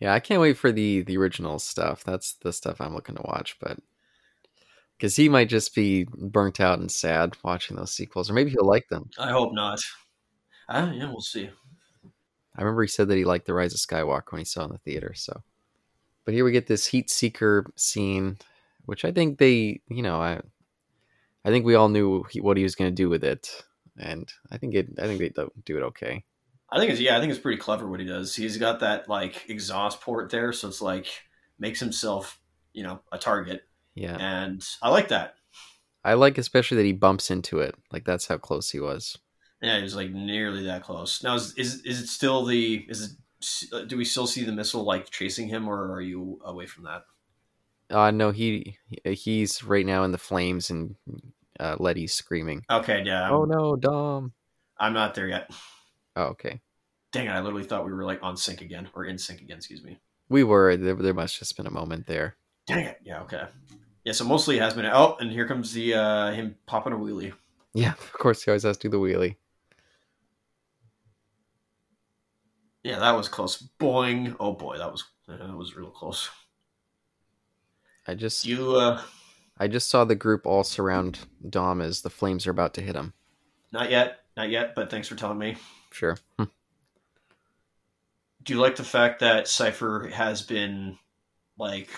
Yeah, 0.00 0.12
I 0.12 0.20
can't 0.20 0.40
wait 0.40 0.58
for 0.58 0.72
the 0.72 1.02
the 1.02 1.16
original 1.16 1.58
stuff. 1.58 2.04
That's 2.04 2.34
the 2.42 2.52
stuff 2.52 2.80
I'm 2.80 2.94
looking 2.94 3.16
to 3.16 3.22
watch, 3.22 3.56
but 3.60 3.78
because 4.96 5.16
he 5.16 5.28
might 5.28 5.48
just 5.48 5.74
be 5.74 6.06
burnt 6.16 6.60
out 6.60 6.78
and 6.78 6.90
sad 6.90 7.36
watching 7.42 7.76
those 7.76 7.92
sequels, 7.92 8.30
or 8.30 8.34
maybe 8.34 8.50
he'll 8.50 8.66
like 8.66 8.88
them. 8.88 9.10
I 9.18 9.30
hope 9.30 9.52
not. 9.52 9.80
Uh, 10.68 10.90
yeah, 10.94 11.06
we'll 11.06 11.20
see. 11.20 11.48
I 12.56 12.62
remember 12.62 12.82
he 12.82 12.88
said 12.88 13.08
that 13.08 13.16
he 13.16 13.24
liked 13.24 13.46
the 13.46 13.54
Rise 13.54 13.74
of 13.74 13.80
Skywalker 13.80 14.32
when 14.32 14.40
he 14.40 14.44
saw 14.44 14.62
it 14.62 14.66
in 14.66 14.72
the 14.72 14.78
theater. 14.78 15.12
So, 15.14 15.42
but 16.24 16.34
here 16.34 16.44
we 16.44 16.52
get 16.52 16.66
this 16.66 16.86
heat 16.86 17.10
seeker 17.10 17.66
scene, 17.76 18.38
which 18.86 19.04
I 19.04 19.12
think 19.12 19.38
they, 19.38 19.82
you 19.88 20.02
know, 20.02 20.20
I, 20.20 20.40
I 21.44 21.50
think 21.50 21.66
we 21.66 21.74
all 21.74 21.90
knew 21.90 22.24
he, 22.30 22.40
what 22.40 22.56
he 22.56 22.62
was 22.62 22.74
going 22.74 22.90
to 22.90 22.94
do 22.94 23.10
with 23.10 23.22
it, 23.22 23.64
and 23.98 24.32
I 24.50 24.58
think 24.58 24.74
it, 24.74 24.88
I 24.98 25.02
think 25.06 25.20
they 25.20 25.28
do 25.30 25.50
do 25.64 25.76
it 25.78 25.82
okay. 25.84 26.24
I 26.70 26.78
think 26.78 26.90
it's 26.90 27.00
yeah, 27.00 27.16
I 27.16 27.20
think 27.20 27.30
it's 27.30 27.40
pretty 27.40 27.58
clever 27.60 27.88
what 27.88 28.00
he 28.00 28.06
does. 28.06 28.34
He's 28.34 28.56
got 28.56 28.80
that 28.80 29.08
like 29.08 29.48
exhaust 29.48 30.00
port 30.00 30.30
there, 30.30 30.52
so 30.52 30.68
it's 30.68 30.82
like 30.82 31.06
makes 31.58 31.80
himself, 31.80 32.40
you 32.72 32.82
know, 32.82 33.00
a 33.12 33.18
target, 33.18 33.62
Yeah, 33.94 34.20
and 34.20 34.66
I 34.82 34.90
like 34.90 35.08
that. 35.08 35.36
I 36.02 36.14
like 36.14 36.38
especially 36.38 36.78
that 36.78 36.86
he 36.86 36.92
bumps 36.94 37.30
into 37.30 37.58
it. 37.60 37.74
Like 37.92 38.04
that's 38.06 38.28
how 38.28 38.38
close 38.38 38.70
he 38.70 38.80
was. 38.80 39.18
Yeah, 39.62 39.76
he 39.78 39.82
was 39.82 39.96
like 39.96 40.10
nearly 40.10 40.64
that 40.64 40.82
close. 40.82 41.22
Now, 41.22 41.34
is 41.34 41.54
is, 41.54 41.80
is 41.82 42.00
it 42.00 42.08
still 42.08 42.44
the 42.44 42.84
is 42.88 43.02
it? 43.02 43.72
uh, 43.72 43.84
Do 43.84 43.96
we 43.96 44.04
still 44.04 44.26
see 44.26 44.44
the 44.44 44.52
missile 44.52 44.84
like 44.84 45.10
chasing 45.10 45.48
him, 45.48 45.68
or 45.68 45.92
are 45.92 46.00
you 46.00 46.40
away 46.44 46.66
from 46.66 46.84
that? 46.84 47.02
Uh 47.88 48.10
no, 48.10 48.32
he 48.32 48.78
he's 49.04 49.62
right 49.62 49.86
now 49.86 50.02
in 50.04 50.10
the 50.12 50.18
flames 50.18 50.70
and 50.70 50.96
uh, 51.60 51.76
Letty's 51.78 52.12
screaming. 52.12 52.64
Okay, 52.70 53.02
yeah, 53.04 53.24
I'm, 53.24 53.32
Oh 53.32 53.44
no, 53.44 53.76
Dom. 53.76 54.32
I'm 54.78 54.92
not 54.92 55.14
there 55.14 55.28
yet. 55.28 55.50
Oh, 56.14 56.24
okay. 56.24 56.60
Dang 57.12 57.26
it! 57.26 57.30
I 57.30 57.40
literally 57.40 57.64
thought 57.64 57.86
we 57.86 57.92
were 57.92 58.04
like 58.04 58.22
on 58.22 58.36
sync 58.36 58.60
again, 58.60 58.88
or 58.94 59.04
in 59.04 59.18
sync 59.18 59.40
again. 59.40 59.58
Excuse 59.58 59.82
me. 59.82 59.98
We 60.28 60.44
were 60.44 60.76
there. 60.76 60.94
There 60.94 61.14
must 61.14 61.38
just 61.38 61.56
been 61.56 61.66
a 61.66 61.70
moment 61.70 62.06
there. 62.06 62.36
Dang 62.66 62.84
it! 62.84 62.98
Yeah, 63.04 63.22
okay. 63.22 63.44
Yeah, 64.04 64.12
so 64.12 64.24
mostly 64.24 64.56
it 64.56 64.62
has 64.62 64.74
been. 64.74 64.86
Oh, 64.86 65.16
and 65.20 65.30
here 65.30 65.46
comes 65.46 65.72
the 65.72 65.94
uh 65.94 66.32
him 66.32 66.56
popping 66.66 66.92
a 66.92 66.96
wheelie. 66.96 67.32
Yeah, 67.74 67.92
of 67.92 68.12
course 68.12 68.42
he 68.42 68.50
always 68.50 68.64
has 68.64 68.76
to 68.78 68.88
do 68.88 68.92
the 68.92 68.98
wheelie. 68.98 69.36
Yeah, 72.82 73.00
that 73.00 73.16
was 73.16 73.28
close. 73.28 73.68
Boing! 73.80 74.36
Oh 74.38 74.52
boy, 74.52 74.78
that 74.78 74.90
was 74.90 75.04
that 75.26 75.56
was 75.56 75.76
real 75.76 75.90
close. 75.90 76.30
I 78.06 78.14
just 78.14 78.46
You 78.46 78.76
uh 78.76 79.02
I 79.58 79.68
just 79.68 79.88
saw 79.88 80.04
the 80.04 80.14
group 80.14 80.46
all 80.46 80.64
surround 80.64 81.20
Dom 81.48 81.80
as 81.80 82.02
the 82.02 82.10
flames 82.10 82.46
are 82.46 82.50
about 82.50 82.74
to 82.74 82.80
hit 82.82 82.94
him. 82.96 83.14
not 83.72 83.90
yet, 83.90 84.20
not 84.36 84.50
yet, 84.50 84.74
but 84.74 84.90
thanks 84.90 85.08
for 85.08 85.14
telling 85.16 85.38
me. 85.38 85.56
Sure. 85.92 86.18
Hmm. 86.38 86.44
Do 88.42 88.52
you 88.54 88.60
like 88.60 88.76
the 88.76 88.84
fact 88.84 89.20
that 89.20 89.48
Cipher 89.48 90.08
has 90.12 90.42
been 90.42 90.98
like 91.58 91.88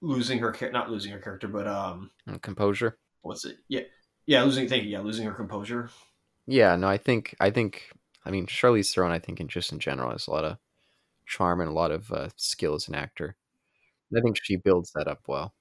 losing 0.00 0.38
her 0.40 0.52
char- 0.52 0.70
not 0.70 0.90
losing 0.90 1.10
her 1.12 1.18
character, 1.18 1.48
but 1.48 1.66
um 1.66 2.10
And 2.26 2.40
Composure. 2.42 2.98
what's 3.22 3.44
it? 3.44 3.56
Yeah. 3.68 3.80
Yeah, 4.26 4.42
losing 4.44 4.68
thank 4.68 4.84
you, 4.84 4.90
yeah, 4.90 5.00
losing 5.00 5.26
her 5.26 5.32
composure. 5.32 5.90
Yeah, 6.46 6.76
no, 6.76 6.86
I 6.88 6.96
think 6.96 7.34
I 7.40 7.50
think 7.50 7.90
I 8.24 8.30
mean 8.30 8.46
Charlize 8.46 8.92
Theron. 8.94 9.10
I 9.10 9.18
think 9.18 9.40
in 9.40 9.48
just 9.48 9.72
in 9.72 9.80
general 9.80 10.10
has 10.12 10.26
a 10.28 10.30
lot 10.30 10.44
of 10.44 10.58
charm 11.26 11.60
and 11.60 11.68
a 11.70 11.72
lot 11.72 11.90
of 11.90 12.12
uh, 12.12 12.28
skill 12.36 12.74
as 12.74 12.86
an 12.88 12.94
actor. 12.94 13.36
I 14.16 14.20
think 14.20 14.36
she 14.40 14.56
builds 14.56 14.92
that 14.92 15.08
up 15.08 15.20
well. 15.26 15.54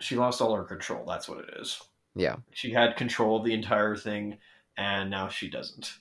She 0.00 0.16
lost 0.16 0.40
all 0.40 0.54
her 0.54 0.64
control, 0.64 1.04
that's 1.06 1.28
what 1.28 1.38
it 1.38 1.54
is. 1.60 1.80
Yeah, 2.16 2.36
She 2.52 2.70
had 2.70 2.96
control 2.96 3.38
of 3.38 3.44
the 3.44 3.54
entire 3.54 3.96
thing 3.96 4.38
and 4.76 5.10
now 5.10 5.28
she 5.28 5.48
doesn't. 5.50 5.94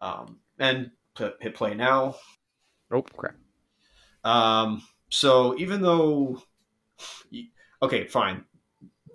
Um 0.00 0.38
and 0.58 0.90
p- 1.16 1.30
hit 1.40 1.54
play 1.54 1.74
now. 1.74 2.16
Oh 2.90 3.02
crap! 3.02 3.34
Um 4.24 4.82
so 5.10 5.56
even 5.58 5.82
though 5.82 6.42
okay, 7.82 8.06
fine. 8.06 8.44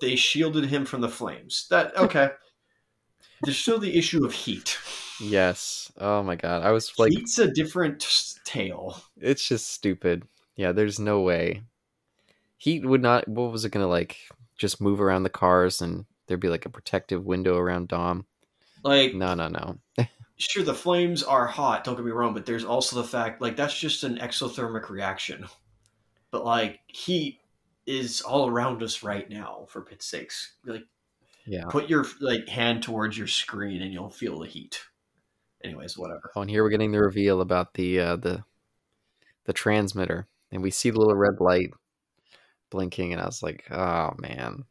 They 0.02 0.16
shielded 0.16 0.66
him 0.66 0.86
from 0.86 1.02
the 1.02 1.10
flames. 1.10 1.68
That 1.70 1.96
okay. 1.98 2.32
There's 3.44 3.58
still 3.58 3.80
the 3.80 3.98
issue 3.98 4.26
of 4.26 4.34
heat. 4.34 4.78
Yes. 5.20 5.92
Oh 6.00 6.24
my 6.24 6.36
god. 6.36 6.64
I 6.64 6.72
was 6.72 6.92
like, 6.98 7.12
Heat's 7.12 7.38
a 7.40 7.52
different 7.52 8.06
tale. 8.44 9.02
it's 9.18 9.48
just 9.48 9.70
stupid. 9.72 10.24
Yeah, 10.56 10.72
there's 10.72 11.00
no 11.00 11.22
way. 11.22 11.62
Heat 12.62 12.86
would 12.86 13.02
not. 13.02 13.28
What 13.28 13.52
was 13.52 13.66
it 13.66 13.72
gonna 13.72 13.88
like? 13.88 14.18
Just 14.56 14.80
move 14.80 15.02
around 15.02 15.24
the 15.24 15.32
cars 15.32 15.82
and 15.82 16.06
there'd 16.28 16.40
be 16.40 16.48
like 16.48 16.68
a 16.68 16.70
protective 16.70 17.26
window 17.26 17.58
around 17.58 17.88
Dom. 17.88 18.28
Like, 18.84 19.16
No, 19.16 19.34
no, 19.34 19.48
no. 19.48 19.80
sure, 20.38 20.62
the 20.62 20.76
flames 20.76 21.24
are 21.24 21.48
hot. 21.48 21.84
Don't 21.84 21.96
get 21.96 22.06
me 22.06 22.12
wrong, 22.12 22.36
but 22.36 22.46
there's 22.46 22.64
also 22.64 22.98
the 22.98 23.04
fact 23.08 23.42
like 23.42 23.56
that's 23.56 23.76
just 23.80 24.04
an 24.04 24.20
exothermic 24.20 24.90
reaction. 24.92 25.48
but 26.30 26.46
like 26.46 26.82
heat 26.86 27.40
is 27.88 28.22
all 28.22 28.48
around 28.48 28.84
us 28.84 29.02
right 29.02 29.28
now. 29.28 29.66
For 29.68 29.82
pit's 29.82 30.06
sakes, 30.06 30.54
like 30.64 30.86
Yeah. 31.48 31.66
put 31.68 31.90
your 31.90 32.06
like 32.20 32.48
hand 32.48 32.84
towards 32.84 33.18
your 33.18 33.26
screen 33.26 33.82
and 33.82 33.92
you'll 33.92 34.12
feel 34.12 34.38
the 34.38 34.48
heat. 34.48 34.84
Anyways, 35.64 35.98
whatever. 35.98 36.32
Oh, 36.36 36.42
and 36.42 36.50
here 36.52 36.62
we're 36.62 36.70
getting 36.70 36.92
the 36.92 37.00
reveal 37.02 37.42
about 37.42 37.74
the 37.74 38.00
uh, 38.00 38.16
the 38.18 38.44
the 39.46 39.54
transmitter, 39.54 40.28
and 40.52 40.62
we 40.62 40.70
see 40.70 40.92
the 40.92 41.00
little 41.00 41.16
red 41.16 41.40
light 41.40 41.72
blinking, 42.72 43.14
and 43.14 43.22
I 43.22 43.26
was 43.26 43.44
like, 43.44 43.70
oh 43.70 44.14
man. 44.18 44.66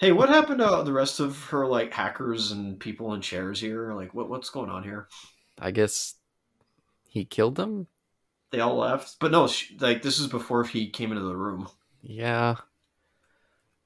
hey, 0.00 0.10
what 0.10 0.28
happened 0.28 0.58
to 0.58 0.82
the 0.84 0.92
rest 0.92 1.20
of 1.20 1.44
her 1.46 1.66
like 1.66 1.92
hackers 1.92 2.50
and 2.50 2.80
people 2.80 3.14
in 3.14 3.20
chairs 3.20 3.60
here? 3.60 3.92
Like, 3.92 4.12
what 4.14 4.28
what's 4.28 4.50
going 4.50 4.70
on 4.70 4.82
here? 4.82 5.08
I 5.58 5.70
guess 5.70 6.14
he 7.08 7.24
killed 7.24 7.54
them. 7.54 7.86
They 8.50 8.60
all 8.60 8.76
left, 8.76 9.16
but 9.20 9.30
no, 9.30 9.46
she, 9.46 9.76
like 9.78 10.02
this 10.02 10.18
is 10.18 10.26
before 10.26 10.64
he 10.64 10.90
came 10.90 11.12
into 11.12 11.24
the 11.24 11.36
room. 11.36 11.68
Yeah. 12.02 12.56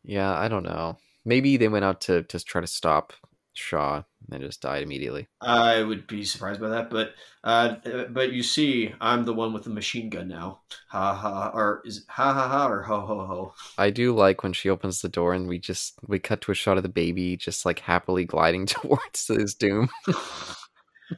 Yeah, 0.02 0.32
I 0.32 0.48
don't 0.48 0.62
know. 0.62 0.97
Maybe 1.24 1.56
they 1.56 1.68
went 1.68 1.84
out 1.84 2.01
to 2.02 2.22
to 2.22 2.40
try 2.43 2.60
to 2.60 2.66
stop 2.66 3.12
Shaw 3.52 4.02
and 4.31 4.43
just 4.43 4.61
died 4.62 4.82
immediately. 4.82 5.28
I 5.40 5.82
would 5.82 6.07
be 6.07 6.24
surprised 6.24 6.61
by 6.61 6.69
that, 6.70 6.90
but 6.90 7.15
uh, 7.44 7.77
but 8.11 8.32
you 8.32 8.43
see, 8.43 8.93
I'm 9.01 9.24
the 9.24 9.35
one 9.35 9.53
with 9.53 9.65
the 9.65 9.70
machine 9.70 10.11
gun 10.11 10.28
now. 10.28 10.61
Ha 10.89 11.15
ha, 11.15 11.51
or 11.55 11.82
is 11.85 11.98
it 11.98 12.05
ha 12.09 12.32
ha 12.32 12.48
ha 12.48 12.69
or 12.69 12.82
ho 12.82 13.01
ho 13.01 13.27
ho? 13.27 13.55
I 13.78 13.90
do 13.90 14.15
like 14.15 14.43
when 14.43 14.53
she 14.53 14.69
opens 14.70 15.01
the 15.01 15.09
door 15.09 15.32
and 15.35 15.48
we 15.48 15.59
just 15.59 15.94
we 16.07 16.19
cut 16.19 16.40
to 16.43 16.53
a 16.53 16.55
shot 16.57 16.77
of 16.77 16.82
the 16.82 16.89
baby 16.89 17.36
just 17.36 17.65
like 17.65 17.78
happily 17.78 18.24
gliding 18.24 18.66
towards 18.66 19.27
his 19.28 19.55
doom. 19.55 19.89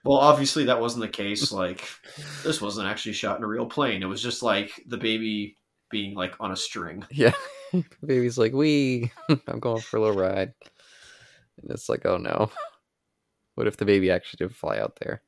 Well, 0.05 0.18
obviously 0.18 0.64
that 0.64 0.80
wasn't 0.80 1.02
the 1.02 1.09
case. 1.09 1.51
Like 1.51 1.89
this 2.44 2.60
wasn't 2.60 2.89
actually 2.89 3.14
shot 3.14 3.39
in 3.39 3.44
a 3.44 3.47
real 3.47 3.66
plane. 3.66 4.02
It 4.02 4.06
was 4.06 4.22
just 4.22 4.43
like 4.43 4.70
the 4.86 4.98
baby 4.98 5.56
being 5.90 6.14
like 6.14 6.35
on 6.40 6.52
a 6.52 6.56
string. 6.56 7.06
Yeah. 7.10 7.32
the 7.72 7.85
baby's 8.06 8.39
like, 8.39 8.52
"Wee, 8.52 9.10
I'm 9.47 9.60
going 9.60 9.80
for 9.80 9.97
a 9.97 10.01
little 10.01 10.16
ride." 10.16 10.52
And 11.62 11.70
it's 11.70 11.89
like, 11.89 12.06
"Oh 12.06 12.16
no." 12.18 12.51
What 13.59 13.66
if 13.66 13.76
the 13.76 13.85
baby 13.85 14.09
actually 14.09 14.47
did 14.47 14.55
fly 14.55 14.78
out 14.78 15.01
there? 15.01 15.20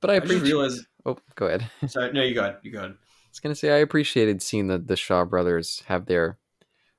But 0.00 0.10
I 0.10 0.14
I 0.14 0.16
appreciate 0.16 0.42
realized. 0.42 0.84
Oh, 1.04 1.18
go 1.36 1.46
ahead. 1.46 1.70
Sorry, 1.86 2.12
no, 2.12 2.20
you 2.20 2.34
got 2.34 2.50
it, 2.50 2.58
you 2.64 2.72
got 2.72 2.86
it. 2.86 2.96
I 2.96 3.28
was 3.30 3.38
going 3.38 3.54
to 3.54 3.56
say 3.56 3.70
I 3.70 3.76
appreciated 3.76 4.42
seeing 4.42 4.66
the 4.66 4.76
the 4.76 4.96
Shaw 4.96 5.24
brothers 5.24 5.84
have 5.86 6.06
their 6.06 6.36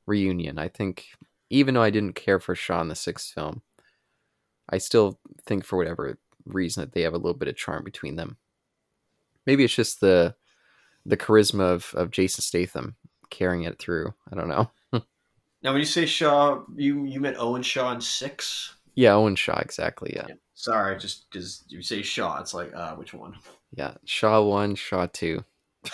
reunion. 0.05 0.57
I 0.57 0.69
think 0.69 1.07
even 1.49 1.73
though 1.73 1.81
I 1.81 1.89
didn't 1.89 2.15
care 2.15 2.39
for 2.39 2.55
Shaw 2.55 2.79
in 2.79 2.87
the 2.87 2.95
sixth 2.95 3.33
film, 3.33 3.63
I 4.69 4.77
still 4.77 5.19
think 5.45 5.65
for 5.65 5.75
whatever 5.75 6.17
reason 6.45 6.79
that 6.79 6.93
they 6.93 7.01
have 7.01 7.13
a 7.13 7.17
little 7.17 7.37
bit 7.37 7.49
of 7.49 7.57
charm 7.57 7.83
between 7.83 8.15
them. 8.15 8.37
Maybe 9.45 9.65
it's 9.65 9.75
just 9.75 9.99
the 9.99 10.35
the 11.05 11.17
charisma 11.17 11.63
of, 11.63 11.93
of 11.95 12.11
Jason 12.11 12.43
Statham 12.43 12.95
carrying 13.29 13.63
it 13.63 13.77
through. 13.77 14.13
I 14.31 14.37
don't 14.37 14.47
know. 14.47 14.71
Now, 15.63 15.71
when 15.73 15.79
you 15.79 15.85
say 15.85 16.05
Shaw, 16.05 16.63
you 16.77 17.03
you 17.03 17.19
meant 17.19 17.35
Owen 17.39 17.63
Shaw 17.63 17.91
in 17.91 17.99
six. 17.99 18.76
Yeah, 18.97 19.13
Owen 19.13 19.35
Shaw, 19.35 19.59
exactly. 19.59 20.11
Yeah. 20.15 20.27
Sorry, 20.55 20.97
just 20.97 21.29
because 21.29 21.63
you 21.69 21.81
say 21.81 22.01
Shaw, 22.01 22.39
it's 22.41 22.53
like 22.53 22.73
uh, 22.73 22.95
which 22.95 23.13
one? 23.13 23.35
Yeah. 23.73 23.93
Shaw 24.05 24.41
one, 24.41 24.75
Shaw 24.75 25.07
two. 25.07 25.43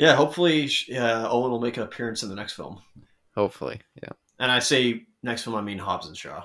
Yeah, 0.00 0.14
hopefully 0.14 0.70
uh, 0.96 1.28
Owen 1.28 1.50
will 1.50 1.60
make 1.60 1.76
an 1.76 1.82
appearance 1.82 2.22
in 2.22 2.30
the 2.30 2.34
next 2.34 2.54
film. 2.54 2.80
Hopefully. 3.34 3.82
Yeah. 4.02 4.08
And 4.38 4.50
I 4.50 4.58
say 4.58 5.02
next 5.22 5.42
film, 5.42 5.56
I 5.56 5.60
mean 5.60 5.76
Hobbs 5.76 6.06
and 6.06 6.16
Shaw. 6.16 6.44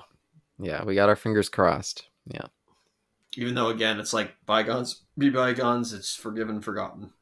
Yeah. 0.58 0.84
We 0.84 0.94
got 0.94 1.08
our 1.08 1.16
fingers 1.16 1.48
crossed. 1.48 2.04
Yeah. 2.26 2.48
Even 3.34 3.54
though 3.54 3.68
again, 3.68 3.98
it's 3.98 4.12
like 4.12 4.34
bygones 4.44 5.04
be 5.16 5.30
bygones. 5.30 5.94
It's 5.94 6.14
forgiven, 6.14 6.60
forgotten. 6.60 7.14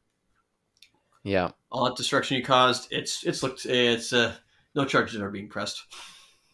Yeah. 1.23 1.51
All 1.71 1.85
that 1.85 1.95
destruction 1.95 2.35
you 2.35 2.43
caused, 2.43 2.89
it's 2.91 3.23
it's 3.23 3.41
looked 3.41 3.65
it's 3.65 4.11
uh, 4.11 4.35
no 4.75 4.83
charges 4.83 5.21
are 5.21 5.31
being 5.31 5.47
pressed. 5.47 5.85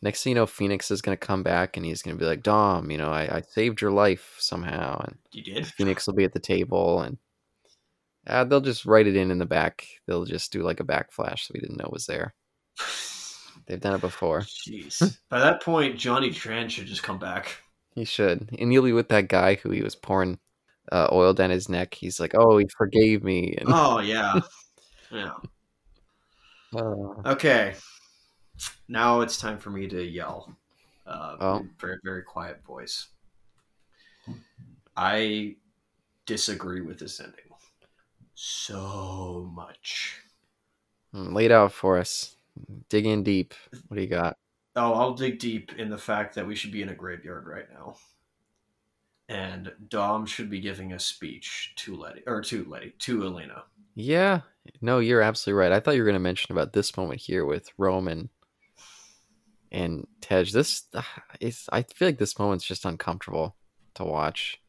Next 0.01 0.23
thing 0.23 0.31
you 0.31 0.35
know, 0.35 0.47
Phoenix 0.47 0.89
is 0.89 1.01
gonna 1.01 1.17
come 1.17 1.43
back 1.43 1.77
and 1.77 1.85
he's 1.85 2.01
gonna 2.01 2.17
be 2.17 2.25
like, 2.25 2.43
Dom, 2.43 2.89
you 2.89 2.97
know, 2.97 3.11
I, 3.11 3.37
I 3.37 3.41
saved 3.41 3.81
your 3.81 3.91
life 3.91 4.35
somehow 4.39 4.99
and 4.99 5.17
You 5.31 5.43
did. 5.43 5.67
Phoenix 5.67 6.07
will 6.07 6.15
be 6.15 6.23
at 6.23 6.33
the 6.33 6.39
table 6.39 7.01
and 7.01 7.17
uh, 8.27 8.43
they'll 8.43 8.61
just 8.61 8.85
write 8.85 9.07
it 9.07 9.15
in 9.15 9.31
in 9.31 9.37
the 9.37 9.45
back. 9.45 9.85
They'll 10.07 10.25
just 10.25 10.51
do 10.51 10.63
like 10.63 10.79
a 10.79 10.85
backflash 10.85 11.39
so 11.39 11.51
we 11.53 11.59
didn't 11.59 11.77
know 11.77 11.89
was 11.91 12.05
there. 12.05 12.33
They've 13.67 13.79
done 13.79 13.95
it 13.95 14.01
before. 14.01 14.41
Jeez. 14.41 15.17
By 15.29 15.39
that 15.39 15.61
point, 15.61 15.97
Johnny 15.97 16.29
Tran 16.29 16.69
should 16.69 16.87
just 16.87 17.03
come 17.03 17.19
back. 17.19 17.57
He 17.95 18.05
should. 18.05 18.49
And 18.57 18.71
he'll 18.71 18.83
be 18.83 18.93
with 18.93 19.09
that 19.09 19.27
guy 19.27 19.55
who 19.55 19.69
he 19.69 19.81
was 19.81 19.95
pouring 19.95 20.39
uh, 20.91 21.07
oil 21.11 21.33
down 21.33 21.49
his 21.49 21.69
neck. 21.69 21.93
He's 21.93 22.19
like, 22.19 22.33
oh, 22.35 22.57
he 22.57 22.65
forgave 22.75 23.23
me. 23.23 23.55
And 23.57 23.69
Oh 23.71 23.99
yeah, 23.99 24.39
yeah. 25.11 25.33
Uh, 26.75 27.31
Okay. 27.31 27.75
Now 28.87 29.21
it's 29.21 29.37
time 29.37 29.57
for 29.57 29.69
me 29.69 29.87
to 29.87 30.03
yell. 30.03 30.55
Uh, 31.05 31.35
Oh. 31.39 31.65
Very, 31.79 31.97
very 32.03 32.23
quiet 32.23 32.63
voice. 32.65 33.07
I 34.95 35.55
disagree 36.25 36.81
with 36.81 36.99
this 36.99 37.19
ending 37.19 37.35
so 38.35 39.49
much. 39.53 40.17
lay 41.13 41.45
it 41.45 41.51
out 41.51 41.71
for 41.71 41.97
us. 41.97 42.35
Dig 42.89 43.05
in 43.05 43.23
deep. 43.23 43.53
What 43.87 43.95
do 43.97 44.01
you 44.01 44.07
got? 44.07 44.37
Oh, 44.75 44.93
I'll 44.93 45.13
dig 45.13 45.39
deep 45.39 45.73
in 45.77 45.89
the 45.89 45.97
fact 45.97 46.35
that 46.35 46.47
we 46.47 46.55
should 46.55 46.71
be 46.71 46.81
in 46.81 46.89
a 46.89 46.95
graveyard 46.95 47.45
right 47.47 47.67
now. 47.73 47.95
And 49.29 49.71
Dom 49.89 50.25
should 50.25 50.49
be 50.49 50.59
giving 50.59 50.93
a 50.93 50.99
speech 50.99 51.73
to 51.77 51.95
Letty, 51.95 52.23
or 52.27 52.41
to 52.41 52.65
Letty, 52.65 52.93
to 52.99 53.23
Elena. 53.25 53.63
Yeah. 53.95 54.41
No, 54.81 54.99
you're 54.99 55.21
absolutely 55.21 55.59
right. 55.59 55.71
I 55.71 55.79
thought 55.79 55.95
you 55.95 56.01
were 56.01 56.05
going 56.07 56.13
to 56.15 56.19
mention 56.19 56.51
about 56.51 56.73
this 56.73 56.97
moment 56.97 57.21
here 57.21 57.45
with 57.45 57.69
Roman 57.77 58.19
and 58.19 58.29
Tej. 59.71 60.43
This 60.51 60.83
is, 61.39 61.67
I 61.71 61.83
feel 61.83 62.07
like 62.07 62.17
this 62.17 62.37
moment's 62.37 62.65
just 62.65 62.85
uncomfortable 62.85 63.55
to 63.95 64.03
watch. 64.03 64.59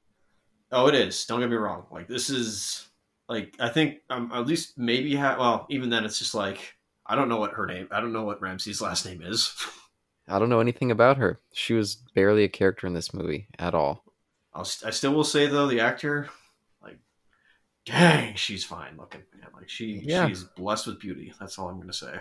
Oh, 0.71 0.87
it 0.87 0.95
is. 0.95 1.25
Don't 1.27 1.41
get 1.41 1.51
me 1.51 1.57
wrong. 1.57 1.87
Like 1.91 2.09
this 2.09 2.31
is 2.31 2.89
like 3.29 3.55
I 3.61 3.69
think 3.69 3.99
um, 4.11 4.31
at 4.33 4.47
least 4.47 4.79
maybe 4.79 5.15
ha- 5.15 5.37
well 5.39 5.67
even 5.71 5.91
then 5.91 6.05
it's 6.05 6.19
just 6.19 6.35
like 6.35 6.75
I 7.07 7.15
don't 7.15 7.29
know 7.29 7.37
what 7.39 7.53
her 7.53 7.67
name. 7.67 7.89
I 7.91 8.01
don't 8.01 8.13
know 8.13 8.25
what 8.25 8.41
Ramsey's 8.41 8.81
last 8.81 9.05
name 9.05 9.23
is. 9.23 9.53
I 10.29 10.39
don't 10.39 10.49
know 10.49 10.61
anything 10.61 10.91
about 10.93 11.17
her. 11.19 11.41
She 11.53 11.75
was 11.75 11.97
barely 12.15 12.45
a 12.45 12.49
character 12.49 12.87
in 12.87 12.95
this 12.95 13.13
movie 13.13 13.49
at 13.59 13.75
all. 13.75 14.05
I'll, 14.55 14.65
st- 14.65 14.89
I 14.89 14.91
still 14.93 15.13
will 15.13 15.25
say 15.25 15.47
though 15.47 15.67
the 15.67 15.81
actor, 15.81 16.29
like, 16.83 16.99
dang, 17.85 18.35
she's 18.37 18.65
fine 18.65 18.97
looking. 18.97 19.23
Man. 19.39 19.49
Like 19.55 19.69
she 19.69 20.01
Yeah. 20.05 20.27
she's 20.29 20.45
blessed 20.45 20.87
with 20.87 21.01
beauty. 21.01 21.33
That's 21.41 21.59
all 21.59 21.69
I'm 21.69 21.81
gonna 21.81 21.93
say. 21.93 22.15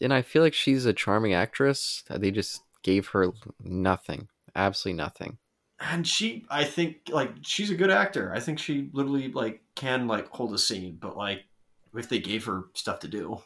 And 0.00 0.12
I 0.12 0.22
feel 0.22 0.42
like 0.42 0.54
she's 0.54 0.86
a 0.86 0.92
charming 0.92 1.32
actress. 1.34 2.04
They 2.08 2.30
just 2.30 2.62
gave 2.82 3.08
her 3.08 3.32
nothing. 3.62 4.28
Absolutely 4.54 4.96
nothing. 4.96 5.38
And 5.80 6.06
she, 6.06 6.44
I 6.50 6.64
think, 6.64 7.08
like 7.10 7.32
she's 7.42 7.70
a 7.70 7.74
good 7.76 7.90
actor. 7.90 8.32
I 8.34 8.40
think 8.40 8.58
she 8.58 8.90
literally 8.92 9.30
like 9.30 9.62
can 9.74 10.06
like 10.08 10.28
hold 10.28 10.52
a 10.54 10.58
scene, 10.58 10.98
but 11.00 11.16
like 11.16 11.44
if 11.96 12.08
they 12.08 12.18
gave 12.18 12.44
her 12.46 12.64
stuff 12.74 13.00
to 13.00 13.08
do, 13.08 13.40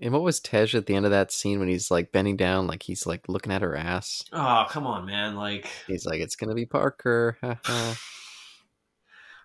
And 0.00 0.12
what 0.12 0.22
was 0.22 0.38
Tej 0.40 0.74
at 0.74 0.86
the 0.86 0.94
end 0.94 1.04
of 1.06 1.10
that 1.12 1.32
scene 1.32 1.58
when 1.58 1.68
he's 1.68 1.90
like 1.90 2.12
bending 2.12 2.36
down, 2.36 2.66
like 2.68 2.82
he's 2.84 3.06
like 3.06 3.28
looking 3.28 3.52
at 3.52 3.62
her 3.62 3.76
ass? 3.76 4.24
oh 4.32 4.66
come 4.68 4.86
on, 4.86 5.06
man, 5.06 5.34
like 5.36 5.68
He's 5.86 6.04
like, 6.06 6.20
it's 6.20 6.36
going 6.36 6.50
to 6.50 6.54
be 6.56 6.66
Parker. 6.66 7.36
haha." 7.40 7.94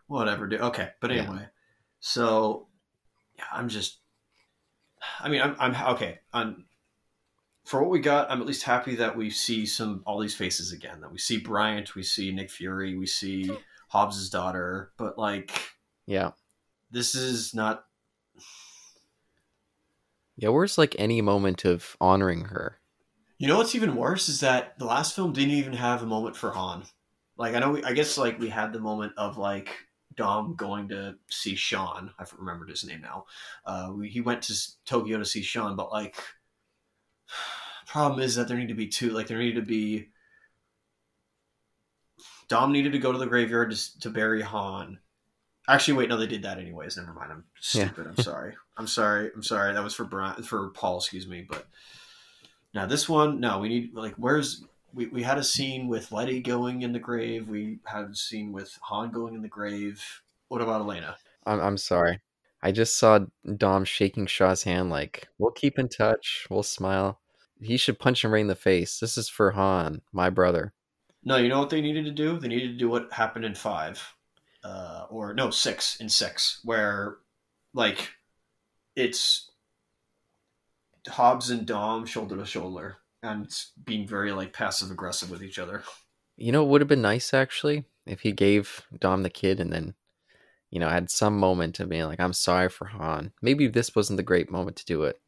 whatever 0.08 0.48
dude 0.48 0.62
okay 0.62 0.90
but 1.00 1.12
Yeah. 1.12 1.24
anyway 1.24 1.48
so 2.00 2.68
yeah 3.38 3.46
i'm 3.54 3.70
just 3.70 4.00
i 5.20 5.30
mean 5.30 5.42
i'm, 5.42 5.56
I'm 5.60 5.94
okay 5.94 6.20
I'm, 6.34 6.66
for 7.66 7.82
what 7.82 7.90
we 7.90 8.00
got 8.00 8.30
i'm 8.30 8.42
at 8.42 8.48
least 8.48 8.64
happy 8.64 8.96
that 8.96 9.16
we 9.16 9.30
see 9.30 9.66
some 9.66 10.04
all 10.06 10.20
these 10.20 10.36
faces 10.36 10.72
again 10.72 11.02
that 11.02 11.12
we 11.12 11.18
see 11.18 11.38
bryant 11.38 11.96
we 11.96 12.04
see 12.04 12.32
nick 12.32 12.50
fury 12.50 12.98
we 12.98 13.06
see 13.06 13.52
hobbs's 13.90 14.30
daughter 14.30 14.92
but 14.98 15.18
like 15.18 15.52
yeah. 16.06 16.32
this 16.92 17.16
is 17.16 17.54
not 17.54 17.86
Yeah, 20.36 20.50
where's 20.50 20.78
like 20.78 20.96
any 21.00 21.22
moment 21.22 21.64
of 21.64 21.96
honoring 22.02 22.46
her? 22.46 22.80
you 23.38 23.48
know 23.48 23.58
what's 23.58 23.76
even 23.76 23.96
worse 23.96 24.30
is 24.30 24.40
that 24.40 24.78
the 24.80 24.86
last 24.86 25.16
film 25.16 25.34
didn't 25.34 25.52
even 25.52 25.74
have 25.74 26.02
a 26.02 26.06
moment 26.06 26.36
for 26.36 26.52
han 26.52 26.84
like 27.38 27.56
i 27.56 27.60
know 27.60 27.72
we, 27.72 27.84
i 27.84 27.92
guess 27.92 28.18
like 28.18 28.40
we 28.40 28.50
had 28.50 28.72
the 28.72 28.80
moment 28.80 29.12
of 29.18 29.38
like 29.38 29.70
dom 30.16 30.56
going 30.56 30.88
to 30.90 31.16
see 31.30 31.56
sean. 31.56 32.12
I've 32.20 32.34
remembered 32.38 32.70
his 32.70 32.84
name 32.84 33.02
now. 33.02 33.26
Uh 33.66 33.92
we, 33.96 34.10
he 34.10 34.22
went 34.22 34.42
to 34.44 34.56
tokyo 34.86 35.18
to 35.18 35.26
see 35.26 35.42
sean 35.42 35.76
but 35.76 35.92
like 35.92 36.16
problem 37.88 38.22
is 38.22 38.36
that 38.36 38.48
there 38.48 38.58
need 38.58 38.70
to 38.70 38.74
be 38.74 38.88
two 38.88 39.12
like 39.12 39.28
there 39.28 39.38
needed 39.40 39.56
to 39.60 39.66
be 39.66 40.10
dom 42.48 42.72
needed 42.72 42.92
to 42.92 43.00
go 43.00 43.12
to 43.12 43.18
the 43.18 43.26
graveyard 43.26 43.72
to, 43.72 44.00
to 44.00 44.10
bury 44.10 44.42
han. 44.42 45.00
Actually 45.68 45.94
wait 45.96 46.10
no 46.10 46.18
they 46.18 46.28
did 46.28 46.44
that 46.44 46.58
anyways. 46.60 46.98
Never 46.98 47.14
mind. 47.14 47.32
I'm 47.32 47.44
Yeah. 47.74 47.86
stupid. 47.86 48.08
I'm 48.08 48.18
sorry. 48.18 48.56
I'm 48.78 48.88
sorry. 48.88 49.32
I'm 49.34 49.44
sorry. 49.44 49.74
That 49.74 49.84
was 49.84 49.94
for 49.96 50.06
brian 50.06 50.44
for 50.44 50.70
paul 50.72 50.98
excuse 50.98 51.28
me 51.28 51.46
but 51.48 51.66
now 52.74 52.86
this 52.86 53.08
one 53.08 53.40
no 53.40 53.60
we 53.60 53.70
need 53.70 53.94
like 53.94 54.16
where's 54.16 54.64
we, 54.94 55.08
we 55.08 55.24
had 55.24 55.38
a 55.38 55.44
scene 55.44 55.88
with 55.88 56.12
letty 56.12 56.40
going 56.42 56.82
in 56.82 56.94
the 56.94 57.00
grave 57.00 57.48
we 57.48 57.80
had 57.86 58.06
a 58.06 58.16
scene 58.16 58.52
with 58.52 58.78
han 58.84 59.12
going 59.12 59.36
in 59.36 59.42
the 59.42 59.48
grave 59.48 60.22
what 60.48 60.62
about 60.62 60.82
elena 60.82 61.16
I'm 61.46 61.60
I'm 61.60 61.78
sorry. 61.78 62.22
I 62.62 62.72
just 62.72 62.98
saw 62.98 63.20
Dom 63.58 63.86
shaking 63.86 64.26
Shaw's 64.26 64.64
hand 64.64 64.90
like, 64.90 65.28
"We'll 65.38 65.52
keep 65.52 65.78
in 65.78 65.90
touch. 65.90 66.48
We'll 66.50 66.64
smile." 66.64 67.20
He 67.62 67.78
should 67.78 68.00
punch 68.00 68.24
him 68.24 68.34
right 68.34 68.42
in 68.42 68.48
the 68.48 68.56
face. 68.56 69.00
This 69.00 69.18
is 69.18 69.30
for 69.30 69.52
Han, 69.52 70.02
my 70.12 70.30
brother. 70.30 70.74
No, 71.24 71.38
you 71.38 71.48
know 71.48 71.60
what 71.60 71.70
they 71.70 71.82
needed 71.82 72.06
to 72.06 72.12
do? 72.12 72.38
They 72.38 72.50
needed 72.50 72.74
to 72.74 72.78
do 72.78 72.90
what 72.90 73.14
happened 73.14 73.46
in 73.46 73.56
five, 73.56 74.16
uh, 74.64 75.06
or 75.10 75.34
no, 75.34 75.50
six 75.50 75.98
in 75.98 76.10
six, 76.10 76.60
where 76.64 77.18
like 77.74 78.12
it's 78.96 79.52
Hobbs 81.08 81.50
and 81.50 81.66
Dom 81.66 82.06
shoulder 82.06 82.38
to 82.38 82.46
shoulder 82.46 82.98
and 83.24 83.52
being 83.86 84.08
very 84.08 84.32
like 84.32 84.54
passive 84.54 84.92
aggressive 84.92 85.30
with 85.32 85.42
each 85.44 85.58
other. 85.58 85.84
You 86.36 86.52
know, 86.52 86.64
it 86.64 86.68
would 86.70 86.82
have 86.82 86.88
been 86.88 87.02
nice 87.02 87.34
actually 87.34 87.86
if 88.06 88.22
he 88.22 88.32
gave 88.32 88.86
Dom 89.00 89.24
the 89.24 89.30
kid 89.30 89.60
and 89.60 89.72
then, 89.72 89.96
you 90.72 90.80
know, 90.80 90.90
had 90.90 91.10
some 91.12 91.40
moment 91.40 91.80
of 91.80 91.90
being 91.90 92.06
like, 92.06 92.20
"I'm 92.20 92.34
sorry 92.34 92.70
for 92.70 92.86
Han." 92.88 93.34
Maybe 93.42 93.68
this 93.68 93.96
wasn't 93.96 94.18
the 94.18 94.24
great 94.24 94.52
moment 94.52 94.78
to 94.78 94.86
do 94.86 95.04
it, 95.04 95.22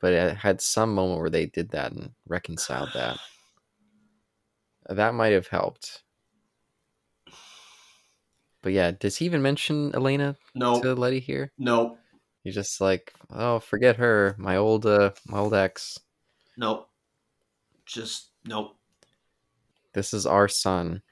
but 0.00 0.12
it 0.14 0.38
had 0.38 0.60
some 0.62 0.94
moment 0.94 1.20
where 1.20 1.30
they 1.30 1.46
did 1.46 1.70
that 1.70 1.92
and 1.92 2.14
reconciled 2.26 2.92
that. 2.94 3.18
That 4.90 5.14
might 5.14 5.32
have 5.32 5.46
helped. 5.48 6.04
But 8.62 8.72
yeah, 8.72 8.90
does 8.92 9.18
he 9.18 9.26
even 9.26 9.42
mention 9.42 9.94
Elena 9.94 10.36
No, 10.54 10.80
to 10.80 10.94
Letty 10.94 11.20
here? 11.20 11.52
no, 11.58 11.98
He's 12.44 12.54
just 12.54 12.80
like, 12.80 13.14
"Oh, 13.30 13.60
forget 13.60 13.96
her, 13.96 14.36
my 14.38 14.56
old, 14.56 14.86
uh, 14.86 15.12
my 15.26 15.38
old 15.38 15.54
ex. 15.54 15.98
no. 16.56 16.89
Just 17.90 18.30
nope. 18.44 18.76
This 19.92 20.14
is 20.14 20.26
our 20.26 20.48
son." 20.48 21.02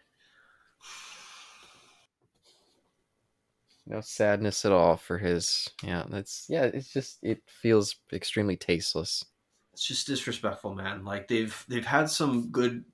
No 3.86 4.02
sadness 4.02 4.66
at 4.66 4.72
all 4.72 4.98
for 4.98 5.16
his. 5.16 5.68
Yeah, 5.82 6.04
that's 6.08 6.44
yeah. 6.48 6.64
It's 6.64 6.92
just 6.92 7.18
it 7.22 7.42
feels 7.46 7.96
extremely 8.12 8.56
tasteless. 8.56 9.24
It's 9.72 9.84
just 9.84 10.06
disrespectful, 10.06 10.74
man. 10.74 11.04
Like 11.04 11.26
they've 11.26 11.64
they've 11.68 11.86
had 11.86 12.10
some 12.10 12.50
good 12.50 12.84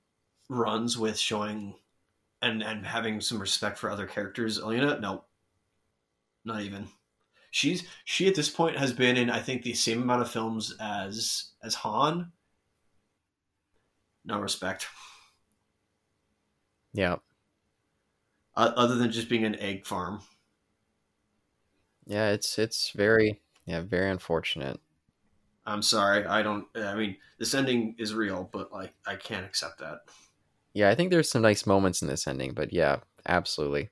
runs 0.48 0.96
with 0.96 1.18
showing 1.18 1.74
and 2.42 2.62
and 2.62 2.86
having 2.86 3.20
some 3.20 3.40
respect 3.40 3.76
for 3.76 3.90
other 3.90 4.06
characters. 4.06 4.60
Elena, 4.60 5.00
no, 5.00 5.24
not 6.44 6.60
even. 6.60 6.86
She's 7.50 7.86
she 8.04 8.28
at 8.28 8.36
this 8.36 8.50
point 8.50 8.78
has 8.78 8.92
been 8.92 9.16
in 9.16 9.30
I 9.30 9.40
think 9.40 9.62
the 9.62 9.74
same 9.74 10.02
amount 10.02 10.22
of 10.22 10.30
films 10.30 10.76
as 10.78 11.52
as 11.62 11.74
Han. 11.74 12.30
No 14.24 14.38
respect, 14.40 14.88
Yeah, 16.94 17.16
uh, 18.56 18.72
other 18.76 18.96
than 18.96 19.10
just 19.10 19.28
being 19.28 19.44
an 19.44 19.58
egg 19.60 19.86
farm. 19.86 20.20
yeah. 22.06 22.30
It's 22.30 22.58
it's 22.58 22.90
very 22.90 23.40
yeah 23.66 23.80
very 23.80 24.10
unfortunate. 24.10 24.80
I'm 25.66 25.82
sorry, 25.82 26.26
I 26.26 26.42
don't. 26.42 26.66
I 26.76 26.94
mean, 26.94 27.16
this 27.38 27.54
ending 27.54 27.94
is 27.98 28.14
real, 28.14 28.48
but 28.52 28.70
like 28.72 28.94
I 29.06 29.16
can't 29.16 29.46
accept 29.46 29.78
that. 29.80 30.00
Yeah, 30.72 30.90
I 30.90 30.94
think 30.94 31.10
there's 31.10 31.30
some 31.30 31.42
nice 31.42 31.66
moments 31.66 32.02
in 32.02 32.08
this 32.08 32.26
ending, 32.26 32.52
but 32.52 32.72
yeah, 32.72 33.00
absolutely. 33.26 33.90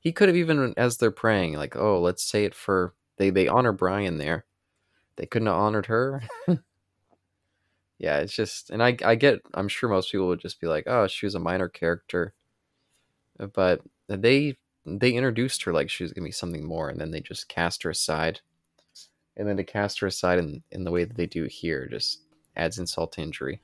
He 0.00 0.12
could 0.12 0.28
have 0.28 0.36
even 0.36 0.74
as 0.76 0.98
they're 0.98 1.10
praying, 1.12 1.54
like, 1.54 1.76
oh, 1.76 2.00
let's 2.00 2.24
say 2.24 2.44
it 2.44 2.54
for 2.54 2.94
they 3.18 3.30
they 3.30 3.48
honor 3.48 3.72
Brian 3.72 4.18
there. 4.18 4.46
They 5.16 5.26
couldn't 5.26 5.48
have 5.48 5.56
honored 5.56 5.86
her. 5.86 6.22
yeah, 8.00 8.16
it's 8.20 8.32
just, 8.32 8.70
and 8.70 8.82
I 8.82 8.96
I 9.04 9.14
get, 9.14 9.42
I'm 9.52 9.68
sure 9.68 9.90
most 9.90 10.10
people 10.10 10.26
would 10.28 10.40
just 10.40 10.58
be 10.58 10.66
like, 10.66 10.84
oh, 10.86 11.06
she 11.06 11.26
was 11.26 11.34
a 11.34 11.38
minor 11.38 11.68
character, 11.68 12.32
uh, 13.38 13.46
but 13.46 13.82
they 14.08 14.56
they 14.86 15.12
introduced 15.12 15.64
her 15.64 15.72
like 15.74 15.90
she 15.90 16.02
was 16.02 16.12
gonna 16.14 16.24
be 16.24 16.32
something 16.32 16.64
more, 16.64 16.88
and 16.88 16.98
then 16.98 17.10
they 17.10 17.20
just 17.20 17.48
cast 17.48 17.82
her 17.82 17.90
aside, 17.90 18.40
and 19.36 19.46
then 19.46 19.58
to 19.58 19.64
cast 19.64 20.00
her 20.00 20.06
aside 20.06 20.38
in 20.38 20.62
in 20.70 20.84
the 20.84 20.90
way 20.90 21.04
that 21.04 21.18
they 21.18 21.26
do 21.26 21.44
here 21.44 21.86
just 21.88 22.22
adds 22.56 22.78
insult 22.78 23.12
to 23.12 23.20
injury. 23.20 23.60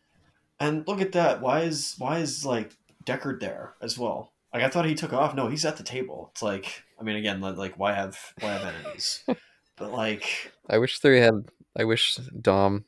And 0.61 0.87
look 0.87 1.01
at 1.01 1.13
that. 1.13 1.41
Why 1.41 1.61
is 1.61 1.95
why 1.97 2.19
is 2.19 2.45
like 2.45 2.77
Deckard 3.07 3.41
there 3.41 3.75
as 3.81 3.99
well? 3.99 4.35
Like 4.53 4.63
I 4.63 4.69
thought 4.69 4.85
he 4.85 4.95
took 4.95 5.15
off. 5.15 5.35
No, 5.35 5.49
he's 5.49 5.65
at 5.65 5.79
the 5.79 5.83
table. 5.83 6.29
It's 6.33 6.43
like 6.43 6.83
I 7.01 7.05
mean, 7.05 7.17
again, 7.17 7.41
like 7.41 7.79
why 7.79 7.95
have 7.95 8.19
why 8.41 8.53
have 8.53 8.75
enemies? 8.75 9.25
but 9.77 9.93
like 9.93 10.53
I 10.69 10.77
wish 10.77 11.01
they 11.01 11.21
had. 11.21 11.51
I 11.79 11.85
wish 11.85 12.17
Dom, 12.41 12.87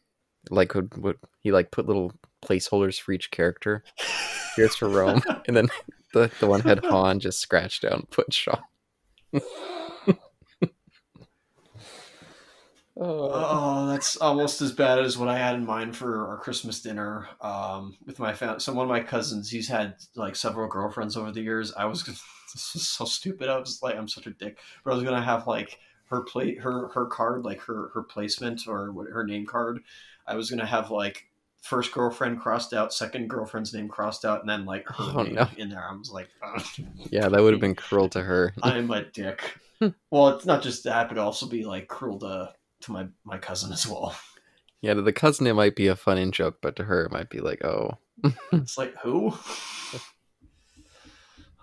like, 0.50 0.74
would, 0.74 0.96
would 0.96 1.18
he 1.40 1.52
like 1.52 1.70
put 1.70 1.86
little 1.86 2.12
placeholders 2.44 3.00
for 3.00 3.12
each 3.12 3.30
character? 3.30 3.84
Here's 4.56 4.76
for 4.76 4.88
Rome, 4.88 5.22
and 5.46 5.56
then 5.56 5.68
the 6.12 6.30
the 6.40 6.46
one 6.46 6.60
had 6.60 6.84
Han 6.84 7.20
just 7.20 7.40
scratched 7.40 7.84
out 7.84 7.92
and 7.92 8.10
put 8.10 8.32
Shaw. 8.32 8.60
oh, 9.34 9.40
oh, 12.96 13.86
that's 13.88 14.16
almost 14.16 14.60
as 14.60 14.72
bad 14.72 14.98
as 14.98 15.18
what 15.18 15.28
I 15.28 15.38
had 15.38 15.54
in 15.54 15.66
mind 15.66 15.96
for 15.96 16.26
our 16.28 16.38
Christmas 16.38 16.80
dinner 16.80 17.28
um, 17.40 17.96
with 18.06 18.18
my 18.18 18.32
family. 18.32 18.60
So 18.60 18.72
one 18.72 18.86
of 18.86 18.90
my 18.90 19.00
cousins, 19.00 19.50
he's 19.50 19.68
had 19.68 19.94
like 20.16 20.36
several 20.36 20.68
girlfriends 20.68 21.16
over 21.16 21.30
the 21.30 21.42
years. 21.42 21.72
I 21.74 21.84
was 21.84 22.02
this 22.54 22.74
was 22.74 22.88
so 22.88 23.04
stupid. 23.04 23.48
I 23.48 23.58
was 23.58 23.82
like, 23.82 23.96
I'm 23.96 24.08
such 24.08 24.26
a 24.26 24.30
dick. 24.30 24.58
But 24.84 24.92
I 24.92 24.94
was 24.94 25.04
gonna 25.04 25.22
have 25.22 25.46
like 25.46 25.78
her 26.10 26.22
plate, 26.22 26.60
her 26.60 26.88
her 26.88 27.06
card, 27.06 27.44
like 27.44 27.60
her 27.62 27.90
her 27.94 28.02
placement 28.02 28.62
or 28.66 28.92
what 28.92 29.08
her 29.08 29.24
name 29.24 29.46
card. 29.46 29.80
I 30.28 30.34
was 30.36 30.50
gonna 30.50 30.66
have 30.66 30.90
like 30.90 31.24
first 31.62 31.92
girlfriend 31.92 32.40
crossed 32.40 32.72
out, 32.72 32.92
second 32.92 33.28
girlfriend's 33.28 33.74
name 33.74 33.88
crossed 33.88 34.24
out, 34.24 34.40
and 34.40 34.48
then 34.48 34.64
like 34.64 34.86
her 34.88 34.94
Oh, 35.18 35.22
name 35.22 35.34
no. 35.34 35.48
in 35.56 35.68
there. 35.70 35.84
I 35.88 35.94
was 35.94 36.10
like, 36.10 36.28
"Ugh, 36.42 36.62
yeah, 37.10 37.28
that 37.28 37.40
would 37.42 37.52
have 37.52 37.60
been 37.60 37.74
cruel 37.74 38.08
to 38.10 38.22
her. 38.22 38.52
I'm 38.62 38.90
a 38.90 39.04
dick. 39.04 39.58
well, 40.10 40.28
it's 40.28 40.46
not 40.46 40.62
just 40.62 40.84
that, 40.84 41.08
but 41.08 41.18
also 41.18 41.46
be 41.46 41.64
like 41.64 41.88
cruel 41.88 42.18
to 42.20 42.52
to 42.82 42.92
my 42.92 43.06
my 43.24 43.38
cousin 43.38 43.72
as 43.72 43.86
well. 43.86 44.16
Yeah, 44.80 44.94
to 44.94 45.02
the 45.02 45.12
cousin 45.12 45.46
it 45.48 45.54
might 45.54 45.74
be 45.74 45.88
a 45.88 45.96
fun 45.96 46.18
in 46.18 46.30
joke, 46.30 46.58
but 46.62 46.76
to 46.76 46.84
her 46.84 47.04
it 47.06 47.10
might 47.12 47.30
be 47.30 47.40
like, 47.40 47.64
oh, 47.64 47.98
It's 48.52 48.78
like 48.78 48.94
who? 49.02 49.34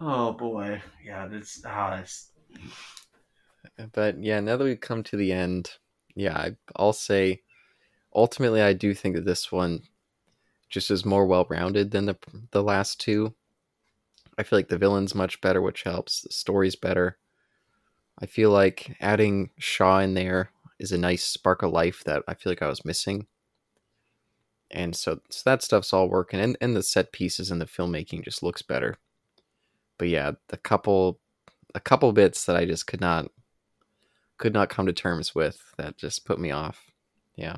oh 0.02 0.34
boy, 0.34 0.82
yeah, 1.04 1.28
that's 1.28 1.62
ah, 1.66 1.96
that's 1.98 2.32
but 3.94 4.22
yeah, 4.22 4.40
now 4.40 4.58
that 4.58 4.64
we've 4.64 4.80
come 4.80 5.04
to 5.04 5.18
the 5.18 5.32
end, 5.32 5.72
yeah, 6.16 6.38
I, 6.38 6.56
I'll 6.76 6.94
say 6.94 7.42
ultimately 8.16 8.62
I 8.62 8.74
do 8.74 8.94
think 8.94 9.16
that 9.16 9.26
this 9.26 9.52
one 9.52 9.84
just 10.70 10.90
is 10.90 11.06
more 11.06 11.26
well 11.26 11.46
rounded 11.50 11.92
than 11.92 12.06
the 12.06 12.18
the 12.52 12.64
last 12.64 13.00
two. 13.00 13.36
I 14.38 14.44
feel 14.44 14.58
like 14.58 14.70
the 14.70 14.78
villain's 14.78 15.16
much 15.16 15.40
better, 15.42 15.62
which 15.62 15.84
helps. 15.84 16.22
The 16.22 16.34
story's 16.34 16.76
better. 16.76 17.18
I 18.20 18.26
feel 18.26 18.50
like 18.50 18.96
adding 19.00 19.50
Shaw 19.60 20.00
in 20.00 20.14
there 20.14 20.50
is 20.80 20.92
a 20.92 20.98
nice 20.98 21.24
spark 21.24 21.64
of 21.64 21.72
life 21.72 22.04
that 22.06 22.24
I 22.28 22.34
feel 22.34 22.52
like 22.52 22.62
I 22.62 22.68
was 22.68 22.86
missing. 22.86 23.28
And 24.72 24.96
so, 24.96 25.20
so 25.30 25.50
that 25.50 25.62
stuff's 25.62 25.94
all 25.94 26.10
working, 26.10 26.40
and, 26.40 26.58
and 26.60 26.76
the 26.76 26.84
set 26.84 27.12
pieces 27.12 27.52
and 27.52 27.62
the 27.62 27.66
filmmaking 27.66 28.24
just 28.24 28.44
looks 28.44 28.62
better. 28.62 28.96
But 29.98 30.10
yeah, 30.10 30.32
the 30.50 30.58
couple, 30.58 31.20
a 31.74 31.80
couple 31.80 32.12
bits 32.12 32.46
that 32.46 32.56
I 32.56 32.66
just 32.66 32.88
could 32.88 33.00
not, 33.00 33.32
could 34.38 34.54
not 34.54 34.70
come 34.70 34.86
to 34.88 34.94
terms 34.94 35.34
with 35.34 35.62
that 35.78 35.98
just 35.98 36.26
put 36.26 36.40
me 36.40 36.52
off. 36.52 36.92
Yeah, 37.36 37.58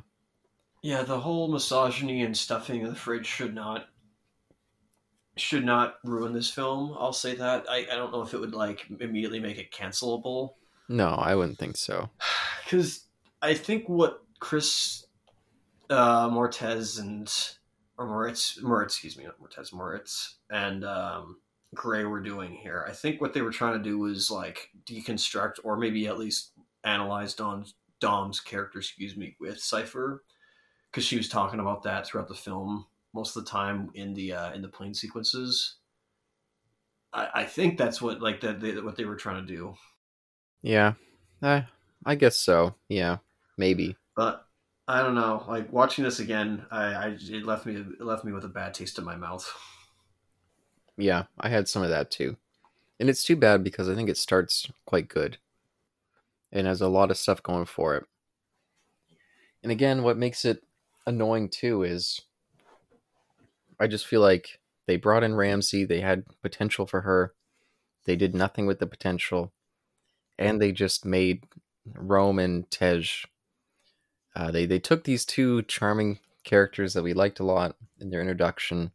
yeah. 0.87 1.03
The 1.03 1.19
whole 1.19 1.47
misogyny 1.47 2.23
and 2.23 2.35
stuffing 2.35 2.81
in 2.81 2.89
the 2.89 2.95
fridge 2.95 3.25
should 3.25 3.55
not 3.55 3.87
should 5.35 5.65
not 5.65 5.95
ruin 6.03 6.33
this 6.33 6.49
film. 6.49 6.95
I'll 6.99 7.13
say 7.13 7.35
that. 7.35 7.65
I, 7.69 7.87
I 7.91 7.95
don't 7.95 8.11
know 8.11 8.21
if 8.21 8.33
it 8.33 8.39
would 8.39 8.55
like 8.55 8.85
immediately 8.99 9.39
make 9.39 9.57
it 9.57 9.71
cancelable 9.71 10.53
no, 10.89 11.09
I 11.09 11.35
wouldn't 11.35 11.57
think 11.57 11.77
so. 11.77 12.09
because 12.63 13.05
I 13.41 13.53
think 13.53 13.87
what 13.87 14.23
Chris 14.39 15.05
uh, 15.89 16.29
Mortez 16.29 16.99
and 16.99 17.31
or 17.97 18.07
Moritz 18.07 18.61
Moritz, 18.61 18.93
excuse 18.93 19.17
me, 19.17 19.25
not 19.25 19.39
Mortez 19.39 19.73
Moritz 19.73 20.35
and 20.49 20.85
um, 20.85 21.37
Gray 21.73 22.03
were 22.03 22.21
doing 22.21 22.53
here. 22.53 22.85
I 22.87 22.93
think 22.93 23.19
what 23.19 23.33
they 23.33 23.41
were 23.41 23.51
trying 23.51 23.73
to 23.73 23.83
do 23.83 23.97
was 23.97 24.29
like 24.29 24.69
deconstruct 24.85 25.59
or 25.63 25.77
maybe 25.77 26.07
at 26.07 26.19
least 26.19 26.51
analyze 26.83 27.33
Dom's 27.33 27.73
Dom's 27.99 28.39
character, 28.39 28.79
excuse 28.79 29.17
me, 29.17 29.35
with 29.39 29.59
Cipher 29.59 30.23
because 30.97 31.05
she 31.05 31.17
was 31.17 31.29
talking 31.29 31.59
about 31.59 31.83
that 31.83 32.07
throughout 32.07 32.27
the 32.27 32.33
film 32.33 32.83
most 33.13 33.37
of 33.37 33.45
the 33.45 33.51
time 33.51 33.91
in 33.93 34.15
the 34.15 34.33
uh, 34.33 34.51
in 34.53 34.63
the 34.63 34.67
plane 34.67 34.95
sequences. 34.95 35.75
I, 37.13 37.29
I 37.35 37.43
think 37.43 37.77
that's 37.77 38.01
what 38.01 38.19
like 38.19 38.41
that 38.41 38.59
they, 38.59 38.81
what 38.81 38.95
they 38.95 39.05
were 39.05 39.15
trying 39.15 39.45
to 39.45 39.55
do. 39.55 39.75
Yeah, 40.63 40.93
I, 41.43 41.67
I 42.03 42.15
guess 42.15 42.35
so. 42.35 42.73
Yeah, 42.89 43.17
maybe. 43.59 43.95
but 44.15 44.47
I 44.87 45.03
don't 45.03 45.13
know. 45.13 45.45
Like 45.47 45.71
watching 45.71 46.03
this 46.03 46.19
again, 46.19 46.65
I, 46.71 46.85
I 46.85 47.07
it 47.19 47.45
left 47.45 47.67
me 47.67 47.75
it 47.75 48.01
left 48.01 48.25
me 48.25 48.31
with 48.33 48.45
a 48.45 48.49
bad 48.49 48.73
taste 48.73 48.97
in 48.97 49.05
my 49.05 49.15
mouth. 49.15 49.47
Yeah, 50.97 51.25
I 51.39 51.49
had 51.49 51.67
some 51.67 51.83
of 51.83 51.89
that 51.89 52.09
too. 52.09 52.37
And 52.99 53.07
it's 53.07 53.23
too 53.23 53.35
bad 53.35 53.63
because 53.63 53.87
I 53.87 53.93
think 53.93 54.09
it 54.09 54.17
starts 54.17 54.67
quite 54.87 55.09
good 55.09 55.37
and 56.51 56.65
has 56.65 56.81
a 56.81 56.87
lot 56.87 57.11
of 57.11 57.19
stuff 57.19 57.43
going 57.43 57.65
for 57.65 57.95
it. 57.95 58.05
And 59.61 59.71
again, 59.71 60.01
what 60.01 60.17
makes 60.17 60.43
it 60.43 60.63
annoying 61.07 61.49
too 61.49 61.81
is 61.83 62.21
I 63.79 63.87
just 63.87 64.05
feel 64.05 64.21
like 64.21 64.59
they 64.87 64.97
brought 64.97 65.23
in 65.23 65.35
Ramsey, 65.35 65.85
they 65.85 66.01
had 66.01 66.25
potential 66.43 66.85
for 66.85 67.01
her. 67.01 67.33
They 68.05 68.15
did 68.15 68.35
nothing 68.35 68.67
with 68.67 68.79
the 68.79 68.87
potential. 68.87 69.51
and 70.37 70.61
they 70.61 70.71
just 70.71 71.05
made 71.05 71.43
Rome 71.95 72.39
and 72.39 72.69
Tej. 72.71 73.05
Uh, 74.35 74.51
they 74.51 74.65
they 74.67 74.79
took 74.79 75.03
these 75.03 75.25
two 75.25 75.63
charming 75.63 76.19
characters 76.43 76.93
that 76.93 77.03
we 77.03 77.13
liked 77.13 77.39
a 77.39 77.45
lot 77.45 77.75
in 77.99 78.09
their 78.09 78.21
introduction, 78.21 78.91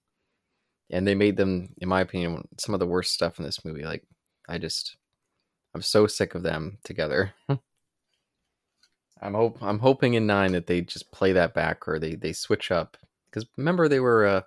and 0.91 1.07
they 1.07 1.15
made 1.15 1.37
them, 1.37 1.75
in 1.79 1.89
my 1.89 2.01
opinion, 2.01 2.49
some 2.59 2.75
of 2.75 2.81
the 2.81 2.87
worst 2.87 3.13
stuff 3.13 3.39
in 3.39 3.45
this 3.45 3.65
movie. 3.65 3.85
Like, 3.85 4.05
I 4.49 4.59
just, 4.59 4.97
I'm 5.75 5.83
so 5.83 6.07
sick 6.07 6.35
of 6.35 6.43
them 6.43 6.79
together. 6.85 7.35
I'm 9.23 9.35
hope 9.35 9.63
I'm 9.63 9.79
hoping 9.79 10.15
in 10.15 10.27
nine 10.27 10.53
that 10.53 10.67
they 10.67 10.81
just 10.81 11.13
play 11.13 11.33
that 11.33 11.55
back 11.55 11.87
or 11.87 11.99
they 11.99 12.17
they 12.17 12.33
switch 12.33 12.71
up 12.71 12.97
because 13.31 13.47
remember 13.57 13.89
they 13.89 14.01
were, 14.01 14.27
uh, 14.27 14.43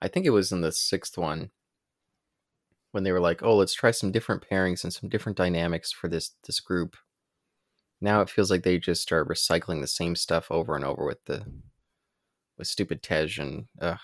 I 0.00 0.08
think 0.08 0.24
it 0.24 0.30
was 0.30 0.52
in 0.52 0.62
the 0.62 0.72
sixth 0.72 1.18
one 1.18 1.50
when 2.92 3.04
they 3.04 3.12
were 3.12 3.20
like, 3.20 3.42
oh, 3.42 3.56
let's 3.56 3.74
try 3.74 3.90
some 3.90 4.10
different 4.12 4.44
pairings 4.48 4.84
and 4.84 4.92
some 4.92 5.08
different 5.08 5.36
dynamics 5.36 5.92
for 5.92 6.08
this 6.08 6.30
this 6.46 6.60
group. 6.60 6.96
Now 8.00 8.22
it 8.22 8.30
feels 8.30 8.50
like 8.50 8.62
they 8.62 8.78
just 8.78 9.02
start 9.02 9.28
recycling 9.28 9.80
the 9.80 9.86
same 9.86 10.16
stuff 10.16 10.50
over 10.50 10.74
and 10.76 10.84
over 10.84 11.04
with 11.04 11.24
the 11.26 11.44
with 12.56 12.68
stupid 12.68 13.02
Tej 13.02 13.38
and 13.38 13.66
ugh, 13.80 13.98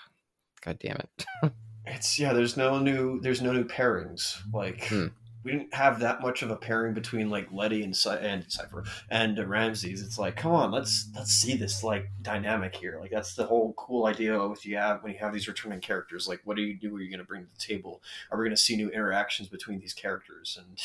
god 0.63 0.79
damn 0.79 0.97
it. 0.97 1.25
it's 1.85 2.19
yeah. 2.19 2.33
There's 2.33 2.57
no 2.57 2.77
new. 2.79 3.21
There's 3.21 3.41
no 3.41 3.53
new 3.53 3.63
pairings. 3.63 4.37
Like 4.53 4.85
Hmm. 4.87 5.07
We 5.43 5.51
didn't 5.51 5.73
have 5.73 5.99
that 5.99 6.21
much 6.21 6.41
of 6.41 6.51
a 6.51 6.55
pairing 6.55 6.93
between 6.93 7.29
like 7.29 7.47
Letty 7.51 7.83
and 7.83 7.95
Cy- 7.95 8.17
and 8.17 8.43
Cipher 8.51 8.83
and 9.09 9.39
uh, 9.39 9.45
Ramses. 9.45 10.01
It's 10.01 10.19
like, 10.19 10.35
come 10.35 10.51
on, 10.51 10.71
let's 10.71 11.09
let's 11.15 11.31
see 11.31 11.55
this 11.55 11.83
like 11.83 12.09
dynamic 12.21 12.75
here. 12.75 12.97
Like 12.99 13.11
that's 13.11 13.35
the 13.35 13.45
whole 13.45 13.73
cool 13.77 14.05
idea 14.07 14.45
with 14.47 14.65
you 14.65 14.77
have 14.77 15.03
when 15.03 15.13
you 15.13 15.19
have 15.19 15.33
these 15.33 15.47
returning 15.47 15.79
characters. 15.79 16.27
Like, 16.27 16.41
what 16.43 16.57
do 16.57 16.63
you 16.63 16.77
do? 16.77 16.95
Are 16.95 17.01
you 17.01 17.09
going 17.09 17.19
to 17.19 17.25
bring 17.25 17.45
to 17.45 17.51
the 17.51 17.59
table? 17.59 18.01
Are 18.31 18.37
we 18.37 18.45
going 18.45 18.55
to 18.55 18.61
see 18.61 18.75
new 18.75 18.89
interactions 18.89 19.47
between 19.47 19.79
these 19.79 19.93
characters? 19.93 20.59
And 20.59 20.79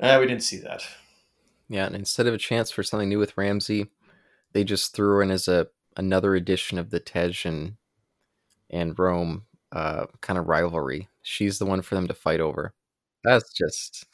eh, 0.00 0.18
we 0.18 0.26
didn't 0.26 0.42
see 0.42 0.58
that. 0.58 0.82
Yeah, 1.68 1.86
and 1.86 1.94
instead 1.94 2.26
of 2.26 2.34
a 2.34 2.38
chance 2.38 2.70
for 2.70 2.82
something 2.82 3.08
new 3.08 3.18
with 3.18 3.36
Ramsey, 3.36 3.86
they 4.52 4.64
just 4.64 4.94
threw 4.94 5.20
in 5.20 5.30
as 5.30 5.48
a 5.48 5.68
another 5.96 6.34
edition 6.34 6.78
of 6.78 6.90
the 6.90 7.00
Tej 7.00 7.44
and 7.44 7.76
and 8.68 8.98
Rome 8.98 9.44
uh, 9.70 10.06
kind 10.20 10.38
of 10.38 10.48
rivalry. 10.48 11.08
She's 11.22 11.58
the 11.58 11.66
one 11.66 11.82
for 11.82 11.94
them 11.94 12.08
to 12.08 12.14
fight 12.14 12.40
over. 12.40 12.74
That's 13.24 13.52
just 13.52 14.06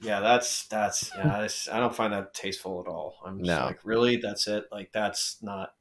Yeah, 0.00 0.20
that's 0.20 0.66
that's 0.68 1.10
yeah. 1.16 1.24
that's- 1.24 1.68
I 1.70 1.80
don't 1.80 1.94
find 1.94 2.12
that 2.12 2.34
tasteful 2.34 2.80
at 2.80 2.88
all. 2.90 3.16
I'm 3.24 3.38
just 3.38 3.48
No. 3.48 3.66
like, 3.66 3.80
really, 3.84 4.16
that's 4.16 4.46
it. 4.46 4.66
Like 4.70 4.92
that's 4.92 5.42
not. 5.42 5.74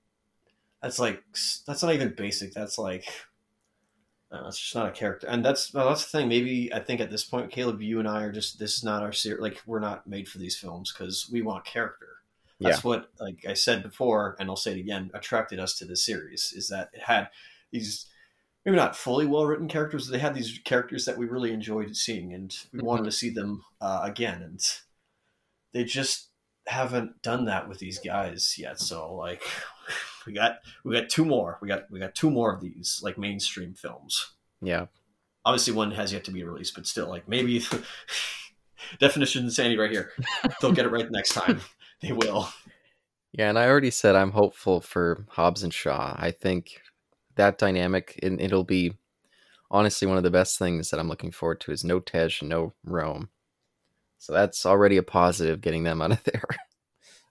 That's 0.82 1.00
like 1.00 1.24
that's 1.66 1.84
not 1.84 1.94
even 1.94 2.14
basic. 2.16 2.54
That's 2.54 2.78
like. 2.78 3.06
Uh, 4.30 4.44
it's 4.48 4.60
just 4.60 4.76
not 4.76 4.90
a 4.90 4.92
character, 4.92 5.26
and 5.28 5.44
that's 5.46 5.74
well, 5.74 5.88
that's 5.88 6.04
the 6.12 6.18
thing. 6.18 6.28
Maybe 6.28 6.74
I 6.74 6.80
think 6.82 7.00
at 7.00 7.10
this 7.10 7.24
point, 7.24 7.50
Caleb, 7.50 7.82
you 7.82 8.00
and 8.00 8.08
I 8.10 8.24
are 8.24 8.32
just 8.32 8.60
this 8.60 8.76
is 8.76 8.84
not 8.84 9.02
our 9.02 9.14
series. 9.14 9.40
Like 9.42 9.62
we're 9.66 9.80
not 9.80 10.06
made 10.06 10.28
for 10.28 10.38
these 10.38 10.58
films 10.58 10.92
because 10.92 11.30
we 11.32 11.42
want 11.42 11.64
character. 11.64 12.08
That's 12.60 12.84
what, 12.84 13.10
like 13.20 13.46
I 13.48 13.54
said 13.54 13.84
before, 13.84 14.36
and 14.40 14.50
I'll 14.50 14.56
say 14.56 14.72
it 14.72 14.80
again, 14.80 15.12
attracted 15.14 15.60
us 15.60 15.78
to 15.78 15.86
this 15.86 16.04
series 16.04 16.52
is 16.56 16.68
that 16.70 16.90
it 16.92 17.04
had 17.04 17.30
these 17.72 18.08
maybe 18.68 18.76
not 18.76 18.98
fully 18.98 19.26
well 19.26 19.46
written 19.46 19.70
characters, 19.70 20.08
but 20.08 20.12
they 20.12 20.20
had 20.20 20.34
these 20.36 20.60
characters 20.66 21.06
that 21.06 21.18
we 21.18 21.26
really 21.26 21.54
enjoyed 21.54 21.96
seeing, 21.96 22.34
and 22.34 22.54
we 22.74 22.80
Mhm. 22.80 22.84
wanted 22.84 23.06
to 23.06 23.12
see 23.14 23.30
them 23.30 23.64
uh, 23.80 24.02
again. 24.04 24.42
And 24.44 24.60
they 25.72 25.86
just 25.86 26.32
haven't 26.68 27.22
done 27.22 27.46
that 27.46 27.70
with 27.70 27.80
these 27.80 27.98
guys 28.00 28.56
yet. 28.58 28.78
So 28.82 29.14
like, 29.16 29.42
we 30.28 30.34
got 30.34 30.60
we 30.84 30.94
got 30.94 31.08
two 31.10 31.24
more. 31.24 31.58
We 31.62 31.70
got 31.70 31.90
we 31.90 31.98
got 32.00 32.14
two 32.14 32.30
more 32.30 32.54
of 32.54 32.60
these 32.62 33.00
like 33.02 33.18
mainstream 33.18 33.74
films. 33.74 34.34
yeah. 34.62 34.88
Obviously, 35.46 35.72
one 35.74 35.92
has 35.92 36.12
yet 36.12 36.26
to 36.26 36.32
be 36.32 36.44
released, 36.44 36.76
but 36.76 36.86
still, 36.86 37.08
like 37.08 37.30
maybe 37.30 37.64
definition 39.00 39.46
insanity 39.46 39.78
right 39.78 39.92
here. 39.92 40.12
They'll 40.62 40.74
get 40.74 40.86
it 40.86 40.92
right 40.92 41.10
next 41.10 41.34
time. 41.34 41.62
They 42.02 42.12
will. 42.12 42.50
Yeah, 43.32 43.48
and 43.48 43.58
I 43.58 43.68
already 43.68 43.92
said 43.92 44.16
I'm 44.18 44.32
hopeful 44.32 44.82
for 44.82 45.26
Hobbs 45.30 45.64
and 45.64 45.74
Shaw. 45.74 46.16
I 46.20 46.32
think 46.32 46.82
that 47.38 47.58
dynamic, 47.58 48.20
and 48.22 48.40
it'll 48.42 48.64
be 48.64 48.94
honestly 49.72 50.08
one 50.08 50.18
of 50.18 50.24
the 50.24 50.32
best 50.32 50.58
things 50.58 50.90
that 50.90 51.00
I'm 51.00 51.10
looking 51.10 51.32
forward 51.32 51.62
to 51.62 51.72
is 51.72 51.84
no 51.84 52.00
Tej 52.00 52.30
no 52.42 52.74
Rome. 52.84 53.30
So 54.20 54.34
that's 54.34 54.66
already 54.66 54.98
a 54.98 55.04
positive 55.04 55.62
getting 55.62 55.84
them 55.84 56.02
out 56.02 56.12
of 56.12 56.24
there. 56.26 56.44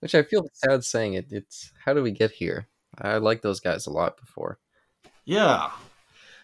Which 0.01 0.15
I 0.15 0.23
feel 0.23 0.49
sad 0.53 0.85
saying 0.85 1.15
it. 1.15 1.27
It's 1.31 1.73
how 1.85 1.95
do 1.95 2.03
we 2.03 2.11
get 2.11 2.31
here? 2.31 2.69
I 2.99 3.17
like 3.19 3.43
those 3.43 3.61
guys 3.61 3.87
a 3.87 3.91
lot 3.91 4.17
before. 4.19 4.59
Yeah, 5.25 5.71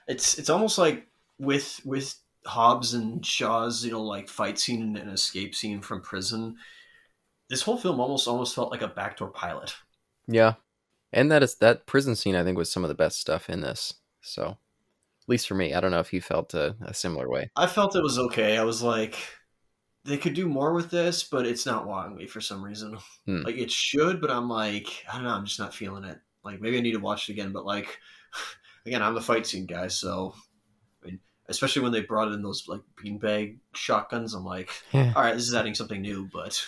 it's 0.08 0.38
it's 0.38 0.50
almost 0.50 0.78
like 0.78 1.06
with 1.38 1.80
with 1.84 2.16
Hobbs 2.46 2.94
and 2.94 3.24
Shaw's 3.24 3.84
you 3.84 3.92
know 3.92 4.02
like 4.02 4.28
fight 4.28 4.58
scene 4.58 4.82
and 4.82 4.96
an 4.96 5.08
escape 5.08 5.54
scene 5.54 5.80
from 5.80 6.00
prison. 6.00 6.56
This 7.48 7.62
whole 7.62 7.76
film 7.76 8.00
almost 8.00 8.26
almost 8.26 8.54
felt 8.54 8.70
like 8.70 8.82
a 8.82 8.88
backdoor 8.88 9.28
pilot. 9.28 9.74
Yeah, 10.26 10.54
and 11.12 11.30
that 11.30 11.42
is 11.42 11.56
that 11.56 11.86
prison 11.86 12.16
scene. 12.16 12.36
I 12.36 12.44
think 12.44 12.56
was 12.58 12.70
some 12.72 12.84
of 12.84 12.88
the 12.88 12.94
best 12.94 13.20
stuff 13.20 13.48
in 13.50 13.60
this. 13.60 13.94
So, 14.20 14.46
at 14.46 15.28
least 15.28 15.48
for 15.48 15.54
me, 15.54 15.74
I 15.74 15.80
don't 15.80 15.90
know 15.90 16.00
if 16.00 16.12
you 16.12 16.20
felt 16.20 16.54
a, 16.54 16.76
a 16.82 16.94
similar 16.94 17.28
way. 17.28 17.50
I 17.56 17.66
felt 17.66 17.96
it 17.96 18.02
was 18.02 18.18
okay. 18.18 18.56
I 18.56 18.64
was 18.64 18.82
like, 18.82 19.16
they 20.04 20.16
could 20.16 20.34
do 20.34 20.48
more 20.48 20.72
with 20.72 20.90
this, 20.90 21.22
but 21.24 21.46
it's 21.46 21.66
not 21.66 21.86
wowing 21.86 22.16
me 22.16 22.26
for 22.26 22.40
some 22.40 22.64
reason. 22.64 22.98
Hmm. 23.26 23.42
Like 23.42 23.56
it 23.56 23.70
should, 23.70 24.20
but 24.20 24.30
I'm 24.30 24.48
like, 24.48 25.04
I 25.10 25.14
don't 25.14 25.24
know. 25.24 25.30
I'm 25.30 25.46
just 25.46 25.58
not 25.60 25.74
feeling 25.74 26.04
it. 26.04 26.18
Like 26.44 26.60
maybe 26.60 26.78
I 26.78 26.80
need 26.80 26.92
to 26.92 26.98
watch 27.00 27.28
it 27.28 27.32
again, 27.32 27.52
but 27.52 27.64
like, 27.64 27.98
again, 28.86 29.02
I'm 29.02 29.14
the 29.14 29.20
fight 29.20 29.46
scene 29.46 29.66
guy, 29.66 29.88
so 29.88 30.34
I 31.02 31.06
mean, 31.06 31.20
especially 31.48 31.82
when 31.82 31.92
they 31.92 32.00
brought 32.00 32.32
in 32.32 32.42
those 32.42 32.66
like 32.68 32.80
beanbag 33.02 33.58
shotguns, 33.74 34.34
I'm 34.34 34.44
like, 34.44 34.70
Yeah. 34.92 35.12
all 35.14 35.22
right, 35.22 35.34
this 35.34 35.46
is 35.48 35.54
adding 35.54 35.74
something 35.74 36.00
new. 36.00 36.28
But 36.32 36.60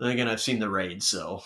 then 0.00 0.10
again, 0.10 0.28
I've 0.28 0.40
seen 0.40 0.58
the 0.58 0.68
raid, 0.70 1.02
so 1.02 1.42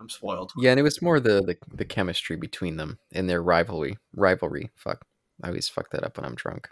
I'm 0.00 0.08
spoiled. 0.08 0.52
Yeah, 0.56 0.70
and 0.70 0.80
it 0.80 0.84
was 0.84 1.02
more 1.02 1.18
the, 1.20 1.42
the 1.42 1.56
the 1.74 1.84
chemistry 1.84 2.36
between 2.36 2.76
them 2.76 2.98
and 3.12 3.28
their 3.28 3.42
rivalry. 3.42 3.98
Rivalry. 4.14 4.70
Fuck. 4.74 5.04
I 5.42 5.48
always 5.48 5.68
fuck 5.68 5.90
that 5.90 6.04
up 6.04 6.16
when 6.16 6.24
I'm 6.24 6.34
drunk. 6.34 6.68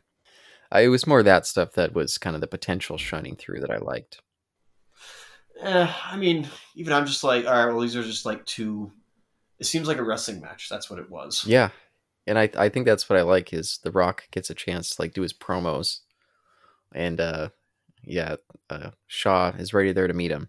Uh, 0.74 0.80
it 0.80 0.88
was 0.88 1.06
more 1.06 1.22
that 1.22 1.46
stuff 1.46 1.72
that 1.72 1.94
was 1.94 2.18
kind 2.18 2.34
of 2.34 2.40
the 2.40 2.46
potential 2.46 2.98
shining 2.98 3.36
through 3.36 3.60
that 3.60 3.70
I 3.70 3.78
liked. 3.78 4.20
Eh, 5.60 5.92
I 6.04 6.16
mean, 6.16 6.48
even 6.74 6.92
I'm 6.92 7.06
just 7.06 7.24
like, 7.24 7.46
all 7.46 7.52
right, 7.52 7.66
well, 7.66 7.80
these 7.80 7.96
are 7.96 8.02
just 8.02 8.26
like 8.26 8.44
two. 8.44 8.92
It 9.58 9.66
seems 9.66 9.88
like 9.88 9.98
a 9.98 10.04
wrestling 10.04 10.40
match. 10.40 10.68
That's 10.68 10.90
what 10.90 10.98
it 10.98 11.10
was. 11.10 11.44
Yeah, 11.46 11.70
and 12.26 12.38
I 12.38 12.50
I 12.56 12.68
think 12.68 12.86
that's 12.86 13.08
what 13.08 13.18
I 13.18 13.22
like 13.22 13.52
is 13.52 13.78
The 13.82 13.92
Rock 13.92 14.28
gets 14.30 14.50
a 14.50 14.54
chance 14.54 14.90
to 14.90 15.02
like 15.02 15.14
do 15.14 15.22
his 15.22 15.32
promos, 15.32 16.00
and 16.94 17.20
uh, 17.20 17.48
yeah, 18.04 18.36
uh, 18.68 18.90
Shaw 19.06 19.52
is 19.58 19.72
ready 19.72 19.92
there 19.92 20.08
to 20.08 20.14
meet 20.14 20.30
him. 20.30 20.48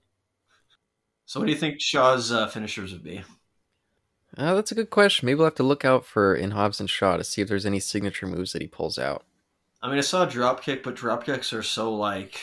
So, 1.28 1.42
what 1.42 1.48
do 1.48 1.52
you 1.52 1.58
think 1.58 1.82
Shaw's 1.82 2.32
uh, 2.32 2.48
finishers 2.48 2.94
would 2.94 3.04
be? 3.04 3.22
Uh, 4.38 4.56
that's 4.56 4.72
a 4.72 4.76
good 4.76 4.90
question. 4.90 5.26
Maybe 5.26 5.36
we'll 5.36 5.48
have 5.48 5.56
to 5.56 5.64
look 5.64 5.84
out 5.84 6.06
for 6.06 6.34
in 6.34 6.52
Hobbs 6.52 6.80
and 6.80 6.90
Shaw 6.90 7.18
to 7.18 7.24
see 7.24 7.42
if 7.42 7.50
there's 7.50 7.66
any 7.66 7.82
signature 7.82 8.28
moves 8.28 8.54
that 8.54 8.62
he 8.62 8.68
pulls 8.68 8.98
out. 8.98 9.26
I 9.84 9.90
mean, 9.90 9.98
I 9.98 10.02
saw 10.02 10.24
a 10.24 10.30
drop 10.30 10.64
kick, 10.64 10.84
but 10.84 10.96
drop 10.96 11.26
kicks 11.26 11.52
are 11.52 11.64
so 11.64 11.94
like. 11.94 12.40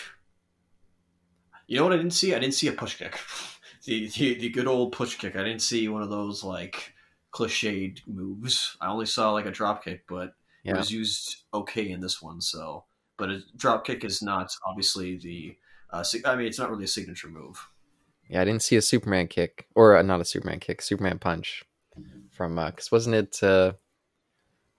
You 1.66 1.78
know 1.78 1.84
what 1.84 1.94
I 1.94 1.96
didn't 1.96 2.12
see? 2.12 2.34
I 2.34 2.38
didn't 2.38 2.54
see 2.54 2.68
a 2.68 2.72
push 2.72 2.98
kick. 2.98 3.18
the, 3.86 4.06
the 4.08 4.34
the 4.34 4.50
good 4.50 4.66
old 4.66 4.92
push 4.92 5.16
kick. 5.16 5.34
I 5.34 5.42
didn't 5.42 5.62
see 5.62 5.88
one 5.88 6.02
of 6.02 6.10
those 6.10 6.44
like 6.44 6.92
cliched 7.32 8.06
moves. 8.06 8.76
I 8.82 8.88
only 8.88 9.06
saw 9.06 9.32
like 9.32 9.46
a 9.46 9.50
drop 9.50 9.82
kick, 9.82 10.04
but 10.06 10.34
it 10.62 10.76
was 10.76 10.90
used 10.90 11.44
okay 11.54 11.90
in 11.90 12.00
this 12.00 12.20
one. 12.20 12.42
So, 12.42 12.84
but 13.16 13.30
a 13.30 13.40
drop 13.56 13.86
kick 13.86 14.04
is 14.04 14.20
not 14.20 14.50
obviously 14.66 15.16
the. 15.16 15.56
Uh, 15.90 16.04
I 16.26 16.36
mean, 16.36 16.46
it's 16.46 16.58
not 16.58 16.68
really 16.68 16.84
a 16.84 16.88
signature 16.88 17.28
move. 17.28 17.66
Yeah, 18.28 18.40
I 18.40 18.44
didn't 18.44 18.62
see 18.62 18.76
a 18.76 18.82
Superman 18.82 19.28
kick 19.28 19.66
or 19.74 19.96
uh, 19.96 20.02
not 20.02 20.20
a 20.20 20.24
Superman 20.24 20.60
kick, 20.60 20.82
Superman 20.82 21.18
punch 21.18 21.64
from 22.30 22.56
because 22.56 22.90
wasn't 22.90 23.14
it 23.14 23.42
uh, 23.42 23.72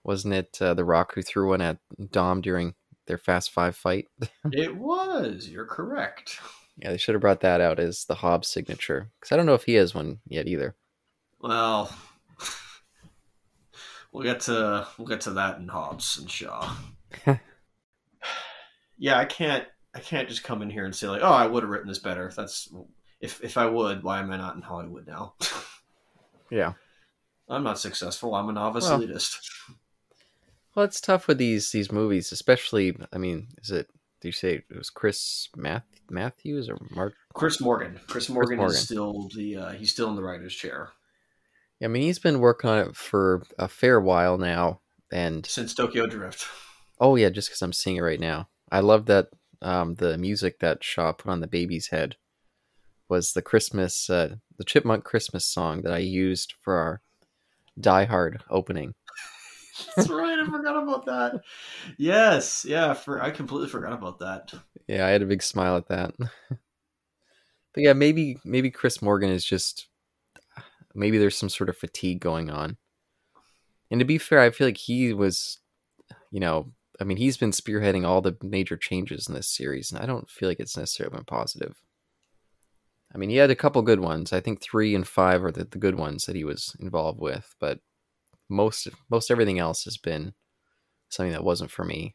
wasn't 0.04 0.34
it 0.34 0.58
uh, 0.60 0.74
The 0.74 0.84
Rock 0.84 1.14
who 1.14 1.22
threw 1.22 1.50
one 1.50 1.60
at 1.60 1.78
Dom 2.10 2.40
during 2.40 2.74
their 3.06 3.18
Fast 3.18 3.50
Five 3.50 3.76
fight? 3.76 4.06
it 4.52 4.76
was. 4.76 5.48
You're 5.48 5.66
correct. 5.66 6.40
Yeah, 6.78 6.90
they 6.90 6.98
should 6.98 7.14
have 7.14 7.22
brought 7.22 7.40
that 7.40 7.60
out 7.60 7.78
as 7.78 8.04
the 8.04 8.16
Hobbs 8.16 8.48
signature 8.48 9.10
because 9.18 9.32
I 9.32 9.36
don't 9.36 9.46
know 9.46 9.54
if 9.54 9.64
he 9.64 9.74
has 9.74 9.94
one 9.94 10.18
yet 10.26 10.46
either. 10.46 10.74
Well, 11.40 11.94
we'll 14.12 14.24
get 14.24 14.40
to 14.40 14.86
we'll 14.98 15.08
get 15.08 15.22
to 15.22 15.30
that 15.32 15.58
in 15.58 15.68
Hobbs 15.68 16.18
and 16.18 16.30
Shaw. 16.30 16.76
yeah, 18.98 19.18
I 19.18 19.24
can't 19.24 19.64
I 19.94 20.00
can't 20.00 20.28
just 20.28 20.44
come 20.44 20.60
in 20.60 20.68
here 20.68 20.84
and 20.84 20.94
say 20.94 21.08
like, 21.08 21.22
oh, 21.22 21.32
I 21.32 21.46
would 21.46 21.62
have 21.62 21.70
written 21.70 21.88
this 21.88 21.98
better. 21.98 22.30
That's 22.36 22.70
if 23.20 23.42
if 23.42 23.56
I 23.56 23.66
would, 23.66 24.02
why 24.02 24.18
am 24.20 24.30
I 24.30 24.36
not 24.36 24.56
in 24.56 24.62
Hollywood 24.62 25.06
now? 25.06 25.34
Yeah. 26.48 26.74
I'm 27.48 27.64
not 27.64 27.78
successful. 27.78 28.34
I'm 28.36 28.48
a 28.48 28.52
novice 28.52 28.84
Well- 28.84 29.00
elitist. 29.00 29.38
Well, 30.76 30.84
it's 30.84 31.00
tough 31.00 31.26
with 31.26 31.38
these 31.38 31.70
these 31.72 31.90
movies, 31.90 32.30
especially. 32.32 32.96
I 33.12 33.18
mean, 33.18 33.48
is 33.62 33.70
it? 33.70 33.88
Did 34.20 34.28
you 34.28 34.32
say 34.32 34.54
it 34.70 34.76
was 34.76 34.90
Chris 34.90 35.48
Math, 35.56 35.86
Matthews 36.10 36.68
or 36.68 36.78
Mark? 36.90 37.14
Chris 37.34 37.60
Morgan. 37.60 37.98
Chris 38.06 38.28
Morgan, 38.28 38.58
Morgan. 38.58 38.74
is 38.76 38.82
still 38.82 39.28
the 39.34 39.56
uh, 39.56 39.70
he's 39.72 39.90
still 39.90 40.08
in 40.10 40.16
the 40.16 40.22
writer's 40.22 40.54
chair 40.54 40.90
I 41.82 41.88
mean, 41.88 42.02
he's 42.02 42.18
been 42.18 42.40
working 42.40 42.70
on 42.70 42.78
it 42.78 42.96
for 42.96 43.42
a 43.58 43.68
fair 43.68 44.00
while 44.00 44.38
now, 44.38 44.80
and 45.10 45.44
since 45.46 45.74
Tokyo 45.74 46.06
Drift. 46.06 46.46
oh 47.00 47.16
yeah, 47.16 47.28
just 47.30 47.48
because 47.48 47.62
I'm 47.62 47.72
seeing 47.72 47.96
it 47.96 48.02
right 48.02 48.20
now, 48.20 48.48
I 48.70 48.80
love 48.80 49.06
that 49.06 49.28
um, 49.62 49.94
the 49.96 50.16
music 50.16 50.60
that 50.60 50.84
Shaw 50.84 51.12
put 51.12 51.30
on 51.30 51.40
the 51.40 51.46
baby's 51.46 51.88
head 51.88 52.16
was 53.08 53.32
the 53.32 53.42
Christmas, 53.42 54.10
uh, 54.10 54.36
the 54.58 54.64
Chipmunk 54.64 55.04
Christmas 55.04 55.46
song 55.46 55.82
that 55.82 55.92
I 55.92 55.98
used 55.98 56.54
for 56.60 56.76
our 56.76 57.00
Die 57.80 58.04
Hard 58.04 58.42
opening. 58.50 58.94
That's 59.96 60.08
right. 60.08 60.38
I 60.38 60.46
forgot 60.46 60.82
about 60.82 61.06
that. 61.06 61.42
Yes, 61.98 62.64
yeah. 62.66 62.94
For 62.94 63.22
I 63.22 63.30
completely 63.30 63.68
forgot 63.68 63.92
about 63.92 64.18
that. 64.20 64.54
Yeah, 64.88 65.06
I 65.06 65.10
had 65.10 65.22
a 65.22 65.26
big 65.26 65.42
smile 65.42 65.76
at 65.76 65.88
that. 65.88 66.14
but 66.18 66.58
yeah, 67.76 67.92
maybe 67.92 68.38
maybe 68.44 68.70
Chris 68.70 69.02
Morgan 69.02 69.30
is 69.30 69.44
just 69.44 69.88
maybe 70.94 71.18
there's 71.18 71.36
some 71.36 71.50
sort 71.50 71.68
of 71.68 71.76
fatigue 71.76 72.20
going 72.20 72.50
on. 72.50 72.78
And 73.90 74.00
to 74.00 74.06
be 74.06 74.18
fair, 74.18 74.40
I 74.40 74.50
feel 74.50 74.66
like 74.66 74.78
he 74.78 75.12
was, 75.12 75.58
you 76.32 76.40
know, 76.40 76.72
I 77.00 77.04
mean, 77.04 77.18
he's 77.18 77.36
been 77.36 77.50
spearheading 77.50 78.06
all 78.06 78.20
the 78.20 78.36
major 78.42 78.76
changes 78.76 79.28
in 79.28 79.34
this 79.34 79.48
series, 79.48 79.92
and 79.92 80.02
I 80.02 80.06
don't 80.06 80.30
feel 80.30 80.48
like 80.48 80.58
it's 80.58 80.76
necessarily 80.76 81.14
been 81.14 81.24
positive. 81.24 81.76
I 83.16 83.18
mean, 83.18 83.30
he 83.30 83.36
had 83.36 83.50
a 83.50 83.56
couple 83.56 83.80
good 83.80 84.00
ones. 84.00 84.34
I 84.34 84.40
think 84.40 84.60
three 84.60 84.94
and 84.94 85.08
five 85.08 85.42
are 85.42 85.50
the, 85.50 85.64
the 85.64 85.78
good 85.78 85.94
ones 85.94 86.26
that 86.26 86.36
he 86.36 86.44
was 86.44 86.76
involved 86.78 87.18
with, 87.18 87.54
but 87.58 87.80
most 88.50 88.88
most 89.08 89.30
everything 89.30 89.58
else 89.58 89.84
has 89.84 89.96
been 89.96 90.34
something 91.08 91.32
that 91.32 91.42
wasn't 91.42 91.70
for 91.70 91.82
me. 91.82 92.14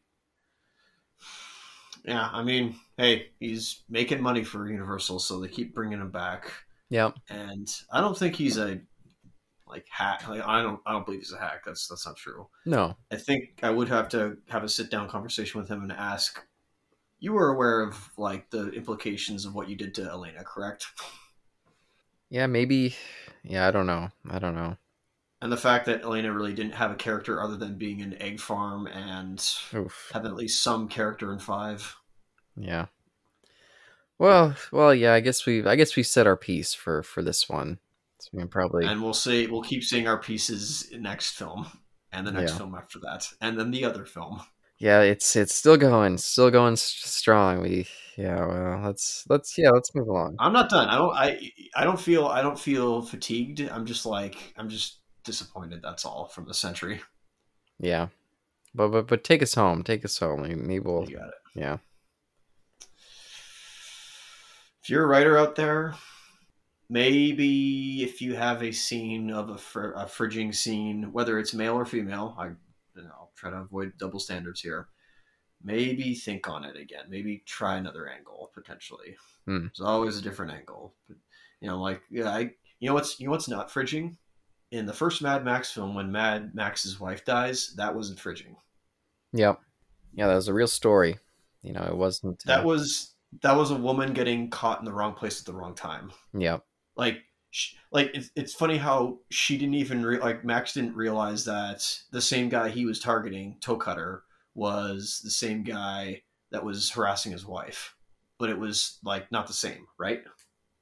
Yeah, 2.04 2.28
I 2.32 2.44
mean, 2.44 2.76
hey, 2.98 3.30
he's 3.40 3.82
making 3.90 4.22
money 4.22 4.44
for 4.44 4.70
Universal, 4.70 5.18
so 5.18 5.40
they 5.40 5.48
keep 5.48 5.74
bringing 5.74 6.00
him 6.00 6.12
back. 6.12 6.52
Yeah, 6.88 7.10
and 7.28 7.68
I 7.92 8.00
don't 8.00 8.16
think 8.16 8.36
he's 8.36 8.56
a 8.56 8.80
like 9.66 9.86
hack. 9.90 10.28
Like, 10.28 10.46
I 10.46 10.62
don't, 10.62 10.78
I 10.86 10.92
don't 10.92 11.04
believe 11.04 11.22
he's 11.22 11.32
a 11.32 11.38
hack. 11.38 11.62
That's 11.66 11.88
that's 11.88 12.06
not 12.06 12.16
true. 12.16 12.46
No, 12.64 12.96
I 13.10 13.16
think 13.16 13.58
I 13.64 13.70
would 13.70 13.88
have 13.88 14.08
to 14.10 14.36
have 14.50 14.62
a 14.62 14.68
sit 14.68 14.88
down 14.88 15.08
conversation 15.08 15.60
with 15.60 15.68
him 15.68 15.82
and 15.82 15.90
ask. 15.90 16.40
You 17.22 17.32
were 17.34 17.50
aware 17.50 17.82
of 17.82 18.10
like 18.18 18.50
the 18.50 18.70
implications 18.70 19.46
of 19.46 19.54
what 19.54 19.68
you 19.68 19.76
did 19.76 19.94
to 19.94 20.02
Elena, 20.02 20.42
correct? 20.42 20.86
Yeah, 22.30 22.48
maybe. 22.48 22.96
Yeah, 23.44 23.68
I 23.68 23.70
don't 23.70 23.86
know. 23.86 24.10
I 24.28 24.40
don't 24.40 24.56
know. 24.56 24.76
And 25.40 25.52
the 25.52 25.56
fact 25.56 25.86
that 25.86 26.02
Elena 26.02 26.32
really 26.32 26.52
didn't 26.52 26.74
have 26.74 26.90
a 26.90 26.96
character 26.96 27.40
other 27.40 27.56
than 27.56 27.78
being 27.78 28.02
an 28.02 28.20
egg 28.20 28.40
farm 28.40 28.88
and 28.88 29.38
Oof. 29.72 30.10
having 30.12 30.32
at 30.32 30.36
least 30.36 30.64
some 30.64 30.88
character 30.88 31.32
in 31.32 31.38
five. 31.38 31.94
Yeah. 32.56 32.86
Well, 34.18 34.56
well, 34.72 34.92
yeah. 34.92 35.14
I 35.14 35.20
guess 35.20 35.46
we, 35.46 35.64
I 35.64 35.76
guess 35.76 35.94
we 35.94 36.02
set 36.02 36.26
our 36.26 36.36
piece 36.36 36.74
for 36.74 37.04
for 37.04 37.22
this 37.22 37.48
one. 37.48 37.78
So 38.18 38.30
we 38.32 38.40
can 38.40 38.48
probably, 38.48 38.84
And 38.84 39.00
we'll 39.00 39.14
say 39.14 39.46
we'll 39.46 39.62
keep 39.62 39.84
seeing 39.84 40.08
our 40.08 40.18
pieces 40.18 40.88
in 40.90 41.02
next 41.02 41.36
film, 41.36 41.66
and 42.10 42.26
the 42.26 42.32
next 42.32 42.50
Yeah. 42.52 42.58
film 42.58 42.74
after 42.74 42.98
that, 43.04 43.28
and 43.40 43.56
then 43.56 43.70
the 43.70 43.84
other 43.84 44.04
film. 44.04 44.42
Yeah. 44.82 45.00
It's 45.00 45.36
it's 45.36 45.54
still 45.54 45.76
going, 45.76 46.18
still 46.18 46.50
going 46.50 46.76
strong. 46.76 47.62
We, 47.62 47.86
yeah. 48.16 48.44
Well, 48.44 48.80
let's 48.84 49.24
let's 49.28 49.56
yeah, 49.56 49.70
let's 49.70 49.94
move 49.94 50.08
along. 50.08 50.36
I'm 50.38 50.52
not 50.52 50.68
done. 50.68 50.88
I 50.88 50.96
don't. 50.96 51.14
I. 51.14 51.50
I 51.76 51.84
don't 51.84 52.00
feel. 52.00 52.26
I 52.26 52.42
don't 52.42 52.58
feel 52.58 53.02
fatigued. 53.02 53.60
I'm 53.60 53.86
just 53.86 54.04
like. 54.04 54.54
I'm 54.56 54.68
just 54.68 54.98
disappointed. 55.24 55.80
That's 55.82 56.04
all 56.04 56.26
from 56.26 56.46
the 56.46 56.54
century. 56.54 57.00
Yeah. 57.78 58.08
But 58.74 58.88
but 58.88 59.06
but 59.06 59.24
take 59.24 59.42
us 59.42 59.54
home. 59.54 59.82
Take 59.82 60.04
us 60.04 60.18
home. 60.18 60.42
Maybe 60.42 60.80
we'll. 60.80 61.08
You 61.08 61.16
got 61.16 61.28
it. 61.28 61.34
Yeah. 61.54 61.78
If 64.82 64.90
you're 64.90 65.04
a 65.04 65.06
writer 65.06 65.38
out 65.38 65.54
there, 65.54 65.94
maybe 66.90 68.02
if 68.02 68.20
you 68.20 68.34
have 68.34 68.64
a 68.64 68.72
scene 68.72 69.30
of 69.30 69.50
a, 69.50 69.56
fr- 69.56 69.92
a 69.92 70.06
fridging 70.06 70.52
scene, 70.52 71.12
whether 71.12 71.38
it's 71.38 71.54
male 71.54 71.74
or 71.74 71.84
female, 71.84 72.34
I, 72.36 72.46
you 72.96 73.04
know, 73.04 73.21
try 73.42 73.50
to 73.50 73.56
avoid 73.56 73.92
double 73.98 74.20
standards 74.20 74.60
here. 74.60 74.88
Maybe 75.64 76.14
think 76.14 76.48
on 76.48 76.64
it 76.64 76.76
again. 76.76 77.04
Maybe 77.08 77.42
try 77.46 77.76
another 77.76 78.08
angle 78.08 78.50
potentially. 78.54 79.16
Hmm. 79.46 79.66
There's 79.66 79.80
always 79.80 80.18
a 80.18 80.22
different 80.22 80.52
angle. 80.52 80.94
But, 81.08 81.16
you 81.60 81.68
know, 81.68 81.80
like 81.80 82.02
yeah, 82.10 82.30
I. 82.30 82.50
You 82.80 82.88
know 82.88 82.94
what's 82.94 83.20
you 83.20 83.26
know 83.26 83.32
what's 83.32 83.48
not 83.48 83.70
fridging? 83.70 84.16
In 84.72 84.86
the 84.86 84.92
first 84.92 85.22
Mad 85.22 85.44
Max 85.44 85.70
film, 85.70 85.94
when 85.94 86.10
Mad 86.10 86.54
Max's 86.54 86.98
wife 86.98 87.24
dies, 87.24 87.74
that 87.76 87.94
wasn't 87.94 88.18
fridging. 88.18 88.56
Yep. 89.32 89.60
Yeah, 90.14 90.26
that 90.26 90.34
was 90.34 90.48
a 90.48 90.54
real 90.54 90.66
story. 90.66 91.18
You 91.62 91.72
know, 91.72 91.84
it 91.84 91.96
wasn't. 91.96 92.42
That 92.44 92.60
uh, 92.60 92.66
was 92.66 93.14
that 93.42 93.56
was 93.56 93.70
a 93.70 93.76
woman 93.76 94.12
getting 94.12 94.50
caught 94.50 94.80
in 94.80 94.84
the 94.84 94.92
wrong 94.92 95.14
place 95.14 95.40
at 95.40 95.46
the 95.46 95.52
wrong 95.52 95.74
time. 95.74 96.12
Yep. 96.36 96.64
like 96.96 97.22
sh- 97.52 97.74
like 97.92 98.10
it's, 98.14 98.30
it's 98.34 98.54
funny 98.54 98.78
how 98.78 99.18
she 99.30 99.56
didn't 99.56 99.74
even 99.74 100.04
re- 100.04 100.18
like 100.18 100.44
max 100.44 100.72
didn't 100.72 100.96
realize 100.96 101.44
that 101.44 101.86
the 102.10 102.20
same 102.20 102.48
guy 102.48 102.68
he 102.68 102.84
was 102.84 102.98
targeting 102.98 103.56
toe 103.60 103.76
cutter 103.76 104.24
was 104.54 105.20
the 105.22 105.30
same 105.30 105.62
guy 105.62 106.22
that 106.50 106.64
was 106.64 106.90
harassing 106.90 107.30
his 107.30 107.46
wife. 107.46 107.94
But 108.38 108.50
it 108.50 108.58
was 108.58 108.98
like 109.04 109.30
not 109.30 109.46
the 109.46 109.52
same 109.52 109.86
right? 109.98 110.24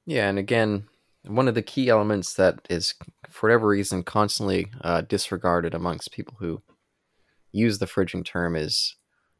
Yeah, 0.07 0.27
and 0.27 0.39
again, 0.39 0.87
one 1.23 1.47
of 1.47 1.53
the 1.53 1.61
key 1.61 1.89
elements 1.89 2.33
that 2.33 2.67
is, 2.69 2.95
for 3.29 3.47
whatever 3.47 3.67
reason, 3.67 4.01
constantly 4.01 4.71
uh, 4.81 5.01
disregarded 5.01 5.75
amongst 5.75 6.11
people 6.11 6.35
who 6.39 6.63
use 7.51 7.77
the 7.77 7.85
fridging 7.85 8.25
term 8.25 8.55
is 8.55 8.95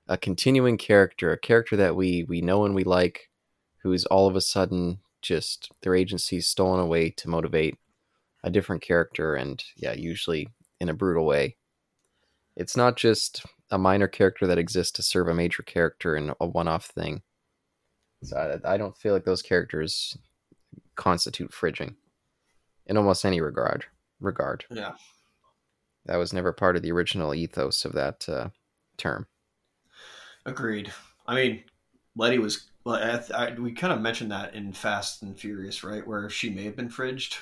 a 0.08 0.18
continuing 0.18 0.78
character, 0.78 1.32
a 1.32 1.40
character 1.40 1.76
that 1.78 1.96
we 1.96 2.26
we 2.26 2.42
know 2.42 2.66
and 2.66 2.76
we 2.76 2.84
like, 2.84 3.30
who 3.82 3.94
is 3.94 4.06
all 4.06 4.28
of 4.28 4.36
a 4.36 4.42
sudden 4.42 5.00
just 5.22 5.72
their 5.82 5.96
agency 5.96 6.42
stolen 6.42 6.80
away 6.80 7.10
to 7.12 7.30
motivate 7.30 7.78
a 8.44 8.50
different 8.50 8.82
character, 8.82 9.36
and 9.36 9.64
yeah, 9.78 9.94
usually 9.94 10.48
in 10.80 10.90
a 10.90 10.94
brutal 10.94 11.26
way. 11.26 11.58
It's 12.56 12.76
not 12.76 12.98
just 12.98 13.46
a 13.70 13.78
minor 13.78 14.08
character 14.08 14.48
that 14.48 14.58
exists 14.58 14.92
to 14.94 15.04
serve 15.04 15.28
a 15.28 15.34
major 15.34 15.64
character 15.64 16.16
in 16.16 16.34
a 16.40 16.48
one-off 16.48 16.88
thing. 16.88 17.22
So 18.24 18.60
I, 18.66 18.74
I 18.74 18.78
don't 18.78 18.98
feel 18.98 19.14
like 19.14 19.26
those 19.26 19.42
characters 19.42 20.18
constitute 20.96 21.52
fridging 21.52 21.96
in 22.86 22.98
almost 22.98 23.26
any 23.26 23.42
regard. 23.42 23.86
Regard 24.20 24.66
yeah 24.70 24.94
that 26.06 26.18
was 26.18 26.34
never 26.34 26.52
part 26.52 26.76
of 26.76 26.82
the 26.82 26.92
original 26.92 27.34
ethos 27.34 27.86
of 27.86 27.94
that 27.94 28.28
uh, 28.28 28.50
term. 28.98 29.28
agreed 30.46 30.92
i 31.28 31.36
mean 31.36 31.64
letty 32.16 32.38
was 32.38 32.68
well, 32.84 32.96
I, 32.96 33.22
I, 33.36 33.54
we 33.54 33.74
kind 33.74 33.94
of 33.94 34.02
mentioned 34.02 34.32
that 34.32 34.56
in 34.56 34.74
fast 34.74 35.22
and 35.22 35.38
furious 35.38 35.84
right 35.84 36.06
where 36.06 36.30
she 36.30 36.50
may 36.50 36.64
have 36.64 36.76
been 36.76 36.90
fridged 36.90 37.38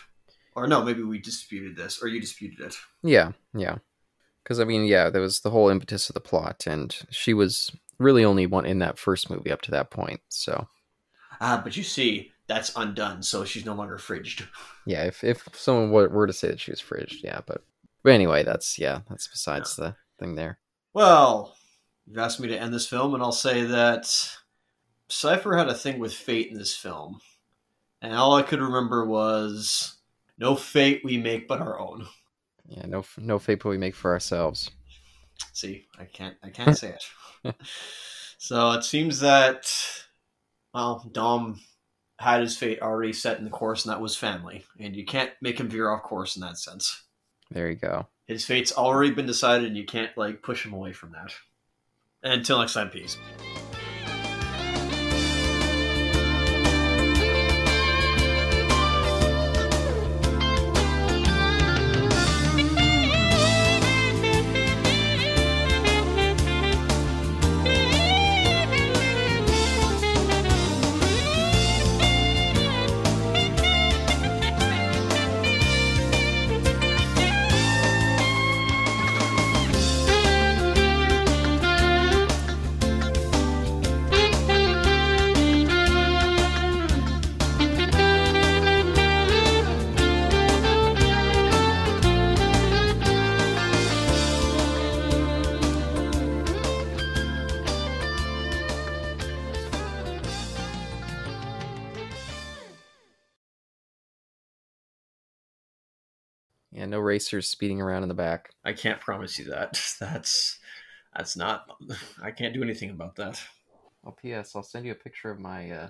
or 0.55 0.67
no 0.67 0.83
maybe 0.83 1.03
we 1.03 1.19
disputed 1.19 1.75
this 1.75 2.01
or 2.01 2.07
you 2.07 2.19
disputed 2.19 2.59
it 2.59 2.75
Yeah, 3.03 3.31
yeah. 3.53 3.77
Because 4.43 4.59
I 4.59 4.63
mean, 4.63 4.85
yeah, 4.85 5.09
there 5.09 5.21
was 5.21 5.41
the 5.41 5.51
whole 5.51 5.69
impetus 5.69 6.09
of 6.09 6.15
the 6.15 6.19
plot, 6.19 6.65
and 6.65 6.95
she 7.11 7.35
was 7.35 7.71
really 7.99 8.25
only 8.25 8.47
one 8.47 8.65
in 8.65 8.79
that 8.79 8.97
first 8.97 9.29
movie 9.29 9.51
up 9.51 9.61
to 9.61 9.71
that 9.71 9.91
point. 9.91 10.21
So 10.29 10.67
ah 11.41 11.61
but 11.63 11.77
you 11.77 11.83
see 11.83 12.31
that's 12.47 12.71
undone 12.75 13.21
so 13.21 13.45
she's 13.45 13.65
no 13.65 13.75
longer 13.75 13.97
fridged 13.97 14.47
yeah, 14.85 15.03
if 15.03 15.23
if 15.23 15.47
someone 15.53 15.91
were, 15.91 16.09
were 16.09 16.27
to 16.27 16.33
say 16.33 16.47
that 16.47 16.59
she 16.59 16.71
was 16.71 16.81
fridged, 16.81 17.21
yeah, 17.23 17.41
but 17.45 17.63
but 18.03 18.13
anyway, 18.13 18.43
that's 18.43 18.79
yeah, 18.79 19.01
that's 19.09 19.27
besides 19.27 19.75
the 19.75 19.95
thing 20.19 20.35
there. 20.35 20.57
Well, 20.93 21.55
you've 22.07 22.17
asked 22.17 22.39
me 22.39 22.47
to 22.47 22.57
end 22.57 22.73
this 22.73 22.87
film, 22.87 23.13
and 23.13 23.21
I'll 23.21 23.31
say 23.31 23.65
that 23.65 24.37
Cipher 25.09 25.57
had 25.57 25.67
a 25.67 25.73
thing 25.73 25.99
with 25.99 26.13
fate 26.13 26.51
in 26.51 26.57
this 26.57 26.75
film. 26.75 27.19
And 28.01 28.13
all 28.13 28.35
I 28.35 28.43
could 28.43 28.61
remember 28.61 29.05
was 29.05 29.97
no 30.37 30.55
fate 30.55 31.01
we 31.03 31.17
make 31.17 31.47
but 31.47 31.61
our 31.61 31.79
own. 31.79 32.07
Yeah, 32.67 32.85
no 32.85 33.03
no 33.17 33.39
fate 33.39 33.61
but 33.61 33.69
we 33.69 33.77
make 33.77 33.95
for 33.95 34.11
ourselves. 34.11 34.71
See, 35.53 35.85
I 35.97 36.05
can't 36.05 36.37
I 36.43 36.49
can't 36.49 36.77
say 36.77 36.95
it. 37.43 37.55
so 38.37 38.71
it 38.71 38.83
seems 38.83 39.19
that 39.19 39.69
well, 40.73 41.09
Dom 41.11 41.59
had 42.19 42.41
his 42.41 42.57
fate 42.57 42.81
already 42.81 43.13
set 43.13 43.39
in 43.39 43.45
the 43.45 43.49
course, 43.49 43.85
and 43.85 43.93
that 43.93 44.01
was 44.01 44.15
family. 44.15 44.65
And 44.79 44.95
you 44.95 45.05
can't 45.05 45.31
make 45.41 45.59
him 45.59 45.69
veer 45.69 45.89
off 45.89 46.03
course 46.03 46.35
in 46.35 46.41
that 46.41 46.57
sense. 46.57 47.03
There 47.49 47.69
you 47.69 47.75
go. 47.75 48.07
His 48.27 48.45
fate's 48.45 48.71
already 48.71 49.11
been 49.11 49.25
decided, 49.25 49.67
and 49.67 49.77
you 49.77 49.85
can't 49.85 50.15
like 50.17 50.43
push 50.43 50.65
him 50.65 50.73
away 50.73 50.93
from 50.93 51.11
that. 51.13 51.33
And 52.21 52.33
until 52.33 52.59
next 52.59 52.73
time, 52.73 52.89
peace. 52.89 53.17
Racers 107.19 107.49
speeding 107.49 107.81
around 107.81 108.03
in 108.03 108.09
the 108.09 108.15
back. 108.15 108.49
I 108.63 108.71
can't 108.73 109.01
promise 109.01 109.37
you 109.37 109.45
that. 109.45 109.81
That's 109.99 110.57
that's 111.15 111.35
not. 111.35 111.65
I 112.23 112.31
can't 112.31 112.53
do 112.53 112.63
anything 112.63 112.91
about 112.91 113.15
that. 113.17 113.41
Oh, 114.05 114.11
P.S. 114.11 114.55
I'll 114.55 114.63
send 114.63 114.85
you 114.85 114.91
a 114.93 114.95
picture 114.95 115.31
of 115.31 115.39
my. 115.39 115.69
Uh, 115.71 115.89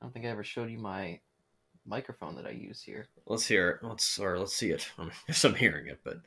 I 0.00 0.04
don't 0.04 0.12
think 0.12 0.26
I 0.26 0.28
ever 0.28 0.44
showed 0.44 0.70
you 0.70 0.78
my 0.78 1.20
microphone 1.86 2.34
that 2.36 2.46
I 2.46 2.50
use 2.50 2.82
here. 2.82 3.08
Let's 3.26 3.46
hear 3.46 3.70
it. 3.70 3.86
Let's 3.86 4.18
or 4.18 4.38
let's 4.38 4.54
see 4.54 4.70
it. 4.72 4.90
I 4.98 5.08
guess 5.26 5.44
I'm 5.44 5.54
hearing 5.54 5.86
it, 5.86 6.00
but 6.04 6.18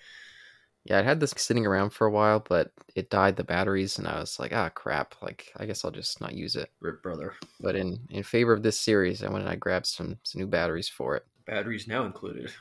Yeah, 0.85 0.99
I 0.99 1.01
had 1.03 1.19
this 1.19 1.33
sitting 1.37 1.65
around 1.67 1.91
for 1.91 2.07
a 2.07 2.11
while, 2.11 2.39
but 2.39 2.71
it 2.95 3.09
died 3.09 3.35
the 3.35 3.43
batteries, 3.43 3.97
and 3.99 4.07
I 4.07 4.19
was 4.19 4.39
like, 4.39 4.53
ah, 4.53 4.69
crap. 4.69 5.15
Like, 5.21 5.51
I 5.57 5.65
guess 5.65 5.83
I'll 5.83 5.91
just 5.91 6.21
not 6.21 6.33
use 6.33 6.55
it. 6.55 6.71
rip 6.79 7.03
brother. 7.03 7.35
But 7.59 7.75
in 7.75 7.99
in 8.09 8.23
favor 8.23 8.53
of 8.53 8.63
this 8.63 8.79
series, 8.79 9.21
I 9.23 9.29
went 9.29 9.43
and 9.43 9.49
I 9.51 9.55
grabbed 9.55 9.85
some 9.87 10.17
some 10.23 10.39
new 10.41 10.47
batteries 10.47 10.89
for 10.89 11.15
it. 11.17 11.25
Batteries 11.45 11.87
now 11.87 12.05
included, 12.05 12.51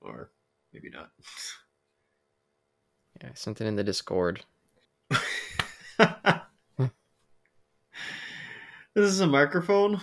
or 0.00 0.32
maybe 0.72 0.90
not. 0.90 1.10
Yeah, 3.20 3.30
I 3.30 3.34
sent 3.34 3.60
it 3.60 3.66
in 3.66 3.76
the 3.76 3.84
Discord. 3.84 4.44
this 5.10 5.20
is 8.94 9.20
a 9.20 9.26
microphone. 9.26 10.00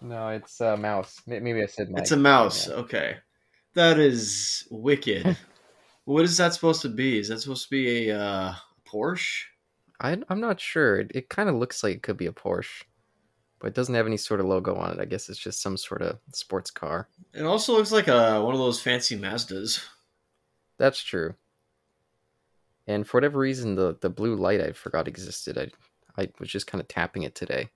No, 0.00 0.28
it's 0.28 0.60
a 0.60 0.76
mouse. 0.76 1.20
Maybe 1.26 1.62
I 1.62 1.66
said 1.66 1.90
mic. 1.90 2.02
It's 2.02 2.12
a 2.12 2.16
mouse. 2.16 2.68
Yeah. 2.68 2.74
Okay, 2.74 3.16
that 3.74 3.98
is 3.98 4.66
wicked. 4.70 5.36
what 6.04 6.24
is 6.24 6.36
that 6.36 6.54
supposed 6.54 6.82
to 6.82 6.88
be? 6.88 7.18
Is 7.18 7.28
that 7.28 7.40
supposed 7.40 7.64
to 7.64 7.70
be 7.70 8.08
a 8.08 8.18
uh, 8.18 8.54
Porsche? 8.86 9.44
I, 10.00 10.18
I'm 10.28 10.40
not 10.40 10.60
sure. 10.60 11.00
It, 11.00 11.12
it 11.14 11.28
kind 11.28 11.48
of 11.48 11.54
looks 11.54 11.82
like 11.82 11.96
it 11.96 12.02
could 12.02 12.16
be 12.16 12.26
a 12.26 12.32
Porsche, 12.32 12.82
but 13.62 13.68
it 13.68 13.74
doesn't 13.74 13.94
have 13.94 14.08
any 14.08 14.16
sort 14.16 14.40
of 14.40 14.46
logo 14.46 14.74
on 14.74 14.90
it. 14.90 15.00
I 15.00 15.04
guess 15.04 15.28
it's 15.28 15.38
just 15.38 15.62
some 15.62 15.76
sort 15.76 16.02
of 16.02 16.18
sports 16.32 16.72
car. 16.72 17.08
It 17.32 17.44
also 17.44 17.74
looks 17.74 17.92
like 17.92 18.08
a 18.08 18.42
one 18.42 18.54
of 18.54 18.60
those 18.60 18.82
fancy 18.82 19.16
Mazdas. 19.16 19.84
That's 20.78 21.00
true. 21.00 21.34
And 22.88 23.06
for 23.06 23.18
whatever 23.18 23.38
reason, 23.38 23.76
the, 23.76 23.96
the 24.00 24.10
blue 24.10 24.34
light 24.34 24.60
I 24.60 24.72
forgot 24.72 25.06
existed. 25.06 25.56
I 25.56 25.68
I 26.20 26.28
was 26.40 26.50
just 26.50 26.66
kind 26.66 26.80
of 26.80 26.88
tapping 26.88 27.22
it 27.22 27.36
today 27.36 27.70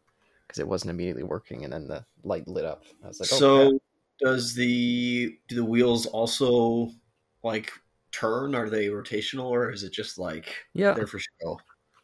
because 0.47 0.58
it 0.58 0.66
wasn't 0.66 0.90
immediately 0.90 1.23
working, 1.23 1.62
and 1.62 1.73
then 1.73 1.86
the 1.86 2.05
light 2.24 2.48
lit 2.48 2.65
up. 2.65 2.82
I 3.05 3.06
was 3.06 3.20
like, 3.20 3.32
oh, 3.32 3.39
so 3.39 3.68
crap. 3.70 3.81
does 4.20 4.55
the 4.55 5.39
do 5.47 5.55
the 5.55 5.65
wheels 5.65 6.06
also 6.06 6.90
like 7.44 7.70
turn? 8.10 8.56
Are 8.56 8.68
they 8.68 8.89
rotational 8.89 9.50
or 9.50 9.70
is 9.70 9.84
it 9.84 9.92
just 9.92 10.18
like 10.18 10.52
yeah, 10.74 10.92
they're 10.94 11.06
for 11.06 11.20
show? 11.20 11.60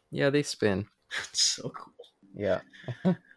yeah, 0.09 0.29
they 0.29 0.41
spin. 0.41 0.87
That's 1.17 1.41
so 1.41 1.69
cool. 1.69 1.93
Yeah, 2.33 2.61